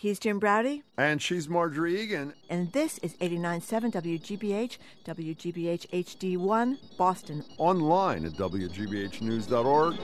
He's 0.00 0.20
Jim 0.20 0.38
Braude, 0.38 0.82
And 0.96 1.20
she's 1.20 1.48
Margery 1.48 2.00
Eagan. 2.00 2.32
and 2.48 2.70
this 2.70 2.98
is 2.98 3.14
89.7 3.14 3.90
WGBH, 3.90 4.78
WGBH 5.04 5.88
HD1, 6.06 6.78
Boston, 6.96 7.44
Online 7.58 8.24
at 8.26 8.32
WGBHnews.org. 8.34 9.96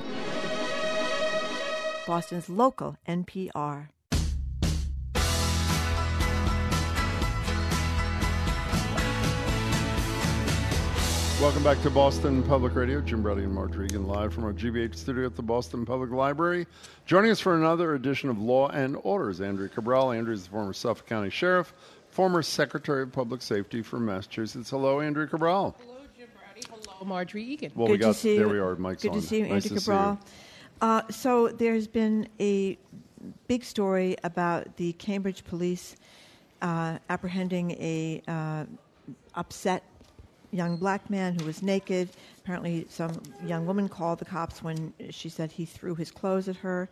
Boston's 2.09 2.49
local 2.49 2.97
NPR. 3.07 3.87
Welcome 11.45 11.62
back 11.62 11.83
to 11.83 11.91
Boston 11.91 12.43
Public 12.43 12.75
Radio. 12.75 13.03
Jim 13.03 13.23
Braude 13.23 13.41
and 13.41 13.53
Margery 13.53 13.85
Eagan 13.85 14.07
live 14.07 14.33
from 14.33 14.45
our 14.45 14.55
GBH 14.55 14.97
studio 14.97 15.27
at 15.27 15.37
the 15.37 15.43
Boston 15.43 15.85
Public 15.85 16.11
Library. 16.11 16.66
Joining 17.05 17.31
us 17.31 17.39
for 17.39 17.55
another 17.55 17.95
edition 17.95 18.31
of 18.31 18.39
Law 18.39 18.69
and 18.69 18.97
Order 19.03 19.29
is 19.29 19.43
Andrea 19.43 19.69
Cabral. 19.69 20.11
Andrea 20.11 20.33
is 20.33 20.45
the 20.45 20.51
former 20.51 20.73
Suffolk 20.73 21.07
County 21.07 21.29
Sheriff, 21.29 21.75
former 22.09 22.41
Secretary 22.41 23.03
of 23.03 23.12
Public 23.12 23.43
Safety 23.43 23.83
for 23.83 24.01
Massachusetts. 24.01 24.71
Hello, 24.71 25.01
Andrea 25.01 25.27
Cabral. 25.27 25.77
Hello, 25.81 25.99
Jim 26.16 26.29
Braude. 26.35 26.83
Hello, 26.83 27.05
Margery 27.07 27.45
Eagan. 27.45 27.73
Well, 27.75 27.89
we 27.89 27.99
Good 27.99 28.01
to 28.01 28.07
got 28.07 28.16
see 28.16 28.39
there. 28.39 28.47
you. 28.47 28.53
We 28.55 28.59
are. 28.59 28.75
Mike's 28.77 29.03
Good 29.03 29.11
on. 29.12 29.21
to 29.21 29.27
see 29.27 29.37
you, 29.41 29.43
nice 29.43 29.65
Andrew 29.65 29.77
to 29.77 29.81
see 29.81 29.85
Cabral. 29.85 30.21
Uh, 30.81 31.03
so 31.11 31.49
there's 31.49 31.87
been 31.87 32.27
a 32.41 32.79
big 33.49 33.65
story 33.65 34.16
about 34.25 34.79
the 34.79 34.95
Cambridge 34.95 35.45
police 35.45 35.97
uh, 36.62 36.97
apprehending 37.11 37.73
a 37.73 38.23
uh, 38.27 38.65
upset 39.35 39.85
young 40.55 40.76
black 40.76 41.10
man 41.10 41.36
who 41.39 41.44
was 41.44 41.62
naked. 41.62 42.09
Apparently, 42.39 42.86
some 42.89 43.20
young 43.44 43.66
woman 43.66 43.89
called 43.89 44.18
the 44.18 44.24
cops 44.24 44.62
when 44.62 44.93
she 45.10 45.28
said 45.28 45.51
he 45.51 45.64
threw 45.64 45.94
his 45.94 46.10
clothes 46.10 46.48
at 46.48 46.56
her, 46.56 46.89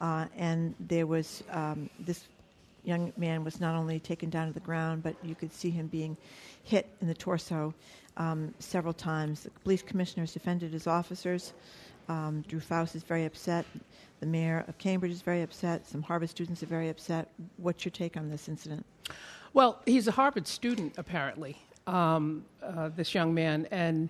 uh, 0.00 0.26
and 0.36 0.74
there 0.78 1.06
was 1.06 1.42
um, 1.50 1.88
this 2.00 2.24
young 2.84 3.12
man 3.16 3.42
was 3.42 3.60
not 3.60 3.74
only 3.74 3.98
taken 3.98 4.30
down 4.30 4.46
to 4.46 4.52
the 4.52 4.60
ground, 4.60 5.02
but 5.02 5.16
you 5.22 5.34
could 5.34 5.52
see 5.52 5.70
him 5.70 5.86
being 5.88 6.16
hit 6.62 6.86
in 7.00 7.08
the 7.08 7.14
torso 7.14 7.74
um, 8.16 8.54
several 8.58 8.94
times. 8.94 9.42
The 9.42 9.50
police 9.50 9.82
commissioners 9.82 10.32
defended 10.32 10.72
his 10.72 10.86
officers. 10.86 11.52
Um, 12.08 12.44
Drew 12.46 12.60
Faust 12.60 12.94
is 12.94 13.02
very 13.02 13.24
upset. 13.24 13.66
The 14.20 14.26
mayor 14.26 14.64
of 14.68 14.78
Cambridge 14.78 15.10
is 15.10 15.22
very 15.22 15.42
upset. 15.42 15.86
Some 15.86 16.02
Harvard 16.02 16.30
students 16.30 16.62
are 16.62 16.66
very 16.66 16.88
upset. 16.88 17.28
What's 17.56 17.84
your 17.84 17.90
take 17.92 18.16
on 18.16 18.30
this 18.30 18.48
incident? 18.48 18.86
Well, 19.52 19.80
he's 19.86 20.06
a 20.06 20.12
Harvard 20.12 20.46
student, 20.46 20.94
apparently, 20.96 21.58
um, 21.86 22.44
uh, 22.62 22.90
this 22.90 23.14
young 23.14 23.34
man. 23.34 23.66
And 23.70 24.08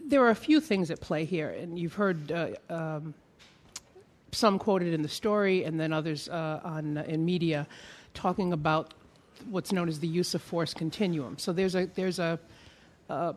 there 0.00 0.22
are 0.22 0.30
a 0.30 0.34
few 0.34 0.60
things 0.60 0.90
at 0.90 1.00
play 1.00 1.24
here. 1.24 1.50
And 1.50 1.78
you've 1.78 1.94
heard 1.94 2.32
uh, 2.32 2.48
um, 2.68 3.14
some 4.32 4.58
quoted 4.58 4.94
in 4.94 5.02
the 5.02 5.08
story 5.08 5.64
and 5.64 5.78
then 5.78 5.92
others 5.92 6.28
uh, 6.28 6.60
on, 6.64 6.96
in 6.98 7.24
media 7.24 7.66
talking 8.14 8.52
about 8.52 8.94
what's 9.48 9.72
known 9.72 9.88
as 9.88 10.00
the 10.00 10.08
use 10.08 10.34
of 10.34 10.42
force 10.42 10.74
continuum. 10.74 11.38
So 11.38 11.52
there's 11.52 11.74
a, 11.74 11.86
there's 11.86 12.18
a, 12.18 12.38
uh, 13.08 13.32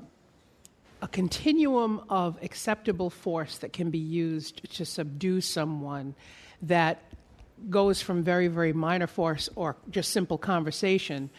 a 1.01 1.07
continuum 1.07 2.01
of 2.09 2.37
acceptable 2.41 3.09
force 3.09 3.57
that 3.59 3.73
can 3.73 3.89
be 3.89 3.99
used 3.99 4.69
to 4.75 4.85
subdue 4.85 5.41
someone 5.41 6.15
that 6.61 7.03
goes 7.69 8.01
from 8.01 8.23
very, 8.23 8.47
very 8.47 8.73
minor 8.73 9.07
force 9.07 9.49
or 9.55 9.77
just 9.89 10.11
simple 10.11 10.37
conversation 10.37 11.29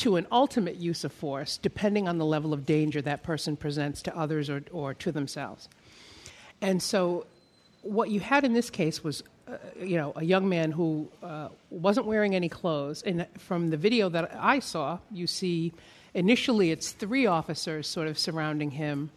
to 0.00 0.16
an 0.16 0.26
ultimate 0.32 0.76
use 0.76 1.04
of 1.04 1.12
force, 1.12 1.58
depending 1.58 2.08
on 2.08 2.16
the 2.16 2.24
level 2.24 2.54
of 2.54 2.64
danger 2.64 3.02
that 3.02 3.22
person 3.22 3.54
presents 3.54 4.00
to 4.00 4.16
others 4.16 4.48
or, 4.48 4.62
or 4.72 4.94
to 4.94 5.12
themselves. 5.12 5.68
And 6.62 6.82
so, 6.82 7.26
what 7.82 8.10
you 8.10 8.20
had 8.20 8.44
in 8.44 8.54
this 8.54 8.70
case 8.70 9.04
was, 9.04 9.22
uh, 9.46 9.56
you 9.78 9.96
know, 9.96 10.12
a 10.16 10.24
young 10.24 10.48
man 10.48 10.72
who 10.72 11.08
uh, 11.22 11.48
wasn't 11.68 12.06
wearing 12.06 12.34
any 12.34 12.48
clothes. 12.48 13.02
And 13.02 13.26
from 13.38 13.68
the 13.68 13.76
video 13.76 14.08
that 14.08 14.34
I 14.38 14.58
saw, 14.60 14.98
you 15.10 15.26
see 15.26 15.72
initially 16.14 16.70
it's 16.70 16.92
three 16.92 17.26
officers 17.26 17.86
sort 17.86 18.08
of 18.08 18.18
surrounding 18.18 18.70
him 18.70 19.10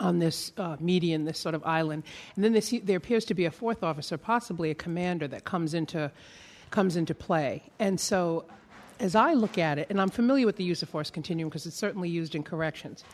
on 0.00 0.20
this 0.20 0.52
uh, 0.56 0.76
median, 0.80 1.24
this 1.24 1.38
sort 1.38 1.54
of 1.54 1.64
island, 1.64 2.04
and 2.34 2.44
then 2.44 2.62
there 2.84 2.96
appears 2.96 3.24
to 3.26 3.34
be 3.34 3.44
a 3.44 3.50
fourth 3.50 3.82
officer, 3.82 4.16
possibly 4.16 4.70
a 4.70 4.74
commander, 4.74 5.28
that 5.28 5.44
comes 5.44 5.74
into 5.74 6.10
comes 6.70 6.96
into 6.96 7.14
play. 7.14 7.62
And 7.78 7.98
so, 7.98 8.44
as 9.00 9.14
I 9.14 9.34
look 9.34 9.58
at 9.58 9.78
it, 9.78 9.88
and 9.90 10.00
I'm 10.00 10.10
familiar 10.10 10.46
with 10.46 10.56
the 10.56 10.64
use 10.64 10.82
of 10.82 10.88
force 10.88 11.10
continuum 11.10 11.48
because 11.48 11.66
it's 11.66 11.76
certainly 11.76 12.08
used 12.08 12.34
in 12.34 12.42
corrections. 12.42 13.04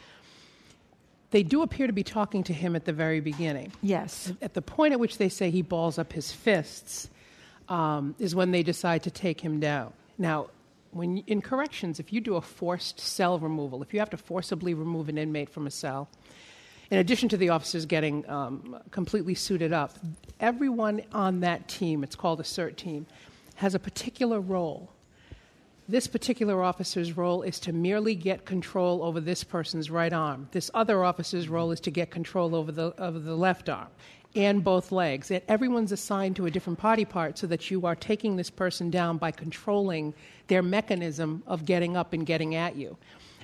They 1.31 1.43
do 1.43 1.63
appear 1.63 1.87
to 1.87 1.93
be 1.93 2.05
talking 2.05 2.45
to 2.45 2.53
him 2.53 2.77
at 2.77 2.85
the 2.85 2.93
very 2.93 3.21
beginning. 3.21 3.73
Yes. 3.83 4.33
At 4.41 4.55
the 4.55 4.63
point 4.63 4.93
at 4.93 5.01
which 5.01 5.19
they 5.19 5.29
say 5.29 5.51
he 5.51 5.63
balls 5.63 5.99
up 5.99 6.13
his 6.13 6.31
fists, 6.31 7.09
um, 7.69 8.15
is 8.19 8.35
when 8.35 8.51
they 8.51 8.63
decide 8.63 9.03
to 9.05 9.11
take 9.11 9.41
him 9.41 9.61
down. 9.61 9.93
Now, 10.19 10.51
when 10.93 11.19
in 11.27 11.43
corrections, 11.43 11.99
if 11.99 12.13
you 12.13 12.21
do 12.21 12.37
a 12.37 12.41
forced 12.41 13.01
cell 13.01 13.39
removal, 13.39 13.83
if 13.83 13.93
you 13.93 13.99
have 13.99 14.11
to 14.11 14.17
forcibly 14.17 14.75
remove 14.75 15.09
an 15.09 15.19
inmate 15.19 15.51
from 15.51 15.67
a 15.67 15.71
cell, 15.71 16.09
in 16.91 16.99
addition 16.99 17.29
to 17.31 17.37
the 17.37 17.49
officers 17.49 17.87
getting 17.87 18.29
um, 18.31 18.79
completely 18.91 19.35
suited 19.35 19.73
up, 19.73 19.99
everyone 20.39 21.03
on 21.13 21.41
that 21.41 21.67
team, 21.67 22.05
it's 22.05 22.15
called 22.15 22.39
a 22.41 22.45
CERT 22.45 22.77
team, 22.77 23.07
has 23.57 23.75
a 23.75 23.79
particular 23.79 24.41
role. 24.41 24.91
This 25.87 26.07
particular 26.07 26.63
officer's 26.63 27.15
role 27.15 27.43
is 27.43 27.61
to 27.61 27.73
merely 27.73 28.15
get 28.15 28.47
control 28.47 29.03
over 29.03 29.21
this 29.21 29.45
person's 29.45 29.91
right 29.91 30.13
arm. 30.13 30.49
This 30.53 30.71
other 30.73 31.05
officer's 31.05 31.49
role 31.49 31.73
is 31.73 31.81
to 31.81 31.91
get 31.91 32.11
control 32.11 32.55
over 32.55 32.73
the, 32.73 32.95
over 32.99 33.19
the 33.19 33.37
left 33.37 33.69
arm 33.69 33.89
and 34.35 34.65
both 34.65 34.93
legs. 34.93 35.31
And 35.31 35.43
everyone's 35.47 35.93
assigned 35.93 36.37
to 36.37 36.47
a 36.47 36.51
different 36.51 36.81
body 36.81 37.05
part 37.05 37.37
so 37.37 37.47
that 37.49 37.71
you 37.71 37.85
are 37.85 37.95
taking 37.95 38.37
this 38.37 38.49
person 38.49 38.91
down 38.91 39.19
by 39.19 39.31
controlling 39.31 40.15
their 40.49 40.63
mechanism 40.63 41.43
of 41.47 41.67
getting 41.67 41.99
up 41.99 42.15
and 42.15 42.25
getting 42.25 42.55
at 42.55 42.77
you. 42.77 42.97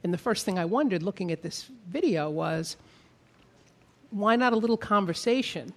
And 0.03 0.13
the 0.13 0.19
first 0.19 0.47
thing 0.47 0.59
I 0.59 0.65
wondered 0.65 1.03
looking 1.03 1.31
at 1.31 1.43
this 1.43 1.69
video 1.89 2.31
was 2.31 2.79
why 4.11 4.35
not 4.37 4.55
a 4.55 4.57
little 4.57 4.79
conversation 4.79 5.75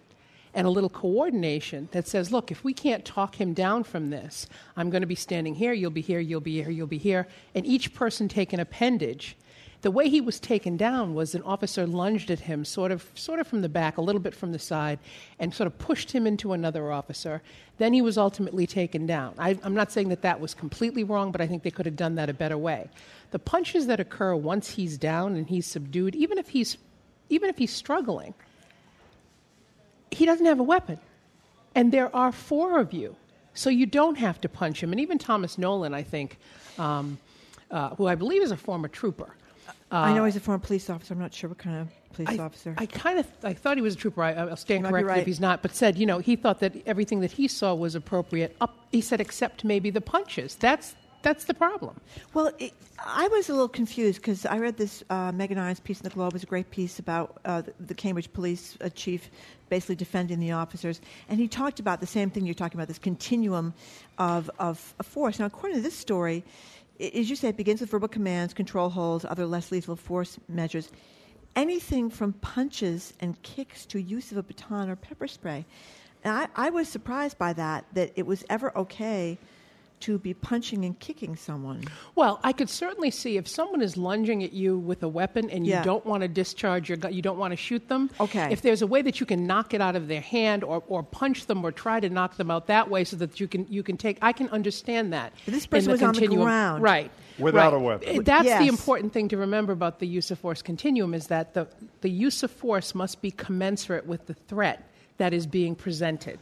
and 0.54 0.68
a 0.68 0.70
little 0.70 0.90
coordination 0.90 1.90
that 1.92 2.08
says, 2.08 2.32
look, 2.32 2.52
if 2.52 2.64
we 2.64 2.74
can't 2.74 3.04
talk 3.04 3.40
him 3.40 3.54
down 3.54 3.84
from 3.84 4.10
this, 4.10 4.48
I'm 4.78 4.90
going 4.90 5.02
to 5.02 5.08
be 5.08 5.16
standing 5.16 5.56
here, 5.56 5.74
you'll 5.74 5.92
be 5.92 6.02
here, 6.02 6.20
you'll 6.20 6.42
be 6.42 6.62
here, 6.62 6.70
you'll 6.70 6.88
be 6.88 6.98
here, 6.98 7.28
and 7.56 7.66
each 7.66 7.94
person 7.94 8.28
take 8.28 8.54
an 8.54 8.60
appendage. 8.60 9.36
The 9.82 9.92
way 9.92 10.08
he 10.08 10.22
was 10.22 10.40
taken 10.40 10.78
down 10.78 11.14
was 11.14 11.36
an 11.36 11.42
officer 11.42 11.86
lunged 11.86 12.32
at 12.32 12.40
him, 12.40 12.64
sort 12.64 12.92
of, 12.92 13.06
sort 13.16 13.42
of 13.42 13.48
from 13.48 13.62
the 13.62 13.68
back, 13.68 13.98
a 13.98 14.02
little 14.02 14.22
bit 14.22 14.34
from 14.34 14.54
the 14.54 14.60
side, 14.60 14.98
and 15.40 15.54
sort 15.54 15.68
of 15.68 15.78
pushed 15.78 16.10
him 16.10 16.26
into 16.26 16.54
another 16.54 16.90
officer. 16.90 17.42
Then 17.80 17.92
he 17.92 18.02
was 18.02 18.18
ultimately 18.18 18.66
taken 18.66 19.06
down. 19.06 19.34
I, 19.38 19.60
I'm 19.62 19.74
not 19.74 19.92
saying 19.92 20.08
that 20.10 20.22
that 20.22 20.40
was 20.40 20.54
completely 20.54 21.04
wrong, 21.04 21.34
but 21.34 21.42
I 21.42 21.48
think 21.48 21.64
they 21.64 21.72
could 21.72 21.86
have 21.86 21.98
done 21.98 22.16
that 22.16 22.30
a 22.30 22.34
better 22.34 22.58
way. 22.58 22.90
The 23.32 23.40
punches 23.40 23.88
that 23.88 24.00
occur 24.00 24.36
once 24.36 24.70
he's 24.70 24.98
down 24.98 25.36
and 25.36 25.50
he's 25.50 25.66
subdued, 25.66 26.16
even 26.16 26.38
if 26.38 26.50
he's 26.50 26.78
even 27.30 27.50
if 27.50 27.58
he's 27.58 27.74
struggling, 27.74 28.34
he 30.14 30.26
doesn't 30.26 30.45
have 30.45 30.60
a 30.60 30.64
weapon. 30.64 30.99
And 31.76 31.91
there 31.91 32.15
are 32.15 32.31
four 32.31 32.80
of 32.80 32.94
you. 32.94 33.15
So 33.53 33.69
you 33.69 33.85
don't 33.85 34.18
have 34.18 34.41
to 34.41 34.49
punch 34.49 34.81
him. 34.81 34.91
And 34.91 34.99
even 34.99 35.18
Thomas 35.18 35.57
Nolan, 35.57 35.94
I 35.94 36.03
think, 36.03 36.38
um, 36.77 37.19
uh, 37.69 37.95
who 37.95 38.07
I 38.07 38.15
believe 38.15 38.41
is 38.41 38.52
a 38.52 38.57
former 38.57 38.88
trooper. 38.88 39.35
Uh, 39.91 39.98
I 39.98 40.14
know 40.14 40.26
he's 40.26 40.35
a 40.35 40.40
former 40.40 40.60
police 40.60 40.90
officer. 40.90 41.14
I'm 41.14 41.19
not 41.19 41.34
sure 41.34 41.49
what 41.49 41.60
kind 41.60 41.81
of 41.81 41.88
police 42.14 42.40
I, 42.40 42.44
officer. 42.44 42.73
I 42.77 42.88
kind 42.88 43.19
of 43.19 43.27
I 43.44 43.53
thought 43.53 43.77
he 43.77 43.81
was 43.81 43.94
a 43.94 43.98
trooper. 43.98 44.23
I, 44.23 44.45
will 44.45 44.56
stand 44.56 44.80
You 44.80 44.84
might 44.84 44.90
be 44.90 45.03
corrected 45.03 45.07
right. 45.07 45.19
if 45.19 45.27
he's 45.27 45.40
not. 45.40 45.61
But 45.61 45.76
said, 45.76 45.98
you 45.98 46.06
know, 46.07 46.18
he 46.18 46.35
thought 46.35 46.60
that 46.61 46.76
everything 46.88 47.19
that 47.19 47.31
he 47.31 47.48
saw 47.48 47.76
was 47.76 47.94
appropriate. 47.94 48.56
Up, 48.60 48.76
he 48.91 49.02
said, 49.02 49.22
except 49.22 49.64
maybe 49.64 49.91
the 49.91 50.02
punches. 50.02 50.56
That's 50.56 50.95
that's 51.24 51.45
the 51.45 51.54
problem. 51.54 52.00
Well, 52.34 52.52
it, 52.60 52.74
I 53.00 53.28
was 53.30 53.50
a 53.50 53.54
little 53.54 53.68
confused 53.70 54.22
because 54.22 54.45
I 54.45 54.60
read 54.60 54.78
this 54.78 55.04
uh, 55.10 55.32
Meghan 55.32 55.58
Irons 55.58 55.80
piece 55.80 56.00
in 56.00 56.04
the 56.04 56.10
Globe. 56.10 56.34
It 56.34 56.34
was 56.34 56.44
a 56.44 56.45
great 56.45 56.70
piece 56.70 57.00
about 57.00 57.40
uh, 57.45 57.64
the, 57.80 57.94
Cambridge 57.95 58.32
police 58.32 58.78
uh, 58.82 58.90
chief 58.90 59.32
basically 59.70 59.95
defending 59.95 60.40
the 60.40 60.52
officers. 60.52 61.02
And 61.30 61.40
he 61.40 61.48
talked 61.48 61.80
about 61.80 62.02
the 62.02 62.08
same 62.08 62.30
thing 62.30 62.45
you're 62.45 62.54
talking 62.54 62.78
about, 62.78 62.88
this 62.90 63.00
continuum 63.00 63.74
of, 64.20 64.52
of, 64.60 64.94
of 65.00 65.06
force. 65.06 65.40
Now, 65.40 65.45
according 65.48 65.78
to 65.78 65.82
this 65.82 65.95
story, 65.95 66.44
i- 67.00 67.12
as 67.16 67.30
you 67.30 67.36
say, 67.36 67.48
it 67.48 67.58
begins 67.58 67.82
with 67.82 67.90
verbal 67.90 68.10
commands, 68.10 68.54
control 68.54 68.90
holds, 68.90 69.26
other 69.26 69.45
less 69.48 69.72
lethal 69.72 69.95
force 69.95 70.38
measures. 70.48 70.91
Anything 71.56 72.10
from 72.10 72.34
punches 72.34 73.14
and 73.20 73.41
kicks 73.44 73.86
to 73.88 74.00
use 74.00 74.32
of 74.32 74.38
a 74.38 74.44
baton 74.44 74.90
or 74.90 74.95
pepper 74.95 75.28
spray. 75.28 75.66
And 76.24 76.36
I, 76.36 76.68
I 76.68 76.70
was 76.70 76.88
surprised 76.88 77.38
by 77.38 77.54
that, 77.54 77.86
that 77.94 78.12
it 78.16 78.26
was 78.26 78.44
ever 78.50 78.78
okay 78.78 79.38
to 80.04 80.18
be 80.20 80.34
punching 80.34 80.84
and 80.84 81.00
kicking 81.00 81.36
someone. 81.36 81.82
Well, 82.16 82.40
I 82.44 82.52
could 82.52 82.70
certainly 82.70 83.10
see 83.10 83.38
if 83.38 83.48
someone 83.48 83.82
is 83.82 83.96
lunging 83.96 84.44
at 84.44 84.52
you 84.52 84.78
with 84.78 85.02
a 85.02 85.08
weapon 85.08 85.50
and 85.50 85.66
you 85.66 85.72
Yeah. 85.74 85.84
don't 85.84 86.06
want 86.06 86.24
to 86.24 86.28
discharge 86.28 86.90
your 86.90 86.98
gun, 86.98 87.14
you 87.14 87.22
don't 87.22 87.38
want 87.38 87.52
to 87.54 87.56
shoot 87.56 87.88
them. 87.88 88.10
Okay. 88.20 88.50
If 88.52 88.62
there's 88.62 88.82
a 88.82 88.88
way 88.88 89.02
that 89.02 89.20
you 89.22 89.26
can 89.26 89.48
knock 89.48 89.74
it 89.74 89.80
out 89.80 89.96
of 89.96 90.10
their 90.10 90.20
hand 90.22 90.64
or, 90.64 90.84
or 90.88 91.04
punch 91.04 91.46
them 91.46 91.64
or 91.64 91.72
try 91.72 92.02
to 92.02 92.10
knock 92.10 92.36
them 92.36 92.52
out 92.52 92.68
that 92.68 92.90
way 92.90 93.06
so 93.06 93.16
that 93.18 93.40
you 93.40 93.48
can 93.48 93.66
you 93.70 93.82
can 93.84 93.96
take 93.96 94.18
I 94.22 94.34
can 94.34 94.50
understand 94.50 95.14
that. 95.14 95.32
But 95.46 95.54
this 95.54 95.64
in 95.64 95.70
person 95.70 95.88
the 95.88 95.92
was 95.94 96.04
on 96.04 96.14
the 96.16 96.28
ground. 96.28 96.84
Right. 96.84 97.10
Without 97.40 97.72
right. 97.74 97.78
a 97.78 97.84
weapon. 97.84 98.24
That's 98.24 98.46
Yes. 98.46 98.62
the 98.62 98.68
important 98.68 99.14
thing 99.14 99.30
to 99.30 99.38
remember 99.38 99.72
about 99.74 100.00
the 100.00 100.08
use 100.08 100.30
of 100.32 100.38
force 100.38 100.62
continuum 100.62 101.14
is 101.14 101.28
that 101.28 101.54
the, 101.54 101.68
the 102.02 102.10
use 102.10 102.44
of 102.44 102.52
force 102.52 102.94
must 102.94 103.22
be 103.22 103.32
commensurate 103.32 104.06
with 104.06 104.28
the 104.28 104.34
threat 104.34 104.88
that 105.18 105.34
is 105.34 105.48
being 105.48 105.76
presented. 105.76 106.40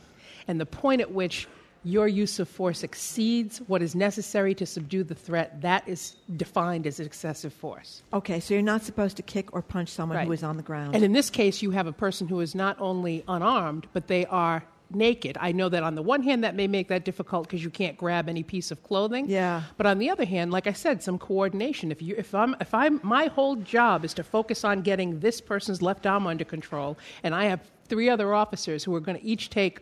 And 0.48 0.60
the 0.60 0.66
point 0.66 1.00
at 1.02 1.12
which 1.12 1.48
your 1.84 2.08
use 2.08 2.40
of 2.40 2.48
force 2.48 2.84
exceeds 2.84 3.58
what 3.68 3.82
is 3.82 3.95
necessary 3.95 4.53
to 4.56 4.66
subdue 4.66 5.03
the 5.03 5.16
threat, 5.16 5.62
that 5.62 5.88
is 5.88 6.16
defined 6.38 6.86
as 6.86 6.99
excessive 6.99 7.52
force. 7.53 8.03
Okay, 8.14 8.40
so 8.40 8.53
you're 8.53 8.62
not 8.62 8.84
supposed 8.84 9.18
to 9.18 9.24
kick 9.24 9.53
or 9.56 9.62
punch 9.62 9.90
someone 9.90 10.18
Right. 10.18 10.28
who 10.28 10.34
is 10.34 10.44
on 10.44 10.58
the 10.58 10.64
ground. 10.64 10.94
And 10.95 11.03
in 11.03 11.14
this 11.14 11.30
case, 11.30 11.62
you 11.62 11.72
have 11.72 11.88
a 11.88 11.91
person 11.94 12.28
who 12.28 12.40
is 12.40 12.53
not 12.53 12.80
only 12.80 13.24
unarmed, 13.28 13.88
but 13.94 14.08
they 14.08 14.26
are 14.28 14.64
naked. 14.94 15.38
I 15.40 15.53
know 15.53 15.70
that 15.70 15.84
on 15.84 15.95
the 15.95 16.02
one 16.02 16.22
hand, 16.22 16.44
that 16.44 16.53
may 16.53 16.68
make 16.68 16.90
that 16.90 17.06
difficult 17.06 17.48
because 17.48 17.64
you 17.64 17.70
can't 17.70 17.98
grab 17.98 18.28
any 18.28 18.44
piece 18.44 18.72
of 18.72 18.84
clothing. 18.84 19.30
Yeah. 19.30 19.64
But 19.78 19.86
on 19.86 19.99
the 19.99 20.10
other 20.10 20.26
hand, 20.26 20.52
like 20.52 20.68
I 20.68 20.74
said, 20.74 21.02
some 21.02 21.18
coordination. 21.18 21.91
If 21.91 22.02
you, 22.02 22.14
if 22.18 22.36
I'm, 22.36 22.56
if 22.60 22.74
I'm, 22.74 22.99
my 23.02 23.28
whole 23.28 23.56
job 23.56 24.03
is 24.06 24.14
to 24.16 24.24
focus 24.24 24.64
on 24.66 24.82
getting 24.82 25.22
this 25.22 25.40
person's 25.41 25.82
left 25.82 26.06
arm 26.06 26.28
under 26.28 26.44
control, 26.44 26.98
and 27.24 27.34
I 27.34 27.45
have 27.45 27.62
three 27.88 28.10
other 28.10 28.34
officers 28.34 28.84
who 28.84 28.94
are 28.94 28.99
going 28.99 29.18
to 29.18 29.26
each 29.26 29.49
take 29.49 29.82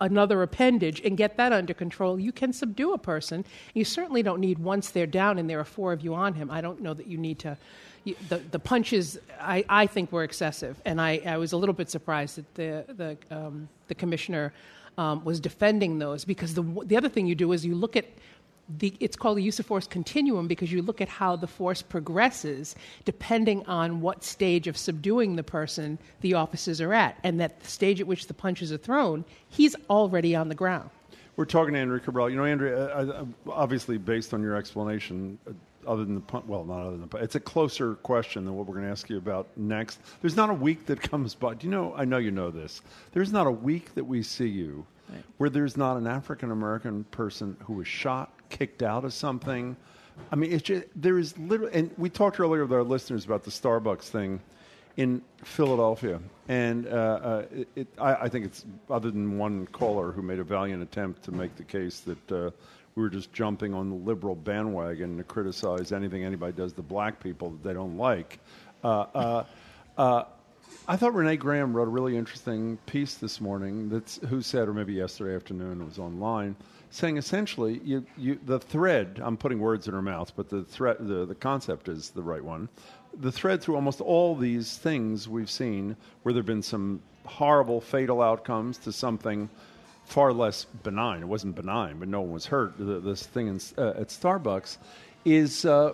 another 0.00 0.42
appendage 0.42 1.00
and 1.00 1.16
get 1.16 1.36
that 1.36 1.52
under 1.52 1.74
control, 1.74 2.18
you 2.18 2.32
can 2.32 2.52
subdue 2.52 2.92
a 2.92 2.98
person. 2.98 3.44
You 3.74 3.84
certainly 3.84 4.22
don't 4.22 4.40
need 4.40 4.58
once 4.58 4.90
they're 4.90 5.06
down 5.06 5.38
and 5.38 5.48
there 5.48 5.60
are 5.60 5.64
four 5.64 5.92
of 5.92 6.02
you 6.02 6.14
on 6.14 6.34
him. 6.34 6.50
I 6.50 6.60
don't 6.60 6.80
know 6.80 6.94
that 6.94 7.06
you 7.06 7.18
need 7.18 7.38
to. 7.40 7.56
You, 8.04 8.16
the, 8.28 8.38
the 8.38 8.58
punches, 8.58 9.18
I, 9.40 9.64
I 9.68 9.86
think, 9.86 10.10
were 10.10 10.24
excessive, 10.24 10.80
and 10.84 11.00
I, 11.00 11.20
I 11.24 11.36
was 11.36 11.52
a 11.52 11.56
little 11.56 11.72
bit 11.72 11.88
surprised 11.88 12.36
that 12.36 12.54
the 12.54 12.84
the, 12.94 13.36
um, 13.36 13.68
the 13.86 13.94
commissioner 13.94 14.52
um, 14.98 15.24
was 15.24 15.38
defending 15.38 16.00
those 16.00 16.24
because 16.24 16.54
the 16.54 16.62
the 16.84 16.96
other 16.96 17.08
thing 17.08 17.26
you 17.26 17.36
do 17.36 17.52
is 17.52 17.64
you 17.64 17.76
look 17.76 17.96
at 17.96 18.06
the, 18.78 18.94
it's 19.00 19.16
called 19.16 19.38
the 19.38 19.42
use 19.42 19.58
of 19.58 19.66
force 19.66 19.86
continuum 19.86 20.46
because 20.46 20.72
you 20.72 20.82
look 20.82 21.00
at 21.00 21.08
how 21.08 21.36
the 21.36 21.46
force 21.46 21.82
progresses 21.82 22.74
depending 23.04 23.64
on 23.66 24.00
what 24.00 24.24
stage 24.24 24.66
of 24.66 24.76
subduing 24.76 25.36
the 25.36 25.42
person 25.42 25.98
the 26.20 26.34
officers 26.34 26.80
are 26.80 26.92
at. 26.92 27.18
And 27.24 27.40
that 27.40 27.60
the 27.60 27.68
stage 27.68 28.00
at 28.00 28.06
which 28.06 28.26
the 28.26 28.34
punches 28.34 28.72
are 28.72 28.76
thrown, 28.76 29.24
he's 29.48 29.74
already 29.90 30.34
on 30.34 30.48
the 30.48 30.54
ground. 30.54 30.90
We're 31.36 31.46
talking 31.46 31.74
to 31.74 31.80
Andrea 31.80 32.00
Cabral. 32.00 32.28
You 32.28 32.36
know, 32.36 32.44
Andrea, 32.44 32.94
uh, 32.94 33.24
uh, 33.48 33.50
obviously, 33.50 33.96
based 33.96 34.34
on 34.34 34.42
your 34.42 34.54
explanation, 34.54 35.38
uh, 35.48 35.52
other 35.86 36.04
than 36.04 36.14
the 36.14 36.20
pun- 36.20 36.46
well, 36.46 36.64
not 36.64 36.80
other 36.80 36.96
than 36.98 37.08
the, 37.08 37.16
it's 37.16 37.36
a 37.36 37.40
closer 37.40 37.94
question 37.96 38.44
than 38.44 38.54
what 38.54 38.66
we're 38.66 38.74
going 38.74 38.84
to 38.84 38.92
ask 38.92 39.08
you 39.08 39.16
about 39.16 39.48
next. 39.56 40.00
There's 40.20 40.36
not 40.36 40.50
a 40.50 40.54
week 40.54 40.84
that 40.86 41.00
comes 41.10 41.34
by. 41.34 41.54
Do 41.54 41.66
you 41.66 41.70
know? 41.70 41.94
I 41.96 42.04
know 42.04 42.18
you 42.18 42.30
know 42.30 42.50
this. 42.50 42.82
There's 43.12 43.32
not 43.32 43.46
a 43.46 43.50
week 43.50 43.94
that 43.94 44.04
we 44.04 44.22
see 44.22 44.46
you 44.46 44.86
where 45.38 45.50
there's 45.50 45.76
not 45.76 45.96
an 45.96 46.06
African 46.06 46.50
American 46.50 47.04
person 47.04 47.56
who 47.64 47.74
was 47.74 47.86
shot, 47.86 48.32
kicked 48.52 48.82
out 48.82 49.04
of 49.04 49.12
something. 49.12 49.76
I 50.30 50.36
mean, 50.36 50.52
it's 50.52 50.62
just 50.62 50.84
there 50.94 51.18
is 51.18 51.36
literally, 51.38 51.72
and 51.72 51.90
we 51.96 52.10
talked 52.10 52.38
earlier 52.38 52.62
with 52.62 52.72
our 52.72 52.82
listeners 52.82 53.24
about 53.24 53.44
the 53.44 53.50
Starbucks 53.50 54.02
thing 54.02 54.40
in 54.98 55.22
Philadelphia, 55.42 56.20
and 56.48 56.86
uh, 56.86 56.90
uh, 56.90 57.44
it, 57.50 57.68
it, 57.74 57.88
I, 57.98 58.14
I 58.14 58.28
think 58.28 58.44
it's 58.44 58.66
other 58.90 59.10
than 59.10 59.38
one 59.38 59.66
caller 59.68 60.12
who 60.12 60.20
made 60.20 60.38
a 60.38 60.44
valiant 60.44 60.82
attempt 60.82 61.24
to 61.24 61.32
make 61.32 61.56
the 61.56 61.64
case 61.64 62.00
that 62.00 62.32
uh, 62.32 62.50
we 62.94 63.02
were 63.02 63.08
just 63.08 63.32
jumping 63.32 63.72
on 63.72 63.88
the 63.88 63.96
liberal 63.96 64.34
bandwagon 64.34 65.16
to 65.16 65.24
criticize 65.24 65.92
anything 65.92 66.24
anybody 66.24 66.52
does 66.52 66.74
to 66.74 66.82
black 66.82 67.20
people 67.20 67.50
that 67.50 67.62
they 67.64 67.72
don't 67.72 67.96
like. 67.96 68.38
Uh, 68.84 69.06
uh, 69.14 69.44
uh, 69.96 70.24
I 70.86 70.96
thought 70.96 71.14
Renee 71.14 71.36
Graham 71.36 71.74
wrote 71.74 71.88
a 71.88 71.90
really 71.90 72.18
interesting 72.18 72.76
piece 72.84 73.14
this 73.14 73.40
morning. 73.40 73.88
That's 73.88 74.20
who 74.28 74.42
said, 74.42 74.68
or 74.68 74.74
maybe 74.74 74.92
yesterday 74.92 75.34
afternoon, 75.34 75.80
it 75.80 75.84
was 75.84 75.98
online, 75.98 76.54
saying 76.92 77.16
essentially, 77.16 77.80
you, 77.84 78.04
you, 78.16 78.38
the 78.44 78.58
thread. 78.60 79.20
I'm 79.22 79.36
putting 79.36 79.58
words 79.58 79.88
in 79.88 79.94
her 79.94 80.02
mouth, 80.02 80.32
but 80.36 80.48
the 80.48 80.62
thread, 80.62 80.98
the, 81.00 81.24
the 81.26 81.34
concept 81.34 81.88
is 81.88 82.10
the 82.10 82.22
right 82.22 82.44
one. 82.44 82.68
The 83.20 83.32
thread 83.32 83.60
through 83.62 83.74
almost 83.76 84.00
all 84.00 84.36
these 84.36 84.76
things 84.78 85.28
we've 85.28 85.50
seen, 85.50 85.96
where 86.22 86.32
there've 86.32 86.46
been 86.46 86.62
some 86.62 87.00
horrible, 87.24 87.80
fatal 87.80 88.22
outcomes 88.22 88.78
to 88.78 88.92
something 88.92 89.48
far 90.04 90.32
less 90.32 90.64
benign. 90.82 91.22
It 91.22 91.28
wasn't 91.28 91.54
benign, 91.56 91.98
but 91.98 92.08
no 92.08 92.20
one 92.20 92.32
was 92.32 92.46
hurt. 92.46 92.76
The, 92.78 93.00
this 93.00 93.22
thing 93.24 93.48
in, 93.48 93.60
uh, 93.78 93.90
at 94.00 94.08
Starbucks 94.08 94.76
is 95.24 95.64
uh, 95.64 95.92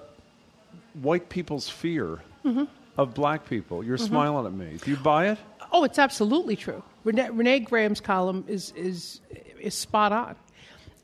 white 1.00 1.28
people's 1.28 1.68
fear 1.68 2.20
Mm-hmm. 2.44 2.64
of 2.96 3.14
black 3.14 3.48
people. 3.48 3.84
You're 3.84 3.98
Mhm. 3.98 4.06
smiling 4.08 4.46
at 4.46 4.52
me. 4.52 4.78
Do 4.82 4.90
you 4.92 4.96
buy 4.96 5.28
it? 5.30 5.38
Oh, 5.72 5.82
it's 5.84 5.98
absolutely 5.98 6.54
true. 6.56 6.82
Renee, 7.04 7.28
Renee 7.30 7.58
Graham's 7.60 8.00
column 8.00 8.44
is 8.48 8.72
is 8.76 9.20
is 9.60 9.74
spot 9.74 10.12
on, 10.12 10.36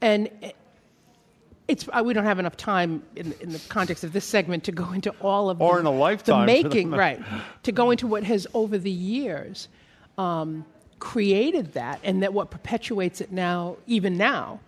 and 0.05 0.29
it's 1.67 1.89
uh, 1.93 2.03
we 2.05 2.13
don't 2.13 2.25
have 2.25 2.39
enough 2.39 2.59
time 2.59 3.03
in, 3.17 3.35
in 3.41 3.51
the 3.51 3.59
context 3.71 4.05
of 4.05 4.13
this 4.13 4.27
segment 4.27 4.65
to 4.65 4.73
go 4.73 4.93
into 4.93 5.11
all 5.23 5.49
of 5.49 5.63
Or 5.63 5.75
the, 5.75 5.81
in 5.81 5.87
a 5.87 5.91
lifetime, 5.91 6.41
the 6.41 6.47
making 6.47 6.91
right 7.05 7.21
to 7.63 7.73
go 7.73 7.91
into 7.91 8.07
what 8.07 8.23
has 8.23 8.47
over 8.53 8.77
the 8.77 8.91
years 8.91 9.69
um, 10.19 10.67
created 10.99 11.73
that 11.73 12.01
and 12.05 12.23
that 12.23 12.35
what 12.35 12.51
perpetuates 12.51 13.23
it 13.23 13.33
now 13.33 13.77
even 13.87 14.19
now. 14.19 14.61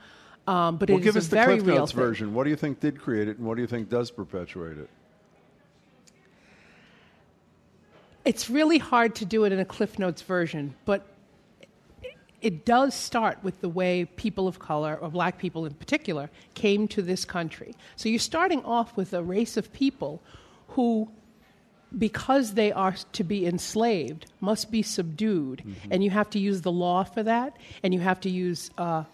Um, 0.47 0.79
but 0.79 0.89
well, 0.89 0.99
it 0.99 1.03
give 1.03 1.17
us 1.17 1.27
a 1.27 1.31
the 1.31 1.37
very 1.37 1.59
Cliff 1.59 1.67
Notes 1.67 1.93
version. 1.93 2.33
What 2.33 2.45
do 2.45 2.51
you 2.51 2.57
think 2.57 2.81
did 2.81 2.99
create 2.99 3.29
it, 3.29 3.37
and 3.37 3.47
what 3.47 3.57
do 3.57 3.61
you 3.61 3.69
think 3.69 3.91
does 3.91 4.11
perpetuate 4.11 4.79
it? 4.79 4.89
It's 8.25 8.49
really 8.49 8.79
hard 8.79 9.15
to 9.17 9.25
do 9.25 9.45
it 9.45 9.53
in 9.53 9.59
a 9.59 9.65
Cliff 9.65 9.99
Notes 9.99 10.23
version, 10.23 10.75
but 10.85 11.07
it 12.43 12.65
does 12.65 12.95
start 12.95 13.39
with 13.43 13.61
the 13.61 13.69
way 13.69 14.05
people 14.05 14.47
of 14.47 14.59
color, 14.59 14.99
or 15.01 15.09
black 15.09 15.39
people 15.39 15.65
in 15.67 15.75
particular, 15.75 16.31
came 16.55 16.87
to 16.89 17.03
this 17.03 17.25
country. 17.25 17.75
So 17.97 18.09
you're 18.09 18.19
starting 18.19 18.65
off 18.65 18.97
with 18.97 19.15
a 19.15 19.23
race 19.23 19.57
of 19.57 19.73
people 19.73 20.23
who, 20.69 21.11
because 21.97 22.55
they 22.55 22.73
are 22.73 22.95
to 23.13 23.25
be 23.25 23.47
enslaved, 23.47 24.27
must 24.41 24.71
be 24.71 24.83
subdued. 24.83 25.63
And 25.91 26.05
you 26.05 26.11
have 26.11 26.29
to 26.31 26.39
use 26.39 26.61
the 26.61 26.73
law 26.73 27.05
for 27.05 27.23
that, 27.23 27.57
and 27.83 27.95
you 27.95 28.01
have 28.01 28.21
to 28.21 28.31
use 28.31 28.71
uh, 28.77 29.05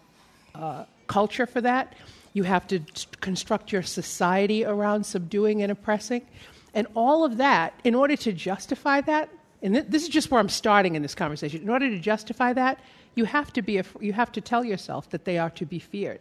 uh, 0.55 0.85
culture 1.07 1.47
for 1.47 1.61
that. 1.61 1.95
You 2.33 2.45
have 2.45 2.67
to 2.69 2.79
t- 2.81 3.07
construct 3.21 3.73
your 3.73 3.83
society 3.83 4.65
around 4.65 5.05
subduing 5.05 5.63
and 5.63 5.71
oppressing. 5.71 6.27
And 6.75 6.87
all 6.95 7.25
of 7.25 7.37
that, 7.37 7.79
in 7.85 7.95
order 7.95 8.17
to 8.17 8.33
justify 8.33 9.03
that, 9.03 9.29
and 9.63 9.75
th- 9.75 9.87
this 9.89 10.03
is 10.03 10.09
just 10.09 10.31
where 10.31 10.41
I'm 10.41 10.49
starting 10.49 10.95
in 10.95 11.03
this 11.03 11.15
conversation, 11.15 11.63
in 11.63 11.69
order 11.71 11.89
to 11.89 11.99
justify 11.99 12.53
that, 12.55 12.81
you 13.15 13.25
have 13.25 13.53
to, 13.53 13.63
be 13.63 13.79
af- 13.79 13.97
you 14.01 14.13
have 14.13 14.33
to 14.33 14.41
tell 14.41 14.65
yourself 14.65 15.09
that 15.11 15.25
they 15.25 15.39
are 15.39 15.51
to 15.51 15.67
be 15.67 15.79
feared. 15.79 16.21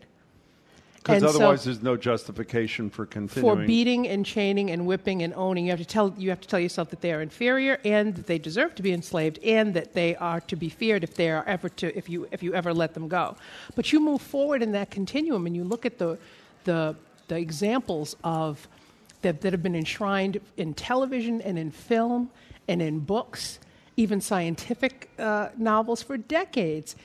Because 0.96 1.24
And 1.24 1.32
so- 1.32 1.38
otherwise, 1.38 1.64
there's 1.64 1.82
no 1.82 1.98
justification 1.98 2.92
for 2.92 3.08
continuing. 3.08 3.58
for 3.58 3.66
beating 3.66 4.08
and 4.08 4.24
chaining 4.24 4.70
and 4.70 4.86
whipping 4.86 5.24
and 5.24 5.34
owning. 5.34 5.66
You 5.66 5.72
have 5.72 5.80
to 5.80 5.86
tell 5.86 6.14
you 6.16 6.30
have 6.30 6.42
to 6.42 6.48
tell 6.48 6.60
yourself 6.60 6.92
that 6.92 7.02
they 7.02 7.12
are 7.12 7.22
inferior 7.24 7.80
and 7.84 8.14
that 8.14 8.28
they 8.28 8.38
deserve 8.38 8.76
to 8.76 8.84
be 8.84 8.92
enslaved 8.94 9.40
and 9.44 9.74
that 9.74 9.94
they 9.94 10.16
are 10.18 10.42
to 10.42 10.56
be 10.56 10.70
feared 10.70 11.04
if 11.04 11.16
they 11.16 11.32
are 11.32 11.44
ever 11.48 11.70
to 11.70 11.98
if 11.98 12.08
you 12.08 12.28
if 12.32 12.44
you 12.44 12.54
ever 12.54 12.72
let 12.72 12.94
them 12.94 13.08
go. 13.08 13.36
But 13.76 13.92
you 13.92 14.00
move 14.00 14.22
forward 14.22 14.62
in 14.62 14.74
that 14.74 14.92
continuum 14.92 15.48
and 15.48 15.56
you 15.56 15.64
look 15.64 15.88
at 15.88 15.98
the 15.98 16.20
the 16.66 16.96
the 17.30 17.38
examples 17.38 18.16
of 18.24 18.68
that, 19.24 19.42
that 19.42 19.54
have 19.54 19.64
been 19.64 19.76
enshrined 19.76 20.40
in 20.58 20.76
television 20.76 21.42
and 21.42 21.58
in 21.58 21.72
film 21.72 22.30
and 22.72 22.82
in 22.82 23.00
books, 23.00 23.60
even 23.98 24.22
scientific 24.22 25.10
uh, 25.20 25.50
novels 25.58 26.02
for 26.02 26.18
decades 26.18 26.96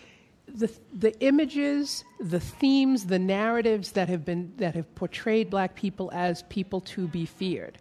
the 0.48 0.70
the 0.92 1.18
images, 1.20 2.04
the 2.20 2.40
themes, 2.40 3.06
the 3.06 3.18
narratives 3.18 3.92
that 3.92 4.08
have 4.08 4.24
been 4.24 4.52
that 4.58 4.74
have 4.74 4.92
portrayed 4.94 5.50
black 5.50 5.74
people 5.74 6.10
as 6.12 6.42
people 6.44 6.80
to 6.80 7.08
be 7.08 7.26
feared, 7.26 7.78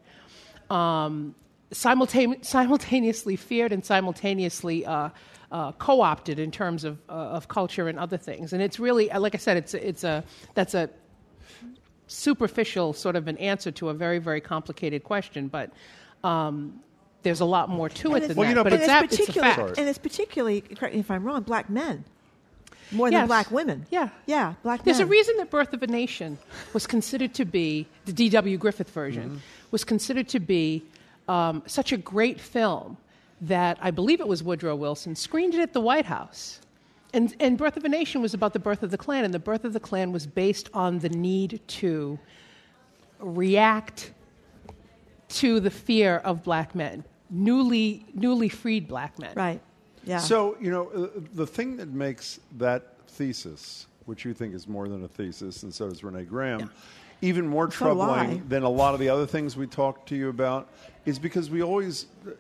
um, 0.70 1.36
simultane- 1.72 2.44
simultaneously 2.44 3.36
feared 3.36 3.72
and 3.72 3.86
simultaneously 3.86 4.86
uh, 4.86 5.10
uh, 5.52 5.72
co-opted 5.74 6.40
in 6.40 6.52
terms 6.52 6.84
of 6.84 6.98
uh, 7.08 7.14
of 7.14 7.48
culture 7.48 7.88
and 7.88 8.00
other 8.00 8.18
things. 8.18 8.52
And 8.52 8.62
it's 8.62 8.80
really, 8.80 9.12
uh, 9.12 9.20
like 9.20 9.36
I 9.36 9.40
said, 9.40 9.58
it's 9.58 9.74
it's 9.74 10.04
a 10.04 10.24
that's 10.56 10.74
a 10.74 10.90
superficial 12.08 12.94
sort 12.94 13.16
of 13.16 13.28
an 13.28 13.38
answer 13.38 13.72
to 13.72 13.90
a 13.90 13.94
very 13.94 14.20
very 14.20 14.42
complicated 14.42 15.04
question, 15.04 15.48
but. 15.48 15.72
Um, 16.24 16.80
there's 17.26 17.42
a 17.42 17.46
lot 17.46 17.68
more 17.70 17.90
to 17.90 18.16
it 18.16 18.24
And 18.24 18.32
than 18.32 18.40
it's- 18.40 18.56
that, 18.56 18.64
but 18.64 18.72
and 18.74 18.82
it's, 18.82 18.90
ab- 18.90 19.04
it's 19.04 19.14
a 19.16 19.18
particularly- 19.18 19.54
fact. 19.56 19.78
And 19.80 19.90
it's 19.90 19.98
particularly, 19.98 20.62
correct 20.62 20.94
me 20.94 21.02
if 21.02 21.12
I'm 21.12 21.26
wrong, 21.26 21.42
black 21.44 21.70
men 21.70 22.06
more 22.92 23.10
than 23.12 23.26
black 23.28 23.50
women. 23.52 23.86
Yeah. 23.90 24.10
Yeah, 24.28 24.54
black 24.64 24.84
There's 24.84 25.00
men. 25.00 25.08
a 25.08 25.10
reason 25.10 25.36
that 25.38 25.50
Birth 25.50 25.74
of 25.74 25.82
a 25.84 25.88
Nation 25.88 26.38
was 26.74 26.86
considered 26.88 27.34
to 27.34 27.44
be, 27.44 27.88
the 28.06 28.14
D.W. 28.14 28.58
Griffith 28.58 28.92
version, 28.92 29.42
was 29.72 29.84
considered 29.84 30.30
to 30.30 30.40
be 30.40 30.84
um, 31.28 31.64
such 31.66 31.92
a 31.92 31.98
great 31.98 32.40
film 32.40 32.96
that 33.42 33.78
I 33.82 33.90
believe 33.92 34.22
it 34.22 34.28
was 34.28 34.44
Woodrow 34.44 34.76
Wilson 34.76 35.16
screened 35.16 35.56
it 35.56 35.60
at 35.62 35.74
the 35.74 35.82
White 35.82 36.06
House. 36.06 36.62
And, 37.14 37.36
and 37.40 37.58
Birth 37.58 37.76
of 37.76 37.84
a 37.86 37.90
Nation 37.90 38.22
was 38.22 38.34
about 38.36 38.54
the 38.54 38.60
birth 38.60 38.84
of 38.84 38.92
the 38.92 38.98
Klan, 39.00 39.26
and 39.26 39.34
the 39.34 39.40
birth 39.40 39.66
of 39.66 39.74
the 39.74 39.80
Klan 39.80 40.12
was 40.12 40.28
based 40.28 40.70
on 40.74 41.00
the 41.00 41.10
need 41.10 41.60
to 41.68 42.20
react 43.20 44.12
to 45.30 45.60
the 45.60 45.72
fear 45.72 46.18
of 46.18 46.44
black 46.44 46.76
men, 46.76 47.04
newly, 47.30 48.06
newly 48.14 48.50
freed 48.50 48.88
black 48.88 49.18
men. 49.20 49.34
Right. 49.36 49.62
Yeah. 50.04 50.20
So, 50.20 50.56
you 50.62 50.72
know, 50.72 50.88
uh, 50.90 51.20
the 51.34 51.48
thing 51.48 51.78
that 51.78 51.90
makes 51.90 52.40
that 52.58 52.94
thesis, 53.08 53.88
which 54.06 54.24
you 54.24 54.34
think 54.34 54.54
is 54.54 54.68
more 54.68 54.88
than 54.88 55.04
a 55.04 55.08
thesis, 55.08 55.64
and 55.64 55.74
so 55.74 55.90
does 55.90 56.04
Renee 56.04 56.26
Graham, 56.26 56.70
even 57.22 57.48
more 57.48 57.72
So 57.72 57.94
do 57.94 58.02
I. 58.02 58.06
troubling 58.06 58.48
than 58.48 58.64
a 58.64 58.70
lot 58.70 58.94
of 58.94 59.00
the 59.00 59.10
other 59.10 59.26
things 59.26 59.58
we 59.58 59.68
talked 59.68 60.08
to 60.10 60.16
you 60.16 60.30
about, 60.30 60.70
is 61.06 61.18
because 61.18 61.50
we 61.50 61.64
always 61.64 62.06
uh, 62.28 62.32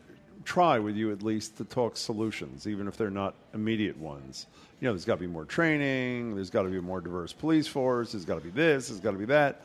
try, 0.43 0.77
with 0.77 0.95
you 0.95 1.11
at 1.11 1.23
least, 1.23 1.57
to 1.57 1.63
talk 1.63 1.97
solutions, 1.97 2.67
even 2.67 2.87
if 2.87 2.97
they're 2.97 3.09
not 3.09 3.33
immediate 3.55 3.97
ones. 3.97 4.45
You 4.79 4.87
know, 4.87 4.93
there's 4.93 5.05
got 5.05 5.15
to 5.15 5.21
be 5.21 5.27
more 5.27 5.45
training, 5.45 6.35
there's 6.35 6.51
got 6.51 6.63
to 6.63 6.69
be 6.69 6.77
a 6.77 6.81
more 6.81 7.01
diverse 7.01 7.33
police 7.33 7.67
force, 7.67 8.11
there's 8.11 8.25
got 8.25 8.35
to 8.35 8.41
be 8.41 8.51
this, 8.51 8.89
there's 8.89 8.99
got 8.99 9.11
to 9.11 9.17
be 9.17 9.25
that. 9.25 9.63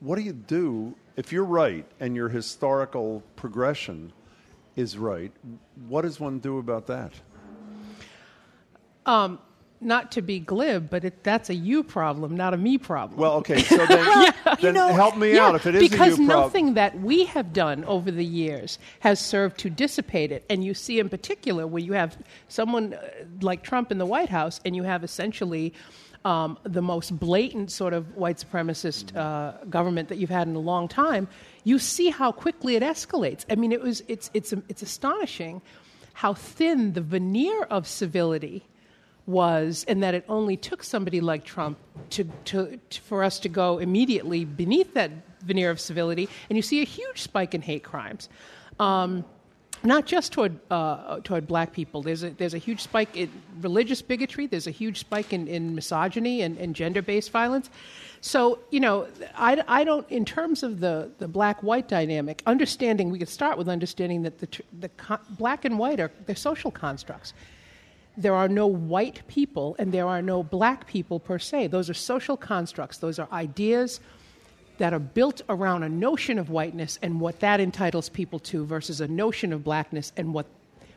What 0.00 0.16
do 0.16 0.22
you 0.22 0.32
do 0.32 0.94
if 1.16 1.32
you're 1.32 1.44
right 1.44 1.84
and 2.00 2.14
your 2.14 2.28
historical 2.28 3.22
progression 3.36 4.12
is 4.78 4.96
right? 4.96 5.32
What 5.88 6.02
does 6.02 6.20
one 6.20 6.38
do 6.38 6.58
about 6.58 6.86
that? 6.86 7.12
Um, 9.06 9.38
not 9.80 10.12
to 10.12 10.22
be 10.22 10.38
glib, 10.38 10.88
but 10.90 11.04
it, 11.04 11.24
that's 11.24 11.50
a 11.50 11.54
you 11.54 11.82
problem, 11.82 12.36
not 12.36 12.54
a 12.54 12.56
me 12.56 12.78
problem. 12.78 13.18
Well, 13.20 13.34
okay, 13.34 13.62
so 13.62 13.86
then, 13.86 14.32
then 14.60 14.74
help 14.74 15.16
me 15.16 15.34
Yeah, 15.34 15.46
out 15.46 15.54
if 15.56 15.66
it 15.66 15.74
is 15.74 15.88
because 15.88 16.18
a 16.18 16.22
you 16.22 16.26
problem. 16.26 16.46
nothing 16.46 16.74
that 16.74 16.98
we 17.00 17.24
have 17.26 17.52
done 17.52 17.84
over 17.84 18.10
the 18.10 18.24
years 18.24 18.78
has 19.00 19.18
served 19.20 19.58
to 19.58 19.70
dissipate 19.70 20.30
it. 20.32 20.44
And 20.50 20.64
you 20.64 20.74
see, 20.74 20.98
in 21.00 21.08
particular, 21.08 21.66
where 21.66 21.82
you 21.82 21.92
have 21.92 22.16
someone 22.48 22.94
uh, 22.94 23.00
like 23.40 23.62
Trump 23.62 23.90
in 23.92 23.98
the 23.98 24.06
White 24.06 24.28
House, 24.30 24.60
and 24.64 24.74
you 24.76 24.82
have 24.84 25.02
essentially 25.04 25.74
um, 26.24 26.58
the 26.64 26.82
most 26.82 27.18
blatant 27.18 27.70
sort 27.70 27.94
of 27.94 28.16
white 28.16 28.36
supremacist 28.38 29.16
uh, 29.16 29.64
government 29.66 30.08
that 30.08 30.18
you've 30.18 30.30
had 30.30 30.48
in 30.48 30.54
a 30.56 30.60
long 30.60 30.88
time. 30.88 31.28
You 31.68 31.78
see 31.78 32.08
how 32.08 32.32
quickly 32.32 32.76
it 32.76 32.82
escalates. 32.82 33.44
I 33.52 33.54
mean, 33.54 33.72
it 33.72 33.82
was 33.82 34.02
it's 34.08 34.30
it's 34.32 34.54
it's 34.70 34.82
astonishing 34.90 35.60
how 36.14 36.32
thin 36.32 36.94
the 36.94 37.02
veneer 37.02 37.62
of 37.64 37.86
civility 37.86 38.58
was, 39.26 39.84
and 39.86 40.02
that 40.02 40.14
it 40.14 40.24
only 40.28 40.56
took 40.56 40.82
somebody 40.82 41.20
like 41.20 41.44
Trump 41.44 41.76
to, 42.14 42.24
to, 42.46 42.80
to, 42.88 43.00
for 43.02 43.22
us 43.22 43.38
to 43.40 43.48
go 43.50 43.76
immediately 43.76 44.46
beneath 44.46 44.94
that 44.94 45.10
veneer 45.44 45.70
of 45.70 45.78
civility, 45.78 46.26
and 46.48 46.56
you 46.56 46.62
see 46.62 46.80
a 46.80 46.84
huge 46.84 47.20
spike 47.20 47.54
in 47.54 47.60
hate 47.60 47.84
crimes. 47.84 48.30
Um, 48.80 49.24
not 49.82 50.06
just 50.06 50.32
toward 50.32 50.58
uh, 50.70 51.20
toward 51.22 51.46
black 51.46 51.72
people. 51.72 52.02
There's 52.02 52.22
a 52.22 52.30
there's 52.30 52.54
a 52.54 52.58
huge 52.58 52.82
spike 52.82 53.16
in 53.16 53.30
religious 53.60 54.02
bigotry. 54.02 54.46
There's 54.46 54.66
a 54.66 54.72
huge 54.72 54.98
spike 54.98 55.32
in, 55.32 55.46
in 55.46 55.74
misogyny 55.74 56.42
and, 56.42 56.56
and 56.58 56.74
gender 56.74 57.02
based 57.02 57.30
violence. 57.30 57.70
So 58.20 58.58
you 58.70 58.80
know, 58.80 59.06
I, 59.36 59.62
I 59.68 59.84
don't 59.84 60.08
in 60.10 60.24
terms 60.24 60.62
of 60.62 60.80
the, 60.80 61.10
the 61.18 61.28
black 61.28 61.62
white 61.62 61.88
dynamic. 61.88 62.42
Understanding 62.46 63.10
we 63.10 63.18
could 63.18 63.28
start 63.28 63.58
with 63.58 63.68
understanding 63.68 64.22
that 64.22 64.38
the 64.38 64.48
the 64.80 64.88
co- 64.90 65.20
black 65.30 65.64
and 65.64 65.78
white 65.78 66.00
are 66.00 66.10
they're 66.26 66.36
social 66.36 66.70
constructs. 66.70 67.32
There 68.16 68.34
are 68.34 68.48
no 68.48 68.66
white 68.66 69.22
people 69.28 69.76
and 69.78 69.92
there 69.92 70.06
are 70.06 70.22
no 70.22 70.42
black 70.42 70.88
people 70.88 71.20
per 71.20 71.38
se. 71.38 71.68
Those 71.68 71.88
are 71.88 71.94
social 71.94 72.36
constructs. 72.36 72.98
Those 72.98 73.20
are 73.20 73.28
ideas 73.30 74.00
that 74.78 74.92
are 74.92 74.98
built 74.98 75.42
around 75.48 75.82
a 75.82 75.88
notion 75.88 76.38
of 76.38 76.50
whiteness 76.50 76.98
and 77.02 77.20
what 77.20 77.40
that 77.40 77.60
entitles 77.60 78.08
people 78.08 78.38
to 78.38 78.64
versus 78.64 79.00
a 79.00 79.08
notion 79.08 79.52
of 79.52 79.62
blackness 79.62 80.12
and 80.16 80.32
what, 80.32 80.46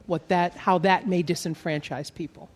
what 0.05 0.27
that, 0.29 0.55
how 0.55 0.77
that 0.79 1.07
may 1.07 1.21
disenfranchise 1.21 2.13
people. 2.13 2.49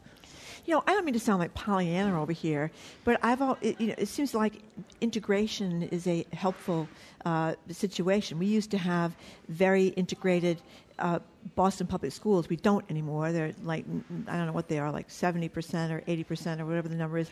You 0.65 0.73
know, 0.73 0.83
I 0.87 0.93
don't 0.93 1.05
mean 1.05 1.13
to 1.13 1.19
sound 1.19 1.39
like 1.39 1.53
Pollyanna 1.53 2.19
over 2.19 2.31
here, 2.31 2.71
but 3.03 3.19
I've 3.21 3.39
all, 3.39 3.57
it, 3.61 3.79
you 3.79 3.87
know, 3.87 3.95
it 3.99 4.07
seems 4.07 4.33
like 4.33 4.53
integration 4.99 5.83
is 5.83 6.07
a 6.07 6.25
helpful 6.33 6.87
uh, 7.23 7.53
situation. 7.69 8.39
We 8.39 8.47
used 8.47 8.71
to 8.71 8.79
have 8.79 9.15
very 9.47 9.87
integrated 9.89 10.61
uh, 10.97 11.19
Boston 11.55 11.85
public 11.85 12.13
schools. 12.13 12.49
We 12.49 12.55
don't 12.55 12.83
anymore. 12.89 13.31
They're 13.31 13.53
like 13.63 13.85
I 14.27 14.37
don't 14.37 14.47
know 14.47 14.53
what 14.53 14.67
they 14.67 14.79
are, 14.79 14.91
like 14.91 15.11
seventy 15.11 15.49
percent 15.49 15.91
or 15.91 16.01
eighty 16.07 16.23
percent 16.23 16.59
or 16.59 16.65
whatever 16.65 16.87
the 16.87 16.95
number 16.95 17.17
is. 17.19 17.29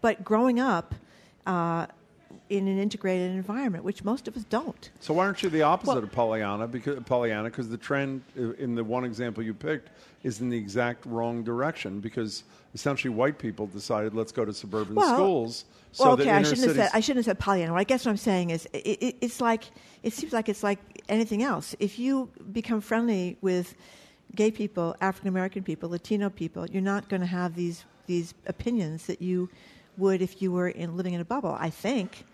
But 0.00 0.24
growing 0.24 0.58
up. 0.58 0.94
Uh, 1.46 1.86
in 2.48 2.66
an 2.66 2.78
integrated 2.78 3.32
environment, 3.32 3.84
which 3.84 4.04
most 4.04 4.26
of 4.26 4.36
us 4.36 4.44
don't. 4.44 4.90
So 5.00 5.12
why 5.14 5.26
aren't 5.26 5.42
you 5.42 5.50
the 5.50 5.62
opposite 5.62 5.94
well, 5.94 6.04
of 6.04 6.12
Pollyanna? 6.12 6.66
Because 6.66 7.02
Pollyanna, 7.04 7.50
because 7.50 7.68
the 7.68 7.76
trend 7.76 8.22
uh, 8.38 8.52
in 8.52 8.74
the 8.74 8.84
one 8.84 9.04
example 9.04 9.42
you 9.42 9.54
picked 9.54 9.90
is 10.22 10.40
in 10.40 10.48
the 10.48 10.56
exact 10.56 11.04
wrong 11.06 11.42
direction. 11.42 12.00
Because 12.00 12.44
essentially, 12.74 13.12
white 13.12 13.38
people 13.38 13.66
decided 13.66 14.14
let's 14.14 14.32
go 14.32 14.44
to 14.44 14.52
suburban 14.52 14.94
well, 14.94 15.14
schools. 15.14 15.64
So 15.92 16.04
well, 16.04 16.12
okay, 16.14 16.30
I 16.30 16.42
shouldn't 16.42 16.66
have 16.66 16.76
said 16.76 16.90
I 16.94 17.00
shouldn't 17.00 17.26
have 17.26 17.36
said 17.36 17.38
Pollyanna. 17.38 17.74
I 17.74 17.84
guess 17.84 18.04
what 18.04 18.12
I'm 18.12 18.16
saying 18.16 18.50
is 18.50 18.66
it, 18.72 18.78
it, 18.78 19.16
it's 19.20 19.40
like 19.40 19.64
it 20.02 20.12
seems 20.12 20.32
like 20.32 20.48
it's 20.48 20.62
like 20.62 20.78
anything 21.08 21.42
else. 21.42 21.74
If 21.78 21.98
you 21.98 22.30
become 22.52 22.80
friendly 22.80 23.36
with 23.40 23.74
gay 24.34 24.50
people, 24.50 24.96
African 25.00 25.28
American 25.28 25.62
people, 25.62 25.90
Latino 25.90 26.30
people, 26.30 26.66
you're 26.66 26.82
not 26.82 27.08
going 27.08 27.20
to 27.20 27.26
have 27.26 27.54
these 27.54 27.84
these 28.06 28.34
opinions 28.46 29.06
that 29.06 29.20
you 29.20 29.50
would 29.98 30.22
if 30.22 30.40
you 30.40 30.52
were 30.52 30.68
in, 30.68 30.96
living 30.96 31.14
in 31.14 31.20
a 31.20 31.24
bubble, 31.24 31.56
I 31.58 31.70
think. 31.70 32.24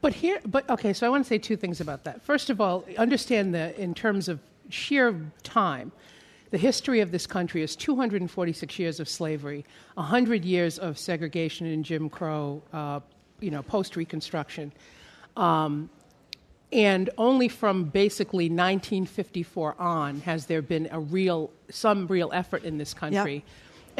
But 0.00 0.14
here, 0.14 0.40
but 0.46 0.68
okay, 0.70 0.92
so 0.92 1.06
I 1.06 1.10
want 1.10 1.24
to 1.24 1.28
say 1.28 1.38
two 1.38 1.56
things 1.56 1.80
about 1.80 2.04
that. 2.04 2.22
First 2.22 2.48
of 2.50 2.60
all, 2.60 2.84
understand 2.96 3.54
that 3.54 3.76
in 3.76 3.94
terms 3.94 4.28
of 4.28 4.40
sheer 4.70 5.14
time, 5.42 5.92
the 6.50 6.58
history 6.58 7.00
of 7.00 7.12
this 7.12 7.26
country 7.26 7.62
is 7.62 7.76
246 7.76 8.78
years 8.78 8.98
of 8.98 9.08
slavery, 9.08 9.64
100 9.94 10.44
years 10.44 10.78
of 10.78 10.98
segregation 10.98 11.66
and 11.66 11.84
Jim 11.84 12.08
Crow, 12.08 12.62
uh, 12.72 13.00
you 13.40 13.50
know, 13.50 13.62
post 13.62 13.94
Reconstruction. 13.94 14.72
Um, 15.36 15.90
and 16.72 17.10
only 17.18 17.48
from 17.48 17.84
basically 17.84 18.44
1954 18.44 19.80
on 19.80 20.20
has 20.20 20.46
there 20.46 20.62
been 20.62 20.88
a 20.90 20.98
real, 20.98 21.50
some 21.68 22.06
real 22.06 22.30
effort 22.32 22.64
in 22.64 22.78
this 22.78 22.94
country 22.94 23.34
yep 23.34 23.44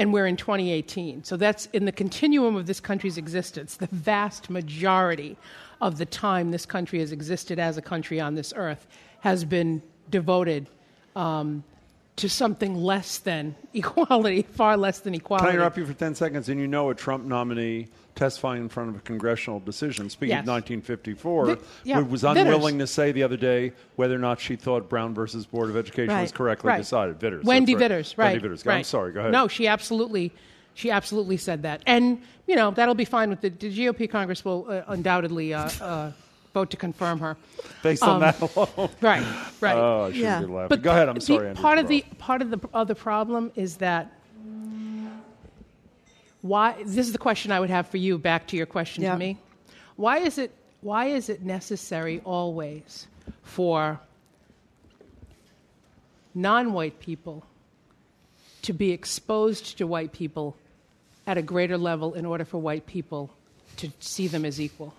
and 0.00 0.14
we're 0.14 0.26
in 0.26 0.36
2018. 0.36 1.24
So 1.24 1.36
that's 1.36 1.66
in 1.66 1.84
the 1.84 1.92
continuum 1.92 2.56
of 2.56 2.66
this 2.66 2.80
country's 2.80 3.18
existence, 3.18 3.76
the 3.76 3.86
vast 3.88 4.48
majority 4.48 5.36
of 5.82 5.98
the 5.98 6.06
time 6.06 6.50
this 6.50 6.64
country 6.64 7.00
has 7.00 7.12
existed 7.12 7.58
as 7.58 7.76
a 7.76 7.82
country 7.82 8.18
on 8.18 8.34
this 8.34 8.54
earth 8.56 8.86
has 9.20 9.44
been 9.44 9.82
devoted 10.08 10.66
um, 11.14 11.62
to 12.16 12.30
something 12.30 12.74
less 12.76 13.18
than 13.18 13.54
equality, 13.74 14.40
far 14.40 14.78
less 14.78 15.00
than 15.00 15.14
equality. 15.14 15.44
Can 15.44 15.52
I 15.52 15.56
interrupt 15.56 15.76
you 15.76 15.84
for 15.84 15.92
10 15.92 16.14
seconds? 16.14 16.48
And 16.48 16.58
you 16.58 16.66
know 16.66 16.88
a 16.88 16.94
Trump 16.94 17.26
nominee 17.26 17.88
testifying 18.20 18.60
in 18.60 18.68
front 18.68 18.90
of 18.90 18.96
a 18.96 19.00
congressional 19.00 19.60
decision, 19.60 20.10
speaking 20.10 20.36
yes. 20.36 20.42
of 20.42 20.48
1954, 20.48 21.46
Vi- 21.46 21.56
yeah. 21.84 22.00
was 22.00 22.22
unwilling 22.22 22.74
Vitters. 22.74 22.90
to 22.90 22.94
say 22.94 23.12
the 23.12 23.22
other 23.22 23.38
day 23.38 23.72
whether 23.96 24.14
or 24.14 24.18
not 24.18 24.38
she 24.38 24.56
thought 24.56 24.90
Brown 24.90 25.14
versus 25.14 25.46
Board 25.46 25.70
of 25.70 25.76
Education 25.76 26.14
right. 26.14 26.20
was 26.20 26.30
correctly 26.30 26.68
right. 26.68 26.76
decided. 26.76 27.18
Vitters. 27.18 27.46
Wendy 27.46 27.74
right. 27.74 27.80
Vitters, 27.80 28.18
right. 28.18 28.26
Wendy 28.26 28.40
Vitters. 28.40 28.66
Right. 28.66 28.76
I'm 28.76 28.84
sorry, 28.84 29.14
go 29.14 29.20
ahead. 29.20 29.32
No, 29.32 29.48
she 29.48 29.66
absolutely. 29.66 30.32
She 30.74 30.90
absolutely 30.90 31.36
said 31.36 31.62
that. 31.62 31.82
And, 31.84 32.22
you 32.46 32.54
know, 32.54 32.70
that'll 32.70 32.94
be 32.94 33.04
fine 33.04 33.28
with 33.28 33.40
the, 33.40 33.48
the 33.48 33.76
GOP 33.76 34.08
Congress 34.08 34.44
will 34.44 34.66
uh, 34.68 34.82
undoubtedly 34.86 35.52
uh, 35.52 35.68
uh, 35.80 36.12
vote 36.54 36.70
to 36.70 36.76
confirm 36.76 37.18
her. 37.18 37.36
Based 37.82 38.02
on 38.02 38.16
um, 38.16 38.20
that 38.20 38.40
alone. 38.40 38.88
Right, 39.00 39.26
right. 39.60 39.76
Oh, 39.76 40.04
I 40.04 40.12
shouldn't 40.12 40.22
yeah. 40.22 40.40
be 40.40 40.46
laughing. 40.46 40.68
But 40.68 40.82
Go 40.82 40.90
ahead, 40.92 41.08
I'm 41.08 41.16
the, 41.16 41.20
sorry. 41.22 41.54
Part 41.54 41.78
of, 41.78 41.88
the, 41.88 42.04
part 42.18 42.40
of 42.40 42.50
the 42.50 42.60
other 42.72 42.94
problem 42.94 43.50
is 43.56 43.78
that 43.78 44.19
why 46.42 46.76
this 46.84 47.06
is 47.06 47.12
the 47.12 47.18
question 47.18 47.52
I 47.52 47.60
would 47.60 47.70
have 47.70 47.88
for 47.88 47.98
you 47.98 48.18
back 48.18 48.46
to 48.48 48.56
your 48.56 48.66
question 48.66 49.02
yeah. 49.02 49.12
to 49.12 49.18
me. 49.18 49.38
Why 49.96 50.18
is 50.18 50.38
it 50.38 50.52
why 50.80 51.06
is 51.06 51.28
it 51.28 51.42
necessary 51.42 52.20
always 52.24 53.06
for 53.42 54.00
non-white 56.34 57.00
people 57.00 57.44
to 58.62 58.72
be 58.72 58.92
exposed 58.92 59.78
to 59.78 59.86
white 59.86 60.12
people 60.12 60.56
at 61.26 61.36
a 61.36 61.42
greater 61.42 61.76
level 61.76 62.14
in 62.14 62.24
order 62.24 62.44
for 62.44 62.58
white 62.58 62.86
people 62.86 63.30
to 63.76 63.92
see 64.00 64.26
them 64.26 64.44
as 64.44 64.60
equal? 64.60 64.94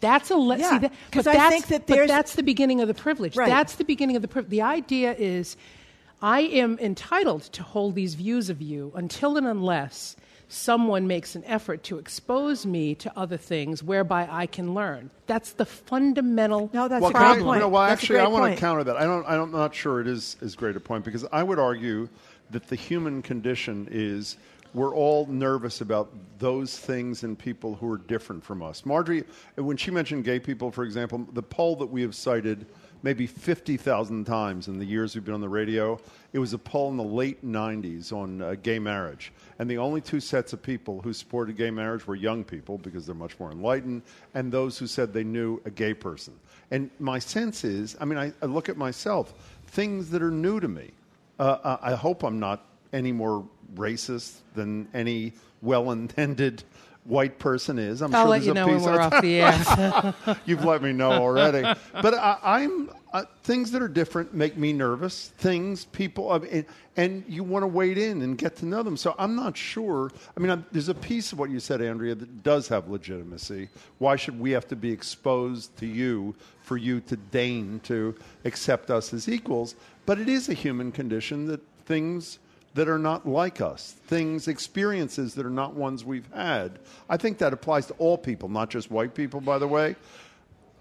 That's 0.00 0.30
a 0.30 0.36
le- 0.36 0.58
yeah, 0.58 0.70
see 0.70 0.78
that, 0.78 0.92
but 1.12 1.26
I 1.26 1.50
think 1.50 1.66
that 1.66 1.86
but 1.86 1.94
there's 1.94 2.08
that's 2.08 2.34
the 2.34 2.42
beginning 2.42 2.80
of 2.80 2.88
the 2.88 2.94
privilege. 2.94 3.36
Right. 3.36 3.48
That's 3.48 3.74
the 3.74 3.84
beginning 3.84 4.16
of 4.16 4.22
the 4.22 4.28
privilege. 4.28 4.50
The 4.50 4.62
idea 4.62 5.14
is, 5.14 5.56
I 6.22 6.40
am 6.40 6.78
entitled 6.78 7.42
to 7.52 7.62
hold 7.62 7.94
these 7.94 8.14
views 8.14 8.48
of 8.48 8.62
you 8.62 8.92
until 8.94 9.36
and 9.36 9.46
unless 9.46 10.16
someone 10.50 11.06
makes 11.06 11.36
an 11.36 11.44
effort 11.44 11.84
to 11.84 11.98
expose 11.98 12.66
me 12.66 12.94
to 12.96 13.12
other 13.16 13.36
things 13.36 13.82
whereby 13.82 14.28
I 14.30 14.46
can 14.46 14.74
learn. 14.74 15.10
That's 15.26 15.52
the 15.52 15.64
fundamental 15.64 16.68
no, 16.72 16.88
that's 16.88 17.00
well, 17.00 17.10
a 17.10 17.14
great 17.14 17.22
I, 17.22 17.34
point. 17.34 17.56
You 17.56 17.60
know, 17.60 17.68
well, 17.68 17.82
that's 17.82 18.02
actually, 18.02 18.18
I 18.18 18.26
want 18.26 18.42
point. 18.42 18.56
to 18.56 18.60
counter 18.60 18.84
that. 18.84 18.96
I 18.96 19.04
don't. 19.04 19.24
I'm 19.26 19.52
not 19.52 19.74
sure 19.74 20.00
it 20.00 20.08
is 20.08 20.36
as 20.42 20.56
great 20.56 20.76
a 20.76 20.80
point 20.80 21.04
because 21.04 21.24
I 21.32 21.42
would 21.42 21.58
argue 21.58 22.08
that 22.50 22.66
the 22.66 22.74
human 22.74 23.22
condition 23.22 23.86
is 23.92 24.36
we're 24.74 24.94
all 24.94 25.26
nervous 25.26 25.80
about 25.80 26.12
those 26.38 26.76
things 26.76 27.22
and 27.22 27.38
people 27.38 27.76
who 27.76 27.90
are 27.90 27.98
different 27.98 28.44
from 28.44 28.62
us. 28.62 28.84
Margery, 28.84 29.24
when 29.56 29.76
she 29.76 29.90
mentioned 29.90 30.24
gay 30.24 30.40
people, 30.40 30.70
for 30.70 30.84
example, 30.84 31.26
the 31.32 31.42
poll 31.42 31.76
that 31.76 31.86
we 31.86 32.02
have 32.02 32.14
cited 32.14 32.66
maybe 33.02 33.26
50,000 33.26 34.24
times 34.24 34.68
in 34.68 34.78
the 34.78 34.84
years 34.84 35.14
we've 35.14 35.24
been 35.24 35.34
on 35.34 35.40
the 35.40 35.48
radio, 35.48 35.98
it 36.32 36.38
was 36.38 36.52
a 36.52 36.58
poll 36.58 36.90
in 36.90 36.96
the 36.96 37.02
late 37.02 37.44
90s 37.44 38.12
on 38.12 38.42
uh, 38.42 38.54
gay 38.62 38.78
marriage. 38.78 39.32
And 39.58 39.70
the 39.70 39.78
only 39.78 40.00
two 40.00 40.20
sets 40.20 40.52
of 40.52 40.62
people 40.62 41.00
who 41.00 41.12
supported 41.12 41.56
gay 41.56 41.70
marriage 41.70 42.06
were 42.06 42.14
young 42.14 42.44
people 42.44 42.78
because 42.78 43.06
they're 43.06 43.14
much 43.14 43.38
more 43.38 43.50
enlightened, 43.50 44.02
and 44.34 44.52
those 44.52 44.78
who 44.78 44.86
said 44.86 45.12
they 45.12 45.24
knew 45.24 45.60
a 45.64 45.70
gay 45.70 45.94
person. 45.94 46.34
And 46.70 46.90
my 46.98 47.18
sense 47.18 47.64
is, 47.64 47.96
I 48.00 48.04
mean, 48.04 48.18
I, 48.18 48.32
I 48.42 48.46
look 48.46 48.68
at 48.68 48.76
myself, 48.76 49.34
things 49.66 50.10
that 50.10 50.22
are 50.22 50.30
new 50.30 50.60
to 50.60 50.68
me. 50.68 50.90
Uh, 51.38 51.78
I 51.80 51.94
hope 51.94 52.22
I'm 52.22 52.38
not 52.38 52.66
any 52.92 53.12
more 53.12 53.46
racist 53.74 54.38
than 54.54 54.88
any 54.92 55.32
well-intended 55.62 56.64
white 57.04 57.38
person 57.38 57.78
is. 57.78 58.02
I'm 58.02 58.14
I'll 58.14 58.24
sure 58.24 58.30
let 58.30 58.36
there's 58.42 58.46
you 58.46 58.52
a 58.52 58.54
know 58.54 58.66
piece 58.66 58.82
when 58.84 58.94
we're 58.94 59.00
of- 59.00 59.12
off 59.12 59.22
the 59.22 59.40
air. 60.26 60.36
You've 60.44 60.64
let 60.64 60.82
me 60.82 60.92
know 60.92 61.12
already. 61.12 61.62
But 61.92 62.14
I, 62.14 62.62
am 62.62 62.90
uh, 63.12 63.24
things 63.42 63.70
that 63.72 63.82
are 63.82 63.88
different 63.88 64.34
make 64.34 64.56
me 64.56 64.72
nervous. 64.72 65.28
Things 65.38 65.86
people, 65.86 66.30
I 66.30 66.38
mean, 66.38 66.66
and 66.96 67.24
you 67.26 67.42
want 67.42 67.62
to 67.62 67.66
wade 67.66 67.98
in 67.98 68.22
and 68.22 68.36
get 68.36 68.56
to 68.56 68.66
know 68.66 68.82
them. 68.82 68.96
So 68.96 69.14
I'm 69.18 69.34
not 69.34 69.56
sure. 69.56 70.10
I 70.36 70.40
mean, 70.40 70.50
I'm, 70.50 70.66
there's 70.72 70.88
a 70.88 70.94
piece 70.94 71.32
of 71.32 71.38
what 71.38 71.50
you 71.50 71.58
said, 71.60 71.80
Andrea, 71.80 72.14
that 72.14 72.42
does 72.42 72.68
have 72.68 72.88
legitimacy. 72.88 73.68
Why 73.98 74.16
should 74.16 74.38
we 74.38 74.50
have 74.52 74.68
to 74.68 74.76
be 74.76 74.90
exposed 74.92 75.76
to 75.78 75.86
you 75.86 76.34
for 76.62 76.76
you 76.76 77.00
to 77.02 77.16
deign 77.16 77.80
to 77.84 78.14
accept 78.44 78.90
us 78.90 79.12
as 79.14 79.28
equals? 79.28 79.74
But 80.06 80.18
it 80.18 80.28
is 80.28 80.48
a 80.48 80.54
human 80.54 80.92
condition 80.92 81.46
that 81.46 81.60
things 81.86 82.38
that 82.74 82.88
are 82.88 82.98
not 82.98 83.26
like 83.26 83.60
us, 83.60 83.92
things, 84.06 84.46
experiences 84.48 85.34
that 85.34 85.44
are 85.44 85.50
not 85.50 85.74
ones 85.74 86.04
we've 86.04 86.28
had. 86.32 86.78
I 87.08 87.16
think 87.16 87.38
that 87.38 87.52
applies 87.52 87.86
to 87.86 87.94
all 87.94 88.16
people, 88.16 88.48
not 88.48 88.70
just 88.70 88.90
white 88.90 89.14
people, 89.14 89.40
by 89.40 89.58
the 89.58 89.66
way. 89.68 89.96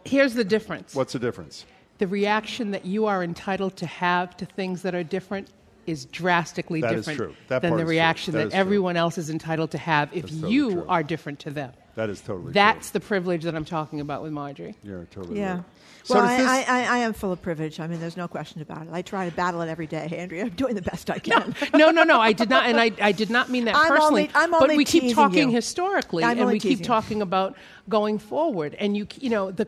Here's 0.06 0.34
the 0.34 0.44
difference. 0.44 0.94
What's 0.96 1.14
the 1.14 1.20
difference? 1.20 1.66
The 1.98 2.08
reaction 2.08 2.72
that 2.72 2.86
you 2.86 3.08
are 3.08 3.24
entitled 3.24 3.76
to 3.78 3.86
have 3.86 4.38
to 4.38 4.46
things 4.46 4.84
that 4.84 4.96
are 4.96 5.04
different 5.04 5.50
is 5.88 6.06
drastically 6.06 6.82
That 6.82 6.94
is 6.94 7.06
different 7.06 7.18
true. 7.32 7.36
That 7.48 7.62
than 7.64 7.72
the 7.72 7.78
is 7.78 7.82
true. 7.82 7.90
reaction 7.90 8.32
That 8.34 8.38
that, 8.38 8.46
is 8.48 8.54
true. 8.54 8.60
everyone 8.60 8.96
else 8.96 9.18
is 9.18 9.30
entitled 9.30 9.72
to 9.72 9.78
have 9.80 10.10
if 10.16 10.26
totally 10.30 10.52
you 10.54 10.72
true. 10.72 10.86
are 10.88 11.02
different 11.04 11.40
to 11.40 11.50
them. 11.50 11.74
That 11.96 12.10
is 12.10 12.22
totally 12.22 12.46
true. 12.46 12.54
That's 12.54 12.92
the 12.92 13.00
privilege 13.00 13.44
that 13.44 13.56
I'm 13.56 13.66
talking 13.66 14.00
about 14.00 14.22
with 14.22 14.32
Margery. 14.32 14.76
Yeah, 14.84 15.00
totally 15.12 15.40
Yeah. 15.40 15.56
right. 15.56 15.64
So 16.10 16.16
well, 16.16 16.26
I, 16.26 16.38
this- 16.38 16.48
I, 16.48 16.64
I, 16.64 16.80
I 16.86 16.98
am 17.00 17.14
full 17.14 17.32
of 17.32 17.40
privilege. 17.40 17.80
I 17.80 17.86
mean, 17.86 18.00
there's 18.00 18.18
no 18.18 18.28
question 18.28 18.64
about 18.64 18.88
it. 18.88 18.90
I 18.92 19.04
try 19.04 19.30
to 19.30 19.36
battle 19.36 19.62
it 19.62 19.70
every 19.70 19.86
day, 19.86 20.10
Andrea. 20.18 20.46
I'm 20.46 20.50
doing 20.50 20.74
the 20.74 20.82
best 20.82 21.08
I 21.12 21.20
can. 21.20 21.54
no, 21.76 21.92
no, 21.92 22.02
no. 22.04 22.20
I 22.20 22.34
did 22.34 22.50
not, 22.50 22.66
and 22.66 22.80
I, 22.80 22.92
I 23.00 23.12
did 23.12 23.30
not 23.30 23.50
mean 23.50 23.66
that 23.66 23.76
I'm 23.76 23.88
personally. 23.90 24.24
only- 24.24 24.32
I'm 24.34 24.50
but 24.50 24.76
we 24.76 24.86
keep 24.86 25.14
talking 25.14 25.50
you. 25.50 25.56
historically, 25.56 26.24
I'm 26.24 26.40
and 26.40 26.48
we 26.48 26.60
keep 26.60 26.82
talking 26.84 27.22
about 27.22 27.56
going 27.90 28.18
forward. 28.18 28.74
And 28.80 28.98
you, 28.98 29.06
you 29.20 29.30
know, 29.30 29.52
the, 29.52 29.66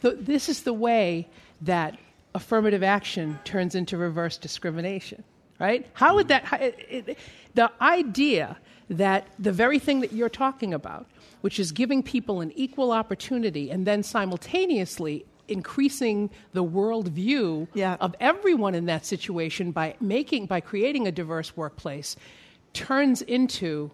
the 0.00 0.10
this 0.12 0.48
is 0.48 0.62
the 0.64 0.72
way 0.72 1.28
that 1.60 1.96
affirmative 2.34 2.82
action 2.82 3.38
turns 3.44 3.76
into 3.76 3.96
reverse 3.96 4.36
discrimination, 4.36 5.22
right? 5.60 5.86
How 5.92 6.16
would 6.16 6.26
that? 6.26 6.44
how- 6.44 6.56
it, 6.58 6.76
it, 6.90 7.18
the 7.54 7.70
idea 7.80 8.56
that 8.90 9.28
the 9.38 9.52
very 9.52 9.78
thing 9.78 10.00
that 10.00 10.12
you're 10.12 10.28
talking 10.28 10.74
about, 10.74 11.06
which 11.42 11.60
is 11.60 11.70
giving 11.70 12.02
people 12.02 12.40
an 12.40 12.50
equal 12.56 12.90
opportunity, 12.90 13.70
and 13.70 13.86
then 13.86 14.02
simultaneously 14.02 15.24
increasing 15.48 16.30
the 16.52 16.64
worldview 16.64 17.68
of 18.00 18.14
everyone 18.20 18.74
in 18.74 18.86
that 18.86 19.04
situation 19.04 19.72
by 19.72 19.94
making 20.00 20.46
by 20.46 20.60
creating 20.60 21.06
a 21.06 21.12
diverse 21.12 21.56
workplace 21.56 22.16
turns 22.72 23.22
into 23.22 23.90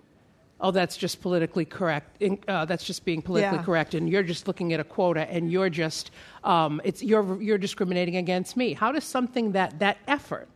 oh 0.61 0.71
that's 0.71 0.97
just 0.97 1.21
politically 1.21 1.65
correct 1.65 2.21
in, 2.21 2.39
uh, 2.49 2.65
that's 2.65 2.85
just 2.85 3.05
being 3.05 3.23
politically 3.23 3.59
Yeah. 3.59 3.65
correct 3.65 3.95
and 3.95 4.09
you're 4.09 4.23
just 4.23 4.47
looking 4.47 4.73
at 4.73 4.81
a 4.81 4.85
quota 4.85 5.29
and 5.31 5.51
you're 5.51 5.71
just 5.71 6.11
um, 6.45 6.81
it's 6.85 7.03
you're 7.03 7.41
you're 7.43 7.59
discriminating 7.59 8.17
against 8.17 8.57
me 8.57 8.73
how 8.75 8.93
does 8.93 9.05
something 9.05 9.53
that 9.53 9.79
that 9.79 9.99
effort 10.07 10.49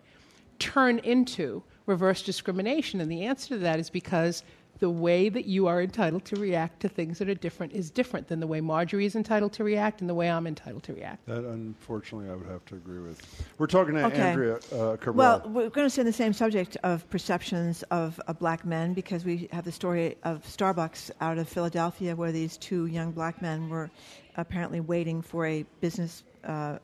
turn 0.58 0.98
into 1.00 1.62
reverse 1.86 2.22
discrimination? 2.22 3.00
And 3.00 3.10
the 3.10 3.24
answer 3.24 3.48
to 3.48 3.58
that 3.58 3.78
is 3.78 3.90
because 3.90 4.42
the 4.78 4.90
way 4.90 5.28
that 5.28 5.46
you 5.46 5.66
are 5.66 5.82
entitled 5.82 6.24
to 6.26 6.36
react 6.36 6.80
to 6.80 6.88
things 6.88 7.18
that 7.18 7.28
are 7.28 7.34
different 7.34 7.72
is 7.72 7.90
different 7.90 8.28
than 8.28 8.40
the 8.40 8.46
way 8.46 8.60
Margery 8.60 9.06
is 9.06 9.14
entitled 9.16 9.52
to 9.54 9.64
react 9.64 10.00
and 10.00 10.10
the 10.10 10.14
way 10.14 10.30
I'm 10.30 10.46
entitled 10.46 10.82
to 10.84 10.94
react. 10.94 11.26
That, 11.26 11.44
unfortunately, 11.44 12.30
I 12.30 12.34
would 12.34 12.48
have 12.48 12.64
to 12.66 12.74
agree 12.74 13.00
with. 13.00 13.20
We're 13.58 13.66
talking 13.66 13.94
to 13.94 14.04
Okay. 14.06 14.20
Andrea 14.20 14.56
uh, 14.72 14.96
Cabral. 14.96 15.14
Well, 15.14 15.42
we're 15.46 15.70
going 15.70 15.86
to 15.86 15.90
stay 15.90 16.02
on 16.02 16.06
the 16.06 16.12
same 16.12 16.32
subject 16.32 16.76
of 16.82 17.08
perceptions 17.10 17.82
of, 17.84 18.20
of 18.26 18.38
black 18.38 18.64
men 18.64 18.94
because 18.94 19.24
we 19.24 19.48
have 19.52 19.64
the 19.64 19.72
story 19.72 20.16
of 20.24 20.42
Starbucks 20.44 21.10
out 21.20 21.38
of 21.38 21.48
Philadelphia 21.48 22.14
where 22.14 22.32
these 22.32 22.56
two 22.56 22.86
young 22.86 23.12
black 23.12 23.40
men 23.40 23.68
were 23.68 23.90
apparently 24.36 24.80
waiting 24.80 25.22
for 25.22 25.46
a 25.46 25.64
business, 25.80 26.24
uh, 26.46 26.78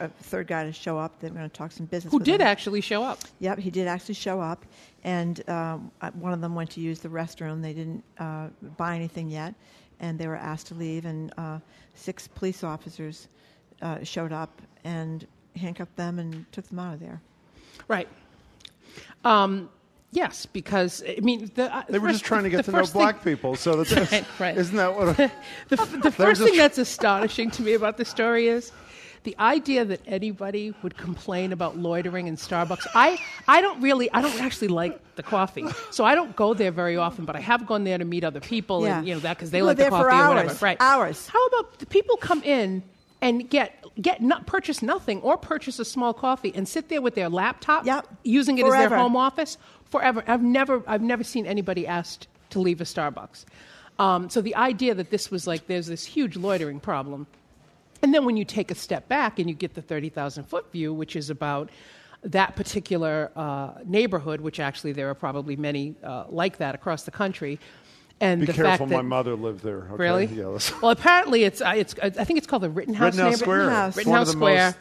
a, 0.00 0.04
a 0.04 0.08
third 0.08 0.46
guy 0.46 0.64
to 0.64 0.72
show 0.72 0.98
up. 0.98 1.18
They 1.20 1.28
were 1.28 1.36
going 1.36 1.48
to 1.50 1.56
talk 1.56 1.72
some 1.72 1.86
business 1.86 2.10
Who 2.12 2.18
with 2.18 2.26
did 2.26 2.40
him. 2.40 2.46
actually 2.46 2.80
show 2.80 3.02
up? 3.02 3.20
Yep, 3.40 3.58
he 3.58 3.70
did 3.70 3.86
actually 3.88 4.14
show 4.14 4.40
up, 4.40 4.64
and 5.04 5.48
um, 5.48 5.90
uh, 6.00 6.10
one 6.12 6.32
of 6.32 6.40
them 6.40 6.54
went 6.54 6.70
to 6.72 6.80
use 6.80 7.00
the 7.00 7.08
restroom. 7.08 7.62
They 7.62 7.72
didn't 7.72 8.04
uh, 8.18 8.48
buy 8.76 8.94
anything 8.96 9.28
yet, 9.30 9.54
and 10.00 10.18
they 10.18 10.26
were 10.28 10.36
asked 10.36 10.66
to 10.68 10.74
leave. 10.74 11.04
And 11.06 11.32
uh, 11.38 11.58
six 11.94 12.28
police 12.28 12.62
officers 12.64 13.28
uh, 13.82 14.02
showed 14.04 14.32
up 14.32 14.60
and 14.84 15.26
handcuffed 15.56 15.96
them 15.96 16.18
and 16.18 16.50
took 16.52 16.66
them 16.68 16.78
out 16.78 16.94
of 16.94 17.00
there. 17.00 17.20
Right. 17.88 18.08
Um, 19.24 19.68
yes, 20.12 20.46
because 20.46 21.02
I 21.06 21.20
mean 21.20 21.50
the, 21.54 21.74
uh, 21.74 21.82
they 21.88 21.98
were 21.98 22.08
first- 22.08 22.20
just 22.20 22.24
trying 22.24 22.44
to 22.44 22.50
get 22.50 22.64
to 22.66 22.72
know 22.72 22.78
first 22.78 22.92
thing- 22.92 23.02
black 23.02 23.24
people, 23.24 23.56
so 23.56 23.82
that 23.82 24.10
Right, 24.12 24.24
right. 24.38 24.56
isn't 24.62 24.76
that 24.76 24.94
what? 24.96 25.16
the, 25.68 25.76
the 25.76 25.76
They're 25.76 26.10
first 26.12 26.40
just- 26.40 26.50
thing 26.50 26.58
that's 26.58 26.78
astonishing 26.78 27.50
to 27.52 27.62
me 27.62 27.74
about 27.74 27.96
the 27.96 28.04
story 28.04 28.48
is 28.48 28.72
the 29.26 29.36
idea 29.38 29.84
that 29.84 30.00
anybody 30.06 30.72
would 30.82 30.96
complain 30.96 31.52
about 31.52 31.76
loitering 31.76 32.28
in 32.28 32.36
Starbucks. 32.36 32.86
I, 32.94 33.18
I 33.46 33.60
don't 33.60 33.82
really, 33.82 34.10
I 34.12 34.22
don't 34.22 34.40
actually 34.40 34.68
like 34.68 34.98
the 35.16 35.22
coffee, 35.22 35.66
so 35.90 36.04
I 36.04 36.14
don't 36.14 36.34
go 36.36 36.54
there 36.54 36.70
very 36.70 36.96
often. 36.96 37.26
But 37.26 37.36
I 37.36 37.40
have 37.40 37.66
gone 37.66 37.84
there 37.84 37.98
to 37.98 38.04
meet 38.04 38.24
other 38.24 38.40
people, 38.40 38.84
Yeah. 38.84 38.98
and 38.98 39.06
you 39.06 39.14
know 39.14 39.20
that 39.20 39.36
because 39.36 39.50
they 39.50 39.58
You 39.58 39.64
like 39.64 39.76
the 39.76 39.82
there 39.82 39.90
for 39.90 40.08
coffee 40.08 40.22
or 40.32 40.34
whatever. 40.36 40.64
Right, 40.64 40.76
hours. 40.80 41.26
How 41.26 41.44
about 41.48 41.78
the 41.80 41.86
people 41.86 42.16
come 42.16 42.42
in 42.44 42.82
and 43.20 43.50
get 43.50 43.84
get 44.00 44.22
not 44.22 44.46
purchase 44.46 44.80
nothing 44.80 45.20
or 45.22 45.36
purchase 45.36 45.78
a 45.78 45.84
small 45.84 46.14
coffee 46.14 46.52
and 46.54 46.68
sit 46.68 46.88
there 46.88 47.02
with 47.02 47.14
their 47.14 47.28
laptop, 47.28 47.84
using 48.22 48.58
it 48.58 48.64
as 48.64 48.72
their 48.72 48.96
home 48.96 49.16
office 49.16 49.58
forever. 49.86 50.22
I've 50.26 50.42
never, 50.42 50.82
I've 50.86 51.02
never 51.02 51.24
seen 51.24 51.46
anybody 51.46 51.86
asked 51.86 52.28
to 52.50 52.60
leave 52.60 52.80
a 52.80 52.84
Starbucks. 52.84 53.44
Um, 53.98 54.28
so 54.30 54.40
the 54.40 54.54
idea 54.54 54.94
that 54.94 55.10
this 55.10 55.30
was 55.30 55.46
like 55.46 55.66
there's 55.66 55.86
this 55.86 56.04
huge 56.04 56.36
loitering 56.36 56.80
problem, 56.80 57.26
and 58.06 58.14
then 58.14 58.24
when 58.24 58.36
you 58.36 58.44
take 58.44 58.70
a 58.70 58.74
step 58.76 59.08
back 59.08 59.40
and 59.40 59.48
you 59.50 59.54
get 59.56 59.74
the 59.74 59.82
thirty 59.82 60.10
thousand 60.10 60.44
foot 60.44 60.70
view, 60.70 60.94
which 60.94 61.16
is 61.16 61.28
about 61.28 61.70
that 62.22 62.54
particular 62.54 63.32
uh, 63.34 63.72
neighborhood, 63.84 64.40
which 64.40 64.60
actually 64.60 64.92
there 64.92 65.10
are 65.10 65.14
probably 65.14 65.56
many 65.56 65.96
uh, 66.04 66.24
like 66.28 66.58
that 66.58 66.76
across 66.76 67.02
the 67.02 67.10
country. 67.10 67.58
And 68.20 68.42
Be 68.42 68.46
the 68.46 68.52
careful, 68.52 68.86
fact 68.86 68.90
that 68.90 68.96
my 68.96 69.02
mother 69.02 69.34
lived 69.34 69.64
there. 69.64 69.88
Okay? 69.90 70.02
Really? 70.04 70.26
Yeah. 70.26 70.44
well, 70.80 70.92
apparently 70.92 71.42
it's 71.42 71.60
uh, 71.60 71.74
it's 71.76 71.96
I 72.00 72.10
think 72.10 72.38
it's 72.38 72.46
called 72.46 72.62
the 72.62 72.70
Rittenhouse, 72.70 73.14
Rittenhouse 73.16 73.40
neighbor- 73.40 73.44
Square. 73.44 73.58
Rittenhouse, 73.58 73.96
It's 73.98 74.06
one 74.06 74.20
of 74.20 74.26
the 74.26 74.32
Square, 74.32 74.74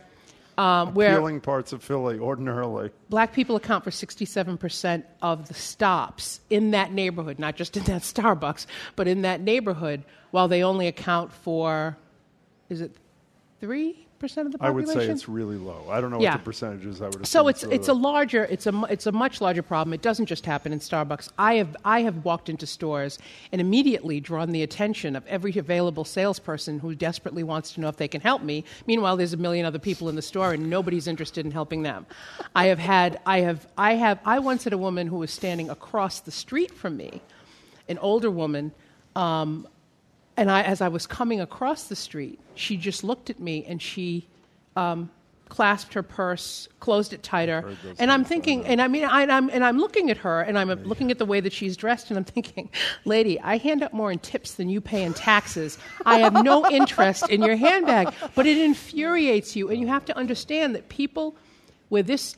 um, 0.59 0.93
where 0.93 1.13
appealing 1.15 1.41
parts 1.41 1.73
of 1.73 1.81
Philly, 1.81 2.19
ordinarily. 2.19 2.91
black 3.09 3.33
people 3.33 3.55
account 3.55 3.83
for 3.83 3.89
67% 3.89 5.03
of 5.23 5.47
the 5.47 5.55
stops 5.55 6.41
in 6.51 6.71
that 6.71 6.93
neighborhood, 6.93 7.39
not 7.39 7.55
just 7.55 7.75
in 7.75 7.83
that 7.85 8.01
Starbucks, 8.13 8.67
but 8.95 9.07
in 9.07 9.23
that 9.23 9.41
neighborhood, 9.41 10.05
while 10.29 10.47
they 10.47 10.61
only 10.63 10.85
account 10.87 11.33
for, 11.33 11.97
is 12.69 12.81
it 12.81 12.95
3% 13.61 13.95
of 14.45 14.51
the 14.51 14.57
population? 14.57 14.61
I 14.61 14.69
would 14.69 14.87
say 14.89 15.05
it's 15.07 15.27
really 15.29 15.57
low. 15.57 15.85
I 15.89 16.01
don't 16.01 16.11
know 16.11 16.19
Yeah. 16.19 16.31
what 16.31 16.39
the 16.39 16.43
percentage 16.45 16.85
is. 16.85 17.01
I 17.01 17.05
would. 17.05 17.25
So 17.25 17.47
it's 17.47 17.63
it's 17.63 17.87
a 17.87 17.93
larger 17.93 18.45
it's 18.45 18.67
a 18.67 18.83
it's 18.89 19.07
a 19.07 19.11
much 19.11 19.41
larger 19.41 19.61
problem. 19.61 19.93
It 19.93 20.01
doesn't 20.01 20.25
just 20.25 20.45
happen 20.45 20.73
in 20.73 20.79
Starbucks. 20.79 21.29
I 21.37 21.55
have 21.55 21.75
I 21.85 22.01
have 22.01 22.25
walked 22.25 22.49
into 22.49 22.65
stores 22.65 23.17
and 23.51 23.61
immediately 23.61 24.19
drawn 24.19 24.51
the 24.51 24.63
attention 24.63 25.15
of 25.15 25.25
every 25.27 25.55
available 25.57 26.05
salesperson 26.05 26.79
who 26.79 26.95
desperately 26.95 27.43
wants 27.43 27.73
to 27.73 27.81
know 27.81 27.87
if 27.87 27.97
they 27.97 28.07
can 28.07 28.21
help 28.21 28.41
me. 28.41 28.63
Meanwhile, 28.87 29.17
there's 29.17 29.33
a 29.33 29.37
million 29.37 29.65
other 29.65 29.79
people 29.79 30.09
in 30.09 30.15
the 30.15 30.21
store 30.21 30.53
and 30.53 30.69
nobody's 30.69 31.07
interested 31.07 31.45
in 31.45 31.51
helping 31.51 31.83
them. 31.83 32.05
I 32.55 32.65
have 32.67 32.79
had 32.79 33.19
I 33.25 33.39
have 33.41 33.67
I 33.77 33.93
have 33.95 34.19
I 34.25 34.39
once 34.39 34.63
had 34.65 34.73
a 34.73 34.77
woman 34.77 35.07
who 35.07 35.17
was 35.17 35.31
standing 35.31 35.69
across 35.69 36.19
the 36.19 36.31
street 36.31 36.71
from 36.73 36.97
me, 36.97 37.21
an 37.87 37.97
older 37.99 38.29
woman. 38.31 38.71
Um, 39.15 39.67
and 40.37 40.51
I, 40.51 40.61
as 40.63 40.81
I 40.81 40.87
was 40.87 41.07
coming 41.07 41.39
across 41.39 41.85
the 41.85 41.95
street, 41.95 42.39
she 42.55 42.77
just 42.77 43.03
looked 43.03 43.29
at 43.29 43.39
me 43.39 43.65
and 43.67 43.81
she 43.81 44.27
um, 44.75 45.09
clasped 45.49 45.93
her 45.93 46.03
purse, 46.03 46.67
closed 46.79 47.13
it 47.13 47.23
tighter. 47.23 47.75
And 47.99 48.11
I'm 48.11 48.23
thinking, 48.25 48.65
and 48.65 48.81
I 48.81 48.87
mean, 48.87 49.05
I, 49.05 49.23
I'm, 49.23 49.49
and 49.49 49.63
I'm 49.63 49.77
looking 49.77 50.09
at 50.09 50.17
her, 50.17 50.41
and 50.41 50.57
I'm 50.57 50.69
uh, 50.69 50.75
looking 50.75 51.11
at 51.11 51.17
the 51.17 51.25
way 51.25 51.39
that 51.39 51.53
she's 51.53 51.77
dressed, 51.77 52.09
and 52.09 52.17
I'm 52.17 52.23
thinking, 52.23 52.69
lady, 53.05 53.39
I 53.39 53.57
hand 53.57 53.83
out 53.83 53.93
more 53.93 54.11
in 54.11 54.19
tips 54.19 54.55
than 54.55 54.69
you 54.69 54.81
pay 54.81 55.03
in 55.03 55.13
taxes. 55.13 55.77
I 56.05 56.19
have 56.19 56.33
no 56.33 56.69
interest 56.71 57.29
in 57.29 57.41
your 57.41 57.55
handbag, 57.55 58.13
but 58.33 58.45
it 58.45 58.57
infuriates 58.57 59.55
you, 59.55 59.69
and 59.69 59.79
you 59.79 59.87
have 59.87 60.05
to 60.05 60.17
understand 60.17 60.75
that 60.75 60.89
people 60.89 61.35
with 61.89 62.07
this, 62.07 62.35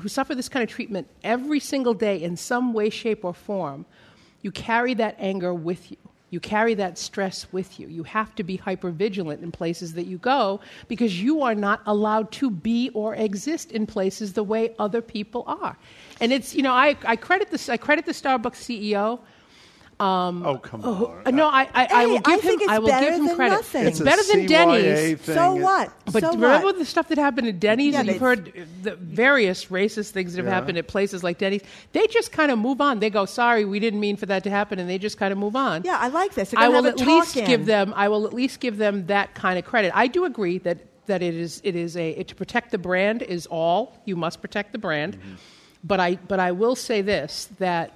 who 0.00 0.08
suffer 0.08 0.34
this 0.34 0.48
kind 0.48 0.62
of 0.62 0.70
treatment 0.70 1.08
every 1.24 1.60
single 1.60 1.94
day 1.94 2.22
in 2.22 2.36
some 2.36 2.72
way, 2.72 2.88
shape, 2.90 3.24
or 3.24 3.34
form, 3.34 3.84
you 4.40 4.52
carry 4.52 4.94
that 4.94 5.16
anger 5.18 5.52
with 5.52 5.90
you. 5.90 5.96
You 6.34 6.40
carry 6.40 6.74
that 6.74 6.98
stress 6.98 7.46
with 7.52 7.78
you. 7.78 7.86
You 7.86 8.02
have 8.02 8.34
to 8.34 8.42
be 8.42 8.56
hyper 8.56 8.90
vigilant 8.90 9.44
in 9.44 9.52
places 9.52 9.92
that 9.92 10.06
you 10.06 10.18
go 10.18 10.58
because 10.88 11.22
you 11.22 11.42
are 11.42 11.54
not 11.54 11.80
allowed 11.86 12.32
to 12.32 12.50
be 12.50 12.90
or 12.92 13.14
exist 13.14 13.70
in 13.70 13.86
places 13.86 14.32
the 14.32 14.42
way 14.42 14.74
other 14.76 15.00
people 15.00 15.44
are. 15.46 15.78
And 16.20 16.32
it's, 16.32 16.52
you 16.52 16.62
know, 16.62 16.72
I, 16.72 16.96
I, 17.06 17.14
credit, 17.14 17.52
the, 17.52 17.72
I 17.72 17.76
credit 17.76 18.04
the 18.04 18.10
Starbucks 18.10 18.56
CEO. 18.56 19.20
Um, 20.00 20.44
oh, 20.44 20.58
come 20.58 20.82
who- 20.82 21.06
on. 21.24 21.36
no, 21.36 21.46
I, 21.48 21.68
I, 21.72 21.88
I 21.90 22.06
will 22.06 22.18
give 22.18 22.40
think 22.40 22.62
him. 22.62 22.68
I 22.68 22.78
will 22.80 22.88
give 22.88 23.14
him 23.14 23.34
credit. 23.36 23.54
nothing. 23.54 23.86
It's 23.86 24.00
It's 24.00 24.04
better 24.04 24.22
than 24.24 24.46
CYA 24.46 24.48
Denny's. 24.48 25.18
thing. 25.20 25.34
So 25.36 25.54
what? 25.54 25.92
But 26.12 26.20
so 26.22 26.32
remember 26.32 26.66
what? 26.66 26.78
the 26.78 26.84
stuff 26.84 27.08
that 27.08 27.18
happened 27.18 27.46
at 27.46 27.60
Denny's, 27.60 27.92
Yeah, 27.94 28.00
and 28.00 28.08
you've 28.08 28.18
heard 28.20 28.52
the 28.82 28.96
various 28.96 29.66
racist 29.66 30.10
things 30.10 30.32
that 30.34 30.38
have 30.38 30.46
Yeah. 30.46 30.54
happened 30.54 30.78
at 30.78 30.88
places 30.88 31.22
like 31.22 31.38
Denny's. 31.38 31.62
They 31.92 32.06
just 32.08 32.32
kind 32.32 32.50
of 32.50 32.58
move 32.58 32.80
on. 32.80 32.98
They 32.98 33.08
go, 33.10 33.24
"Sorry, 33.24 33.64
we 33.64 33.78
didn't 33.78 34.00
mean 34.00 34.16
for 34.16 34.26
that 34.26 34.42
to 34.44 34.50
happen," 34.50 34.78
and 34.80 34.90
they 34.90 34.98
just 34.98 35.16
kind 35.16 35.30
of 35.32 35.38
move 35.38 35.54
on. 35.54 35.82
Yeah, 35.84 35.96
I 36.00 36.08
like 36.08 36.34
this. 36.34 36.52
I 36.56 36.68
will 36.68 36.86
at 36.86 36.98
least 36.98 37.34
talk-in. 37.34 37.46
give 37.48 37.66
them. 37.66 37.92
I 37.96 38.08
will 38.08 38.26
at 38.26 38.34
least 38.34 38.58
give 38.60 38.78
them 38.78 39.06
that 39.06 39.34
kind 39.34 39.58
of 39.58 39.64
credit. 39.64 39.92
I 39.94 40.08
do 40.08 40.24
agree 40.24 40.58
that 40.58 40.78
that 41.06 41.22
it 41.22 41.34
is 41.34 41.60
it 41.62 41.76
is 41.76 41.96
a 41.96 42.10
it, 42.10 42.28
to 42.28 42.34
protect 42.34 42.70
the 42.72 42.78
brand 42.78 43.22
is 43.22 43.46
all 43.46 43.96
you 44.06 44.16
must 44.16 44.40
protect 44.40 44.72
the 44.72 44.78
brand. 44.78 45.16
Mm-hmm. 45.18 45.34
But 45.84 46.00
I 46.00 46.16
but 46.16 46.40
I 46.40 46.52
will 46.52 46.74
say 46.76 47.02
this 47.02 47.48
that 47.58 47.92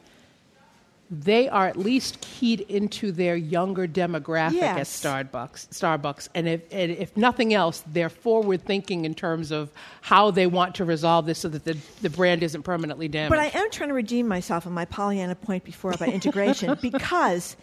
they 1.10 1.48
are 1.48 1.66
at 1.66 1.76
least 1.76 2.20
keyed 2.20 2.60
into 2.62 3.12
their 3.12 3.34
younger 3.34 3.86
demographic 3.88 4.52
Yes. 4.54 5.04
at 5.04 5.30
Starbucks. 5.32 5.68
Starbucks, 5.68 6.28
and 6.34 6.46
if 6.46 6.62
and 6.70 6.92
if 6.92 7.16
nothing 7.16 7.54
else, 7.54 7.82
they're 7.86 8.10
forward 8.10 8.64
thinking 8.64 9.04
in 9.04 9.14
terms 9.14 9.50
of 9.50 9.70
how 10.02 10.30
they 10.30 10.46
want 10.46 10.74
to 10.76 10.84
resolve 10.84 11.26
this, 11.26 11.38
so 11.38 11.48
that 11.48 11.64
the 11.64 11.76
the 12.02 12.10
brand 12.10 12.42
isn't 12.42 12.62
permanently 12.62 13.08
damaged. 13.08 13.30
But 13.30 13.38
I 13.38 13.58
am 13.58 13.70
trying 13.70 13.88
to 13.88 13.94
redeem 13.94 14.28
myself 14.28 14.66
on 14.66 14.72
my 14.72 14.84
Pollyanna 14.84 15.34
point 15.34 15.64
before 15.64 15.92
about 15.92 16.10
integration 16.10 16.76
because 16.82 17.56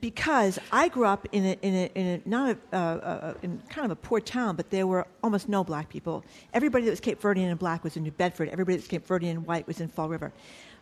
because 0.00 0.58
I 0.72 0.88
grew 0.88 1.06
up 1.06 1.26
in 1.32 1.44
a, 1.44 1.52
in 1.62 1.74
a, 1.74 1.90
in 1.94 2.06
a 2.06 2.28
not 2.28 2.56
a, 2.72 2.76
uh, 2.76 2.78
uh, 2.78 3.34
in 3.42 3.62
kind 3.68 3.84
of 3.84 3.90
a 3.90 3.96
poor 3.96 4.20
town, 4.20 4.56
but 4.56 4.70
there 4.70 4.86
were 4.86 5.06
almost 5.22 5.48
no 5.48 5.64
black 5.64 5.88
people. 5.88 6.24
Everybody 6.52 6.84
that 6.84 6.90
was 6.90 7.00
Cape 7.00 7.20
Verdean 7.20 7.50
and 7.50 7.58
black 7.58 7.84
was 7.84 7.96
in 7.96 8.02
New 8.02 8.10
Bedford. 8.10 8.48
Everybody 8.48 8.76
that 8.76 8.82
was 8.82 8.88
Cape 8.88 9.06
Verdean 9.06 9.30
and 9.30 9.46
white 9.46 9.66
was 9.66 9.80
in 9.80 9.88
Fall 9.88 10.08
River. 10.08 10.32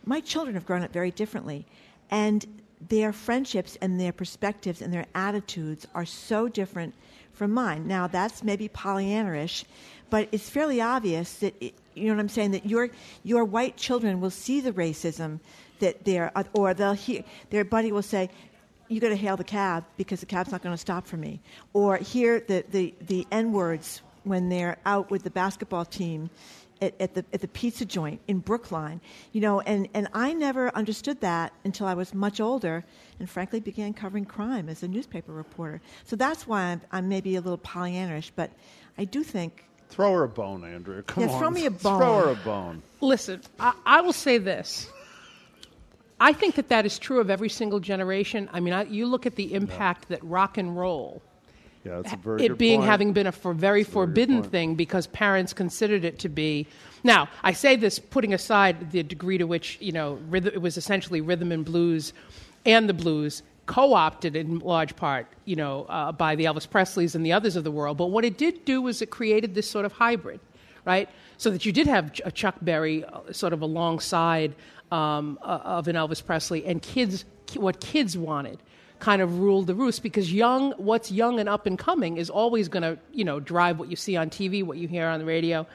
My 0.05 0.19
children 0.19 0.53
have 0.55 0.65
grown 0.65 0.83
up 0.83 0.91
very 0.91 1.11
differently, 1.11 1.65
and 2.09 2.45
their 2.89 3.13
friendships 3.13 3.77
and 3.81 3.99
their 3.99 4.11
perspectives 4.11 4.81
and 4.81 4.93
their 4.93 5.05
attitudes 5.15 5.87
are 5.95 6.05
so 6.05 6.47
different 6.47 6.93
from 7.33 7.51
mine. 7.51 7.87
Now 7.87 8.07
that's 8.07 8.43
maybe 8.43 8.67
Pollyanna-ish, 8.67 9.65
but 10.09 10.29
it's 10.31 10.49
fairly 10.49 10.81
obvious 10.81 11.35
that 11.35 11.55
it, 11.59 11.73
you 11.93 12.07
know 12.07 12.13
what 12.13 12.19
I'm 12.19 12.29
saying 12.29 12.51
that 12.51 12.65
your 12.65 12.89
your 13.23 13.43
white 13.45 13.77
children 13.77 14.21
will 14.21 14.29
see 14.29 14.61
the 14.61 14.71
racism 14.73 15.39
that 15.79 16.05
they're 16.05 16.31
or 16.53 16.73
they'll 16.73 16.93
hear 16.93 17.23
their 17.49 17.65
buddy 17.65 17.91
will 17.91 18.01
say 18.01 18.29
you 18.87 18.99
got 18.99 19.09
to 19.09 19.15
hail 19.15 19.35
the 19.35 19.43
cab 19.43 19.83
because 19.97 20.19
the 20.19 20.25
cab's 20.25 20.51
not 20.51 20.61
going 20.61 20.73
to 20.73 20.77
stop 20.77 21.07
for 21.07 21.17
me 21.17 21.41
or 21.73 21.97
hear 21.97 22.39
the, 22.41 22.63
the, 22.69 22.93
the 23.01 23.25
n 23.31 23.51
words 23.51 24.01
when 24.23 24.49
they're 24.49 24.77
out 24.85 25.09
with 25.09 25.23
the 25.23 25.29
basketball 25.29 25.85
team 25.85 26.29
at, 26.81 26.93
at 26.99 27.13
the 27.13 27.25
at 27.33 27.41
the 27.41 27.47
pizza 27.47 27.85
joint 27.85 28.21
in 28.27 28.39
Brookline, 28.39 29.01
you 29.31 29.41
know, 29.41 29.61
and, 29.61 29.87
and 29.93 30.07
I 30.13 30.33
never 30.33 30.73
understood 30.75 31.21
that 31.21 31.53
until 31.63 31.87
I 31.87 31.93
was 31.93 32.13
much 32.13 32.39
older, 32.39 32.83
and 33.19 33.29
frankly 33.29 33.59
began 33.59 33.93
covering 33.93 34.25
crime 34.25 34.69
as 34.69 34.83
a 34.83 34.87
newspaper 34.87 35.31
reporter. 35.31 35.81
So 36.03 36.15
that's 36.15 36.47
why 36.47 36.61
I'm, 36.63 36.81
I'm 36.91 37.09
maybe 37.09 37.35
a 37.35 37.41
little 37.41 37.57
Pollyannish, 37.57 38.31
but 38.35 38.51
I 38.97 39.05
do 39.05 39.23
think 39.23 39.63
Throw 39.87 40.13
her 40.13 40.23
a 40.23 40.27
bone, 40.27 40.63
Andrea. 40.63 41.03
Come 41.03 41.23
Yeah, 41.23 41.29
on. 41.29 41.39
throw 41.39 41.49
me 41.51 41.65
a 41.67 41.71
bone. 41.71 41.99
Throw 41.99 42.19
her 42.25 42.29
a 42.31 42.35
bone. 42.35 42.81
Listen, 43.01 43.41
I, 43.59 43.73
I 43.85 44.01
will 44.01 44.13
say 44.13 44.39
this. 44.39 44.89
I 46.19 46.33
think 46.33 46.55
that 46.55 46.69
that 46.69 46.85
is 46.85 46.97
true 46.97 47.19
of 47.19 47.29
every 47.29 47.49
single 47.49 47.79
generation. 47.79 48.49
I 48.51 48.61
mean, 48.61 48.73
I, 48.73 48.83
you 48.85 49.05
look 49.05 49.25
at 49.25 49.35
the 49.35 49.53
impact 49.53 50.07
that 50.09 50.23
rock 50.23 50.57
and 50.57 50.75
roll 50.77 51.21
Yeah, 51.85 51.97
that's 51.97 52.13
a 52.13 52.17
very 52.17 52.45
it 52.45 52.57
being 52.57 52.79
point. 52.79 52.89
having 52.89 53.13
been 53.13 53.27
a 53.27 53.31
for 53.31 53.53
very 53.53 53.83
forbidden 53.83 54.41
thing 54.41 54.73
because 54.75 55.05
parents 55.07 55.53
considered 55.53 56.03
it 56.03 56.17
to 56.19 56.29
be. 56.29 56.65
Now, 57.03 57.29
I 57.43 57.53
say 57.53 57.75
this 57.75 57.99
putting 57.99 58.33
aside 58.33 58.91
the 58.91 59.03
degree 59.03 59.37
to 59.37 59.45
which 59.45 59.77
you 59.79 59.91
know 59.91 60.17
rhythm, 60.27 60.53
it 60.53 60.61
was 60.61 60.77
essentially 60.77 61.21
rhythm 61.21 61.51
and 61.51 61.63
blues, 61.63 62.11
and 62.65 62.89
the 62.89 62.93
blues 62.93 63.43
co-opted 63.67 64.35
in 64.35 64.59
large 64.59 64.95
part, 64.95 65.27
you 65.45 65.55
know, 65.55 65.85
uh, 65.89 66.11
by 66.11 66.35
the 66.35 66.45
Elvis 66.45 66.67
Presleys 66.67 67.15
and 67.15 67.25
the 67.25 67.33
others 67.33 67.55
of 67.55 67.63
the 67.63 67.71
world. 67.71 67.97
But 67.97 68.07
what 68.07 68.23
it 68.23 68.37
did 68.37 68.65
do 68.65 68.81
was 68.81 69.01
it 69.01 69.09
created 69.09 69.55
this 69.55 69.69
sort 69.69 69.85
of 69.85 69.91
hybrid, 69.91 70.39
right? 70.85 71.09
So 71.37 71.49
that 71.51 71.65
you 71.65 71.71
did 71.71 71.87
have 71.87 72.19
a 72.23 72.31
Chuck 72.31 72.55
Berry 72.61 73.03
uh, 73.03 73.31
sort 73.31 73.53
of 73.53 73.61
alongside 73.61 74.55
um, 74.91 75.39
uh, 75.41 75.59
of 75.63 75.87
an 75.87 75.95
Elvis 75.95 76.23
Presley, 76.23 76.65
and 76.65 76.81
kids 76.81 77.25
what 77.55 77.79
kids 77.79 78.17
wanted 78.17 78.59
kind 78.99 79.21
of 79.21 79.39
ruled 79.39 79.67
the 79.67 79.75
roost 79.75 80.01
because 80.03 80.31
young 80.33 80.71
what's 80.73 81.11
young 81.11 81.39
and 81.39 81.49
up 81.49 81.65
and 81.65 81.77
coming 81.77 82.17
is 82.17 82.29
always 82.29 82.67
going 82.69 82.83
to 82.83 82.97
you 83.13 83.23
know 83.25 83.39
drive 83.39 83.77
what 83.79 83.89
you 83.89 83.95
see 83.95 84.15
on 84.15 84.29
TV 84.29 84.63
what 84.63 84.77
you 84.77 84.87
hear 84.87 85.05
on 85.07 85.19
the 85.19 85.25
radio. 85.25 85.65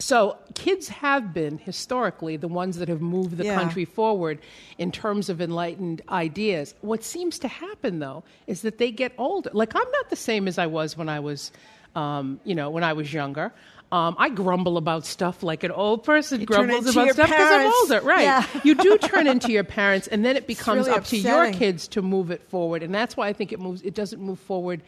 So 0.00 0.36
kids 0.54 0.88
have 0.88 1.32
been 1.32 1.56
historically 1.58 2.36
the 2.36 2.48
ones 2.48 2.78
that 2.78 2.88
have 2.88 3.00
moved 3.00 3.36
the 3.36 3.44
Yeah. 3.44 3.54
country 3.54 3.84
forward 3.84 4.40
in 4.76 4.90
terms 4.90 5.28
of 5.28 5.40
enlightened 5.40 6.02
ideas. 6.08 6.74
What 6.80 7.04
seems 7.04 7.38
to 7.40 7.48
happen 7.48 8.00
though 8.00 8.24
is 8.46 8.62
that 8.62 8.78
they 8.78 8.90
get 8.90 9.12
older. 9.18 9.50
Like 9.52 9.74
i'm 9.74 9.90
not 9.92 10.10
the 10.10 10.16
same 10.16 10.48
as 10.48 10.58
i 10.58 10.66
was 10.66 10.96
when 10.96 11.08
i 11.08 11.20
was 11.20 11.52
um, 11.94 12.40
you 12.44 12.54
know 12.56 12.70
when 12.70 12.82
i 12.82 12.92
was 12.92 13.12
younger 13.12 13.52
um, 13.94 14.16
I 14.18 14.28
grumble 14.28 14.76
about 14.76 15.06
stuff 15.06 15.44
like 15.44 15.62
an 15.62 15.70
old 15.70 16.02
person 16.02 16.40
You 16.40 16.46
grumbles 16.46 16.88
about 16.88 17.12
stuff 17.12 17.28
because 17.28 17.52
I'm 17.52 17.72
older, 17.72 18.00
right? 18.00 18.22
Yeah. 18.22 18.44
you 18.64 18.74
do 18.74 18.98
turn 18.98 19.28
into 19.28 19.52
your 19.52 19.62
parents, 19.62 20.08
and 20.08 20.24
then 20.24 20.36
it 20.36 20.46
becomes 20.48 20.88
really 20.88 20.98
up 20.98 21.04
to 21.04 21.16
your 21.16 21.52
kids 21.52 21.86
to 21.88 22.02
move 22.02 22.32
it 22.32 22.42
forward, 22.48 22.82
and 22.82 22.92
that's 22.92 23.16
why 23.16 23.28
I 23.28 23.32
think 23.32 23.52
it 23.52 23.60
moves. 23.60 23.82
It 23.82 23.94
doesn't 23.94 24.20
move 24.20 24.40
forward 24.40 24.82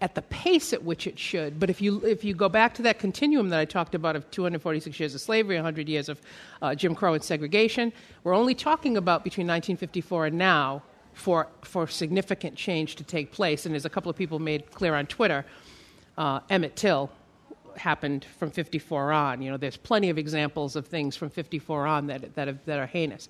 at 0.00 0.16
the 0.16 0.22
pace 0.22 0.72
at 0.72 0.82
which 0.82 1.06
it 1.06 1.20
should. 1.20 1.60
But 1.60 1.70
if 1.70 1.80
you 1.80 2.04
if 2.04 2.24
you 2.24 2.34
go 2.34 2.48
back 2.48 2.74
to 2.74 2.82
that 2.82 2.98
continuum 2.98 3.50
that 3.50 3.60
I 3.60 3.64
talked 3.64 3.94
about 3.94 4.16
of 4.16 4.28
246 4.32 4.98
years 4.98 5.14
of 5.14 5.20
slavery, 5.20 5.54
100 5.54 5.88
years 5.88 6.08
of 6.08 6.20
uh, 6.60 6.74
Jim 6.74 6.96
Crow 6.96 7.14
and 7.14 7.22
segregation, 7.22 7.92
we're 8.24 8.34
only 8.34 8.56
talking 8.56 8.96
about 8.96 9.22
between 9.22 9.46
1954 9.46 10.26
and 10.26 10.36
now 10.36 10.82
for 11.12 11.46
for 11.60 11.86
significant 11.86 12.56
change 12.56 12.96
to 12.96 13.04
take 13.04 13.30
place. 13.30 13.66
And 13.66 13.76
as 13.76 13.84
a 13.84 13.88
couple 13.88 14.10
of 14.10 14.16
people 14.16 14.40
made 14.40 14.72
clear 14.72 14.96
on 14.96 15.06
Twitter, 15.06 15.46
uh, 16.18 16.40
Emmett 16.50 16.74
Till 16.74 17.08
happened 17.78 18.26
from 18.38 18.50
54 18.50 19.12
on. 19.12 19.42
You 19.42 19.50
know, 19.50 19.56
there's 19.56 19.76
plenty 19.76 20.10
of 20.10 20.18
examples 20.18 20.76
of 20.76 20.86
things 20.86 21.16
from 21.16 21.30
54 21.30 21.86
on 21.86 22.06
that 22.06 22.34
that, 22.34 22.48
have, 22.48 22.64
that 22.66 22.78
are 22.78 22.86
heinous. 22.86 23.28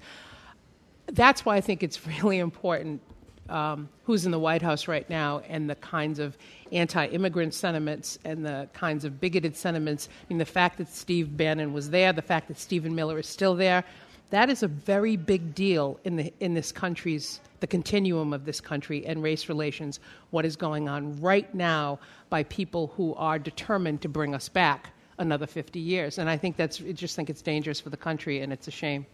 That's 1.06 1.44
why 1.44 1.56
I 1.56 1.60
think 1.60 1.82
it's 1.82 2.06
really 2.22 2.38
important 2.38 3.00
um, 3.48 3.88
who's 4.04 4.24
in 4.24 4.32
the 4.32 4.38
White 4.38 4.62
House 4.62 4.88
right 4.88 5.08
now 5.10 5.40
and 5.48 5.68
the 5.68 5.74
kinds 5.76 6.18
of 6.18 6.38
anti-immigrant 6.70 7.52
sentiments 7.54 8.18
and 8.24 8.44
the 8.46 8.68
kinds 8.72 9.04
of 9.04 9.20
bigoted 9.20 9.56
sentiments. 9.56 10.08
I 10.10 10.26
mean, 10.28 10.38
the 10.38 10.44
fact 10.44 10.78
that 10.78 10.88
Steve 10.88 11.36
Bannon 11.36 11.72
was 11.72 11.90
there, 11.90 12.12
the 12.12 12.22
fact 12.22 12.48
that 12.48 12.58
Stephen 12.58 12.94
Miller 12.94 13.18
is 13.18 13.26
still 13.26 13.54
there, 13.54 13.84
that 14.32 14.48
is 14.48 14.62
a 14.62 14.68
very 14.68 15.16
big 15.16 15.54
deal 15.54 16.00
in 16.04 16.16
the 16.16 16.32
in 16.40 16.54
this 16.54 16.72
country's 16.72 17.38
the 17.60 17.66
continuum 17.66 18.32
of 18.32 18.46
this 18.46 18.62
country 18.62 19.04
and 19.06 19.22
race 19.22 19.46
relations. 19.48 20.00
What 20.30 20.46
is 20.46 20.56
going 20.56 20.88
on 20.88 21.20
right 21.20 21.54
now 21.54 22.00
by 22.30 22.42
people 22.44 22.92
who 22.96 23.14
are 23.14 23.38
determined 23.38 24.00
to 24.02 24.08
bring 24.08 24.34
us 24.34 24.48
back 24.48 24.94
another 25.18 25.46
50 25.46 25.78
years, 25.78 26.18
and 26.18 26.30
I 26.30 26.38
think 26.38 26.56
that's 26.56 26.80
I 26.80 26.92
just 26.92 27.14
think 27.14 27.28
it's 27.28 27.42
dangerous 27.42 27.78
for 27.78 27.90
the 27.90 27.96
country 27.98 28.40
and 28.40 28.54
it's 28.54 28.66
a 28.68 28.70
shame. 28.70 29.04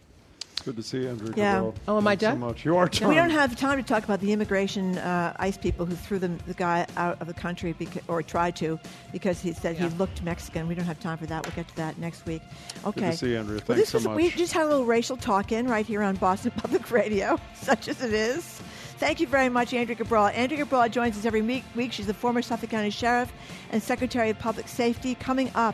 Good 0.61 0.75
to 0.77 0.83
see 0.83 1.01
you, 1.01 1.09
Andrea. 1.09 1.33
Yeah. 1.35 1.53
Cabral. 1.55 1.75
Oh, 1.87 1.97
am 1.97 2.07
I 2.07 2.15
done? 2.15 2.35
So 2.35 2.45
much. 2.47 2.65
You 2.65 2.77
are 2.77 2.87
done. 2.87 3.09
We 3.09 3.15
don't 3.15 3.29
have 3.29 3.55
time 3.55 3.77
to 3.77 3.83
talk 3.83 4.03
about 4.03 4.19
the 4.19 4.31
immigration 4.33 4.97
uh, 4.97 5.33
ICE 5.39 5.57
people 5.57 5.85
who 5.85 5.95
threw 5.95 6.19
them, 6.19 6.37
the 6.47 6.53
guy 6.53 6.85
out 6.97 7.21
of 7.21 7.27
the 7.27 7.33
country 7.33 7.73
beca- 7.73 8.01
or 8.07 8.21
tried 8.21 8.55
to 8.57 8.79
because 9.11 9.39
he 9.39 9.53
said 9.53 9.77
he 9.77 9.87
looked 9.97 10.21
Mexican. 10.23 10.67
We 10.67 10.75
don't 10.75 10.85
have 10.85 10.99
time 10.99 11.17
for 11.17 11.25
that. 11.27 11.45
We'll 11.45 11.55
get 11.55 11.67
to 11.69 11.75
that 11.77 11.97
next 11.97 12.25
week. 12.25 12.41
Okay. 12.85 13.11
to 13.11 13.17
see 13.17 13.31
you, 13.31 13.39
Andrea. 13.39 13.57
Well, 13.67 13.77
Thanks 13.77 13.81
this 13.81 13.89
so 13.89 13.97
was, 13.97 14.05
much. 14.05 14.15
We 14.17 14.29
just 14.31 14.53
had 14.53 14.65
a 14.65 14.69
little 14.69 14.85
racial 14.85 15.17
talk 15.17 15.51
in 15.51 15.67
right 15.67 15.85
here 15.85 16.01
on 16.03 16.15
Boston 16.15 16.51
Public 16.57 16.91
Radio, 16.91 17.39
such 17.55 17.87
as 17.87 18.01
it 18.03 18.13
is. 18.13 18.61
Thank 18.97 19.21
you 19.21 19.27
very 19.27 19.47
much, 19.47 19.73
Andrea 19.73 19.95
Cabral. 19.95 20.27
Andrea 20.27 20.59
Cabral 20.59 20.89
joins 20.89 21.17
us 21.17 21.23
every 21.25 21.41
week. 21.41 21.63
week. 21.73 21.93
She's 21.93 22.07
the 22.07 22.13
former 22.13 22.41
Suffolk 22.41 22.69
County 22.69 22.89
Sheriff 22.89 23.31
and 23.71 23.81
Secretary 23.81 24.29
of 24.29 24.37
Public 24.39 24.67
Safety. 24.67 25.15
Coming 25.15 25.49
up, 25.55 25.73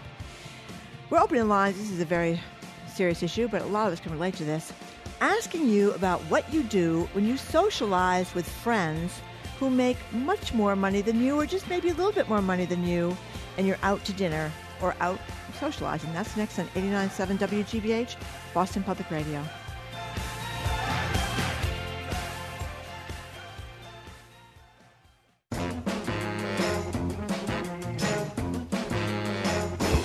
we're 1.09 1.17
opening 1.19 1.47
lines. 1.49 1.75
This 1.77 1.89
is 1.89 1.99
a 1.99 2.05
very 2.05 2.39
serious 2.95 3.21
issue, 3.21 3.47
but 3.47 3.61
a 3.61 3.65
lot 3.65 3.87
of 3.87 3.93
us 3.93 3.99
can 3.99 4.11
relate 4.11 4.35
to 4.35 4.43
this. 4.43 4.73
Asking 5.21 5.69
you 5.69 5.91
about 5.93 6.19
what 6.21 6.51
you 6.53 6.63
do 6.63 7.07
when 7.13 7.25
you 7.25 7.37
socialize 7.37 8.33
with 8.33 8.47
friends 8.47 9.21
who 9.59 9.69
make 9.69 9.97
much 10.11 10.53
more 10.53 10.75
money 10.75 11.01
than 11.01 11.21
you, 11.21 11.39
or 11.39 11.45
just 11.45 11.69
maybe 11.69 11.89
a 11.89 11.93
little 11.93 12.11
bit 12.11 12.27
more 12.27 12.41
money 12.41 12.65
than 12.65 12.85
you, 12.85 13.15
and 13.57 13.65
you're 13.65 13.77
out 13.83 14.03
to 14.05 14.13
dinner 14.13 14.51
or 14.81 14.95
out 14.99 15.19
socializing. 15.59 16.11
That's 16.13 16.35
next 16.35 16.59
on 16.59 16.67
89.7 16.67 17.37
WGBH, 17.37 18.15
Boston 18.53 18.83
Public 18.83 19.09
Radio. 19.09 19.43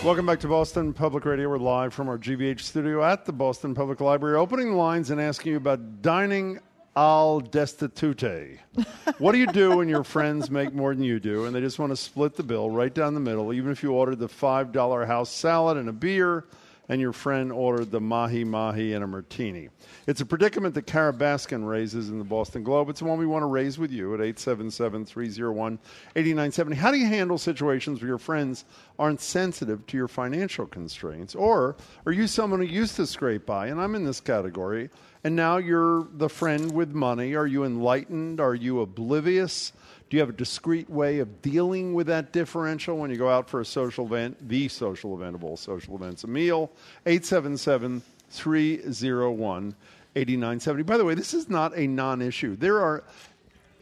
Welcome 0.02 0.24
back 0.24 0.40
to 0.40 0.48
Boston 0.48 0.94
Public 0.94 1.27
Radio. 1.27 1.51
We're 1.51 1.59
live 1.59 1.93
from 1.93 2.09
our 2.09 2.16
GBH 2.16 2.60
studio 2.60 3.05
at 3.05 3.27
the 3.27 3.35
Boston 3.35 3.74
Public 3.74 4.01
Library, 4.01 4.35
opening 4.35 4.72
lines 4.72 5.10
and 5.10 5.20
asking 5.20 5.52
you 5.52 5.59
about 5.59 6.01
dining 6.01 6.59
al 6.97 7.40
destitute. 7.40 8.60
what 9.18 9.32
do 9.32 9.39
you 9.39 9.47
do 9.48 9.77
when 9.77 9.90
your 9.90 10.02
friends 10.02 10.51
make 10.51 10.72
more 10.72 10.94
than 10.94 11.05
you 11.05 11.20
do 11.20 11.44
and 11.44 11.55
they 11.55 11.60
just 11.60 11.78
want 11.78 11.93
to 11.93 11.97
split 11.97 12.35
the 12.35 12.43
bill 12.43 12.70
right 12.70 12.94
down 12.94 13.12
the 13.12 13.20
middle, 13.20 13.52
even 13.52 13.70
if 13.70 13.82
you 13.82 13.93
ordered 13.93 14.18
the 14.18 14.27
$5 14.27 15.06
house 15.06 15.31
salad 15.31 15.77
and 15.77 15.90
a 15.90 15.93
beer 15.93 16.47
and 16.90 17.00
your 17.00 17.12
friend 17.12 17.52
ordered 17.52 17.92
the 17.92 18.00
mahi 18.00 18.42
mahi 18.42 18.94
and 18.94 19.04
a 19.04 19.06
martini? 19.06 19.68
It's 20.08 20.20
a 20.20 20.26
predicament 20.26 20.74
that 20.74 20.86
Kara 20.86 21.12
Baskin 21.12 21.64
raises 21.66 22.08
in 22.08 22.18
the 22.18 22.24
Boston 22.24 22.64
Globe. 22.64 22.88
It's 22.88 22.98
the 22.98 23.06
one 23.06 23.16
we 23.16 23.26
want 23.26 23.44
to 23.44 23.46
raise 23.46 23.78
with 23.78 23.92
you 23.92 24.12
at 24.12 24.20
877 24.20 25.06
301 25.06 25.78
8970. 26.16 26.76
How 26.76 26.90
do 26.90 26.98
you 26.98 27.06
handle 27.06 27.38
situations 27.38 28.00
where 28.00 28.08
your 28.08 28.18
friends 28.18 28.64
aren't 28.98 29.20
sensitive 29.20 29.86
to 29.86 29.96
your 29.96 30.08
financial 30.08 30.66
constraints? 30.66 31.36
Or 31.36 31.76
are 32.06 32.12
you 32.12 32.26
someone 32.26 32.58
who 32.58 32.66
used 32.66 32.96
to 32.96 33.06
scrape 33.06 33.46
by, 33.46 33.68
and 33.68 33.80
I'm 33.80 33.94
in 33.94 34.04
this 34.04 34.20
category, 34.20 34.90
and 35.22 35.36
now 35.36 35.58
you're 35.58 36.08
the 36.12 36.28
friend 36.28 36.72
with 36.72 36.90
money? 36.90 37.36
Are 37.36 37.46
you 37.46 37.62
enlightened? 37.62 38.40
Are 38.40 38.54
you 38.54 38.80
oblivious? 38.80 39.72
Do 40.11 40.16
you 40.16 40.20
have 40.23 40.28
a 40.28 40.32
discreet 40.32 40.91
way 40.91 41.20
of 41.20 41.41
dealing 41.41 41.95
with 41.95 42.09
that 42.09 42.32
differential 42.32 42.99
when 42.99 43.11
you 43.11 43.16
go 43.16 43.28
out 43.28 43.49
for 43.49 43.61
a 43.61 43.65
social 43.65 44.05
event, 44.05 44.49
the 44.49 44.66
social 44.66 45.15
event 45.15 45.37
of 45.37 45.45
all 45.45 45.57
social 45.57 45.95
events, 45.95 46.24
a 46.24 46.27
meal? 46.27 46.73
877 47.07 48.03
301 48.31 49.74
8970. 50.16 50.82
By 50.82 50.97
the 50.97 51.05
way, 51.05 51.15
this 51.15 51.32
is 51.32 51.49
not 51.49 51.77
a 51.78 51.87
non 51.87 52.20
issue. 52.20 52.57
There 52.57 52.81
are 52.81 53.05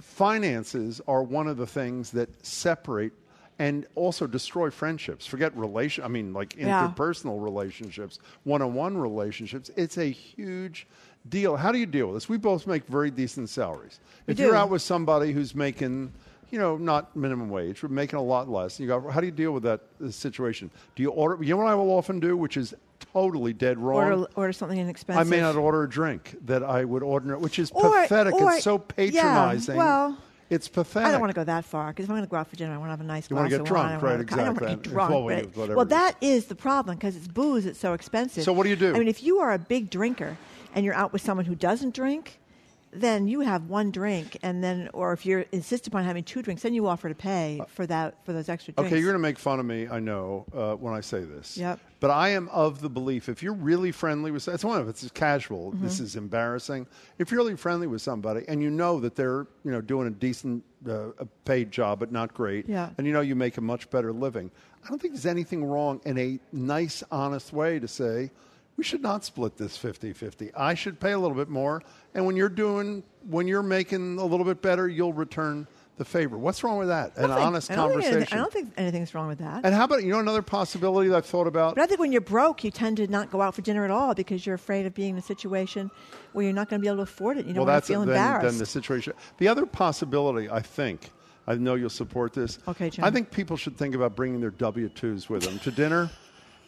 finances 0.01 1.01
are 1.09 1.23
one 1.23 1.47
of 1.47 1.57
the 1.57 1.67
things 1.67 2.11
that 2.11 2.29
separate 2.45 3.13
and 3.59 3.87
also 3.95 4.27
destroy 4.27 4.69
friendships. 4.71 5.27
Forget 5.27 5.57
relation 5.57 6.05
I 6.05 6.09
mean 6.09 6.35
like 6.35 6.55
Yeah. 6.57 6.93
interpersonal 6.95 7.43
relationships, 7.43 8.19
one-on-one 8.45 8.99
relationships. 8.99 9.71
It's 9.77 9.97
a 9.97 10.05
huge 10.11 10.87
deal. 11.31 11.57
How 11.57 11.73
do 11.73 11.79
you 11.79 11.87
deal 11.87 12.07
with 12.09 12.17
this? 12.17 12.29
We 12.29 12.37
both 12.39 12.67
make 12.67 12.87
very 12.87 13.11
decent 13.11 13.49
salaries. 13.49 14.01
We 14.27 14.33
if 14.33 14.39
you're 14.41 14.55
out 14.57 14.71
with 14.71 14.83
somebody 14.83 15.33
who's 15.33 15.55
making 15.55 16.13
you 16.51 16.59
know, 16.59 16.77
not 16.79 17.15
minimum 17.15 17.51
wage, 17.51 17.83
but 17.83 17.91
making 17.91 18.19
a 18.19 18.23
lot 18.23 18.49
less. 18.49 18.79
And 18.79 18.89
you 18.89 18.95
go, 18.99 19.07
how 19.11 19.21
do 19.21 19.27
you 19.27 19.33
deal 19.33 19.53
with 19.53 19.65
that 19.65 19.81
uh, 20.03 20.11
situation? 20.11 20.71
Do 20.97 21.03
you 21.03 21.11
order? 21.11 21.43
You 21.45 21.51
know 21.51 21.59
what 21.63 21.67
I 21.67 21.75
will 21.75 21.91
often 21.91 22.21
do, 22.21 22.37
which 22.39 22.57
is 22.57 22.75
totally 23.13 23.53
dead 23.53 23.79
wrong. 23.79 24.05
Order, 24.05 24.27
order 24.35 24.53
something 24.53 24.79
inexpensive. 24.79 25.27
I 25.27 25.29
may 25.29 25.41
not 25.41 25.57
order 25.57 25.83
a 25.83 25.89
drink 25.89 26.37
that 26.47 26.63
I 26.63 26.85
would 26.85 27.03
order, 27.03 27.37
which 27.39 27.59
is 27.59 27.71
Or- 27.73 28.01
pathetic. 28.03 28.35
or- 28.35 28.53
it's 28.53 28.65
so 28.65 28.79
patronizing. 28.79 29.77
yeah, 29.77 29.85
well, 29.85 30.19
it's 30.51 30.69
pathetic. 30.69 31.09
I 31.09 31.13
don't 31.13 31.21
want 31.21 31.31
to 31.31 31.35
go 31.37 31.45
that 31.45 31.67
far 31.67 31.89
because 31.89 32.05
if 32.05 32.11
I'm 32.11 32.17
going 32.17 32.25
to 32.27 32.31
go 32.31 32.39
out 32.39 32.49
for 32.49 32.57
dinner, 32.57 32.73
I 32.73 32.79
want 32.79 32.89
to 32.89 32.93
have 32.93 33.01
a 33.01 33.05
nice 33.05 33.29
You 33.29 33.35
glass 33.35 33.41
wanna 33.43 33.51
get 33.51 33.61
of 33.61 33.67
drunk, 33.67 34.03
right, 34.03 34.03
wanna- 34.03 34.15
I 34.15 34.25
don't 34.25 34.37
want 34.47 34.51
exactly. 34.63 34.67
to 34.69 34.77
get 34.77 34.83
drunk. 34.95 35.11
Well, 35.11 35.25
well, 35.25 35.37
it 35.81 35.83
is. 35.83 35.89
that 35.91 36.15
is 36.23 36.47
the 36.47 36.55
problem 36.55 36.97
because 36.97 37.15
it's 37.15 37.29
booze. 37.29 37.67
It's 37.67 37.79
so 37.79 37.93
expensive. 37.93 38.43
So 38.45 38.55
what 38.55 38.63
do 38.63 38.71
you 38.71 38.77
do? 38.77 38.95
I 38.95 38.99
mean, 38.99 39.09
if 39.09 39.23
you 39.23 39.39
are 39.41 39.53
a 39.53 39.59
big 39.59 39.91
drinker 39.91 40.39
and 40.75 40.85
you're 40.85 40.95
out 40.95 41.13
with 41.13 41.23
someone 41.23 41.45
who 41.47 41.55
doesn't 41.55 41.95
drink, 41.95 42.39
then 42.91 43.29
you 43.29 43.41
have 43.41 43.69
one 43.69 43.91
drink, 43.91 44.39
and 44.43 44.65
then, 44.65 44.89
or 44.95 45.13
if 45.13 45.27
you're 45.27 45.45
insist 45.53 45.87
upon 45.87 46.05
having 46.05 46.25
two 46.25 46.41
drinks, 46.41 46.63
then 46.63 46.73
you 46.73 46.87
offer 46.87 47.09
to 47.11 47.15
pay 47.15 47.61
for 47.69 47.87
that 47.87 48.15
for 48.25 48.33
those 48.33 48.49
extra 48.49 48.73
drinks. 48.73 48.91
Okay, 48.91 48.99
you're 48.99 49.11
going 49.13 49.21
to 49.21 49.27
make 49.29 49.39
fun 49.39 49.61
of 49.61 49.67
me, 49.67 49.87
I 49.89 50.01
know, 50.01 50.47
uh, 50.55 50.75
when 50.75 50.95
I 50.95 51.01
say 51.01 51.21
this. 51.21 51.59
Yep. 51.59 51.81
But 52.01 52.11
I 52.11 52.31
am 52.31 52.49
of 52.49 52.81
the 52.81 52.89
belief 52.89 53.29
if 53.29 53.43
you're 53.43 53.53
really 53.53 53.93
friendly 53.93 54.31
with, 54.31 54.47
it's 54.49 54.65
one 54.65 54.81
of 54.81 54.89
it's 54.89 55.09
casual. 55.11 55.73
Mm-hmm. 55.73 55.85
This 55.85 56.01
is 56.01 56.17
embarrassing. 56.17 56.87
If 57.19 57.31
you're 57.31 57.41
really 57.41 57.57
friendly 57.57 57.89
with 57.89 58.01
somebody 58.01 58.45
and 58.49 58.63
you 58.63 58.71
know 58.71 59.01
that 59.01 59.17
they're 59.17 59.47
you 59.65 59.73
know 59.73 59.81
doing 59.81 60.07
a 60.07 60.11
decent 60.11 60.65
uh, 60.89 61.09
paid 61.45 61.71
job 61.73 61.99
but 61.99 62.13
not 62.13 62.33
great, 62.33 62.69
Yeah. 62.69 62.91
and 62.97 63.07
you 63.07 63.13
know 63.13 63.21
you 63.21 63.35
make 63.35 63.59
a 63.59 63.61
much 63.61 63.91
better 63.91 64.13
living, 64.13 64.51
I 64.85 64.89
don't 64.89 65.03
think 65.03 65.13
there's 65.13 65.27
anything 65.27 65.65
wrong 65.65 66.01
in 66.07 66.17
a 66.19 66.39
nice, 66.53 67.03
honest 67.11 67.53
way 67.53 67.81
to 67.81 67.89
say 67.89 68.31
we 68.79 68.85
should 68.85 69.03
not 69.03 69.25
split 69.25 69.57
this 69.59 69.77
50-50. 69.77 70.53
I 70.57 70.73
should 70.75 71.01
pay 71.01 71.11
a 71.13 71.19
little 71.19 71.37
bit 71.37 71.49
more, 71.49 71.83
and 72.15 72.25
when 72.25 72.37
you're 72.37 72.49
doing 72.49 73.03
when 73.29 73.47
you're 73.47 73.63
making 73.63 74.19
a 74.19 74.25
little 74.25 74.47
bit 74.47 74.63
better, 74.63 74.89
you'll 74.89 75.13
return 75.13 75.67
the 75.97 76.05
favor. 76.05 76.39
What's 76.39 76.63
wrong 76.63 76.79
with 76.79 76.87
that? 76.89 77.17
An 77.17 77.29
Nothing. 77.29 77.45
honest 77.45 77.71
I 77.73 77.75
conversation. 77.75 78.17
anything- 78.19 78.39
I 78.39 78.41
don't 78.41 78.53
think 78.53 78.73
anything's 78.77 79.13
wrong 79.15 79.27
with 79.27 79.41
that. 79.41 79.63
and 79.65 79.75
how 79.75 79.85
about 79.85 80.05
you 80.05 80.13
know 80.13 80.21
another 80.21 80.43
possibility 80.43 81.09
that 81.11 81.17
I've 81.17 81.27
thought 81.27 81.49
about? 81.49 81.75
But 81.75 81.83
I 81.83 81.87
think 81.87 81.99
when 81.99 82.13
you're 82.13 82.21
broke, 82.21 82.63
you 82.63 82.71
tend 82.71 82.99
to 82.99 83.09
not 83.09 83.31
go 83.33 83.43
out 83.43 83.57
for 83.57 83.63
dinner 83.63 83.85
at 83.85 83.91
all 83.91 84.15
because 84.15 84.47
you're 84.47 84.55
afraid 84.55 84.87
of 84.87 84.95
being 84.95 85.15
in 85.15 85.19
a 85.19 85.23
situation 85.23 85.91
where 86.33 86.45
you're 86.45 86.55
not 86.55 86.71
going 86.71 86.81
to 86.81 86.83
be 86.83 86.89
able 86.89 86.99
to 86.99 87.03
afford 87.03 87.37
it. 87.37 87.47
You 87.47 87.53
don't 87.53 87.67
well, 87.67 87.73
want 87.73 87.77
that's 87.79 87.89
to 87.89 87.93
feel 87.95 88.01
then, 88.01 88.09
embarrassed. 88.11 88.45
then 88.53 88.59
the 88.59 88.67
situation. 88.67 89.13
The 89.39 89.49
other 89.49 89.67
possibility, 89.67 90.49
I 90.49 90.61
think, 90.61 91.11
I 91.49 91.57
know 91.57 91.75
you'll 91.75 91.91
support 91.91 92.33
this. 92.33 92.61
Okay, 92.69 92.91
Jim. 92.91 93.05
I 93.05 93.11
think 93.11 93.33
people 93.33 93.57
should 93.57 93.77
think 93.77 93.97
about 93.97 94.15
bringing 94.15 94.41
their 94.41 94.53
W 94.53 94.89
twos 94.91 95.29
with 95.29 95.43
them 95.43 95.59
to 95.61 95.71
dinner. 95.73 96.09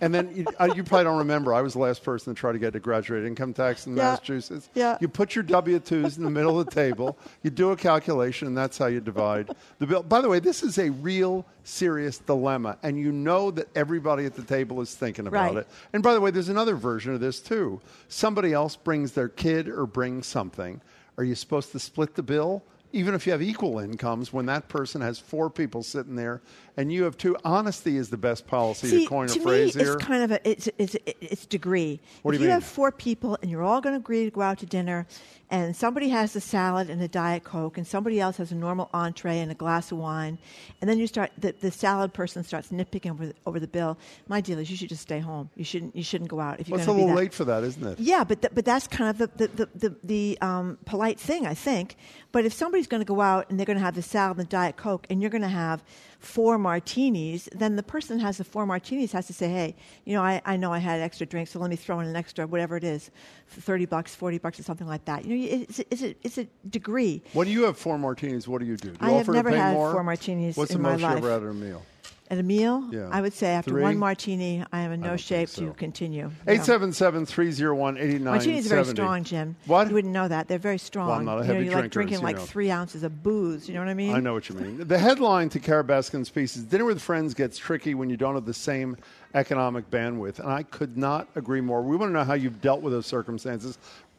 And 0.01 0.14
then 0.14 0.35
you, 0.35 0.47
uh, 0.59 0.72
you 0.74 0.82
probably 0.82 1.05
don't 1.05 1.18
remember. 1.18 1.52
I 1.52 1.60
was 1.60 1.74
the 1.74 1.78
last 1.81 2.02
person 2.02 2.35
to 2.35 2.39
try 2.39 2.52
to 2.52 2.59
get 2.59 2.72
to 2.72 2.81
graduate 2.81 3.24
income 3.24 3.52
tax 3.52 3.86
in 3.86 3.97
Yeah. 3.97 4.05
Massachusetts. 4.05 4.68
Yeah. 4.74 4.97
You 5.01 5.09
put 5.09 5.35
your 5.35 5.44
W 5.44 5.78
twos 5.78 6.16
in 6.16 6.24
the 6.24 6.31
middle 6.31 6.59
of 6.59 6.66
the 6.66 6.72
table. 6.72 7.18
You 7.43 7.51
do 7.51 7.70
a 7.72 7.77
calculation, 7.77 8.48
and 8.48 8.56
that's 8.56 8.78
how 8.78 8.86
you 8.86 9.01
divide 9.01 9.51
the 9.78 9.86
bill. 9.86 10.02
By 10.02 10.20
the 10.22 10.28
way, 10.28 10.39
this 10.40 10.62
is 10.62 10.78
a 10.78 10.90
real 10.90 11.44
serious 11.64 12.18
dilemma, 12.18 12.78
and 12.82 12.98
you 12.98 13.12
know 13.12 13.51
that 13.51 13.68
everybody 13.77 14.24
at 14.24 14.35
the 14.35 14.43
table 14.43 14.81
is 14.81 14.94
thinking 14.94 15.27
about 15.27 15.55
Right. 15.55 15.56
it. 15.59 15.68
And 15.93 16.02
by 16.02 16.14
the 16.14 16.20
way, 16.20 16.31
there's 16.31 16.48
another 16.48 16.77
version 16.77 17.12
of 17.12 17.20
this 17.20 17.40
too. 17.40 17.81
Somebody 18.09 18.52
else 18.52 18.77
brings 18.77 19.12
their 19.12 19.28
kid 19.28 19.68
or 19.68 19.86
brings 19.86 20.27
something. 20.27 20.81
Are 21.18 21.24
you 21.24 21.35
supposed 21.35 21.72
to 21.72 21.78
split 21.78 22.14
the 22.14 22.22
bill? 22.22 22.62
Even 22.93 23.14
if 23.14 23.24
you 23.24 23.31
have 23.31 23.40
equal 23.43 23.78
incomes, 23.78 24.32
when 24.32 24.47
that 24.47 24.66
person 24.68 25.01
has 25.01 25.18
four 25.18 25.48
people 25.48 25.82
sitting 25.85 26.16
there 26.16 26.40
and 26.76 26.92
you 26.92 27.05
have 27.05 27.16
two, 27.16 27.36
honesty 27.44 27.97
is 27.97 28.10
the 28.10 28.16
best 28.16 28.47
policy 28.47 28.88
See, 28.88 29.02
to 29.05 29.09
coin 29.09 29.26
a 29.26 29.32
phrase 29.32 29.76
me, 29.76 29.84
here. 29.84 29.94
it's 29.94 30.05
kind 30.05 30.22
of 30.24 30.30
a 30.32 30.48
it's 30.48 30.68
it's 30.78 30.97
it's 31.05 31.47
degree. 31.47 32.01
What 32.22 32.32
do 32.32 32.36
if 32.36 32.40
you 32.40 32.47
mean? 32.48 32.55
have 32.55 32.64
four 32.64 32.90
people 32.92 33.38
and 33.42 33.51
you're 33.51 33.62
all 33.62 33.80
going 33.80 33.94
to 33.94 34.01
agree 34.01 34.24
to 34.24 34.30
go 34.30 34.42
out 34.42 34.59
to 34.59 34.66
dinner, 34.66 35.06
and 35.51 35.74
somebody 35.74 36.09
has 36.10 36.32
the 36.32 36.40
salad 36.40 36.88
and 36.90 37.01
a 37.02 37.09
diet 37.09 37.44
coke, 37.44 37.76
and 37.78 37.86
somebody 37.86 38.20
else 38.20 38.36
has 38.36 38.52
a 38.52 38.55
normal 38.55 38.88
entree 38.92 39.38
and 39.40 39.51
a 39.51 39.55
glass 39.55 39.90
of 39.92 39.98
wine, 39.98 40.38
and 40.80 40.88
then 40.88 40.98
you 40.98 41.06
start 41.06 41.30
the, 41.38 41.55
the 41.60 41.70
salad 41.70 42.12
person 42.12 42.44
starts 42.44 42.68
nitpicking 42.68 43.10
over 43.10 43.26
the, 43.26 43.34
over 43.47 43.60
the 43.60 43.66
bill. 43.66 43.98
My 44.28 44.40
deal 44.40 44.59
is 44.59 44.70
you 44.70 44.76
should 44.76 44.88
just 44.88 45.02
stay 45.02 45.18
home. 45.20 45.51
You 45.56 45.64
shouldn't 45.64 45.94
you 45.97 46.02
shouldn't 46.02 46.30
go 46.30 46.40
out 46.40 46.60
if 46.60 46.68
you're 46.68 46.76
well, 46.76 46.80
it's 46.80 46.88
a 46.88 46.92
to 46.92 46.98
little 46.98 47.14
late 47.14 47.34
for 47.34 47.44
that, 47.44 47.62
isn't 47.64 47.84
it? 47.86 47.98
Yeah, 47.98 48.24
but 48.24 48.42
th- 48.42 48.55
but 48.55 48.64
that's 48.64 48.86
kind 48.86 49.10
of 49.10 49.18
the 49.18 49.47
the 49.47 49.48
the, 49.48 49.68
the, 49.74 49.97
the 50.05 50.38
um, 50.40 50.78
polite 50.84 51.18
thing, 51.18 51.47
I 51.47 51.55
think. 51.55 51.97
But 52.32 52.44
if 52.44 52.52
somebody's 52.52 52.86
going 52.86 53.01
to 53.01 53.06
go 53.06 53.20
out 53.20 53.51
and 53.51 53.59
they're 53.59 53.66
going 53.66 53.78
to 53.78 53.84
have 53.84 53.97
the 53.97 54.02
salad 54.02 54.38
and 54.38 54.47
the 54.47 54.51
diet 54.51 54.76
coke, 54.76 55.06
and 55.10 55.20
you're 55.20 55.30
going 55.30 55.42
to 55.42 55.48
have 55.48 55.82
four 56.20 56.59
martinis, 56.59 57.48
then 57.52 57.76
the 57.76 57.82
person 57.82 58.18
that 58.18 58.22
has 58.24 58.36
the 58.38 58.44
four 58.44 58.66
martinis 58.66 59.10
has 59.12 59.26
to 59.26 59.32
say, 59.32 59.48
hey, 59.48 59.74
you 60.05 60.14
know, 60.14 60.22
I, 60.22 60.40
I 60.44 60.56
know 60.56 60.72
I 60.72 60.78
had 60.78 61.01
extra 61.01 61.26
drinks, 61.26 61.51
so 61.51 61.59
let 61.59 61.70
me 61.70 61.76
throw 61.76 61.98
in 62.01 62.06
an 62.06 62.14
extra 62.14 62.47
whatever 62.47 62.76
it 62.76 62.84
is, 62.84 63.10
thirty 63.48 63.86
bucks, 63.86 64.14
forty 64.14 64.38
bucks, 64.38 64.60
or 64.60 64.62
something 64.62 64.86
like 64.86 65.05
that. 65.06 65.24
You 65.24 65.36
know, 65.36 65.56
it's 65.68 65.78
it's 65.90 66.02
a, 66.02 66.14
it's 66.22 66.38
a 66.38 66.47
degree. 66.68 67.22
When 67.32 67.48
you 67.48 67.64
have 67.64 67.76
four 67.78 67.98
martinis, 67.98 68.47
what 68.47 68.60
do 68.60 68.66
you 68.66 68.76
do? 68.76 68.90
Do 68.90 69.06
you 69.06 69.12
I 69.12 69.16
have 69.16 69.28
never 69.28 69.51
to 69.51 69.56
pay 69.56 69.60
had 69.62 69.74
more? 69.74 69.92
four 69.92 70.05
martinis 70.05 70.56
What's 70.56 70.70
in 70.72 70.78
the 70.78 70.82
my 70.82 70.90
most 70.92 71.01
you 71.01 71.06
life. 71.06 71.16
ever 71.16 71.30
had 71.32 71.42
at 71.42 71.48
a 71.48 71.55
meal? 71.55 71.82
At 72.31 72.39
a 72.39 72.44
meal, 72.44 72.85
Yeah. 72.93 73.09
I 73.11 73.20
would 73.20 73.32
say 73.32 73.48
after 73.48 73.73
Three? 73.73 73.82
one 73.82 73.98
martini, 73.98 74.65
I 74.73 74.82
am 74.82 74.93
in 74.93 75.01
no 75.01 75.16
shape 75.16 75.48
so. 75.48 75.66
to 75.66 75.73
continue. 75.73 76.31
Yeah. 76.47 76.52
877 76.52 77.27
301 77.27 78.23
Martinis 78.23 78.66
are 78.66 78.69
very 78.69 78.85
strong, 78.85 79.24
Jim. 79.24 79.57
What? 79.66 79.89
You 79.89 79.94
wouldn't 79.94 80.15
know 80.15 80.28
that. 80.28 80.47
They're 80.47 80.59
very 80.61 80.78
strong. 80.78 81.09
Well, 81.09 81.19
I'm 81.19 81.24
not 81.24 81.40
a 81.40 81.47
you 81.48 81.55
know, 81.55 81.59
you're 81.59 81.82
like 81.82 81.90
drinking 81.90 82.19
you 82.19 82.23
like 82.23 82.36
know. 82.36 82.43
three 82.43 82.70
ounces 82.70 83.02
of 83.02 83.24
booze. 83.24 83.66
You 83.66 83.74
know 83.74 83.81
what 83.81 83.89
I 83.89 83.94
mean? 83.94 84.15
I 84.15 84.20
know 84.20 84.32
what 84.32 84.48
you 84.48 84.55
mean. 84.55 84.86
The 84.86 84.97
headline 84.97 85.48
to 85.48 85.59
Kara 85.59 85.82
Baskin's 85.82 86.31
piece 86.31 86.55
is 86.57 86.62
Dinner 86.62 86.85
with 86.85 87.02
Friends 87.02 87.35
gets 87.35 87.59
tricky 87.59 87.94
when 87.97 88.09
you 88.09 88.16
don't 88.16 88.36
have 88.36 88.47
the 88.47 88.55
same 88.55 88.97
economic 89.35 89.90
bandwidth. 89.90 90.39
And 90.39 90.51
I 90.52 90.62
could 90.62 90.97
not 90.97 91.27
agree 91.35 91.61
more. 91.61 91.82
We 91.82 91.97
want 91.97 92.11
to 92.11 92.15
know 92.15 92.23
how 92.24 92.35
you've 92.35 92.61
dealt 92.61 92.81
with 92.81 92.93
those 92.93 93.07
circumstances, 93.07 93.77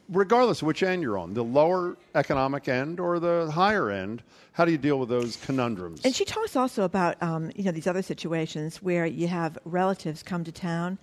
regardless 0.09 0.61
of 0.61 0.67
which 0.67 0.83
end 0.83 1.01
you're 1.01 1.17
on 1.17 1.33
the 1.33 1.43
lower 1.43 1.95
economic 2.13 2.67
end 2.67 2.99
or 2.99 3.21
the 3.21 3.49
higher 3.53 3.89
end. 3.89 4.21
How 4.53 4.65
do 4.65 4.71
you 4.71 4.77
deal 4.77 4.99
with 4.99 5.09
those 5.09 5.37
conundrums? 5.37 6.01
And 6.03 6.13
she 6.13 6.25
talks 6.25 6.55
also 6.55 6.83
about 6.83 7.21
um, 7.23 7.51
you 7.55 7.63
know 7.63 7.71
these 7.71 7.87
other 7.87 8.01
situations 8.01 8.81
where 8.81 9.05
you 9.05 9.27
have 9.27 9.57
relatives 9.65 10.23
come 10.23 10.43
to 10.43 10.51
town, 10.51 10.97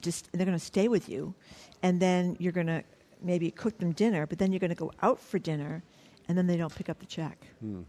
just 0.00 0.30
they're 0.32 0.46
going 0.46 0.58
to 0.58 0.64
stay 0.64 0.88
with 0.88 1.08
you, 1.08 1.34
and 1.82 2.00
then 2.00 2.36
you're 2.40 2.52
going 2.52 2.66
to 2.66 2.82
maybe 3.22 3.50
cook 3.50 3.78
them 3.78 3.92
dinner, 3.92 4.26
but 4.26 4.38
then 4.38 4.52
you're 4.52 4.58
going 4.58 4.70
to 4.70 4.76
go 4.76 4.90
out 5.00 5.20
for 5.20 5.38
dinner, 5.38 5.82
and 6.28 6.36
then 6.36 6.46
they 6.46 6.56
don't 6.56 6.74
pick 6.74 6.88
up 6.88 6.98
the 6.98 7.06
check. 7.06 7.46
Hmm. 7.60 7.82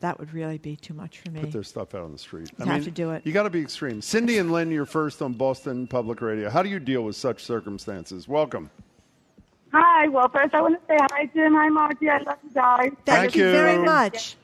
That 0.00 0.18
would 0.18 0.34
really 0.34 0.58
be 0.58 0.74
too 0.74 0.94
much 0.94 1.20
for 1.20 1.30
me. 1.30 1.40
Put 1.40 1.52
their 1.52 1.62
stuff 1.62 1.94
out 1.94 2.02
on 2.02 2.10
the 2.10 2.18
street. 2.18 2.50
You 2.58 2.64
have 2.64 2.82
to 2.84 2.90
do 2.90 3.12
it. 3.12 3.24
You 3.24 3.32
got 3.32 3.44
to 3.44 3.50
be 3.50 3.60
extreme. 3.60 4.02
Cindy 4.02 4.38
and 4.38 4.50
Lynn, 4.50 4.72
you're 4.72 4.84
first 4.84 5.22
on 5.22 5.32
Boston 5.32 5.86
Public 5.86 6.20
Radio. 6.20 6.50
How 6.50 6.60
do 6.64 6.68
you 6.68 6.80
deal 6.80 7.02
with 7.02 7.14
such 7.14 7.44
circumstances? 7.44 8.26
Welcome. 8.26 8.68
Hi. 9.72 10.08
Well, 10.08 10.28
first 10.28 10.54
I 10.54 10.60
want 10.60 10.74
to 10.80 10.86
say 10.86 10.98
hi, 11.10 11.26
Jim. 11.34 11.54
Hi, 11.54 11.68
Margie. 11.68 12.08
I 12.10 12.18
love 12.18 12.38
you 12.44 12.50
guys. 12.54 12.92
Thank 13.06 13.34
you 13.34 13.50
very 13.52 13.78
much. 13.78 14.36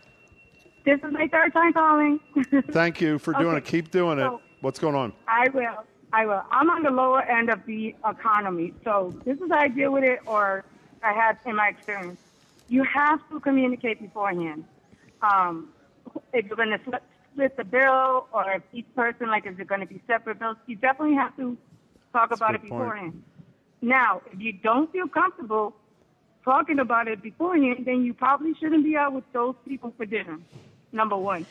This 0.85 0.99
is 1.03 1.13
my 1.13 1.29
third 1.29 1.53
time 1.53 1.73
calling. 1.75 2.19
Thank 2.71 3.01
you 3.01 3.19
for 3.19 3.35
doing 3.35 3.49
Okay. 3.49 3.57
it. 3.59 3.65
Keep 3.65 3.91
doing 3.91 4.19
it. 4.19 4.23
So- 4.23 4.41
What's 4.61 4.81
going 4.81 4.97
on? 4.97 5.13
I 5.29 5.49
will. 5.51 5.85
I 6.13 6.27
will. 6.27 6.43
I'm 6.51 6.69
on 6.71 6.83
the 6.83 6.91
lower 6.91 7.23
end 7.23 7.49
of 7.49 7.65
the 7.67 7.95
economy, 8.09 8.75
so 8.83 9.15
this 9.25 9.39
is 9.41 9.49
how 9.51 9.59
I 9.59 9.69
deal 9.69 9.93
with 9.93 10.03
it, 10.03 10.19
or 10.27 10.65
I 11.03 11.13
have 11.13 11.37
in 11.47 11.55
my 11.55 11.69
experience. 11.69 12.19
You 12.69 12.83
have 12.83 13.21
to 13.31 13.39
communicate 13.39 14.01
beforehand. 14.01 14.65
Um, 15.23 15.69
if 16.33 16.47
you're 16.47 16.57
going 16.57 16.71
to 16.71 16.81
split, 16.81 17.03
split 17.33 17.57
the 17.57 17.63
bill, 17.65 18.27
or 18.33 18.51
if 18.51 18.63
each 18.73 18.87
person, 18.97 19.29
like, 19.29 19.47
is 19.47 19.61
it 19.61 19.69
going 19.69 19.81
to 19.83 19.87
be 19.87 20.01
separate 20.09 20.41
bills? 20.41 20.57
You 20.67 20.75
definitely 20.77 21.15
have 21.15 21.37
to 21.37 21.57
talk 22.13 22.31
That's 22.31 22.41
about 22.41 22.55
it 22.57 22.63
beforehand. 22.63 23.13
point. 23.13 23.25
Beforehand. 23.81 24.23
Now, 24.27 24.33
if 24.33 24.41
you 24.41 24.53
don't 24.53 24.91
feel 24.93 25.09
comfortable 25.09 25.75
talking 26.45 26.79
about 26.79 27.09
it 27.09 27.23
beforehand, 27.23 27.85
then 27.85 28.05
you 28.05 28.15
probably 28.15 28.55
shouldn't 28.61 28.85
be 28.85 28.97
out 28.97 29.13
with 29.13 29.25
those 29.33 29.55
people 29.67 29.93
for 29.97 30.07
dinner. 30.07 30.39
Number 30.93 31.17
one, 31.17 31.45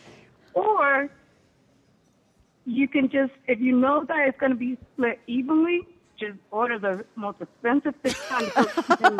or 0.54 1.10
you 2.66 2.88
can 2.88 3.10
just, 3.10 3.34
if 3.48 3.60
you 3.60 3.78
know 3.78 4.04
that 4.06 4.28
it's 4.28 4.40
going 4.40 4.52
to 4.52 4.58
be 4.58 4.78
split 4.94 5.20
evenly, 5.28 5.88
just 6.20 6.40
order 6.49 6.80
the 6.80 7.06
most 7.16 7.40
expensive 7.40 7.95
thing 7.98 8.16
kind 8.28 8.45
of 8.45 8.54
cook 8.54 8.90
you 8.90 8.95
can. 8.95 9.18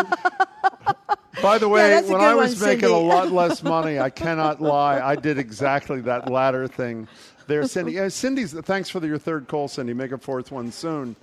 By 1.42 1.60
the 1.60 1.70
way, 1.70 1.88
that's 1.90 2.10
a 2.10 2.12
when 2.14 2.22
I 2.22 2.34
was 2.34 2.60
one, 2.60 2.70
making 2.70 2.90
a 2.90 2.98
lot 2.98 3.32
less 3.32 3.62
money, 3.62 4.00
I 4.00 4.10
cannot 4.10 4.60
lie. 4.60 5.00
I 5.00 5.16
did 5.16 5.38
exactly 5.38 6.02
that 6.02 6.32
latter 6.32 6.68
thing. 6.68 7.08
There, 7.46 7.66
Cindy. 7.68 8.00
Uh, 8.00 8.10
Cindy's. 8.10 8.54
Thanks 8.54 8.90
for 8.90 9.00
the, 9.00 9.08
your 9.08 9.20
third 9.20 9.48
call, 9.48 9.68
Cindy. 9.68 9.94
Make 9.94 10.12
a 10.12 10.18
fourth 10.18 10.52
one 10.52 10.72
soon. 10.72 11.16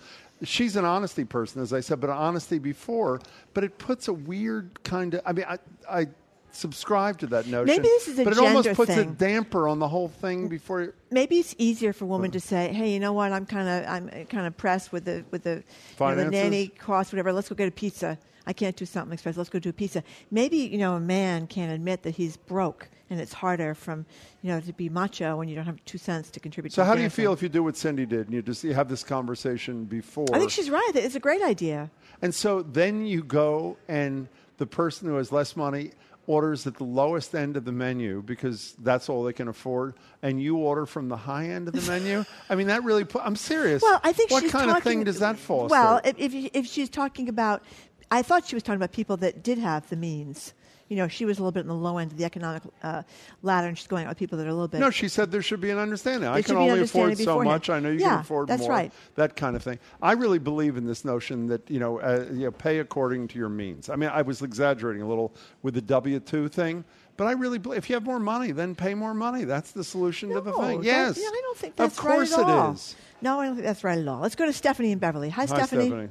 She's 0.42 0.76
an 0.76 0.84
honesty 0.84 1.24
person, 1.24 1.62
as 1.62 1.72
I 1.72 1.80
said, 1.80 2.00
but 2.00 2.10
honesty 2.10 2.58
before. 2.58 3.20
But 3.54 3.64
it 3.64 3.78
puts 3.78 4.08
a 4.08 4.12
weird 4.12 4.82
kind 4.82 5.14
of. 5.14 5.22
I 5.24 5.32
mean, 5.32 5.46
I, 5.48 5.58
I 5.88 6.06
subscribe 6.54 7.18
to 7.18 7.26
that 7.28 7.46
notion. 7.46 7.66
Maybe 7.66 7.82
this 7.82 8.08
is 8.08 8.18
a 8.18 8.24
but 8.24 8.32
it 8.32 8.38
almost 8.38 8.72
puts 8.74 8.96
a 8.96 9.04
damper 9.04 9.68
on 9.68 9.78
the 9.78 9.88
whole 9.88 10.08
thing 10.08 10.48
before. 10.48 10.82
You, 10.82 10.92
maybe 11.10 11.38
it's 11.38 11.54
easier 11.58 11.92
for 11.92 12.06
women 12.06 12.30
to 12.32 12.40
say, 12.40 12.72
"Hey, 12.72 12.92
you 12.92 13.00
know 13.00 13.12
what? 13.12 13.32
I'm 13.32 13.46
kind 13.46 13.68
of 13.68 13.90
I'm 13.90 14.08
uh, 14.08 14.24
kind 14.24 14.46
of 14.46 14.56
pressed 14.56 14.92
with 14.92 15.04
the 15.04 15.24
with 15.30 15.44
the, 15.44 15.62
you 16.00 16.06
know, 16.06 16.16
the 16.16 16.30
nanny 16.30 16.68
cost, 16.68 17.12
whatever. 17.12 17.32
Let's 17.32 17.48
go 17.48 17.54
get 17.54 17.68
a 17.68 17.72
pizza. 17.72 18.18
I 18.46 18.52
can't 18.52 18.76
do 18.76 18.84
something 18.86 19.12
expensive. 19.12 19.38
Let's 19.38 19.50
go 19.50 19.58
do 19.58 19.70
a 19.70 19.72
pizza. 19.72 20.02
Maybe 20.30 20.58
you 20.58 20.78
know 20.78 20.94
a 20.94 21.00
man 21.00 21.46
can't 21.46 21.72
admit 21.72 22.02
that 22.02 22.16
he's 22.16 22.36
broke, 22.36 22.88
and 23.10 23.20
it's 23.20 23.32
harder 23.32 23.74
from 23.74 24.06
you 24.42 24.50
know 24.50 24.60
to 24.60 24.72
be 24.72 24.88
macho 24.88 25.36
when 25.36 25.48
you 25.48 25.54
don't 25.54 25.66
have 25.66 25.84
two 25.84 25.98
cents 25.98 26.30
to 26.30 26.40
contribute. 26.40 26.72
so, 26.72 26.82
to 26.82 26.86
how 26.86 26.94
do 26.94 27.02
you 27.02 27.10
feel 27.10 27.32
if 27.32 27.42
you 27.42 27.48
do 27.48 27.62
what 27.62 27.76
Cindy 27.76 28.06
did 28.06 28.26
and 28.26 28.34
you 28.34 28.42
just 28.42 28.64
you 28.64 28.74
have 28.74 28.88
this 28.88 29.04
conversation 29.04 29.84
before? 29.84 30.26
I 30.32 30.38
think 30.38 30.50
she's 30.50 30.70
right. 30.70 30.90
It's 30.94 31.14
a 31.14 31.20
great 31.20 31.42
idea. 31.42 31.90
And 32.22 32.34
so 32.34 32.62
then 32.62 33.06
you 33.06 33.22
go 33.22 33.76
and 33.88 34.28
the 34.58 34.66
person 34.66 35.08
who 35.08 35.16
has 35.16 35.32
less 35.32 35.56
money 35.56 35.92
orders 36.26 36.66
at 36.66 36.76
the 36.76 36.84
lowest 36.84 37.34
end 37.34 37.56
of 37.56 37.64
the 37.64 37.72
menu 37.72 38.22
because 38.22 38.74
that's 38.78 39.08
all 39.08 39.24
they 39.24 39.32
can 39.32 39.48
afford, 39.48 39.94
and 40.22 40.40
you 40.40 40.56
order 40.56 40.86
from 40.86 41.08
the 41.08 41.16
high 41.16 41.48
end 41.50 41.68
of 41.68 41.74
the 41.74 41.82
menu. 41.90 42.24
I 42.48 42.54
mean, 42.54 42.68
that 42.68 42.82
really. 42.84 43.04
Put, 43.04 43.22
I'm 43.24 43.36
serious. 43.36 43.82
Well, 43.82 44.00
I 44.02 44.12
think 44.12 44.30
what 44.30 44.42
kind 44.44 44.70
talking, 44.70 44.76
of 44.76 44.82
thing 44.82 45.04
does 45.04 45.18
that 45.18 45.36
foster? 45.38 45.70
Well, 45.70 46.00
if, 46.04 46.18
if 46.18 46.32
you- 46.32 46.50
if 46.54 46.66
she's 46.66 46.88
talking 46.88 47.28
about, 47.28 47.62
I 48.10 48.22
thought 48.22 48.46
she 48.46 48.56
was 48.56 48.62
talking 48.62 48.76
about 48.76 48.92
people 48.92 49.16
that 49.18 49.42
did 49.42 49.58
have 49.58 49.88
the 49.90 49.96
means. 49.96 50.54
You 50.88 50.96
know, 50.96 51.08
she 51.08 51.24
was 51.24 51.38
a 51.38 51.40
little 51.42 51.50
bit 51.52 51.60
in 51.60 51.68
the 51.68 51.74
low 51.74 51.96
end 51.96 52.12
of 52.12 52.18
the 52.18 52.24
economic 52.24 52.62
uh, 52.82 53.02
ladder, 53.42 53.68
and 53.68 53.76
she's 53.78 53.86
going 53.86 54.04
out 54.04 54.10
with 54.10 54.18
people 54.18 54.36
that 54.38 54.46
are 54.46 54.50
a 54.50 54.52
little 54.52 54.68
bit. 54.68 54.80
no, 54.80 54.90
she 54.90 55.08
said 55.08 55.32
there 55.32 55.40
should 55.40 55.60
be 55.60 55.70
an 55.70 55.78
understanding. 55.78 56.28
I 56.28 56.42
can 56.42 56.42
should 56.42 56.58
be 56.58 56.64
an 56.64 56.70
only 56.72 56.82
afford 56.82 57.04
understanding 57.04 57.24
so 57.24 57.32
beforehand. 57.38 57.54
much. 57.54 57.70
I 57.70 57.80
know 57.80 57.88
you 57.90 58.00
Yeah, 58.00 58.08
can 58.10 58.20
afford 58.20 58.48
that's 58.48 58.62
more. 58.62 58.70
right. 58.70 58.92
That 59.14 59.34
kind 59.34 59.56
of 59.56 59.62
thing. 59.62 59.78
I 60.02 60.12
really 60.12 60.38
believe 60.38 60.76
in 60.76 60.86
this 60.86 61.04
notion 61.04 61.46
that 61.48 61.68
you 61.70 61.80
know, 61.80 62.00
uh, 62.00 62.26
you 62.30 62.44
know, 62.44 62.50
pay 62.50 62.80
according 62.80 63.28
to 63.28 63.38
your 63.38 63.48
means. 63.48 63.88
I 63.88 63.96
mean, 63.96 64.10
I 64.10 64.20
was 64.22 64.42
exaggerating 64.42 65.00
a 65.02 65.08
little 65.08 65.32
with 65.62 65.74
the 65.74 65.80
W 65.82 66.20
two 66.20 66.48
thing. 66.48 66.84
But 67.16 67.28
I 67.28 67.32
really 67.32 67.58
believe 67.58 67.78
if 67.78 67.88
you 67.88 67.94
have 67.94 68.04
more 68.04 68.18
money, 68.18 68.50
then 68.50 68.74
pay 68.74 68.92
more 68.92 69.14
money. 69.14 69.44
That's 69.44 69.70
the 69.70 69.84
solution 69.84 70.30
to 70.30 70.40
the 70.40 70.52
thing. 70.52 70.82
Yes, 70.82 71.16
yeah, 71.16 71.28
I 71.28 71.40
don't 71.44 71.56
think 71.56 71.72
of 71.74 71.76
that's 71.76 71.98
course 71.98 72.32
right 72.32 72.40
at 72.40 72.44
all. 72.50 72.70
it 72.72 72.74
is. 72.74 72.96
No, 73.22 73.38
I 73.40 73.46
don't 73.46 73.54
think 73.54 73.64
that's 73.66 73.84
right 73.84 73.98
at 73.98 74.08
all. 74.08 74.20
Let's 74.20 74.34
go 74.34 74.44
to 74.46 74.52
Stephanie 74.52 74.90
in 74.90 74.98
Beverly. 74.98 75.30
Hi, 75.30 75.42
Hi, 75.42 75.46
Stephanie. 75.46 75.86
Stephanie. 75.86 76.08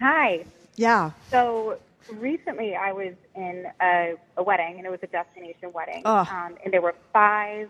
Hi. 0.00 0.44
Yeah. 0.76 1.10
So 1.30 1.78
recently 2.18 2.74
I 2.76 2.92
was 2.92 3.14
in 3.34 3.64
a, 3.80 4.14
a 4.36 4.42
wedding, 4.42 4.76
and 4.78 4.86
it 4.86 4.90
was 4.90 5.00
a 5.02 5.06
destination 5.08 5.72
wedding. 5.72 6.02
Ugh. 6.04 6.26
Um, 6.30 6.56
and 6.64 6.72
there 6.72 6.82
were 6.82 6.94
five 7.12 7.68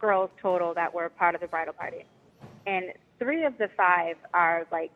girls 0.00 0.30
total 0.40 0.74
that 0.74 0.92
were 0.92 1.08
part 1.08 1.34
of 1.34 1.40
the 1.40 1.46
bridal 1.46 1.72
party. 1.72 2.04
And 2.66 2.92
three 3.18 3.44
of 3.44 3.56
the 3.58 3.68
five 3.76 4.16
are 4.34 4.66
like 4.72 4.90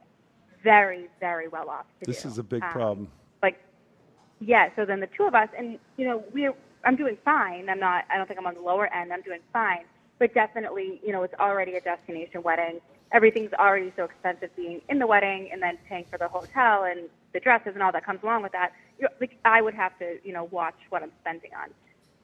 very, 0.63 1.07
very 1.21 1.49
well 1.49 1.69
off 1.71 1.87
to 2.01 2.07
This 2.07 2.23
do. 2.23 2.29
is 2.29 2.39
a 2.39 2.43
big 2.43 2.63
Um, 2.63 2.71
problem. 2.71 3.09
Like, 3.43 3.61
yeah, 4.41 4.71
so 4.77 4.85
then 4.85 5.01
the 5.01 5.07
two 5.17 5.25
of 5.25 5.35
us, 5.35 5.49
and, 5.57 5.79
you 5.97 6.07
know, 6.07 6.25
we're, 6.33 6.55
I'm 6.85 6.97
doing 6.97 7.17
fine. 7.25 7.69
I'm 7.69 7.79
not. 7.81 8.05
I 8.11 8.17
don't 8.17 8.27
think 8.27 8.39
I'm 8.39 8.47
on 8.47 8.55
the 8.55 8.61
lower 8.61 8.93
end. 8.93 9.13
I'm 9.13 9.23
doing 9.23 9.41
fine. 9.53 9.85
But 10.19 10.35
definitely, 10.35 11.01
you 11.05 11.13
know, 11.13 11.23
it's 11.25 11.35
already 11.39 11.75
a 11.77 11.81
destination 11.81 12.43
wedding. 12.43 12.81
Everything's 13.13 13.53
already 13.53 13.93
so 13.97 14.05
expensive 14.05 14.55
being 14.57 14.81
in 14.89 14.99
the 14.99 15.07
wedding 15.07 15.51
and 15.53 15.63
then 15.63 15.79
paying 15.89 16.05
for 16.11 16.19
the 16.19 16.27
hotel 16.29 16.85
and 16.85 17.09
the 17.37 17.41
dresses 17.41 17.73
and 17.75 17.83
all 17.83 17.93
that 17.93 18.05
comes 18.05 18.21
along 18.23 18.43
with 18.43 18.53
that. 18.53 18.73
You 18.99 19.05
know, 19.05 19.11
like 19.21 19.39
I 19.45 19.61
would 19.61 19.75
have 19.75 19.99
to, 19.99 20.17
you 20.25 20.33
know, 20.33 20.45
watch 20.45 20.79
what 20.89 21.03
I'm 21.03 21.13
spending 21.21 21.51
on. 21.55 21.69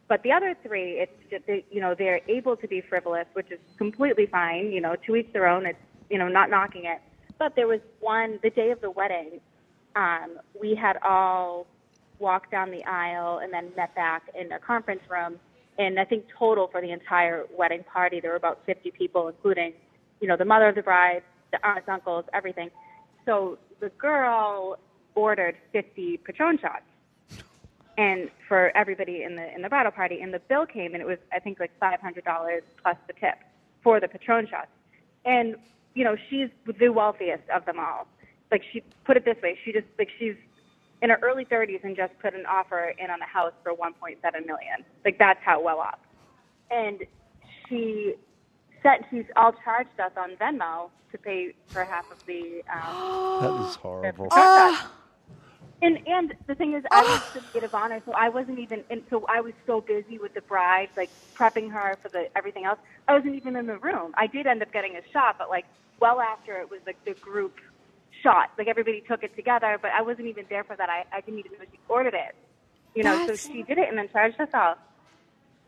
But 0.08 0.22
the 0.22 0.32
other 0.32 0.56
three, 0.66 0.92
it's 0.92 1.12
just, 1.30 1.46
they, 1.46 1.64
you 1.70 1.80
know, 1.80 1.94
they're 1.96 2.20
able 2.28 2.56
to 2.56 2.66
be 2.66 2.80
frivolous, 2.80 3.26
which 3.34 3.50
is 3.50 3.60
completely 3.76 4.26
fine. 4.26 4.72
You 4.72 4.80
know, 4.80 4.96
to 5.06 5.16
each 5.16 5.30
their 5.32 5.46
own. 5.46 5.66
It's, 5.66 5.78
you 6.08 6.18
know, 6.18 6.28
not 6.28 6.48
knocking 6.48 6.86
it. 6.86 7.00
But 7.38 7.54
there 7.56 7.66
was 7.66 7.80
one, 8.00 8.38
the 8.42 8.50
day 8.50 8.70
of 8.70 8.80
the 8.80 8.90
wedding, 8.90 9.40
um, 9.96 10.38
we 10.58 10.74
had 10.74 10.96
all 11.04 11.66
walked 12.18 12.50
down 12.50 12.70
the 12.70 12.84
aisle 12.84 13.40
and 13.42 13.52
then 13.52 13.72
met 13.76 13.94
back 13.94 14.22
in 14.38 14.52
a 14.52 14.58
conference 14.58 15.02
room. 15.10 15.38
And 15.78 15.98
I 15.98 16.04
think 16.04 16.24
total 16.38 16.68
for 16.68 16.80
the 16.80 16.90
entire 16.90 17.44
wedding 17.56 17.84
party, 17.84 18.20
there 18.20 18.30
were 18.30 18.36
about 18.36 18.60
50 18.66 18.90
people, 18.92 19.28
including, 19.28 19.72
you 20.20 20.28
know, 20.28 20.36
the 20.36 20.44
mother 20.44 20.68
of 20.68 20.74
the 20.74 20.82
bride, 20.82 21.22
the 21.50 21.66
aunts, 21.66 21.88
uncles, 21.88 22.24
everything. 22.32 22.70
So 23.26 23.58
the 23.80 23.88
girl 23.90 24.78
ordered 25.14 25.56
50 25.72 26.18
Patron 26.18 26.58
shots 26.58 26.84
and 27.98 28.30
for 28.48 28.74
everybody 28.76 29.22
in 29.22 29.36
the 29.36 29.54
in 29.54 29.62
the 29.62 29.68
bridal 29.68 29.92
party. 29.92 30.20
And 30.20 30.32
the 30.32 30.40
bill 30.40 30.66
came, 30.66 30.94
and 30.94 31.02
it 31.02 31.06
was 31.06 31.18
I 31.32 31.38
think 31.38 31.60
like 31.60 31.70
five 31.78 32.00
hundred 32.00 32.24
dollars 32.24 32.62
plus 32.82 32.96
the 33.06 33.12
tip 33.14 33.36
for 33.82 34.00
the 34.00 34.08
Patron 34.08 34.46
shots. 34.48 34.68
And 35.24 35.56
you 35.94 36.04
know, 36.04 36.16
she's 36.30 36.48
the 36.78 36.88
wealthiest 36.88 37.42
of 37.54 37.64
them 37.66 37.78
all. 37.78 38.06
Like 38.50 38.62
she 38.72 38.82
put 39.04 39.16
it 39.16 39.24
this 39.24 39.36
way, 39.42 39.58
she 39.64 39.72
just 39.72 39.86
like 39.98 40.08
she's 40.18 40.34
in 41.02 41.10
her 41.10 41.18
early 41.20 41.44
30s 41.44 41.82
and 41.82 41.96
just 41.96 42.16
put 42.20 42.32
an 42.32 42.46
offer 42.46 42.94
in 42.96 43.10
on 43.10 43.20
a 43.20 43.26
house 43.26 43.52
for 43.64 43.72
1.7 43.72 44.18
million. 44.46 44.84
Like 45.04 45.18
that's 45.18 45.40
how 45.44 45.60
well 45.60 45.80
off. 45.80 45.98
And 46.70 47.00
she 47.68 48.14
said 48.82 49.04
she's 49.10 49.24
all 49.36 49.52
charged 49.64 49.98
us 49.98 50.12
on 50.16 50.36
Venmo 50.36 50.90
to 51.10 51.18
pay 51.18 51.54
for 51.66 51.84
half 51.84 52.10
of 52.10 52.24
the. 52.26 52.62
Um, 52.72 53.42
That 53.42 53.68
is 53.68 53.74
horrible. 53.74 54.28
And 55.82 55.98
and 56.06 56.34
the 56.46 56.54
thing 56.54 56.74
is, 56.74 56.84
I 56.90 57.02
was 57.02 57.22
the 57.34 57.42
maid 57.54 57.64
of 57.64 57.74
honor, 57.74 58.00
so 58.06 58.12
I 58.12 58.28
wasn't 58.30 58.58
even. 58.60 58.84
And 58.90 59.02
so 59.10 59.26
I 59.28 59.40
was 59.40 59.52
so 59.66 59.80
busy 59.80 60.18
with 60.18 60.34
the 60.34 60.40
bride, 60.42 60.90
like 60.96 61.10
prepping 61.36 61.70
her 61.72 61.96
for 62.02 62.08
the 62.08 62.28
everything 62.36 62.64
else. 62.64 62.78
I 63.08 63.14
wasn't 63.14 63.34
even 63.36 63.56
in 63.56 63.66
the 63.66 63.78
room. 63.78 64.14
I 64.16 64.26
did 64.26 64.46
end 64.46 64.62
up 64.62 64.72
getting 64.72 64.96
a 64.96 65.02
shot, 65.12 65.36
but 65.38 65.50
like 65.50 65.66
well 66.00 66.20
after 66.20 66.60
it 66.60 66.70
was 66.70 66.80
like 66.86 67.04
the 67.04 67.14
group 67.14 67.58
shot. 68.22 68.50
Like 68.58 68.68
everybody 68.68 69.02
took 69.02 69.22
it 69.24 69.34
together, 69.36 69.78
but 69.82 69.90
I 69.92 70.02
wasn't 70.02 70.28
even 70.28 70.46
there 70.48 70.64
for 70.64 70.76
that. 70.76 70.88
I, 70.88 71.04
I 71.12 71.20
didn't 71.20 71.40
even 71.40 71.52
know 71.52 71.58
she 71.70 71.78
ordered 71.88 72.14
it. 72.14 72.34
You 72.94 73.02
know, 73.04 73.18
That's- 73.18 73.40
so 73.42 73.52
she 73.52 73.62
did 73.62 73.78
it 73.78 73.88
and 73.88 73.98
then 73.98 74.08
charged 74.10 74.40
us 74.40 74.48
off. 74.54 74.78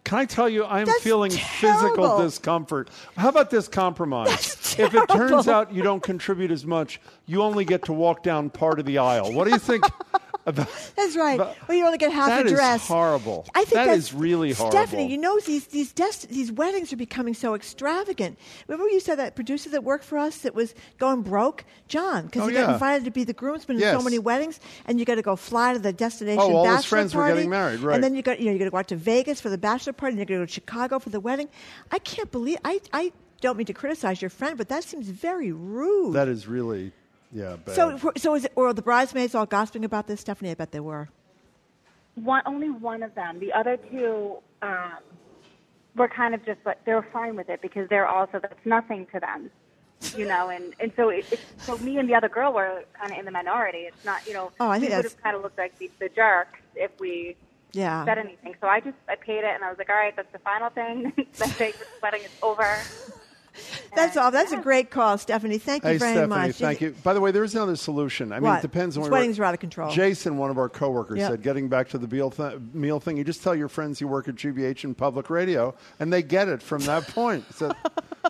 Can 0.04 0.18
I 0.18 0.24
tell 0.26 0.48
you, 0.50 0.64
I'm 0.66 0.84
That's 0.86 1.02
feeling 1.02 1.30
physical 1.30 2.18
discomfort. 2.18 2.90
How 3.16 3.30
about 3.30 3.50
this 3.50 3.68
compromise? 3.68 4.76
If 4.78 4.92
it 4.94 5.08
turns 5.08 5.48
out 5.48 5.72
you 5.72 5.82
don't 5.82 6.02
contribute 6.02 6.50
as 6.50 6.66
much, 6.66 7.00
you 7.26 7.42
only 7.42 7.64
get 7.64 7.84
to 7.86 7.92
walk 7.92 8.22
down 8.22 8.50
part 8.50 8.78
of 8.80 8.84
the 8.86 8.98
aisle. 8.98 9.32
What 9.32 9.44
do 9.44 9.50
you 9.52 9.58
think 9.58 9.84
about 10.46 10.68
That's 10.94 11.16
right. 11.16 11.38
But- 11.38 11.56
well, 11.66 11.78
you 11.78 11.86
only 11.86 11.96
get 11.96 12.12
half 12.12 12.28
That 12.28 12.42
a 12.42 12.46
is 12.48 12.52
dress. 12.52 12.86
horrible. 12.86 13.46
I 13.54 13.60
think 13.60 13.70
That 13.74 13.86
that's, 13.86 13.98
is 13.98 14.12
really 14.12 14.52
horrible. 14.52 14.72
Stephanie, 14.78 15.10
you 15.10 15.16
know 15.16 15.40
these 15.40 15.68
these 15.68 15.90
dest- 15.94 16.28
these 16.28 16.52
weddings 16.52 16.92
are 16.92 16.96
becoming 16.98 17.32
so 17.32 17.54
extravagant. 17.54 18.38
Remember 18.68 18.90
you 18.90 19.00
said 19.00 19.14
that 19.20 19.36
producer 19.36 19.70
that 19.70 19.84
worked 19.84 20.04
for 20.04 20.18
us 20.18 20.38
that 20.38 20.54
was 20.54 20.74
going 20.98 21.22
broke, 21.22 21.64
John, 21.88 22.26
because 22.26 22.42
Oh, 22.42 22.48
he 22.48 22.52
got 22.54 22.74
invited 22.74 23.06
to 23.06 23.10
be 23.10 23.24
the 23.24 23.32
groomsman 23.32 23.78
in 23.78 23.82
so 23.84 24.02
many 24.02 24.18
weddings, 24.18 24.60
and 24.84 24.98
you 25.00 25.06
got 25.06 25.14
to 25.14 25.22
go 25.22 25.34
fly 25.34 25.72
to 25.72 25.78
the 25.78 25.94
destination 25.94 26.42
Oh, 26.42 26.54
all 26.56 26.64
his 26.66 26.74
bachelor 26.76 26.88
friends 26.98 27.14
were 27.14 27.26
getting 27.26 27.48
married, 27.48 27.80
right. 27.80 27.94
And 27.94 28.04
then 28.04 28.14
you 28.14 28.20
got 28.20 28.38
you 28.38 28.46
know 28.46 28.52
you 28.52 28.58
got 28.58 28.66
to 28.66 28.70
go 28.70 28.76
out 28.76 28.88
to 28.88 28.96
Vegas 28.96 29.40
for 29.40 29.48
the 29.48 29.56
bachelor 29.56 29.93
party, 29.96 30.12
and 30.12 30.18
you 30.20 30.24
got 30.26 30.34
to 30.34 30.40
go 30.40 30.46
to 30.46 30.52
Chicago 30.52 30.98
for 30.98 31.10
the 31.10 31.20
wedding. 31.20 31.48
I 31.90 31.98
can't 31.98 32.30
believe 32.30 32.58
I 32.64 32.80
I 32.92 33.12
don't 33.40 33.56
mean 33.56 33.66
to 33.66 33.72
criticize 33.74 34.20
your 34.22 34.30
friend, 34.30 34.56
but 34.58 34.68
that 34.68 34.84
seems 34.84 35.08
very 35.08 35.52
rude. 35.52 36.14
That 36.14 36.28
is 36.28 36.46
really, 36.46 36.92
yeah, 37.32 37.56
bad. 37.56 37.74
so 37.74 38.12
so 38.16 38.34
is 38.34 38.44
it, 38.46 38.52
or 38.56 38.72
the 38.72 38.82
bridesmaids 38.82 39.34
all 39.34 39.46
gossiping 39.46 39.84
about 39.84 40.06
this, 40.06 40.20
Stephanie? 40.20 40.50
I 40.50 40.54
bet 40.54 40.72
they 40.72 40.80
were. 40.80 41.08
One, 42.16 42.42
only 42.46 42.70
one 42.70 43.02
of 43.02 43.14
them. 43.16 43.40
The 43.40 43.52
other 43.52 43.76
two 43.76 44.36
um, 44.62 44.98
were 45.96 46.08
kind 46.08 46.34
of 46.34 46.44
just 46.46 46.60
like 46.64 46.84
they 46.84 46.94
were 46.94 47.06
fine 47.12 47.34
with 47.36 47.48
it 47.48 47.60
because 47.60 47.88
they're 47.88 48.06
also 48.06 48.38
that's 48.38 48.64
nothing 48.64 49.06
to 49.12 49.18
them, 49.20 49.50
you 50.16 50.24
know. 50.26 50.48
And 50.48 50.74
and 50.78 50.92
so 50.96 51.08
it, 51.08 51.26
it, 51.32 51.40
so 51.58 51.76
me 51.78 51.98
and 51.98 52.08
the 52.08 52.14
other 52.14 52.28
girl 52.28 52.52
were 52.52 52.84
kind 52.98 53.12
of 53.12 53.18
in 53.18 53.24
the 53.24 53.32
minority. 53.32 53.78
It's 53.78 54.04
not 54.04 54.24
you 54.28 54.32
know 54.32 54.52
Oh, 54.60 54.68
I 54.70 54.78
think 54.78 54.90
we 54.92 54.96
would 54.96 55.04
that's- 55.06 55.12
have 55.14 55.22
kind 55.24 55.36
of 55.36 55.42
looked 55.42 55.58
like 55.58 55.76
the, 55.78 55.90
the 55.98 56.08
jerks 56.08 56.60
if 56.76 56.92
we 57.00 57.34
Yeah. 57.74 58.04
said 58.04 58.18
anything. 58.18 58.54
So 58.60 58.66
I 58.66 58.80
just 58.80 58.96
I 59.08 59.16
paid 59.16 59.38
it 59.38 59.54
and 59.54 59.64
I 59.64 59.68
was 59.68 59.78
like, 59.78 59.88
all 59.90 59.96
right, 59.96 60.14
that's 60.14 60.30
the 60.32 60.38
final 60.38 60.70
thing. 60.70 61.12
that 61.38 61.58
day 61.58 61.72
the 61.72 61.86
wedding 62.02 62.22
is 62.22 62.30
over. 62.42 62.76
That's 63.94 64.16
all. 64.16 64.32
That's 64.32 64.50
a 64.50 64.56
great 64.56 64.90
call, 64.90 65.16
Stephanie. 65.16 65.58
Thank 65.58 65.84
you 65.84 65.90
Hey, 65.90 65.96
very 65.98 66.14
Stephanie, 66.14 66.28
much. 66.48 66.56
thank 66.56 66.80
you. 66.80 66.90
By 67.04 67.14
the 67.14 67.20
way, 67.20 67.30
there 67.30 67.44
is 67.44 67.54
another 67.54 67.76
solution. 67.76 68.32
I 68.32 68.40
mean, 68.40 68.50
What? 68.50 68.58
it 68.58 68.62
depends 68.62 68.96
on 68.96 69.04
This 69.04 69.10
where- 69.12 69.20
weddings 69.20 69.38
are 69.38 69.44
out 69.44 69.54
of 69.54 69.60
control. 69.60 69.92
Jason, 69.92 70.38
one 70.38 70.50
of 70.50 70.58
our 70.58 70.68
coworkers, 70.68 71.18
Yep. 71.18 71.30
said, 71.30 71.42
getting 71.42 71.68
back 71.68 71.88
to 71.90 71.98
the 71.98 72.08
meal, 72.08 72.32
th- 72.32 72.54
meal 72.72 72.98
thing, 72.98 73.16
you 73.16 73.22
just 73.22 73.44
tell 73.44 73.54
your 73.54 73.68
friends 73.68 74.00
you 74.00 74.08
work 74.08 74.26
at 74.26 74.34
GBH 74.34 74.82
and 74.82 74.98
public 74.98 75.30
radio, 75.30 75.72
and 76.00 76.12
they 76.12 76.20
get 76.20 76.48
it 76.48 76.62
from 76.62 76.82
that 76.86 77.06
point. 77.06 77.44
So 77.54 77.70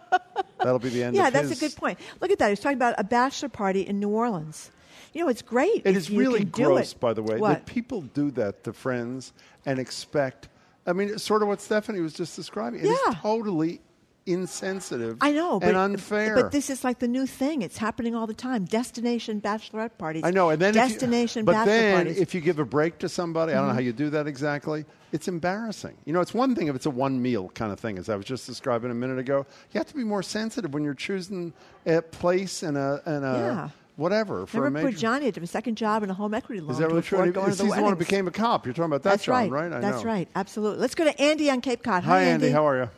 that'll 0.58 0.78
be 0.78 0.90
the 0.90 1.02
end 1.04 1.16
yeah, 1.16 1.28
of 1.28 1.32
that's 1.32 1.48
his. 1.48 1.56
a 1.62 1.68
good 1.68 1.76
point. 1.76 1.98
Look 2.20 2.30
at 2.30 2.38
that. 2.38 2.50
He's 2.50 2.60
talking 2.60 2.76
about 2.76 2.94
a 2.98 3.04
bachelor 3.04 3.48
party 3.48 3.80
in 3.80 3.98
New 4.00 4.10
Orleans. 4.10 4.70
You 5.14 5.22
know, 5.22 5.28
it's 5.28 5.42
great. 5.42 5.82
It 5.84 5.96
is 5.96 6.10
really 6.10 6.44
gross, 6.44 6.92
by 6.92 7.12
the 7.14 7.22
way, 7.22 7.38
What? 7.38 7.48
that 7.48 7.66
people 7.66 8.02
do 8.02 8.30
that 8.32 8.64
to 8.64 8.72
friends 8.72 9.32
and 9.64 9.78
expect. 9.78 10.48
I 10.86 10.92
mean, 10.92 11.08
it's 11.08 11.22
sort 11.22 11.40
of 11.42 11.48
what 11.48 11.60
Stephanie 11.60 12.00
was 12.00 12.12
just 12.12 12.36
describing. 12.36 12.80
It 12.80 12.86
is 12.86 12.98
Yeah. 13.06 13.14
totally 13.22 13.80
insensitive 14.26 15.18
I 15.20 15.32
know, 15.32 15.60
but, 15.60 15.68
and 15.68 15.76
unfair. 15.76 16.34
But 16.34 16.50
this 16.50 16.70
is 16.70 16.82
like 16.82 16.98
the 16.98 17.06
new 17.08 17.26
thing. 17.26 17.62
It's 17.62 17.76
happening 17.76 18.14
all 18.14 18.26
the 18.26 18.34
time. 18.34 18.64
Destination 18.64 19.40
bachelorette 19.40 19.98
parties. 19.98 20.22
I 20.24 20.30
know, 20.30 20.50
and 20.50 20.60
then 20.60 20.70
if 20.70 20.74
you- 20.76 20.80
destination 20.88 21.44
but 21.44 21.64
then 21.66 21.94
parties. 22.06 22.18
if 22.18 22.34
you 22.34 22.40
give 22.40 22.58
a 22.58 22.64
break 22.64 22.98
to 23.00 23.08
somebody, 23.08 23.52
I 23.52 23.56
don't 23.56 23.66
know 23.66 23.72
Mhm. 23.72 23.74
how 23.76 23.80
you 23.82 23.92
do 23.92 24.10
that 24.10 24.26
exactly. 24.26 24.84
It's 25.12 25.28
embarrassing. 25.28 25.96
You 26.06 26.12
know, 26.14 26.20
it's 26.20 26.34
one 26.34 26.54
thing 26.54 26.68
if 26.68 26.74
it's 26.74 26.86
a 26.86 26.90
one 26.90 27.20
meal 27.20 27.50
kind 27.54 27.70
of 27.70 27.78
thing, 27.78 27.98
as 27.98 28.08
I 28.08 28.16
was 28.16 28.24
just 28.24 28.46
describing 28.46 28.90
a 28.90 28.94
minute 28.94 29.18
ago. 29.18 29.46
You 29.72 29.78
have 29.78 29.86
to 29.88 29.94
be 29.94 30.04
more 30.04 30.22
sensitive 30.22 30.72
when 30.74 30.82
you're 30.84 30.94
choosing 30.94 31.52
a 31.86 32.00
place 32.02 32.62
and 32.62 32.76
a 32.76 33.02
and 33.06 33.24
a 33.24 33.28
Yeah. 33.28 33.68
Whatever 33.96 34.46
for 34.46 34.58
Remember 34.62 34.80
a 34.88 34.90
major. 34.90 34.98
Johnny 34.98 35.24
had 35.26 35.36
a 35.38 35.46
second 35.46 35.76
job 35.76 36.02
in 36.02 36.10
a 36.10 36.14
home 36.14 36.34
equity 36.34 36.60
loan 36.60 36.70
Is 36.72 36.78
that 36.78 36.88
really 36.88 37.02
true? 37.02 37.18
before 37.18 37.24
And 37.24 37.34
going 37.34 37.46
he- 37.46 37.52
to 37.52 37.56
the 37.58 37.64
he's 37.64 37.74
the 37.74 37.82
one 37.82 37.92
who 37.92 37.98
became 37.98 38.26
a 38.28 38.30
cop. 38.30 38.66
You're 38.66 38.72
talking 38.74 38.86
about 38.86 39.02
that, 39.04 39.10
That's 39.10 39.24
John, 39.24 39.50
right. 39.50 39.70
right? 39.70 39.72
I 39.72 39.80
That's 39.80 40.02
know. 40.02 40.10
right. 40.10 40.28
Absolutely. 40.34 40.78
Let's 40.80 40.94
go 40.94 41.04
to 41.04 41.20
Andy 41.20 41.50
on 41.50 41.60
Cape 41.60 41.82
Cod. 41.82 42.04
Hi, 42.04 42.22
Andy. 42.22 42.46
Andy. 42.46 42.50
How 42.50 42.66
are 42.66 42.76
you? 42.84 42.90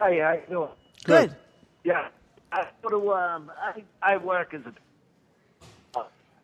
Hi, 0.00 0.18
how 0.20 0.32
you 0.32 0.42
doing? 0.48 0.68
Good. 1.04 1.36
Yeah, 1.84 2.08
I 2.52 2.66
go 2.82 2.88
to 2.90 3.12
um, 3.12 3.50
I 3.60 3.82
I 4.02 4.16
work 4.18 4.54
as 4.54 4.60
a 4.66 4.72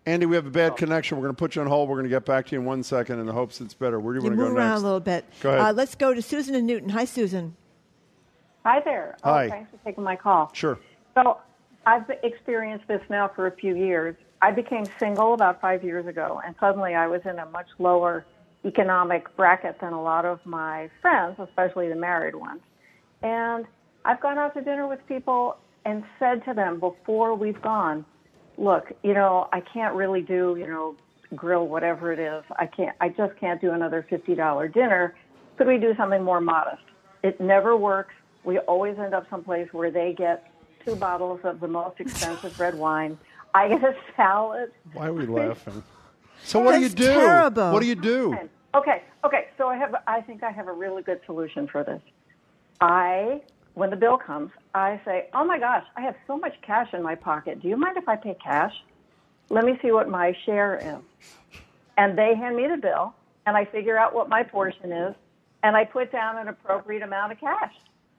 Andy, 0.06 0.24
we 0.24 0.36
have 0.36 0.46
a 0.46 0.50
bad 0.50 0.74
connection. 0.78 1.18
We're 1.18 1.24
going 1.24 1.34
to 1.34 1.38
put 1.38 1.54
you 1.54 1.60
on 1.60 1.68
hold. 1.68 1.86
We're 1.90 1.96
going 1.96 2.04
to 2.04 2.08
get 2.10 2.24
back 2.24 2.46
to 2.46 2.52
you 2.54 2.60
in 2.60 2.64
one 2.66 2.82
second 2.82 3.20
in 3.20 3.26
the 3.26 3.32
hopes 3.34 3.60
it's 3.60 3.74
better. 3.74 4.00
Where 4.00 4.14
do 4.14 4.20
you, 4.20 4.24
You 4.24 4.30
want 4.30 4.38
to 4.38 4.38
go 4.38 4.42
next? 4.44 4.48
move 4.54 4.56
go 4.56 4.62
around 4.62 4.76
a 4.78 4.80
little 4.80 5.00
bit. 5.00 5.24
Go 5.42 5.50
ahead. 5.50 5.60
Uh, 5.60 5.72
let's 5.72 5.94
go 5.94 6.14
to 6.14 6.22
Susan 6.22 6.54
and 6.54 6.66
Newton. 6.66 6.88
Hi, 6.88 7.04
Susan. 7.04 7.54
Hi 8.64 8.80
there. 8.80 9.18
Hi. 9.22 9.44
Oh, 9.44 9.48
thanks 9.50 9.70
for 9.70 9.76
taking 9.84 10.02
my 10.02 10.16
call. 10.16 10.50
Sure. 10.54 10.78
So 11.14 11.36
I've 11.88 12.10
experienced 12.22 12.86
this 12.86 13.00
now 13.08 13.28
for 13.34 13.46
a 13.46 13.50
few 13.50 13.74
years. 13.74 14.14
I 14.42 14.50
became 14.50 14.84
single 14.98 15.32
about 15.32 15.58
five 15.58 15.82
years 15.82 16.06
ago, 16.06 16.38
and 16.44 16.54
suddenly 16.60 16.94
I 16.94 17.06
was 17.06 17.22
in 17.24 17.38
a 17.38 17.46
much 17.46 17.68
lower 17.78 18.26
economic 18.66 19.34
bracket 19.36 19.80
than 19.80 19.94
a 19.94 20.02
lot 20.02 20.26
of 20.26 20.44
my 20.44 20.90
friends, 21.00 21.36
especially 21.38 21.88
the 21.88 21.96
married 21.96 22.34
ones. 22.34 22.60
And 23.22 23.64
I've 24.04 24.20
gone 24.20 24.36
out 24.36 24.52
to 24.52 24.60
dinner 24.60 24.86
with 24.86 25.00
people 25.08 25.56
and 25.86 26.04
said 26.18 26.44
to 26.44 26.52
them 26.52 26.78
before 26.78 27.34
we've 27.34 27.60
gone, 27.62 28.04
look, 28.58 28.92
you 29.02 29.14
know, 29.14 29.48
I 29.50 29.60
can't 29.60 29.94
really 29.94 30.20
do, 30.20 30.56
you 30.58 30.66
know, 30.66 30.94
grill 31.34 31.66
whatever 31.68 32.12
it 32.12 32.18
is. 32.18 32.44
I 32.58 32.66
can't, 32.66 32.94
I 33.00 33.08
just 33.08 33.34
can't 33.40 33.62
do 33.62 33.70
another 33.70 34.06
$50 34.10 34.74
dinner. 34.74 35.14
Could 35.56 35.66
we 35.66 35.78
do 35.78 35.94
something 35.96 36.22
more 36.22 36.42
modest? 36.42 36.82
It 37.22 37.40
never 37.40 37.78
works. 37.78 38.12
We 38.44 38.58
always 38.58 38.98
end 38.98 39.14
up 39.14 39.24
someplace 39.30 39.68
where 39.72 39.90
they 39.90 40.12
get 40.12 40.52
two 40.88 40.96
bottles 40.96 41.40
of 41.44 41.60
the 41.60 41.68
most 41.68 42.00
expensive 42.00 42.58
red 42.58 42.74
wine. 42.74 43.18
I 43.54 43.68
get 43.68 43.84
a 43.84 43.94
salad. 44.16 44.72
Why 44.92 45.08
are 45.08 45.12
we 45.12 45.26
laughing? 45.40 45.82
So 46.44 46.60
what 46.60 46.76
do 46.76 46.80
you 46.80 46.88
do? 46.88 47.04
terrible. 47.04 47.72
What 47.72 47.80
do 47.80 47.86
you 47.86 47.94
do? 47.94 48.36
Okay, 48.74 49.02
okay. 49.24 49.48
So 49.56 49.68
I 49.68 49.76
have, 49.76 49.94
I 50.06 50.20
think 50.20 50.42
I 50.42 50.50
have 50.50 50.68
a 50.68 50.72
really 50.72 51.02
good 51.02 51.20
solution 51.26 51.66
for 51.66 51.82
this. 51.82 52.00
I, 52.80 53.42
when 53.74 53.90
the 53.90 53.96
bill 53.96 54.18
comes, 54.18 54.50
I 54.74 55.00
say, 55.04 55.28
"Oh 55.34 55.44
my 55.44 55.58
gosh, 55.58 55.84
I 55.96 56.02
have 56.02 56.14
so 56.26 56.38
much 56.38 56.54
cash 56.62 56.88
in 56.92 57.02
my 57.02 57.14
pocket. 57.14 57.60
Do 57.60 57.68
you 57.68 57.76
mind 57.76 57.96
if 57.96 58.08
I 58.08 58.16
pay 58.16 58.36
cash? 58.42 58.74
Let 59.50 59.64
me 59.64 59.78
see 59.82 59.90
what 59.90 60.08
my 60.08 60.36
share 60.46 60.76
is." 60.76 61.28
And 61.96 62.16
they 62.16 62.36
hand 62.36 62.56
me 62.56 62.68
the 62.68 62.76
bill, 62.76 63.14
and 63.46 63.56
I 63.56 63.64
figure 63.64 63.98
out 63.98 64.14
what 64.14 64.28
my 64.28 64.44
portion 64.44 64.92
is, 64.92 65.16
and 65.64 65.76
I 65.76 65.84
put 65.84 66.12
down 66.12 66.38
an 66.38 66.46
appropriate 66.46 67.02
amount 67.02 67.32
of 67.32 67.40
cash, 67.40 67.74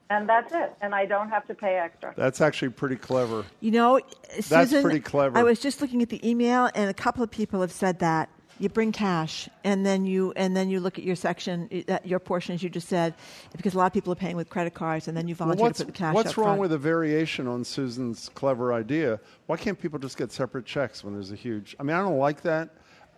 and 0.10 0.28
that's 0.28 0.52
it. 0.54 0.74
And 0.82 0.96
I 0.96 1.06
don't 1.06 1.30
have 1.30 1.46
to 1.48 1.54
pay 1.54 1.76
extra. 1.78 2.14
That's 2.16 2.42
actually 2.42 2.70
pretty 2.70 2.96
clever. 2.96 3.46
You 3.60 3.72
know, 3.72 4.00
That's 4.36 4.48
Susan, 4.48 4.82
pretty 4.82 5.00
clever. 5.02 5.38
I 5.38 5.44
was 5.44 5.60
just 5.60 5.82
looking 5.82 6.02
at 6.02 6.10
the 6.10 6.28
email, 6.28 6.70
and 6.74 6.90
a 6.90 6.94
couple 6.94 7.24
of 7.24 7.32
people 7.32 7.62
have 7.62 7.72
said 7.72 8.00
that 8.00 8.30
you 8.60 8.68
bring 8.68 8.92
cash, 8.92 9.48
and 9.64 9.86
then 9.86 10.06
you 10.06 10.34
and 10.36 10.56
then 10.56 10.70
you 10.70 10.80
look 10.80 10.98
at 10.98 11.06
your 11.06 11.16
section, 11.16 11.70
uh, 11.88 12.00
your 12.04 12.20
portion, 12.20 12.56
as 12.56 12.62
you 12.62 12.70
just 12.70 12.90
said, 12.90 13.14
because 13.56 13.74
a 13.74 13.78
lot 13.78 13.86
of 13.86 13.94
people 13.94 14.12
are 14.12 14.18
paying 14.18 14.36
with 14.36 14.50
credit 14.50 14.74
cards, 14.74 15.08
and 15.08 15.16
then 15.16 15.28
you 15.28 15.36
volunteer 15.36 15.64
what's 15.64 15.80
to 15.80 15.86
put 15.86 15.94
the 15.94 15.98
cash 15.98 16.14
what's 16.14 16.32
up 16.32 16.38
wrong 16.38 16.46
front. 16.48 16.62
with 16.62 16.74
a 16.74 16.78
variation 16.78 17.48
on 17.48 17.64
Susan's 17.64 18.30
clever 18.36 18.74
idea? 18.74 19.20
Why 19.46 19.58
can't 19.58 19.80
people 19.80 19.98
just 20.00 20.18
get 20.18 20.32
separate 20.32 20.66
checks 20.66 21.04
when 21.04 21.14
there's 21.14 21.32
a 21.32 21.36
huge? 21.36 21.76
I 21.80 21.84
mean, 21.84 21.96
I 21.96 22.02
don't 22.02 22.18
like 22.18 22.42
that, 22.42 22.70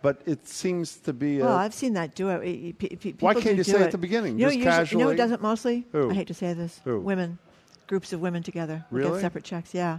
but 0.02 0.20
it 0.26 0.46
seems 0.46 0.96
to 0.96 1.12
be. 1.12 1.38
Well, 1.38 1.56
I've 1.56 1.72
seen 1.74 1.94
that 1.94 2.14
do 2.14 2.28
it. 2.28 3.20
Why 3.20 3.34
can't 3.34 3.56
you 3.56 3.64
say 3.64 3.80
it. 3.80 3.82
at 3.82 3.90
the 3.92 3.98
beginning, 3.98 4.38
You 4.38 4.46
know, 4.46 4.52
just 4.52 4.80
usually- 4.80 5.00
You 5.00 5.04
know 5.06 5.10
who 5.12 5.16
does 5.16 5.30
it 5.30 5.40
mostly? 5.40 5.86
Who? 5.92 6.10
I 6.10 6.14
hate 6.14 6.26
to 6.28 6.34
say 6.34 6.52
this. 6.54 6.80
Who? 6.84 7.00
Women, 7.00 7.38
groups 7.86 8.12
of 8.12 8.20
women 8.20 8.42
together. 8.42 8.84
Really? 8.90 9.12
Get 9.12 9.20
separate 9.20 9.44
checks. 9.44 9.72
Yeah. 9.72 9.98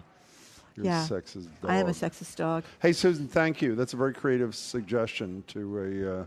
You're 0.75 0.85
a 0.85 0.89
yeah. 0.89 1.07
sexist 1.07 1.47
I 1.63 1.77
am 1.77 1.87
a 1.87 1.91
sexist 1.91 2.35
dog. 2.35 2.63
Hey, 2.81 2.93
Susan, 2.93 3.27
thank 3.27 3.61
you. 3.61 3.75
That's 3.75 3.93
a 3.93 3.97
very 3.97 4.13
creative 4.13 4.55
suggestion 4.55 5.43
to 5.47 5.77
a 5.79 6.21
uh, 6.21 6.25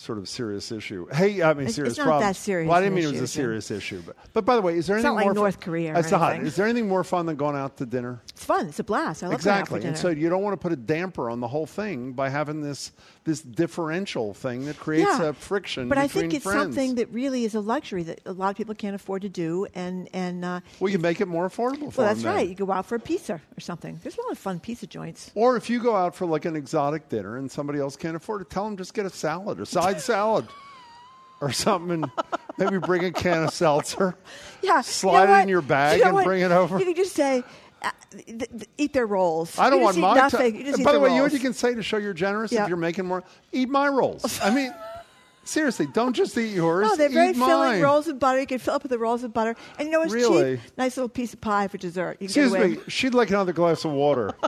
sort 0.00 0.18
of 0.18 0.28
serious 0.28 0.72
issue. 0.72 1.06
Hey, 1.12 1.42
I 1.42 1.52
mean, 1.52 1.66
It's- 1.66 1.68
it's 1.68 1.74
serious 1.76 1.98
not 1.98 2.04
problem. 2.04 2.22
that 2.28 2.36
serious 2.36 2.68
Well, 2.68 2.78
I 2.78 2.80
didn't 2.80 2.94
an 2.98 3.04
mean 3.04 3.14
it 3.14 3.20
was 3.20 3.20
a 3.20 3.26
serious 3.32 3.70
issue, 3.70 4.02
but 4.06 4.16
but 4.32 4.44
by 4.46 4.56
the 4.56 4.62
way, 4.62 4.76
is 4.76 4.86
there 4.86 4.96
It's 4.96 5.04
anything 5.04 5.10
not 5.10 5.16
like 5.16 5.24
more? 5.26 5.34
North 5.34 5.54
fun- 5.56 5.62
Korea 5.62 5.94
or 5.94 5.98
It's 5.98 6.10
not. 6.10 6.30
anything. 6.30 6.46
Is 6.46 6.56
there 6.56 6.66
anything 6.66 6.88
more 6.88 7.04
fun 7.04 7.26
than 7.26 7.36
going 7.36 7.54
out 7.56 7.76
to 7.76 7.86
dinner? 7.86 8.20
It's 8.30 8.44
fun. 8.44 8.66
It's 8.68 8.78
a 8.78 8.84
blast. 8.84 9.22
I 9.22 9.26
love 9.28 9.42
going 9.44 9.54
out 9.60 9.68
for 9.68 9.76
exactly, 9.76 9.88
and 9.88 9.98
so 9.98 10.08
you 10.08 10.28
don't 10.30 10.42
want 10.42 10.54
to 10.54 10.56
put 10.62 10.72
a 10.72 10.76
damper 10.76 11.28
on 11.28 11.40
the 11.40 11.48
whole 11.48 11.66
thing 11.66 12.12
by 12.12 12.30
having 12.30 12.62
this 12.62 12.92
this 13.24 13.42
differential 13.42 14.32
thing 14.34 14.64
that 14.64 14.78
creates 14.78 15.08
yeah. 15.18 15.28
a 15.28 15.32
friction. 15.32 15.88
But 15.88 15.98
I 15.98 16.08
think 16.08 16.32
it's 16.32 16.44
friends. 16.44 16.74
something 16.74 16.94
that 16.96 17.12
really 17.12 17.44
is 17.44 17.54
a 17.54 17.60
luxury 17.60 18.02
that 18.04 18.20
a 18.24 18.32
lot 18.32 18.50
of 18.50 18.56
people 18.56 18.74
can't 18.74 18.94
afford 18.94 19.22
to 19.22 19.28
do, 19.28 19.66
and 19.74 20.08
and 20.14 20.44
uh, 20.44 20.60
Well, 20.80 20.90
you 20.90 20.98
make 20.98 21.20
it 21.20 21.26
more 21.26 21.48
affordable 21.48 21.92
for 21.92 22.02
well, 22.02 22.08
that's 22.08 22.22
then. 22.22 22.34
right. 22.34 22.48
You 22.48 22.54
go 22.54 22.70
out 22.72 22.86
for 22.86 22.94
a 22.94 23.00
pizza 23.00 23.34
or 23.56 23.60
something. 23.60 24.00
There's 24.02 24.16
a 24.16 24.22
lot 24.22 24.32
of 24.32 24.38
fun 24.38 24.60
pizza 24.60 24.86
joints. 24.86 25.30
Or 25.34 25.56
if 25.56 25.68
you 25.68 25.82
go 25.82 25.94
out 25.94 26.14
for 26.14 26.26
like 26.26 26.44
an 26.44 26.56
exotic 26.56 27.08
dinner 27.08 27.36
and 27.36 27.50
somebody 27.50 27.78
else 27.78 27.96
can't 27.96 28.16
afford 28.16 28.40
it, 28.42 28.50
tell 28.50 28.64
them 28.64 28.76
just 28.76 28.94
get 28.94 29.06
a 29.06 29.10
salad 29.10 29.60
or 29.60 29.64
side 29.64 30.00
salad 30.00 30.46
or 31.40 31.52
something, 31.52 31.90
and 32.02 32.10
maybe 32.58 32.78
bring 32.78 33.04
a 33.04 33.12
can 33.12 33.44
of 33.44 33.50
seltzer. 33.50 34.14
Yeah, 34.62 34.82
Slide 34.82 35.22
you 35.22 35.26
know 35.26 35.38
it 35.38 35.42
in 35.44 35.48
your 35.48 35.62
bag 35.62 35.98
You 35.98 36.04
know 36.04 36.08
and 36.08 36.14
what? 36.16 36.24
bring 36.26 36.42
it 36.42 36.50
over. 36.52 36.78
You 36.78 36.84
can 36.84 36.94
just 36.94 37.14
say, 37.14 37.42
uh, 37.82 37.90
th- 38.12 38.38
th- 38.38 38.68
eat 38.78 38.92
their 38.92 39.06
rolls. 39.06 39.58
I 39.58 39.70
don't 39.70 39.78
You 39.80 39.84
want 39.84 39.96
my. 39.98 40.14
nothing. 40.14 40.54
You 40.66 40.74
eat 40.76 40.84
by 40.84 40.92
the 40.92 41.00
way, 41.00 41.10
you 41.10 41.16
know 41.16 41.22
what 41.22 41.30
rolls. 41.30 41.32
you 41.32 41.38
can 41.40 41.52
say 41.54 41.74
to 41.74 41.82
show 41.82 41.96
you're 41.96 42.12
generous 42.12 42.52
Yeah. 42.52 42.62
if 42.64 42.68
you're 42.68 42.76
making 42.76 43.06
more? 43.06 43.22
Eat 43.52 43.68
my 43.68 43.88
rolls. 43.88 44.38
I 44.42 44.50
mean, 44.50 44.74
seriously, 45.44 45.86
don't 45.86 46.12
just 46.14 46.36
eat 46.36 46.52
yours. 46.54 46.88
No, 46.88 46.96
they're 46.96 47.08
very 47.08 47.30
eat 47.30 47.36
filling 47.36 47.80
rolls 47.80 48.06
of 48.08 48.18
butter. 48.18 48.40
You 48.40 48.46
can 48.46 48.58
fill 48.58 48.74
up 48.74 48.82
with 48.82 48.90
the 48.90 48.98
rolls 48.98 49.22
of 49.24 49.32
butter, 49.32 49.56
and 49.78 49.86
you 49.86 49.92
know 49.92 50.02
it's 50.02 50.12
Really? 50.12 50.56
cheap? 50.58 50.66
Nice 50.76 50.96
little 50.96 51.08
piece 51.08 51.32
of 51.32 51.40
pie 51.40 51.68
for 51.68 51.78
dessert. 51.78 52.18
You 52.20 52.26
Excuse 52.26 52.52
me, 52.52 52.78
she'd 52.88 53.14
like 53.14 53.30
another 53.30 53.52
glass 53.52 53.84
of 53.84 53.92
water. 53.92 54.32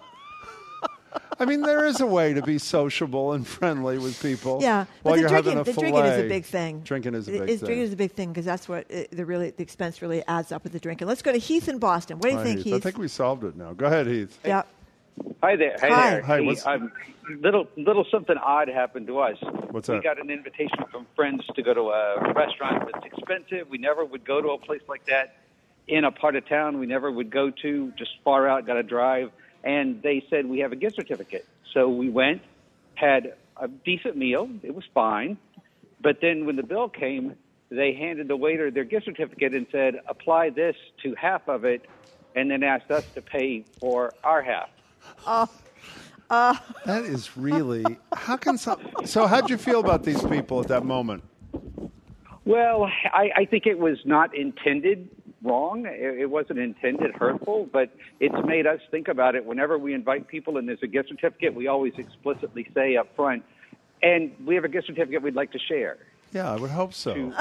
I 1.39 1.45
mean, 1.45 1.63
there 1.63 1.87
is 1.87 2.01
a 2.01 2.07
way 2.07 2.35
to 2.35 2.43
be 2.43 2.59
sociable 2.59 3.33
and 3.33 3.47
friendly 3.47 3.99
with 3.99 4.21
people. 4.23 4.59
Yeah, 4.61 4.85
while 4.85 4.87
but 5.03 5.13
the 5.15 5.21
you're 5.21 5.29
drinking, 5.29 5.53
having 5.57 5.61
a 5.61 5.65
the 5.65 5.81
drinking 5.81 6.05
is 6.05 6.25
a 6.25 6.29
big 6.29 6.45
thing. 6.45 6.81
Drinking 6.81 7.15
is 7.15 7.29
a 7.29 7.31
big 7.33 7.41
it's, 7.43 7.61
thing. 7.61 7.67
Drinking 7.67 7.85
is 7.85 7.93
a 7.93 7.97
big 7.97 8.13
thing 8.13 8.29
because 8.31 8.45
that's 8.45 8.69
what 8.69 8.91
uh, 8.93 9.03
the 9.11 9.25
really 9.25 9.51
the 9.51 9.63
expense 9.63 10.03
really 10.03 10.25
adds 10.27 10.53
up 10.53 10.63
with 10.63 10.73
the 10.73 10.81
drinking. 10.81 11.09
Let's 11.09 11.23
go 11.23 11.33
to 11.33 11.39
Heath 11.39 11.69
in 11.69 11.79
Boston. 11.79 12.19
What 12.19 12.25
do 12.25 12.31
you 12.31 12.37
Hi, 12.39 12.45
think, 12.45 12.59
Heath. 12.59 12.65
Heath? 12.67 12.75
I 12.75 12.81
think 12.81 12.99
we 12.99 13.09
solved 13.09 13.45
it 13.45 13.57
now. 13.57 13.73
Go 13.73 13.87
ahead, 13.87 14.07
Heath. 14.07 14.39
Yeah. 14.45 14.63
Hi 15.43 15.57
there. 15.57 15.77
Hi, 15.81 15.89
Hi. 15.89 16.11
there. 16.11 16.23
Hi, 16.23 16.39
Hey, 16.39 16.47
what's- 16.47 16.67
um, 16.67 16.93
little 17.41 17.67
little 17.77 18.05
something 18.11 18.37
odd 18.37 18.69
happened 18.69 19.07
to 19.07 19.19
us. 19.19 19.37
What's 19.71 19.87
that? 19.87 19.95
we 19.95 20.01
got 20.01 20.21
an 20.21 20.31
invitation 20.31 20.85
from 20.91 21.07
friends 21.17 21.45
to 21.55 21.63
go 21.63 21.75
to 21.75 21.91
a 21.91 22.33
restaurant 22.35 22.91
that's 22.93 23.05
expensive. 23.05 23.69
We 23.69 23.79
never 23.79 24.05
would 24.05 24.25
go 24.25 24.41
to 24.41 24.51
a 24.51 24.59
place 24.59 24.83
like 24.89 25.07
that 25.07 25.37
in 25.89 26.05
a 26.05 26.11
part 26.11 26.37
of 26.37 26.47
town 26.49 26.79
we 26.79 26.87
never 26.87 27.11
would 27.11 27.31
go 27.31 27.51
to, 27.51 27.93
just 27.97 28.13
far 28.25 28.47
out, 28.49 28.67
got 28.67 28.75
to 28.75 28.83
drive. 28.83 29.31
And 29.65 30.03
they 30.03 30.25
said 30.29 30.47
we 30.47 30.61
have 30.61 30.73
a 30.73 30.77
gift 30.77 30.97
certificate. 30.97 31.47
So 31.73 31.89
we 31.89 32.11
went, 32.11 32.43
had 32.95 33.35
a 33.57 33.69
decent 33.69 34.17
meal. 34.17 34.51
It 34.63 34.75
was 34.75 34.85
fine. 34.93 35.39
But 36.01 36.21
then 36.21 36.47
when 36.47 36.57
the 36.57 36.63
bill 36.63 36.89
came, 36.89 37.37
they 37.71 37.95
handed 37.95 38.29
the 38.29 38.37
waiter 38.37 38.71
their 38.71 38.85
gift 38.85 39.07
certificate 39.07 39.55
and 39.55 39.67
said, 39.71 40.01
apply 40.07 40.51
this 40.51 40.77
to 41.03 41.15
half 41.15 41.49
of 41.49 41.65
it, 41.65 41.87
and 42.35 42.51
then 42.51 42.63
asked 42.63 42.91
us 42.91 43.05
to 43.15 43.23
pay 43.23 43.65
for 43.81 44.13
our 44.25 44.43
half. 44.43 44.69
Oh, 45.27 45.49
uh, 46.29 46.57
That 46.87 47.05
is 47.05 47.37
really. 47.37 47.85
How 48.13 48.37
can 48.37 48.59
some? 48.59 48.81
So, 49.05 49.27
how'd 49.27 49.51
you 49.51 49.59
feel 49.59 49.81
about 49.81 50.03
these 50.03 50.23
people 50.23 50.61
at 50.61 50.69
that 50.69 50.85
moment? 50.85 51.23
Well, 52.45 52.85
I, 53.13 53.31
I 53.37 53.45
think 53.45 53.67
it 53.67 53.79
was 53.79 53.99
not 54.05 54.35
intended 54.35 55.09
wrong. 55.43 55.87
It, 55.87 56.21
it 56.21 56.31
wasn't 56.31 56.59
intended 56.59 57.13
hurtful, 57.15 57.69
but 57.73 57.91
it's 58.21 58.35
made 58.47 58.67
us 58.67 58.81
think 58.91 59.09
about 59.09 59.35
it. 59.35 59.45
Whenever 59.45 59.79
we 59.79 59.95
invite 59.95 60.29
people 60.29 60.57
and 60.59 60.69
there's 60.69 60.83
a 60.83 60.87
gift 60.87 61.09
certificate, 61.09 61.55
we 61.55 61.67
always 61.69 61.93
explicitly 61.99 62.69
say 62.75 62.97
up 62.97 63.15
front, 63.17 63.45
and 64.03 64.33
we 64.45 64.55
have 64.55 64.65
a 64.65 64.69
gift 64.69 64.87
certificate 64.87 65.23
we'd 65.23 65.35
like 65.35 65.53
to 65.53 65.59
share. 65.59 65.99
Yeah, 66.33 66.51
I 66.53 66.57
would 66.57 66.71
hope 66.71 66.95
so. 66.95 67.15
You 67.15 67.33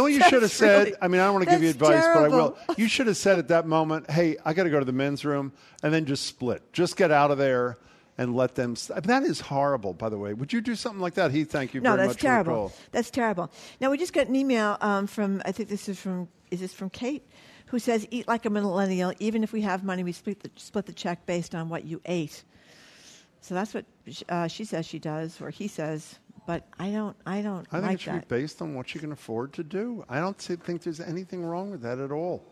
know 0.00 0.02
what 0.02 0.12
you 0.12 0.22
should 0.22 0.42
have 0.42 0.50
said? 0.50 0.84
really- 0.86 0.96
I 1.00 1.08
mean, 1.08 1.20
I 1.20 1.24
don't 1.26 1.34
want 1.34 1.44
to 1.46 1.50
give 1.50 1.62
you 1.62 1.72
that's 1.72 1.90
advice, 1.90 2.04
but 2.14 2.24
I 2.24 2.28
will. 2.28 2.58
You 2.76 2.88
should 2.88 3.06
have 3.06 3.16
said 3.16 3.38
at 3.38 3.48
that 3.48 3.66
moment, 3.66 4.10
"Hey, 4.10 4.36
I 4.44 4.52
got 4.52 4.64
to 4.64 4.70
go 4.70 4.78
to 4.80 4.84
the 4.84 4.92
men's 4.92 5.24
room," 5.24 5.52
and 5.82 5.94
then 5.94 6.04
just 6.06 6.26
split. 6.26 6.72
Just 6.72 6.96
get 6.96 7.10
out 7.12 7.30
of 7.30 7.38
there 7.38 7.78
and 8.18 8.34
let 8.34 8.54
them. 8.54 8.76
St- 8.76 9.02
that 9.04 9.22
is 9.22 9.40
horrible, 9.40 9.92
by 9.92 10.08
the 10.08 10.18
way. 10.18 10.32
Would 10.34 10.52
you 10.52 10.60
do 10.60 10.74
something 10.74 11.00
like 11.00 11.14
that? 11.14 11.30
He, 11.30 11.44
thank 11.44 11.74
you 11.74 11.80
no, 11.80 11.96
very 11.96 12.08
that's 12.08 12.08
much 12.08 12.16
for 12.16 12.22
the 12.22 12.28
terrible. 12.28 12.72
That's 12.92 13.10
terrible. 13.10 13.50
Now 13.80 13.90
we 13.90 13.98
just 13.98 14.12
got 14.12 14.28
an 14.28 14.36
email 14.36 14.76
um, 14.80 15.06
from 15.06 15.42
I 15.44 15.52
think 15.52 15.68
this 15.68 15.88
is 15.88 15.98
from 15.98 16.28
is 16.50 16.60
this 16.60 16.72
from 16.72 16.90
Kate, 16.90 17.26
who 17.66 17.78
says 17.78 18.06
eat 18.10 18.26
like 18.28 18.44
a 18.44 18.50
millennial. 18.50 19.12
Even 19.18 19.42
if 19.42 19.52
we 19.52 19.62
have 19.62 19.84
money, 19.84 20.02
we 20.02 20.12
split 20.12 20.42
the, 20.42 20.50
split 20.56 20.86
the 20.86 20.92
check 20.92 21.26
based 21.26 21.54
on 21.54 21.68
what 21.68 21.84
you 21.84 22.00
ate. 22.06 22.44
So 23.40 23.54
that's 23.54 23.74
what 23.74 23.84
uh, 24.28 24.48
she 24.48 24.64
says 24.64 24.86
she 24.86 24.98
does, 24.98 25.40
or 25.40 25.50
he 25.50 25.68
says. 25.68 26.18
But 26.46 26.66
I 26.78 26.90
don't. 26.90 27.16
I 27.26 27.42
don't 27.42 27.66
I 27.72 27.78
think 27.78 27.82
like 27.82 27.94
it 27.94 28.00
should 28.00 28.14
that. 28.14 28.28
be 28.28 28.36
based 28.36 28.62
on 28.62 28.74
what 28.74 28.94
you 28.94 29.00
can 29.00 29.12
afford 29.12 29.52
to 29.54 29.64
do. 29.64 30.04
I 30.08 30.20
don't 30.20 30.40
see, 30.40 30.56
think 30.56 30.82
there's 30.82 31.00
anything 31.00 31.44
wrong 31.44 31.70
with 31.70 31.82
that 31.82 31.98
at 31.98 32.12
all. 32.12 32.44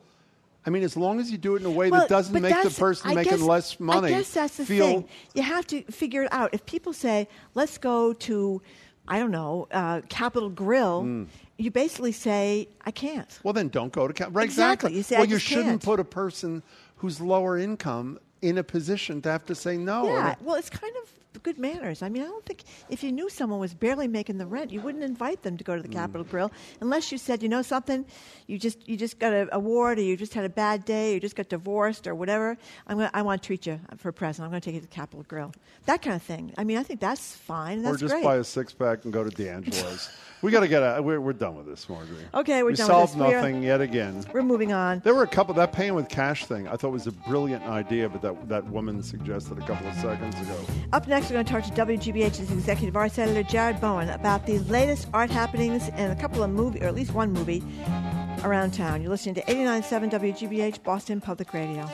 I 0.67 0.71
mean, 0.71 0.83
as 0.83 0.97
long 0.97 1.21
as 1.21 1.31
you 1.31 1.37
do 1.39 1.57
it 1.57 1.61
in 1.61 1.67
a 1.67 1.71
way 1.71 1.91
Well, 1.91 2.01
that 2.01 2.09
doesn't 2.09 2.41
make 2.41 2.63
the 2.63 2.71
person 2.71 3.11
I 3.11 3.15
making 3.15 3.33
guess- 3.39 3.41
less 3.43 3.81
money 3.81 4.09
I 4.09 4.19
guess 4.19 4.31
that's 4.31 4.57
the 4.57 4.65
feel 4.67 4.87
thing. 4.87 5.09
You 5.35 5.43
have 5.43 5.67
to 5.69 5.83
figure 5.83 6.23
it 6.23 6.33
out. 6.33 6.51
If 6.55 6.65
people 6.65 6.93
say, 6.93 7.29
"Let's 7.55 7.77
go 7.79 8.13
to," 8.15 8.63
I 9.07 9.19
don't 9.19 9.31
know, 9.31 9.69
uh, 9.71 10.01
Capital 10.09 10.49
Grille, 10.49 11.03
Mm. 11.03 11.27
you 11.59 11.71
basically 11.71 12.13
say, 12.13 12.69
"I 12.87 12.91
can't." 12.91 13.29
Well, 13.43 13.53
then 13.53 13.69
don't 13.69 13.93
go 13.93 14.09
to 14.09 14.15
Cal- 14.15 14.31
right. 14.31 14.45
Exactly. 14.45 14.95
You 14.95 15.03
say, 15.03 15.17
well, 15.17 15.27
"I 15.27 15.29
you 15.29 15.39
shouldn't 15.39 15.67
can't." 15.69 15.83
put 15.85 16.01
a 16.01 16.05
person 16.05 16.63
who's 16.97 17.21
lower 17.21 17.59
income 17.59 18.19
in 18.41 18.57
a 18.57 18.65
position 18.65 19.21
to 19.23 19.31
have 19.31 19.45
to 19.47 19.55
say 19.55 19.77
no. 19.77 20.07
Yeah, 20.07 20.35
well, 20.41 20.55
it's 20.57 20.71
kind 20.71 20.95
of 21.03 21.11
good 21.43 21.59
manners. 21.59 22.03
I 22.03 22.09
mean, 22.09 22.23
I 22.23 22.27
don't 22.27 22.45
think 22.47 22.65
if 22.89 23.03
you 23.03 23.13
knew 23.13 23.29
someone 23.29 23.61
was 23.61 23.75
barely 23.75 24.09
making 24.09 24.39
the 24.39 24.47
rent, 24.47 24.71
you 24.71 24.81
wouldn't 24.81 25.05
invite 25.05 25.43
them 25.43 25.57
to 25.57 25.65
go 25.65 25.77
to 25.77 25.83
the 25.83 25.89
hmm. 25.89 25.95
Capital 25.95 26.25
Grille 26.25 26.53
unless 26.81 27.11
you 27.13 27.19
said, 27.19 27.43
you 27.43 27.49
know, 27.49 27.63
something, 27.63 28.05
you 28.47 28.59
just 28.59 28.89
you 28.89 28.97
just 28.97 29.19
got 29.19 29.33
an 29.33 29.49
award, 29.53 29.99
or 29.99 30.03
you 30.03 30.17
just 30.17 30.35
had 30.35 30.45
a 30.45 30.49
bad 30.49 30.85
day, 30.85 31.11
or 31.11 31.15
you 31.15 31.21
just 31.21 31.37
got 31.37 31.49
divorced, 31.49 32.07
or 32.07 32.15
whatever. 32.15 32.57
I'm 32.87 32.99
gonna, 32.99 33.11
I 33.15 33.23
want 33.23 33.43
to 33.43 33.47
treat 33.47 33.67
you 33.67 33.81
for 33.97 34.09
a 34.11 34.13
present. 34.13 34.45
I'm 34.45 34.51
going 34.51 34.61
to 34.61 34.65
take 34.65 34.75
you 34.75 34.81
to 34.81 34.87
the 34.87 34.95
Capital 34.95 35.25
Grille. 35.27 35.53
That 35.87 36.03
kind 36.03 36.17
of 36.17 36.23
thing. 36.23 36.53
I 36.57 36.65
mean, 36.65 36.79
I 36.79 36.83
think 36.83 37.01
that's 37.01 37.35
fine. 37.37 37.83
That's 37.83 37.97
or 37.97 37.99
just 37.99 38.13
great. 38.13 38.25
buy 38.25 38.37
a 38.37 38.45
six 38.45 38.73
pack 38.73 39.05
and 39.05 39.13
go 39.13 39.25
to 39.25 39.31
D'Angelo's. 39.31 40.11
we 40.43 40.51
got 40.51 40.61
to 40.61 40.69
get 40.69 40.83
out. 40.83 41.05
We're, 41.05 41.21
we're 41.21 41.33
done 41.33 41.57
with 41.57 41.67
this, 41.67 41.89
Margery. 41.89 42.25
Okay, 42.35 42.63
we're 42.63 42.71
we 42.71 42.77
done 42.77 42.87
with 42.87 42.95
solved 42.95 43.13
this. 43.15 43.21
We 43.21 43.35
are- 43.35 43.41
nothing 43.41 43.63
yet 43.63 43.81
again. 43.81 44.25
We're 44.33 44.43
moving 44.43 44.73
on. 44.73 45.01
There 45.01 45.15
were 45.15 45.23
a 45.23 45.29
couple 45.29 45.55
that 45.55 45.73
paying 45.73 45.95
with 45.95 46.09
cash 46.09 46.47
thing. 46.47 46.69
I 46.69 46.77
thought 46.77 46.93
was 46.93 47.07
a 47.07 47.13
brilliant 47.13 47.65
idea, 47.65 48.09
but 48.09 48.23
that 48.23 48.49
that 48.49 48.65
woman 48.67 49.03
suggested 49.03 49.59
a 49.59 49.67
couple 49.67 49.89
of 49.89 49.95
seconds 49.97 50.39
ago. 50.41 50.59
Up 50.93 51.07
next, 51.07 51.24
we're 51.31 51.43
going 51.43 51.47
to 51.47 51.53
talk 51.53 51.65
to 51.65 51.71
WGBH's 51.87 52.51
executive 52.51 52.97
arts 52.97 53.19
editor 53.19 53.43
Jared 53.43 53.81
Bowen 53.81 54.11
about 54.11 54.47
the 54.47 54.59
latest 54.61 55.09
art 55.15 55.31
happenings 55.31 55.89
and 55.95 56.13
a 56.13 56.17
couple 56.17 56.43
of 56.43 56.51
movie, 56.51 56.81
or 56.81 56.87
at 56.87 56.95
least 56.95 57.15
one 57.15 57.33
movie, 57.33 57.63
around 58.43 58.75
town. 58.75 59.01
You're 59.01 59.11
listening 59.11 59.35
to 59.37 59.43
89.7 59.43 60.11
WGBH 60.11 60.83
Boston 60.83 61.21
Public 61.21 61.55
Radio. 61.55 61.89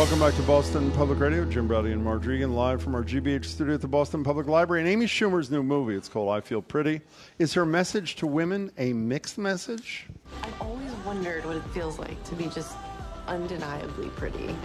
Welcome 0.00 0.18
back 0.18 0.34
to 0.36 0.42
Boston 0.44 0.90
Public 0.92 1.20
Radio. 1.20 1.44
Jim 1.44 1.68
Braude 1.68 1.92
and 1.92 2.02
Margery 2.02 2.36
Eagan 2.36 2.54
live 2.54 2.82
from 2.82 2.94
our 2.94 3.04
GBH 3.04 3.44
studio 3.44 3.74
at 3.74 3.82
the 3.82 3.86
Boston 3.86 4.24
Public 4.24 4.46
Library. 4.46 4.80
And 4.80 4.88
Amy 4.88 5.04
Schumer's 5.04 5.50
new 5.50 5.62
movie, 5.62 5.94
it's 5.94 6.08
called 6.08 6.30
I 6.30 6.40
Feel 6.40 6.62
Pretty. 6.62 7.02
Is 7.38 7.52
her 7.52 7.66
message 7.66 8.16
to 8.16 8.26
women 8.26 8.72
a 8.78 8.94
mixed 8.94 9.36
message? 9.36 10.06
I've 10.42 10.62
always 10.62 10.90
wondered 11.04 11.44
what 11.44 11.56
it 11.56 11.64
feels 11.74 11.98
like 11.98 12.24
to 12.24 12.34
be 12.34 12.46
just 12.46 12.74
undeniably 13.26 14.08
pretty. 14.16 14.56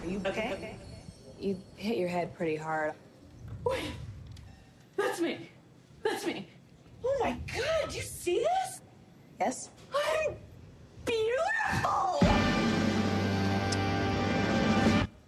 Are 0.00 0.10
you 0.10 0.20
okay? 0.26 0.76
You 1.38 1.56
hit 1.76 1.96
your 1.96 2.08
head 2.08 2.34
pretty 2.34 2.56
hard. 2.56 2.94
Wait, 3.64 3.84
That's 4.96 5.20
me. 5.20 5.48
That's 6.02 6.26
me. 6.26 6.48
Oh 7.04 7.16
my 7.20 7.36
god, 7.54 7.90
do 7.90 7.96
you 7.96 8.02
see 8.02 8.38
this? 8.38 8.80
Yes? 9.40 9.70
I'm 9.94 10.36
beautiful. 11.04 12.20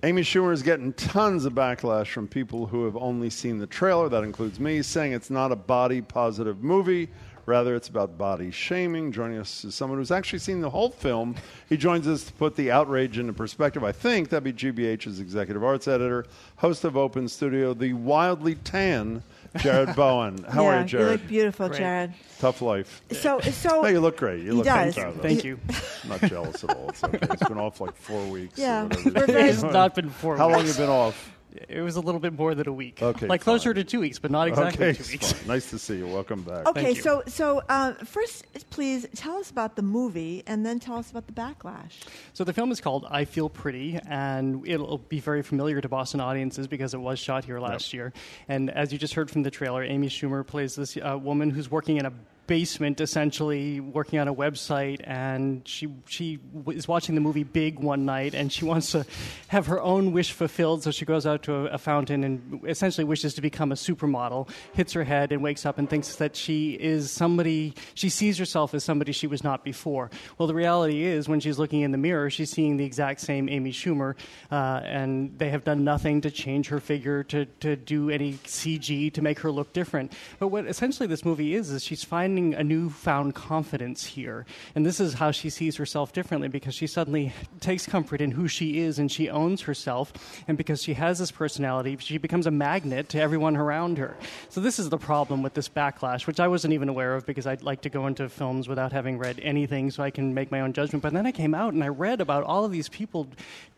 Amy 0.04 0.22
Schumer 0.22 0.52
is 0.52 0.62
getting 0.62 0.92
tons 0.92 1.46
of 1.46 1.54
backlash 1.54 2.08
from 2.08 2.28
people 2.28 2.66
who 2.66 2.84
have 2.84 2.96
only 2.96 3.30
seen 3.30 3.58
the 3.58 3.66
trailer. 3.66 4.08
That 4.08 4.22
includes 4.22 4.60
me, 4.60 4.82
saying 4.82 5.12
it's 5.12 5.30
not 5.30 5.50
a 5.50 5.56
body 5.56 6.02
positive 6.02 6.62
movie. 6.62 7.08
Rather, 7.46 7.74
it's 7.74 7.88
about 7.88 8.16
body 8.16 8.50
shaming. 8.50 9.12
Joining 9.12 9.38
us 9.38 9.64
is 9.64 9.74
someone 9.74 9.98
who's 9.98 10.10
actually 10.10 10.38
seen 10.38 10.60
the 10.60 10.70
whole 10.70 10.90
film. 10.90 11.34
He 11.68 11.76
joins 11.76 12.06
us 12.06 12.24
to 12.24 12.32
put 12.34 12.56
the 12.56 12.70
outrage 12.70 13.18
into 13.18 13.32
perspective. 13.32 13.84
I 13.84 13.92
think 13.92 14.28
that'd 14.28 14.44
be 14.44 14.52
GBH's 14.52 15.20
executive 15.20 15.64
arts 15.64 15.88
editor, 15.88 16.26
host 16.56 16.84
of 16.84 16.96
Open 16.96 17.28
Studio, 17.28 17.74
the 17.74 17.92
wildly 17.94 18.54
tan 18.56 19.22
Jared 19.58 19.94
Bowen. 19.96 20.44
How 20.48 20.64
yeah, 20.64 20.68
are 20.68 20.80
you, 20.80 20.86
Jared? 20.86 21.06
You 21.06 21.12
look 21.18 21.26
beautiful, 21.28 21.68
Jared. 21.68 22.12
Tough 22.38 22.60
life. 22.62 23.02
So, 23.12 23.40
so 23.40 23.82
No, 23.82 23.88
you 23.88 24.00
look 24.00 24.16
great. 24.16 24.40
You 24.40 24.46
He 24.46 24.52
look 24.52 24.64
does. 24.64 24.94
fantastic. 24.94 25.22
Thank 25.22 25.44
you. 25.44 25.58
I'm 26.02 26.08
not 26.10 26.20
jealous 26.22 26.64
at 26.64 26.70
all. 26.76 26.88
It's 26.90 27.04
okay. 27.04 27.18
It's 27.22 27.48
been 27.48 27.58
off 27.58 27.80
like 27.80 27.96
four 27.96 28.26
weeks. 28.26 28.58
Yeah, 28.58 28.84
whatever. 28.84 29.32
we're 29.32 29.38
It's 29.46 29.62
not 29.62 29.94
been 29.94 30.10
four 30.10 30.36
How 30.36 30.48
long 30.48 30.64
weeks. 30.64 30.78
you 30.78 30.84
been 30.84 30.90
off? 30.90 31.30
It 31.68 31.80
was 31.82 31.96
a 31.96 32.00
little 32.00 32.20
bit 32.20 32.32
more 32.32 32.54
than 32.54 32.68
a 32.68 32.72
week. 32.72 33.00
Okay, 33.02 33.26
Like 33.26 33.40
closer 33.40 33.72
to 33.72 33.84
two 33.84 34.00
weeks, 34.00 34.18
but 34.18 34.30
not 34.30 34.48
exactly 34.48 34.86
okay, 34.86 35.02
two 35.02 35.10
weeks. 35.12 35.32
fine. 35.32 35.46
Nice 35.48 35.70
to 35.70 35.78
see 35.78 35.98
you. 35.98 36.06
Welcome 36.06 36.42
back. 36.42 36.66
Okay, 36.66 36.94
so 36.94 37.22
so 37.26 37.62
uh, 37.68 37.92
first, 38.04 38.44
please 38.70 39.06
tell 39.14 39.36
us 39.36 39.50
about 39.50 39.76
the 39.76 39.82
movie, 39.82 40.42
and 40.46 40.66
then 40.66 40.80
tell 40.80 40.96
us 40.96 41.10
about 41.10 41.26
the 41.26 41.32
backlash. 41.32 41.92
So 42.32 42.42
the 42.44 42.52
film 42.52 42.72
is 42.72 42.80
called 42.80 43.06
I 43.08 43.24
Feel 43.24 43.48
Pretty, 43.48 43.98
and 44.08 44.66
it'll 44.66 44.98
be 44.98 45.20
very 45.20 45.42
familiar 45.42 45.80
to 45.80 45.88
Boston 45.88 46.20
audiences 46.20 46.66
because 46.66 46.92
it 46.94 47.00
was 47.00 47.18
shot 47.18 47.44
here 47.44 47.60
last 47.60 47.92
year. 47.92 48.12
And 48.48 48.70
as 48.70 48.92
you 48.92 48.98
just 48.98 49.14
heard 49.14 49.30
from 49.30 49.42
the 49.42 49.50
trailer, 49.50 49.84
Amy 49.84 50.08
Schumer 50.08 50.46
plays 50.46 50.74
this 50.74 50.96
uh, 50.96 51.18
woman 51.20 51.50
who's 51.50 51.70
working 51.70 51.98
in 51.98 52.06
a 52.06 52.12
basement 52.46 53.00
essentially 53.00 53.80
working 53.80 54.18
on 54.18 54.28
a 54.28 54.34
website 54.34 55.00
and 55.04 55.66
she 55.66 55.88
she 56.06 56.38
is 56.68 56.86
watching 56.86 57.14
the 57.14 57.20
movie 57.20 57.44
Big 57.44 57.78
one 57.78 58.04
night 58.04 58.34
and 58.34 58.52
she 58.52 58.64
wants 58.64 58.92
to 58.92 59.06
have 59.48 59.66
her 59.66 59.80
own 59.80 60.12
wish 60.12 60.32
fulfilled 60.32 60.82
so 60.82 60.90
she 60.90 61.04
goes 61.04 61.26
out 61.26 61.42
to 61.42 61.54
a, 61.54 61.64
a 61.66 61.78
fountain 61.78 62.24
and 62.24 62.60
essentially 62.66 63.04
wishes 63.04 63.34
to 63.34 63.40
become 63.40 63.72
a 63.72 63.74
supermodel 63.74 64.48
hits 64.72 64.92
her 64.92 65.04
head 65.04 65.32
and 65.32 65.42
wakes 65.42 65.64
up 65.64 65.78
and 65.78 65.88
thinks 65.88 66.16
that 66.16 66.36
she 66.36 66.72
is 66.74 67.10
somebody 67.10 67.74
she 67.94 68.08
sees 68.08 68.38
herself 68.38 68.74
as 68.74 68.84
somebody 68.84 69.12
she 69.12 69.26
was 69.26 69.42
not 69.42 69.64
before. 69.64 70.10
Well 70.38 70.46
the 70.46 70.54
reality 70.54 71.04
is 71.04 71.28
when 71.28 71.40
she's 71.40 71.58
looking 71.58 71.80
in 71.80 71.92
the 71.92 71.98
mirror 71.98 72.30
she's 72.30 72.50
seeing 72.50 72.76
the 72.76 72.84
exact 72.84 73.20
same 73.20 73.48
Amy 73.48 73.72
Schumer 73.72 74.14
uh, 74.50 74.80
and 74.84 75.38
they 75.38 75.50
have 75.50 75.64
done 75.64 75.84
nothing 75.84 76.20
to 76.22 76.30
change 76.30 76.68
her 76.68 76.80
figure 76.80 77.22
to, 77.24 77.46
to 77.60 77.76
do 77.76 78.10
any 78.10 78.34
CG 78.44 79.12
to 79.12 79.22
make 79.22 79.38
her 79.40 79.50
look 79.50 79.72
different. 79.72 80.12
But 80.38 80.48
what 80.48 80.66
essentially 80.66 81.06
this 81.06 81.24
movie 81.24 81.54
is 81.54 81.70
is 81.70 81.82
she's 81.84 82.04
finding 82.34 82.54
a 82.54 82.64
newfound 82.64 83.32
confidence 83.32 84.04
here. 84.04 84.44
And 84.74 84.84
this 84.84 84.98
is 84.98 85.14
how 85.14 85.30
she 85.30 85.48
sees 85.50 85.76
herself 85.76 86.12
differently 86.12 86.48
because 86.48 86.74
she 86.74 86.88
suddenly 86.88 87.32
takes 87.60 87.86
comfort 87.86 88.20
in 88.20 88.32
who 88.32 88.48
she 88.48 88.80
is 88.80 88.98
and 88.98 89.08
she 89.10 89.30
owns 89.30 89.60
herself. 89.62 90.12
And 90.48 90.58
because 90.58 90.82
she 90.82 90.94
has 90.94 91.20
this 91.20 91.30
personality 91.30 91.96
she 92.00 92.18
becomes 92.18 92.48
a 92.48 92.50
magnet 92.50 93.08
to 93.10 93.20
everyone 93.20 93.56
around 93.56 93.98
her. 93.98 94.16
So 94.48 94.60
this 94.60 94.80
is 94.80 94.88
the 94.88 94.98
problem 94.98 95.44
with 95.44 95.54
this 95.54 95.68
backlash 95.68 96.26
which 96.26 96.40
I 96.40 96.48
wasn't 96.48 96.74
even 96.74 96.88
aware 96.88 97.14
of 97.14 97.24
because 97.24 97.46
I'd 97.46 97.62
like 97.62 97.82
to 97.82 97.88
go 97.88 98.08
into 98.08 98.28
films 98.28 98.66
without 98.66 98.90
having 98.90 99.16
read 99.16 99.38
anything 99.40 99.92
so 99.92 100.02
I 100.02 100.10
can 100.10 100.34
make 100.34 100.50
my 100.50 100.60
own 100.60 100.72
judgment. 100.72 101.02
But 101.04 101.12
then 101.12 101.26
I 101.26 101.30
came 101.32 101.54
out 101.54 101.72
and 101.72 101.84
I 101.84 101.88
read 101.88 102.20
about 102.20 102.42
all 102.42 102.64
of 102.64 102.72
these 102.72 102.88
people 102.88 103.28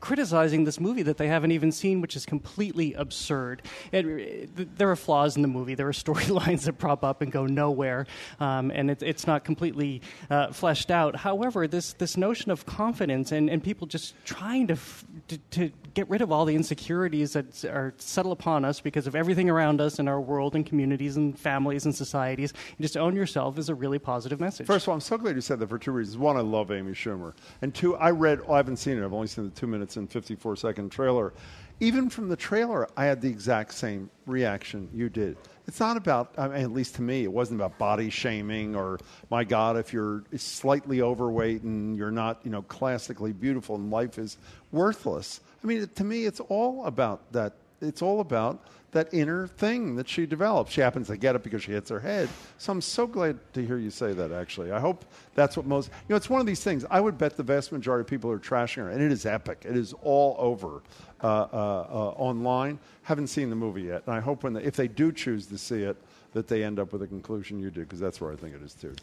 criticizing 0.00 0.64
this 0.64 0.80
movie 0.80 1.02
that 1.02 1.18
they 1.18 1.28
haven't 1.28 1.52
even 1.52 1.72
seen 1.72 2.00
which 2.00 2.16
is 2.16 2.24
completely 2.24 2.94
absurd. 2.94 3.60
It, 3.92 4.06
it- 4.06 4.78
there 4.78 4.90
are 4.90 4.96
flaws 4.96 5.36
in 5.36 5.42
the 5.42 5.48
movie. 5.48 5.74
There 5.74 5.88
are 5.88 5.92
storylines 6.06 6.62
that 6.64 6.78
prop 6.78 7.04
up 7.04 7.20
and 7.20 7.30
go 7.30 7.44
nowhere 7.44 8.06
um, 8.46 8.70
and 8.70 8.90
it, 8.90 9.02
it's 9.02 9.26
not 9.26 9.44
completely 9.44 10.02
uh, 10.30 10.52
fleshed 10.52 10.90
out 10.90 11.16
however 11.16 11.66
this, 11.66 11.92
this 11.94 12.16
notion 12.16 12.50
of 12.50 12.66
confidence 12.66 13.32
and, 13.32 13.50
and 13.50 13.62
people 13.62 13.86
just 13.86 14.14
trying 14.24 14.66
to, 14.66 14.74
f- 14.74 15.04
to, 15.28 15.38
to 15.50 15.70
get 15.94 16.08
rid 16.08 16.22
of 16.22 16.30
all 16.30 16.44
the 16.44 16.54
insecurities 16.54 17.32
that 17.32 17.64
are 17.64 17.94
settle 17.98 18.32
upon 18.32 18.64
us 18.64 18.80
because 18.80 19.06
of 19.06 19.14
everything 19.14 19.48
around 19.50 19.80
us 19.80 19.98
in 19.98 20.08
our 20.08 20.20
world 20.20 20.54
and 20.54 20.66
communities 20.66 21.16
and 21.16 21.38
families 21.38 21.84
and 21.84 21.94
societies 21.94 22.52
and 22.52 22.84
just 22.84 22.96
own 22.96 23.16
yourself 23.16 23.58
is 23.58 23.68
a 23.68 23.74
really 23.74 23.98
positive 23.98 24.40
message 24.40 24.66
First 24.66 24.84
of 24.84 24.88
all, 24.90 24.94
I'm 24.94 25.00
so 25.00 25.16
glad 25.16 25.34
you 25.34 25.40
said 25.40 25.58
that 25.60 25.68
for 25.68 25.78
two 25.78 25.92
reasons. 25.92 26.18
One, 26.18 26.36
I 26.36 26.40
love 26.40 26.70
Amy 26.70 26.92
Schumer. 26.92 27.34
And 27.62 27.74
two, 27.74 27.96
I 27.96 28.10
read, 28.10 28.40
oh, 28.46 28.54
I 28.54 28.56
haven't 28.58 28.76
seen 28.76 28.98
it. 28.98 29.04
I've 29.04 29.12
only 29.12 29.26
seen 29.26 29.44
the 29.44 29.50
two 29.50 29.66
minutes 29.66 29.96
and 29.96 30.10
54 30.10 30.56
second 30.56 30.90
trailer. 30.90 31.32
Even 31.80 32.08
from 32.10 32.28
the 32.28 32.36
trailer, 32.36 32.88
I 32.96 33.04
had 33.04 33.20
the 33.20 33.28
exact 33.28 33.74
same 33.74 34.10
reaction 34.26 34.88
you 34.92 35.08
did. 35.08 35.36
It's 35.66 35.80
not 35.80 35.96
about, 35.96 36.32
I 36.38 36.46
mean, 36.46 36.62
at 36.62 36.70
least 36.72 36.94
to 36.96 37.02
me, 37.02 37.24
it 37.24 37.32
wasn't 37.32 37.60
about 37.60 37.76
body 37.76 38.08
shaming 38.08 38.76
or, 38.76 39.00
my 39.30 39.42
God, 39.42 39.76
if 39.76 39.92
you're 39.92 40.22
slightly 40.36 41.02
overweight 41.02 41.62
and 41.62 41.96
you're 41.96 42.12
not, 42.12 42.40
you 42.44 42.50
know, 42.50 42.62
classically 42.62 43.32
beautiful 43.32 43.74
and 43.74 43.90
life 43.90 44.16
is 44.18 44.38
worthless. 44.70 45.40
I 45.64 45.66
mean, 45.66 45.88
to 45.88 46.04
me, 46.04 46.24
it's 46.24 46.38
all 46.40 46.84
about 46.86 47.32
that. 47.32 47.54
It's 47.80 48.00
all 48.00 48.20
about 48.20 48.64
that 48.92 49.12
inner 49.12 49.46
thing 49.46 49.96
that 49.96 50.08
she 50.08 50.26
develops. 50.26 50.72
She 50.72 50.80
happens 50.80 51.08
to 51.08 51.16
get 51.16 51.36
it 51.36 51.42
because 51.42 51.62
she 51.62 51.72
hits 51.72 51.90
her 51.90 52.00
head. 52.00 52.28
So 52.58 52.72
I'm 52.72 52.80
so 52.80 53.06
glad 53.06 53.38
to 53.54 53.64
hear 53.64 53.78
you 53.78 53.90
say 53.90 54.12
that, 54.12 54.32
actually. 54.32 54.72
I 54.72 54.80
hope 54.80 55.04
that's 55.34 55.56
what 55.56 55.66
most, 55.66 55.88
you 55.88 56.12
know, 56.12 56.16
it's 56.16 56.30
one 56.30 56.40
of 56.40 56.46
these 56.46 56.62
things. 56.62 56.84
I 56.90 57.00
would 57.00 57.18
bet 57.18 57.36
the 57.36 57.42
vast 57.42 57.72
majority 57.72 58.02
of 58.02 58.06
people 58.06 58.30
are 58.30 58.38
trashing 58.38 58.76
her, 58.76 58.90
and 58.90 59.02
it 59.02 59.12
is 59.12 59.26
epic. 59.26 59.64
It 59.68 59.76
is 59.76 59.92
all 60.02 60.36
over 60.38 60.82
uh, 61.22 61.26
uh, 61.26 61.46
uh, 61.52 62.14
online. 62.16 62.78
Haven't 63.02 63.28
seen 63.28 63.50
the 63.50 63.56
movie 63.56 63.82
yet. 63.82 64.02
And 64.06 64.14
I 64.14 64.20
hope 64.20 64.44
when 64.44 64.54
they, 64.54 64.62
if 64.62 64.76
they 64.76 64.88
do 64.88 65.12
choose 65.12 65.46
to 65.46 65.58
see 65.58 65.82
it, 65.82 65.96
that 66.32 66.48
they 66.48 66.62
end 66.62 66.78
up 66.78 66.92
with 66.92 67.02
a 67.02 67.06
conclusion 67.06 67.58
you 67.58 67.70
do, 67.70 67.80
because 67.80 68.00
that's 68.00 68.20
where 68.20 68.32
I 68.32 68.36
think 68.36 68.54
it 68.54 68.62
is 68.62 68.74
too. 68.74 68.94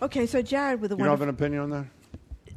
Okay, 0.00 0.26
so 0.26 0.40
Jared 0.40 0.80
with 0.80 0.92
a 0.92 0.94
You 0.94 1.04
don't 1.04 1.10
have 1.10 1.22
an 1.22 1.28
opinion 1.28 1.62
on 1.62 1.70
that? 1.70 1.86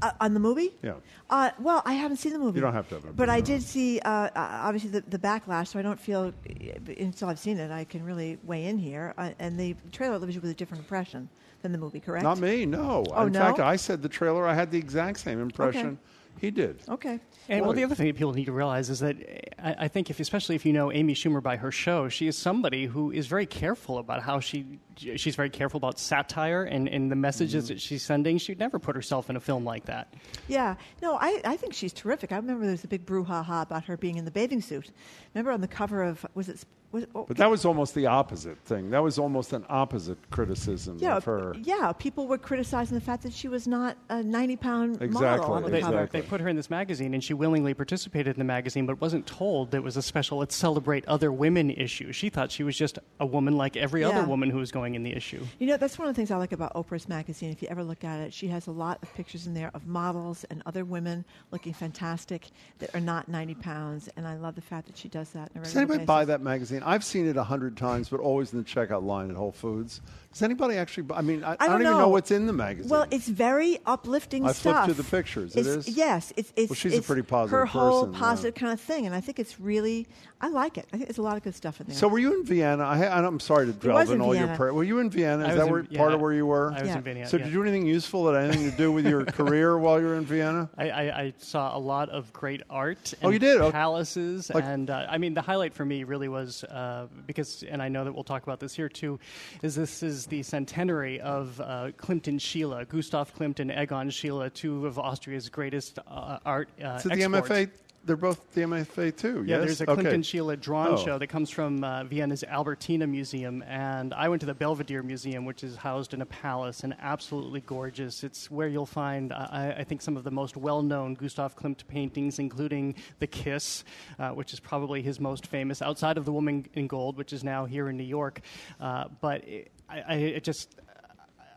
Uh, 0.02 0.12
on 0.20 0.34
the 0.34 0.40
movie. 0.40 0.72
Yeah. 0.82 0.96
Uh, 1.30 1.52
well, 1.60 1.82
I 1.86 1.94
haven't 1.94 2.18
seen 2.18 2.34
the 2.34 2.40
movie. 2.40 2.58
You 2.58 2.62
don't 2.62 2.74
have 2.74 2.90
to 2.90 2.96
have 2.96 3.16
But 3.16 3.30
I 3.30 3.42
did 3.42 3.62
see, 3.62 4.00
uh, 4.00 4.10
uh, 4.10 4.30
obviously, 4.36 4.90
the, 4.90 5.02
the 5.02 5.20
backlash, 5.20 5.68
so 5.68 5.80
I 5.80 5.82
don't 5.82 6.00
feel, 6.00 6.34
uh, 6.50 6.92
until 7.00 7.30
I've 7.30 7.40
seen 7.40 7.58
it, 7.58 7.72
I 7.72 7.84
can 7.84 8.04
really 8.04 8.38
weigh 8.44 8.66
in 8.66 8.78
here. 8.78 9.14
Uh, 9.18 9.32
and 9.40 9.60
the 9.60 9.76
trailer 9.92 10.18
leaves 10.20 10.36
you 10.36 10.42
with 10.42 10.52
a 10.52 10.56
different 10.56 10.84
impression 10.84 11.30
than 11.62 11.72
the 11.72 11.78
movie, 11.78 12.00
correct? 12.00 12.24
Not 12.24 12.40
me, 12.40 12.66
no. 12.66 13.04
Oh, 13.12 13.28
In 13.28 13.34
no? 13.34 13.40
fact, 13.40 13.60
I 13.60 13.76
said 13.76 14.02
the 14.02 14.10
trailer, 14.10 14.48
I 14.48 14.54
had 14.54 14.72
the 14.72 14.78
exact 14.78 15.20
same 15.20 15.40
impression 15.40 16.00
he 16.42 16.50
did. 16.52 16.82
Okay. 16.90 17.20
And 17.48 17.61
well, 17.64 17.74
the 17.74 17.84
other 17.84 17.94
thing 17.95 18.08
that 18.08 18.18
people 18.18 18.34
need 18.34 18.45
to 18.45 18.52
realize 18.52 18.90
is 18.90 19.00
that 19.00 19.16
I, 19.60 19.86
I 19.86 19.88
think, 19.88 20.10
if 20.10 20.20
especially 20.20 20.56
if 20.56 20.66
you 20.66 20.74
know 20.74 20.92
Amy 20.92 21.14
Schumer 21.14 21.42
by 21.42 21.56
her 21.58 21.72
show, 21.72 22.10
she 22.10 22.28
is 22.28 22.36
somebody 22.38 22.86
who 22.88 23.11
is 23.11 23.28
very 23.28 23.45
careful 23.45 24.00
about 24.00 24.24
how 24.24 24.40
she 24.40 24.80
she's 24.98 25.36
very 25.36 25.50
careful 25.50 25.78
about 25.78 26.00
satire 26.00 26.64
and, 26.64 26.90
and 26.90 27.11
the 27.11 27.16
messages 27.16 27.66
Mm-hmm. 27.66 27.74
that 27.76 27.82
she's 27.82 28.03
sending. 28.03 28.38
She'd 28.40 28.60
never 28.60 28.80
put 28.80 28.95
herself 28.95 29.30
in 29.30 29.36
a 29.36 29.40
film 29.40 29.64
like 29.64 29.86
that. 29.86 30.14
Yeah, 30.48 30.76
no, 31.02 31.18
I, 31.22 31.42
I 31.45 31.58
think 31.58 31.74
she's 31.74 31.94
terrific. 31.94 32.32
I 32.32 32.38
remember 32.38 32.64
there 32.64 32.72
was 32.72 32.84
a 32.84 32.88
big 32.88 33.06
brouhaha 33.06 33.61
about 33.61 33.86
her 33.86 33.95
being 33.95 34.18
in 34.18 34.26
the 34.26 34.32
bathing 34.32 34.61
suit. 34.61 34.90
Remember 35.34 35.52
on 35.52 35.61
the 35.61 35.68
cover 35.68 36.02
of 36.03 36.26
was 36.34 36.50
it? 36.50 36.64
Was 36.92 37.03
it 37.03 37.10
oh, 37.16 37.26
But 37.28 37.38
that 37.38 37.50
was 37.50 37.64
almost 37.66 37.95
the 37.95 38.08
opposite 38.08 38.58
thing. 38.66 38.90
That 38.90 39.02
was 39.02 39.18
almost 39.18 39.53
an 39.53 39.66
opposite 39.70 40.18
criticism 40.30 40.98
yeah, 41.00 41.18
of 41.18 41.24
her. 41.26 41.56
yeah. 41.64 41.92
People 41.94 42.28
were 42.28 42.38
criticizing 42.38 42.95
the 42.95 43.02
fact 43.03 43.24
that 43.24 43.34
she 43.34 43.48
was 43.48 43.68
not 43.68 43.98
a 44.10 44.22
ninety-pound 44.22 45.02
Exactly, 45.02 45.22
model 45.22 45.53
on 45.53 45.64
the 45.64 45.70
They, 45.70 45.82
cover. 45.82 46.10
they 46.11 46.22
put 46.22 46.42
her 46.42 46.48
in 46.50 46.56
this 46.56 46.70
magazine, 46.70 47.14
and 47.14 47.24
she 47.24 47.34
willingly 47.34 47.74
participated 47.74 48.36
in 48.36 48.40
the 48.40 48.45
magazine, 48.45 48.86
but 48.86 49.00
wasn't 49.00 49.26
told 49.26 49.74
it 49.74 49.82
was 49.84 49.95
a 49.98 50.02
special 50.02 50.40
"Let's 50.40 50.56
Celebrate 50.56 51.08
Other 51.08 51.32
Women" 51.32 51.70
issue. 51.72 52.11
She 52.11 52.30
thought 52.30 52.52
she 52.52 52.64
was 52.64 52.78
just 52.78 53.00
a 53.20 53.26
woman 53.26 53.56
like 53.58 53.78
every 53.78 54.03
other 54.03 54.24
woman 54.26 54.50
who 54.50 54.58
was 54.58 54.72
going 54.72 54.95
in 54.95 55.03
the 55.03 55.16
issue. 55.16 55.45
You 55.60 55.68
know, 55.68 55.78
that's 55.78 55.98
one 55.98 56.08
of 56.08 56.14
the 56.14 56.20
things 56.20 56.32
I 56.32 56.38
like 56.38 56.52
about 56.52 56.74
Oprah's 56.74 57.08
magazine. 57.08 57.52
If 57.52 57.61
you 57.61 57.68
ever 57.70 57.84
look 57.84 58.03
at 58.03 58.20
it, 58.20 58.34
she 58.34 58.48
has 58.50 58.68
a 58.68 58.72
lot 58.72 59.00
of 59.02 59.14
pictures 59.14 59.48
in 59.48 59.53
there 59.53 59.72
of 59.74 59.88
models 59.88 60.44
and 60.50 60.61
other 60.66 60.84
women 60.86 61.24
looking 61.52 61.74
fantastic 61.74 62.50
that 62.80 62.94
are 62.95 63.00
not 63.00 63.30
90 63.30 63.56
pounds. 63.56 64.10
And 64.18 64.28
I 64.28 64.36
love 64.36 64.56
the 64.56 64.61
fact 64.61 64.88
that 64.88 64.98
she 64.98 65.08
does 65.08 65.30
that 65.30 65.52
on 65.56 65.61
a 65.61 65.64
Does 65.64 65.76
anybody 65.76 66.00
basis. 66.00 66.08
buy 66.08 66.26
that 66.26 66.42
magazine? 66.42 66.81
I've 66.84 67.03
seen 67.03 67.27
it 67.27 67.38
a 67.38 67.43
hundred 67.43 67.77
times, 67.77 68.10
but 68.10 68.19
always 68.19 68.53
in 68.53 68.60
the 68.60 68.66
checkout 68.66 69.03
line 69.03 69.30
at 69.30 69.35
Whole 69.35 69.51
Foods. 69.51 70.01
Does 70.32 70.42
anybody 70.43 70.76
actually? 70.77 71.03
Buy, 71.03 71.18
I 71.18 71.22
mean, 71.22 71.43
I, 71.43 71.58
I 71.60 71.68
don't, 71.68 71.82
even 71.82 71.98
know 71.98 72.08
what's 72.08 72.32
in 72.32 72.45
the 72.45 72.53
magazine. 72.53 72.90
Well, 72.90 73.06
it's 73.11 73.27
very 73.27 73.80
uplifting 73.85 74.45
I 74.45 74.53
stuff. 74.53 74.76
I 74.76 74.85
flipped 74.85 74.85
through 74.98 75.03
the 75.03 75.10
pictures. 75.11 75.56
It 75.56 75.68
It's- 75.68 75.88
Yes, 75.90 76.32
it's 76.38 76.53
it's. 76.56 76.69
Well, 76.69 76.76
she's 76.76 76.98
a 76.98 77.01
pretty 77.01 77.22
positive 77.24 77.51
Her 77.60 77.66
whole 77.66 78.06
person, 78.06 78.14
yeah. 78.14 78.19
positive 78.19 78.56
kind 78.56 78.72
of 78.74 78.80
thing, 78.80 79.06
and 79.06 79.14
I 79.14 79.19
think 79.22 79.40
it's 79.40 79.60
really. 79.60 80.08
I 80.43 80.48
like 80.48 80.80
it. 80.80 80.88
I 80.92 80.98
think 80.98 81.08
there's 81.08 81.19
a 81.19 81.22
lot 81.22 81.38
of 81.38 81.43
good 81.43 81.53
stuff 81.53 81.80
in 81.82 81.88
there. 81.88 81.95
So 81.95 82.08
were 82.08 82.18
you 82.18 82.34
in 82.40 82.43
Vienna? 82.43 82.84
I, 82.84 83.16
I'm 83.26 83.40
sorry 83.40 83.68
to 83.68 83.74
was 83.74 83.80
delve 83.80 84.08
in 84.10 84.16
in 84.16 84.22
all 84.22 84.34
your. 84.34 84.48
Vienna. 84.48 84.74
Were 84.74 84.84
you 84.84 84.98
in 85.00 85.10
Vienna? 85.11 85.43
Is 85.43 85.50
was 85.50 85.58
that 85.58 85.66
in- 85.68 85.72
where, 85.72 85.85
yeah, 85.90 86.00
part 86.00 86.14
of 86.14 86.22
where 86.22 86.34
you 86.34 86.45
were? 86.48 86.72
I 86.72 86.82
was 86.82 86.90
in 86.90 87.01
Vienna, 87.01 87.27
So 87.27 87.38
yeah. 87.38 87.43
did 87.43 87.53
you 87.53 87.60
do 87.60 87.69
anything 87.69 87.85
useful 87.85 88.24
that 88.24 88.35
had 88.42 88.50
anything 88.50 88.72
to 88.72 88.77
do 88.77 88.92
with 88.92 89.06
your 89.06 89.26
career 89.38 89.77
while 89.77 90.00
you 90.00 90.08
were 90.08 90.16
in 90.16 90.26
Vienna? 90.26 90.69
I, 90.77 90.90
I, 90.90 91.01
I 91.22 91.34
saw 91.38 91.77
a 91.77 91.80
lot 91.80 92.10
of 92.10 92.34
great 92.34 92.61
art. 92.69 93.14
Oh, 93.22 93.30
you 93.30 93.38
did? 93.38 93.60
Palaces, 93.72 94.50
Like- 94.50 94.64
and 94.64 94.90
uh, 94.90 95.06
I 95.10 95.18
mean 95.19 95.34
the 95.35 95.42
highlight 95.42 95.74
for 95.74 95.85
me 95.85 96.06
really 96.06 96.27
was 96.30 96.64
uh, 96.64 97.08
because, 97.27 97.64
and 97.64 97.82
I 97.82 97.90
know 97.90 98.03
that 98.06 98.14
we'll 98.14 98.24
talk 98.24 98.42
about 98.43 98.60
this 98.60 98.74
here 98.74 98.90
too, 98.90 99.19
is 99.61 99.76
this 99.76 100.01
is 100.01 100.20
the 100.25 100.43
centenary 100.43 101.19
of 101.22 101.59
uh, 101.61 101.91
Klimt 101.98 102.27
and 102.27 102.40
Schiele, 102.40 102.88
Gustav 102.88 103.35
Klimt 103.35 103.59
and 103.59 103.72
Egon 103.72 104.09
Schiele, 104.09 104.53
two 104.53 104.85
of 104.85 104.98
Austria's 104.98 105.50
greatest 105.50 106.00
uh, 106.08 106.40
art 106.45 106.69
uh, 106.83 107.00
it 107.03 107.03
the 107.03 107.11
exports. 107.24 107.50
MFA 107.50 107.69
they're 108.03 108.17
both 108.17 108.53
the 108.53 108.61
MFA 108.61 109.16
too. 109.16 109.43
Yeah, 109.45 109.58
yes? 109.58 109.66
there's 109.66 109.82
a 109.82 109.91
Okay. 109.91 110.03
Klimt 110.03 110.14
and 110.14 110.24
Schiele 110.24 110.59
drawn 110.59 110.90
Oh. 110.90 110.98
show 110.98 111.17
that 111.19 111.27
comes 111.27 111.50
from 111.50 111.83
uh, 111.83 112.03
Vienna's 112.03 112.43
Albertina 112.43 113.06
Museum, 113.06 113.64
and 113.67 114.14
I 114.14 114.27
went 114.30 114.40
to 114.40 114.45
the 114.45 114.53
Belvedere 114.53 115.03
Museum, 115.03 115.45
which 115.45 115.64
is 115.64 115.75
housed 115.75 116.14
in 116.14 116.22
a 116.22 116.25
palace 116.25 116.83
and 116.83 116.95
absolutely 117.00 117.61
gorgeous. 117.61 118.24
It's 118.24 118.50
where 118.50 118.67
you'll 118.67 118.85
find, 118.85 119.32
uh, 119.32 119.48
I, 119.51 119.72
I 119.74 119.83
think, 119.83 120.01
some 120.01 120.17
of 120.17 120.24
the 120.24 120.32
most 120.32 120.58
well-known 120.58 121.14
Gustav 121.14 121.56
Klimt 121.56 121.85
paintings, 121.88 122.40
including 122.40 122.95
The 123.19 123.27
Kiss, 123.27 123.83
uh, 124.17 124.30
which 124.30 124.53
is 124.53 124.59
probably 124.59 125.01
his 125.01 125.19
most 125.19 125.45
famous, 125.48 125.82
outside 125.82 126.17
of 126.17 126.25
The 126.25 126.32
Woman 126.33 126.66
in 126.74 126.88
Gold, 126.88 127.17
which 127.17 127.33
is 127.33 127.43
now 127.43 127.66
here 127.66 127.88
in 127.90 127.98
New 127.98 128.03
York. 128.03 128.41
Uh, 128.80 129.06
but 129.22 129.48
it, 129.48 129.72
I, 129.92 130.03
I 130.08 130.14
it 130.16 130.44
just 130.44 130.76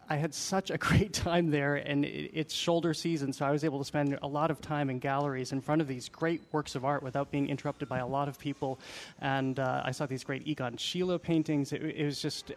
I 0.07 0.17
had 0.17 0.35
such 0.35 0.71
a 0.71 0.77
great 0.89 1.15
time 1.15 1.51
there, 1.51 1.77
and 1.77 2.05
it, 2.05 2.31
it's 2.35 2.53
shoulder 2.53 2.93
season, 2.93 3.33
so 3.33 3.47
I 3.47 3.51
was 3.51 3.65
able 3.65 3.79
to 3.79 3.87
spend 3.87 4.19
a 4.21 4.27
lot 4.27 4.51
of 4.51 4.61
time 4.61 4.91
in 4.91 4.99
galleries 4.99 5.51
in 5.53 5.63
front 5.63 5.81
of 5.81 5.89
these 5.89 6.11
great 6.11 6.43
works 6.53 6.75
of 6.75 6.85
art 6.85 7.03
without 7.03 7.31
being 7.31 7.49
interrupted 7.49 7.89
by 7.89 8.01
a 8.01 8.07
lot 8.07 8.29
of 8.29 8.39
people. 8.39 8.79
And 9.23 9.59
uh, 9.59 9.81
I 9.83 9.93
saw 9.93 10.05
these 10.05 10.23
great 10.23 10.47
Egon 10.47 10.77
Schiele 10.77 11.21
paintings. 11.23 11.73
It, 11.73 11.83
it 11.83 12.05
was 12.05 12.21
just, 12.21 12.51
uh, 12.51 12.55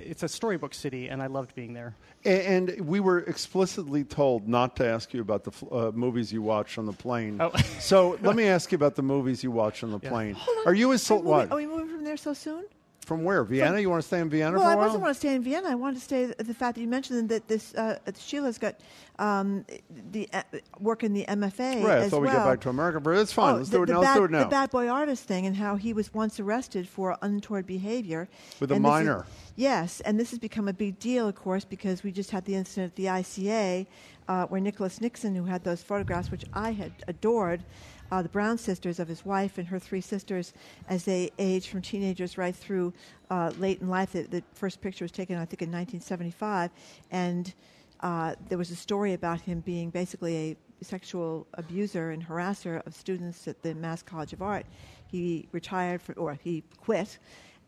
it's 0.00 0.24
a 0.24 0.28
storybook 0.28 0.74
city, 0.74 1.06
and 1.08 1.22
I 1.22 1.28
loved 1.28 1.54
being 1.54 1.74
there. 1.74 1.94
A- 2.24 2.44
And 2.48 2.80
we 2.80 2.98
were 2.98 3.20
explicitly 3.20 4.02
told 4.02 4.48
not 4.48 4.74
to 4.76 4.84
ask 4.86 5.14
you 5.14 5.20
about 5.20 5.44
the 5.44 5.52
fl- 5.52 5.72
uh, 5.72 5.92
movies 5.92 6.32
you 6.32 6.42
watched 6.42 6.76
on 6.76 6.86
the 6.86 6.92
plane. 6.92 7.36
Oh. 7.40 7.52
so 7.78 8.18
let 8.20 8.34
me 8.40 8.46
ask 8.48 8.72
you 8.72 8.76
about 8.76 8.96
the 8.96 9.02
movies 9.02 9.44
you 9.44 9.52
watched 9.52 9.84
on 9.84 9.92
the 9.92 10.00
plane. 10.00 10.36
Are 10.66 10.74
you 10.74 10.92
as 10.92 11.02
Are 11.02 11.04
so, 11.04 11.14
what? 11.20 11.52
are 11.52 11.56
we 11.56 11.66
moving 11.68 11.88
from 11.88 12.02
there 12.02 12.16
so 12.16 12.34
soon? 12.34 12.64
From 13.06 13.24
where? 13.24 13.42
Vienna? 13.44 13.80
you 13.80 13.90
want 13.90 14.02
to 14.02 14.06
stay 14.06 14.20
in 14.20 14.30
Vienna 14.30 14.58
well, 14.58 14.60
for 14.60 14.68
I 14.68 14.72
a 14.72 14.76
while? 14.76 14.84
I 14.84 14.86
wasn't 14.86 15.02
want 15.02 15.14
to 15.14 15.18
stay 15.18 15.34
in 15.34 15.42
Vienna. 15.42 15.68
I 15.68 15.74
wanted 15.74 15.96
to 15.96 16.02
stay 16.02 16.26
the 16.26 16.54
fact 16.54 16.76
that 16.76 16.80
you 16.80 16.86
mentioned 16.86 17.28
that 17.30 17.48
this 17.48 17.74
uh, 17.74 17.98
Schiele's 18.08 18.58
got 18.58 18.76
um, 19.18 19.64
the 20.12 20.28
uh, 20.32 20.42
work 20.78 21.02
in 21.02 21.12
the 21.12 21.24
MFA. 21.24 21.82
Right, 21.82 21.98
as 21.98 22.10
thought 22.10 22.22
we'd 22.22 22.28
get 22.28 22.44
back 22.44 22.60
to 22.60 22.68
America, 22.68 23.00
but 23.00 23.16
it's 23.16 23.32
fine. 23.32 23.54
Oh, 23.54 23.58
Let's 23.58 23.70
the, 23.70 23.78
do 23.78 23.82
it 23.84 23.88
now. 23.88 24.00
Bad, 24.00 24.06
Let's 24.06 24.18
do 24.18 24.24
it 24.24 24.30
now. 24.30 24.44
The 24.44 24.50
bad 24.50 24.70
boy 24.70 24.88
artist 24.88 25.24
thing 25.24 25.46
and 25.46 25.56
how 25.56 25.76
he 25.76 25.92
was 25.92 26.12
once 26.14 26.38
arrested 26.38 26.88
for 26.88 27.16
untoward 27.22 27.66
behavior. 27.66 28.28
With 28.60 28.70
a 28.70 28.74
And 28.74 28.84
this 28.84 29.08
is- 29.08 29.24
yes, 29.56 30.00
and 30.02 30.20
this 30.20 30.30
has 30.30 30.38
become 30.38 30.68
a 30.68 30.72
big 30.72 30.98
deal, 30.98 31.26
of 31.26 31.34
course, 31.34 31.64
because 31.64 32.02
we 32.02 32.12
just 32.12 32.30
had 32.30 32.44
the 32.44 32.54
incident 32.54 32.92
at 32.92 32.96
the 32.96 33.06
ICA 33.06 33.86
uh, 34.28 34.46
where 34.46 34.60
Nicholas 34.60 35.00
Nixon, 35.00 35.34
who 35.34 35.44
had 35.44 35.64
those 35.64 35.82
photographs, 35.82 36.30
which 36.30 36.44
I 36.52 36.70
had 36.70 36.92
adored, 37.08 37.64
uh, 38.10 38.22
the 38.22 38.28
Brown 38.28 38.58
sisters 38.58 38.98
of 38.98 39.08
his 39.08 39.24
wife 39.24 39.58
and 39.58 39.66
her 39.68 39.78
three 39.78 40.00
sisters 40.00 40.52
as 40.88 41.04
they 41.04 41.30
age 41.38 41.68
from 41.68 41.82
teenagers 41.82 42.36
right 42.36 42.54
through 42.54 42.92
uh, 43.30 43.52
late 43.58 43.80
in 43.80 43.88
life. 43.88 44.12
The, 44.12 44.22
the 44.22 44.42
first 44.54 44.80
picture 44.80 45.04
was 45.04 45.12
taken, 45.12 45.36
I 45.36 45.44
think, 45.44 45.62
in 45.62 45.68
1975, 45.68 46.70
and 47.10 47.52
uh, 48.00 48.34
there 48.48 48.58
was 48.58 48.70
a 48.70 48.76
story 48.76 49.12
about 49.12 49.40
him 49.40 49.60
being 49.60 49.90
basically 49.90 50.56
a 50.80 50.84
sexual 50.84 51.46
abuser 51.54 52.10
and 52.10 52.26
harasser 52.26 52.84
of 52.86 52.94
students 52.94 53.46
at 53.46 53.62
the 53.62 53.74
Mass 53.74 54.02
College 54.02 54.32
of 54.32 54.42
Art. 54.42 54.66
He 55.06 55.48
retired, 55.52 56.00
for, 56.00 56.14
or 56.14 56.34
he 56.34 56.64
quit, 56.78 57.18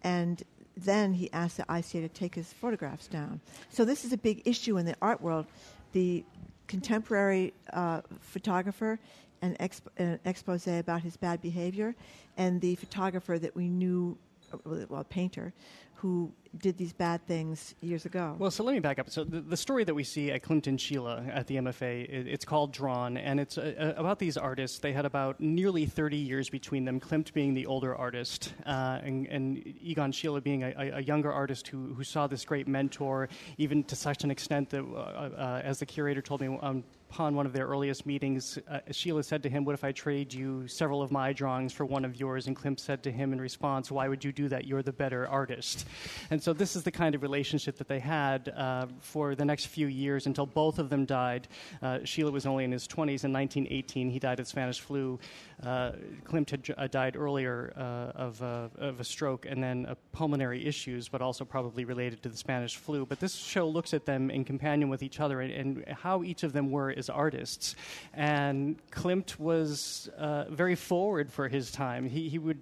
and 0.02 0.42
then 0.76 1.12
he 1.12 1.30
asked 1.32 1.58
the 1.58 1.64
ICA 1.64 2.00
to 2.00 2.08
take 2.08 2.34
his 2.34 2.52
photographs 2.52 3.06
down. 3.06 3.40
So 3.70 3.84
this 3.84 4.04
is 4.04 4.12
a 4.12 4.16
big 4.16 4.42
issue 4.46 4.78
in 4.78 4.86
the 4.86 4.96
art 5.02 5.20
world. 5.20 5.46
The 5.92 6.24
contemporary 6.66 7.52
uh, 7.72 8.00
photographer 8.20 8.98
an, 9.42 9.56
exp- 9.60 9.80
an 9.98 10.18
expose 10.24 10.66
about 10.66 11.02
his 11.02 11.16
bad 11.16 11.42
behavior, 11.42 11.94
and 12.36 12.60
the 12.60 12.74
photographer 12.76 13.38
that 13.38 13.54
we 13.54 13.68
knew, 13.68 14.16
uh, 14.54 14.86
well, 14.88 15.04
painter, 15.04 15.52
who 16.02 16.32
did 16.58 16.76
these 16.76 16.92
bad 16.92 17.24
things 17.28 17.76
years 17.80 18.06
ago. 18.06 18.34
Well, 18.36 18.50
so 18.50 18.64
let 18.64 18.72
me 18.72 18.80
back 18.80 18.98
up. 18.98 19.08
So 19.08 19.22
the, 19.22 19.40
the 19.40 19.56
story 19.56 19.84
that 19.84 19.94
we 19.94 20.02
see 20.02 20.32
at 20.32 20.42
Klimt 20.42 20.66
and 20.66 20.76
Schiele 20.76 21.32
at 21.32 21.46
the 21.46 21.56
MFA, 21.56 22.08
it, 22.08 22.26
it's 22.26 22.44
called 22.44 22.72
Drawn, 22.72 23.16
and 23.16 23.38
it's 23.38 23.56
uh, 23.56 23.72
uh, 23.78 24.00
about 24.00 24.18
these 24.18 24.36
artists. 24.36 24.80
They 24.80 24.92
had 24.92 25.06
about 25.06 25.40
nearly 25.40 25.86
30 25.86 26.16
years 26.16 26.50
between 26.50 26.84
them, 26.84 26.98
Klimt 26.98 27.32
being 27.32 27.54
the 27.54 27.66
older 27.66 27.94
artist, 27.94 28.52
uh, 28.66 28.98
and, 29.04 29.28
and 29.28 29.62
Egon 29.80 30.10
Schiele 30.10 30.42
being 30.42 30.64
a, 30.64 30.92
a, 30.96 31.00
younger 31.00 31.32
artist 31.32 31.68
who, 31.68 31.94
who 31.94 32.02
saw 32.02 32.26
this 32.26 32.44
great 32.44 32.66
mentor, 32.66 33.28
even 33.58 33.84
to 33.84 33.94
such 33.94 34.24
an 34.24 34.30
extent 34.32 34.70
that, 34.70 34.82
uh, 34.82 34.96
uh, 34.96 35.62
as 35.64 35.78
the 35.78 35.86
curator 35.86 36.20
told 36.20 36.40
me, 36.40 36.58
um, 36.62 36.82
upon 37.12 37.34
one 37.34 37.44
of 37.44 37.52
their 37.52 37.66
earliest 37.66 38.06
meetings, 38.06 38.58
uh, 38.70 38.80
Schiele 38.90 39.22
said 39.22 39.42
to 39.42 39.50
him, 39.50 39.66
What 39.66 39.74
if 39.74 39.84
I 39.84 39.92
trade 39.92 40.32
you 40.32 40.66
several 40.66 41.02
of 41.02 41.10
my 41.10 41.34
drawings 41.34 41.70
for 41.70 41.84
one 41.84 42.06
of 42.06 42.18
yours? 42.18 42.46
And 42.46 42.56
Klimt 42.56 42.80
said 42.80 43.02
to 43.02 43.12
him 43.12 43.34
in 43.34 43.40
response, 43.40 43.90
Why 43.90 44.08
would 44.08 44.24
you 44.24 44.32
do 44.32 44.48
that? 44.48 44.66
You're 44.66 44.82
the 44.82 44.94
better 44.94 45.28
artist. 45.28 45.86
And 46.30 46.42
so 46.42 46.52
this 46.52 46.76
is 46.76 46.82
the 46.82 46.90
kind 46.90 47.14
of 47.14 47.22
relationship 47.22 47.76
that 47.78 47.88
they 47.88 47.98
had 47.98 48.48
uh, 48.48 48.86
for 49.00 49.34
the 49.34 49.44
next 49.44 49.66
few 49.66 49.86
years 49.86 50.26
until 50.26 50.46
both 50.46 50.78
of 50.78 50.90
them 50.90 51.04
died. 51.04 51.48
Uh, 51.80 51.98
Schiele 52.04 52.32
was 52.32 52.46
only 52.46 52.64
in 52.64 52.72
his 52.72 52.86
20s. 52.86 53.24
In 53.24 53.32
1918, 53.32 54.10
he 54.10 54.18
died 54.18 54.40
of 54.40 54.46
Spanish 54.46 54.80
flu. 54.80 55.18
Uh, 55.62 55.92
Klimt 56.24 56.50
had 56.50 56.74
uh, 56.76 56.86
died 56.88 57.16
earlier 57.16 57.72
uh, 57.76 58.18
of, 58.18 58.42
uh, 58.42 58.68
of 58.78 59.00
a 59.00 59.04
stroke 59.04 59.46
and 59.46 59.62
then 59.62 59.94
pulmonary 60.12 60.66
issues, 60.66 61.08
but 61.08 61.22
also 61.22 61.44
probably 61.44 61.84
related 61.84 62.22
to 62.22 62.28
the 62.28 62.36
Spanish 62.36 62.76
flu. 62.76 63.06
But 63.06 63.20
this 63.20 63.34
show 63.34 63.68
looks 63.68 63.94
at 63.94 64.06
them 64.06 64.30
in 64.30 64.44
companion 64.44 64.88
with 64.88 65.02
each 65.02 65.20
other 65.20 65.40
and, 65.40 65.52
and 65.52 65.96
how 65.96 66.22
each 66.22 66.42
of 66.42 66.52
them 66.52 66.70
were 66.70 66.90
as 66.90 67.08
artists. 67.08 67.76
And 68.14 68.76
Klimt 68.90 69.38
was 69.38 70.10
very 70.50 70.74
forward 70.74 71.30
for 71.30 71.48
his 71.48 71.70
time. 71.70 72.08
He, 72.08 72.28
he 72.28 72.38
would 72.38 72.60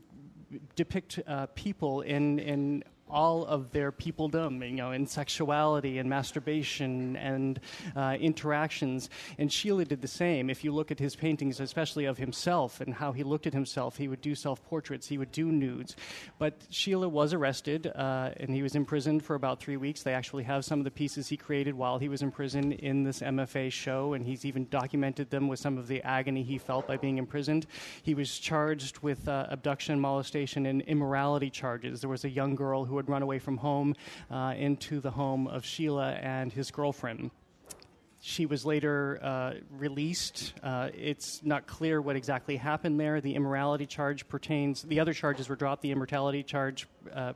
depict 0.74 1.20
uh, 1.26 1.46
people 1.54 2.02
in, 2.02 2.38
in 2.38 2.84
all 3.10 3.44
of 3.44 3.70
their 3.72 3.92
peopledom, 3.92 4.66
you 4.68 4.76
know, 4.76 4.92
in 4.92 5.06
sexuality 5.06 5.98
and 5.98 6.08
masturbation 6.08 7.16
and 7.16 7.60
uh, 7.96 8.16
interactions. 8.20 9.10
And 9.38 9.50
Schiele 9.50 9.86
did 9.86 10.02
the 10.02 10.08
same. 10.08 10.50
If 10.50 10.64
you 10.64 10.72
look 10.72 10.90
at 10.90 10.98
his 10.98 11.16
paintings, 11.16 11.60
especially 11.60 12.04
of 12.04 12.18
himself 12.18 12.80
and 12.80 12.94
how 12.94 13.12
he 13.12 13.22
looked 13.22 13.46
at 13.46 13.52
himself, 13.52 13.96
he 13.96 14.08
would 14.08 14.20
do 14.20 14.34
self 14.34 14.64
portraits, 14.64 15.08
he 15.08 15.18
would 15.18 15.32
do 15.32 15.50
nudes. 15.50 15.96
But 16.38 16.60
Schiele 16.70 17.10
was 17.10 17.34
arrested 17.34 17.86
uh, 17.88 18.30
and 18.36 18.50
he 18.50 18.62
was 18.62 18.74
imprisoned 18.74 19.24
for 19.24 19.34
about 19.34 19.60
three 19.60 19.76
weeks. 19.76 20.02
They 20.02 20.14
actually 20.14 20.44
have 20.44 20.64
some 20.64 20.78
of 20.78 20.84
the 20.84 20.90
pieces 20.90 21.28
he 21.28 21.36
created 21.36 21.74
while 21.74 21.98
he 21.98 22.08
was 22.08 22.22
in 22.22 22.30
prison 22.30 22.72
in 22.72 23.04
this 23.04 23.20
MFA 23.20 23.72
show, 23.72 24.14
and 24.14 24.24
he's 24.24 24.44
even 24.44 24.66
documented 24.68 25.30
them 25.30 25.48
with 25.48 25.58
some 25.58 25.78
of 25.78 25.88
the 25.88 26.02
agony 26.02 26.42
he 26.42 26.58
felt 26.58 26.86
by 26.86 26.96
being 26.96 27.18
imprisoned. 27.18 27.66
He 28.02 28.14
was 28.14 28.38
charged 28.38 28.98
with 28.98 29.28
uh, 29.28 29.46
abduction, 29.50 30.00
molestation, 30.00 30.66
and 30.66 30.82
immorality 30.82 31.50
charges. 31.50 32.00
There 32.00 32.10
was 32.10 32.24
a 32.24 32.30
young 32.30 32.54
girl 32.54 32.84
who 32.84 32.96
had 33.00 33.08
run 33.08 33.22
away 33.22 33.38
from 33.38 33.56
home 33.56 33.96
uh, 34.30 34.54
into 34.56 35.00
the 35.00 35.10
home 35.10 35.46
of 35.46 35.62
Schiele 35.62 36.22
and 36.22 36.52
his 36.52 36.70
girlfriend. 36.70 37.30
She 38.22 38.44
was 38.44 38.66
later 38.66 39.18
uh, 39.22 39.54
released. 39.78 40.52
Uh, 40.62 40.90
it's 40.94 41.42
not 41.42 41.66
clear 41.66 42.02
what 42.02 42.16
exactly 42.16 42.56
happened 42.56 43.00
there. 43.00 43.22
The 43.22 43.34
immorality 43.34 43.86
charge 43.86 44.28
pertains. 44.28 44.82
The 44.82 45.00
other 45.00 45.14
charges 45.14 45.48
were 45.48 45.56
dropped. 45.56 45.80
The 45.80 45.90
immortality 45.90 46.42
charge, 46.42 46.86
uh, 47.14 47.32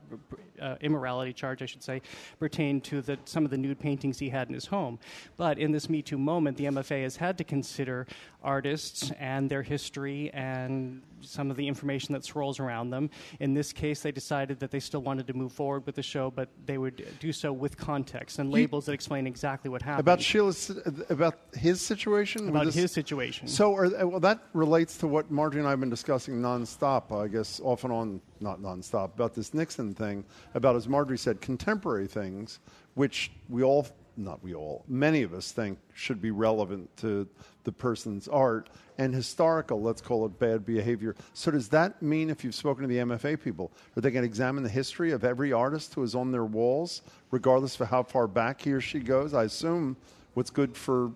uh, 0.60 0.76
immorality 0.82 1.32
charge, 1.32 1.62
I 1.62 1.66
should 1.66 1.82
say, 1.82 2.02
pertained 2.38 2.84
to 2.84 3.00
the, 3.00 3.18
some 3.24 3.46
of 3.46 3.50
the 3.50 3.56
nude 3.56 3.80
paintings 3.80 4.18
he 4.18 4.28
had 4.28 4.48
in 4.48 4.54
his 4.54 4.66
home. 4.66 4.98
But 5.38 5.58
in 5.58 5.72
this 5.72 5.88
Me 5.88 6.02
Too 6.02 6.18
moment, 6.18 6.58
the 6.58 6.66
MFA 6.66 7.02
has 7.02 7.16
had 7.16 7.38
to 7.38 7.44
consider 7.44 8.06
artists 8.42 9.10
and 9.18 9.48
their 9.48 9.62
history 9.62 10.30
and 10.34 11.00
some 11.22 11.50
of 11.50 11.56
the 11.56 11.66
information 11.66 12.12
that 12.12 12.24
swirls 12.24 12.60
around 12.60 12.90
them. 12.90 13.10
In 13.40 13.54
this 13.54 13.72
case, 13.72 14.02
they 14.02 14.12
decided 14.12 14.60
that 14.60 14.70
they 14.70 14.80
still 14.80 15.00
wanted 15.00 15.26
to 15.28 15.32
move 15.32 15.52
forward 15.52 15.86
with 15.86 15.94
the 15.94 16.02
show, 16.02 16.30
but 16.30 16.50
they 16.66 16.78
would 16.78 17.06
do 17.18 17.32
so 17.32 17.52
with 17.52 17.76
context 17.76 18.38
and 18.38 18.50
labels 18.50 18.86
that 18.86 18.92
explain 18.92 19.26
exactly 19.26 19.70
what 19.70 19.82
happened. 19.82 20.00
About 20.00 20.18
Schiele's, 20.18 20.70
about 21.08 21.38
his 21.54 21.80
situation. 21.80 22.48
About 22.48 22.72
his 22.72 22.92
situation. 22.92 23.48
So, 23.48 23.74
are, 23.74 24.06
well, 24.06 24.20
that 24.20 24.40
relates 24.52 24.96
to 24.98 25.08
what 25.08 25.30
Margery 25.30 25.60
and 25.60 25.66
I 25.66 25.70
have 25.70 25.80
been 25.80 25.90
discussing 25.90 26.34
nonstop. 26.40 27.12
I 27.12 27.28
guess 27.28 27.60
off 27.62 27.84
and 27.84 27.92
on, 27.92 28.20
not 28.40 28.60
nonstop, 28.60 29.14
about 29.14 29.34
this 29.34 29.54
Nixon 29.54 29.94
thing. 29.94 30.24
About 30.54 30.76
as 30.76 30.88
Margery 30.88 31.18
said, 31.18 31.40
contemporary 31.40 32.06
things, 32.06 32.60
which 32.94 33.32
we 33.48 33.62
all, 33.62 33.86
not 34.16 34.42
we 34.42 34.54
all, 34.54 34.84
many 34.88 35.22
of 35.22 35.32
us 35.34 35.52
think 35.52 35.78
should 35.92 36.20
be 36.20 36.30
relevant 36.30 36.94
to 36.98 37.28
the 37.64 37.72
person's 37.72 38.28
art 38.28 38.70
and 38.98 39.12
historical, 39.12 39.82
let's 39.82 40.00
call 40.00 40.24
it 40.24 40.38
bad 40.38 40.64
behavior. 40.64 41.16
So, 41.32 41.50
does 41.50 41.68
that 41.70 42.00
mean 42.00 42.30
if 42.30 42.44
you've 42.44 42.54
spoken 42.54 42.82
to 42.82 42.88
the 42.88 42.98
MFA 42.98 43.42
people, 43.42 43.72
are 43.96 44.00
they 44.00 44.10
going 44.10 44.22
to 44.22 44.28
examine 44.28 44.62
the 44.62 44.68
history 44.68 45.10
of 45.12 45.24
every 45.24 45.52
artist 45.52 45.94
who 45.94 46.02
is 46.02 46.14
on 46.14 46.30
their 46.30 46.44
walls, 46.44 47.02
regardless 47.30 47.80
of 47.80 47.88
how 47.88 48.02
far 48.02 48.28
back 48.28 48.60
he 48.60 48.72
or 48.72 48.80
she 48.80 49.00
goes? 49.00 49.34
I 49.34 49.44
assume 49.44 49.96
what's 50.34 50.50
good 50.50 50.76
for 50.76 51.12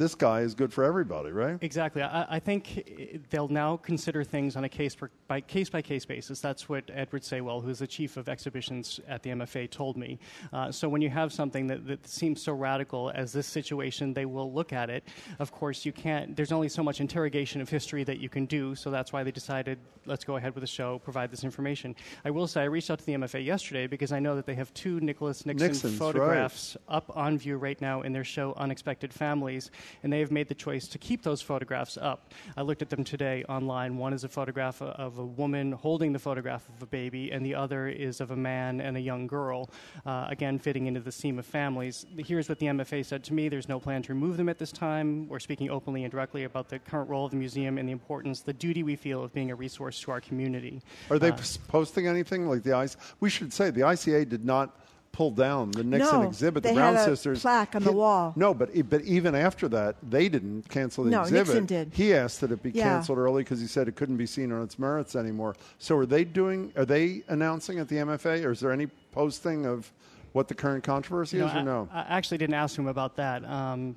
this 0.00 0.14
guy 0.14 0.40
is 0.40 0.54
good 0.54 0.72
for 0.72 0.82
everybody, 0.82 1.30
right? 1.30 1.58
Exactly. 1.60 2.00
I, 2.00 2.36
I 2.36 2.38
think 2.38 3.26
they'll 3.28 3.48
now 3.48 3.76
consider 3.76 4.24
things 4.24 4.56
on 4.56 4.64
a 4.64 4.68
case 4.68 4.94
per, 4.94 5.10
by 5.28 5.42
case 5.42 5.68
by 5.68 5.82
case 5.82 6.06
basis. 6.06 6.40
That's 6.40 6.70
what 6.70 6.90
Edward 6.90 7.20
Saywell, 7.20 7.62
who's 7.62 7.80
the 7.80 7.86
chief 7.86 8.16
of 8.16 8.26
exhibitions 8.26 8.98
at 9.06 9.22
the 9.22 9.28
MFA, 9.28 9.70
told 9.70 9.98
me. 9.98 10.18
Uh, 10.54 10.72
so 10.72 10.88
when 10.88 11.02
you 11.02 11.10
have 11.10 11.34
something 11.34 11.66
that, 11.66 11.86
that 11.86 12.08
seems 12.08 12.42
so 12.42 12.54
radical 12.54 13.12
as 13.14 13.30
this 13.34 13.46
situation, 13.46 14.14
they 14.14 14.24
will 14.24 14.50
look 14.50 14.72
at 14.72 14.88
it. 14.88 15.06
Of 15.38 15.52
course, 15.52 15.84
you 15.84 15.92
can't. 15.92 16.34
There's 16.34 16.50
only 16.50 16.70
so 16.70 16.82
much 16.82 17.02
interrogation 17.02 17.60
of 17.60 17.68
history 17.68 18.02
that 18.04 18.20
you 18.20 18.30
can 18.30 18.46
do. 18.46 18.74
So 18.74 18.90
that's 18.90 19.12
why 19.12 19.22
they 19.22 19.32
decided 19.32 19.78
let's 20.06 20.24
go 20.24 20.36
ahead 20.36 20.54
with 20.54 20.62
the 20.62 20.66
show, 20.66 20.98
provide 20.98 21.30
this 21.30 21.44
information. 21.44 21.94
I 22.24 22.30
will 22.30 22.46
say 22.46 22.62
I 22.62 22.64
reached 22.64 22.90
out 22.90 22.98
to 22.98 23.06
the 23.06 23.14
MFA 23.14 23.44
yesterday 23.44 23.86
because 23.86 24.12
I 24.12 24.18
know 24.18 24.34
that 24.36 24.46
they 24.46 24.54
have 24.54 24.72
two 24.74 25.00
Nicholas 25.00 25.46
Nixon 25.46 25.68
Nixons, 25.68 25.92
right. 25.92 25.98
photographs 25.98 26.76
up 26.88 27.14
on 27.16 27.38
view 27.38 27.56
right 27.56 27.80
now 27.80 28.02
in 28.02 28.12
their 28.12 28.24
show 28.24 28.54
Unexpected 28.56 29.12
Families. 29.12 29.70
And 30.02 30.12
they 30.12 30.20
have 30.20 30.30
made 30.30 30.48
the 30.48 30.54
choice 30.54 30.88
to 30.88 30.98
keep 30.98 31.22
those 31.22 31.40
photographs 31.42 31.96
up. 32.00 32.32
I 32.56 32.62
looked 32.62 32.82
at 32.82 32.90
them 32.90 33.04
today 33.04 33.44
online. 33.48 33.96
One 33.96 34.12
is 34.12 34.24
a 34.24 34.28
photograph 34.28 34.80
of 34.82 35.18
a 35.18 35.24
woman 35.24 35.72
holding 35.72 36.12
the 36.12 36.18
photograph 36.18 36.68
of 36.68 36.82
a 36.82 36.86
baby, 36.86 37.30
and 37.30 37.44
the 37.44 37.54
other 37.54 37.88
is 37.88 38.20
of 38.20 38.30
a 38.30 38.36
man 38.36 38.80
and 38.80 38.96
a 38.96 39.00
young 39.00 39.26
girl, 39.26 39.70
uh, 40.06 40.26
again, 40.28 40.58
fitting 40.58 40.86
into 40.86 41.00
the 41.00 41.12
theme 41.12 41.38
of 41.38 41.46
families. 41.46 42.06
Here's 42.18 42.48
what 42.48 42.58
the 42.58 42.66
MFA 42.66 43.04
said 43.04 43.24
to 43.24 43.34
me 43.34 43.48
there's 43.48 43.68
no 43.68 43.80
plan 43.80 44.02
to 44.02 44.14
remove 44.14 44.36
them 44.36 44.48
at 44.48 44.58
this 44.58 44.72
time. 44.72 45.28
We're 45.28 45.40
speaking 45.40 45.70
openly 45.70 46.04
and 46.04 46.10
directly 46.10 46.44
about 46.44 46.68
the 46.68 46.78
current 46.78 47.08
role 47.10 47.24
of 47.24 47.30
the 47.30 47.36
museum 47.36 47.78
and 47.78 47.88
the 47.88 47.92
importance, 47.92 48.40
the 48.40 48.52
duty 48.52 48.82
we 48.82 48.96
feel 48.96 49.22
of 49.24 49.32
being 49.32 49.50
a 49.50 49.54
resource 49.54 50.00
to 50.00 50.10
our 50.10 50.20
community. 50.20 50.82
Are 51.10 51.18
they 51.18 51.30
Uh, 51.30 51.38
posting 51.68 52.06
anything 52.06 52.48
like 52.48 52.62
the 52.62 52.78
IC? 52.78 52.92
We 53.20 53.30
should 53.30 53.52
say 53.52 53.70
the 53.70 53.82
ICA 53.82 54.28
did 54.28 54.44
not 54.44 54.76
pull 55.12 55.30
down 55.30 55.70
the 55.72 55.82
Nixon 55.84 56.20
No, 56.22 56.28
exhibit. 56.28 56.62
they 56.62 56.70
the 56.70 56.74
Brown 56.76 56.94
had 56.94 57.08
a 57.08 57.10
sisters 57.16 57.40
plaque 57.42 57.74
on 57.74 57.82
the 57.82 57.92
wall. 57.92 58.32
No, 58.36 58.54
but 58.54 58.70
but 58.88 59.02
even 59.02 59.34
after 59.34 59.68
that, 59.68 59.96
they 60.08 60.28
didn't 60.28 60.68
cancel 60.68 61.04
the 61.04 61.10
No, 61.10 61.22
exhibit. 61.22 61.46
Nixon 61.48 61.66
did. 61.66 61.90
He 61.92 62.14
asked 62.14 62.40
that 62.42 62.52
it 62.52 62.62
be 62.62 62.70
Yeah. 62.70 62.84
canceled 62.84 63.18
early 63.18 63.42
because 63.42 63.60
he 63.60 63.66
said 63.66 63.88
it 63.88 63.96
couldn't 63.96 64.16
be 64.16 64.26
seen 64.26 64.52
on 64.52 64.62
its 64.62 64.78
merits 64.78 65.16
anymore. 65.16 65.56
So 65.78 65.96
are 65.96 66.06
they 66.06 66.24
doing? 66.24 66.72
Are 66.76 66.84
they 66.84 67.22
announcing 67.28 67.78
at 67.78 67.88
the 67.88 67.96
MFA, 67.98 68.44
or 68.44 68.52
is 68.52 68.60
there 68.60 68.72
any 68.72 68.86
posting 69.12 69.66
of 69.66 69.90
what 70.32 70.48
the 70.48 70.54
current 70.54 70.84
controversy 70.84 71.36
You 71.36 71.42
know, 71.42 71.48
is, 71.48 71.54
or 71.54 71.58
I, 71.58 71.62
no? 71.62 71.88
I 71.92 72.00
actually 72.08 72.38
didn't 72.38 72.54
ask 72.54 72.78
him 72.78 72.86
about 72.86 73.16
that. 73.16 73.44
Um, 73.44 73.96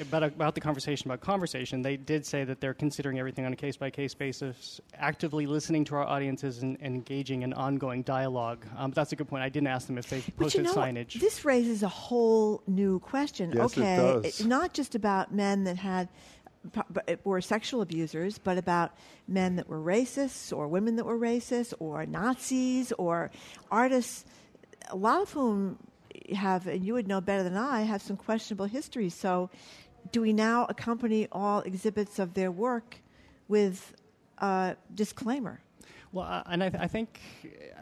about, 0.00 0.24
about 0.24 0.54
the 0.56 0.60
conversation 0.60 1.08
about 1.08 1.20
conversation, 1.20 1.82
they 1.82 1.96
did 1.96 2.26
say 2.26 2.42
that 2.44 2.60
they're 2.60 2.74
considering 2.74 3.18
everything 3.18 3.44
on 3.46 3.52
a 3.52 3.56
case 3.56 3.76
by 3.76 3.90
case 3.90 4.12
basis, 4.12 4.80
actively 4.94 5.46
listening 5.46 5.84
to 5.84 5.94
our 5.94 6.04
audiences 6.04 6.62
and, 6.62 6.76
and 6.80 6.96
engaging 6.96 7.42
in 7.42 7.52
ongoing 7.52 8.02
dialogue. 8.02 8.66
Um, 8.76 8.90
but 8.90 8.96
that's 8.96 9.12
a 9.12 9.16
good 9.16 9.28
point. 9.28 9.44
I 9.44 9.48
didn't 9.48 9.68
ask 9.68 9.86
them 9.86 9.98
if 9.98 10.08
they 10.08 10.20
But 10.20 10.36
posted 10.36 10.66
you 10.66 10.72
know, 10.72 10.74
signage. 10.74 11.20
this 11.20 11.44
raises 11.44 11.82
a 11.82 11.88
whole 11.88 12.62
new 12.66 12.98
question. 12.98 13.52
Yes, 13.54 13.76
it 13.76 13.80
okay, 13.80 13.96
does. 13.96 14.24
it's 14.24 14.44
not 14.44 14.74
just 14.74 14.94
about 14.94 15.32
men 15.32 15.64
that 15.64 15.76
had 15.76 16.08
were 17.24 17.40
sexual 17.40 17.82
abusers, 17.82 18.38
but 18.38 18.58
about 18.58 18.92
men 19.26 19.56
that 19.56 19.68
were 19.68 19.80
racists 19.80 20.56
or 20.56 20.68
women 20.68 20.96
that 20.96 21.04
were 21.04 21.18
racist 21.18 21.74
or 21.80 22.06
Nazis 22.06 22.92
or 22.98 23.30
artists, 23.70 24.24
a 24.90 24.96
lot 24.96 25.22
of 25.22 25.32
whom 25.32 25.78
have, 26.34 26.66
and 26.66 26.84
you 26.84 26.94
would 26.94 27.08
know 27.08 27.20
better 27.20 27.42
than 27.42 27.56
I, 27.56 27.82
have 27.82 28.02
some 28.02 28.16
questionable 28.16 28.66
histories. 28.66 29.14
So, 29.14 29.50
do 30.10 30.20
we 30.20 30.32
now 30.32 30.66
accompany 30.68 31.28
all 31.30 31.60
exhibits 31.60 32.18
of 32.18 32.34
their 32.34 32.50
work 32.50 32.96
with 33.48 33.94
a 34.38 34.76
disclaimer? 34.94 35.60
Well, 36.12 36.26
uh, 36.26 36.42
and 36.46 36.62
I, 36.62 36.66
I 36.78 36.86
think 36.88 37.18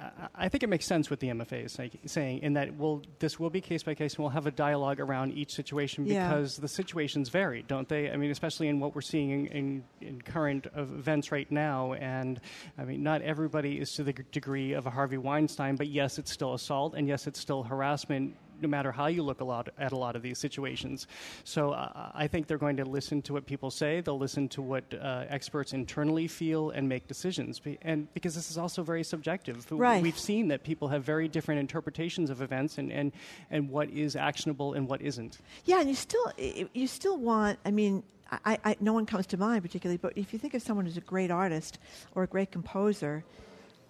I- 0.01 0.29
I 0.37 0.49
think 0.49 0.63
it 0.63 0.69
makes 0.69 0.87
sense 0.87 1.11
what 1.11 1.21
the 1.21 1.29
MFA 1.29 1.65
is 1.67 1.73
say, 1.73 1.91
saying 2.07 2.39
in 2.43 2.55
that 2.55 2.75
we'll, 2.75 3.03
this 3.19 3.39
will 3.39 3.51
be 3.51 3.61
case 3.61 3.83
by 3.83 3.95
case, 3.95 4.15
and 4.15 4.21
we'll 4.23 4.31
have 4.31 4.47
a 4.47 4.51
dialogue 4.51 4.99
around 5.01 5.33
each 5.33 5.53
situation 5.53 6.07
Yeah. 6.07 6.29
because 6.29 6.57
the 6.57 6.69
situations 6.69 7.29
vary, 7.29 7.63
don't 7.67 7.89
they? 7.89 8.11
I 8.11 8.17
mean, 8.17 8.31
especially 8.31 8.69
in 8.69 8.81
what 8.81 8.95
we're 8.95 9.01
seeing 9.03 9.31
in, 9.31 9.47
in, 9.49 9.85
in 10.01 10.23
current 10.23 10.69
events 10.75 11.31
right 11.33 11.51
now, 11.51 11.93
and 11.95 12.41
I 12.79 12.85
mean, 12.85 13.03
not 13.03 13.21
everybody 13.23 13.79
is 13.81 13.93
to 13.95 14.05
the 14.05 14.13
degree 14.13 14.73
of 14.73 14.87
a 14.87 14.91
Harvey 14.91 15.19
Weinstein, 15.19 15.77
but 15.77 15.89
yes, 15.89 16.19
it's 16.19 16.33
still 16.33 16.55
assault, 16.55 16.95
and 16.95 17.07
yes, 17.09 17.27
it's 17.27 17.41
still 17.41 17.63
harassment. 17.65 18.35
No 18.61 18.69
matter 18.69 18.93
how 18.93 19.07
you 19.07 19.23
look 19.23 19.41
a 19.41 19.45
lot 19.45 19.69
at 19.79 19.93
a 19.93 19.97
lot 19.97 20.17
of 20.17 20.23
these 20.23 20.39
situations, 20.39 21.07
so 21.45 21.73
uh, 21.73 22.11
I 22.15 22.27
think 22.27 22.47
they're 22.47 22.59
going 22.59 22.77
to 22.77 22.85
listen 22.85 23.23
to 23.23 23.33
what 23.33 23.47
people 23.47 23.71
say. 23.71 24.01
They'll 24.01 24.19
listen 24.19 24.49
to 24.51 24.63
what 24.63 24.85
uh, 24.95 25.25
experts 25.29 25.73
internally 25.73 26.29
feel 26.29 26.71
and 26.71 26.89
make 26.89 27.07
decisions. 27.09 27.61
And 27.83 28.13
because 28.15 28.35
this 28.35 28.51
is 28.51 28.59
also 28.59 28.83
very 28.83 29.05
subjective, 29.05 29.67
Right. 29.71 30.03
we've 30.03 30.19
seen 30.19 30.49
that 30.49 30.65
people 30.65 30.89
have 30.89 31.05
very 31.05 31.29
different 31.29 31.61
interpretations 31.61 32.31
of 32.31 32.43
events 32.43 32.79
and, 32.79 32.93
and, 32.93 33.13
and 33.51 33.71
what 33.71 33.91
is 33.91 34.17
actionable 34.17 34.75
and 34.75 34.89
what 34.89 35.01
isn't. 35.03 35.39
Yeah, 35.65 35.81
and 35.81 35.89
you 35.89 35.95
still 35.95 36.33
you 36.39 36.87
still 36.87 37.17
want. 37.19 37.59
I 37.65 37.71
mean, 37.71 38.03
I, 38.31 38.59
I 38.65 38.77
no 38.81 38.93
one 38.93 39.07
comes 39.07 39.27
to 39.29 39.37
mind 39.37 39.63
particularly, 39.63 39.97
but 39.99 40.13
if 40.17 40.33
you 40.33 40.39
think 40.39 40.55
of 40.55 40.63
someone 40.63 40.85
who's 40.87 40.97
a 40.97 41.01
great 41.03 41.31
artist 41.31 41.79
or 42.15 42.23
a 42.23 42.27
great 42.27 42.51
composer, 42.53 43.25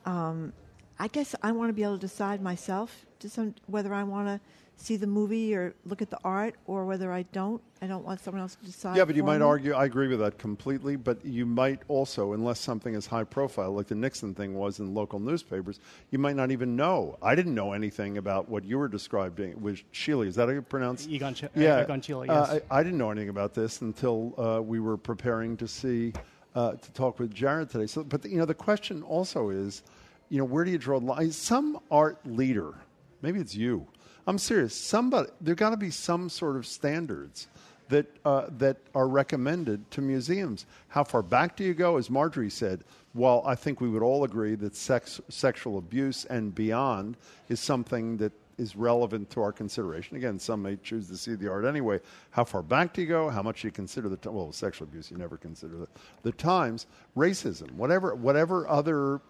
um, 0.06 0.52
I 0.98 1.08
guess 1.08 1.34
I 1.42 1.52
want 1.52 1.68
to 1.70 1.72
be 1.72 1.82
able 1.82 1.94
to 1.96 2.00
decide 2.00 2.40
myself 2.42 3.06
to 3.20 3.28
some 3.28 3.54
whether 3.66 3.92
I 3.94 4.02
want 4.02 4.28
to 4.28 4.40
see 4.80 4.96
the 4.96 5.06
movie 5.06 5.54
or 5.54 5.74
look 5.84 6.00
at 6.02 6.10
the 6.10 6.18
art, 6.24 6.54
or 6.66 6.84
whether 6.86 7.12
I 7.12 7.22
don't. 7.32 7.60
I 7.82 7.86
don't 7.86 8.04
want 8.04 8.20
someone 8.20 8.42
else 8.42 8.56
to 8.56 8.64
decide. 8.64 8.96
Yeah, 8.96 9.04
but 9.04 9.14
you 9.16 9.22
might 9.22 9.38
me. 9.38 9.44
argue. 9.44 9.72
I 9.74 9.84
agree 9.86 10.08
with 10.08 10.20
that 10.20 10.38
completely. 10.38 10.96
But 10.96 11.24
you 11.24 11.46
might 11.46 11.80
also, 11.88 12.32
unless 12.32 12.60
something 12.60 12.94
is 12.94 13.06
high 13.06 13.24
profile, 13.24 13.72
like 13.72 13.86
the 13.86 13.94
Nixon 13.94 14.34
thing 14.34 14.54
was 14.54 14.80
in 14.80 14.94
local 14.94 15.18
newspapers, 15.18 15.80
you 16.10 16.18
might 16.18 16.36
not 16.36 16.50
even 16.50 16.76
know. 16.76 17.16
I 17.22 17.34
didn't 17.34 17.54
know 17.54 17.72
anything 17.72 18.18
about 18.18 18.48
what 18.48 18.64
you 18.64 18.78
were 18.78 18.88
describing 18.88 19.60
with 19.60 19.80
Sheely. 19.92 20.26
Is 20.26 20.34
that 20.36 20.48
how 20.48 20.54
you 20.54 20.62
pronounce? 20.62 21.06
it? 21.06 21.12
Egon 21.12 21.34
Ch- 21.34 21.44
uh, 21.44 21.48
yeah, 21.54 21.82
Egon 21.82 22.00
Schiele, 22.00 22.28
Uh. 22.28 22.58
I, 22.70 22.80
I 22.80 22.82
didn't 22.82 22.98
know 22.98 23.10
anything 23.10 23.30
about 23.30 23.54
this 23.54 23.80
until 23.80 24.34
uh, 24.38 24.60
we 24.62 24.80
were 24.80 24.96
preparing 24.96 25.56
to 25.58 25.68
see 25.68 26.12
uh, 26.54 26.72
to 26.72 26.92
talk 26.92 27.18
with 27.18 27.32
Jared 27.32 27.70
today. 27.70 27.86
So, 27.86 28.02
but 28.02 28.24
you 28.24 28.38
know, 28.38 28.44
the 28.44 28.54
question 28.54 29.02
also 29.02 29.50
is, 29.50 29.82
you 30.28 30.38
know, 30.38 30.44
where 30.44 30.64
do 30.64 30.70
you 30.70 30.78
draw 30.78 30.98
the 31.00 31.06
line? 31.06 31.30
Some 31.32 31.78
art 31.90 32.18
leader, 32.26 32.74
maybe 33.22 33.40
it's 33.40 33.54
you. 33.54 33.86
I'm 34.30 34.38
serious. 34.38 34.76
Somebody, 34.76 35.28
there 35.40 35.56
got 35.56 35.70
to 35.70 35.76
be 35.76 35.90
some 35.90 36.28
sort 36.28 36.54
of 36.54 36.64
standards 36.64 37.48
that 37.88 38.06
uh, 38.24 38.44
that 38.58 38.76
are 38.94 39.08
recommended 39.08 39.90
to 39.90 40.00
museums. 40.00 40.66
How 40.86 41.02
far 41.02 41.20
back 41.20 41.56
do 41.56 41.64
you 41.64 41.74
go? 41.74 41.96
As 41.96 42.08
Margery 42.08 42.48
said, 42.48 42.84
while 43.12 43.42
I 43.44 43.56
think 43.56 43.80
we 43.80 43.88
would 43.88 44.04
all 44.04 44.22
agree 44.22 44.54
that 44.54 44.76
sex, 44.76 45.20
sexual 45.28 45.78
abuse 45.78 46.26
and 46.26 46.54
beyond 46.54 47.16
is 47.48 47.58
something 47.58 48.18
that 48.18 48.30
is 48.56 48.76
relevant 48.76 49.30
to 49.30 49.42
our 49.42 49.50
consideration. 49.50 50.16
Again, 50.16 50.38
some 50.38 50.62
may 50.62 50.76
choose 50.76 51.08
to 51.08 51.16
see 51.16 51.34
the 51.34 51.50
art 51.50 51.64
anyway. 51.64 51.98
How 52.30 52.44
far 52.44 52.62
back 52.62 52.92
do 52.92 53.02
you 53.02 53.08
go? 53.08 53.30
How 53.30 53.42
much 53.42 53.62
do 53.62 53.66
you 53.66 53.72
consider 53.72 54.08
the 54.08 54.16
t- 54.16 54.28
well, 54.28 54.52
sexual 54.52 54.86
abuse? 54.86 55.10
You 55.10 55.16
never 55.16 55.36
consider 55.36 55.76
the, 55.76 55.88
the 56.22 56.30
times. 56.30 56.86
Racism, 57.16 57.72
whatever, 57.72 58.14
whatever 58.14 58.68
other 58.68 59.22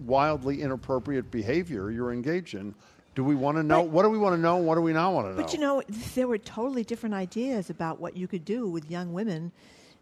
wildly 0.00 0.60
inappropriate 0.60 1.30
behavior 1.30 1.90
you're 1.90 2.12
engaged 2.12 2.54
in. 2.54 2.74
Do 3.16 3.24
we 3.24 3.34
want 3.34 3.56
to 3.56 3.62
know? 3.62 3.80
what 3.80 4.02
do 4.02 4.10
we 4.10 4.18
want 4.18 4.36
to 4.36 4.40
know? 4.40 4.58
and 4.58 4.66
What 4.66 4.74
do 4.74 4.82
we 4.82 4.92
not 4.92 5.14
want 5.14 5.26
to 5.28 5.30
know? 5.34 5.42
But 5.42 5.54
you 5.54 5.58
know, 5.58 5.82
there 6.14 6.28
were 6.28 6.36
totally 6.36 6.84
different 6.84 7.14
ideas 7.14 7.70
about 7.70 7.98
what 7.98 8.14
you 8.14 8.28
could 8.28 8.44
do 8.44 8.68
with 8.68 8.90
young 8.90 9.14
women. 9.14 9.52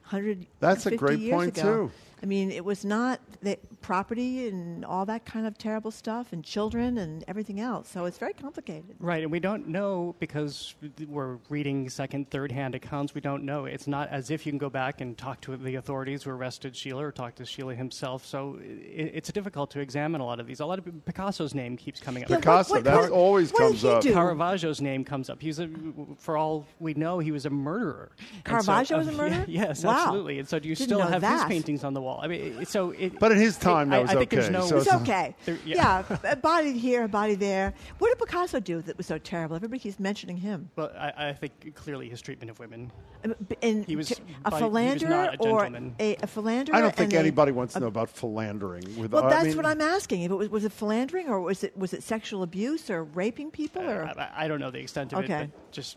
Hundred. 0.03 0.47
That's 0.61 0.85
a 0.85 0.91
50 0.91 0.97
great 0.99 1.31
point, 1.31 1.57
ago. 1.57 1.63
too. 1.63 1.93
I 2.25 2.27
mean, 2.27 2.51
it 2.51 2.65
was 2.65 2.87
not 2.87 3.21
the 3.43 3.59
property 3.83 4.49
and 4.49 4.83
all 4.83 5.05
that 5.05 5.27
kind 5.27 5.47
of 5.47 5.59
terrible 5.59 5.91
stuff, 5.91 6.33
and 6.33 6.43
children 6.43 6.97
and 6.97 7.23
everything 7.29 7.61
else. 7.61 7.91
So 7.91 8.07
it's 8.07 8.17
very 8.17 8.33
complicated. 8.33 8.97
Right, 8.99 9.23
and 9.23 9.31
we 9.31 9.41
don't 9.41 9.69
know 9.69 10.15
because 10.21 10.75
we're 11.07 11.37
reading 11.51 11.91
second, 11.91 12.31
third 12.31 12.51
hand 12.51 12.75
accounts. 12.75 13.15
We 13.15 13.21
don't 13.21 13.45
know. 13.45 13.67
It's 13.67 13.87
not 13.87 14.09
as 14.09 14.31
if 14.31 14.47
you 14.47 14.53
can 14.53 14.59
go 14.59 14.71
back 14.71 15.03
and 15.03 15.19
talk 15.19 15.43
to 15.43 15.55
the 15.59 15.75
authorities 15.75 16.23
who 16.23 16.31
arrested 16.31 16.73
Schiele 16.73 17.03
or 17.03 17.13
talk 17.13 17.35
to 17.35 17.43
Schiele 17.43 17.77
himself. 17.77 18.25
So 18.25 18.59
it, 18.63 19.11
it's 19.17 19.31
difficult 19.31 19.71
to 19.73 19.81
examine 19.81 20.23
a 20.23 20.25
lot 20.25 20.41
of 20.41 20.47
these. 20.47 20.61
A 20.61 20.65
lot 20.67 20.79
of 20.79 21.05
Picasso's 21.05 21.55
name 21.55 21.77
keeps 21.77 22.01
coming 22.01 22.23
up. 22.25 22.31
Yeah, 22.31 22.37
what- 22.37 22.43
Picasso, 22.43 22.75
what- 22.77 22.85
that's 22.85 23.03
what- 23.03 23.11
always 23.13 23.53
what 23.53 23.59
did 23.59 23.67
comes 23.69 23.85
up. 23.85 24.03
do? 24.03 24.15
Caravaggio's 24.15 24.81
name 24.81 25.05
comes 25.05 25.29
up. 25.29 25.43
He's 25.43 25.59
a, 25.61 25.69
for 26.17 26.39
all 26.39 26.67
we 26.81 26.95
know, 26.95 27.19
he 27.19 27.33
was 27.33 27.45
a 27.45 27.51
murderer. 27.51 28.13
And 28.19 28.29
so- 28.47 28.51
Caravaggio 28.51 28.97
was 28.97 29.09
a 29.09 29.13
murderer? 29.23 29.45
yes, 29.47 29.85
Wow. 29.85 29.93
absolutely. 29.99 30.39
And 30.39 30.49
so 30.49 30.59
do 30.59 30.71
you 30.71 30.75
Didn't 30.75 30.89
still 30.89 31.01
know 31.01 31.07
have 31.07 31.23
his 31.23 31.45
paintings 31.45 31.85
on 31.85 31.93
the 31.93 32.01
wall? 32.01 32.14
I 32.23 32.27
mean, 32.29 32.65
so 32.67 32.91
it, 32.91 33.19
But 33.19 33.33
in 33.33 33.39
his 33.39 33.57
time, 33.57 33.93
I, 33.93 33.97
that 33.97 34.03
was 34.03 34.11
I 34.11 34.15
think 34.17 34.31
there's 34.31 34.45
okay, 34.45 34.53
no. 34.53 34.67
so 34.67 34.77
It's 34.79 34.93
okay. 34.93 35.35
There- 35.45 35.59
yeah, 35.65 36.05
a 36.25 36.37
body 36.37 36.77
here, 36.79 37.05
a 37.05 37.09
body 37.09 37.35
there. 37.35 37.75
What 37.99 38.09
did 38.09 38.19
Picasso 38.25 38.61
do 38.61 38.81
that 38.83 38.97
was 38.97 39.07
so 39.07 39.19
terrible? 39.19 39.57
Everybody 39.57 39.79
keeps 39.81 39.99
mentioning 40.01 40.37
him. 40.37 40.71
Well, 40.77 40.91
I, 40.99 41.29
I 41.29 41.33
think 41.33 41.75
clearly 41.75 42.09
his 42.09 42.21
treatment 42.23 42.51
of 42.51 42.59
women. 42.59 42.91
Um, 43.25 43.35
b- 43.49 43.57
And 43.63 43.85
He 43.87 43.97
was 43.97 44.09
t- 44.09 44.17
a 44.45 44.51
by- 44.51 44.59
he 44.59 44.63
was 44.65 44.71
philanderer 44.71 45.09
not 45.11 45.35
a 45.35 45.39
or 45.39 45.61
gentleman. 45.63 45.95
a, 45.99 46.17
a 46.17 46.27
philanderer. 46.27 46.77
I 46.77 46.81
don't 46.81 46.95
think 46.95 47.13
and 47.13 47.19
a- 47.19 47.21
anybody 47.21 47.53
wants 47.53 47.75
to 47.75 47.81
know 47.81 47.87
about 47.89 48.11
philandering. 48.11 48.85
With 48.99 49.13
Well, 49.13 49.25
I 49.25 49.31
that's 49.31 49.47
mean, 49.47 49.57
what 49.57 49.67
I'm 49.67 49.81
asking. 49.81 50.23
If 50.23 50.31
it 50.31 50.35
was, 50.35 50.49
was 50.49 50.65
it 50.65 50.73
philandering 50.73 51.29
or 51.29 51.41
was 51.41 51.65
it 51.65 51.77
was 51.77 51.93
it 51.93 52.03
sexual 52.03 52.43
abuse 52.43 52.91
or 52.91 53.05
raping 53.05 53.51
people 53.51 53.83
or 53.83 54.05
I, 54.05 54.45
I 54.45 54.49
don't 54.49 54.61
know 54.61 54.71
the 54.71 54.81
extent 54.81 55.13
of 55.13 55.25
Okay. 55.25 55.43
it, 55.45 55.51
but 55.53 55.73
just 55.73 55.97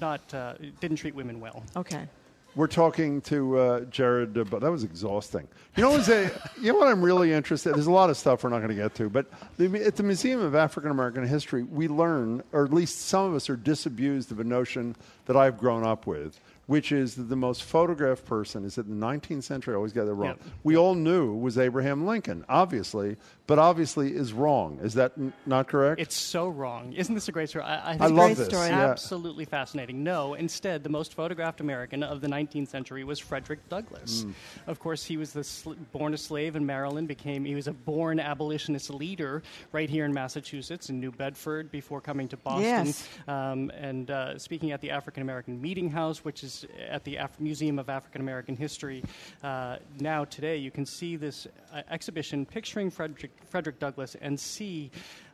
not 0.00 0.34
uh, 0.34 0.54
didn't 0.80 0.96
treat 0.96 1.14
women 1.14 1.40
well. 1.40 1.62
okay? 1.76 2.08
We're 2.54 2.66
talking 2.66 3.22
to 3.22 3.58
uh, 3.58 3.80
Jared, 3.86 4.36
uh, 4.36 4.44
but 4.44 4.60
that 4.60 4.70
was 4.70 4.84
exhausting. 4.84 5.48
You 5.76 5.82
know, 5.84 5.90
what 5.90 6.06
a, 6.08 6.30
you 6.60 6.72
know 6.72 6.78
what 6.78 6.88
I'm 6.88 7.00
really 7.00 7.32
interested. 7.32 7.74
There's 7.74 7.86
a 7.86 7.90
lot 7.90 8.10
of 8.10 8.16
stuff 8.18 8.44
we're 8.44 8.50
not 8.50 8.58
going 8.58 8.68
to 8.68 8.74
get 8.74 8.94
to, 8.96 9.08
but 9.08 9.26
the, 9.56 9.84
at 9.86 9.96
the 9.96 10.02
Museum 10.02 10.40
of 10.40 10.54
African 10.54 10.90
American 10.90 11.26
History, 11.26 11.62
we 11.62 11.88
learn, 11.88 12.42
or 12.52 12.64
at 12.64 12.72
least 12.72 13.06
some 13.06 13.24
of 13.24 13.34
us 13.34 13.48
are 13.48 13.56
disabused 13.56 14.32
of 14.32 14.40
a 14.40 14.44
notion 14.44 14.94
that 15.26 15.36
I've 15.36 15.56
grown 15.56 15.82
up 15.82 16.06
with, 16.06 16.38
which 16.66 16.92
is 16.92 17.14
that 17.14 17.24
the 17.24 17.36
most 17.36 17.62
photographed 17.62 18.26
person 18.26 18.66
is 18.66 18.76
in 18.76 19.00
the 19.00 19.06
19th 19.06 19.44
century. 19.44 19.72
I 19.72 19.76
always 19.76 19.94
get 19.94 20.04
that 20.04 20.14
wrong. 20.14 20.36
We 20.62 20.76
all 20.76 20.94
knew 20.94 21.34
was 21.34 21.56
Abraham 21.56 22.06
Lincoln, 22.06 22.44
obviously, 22.50 23.16
but 23.52 23.58
obviously 23.58 24.14
is 24.14 24.32
wrong. 24.32 24.78
Is 24.82 24.94
that 24.94 25.12
n- 25.18 25.32
not 25.46 25.68
correct? 25.68 26.00
It's 26.00 26.16
so 26.16 26.48
wrong. 26.48 26.92
Isn't 26.92 27.14
this 27.14 27.28
a 27.28 27.32
great 27.32 27.48
story? 27.48 27.64
I, 27.64 27.74
I, 27.76 27.90
I 27.90 27.96
think 27.96 28.12
love 28.12 28.36
this, 28.36 28.48
yeah. 28.52 28.90
Absolutely 28.90 29.44
fascinating. 29.44 30.04
No, 30.04 30.34
instead, 30.34 30.82
the 30.84 30.88
most 30.88 31.14
photographed 31.14 31.60
American 31.60 32.02
of 32.02 32.20
the 32.20 32.28
19th 32.28 32.68
century 32.68 33.02
was 33.02 33.18
Frederick 33.18 33.68
Douglass. 33.68 34.22
Mm. 34.24 34.34
Of 34.68 34.78
course, 34.78 35.04
he 35.04 35.16
was 35.16 35.32
the 35.32 35.42
sl- 35.44 35.72
born 35.92 36.14
a 36.14 36.16
slave 36.16 36.54
in 36.54 36.64
Maryland. 36.64 37.08
Became 37.08 37.44
he 37.44 37.54
was 37.54 37.66
a 37.66 37.72
born 37.72 38.20
abolitionist 38.20 38.90
leader 38.90 39.42
right 39.72 39.90
here 39.90 40.04
in 40.04 40.14
Massachusetts 40.14 40.88
in 40.90 41.00
New 41.00 41.10
Bedford 41.10 41.70
before 41.70 42.00
coming 42.00 42.28
to 42.28 42.36
Boston. 42.36 42.86
Yes. 42.86 43.08
Um, 43.26 43.70
and 43.76 44.10
uh, 44.10 44.38
speaking 44.38 44.70
at 44.72 44.80
the 44.80 44.90
African 44.90 45.22
American 45.22 45.60
Meeting 45.60 45.90
House, 45.90 46.24
which 46.24 46.44
is 46.44 46.52
is 46.52 46.66
at 46.88 47.04
the 47.04 47.16
Af- 47.16 47.40
Museum 47.40 47.78
of 47.78 47.88
African 47.88 48.20
American 48.20 48.56
History. 48.56 49.02
Uh, 49.42 49.76
now, 50.00 50.24
today, 50.24 50.56
you 50.56 50.70
can 50.70 50.86
see 50.86 51.16
this 51.16 51.46
uh, 51.72 51.82
exhibition 51.90 52.46
picturing 52.46 52.90
Frederick, 52.90 53.30
Frederick 53.48 53.78
Douglass 53.78 54.16
and 54.20 54.38
see 54.38 54.90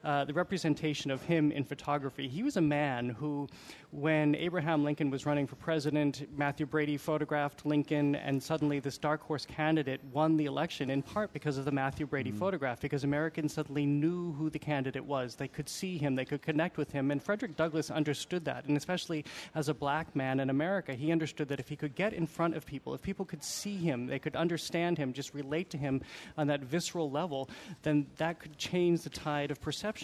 uh, 0.09 0.25
the 0.25 0.33
representation 0.33 1.11
of 1.11 1.23
him 1.25 1.53
in 1.53 1.63
photography. 1.63 2.29
He 2.29 2.43
was 2.43 2.57
a 2.57 2.63
man 2.63 3.11
who, 3.11 3.47
when 3.91 4.35
Abraham 4.37 4.83
Lincoln 4.83 5.11
was 5.11 5.27
running 5.27 5.47
for 5.47 5.57
president, 5.57 6.27
Mathew 6.35 6.65
Brady 6.65 6.97
photographed 6.97 7.67
Lincoln, 7.67 8.15
and 8.15 8.43
suddenly 8.43 8.81
this 8.81 8.97
dark 8.97 9.21
horse 9.21 9.45
candidate 9.45 10.01
won 10.11 10.39
the 10.39 10.47
election 10.47 10.89
in 10.89 11.03
part 11.03 11.35
because 11.35 11.59
of 11.59 11.67
the 11.67 11.73
Mathew 11.73 12.07
Brady 12.07 12.31
photograph, 12.31 12.81
because 12.81 13.05
Americans 13.05 13.53
suddenly 13.53 13.85
knew 13.85 14.33
who 14.33 14.49
the 14.49 14.59
candidate 14.59 15.05
was. 15.05 15.35
They 15.35 15.47
could 15.47 15.69
see 15.69 15.99
him, 15.99 16.15
they 16.15 16.25
could 16.25 16.41
connect 16.41 16.79
with 16.79 16.91
him, 16.91 17.11
and 17.11 17.23
Frederick 17.23 17.55
Douglass 17.55 17.91
understood 17.91 18.47
that. 18.47 18.65
And 18.65 18.79
especially 18.79 19.27
as 19.55 19.69
a 19.69 19.75
black 19.75 20.17
man 20.17 20.41
in 20.41 20.49
America, 20.49 20.95
he 20.95 21.13
understood 21.13 21.49
that 21.49 21.61
if 21.61 21.69
he 21.69 21.77
could 21.77 21.95
get 21.95 22.15
in 22.15 22.27
front 22.27 22.57
of 22.57 22.65
people, 22.65 22.95
if 22.95 23.03
people 23.03 23.27
could 23.27 23.45
see 23.45 23.77
him, 23.77 24.07
they 24.07 24.19
could 24.19 24.37
understand 24.37 24.97
him, 24.97 25.13
just 25.13 25.35
relate 25.35 25.69
to 25.69 25.77
him 25.77 26.01
on 26.39 26.47
that 26.47 26.63
visceral 26.63 27.11
level, 27.11 27.51
then 27.83 28.07
that 28.17 28.41
could 28.41 28.57
change 28.57 29.03
the 29.03 29.11
tide 29.11 29.51
of 29.51 29.61
perception. 29.61 29.98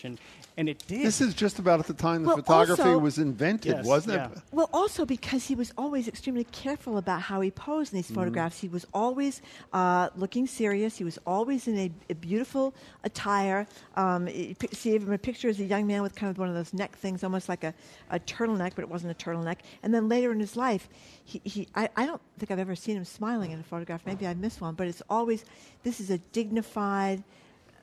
And 0.57 0.69
it 0.69 0.79
did. 0.87 1.05
This 1.05 1.21
is 1.21 1.35
just 1.35 1.59
about 1.59 1.81
at 1.81 1.87
the 1.89 1.95
time 1.95 2.23
the 2.23 2.29
Well, 2.29 2.37
photography 2.37 2.83
also- 2.83 2.99
was 2.99 3.19
invented, 3.19 3.73
Yes, 3.73 3.85
wasn't 3.87 4.15
yeah. 4.15 4.31
it? 4.31 4.39
Well, 4.53 4.71
also 4.73 5.05
because 5.05 5.47
he 5.47 5.55
was 5.57 5.73
always 5.77 6.07
extremely 6.07 6.45
careful 6.45 6.97
about 6.97 7.23
how 7.23 7.41
he 7.41 7.51
posed 7.51 7.93
in 7.93 7.97
these 7.99 8.07
Mm-hmm. 8.07 8.15
photographs. 8.15 8.61
He 8.61 8.69
was 8.69 8.87
always 8.95 9.43
uh, 9.73 10.11
looking 10.17 10.47
serious. 10.47 10.97
He 10.97 11.03
was 11.05 11.19
always 11.27 11.67
in 11.67 11.77
a, 11.79 11.91
a 12.09 12.15
beautiful 12.15 12.73
attire. 13.03 13.67
Um, 13.97 14.29
you 14.29 14.55
see 14.73 14.95
him 14.95 15.09
in 15.09 15.13
a 15.13 15.19
picture 15.19 15.49
as 15.49 15.59
a 15.59 15.65
young 15.65 15.87
man 15.89 16.03
with 16.03 16.15
kind 16.15 16.31
of 16.31 16.39
one 16.39 16.49
of 16.49 16.55
those 16.55 16.73
neck 16.73 16.97
things, 16.97 17.25
almost 17.25 17.49
like 17.49 17.65
a, 17.65 17.75
a 18.11 18.21
turtleneck, 18.21 18.73
but 18.77 18.83
it 18.83 18.89
wasn't 18.89 19.11
a 19.11 19.25
turtleneck. 19.25 19.59
And 19.83 19.93
then 19.93 20.09
later 20.09 20.31
in 20.31 20.39
his 20.39 20.57
life, 20.57 20.89
he, 21.25 21.41
he 21.45 21.69
I, 21.75 21.89
I 21.97 22.07
don't 22.07 22.21
think 22.39 22.51
I've 22.53 22.59
ever 22.61 22.77
seen 22.77 22.97
him 22.97 23.05
smiling 23.05 23.51
in 23.51 23.59
a 23.59 23.65
photograph. 23.65 24.03
Maybe 24.07 24.25
I 24.27 24.35
missed 24.35 24.61
one, 24.61 24.75
but 24.75 24.87
it's 24.87 25.03
always 25.11 25.45
this 25.83 25.99
is 26.01 26.11
a 26.11 26.19
dignified 26.19 27.25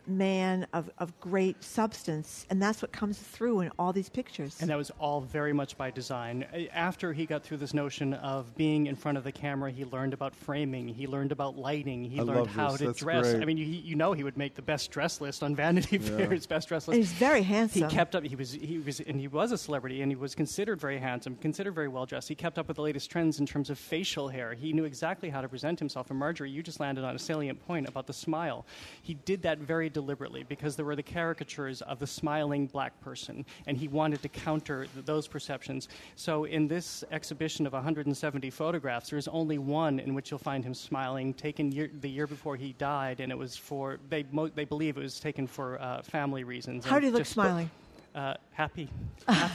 man 0.08 0.68
of, 0.74 0.90
of 0.98 1.18
great 1.20 1.64
substance, 1.64 2.46
and 2.50 2.62
that's 2.62 2.82
what 2.82 2.92
comes 2.92 3.18
through 3.18 3.62
in 3.62 3.72
all 3.78 3.94
these 3.94 4.10
pictures. 4.10 4.58
And 4.60 4.70
that 4.70 4.78
was 4.78 4.92
all 5.00 5.22
very 5.22 5.54
much 5.54 5.78
by 5.78 5.92
design. 5.92 6.46
After 6.74 7.14
he 7.14 7.26
got 7.26 7.44
through 7.44 7.58
this 7.58 7.74
notion 7.74 8.14
of 8.16 8.56
being 8.56 8.88
in 8.88 8.96
front 8.96 9.18
of 9.18 9.24
the 9.24 9.32
camera, 9.32 9.72
he 9.72 9.86
learned 9.86 10.14
about 10.14 10.36
framing, 10.36 10.88
he 10.88 11.08
learned 11.08 11.32
about 11.32 11.58
lighting, 11.58 12.04
he 12.04 12.20
I 12.20 12.24
learned 12.24 12.48
how 12.48 12.72
this. 12.72 12.80
to 12.80 12.86
That's 12.88 13.00
dress. 13.00 13.32
great. 13.32 13.42
I 13.42 13.46
mean, 13.46 13.58
you, 13.58 13.66
you 13.66 13.96
know, 13.96 14.14
he 14.14 14.24
would 14.24 14.38
make 14.38 14.56
the 14.56 14.62
best 14.62 14.92
dress 14.92 15.22
list 15.22 15.44
on 15.44 15.56
Vanity 15.56 15.98
Yeah. 15.98 16.18
Fair's 16.18 16.46
best 16.46 16.68
dress 16.68 16.88
list. 16.88 16.96
And 16.96 17.04
he's 17.04 17.12
very 17.14 17.44
handsome. 17.44 17.84
He 17.90 17.96
kept 17.96 18.16
up. 18.16 18.24
He 18.24 18.36
was 18.36 18.52
he 18.52 18.80
was 18.80 19.00
and 19.02 19.20
he 19.20 19.28
was 19.28 19.52
a 19.52 19.58
celebrity, 19.58 20.02
and 20.02 20.12
he 20.12 20.16
was 20.16 20.36
considered 20.36 20.80
very 20.80 20.98
handsome, 20.98 21.36
considered 21.36 21.76
very 21.76 21.88
well 21.88 22.06
dressed. 22.06 22.28
He 22.28 22.36
kept 22.36 22.58
up 22.58 22.68
with 22.68 22.76
the 22.78 22.82
latest 22.84 23.10
trends 23.12 23.40
in 23.40 23.46
terms 23.46 23.70
of 23.70 23.78
facial 23.78 24.30
hair. 24.30 24.54
He 24.54 24.74
knew 24.74 24.86
exactly 24.86 25.30
how 25.30 25.42
to 25.42 25.50
present 25.50 25.80
himself. 25.80 26.10
And 26.10 26.18
Margery, 26.20 26.50
you 26.50 26.64
just 26.64 26.80
landed 26.80 27.04
on 27.04 27.16
a 27.16 27.20
salient 27.20 27.66
point 27.68 27.88
about 27.88 28.08
the 28.08 28.14
smile. 28.14 28.66
He 29.02 29.14
did 29.14 29.42
that 29.44 29.60
very 29.60 29.90
deliberately 29.92 30.44
because 30.44 30.76
there 30.76 30.86
were 30.86 30.96
the 30.96 31.04
caricatures 31.04 31.82
of 31.84 32.00
the 32.00 32.08
smiling 32.08 32.68
black 32.68 33.00
person, 33.02 33.46
and 33.68 33.78
he 33.78 33.88
wanted 33.88 34.22
to 34.22 34.30
counter 34.30 34.86
th- 34.86 35.06
those 35.06 35.28
perceptions. 35.28 35.88
So 36.16 36.46
in 36.46 36.68
this 36.68 37.04
exhibition 37.12 37.68
of 37.68 37.74
170 37.74 38.50
photographs, 38.50 39.10
there 39.10 39.20
is 39.20 39.28
only 39.28 39.58
one 39.58 40.00
in 40.00 40.14
which 40.14 40.32
you'll 40.32 40.40
find 40.40 40.64
him 40.64 40.74
smiling, 40.74 41.34
taken 41.34 41.72
year, 41.72 41.90
the 42.02 42.10
year 42.10 42.28
before 42.28 42.56
he 42.56 42.74
died, 42.74 43.20
and 43.20 43.32
it 43.32 43.38
was 43.38 43.56
for 43.56 44.00
they 44.10 44.26
mo- 44.32 44.50
they 44.50 44.66
believe 44.66 44.98
it 44.98 45.02
was 45.02 45.20
taken 45.20 45.48
for 45.48 45.82
uh, 45.82 46.02
family 46.02 46.44
reasons. 46.44 46.86
How 46.86 46.96
and 46.96 47.04
he 47.04 47.10
you 47.10 47.14
look 47.14 47.26
smiling? 47.26 47.70
Uh, 48.14 48.34
happy. 48.52 48.90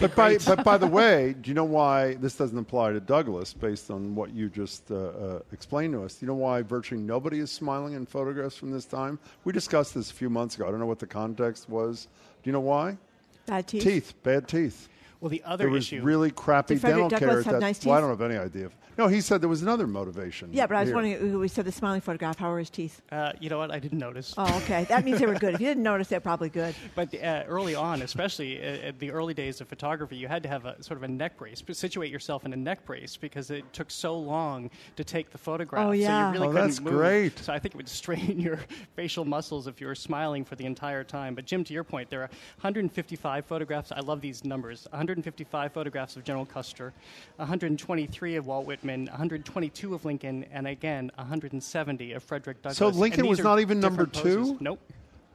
But 0.00 0.14
by, 0.14 0.38
but 0.38 0.64
by 0.64 0.78
the 0.78 0.86
way, 1.00 1.34
do 1.40 1.50
you 1.50 1.54
know 1.54 1.64
why 1.64 2.14
this 2.14 2.36
doesn't 2.36 2.56
apply 2.56 2.92
to 2.92 3.00
Douglass 3.00 3.52
based 3.52 3.90
on 3.90 4.14
what 4.14 4.32
you 4.32 4.48
just 4.48 4.90
uh, 4.90 4.94
uh, 4.94 5.40
explained 5.52 5.92
to 5.92 6.04
us? 6.04 6.14
Do 6.14 6.24
you 6.24 6.28
know 6.28 6.36
why 6.38 6.62
virtually 6.62 7.00
nobody 7.02 7.40
is 7.40 7.50
smiling 7.50 7.92
in 7.94 8.06
photographs 8.06 8.56
from 8.56 8.70
this 8.70 8.86
time? 8.86 9.18
We 9.44 9.52
discussed 9.52 9.94
this 9.94 10.10
a 10.10 10.14
few 10.14 10.30
months 10.30 10.54
ago. 10.56 10.66
I 10.66 10.70
don't 10.70 10.80
know 10.80 10.86
what 10.86 10.98
the 11.00 11.06
context 11.06 11.68
was. 11.68 12.08
Do 12.42 12.48
you 12.48 12.52
know 12.52 12.60
why? 12.60 12.96
Bad 13.44 13.66
teeth. 13.66 13.82
Teeth, 13.82 14.14
bad 14.22 14.48
teeth. 14.48 14.88
Well, 15.20 15.28
the 15.28 15.42
other 15.44 15.64
there 15.64 15.70
was 15.70 15.84
issue- 15.84 16.02
really 16.02 16.30
crappy 16.30 16.74
Did 16.74 16.80
Frederick 16.80 17.10
dental 17.10 17.18
Douglass 17.18 17.28
care. 17.28 17.38
at 17.40 17.44
have 17.44 17.54
that- 17.54 17.60
nice 17.60 17.84
Well, 17.84 17.96
I 17.98 18.00
don't 18.00 18.10
have 18.10 18.22
any 18.22 18.38
idea. 18.38 18.70
No, 18.98 19.08
he 19.08 19.20
said 19.20 19.40
there 19.42 19.48
was 19.48 19.62
another 19.62 19.86
motivation. 19.86 20.48
Yeah, 20.52 20.66
but 20.66 20.76
I 20.76 20.80
was 20.80 20.88
here. 20.88 20.94
wondering, 20.96 21.38
we 21.38 21.48
said 21.48 21.64
the 21.66 21.72
smiling 21.72 22.00
photograph, 22.00 22.38
how 22.38 22.50
were 22.50 22.58
his 22.58 22.70
teeth? 22.70 23.02
Uh, 23.12 23.32
you 23.40 23.50
know 23.50 23.58
what? 23.58 23.70
I 23.70 23.78
didn't 23.78 23.98
notice. 23.98 24.32
Oh, 24.38 24.56
okay. 24.62 24.84
That 24.84 25.04
means 25.04 25.18
they 25.20 25.26
were 25.26 25.34
good. 25.34 25.54
If 25.54 25.60
you 25.60 25.66
didn't 25.66 25.82
notice, 25.82 26.08
they're 26.08 26.20
probably 26.20 26.48
good. 26.48 26.74
But 26.94 27.14
uh, 27.14 27.44
early 27.46 27.74
on, 27.74 28.00
especially 28.02 28.58
uh, 28.58 28.88
at 28.88 28.98
the 28.98 29.10
early 29.10 29.34
days 29.34 29.60
of 29.60 29.68
photography, 29.68 30.16
you 30.16 30.28
had 30.28 30.42
to 30.44 30.48
have 30.48 30.64
a 30.64 30.82
sort 30.82 30.96
of 30.96 31.02
a 31.02 31.08
neck 31.08 31.36
brace, 31.36 31.60
but 31.60 31.76
situate 31.76 32.10
yourself 32.10 32.46
in 32.46 32.52
a 32.54 32.56
neck 32.56 32.86
brace 32.86 33.16
because 33.18 33.50
it 33.50 33.70
took 33.74 33.90
so 33.90 34.16
long 34.18 34.70
to 34.96 35.04
take 35.04 35.30
the 35.30 35.36
photograph. 35.38 35.86
Oh, 35.88 35.90
So 35.90 35.96
yeah. 35.98 36.28
you 36.28 36.32
really 36.32 36.46
Oh, 36.48 36.50
couldn't 36.52 36.66
that's 36.68 36.80
move. 36.80 36.92
great. 36.94 37.38
So 37.40 37.52
I 37.52 37.58
think 37.58 37.74
it 37.74 37.76
would 37.76 37.88
strain 38.02 38.40
your 38.40 38.58
facial 38.94 39.24
muscles 39.26 39.66
if 39.66 39.78
you 39.80 39.88
were 39.88 39.94
smiling 39.94 40.42
for 40.44 40.56
the 40.56 40.64
entire 40.64 41.04
time. 41.04 41.34
But 41.34 41.44
Jim, 41.44 41.64
to 41.64 41.74
your 41.74 41.84
point, 41.84 42.08
there 42.08 42.22
are 42.22 42.30
155 42.60 43.44
photographs. 43.44 43.92
I 43.92 44.00
love 44.00 44.22
these 44.22 44.42
numbers. 44.44 44.86
155 44.90 45.72
photographs 45.72 46.16
of 46.16 46.24
General 46.24 46.46
Custer, 46.46 46.94
123 47.36 48.36
of 48.36 48.46
Walt 48.46 48.64
Whitman, 48.66 48.85
122 48.86 49.94
of 49.94 50.04
Lincoln, 50.04 50.44
and 50.52 50.66
again 50.66 51.10
170 51.16 52.12
of 52.12 52.22
Frederick 52.22 52.62
Douglass. 52.62 52.78
So 52.78 52.88
Lincoln 52.88 53.26
was 53.26 53.40
not 53.40 53.60
even 53.60 53.80
number 53.80 54.06
different 54.06 54.36
poses. 54.38 54.52
two? 54.52 54.64
Nope. 54.64 54.80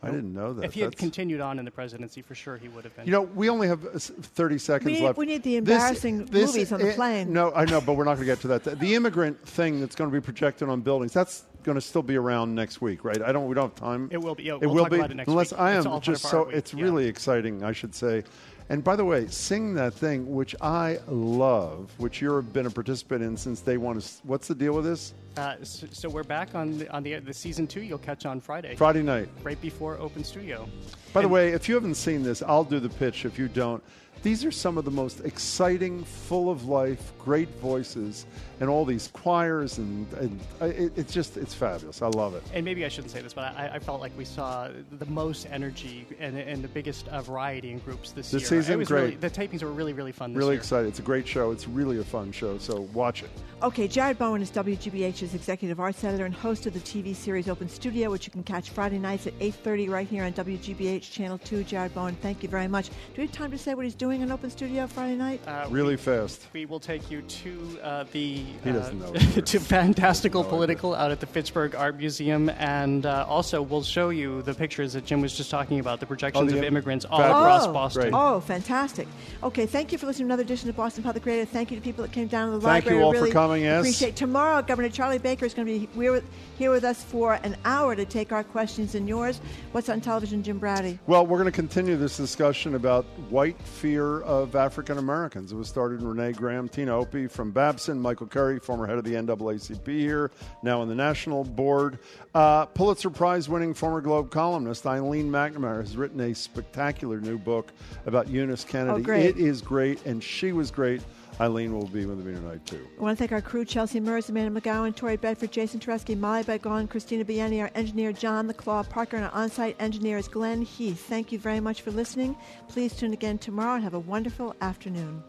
I 0.03 0.07
didn't 0.07 0.33
know 0.33 0.53
that. 0.53 0.65
If 0.65 0.73
he 0.73 0.79
had 0.81 0.93
That's- 0.93 0.99
continued 0.99 1.41
on 1.41 1.59
in 1.59 1.65
the 1.65 1.69
presidency, 1.69 2.23
for 2.23 2.33
sure 2.33 2.57
he 2.57 2.67
would 2.69 2.83
have 2.85 2.95
been. 2.95 3.05
You 3.05 3.11
know, 3.11 3.21
we 3.21 3.49
only 3.49 3.67
have 3.67 3.85
uh, 3.85 3.99
30 3.99 4.57
seconds 4.57 4.85
We 4.87 4.93
need- 4.93 5.03
left. 5.03 5.17
we 5.19 5.25
need 5.27 5.43
the 5.43 5.57
embarrassing 5.57 6.25
this- 6.25 6.47
movies 6.47 6.71
on 6.71 6.81
the 6.81 6.91
plane. 6.93 7.31
No, 7.31 7.51
I 7.53 7.65
know, 7.65 7.79
but 7.81 7.93
we're 7.93 8.05
not 8.05 8.15
going 8.15 8.25
to 8.25 8.31
get 8.33 8.39
to 8.41 8.47
that. 8.47 8.63
The, 8.63 8.75
the 8.75 8.95
immigrant 8.95 9.39
thing 9.47 9.79
that's 9.79 9.95
going 9.95 10.09
to 10.09 10.13
be 10.13 10.19
projected 10.23 10.69
on 10.69 10.81
buildings, 10.81 11.13
that's 11.13 11.43
going 11.61 11.75
to 11.75 11.81
still 11.81 12.01
be 12.01 12.15
around 12.17 12.55
next 12.55 12.81
week, 12.81 13.03
right? 13.05 13.21
I 13.21 13.31
don't. 13.31 13.47
We 13.47 13.53
don't 13.53 13.65
have 13.65 13.75
time. 13.75 14.09
It 14.11 14.17
will 14.17 14.33
be. 14.33 14.45
Yeah, 14.45 14.55
it 14.55 14.61
we'll 14.61 14.73
will 14.73 14.83
talk 14.85 14.91
be. 14.91 14.97
about 14.97 15.11
it 15.11 15.15
next 15.17 15.29
unless 15.29 15.51
week. 15.51 15.61
I 15.61 15.71
am 15.73 16.01
just 16.01 16.23
so, 16.23 16.45
week. 16.45 16.55
it's 16.55 16.73
yeah. 16.73 16.83
really 16.83 17.05
exciting, 17.05 17.63
I 17.63 17.71
should 17.71 17.93
say. 17.93 18.23
And 18.71 18.81
by 18.81 18.95
the 18.95 19.03
way, 19.03 19.27
sing 19.27 19.73
that 19.73 19.93
thing, 19.93 20.33
which 20.33 20.55
I 20.61 20.99
love, 21.09 21.91
which 21.97 22.21
you've 22.21 22.53
been 22.53 22.67
a 22.67 22.69
participant 22.69 23.21
in 23.21 23.35
since 23.35 23.59
day 23.59 23.75
one. 23.75 23.97
Is 23.97 24.21
what's 24.23 24.47
the 24.47 24.55
deal 24.55 24.71
with 24.71 24.85
this? 24.85 25.13
Uh, 25.35 25.57
so, 25.61 25.87
so 25.91 26.07
we're 26.07 26.23
back 26.23 26.55
on 26.55 26.77
the, 26.77 26.89
on 26.89 27.03
the 27.03 27.19
the 27.19 27.33
season 27.33 27.67
two. 27.67 27.81
You'll 27.81 27.97
catch 27.97 28.25
on 28.25 28.39
Friday. 28.39 28.77
Friday 28.77 29.01
night. 29.01 29.27
right 29.43 29.59
before 29.59 29.97
Open 29.97 30.23
Studio. 30.23 30.69
By 31.11 31.21
the 31.21 31.27
way, 31.27 31.49
if 31.49 31.67
you 31.67 31.75
haven't 31.75 31.95
seen 31.95 32.23
this, 32.23 32.41
I'll 32.41 32.63
do 32.63 32.79
the 32.79 32.87
pitch 32.87 33.25
if 33.25 33.37
you 33.37 33.49
don't. 33.49 33.83
These 34.23 34.45
are 34.45 34.51
some 34.51 34.77
of 34.77 34.85
the 34.85 34.91
most 34.91 35.19
exciting, 35.25 36.05
full 36.05 36.49
of 36.49 36.63
life, 36.63 37.11
great 37.19 37.49
voices, 37.59 38.25
and 38.61 38.69
all 38.69 38.85
these 38.85 39.09
choirs, 39.11 39.79
and, 39.79 40.11
and 40.13 40.39
uh, 40.61 40.65
it, 40.65 40.93
it's 40.95 41.11
just 41.11 41.35
it's 41.35 41.53
fabulous. 41.53 42.01
I 42.03 42.07
love 42.07 42.35
it. 42.35 42.43
And 42.53 42.63
maybe 42.63 42.85
I 42.85 42.89
shouldn't 42.89 43.11
say 43.11 43.21
this, 43.21 43.33
but 43.33 43.55
I, 43.57 43.71
I 43.73 43.79
felt 43.79 43.99
like 43.99 44.15
we 44.15 44.23
saw 44.23 44.69
the 44.99 45.05
most 45.07 45.47
energy 45.51 46.05
and, 46.19 46.37
and 46.37 46.63
the 46.63 46.67
biggest 46.67 47.07
uh, 47.07 47.21
variety 47.21 47.71
in 47.71 47.79
groups 47.79 48.11
this, 48.11 48.29
This 48.29 48.43
year. 48.43 48.61
season, 48.61 48.73
it 48.75 48.77
was 48.77 48.87
great. 48.87 49.01
Really, 49.01 49.15
the 49.15 49.29
tapings 49.31 49.63
were 49.63 49.71
really, 49.71 49.93
really 49.93 50.11
fun. 50.11 50.29
This 50.31 50.35
year. 50.35 50.39
Really 50.41 50.53
year. 50.53 50.59
excited. 50.61 50.87
It's 50.89 50.99
a 50.99 51.01
great 51.01 51.27
show. 51.27 51.49
It's 51.51 51.67
really 51.67 51.99
a 51.99 52.03
fun 52.03 52.31
show. 52.31 52.59
So 52.59 52.81
watch 52.93 53.23
it. 53.23 53.31
Okay, 53.63 53.87
Jared 53.87 54.17
Bowen 54.19 54.41
is 54.43 54.51
WGBH's 54.51 55.33
executive 55.33 55.79
arts 55.79 56.03
editor 56.03 56.25
and 56.25 56.33
host 56.33 56.65
of 56.67 56.73
the 56.73 56.79
TV 56.79 57.15
series 57.15 57.49
Open 57.49 57.67
Studio, 57.67 58.09
which 58.11 58.25
you 58.27 58.31
can 58.31 58.43
catch 58.43 58.69
Friday 58.69 58.97
nights 58.99 59.25
at 59.27 59.37
8.30 59.39 59.89
right 59.89 60.07
here 60.07 60.23
on 60.23 60.33
WGBH 60.33 61.11
Channel 61.11 61.39
2. 61.39 61.63
Jared 61.63 61.93
Bowen, 61.95 62.15
thank 62.21 62.43
you 62.43 62.49
very 62.49 62.67
much. 62.67 62.89
Do 62.89 62.95
we 63.17 63.23
have 63.23 63.31
time 63.31 63.49
to 63.51 63.57
say 63.57 63.73
what 63.73 63.85
he's 63.85 63.95
doing 63.95 64.21
in 64.21 64.31
Open 64.31 64.49
Studio 64.51 64.85
Friday 64.87 65.15
night? 65.15 65.41
Uh, 65.47 65.65
Really 65.69 65.97
fast. 65.97 66.47
We 66.53 66.65
will 66.65 66.79
take 66.79 67.09
you 67.09 67.21
to 67.21 67.79
uh, 67.81 68.05
the 68.11 68.43
He 68.63 68.71
doesn't 68.71 69.01
uh, 69.01 69.11
know 69.11 69.41
to 69.41 69.59
Fantastical 69.59 70.43
Political 70.43 70.93
out 70.95 71.11
at 71.11 71.19
the 71.19 71.25
Fitchburg 71.25 71.75
Art 71.75 71.97
Museum, 71.97 72.49
and 72.49 73.05
uh, 73.05 73.25
also 73.27 73.61
we'll 73.61 73.83
show 73.83 74.09
you 74.09 74.41
the 74.43 74.53
pictures 74.53 74.93
that 74.93 75.05
Jim 75.05 75.21
was 75.21 75.35
just 75.35 75.49
talking 75.49 75.79
about, 75.79 75.99
the 75.99 76.05
projections 76.05 76.41
Oh, 76.41 76.45
the 76.45 76.57
of 76.57 76.63
im- 76.63 76.73
immigrants 76.73 77.05
all 77.05 77.19
fabulous. 77.19 77.41
across 77.41 77.67
oh, 77.67 77.73
Boston. 77.73 78.09
Oh, 78.13 78.39
fantastic. 78.39 79.07
Okay, 79.43 79.65
thank 79.65 79.91
you 79.91 79.97
for 79.97 80.05
listening 80.05 80.27
to 80.27 80.33
another 80.33 80.43
edition 80.43 80.69
of 80.69 80.75
Boston 80.75 81.03
Public 81.03 81.25
Radio. 81.25 81.45
Thank 81.45 81.71
you 81.71 81.77
to 81.77 81.83
people 81.83 82.03
that 82.03 82.11
came 82.11 82.27
down 82.27 82.51
to 82.51 82.59
the 82.59 82.65
library. 82.65 82.81
Thank 82.81 82.85
you 82.85 82.91
library. 82.91 83.03
all 83.03 83.13
for 83.13 83.19
really 83.19 83.31
coming, 83.31 83.63
yes. 83.63 83.79
Appreciate 83.81 84.15
Tomorrow, 84.15 84.61
Governor 84.61 84.89
Charlie 84.89 85.17
Baker 85.17 85.45
is 85.45 85.53
going 85.53 85.67
to 85.67 85.73
be 85.73 85.89
here 85.99 86.11
with, 86.11 86.23
here 86.57 86.71
with 86.71 86.83
us 86.83 87.03
for 87.03 87.33
an 87.43 87.57
hour 87.65 87.95
to 87.95 88.05
take 88.05 88.31
our 88.31 88.43
questions 88.43 88.95
and 88.95 89.07
yours. 89.07 89.41
What's 89.71 89.89
on 89.89 90.01
television, 90.01 90.43
Jim 90.43 90.59
Braude? 90.59 90.99
Well, 91.07 91.25
we're 91.25 91.37
going 91.37 91.45
to 91.45 91.51
continue 91.51 91.97
this 91.97 92.17
discussion 92.17 92.75
about 92.75 93.05
white 93.29 93.59
fear 93.61 94.21
of 94.21 94.55
African 94.55 94.97
Americans. 94.97 95.51
It 95.51 95.55
was 95.55 95.67
started 95.67 96.01
in 96.01 96.07
Renee 96.07 96.33
Graham, 96.33 96.69
Tina 96.69 96.95
Opie 96.97 97.27
from 97.27 97.51
Babson, 97.51 97.99
Michael 97.99 98.27
Curry, 98.41 98.59
former 98.59 98.87
head 98.87 98.97
of 98.97 99.03
the 99.03 99.13
NAACP 99.13 99.87
here, 99.87 100.31
now 100.63 100.81
on 100.81 100.87
the 100.87 100.95
national 100.95 101.43
board. 101.43 101.99
Uh, 102.33 102.65
Pulitzer 102.65 103.11
Prize 103.11 103.47
winning 103.47 103.71
former 103.71 104.01
Globe 104.01 104.31
columnist 104.31 104.87
Eileen 104.87 105.29
McNamara 105.29 105.81
has 105.81 105.95
written 105.95 106.19
a 106.21 106.33
spectacular 106.33 107.19
new 107.21 107.37
book 107.37 107.71
about 108.07 108.27
Eunice 108.29 108.63
Kennedy. 108.63 109.05
Oh. 109.07 109.13
It 109.13 109.37
is 109.37 109.61
great, 109.61 110.03
and 110.07 110.23
she 110.23 110.53
was 110.53 110.71
great. 110.71 111.03
Eileen 111.39 111.71
will 111.71 111.85
be 111.85 112.07
with 112.07 112.25
me 112.25 112.33
tonight, 112.33 112.65
too. 112.65 112.87
I 112.97 113.01
want 113.01 113.15
to 113.15 113.21
thank 113.21 113.31
our 113.31 113.41
crew, 113.41 113.63
Chelsea 113.63 113.99
Merz, 113.99 114.29
Amanda 114.29 114.59
McGowan, 114.59 114.95
Tori 114.95 115.17
Bedford, 115.17 115.51
Jason 115.51 115.79
Tereski, 115.79 116.17
Molly 116.17 116.43
Boigon, 116.43 116.89
Christina 116.89 117.23
Bieni, 117.23 117.61
our 117.61 117.69
engineer, 117.75 118.11
John 118.11 118.47
the 118.47 118.55
Claw 118.55 118.81
Parker, 118.81 119.17
and 119.17 119.25
our 119.25 119.31
on-site 119.33 119.75
engineer 119.79 120.17
is 120.17 120.27
Glenn 120.27 120.63
Heath. 120.63 120.99
Thank 120.99 121.31
you 121.31 121.37
very 121.37 121.59
much 121.59 121.83
for 121.83 121.91
listening. 121.91 122.35
Please 122.67 122.95
tune 122.95 123.13
again 123.13 123.37
tomorrow 123.37 123.75
and 123.75 123.83
have 123.83 123.93
a 123.93 123.99
wonderful 123.99 124.55
afternoon. 124.61 125.23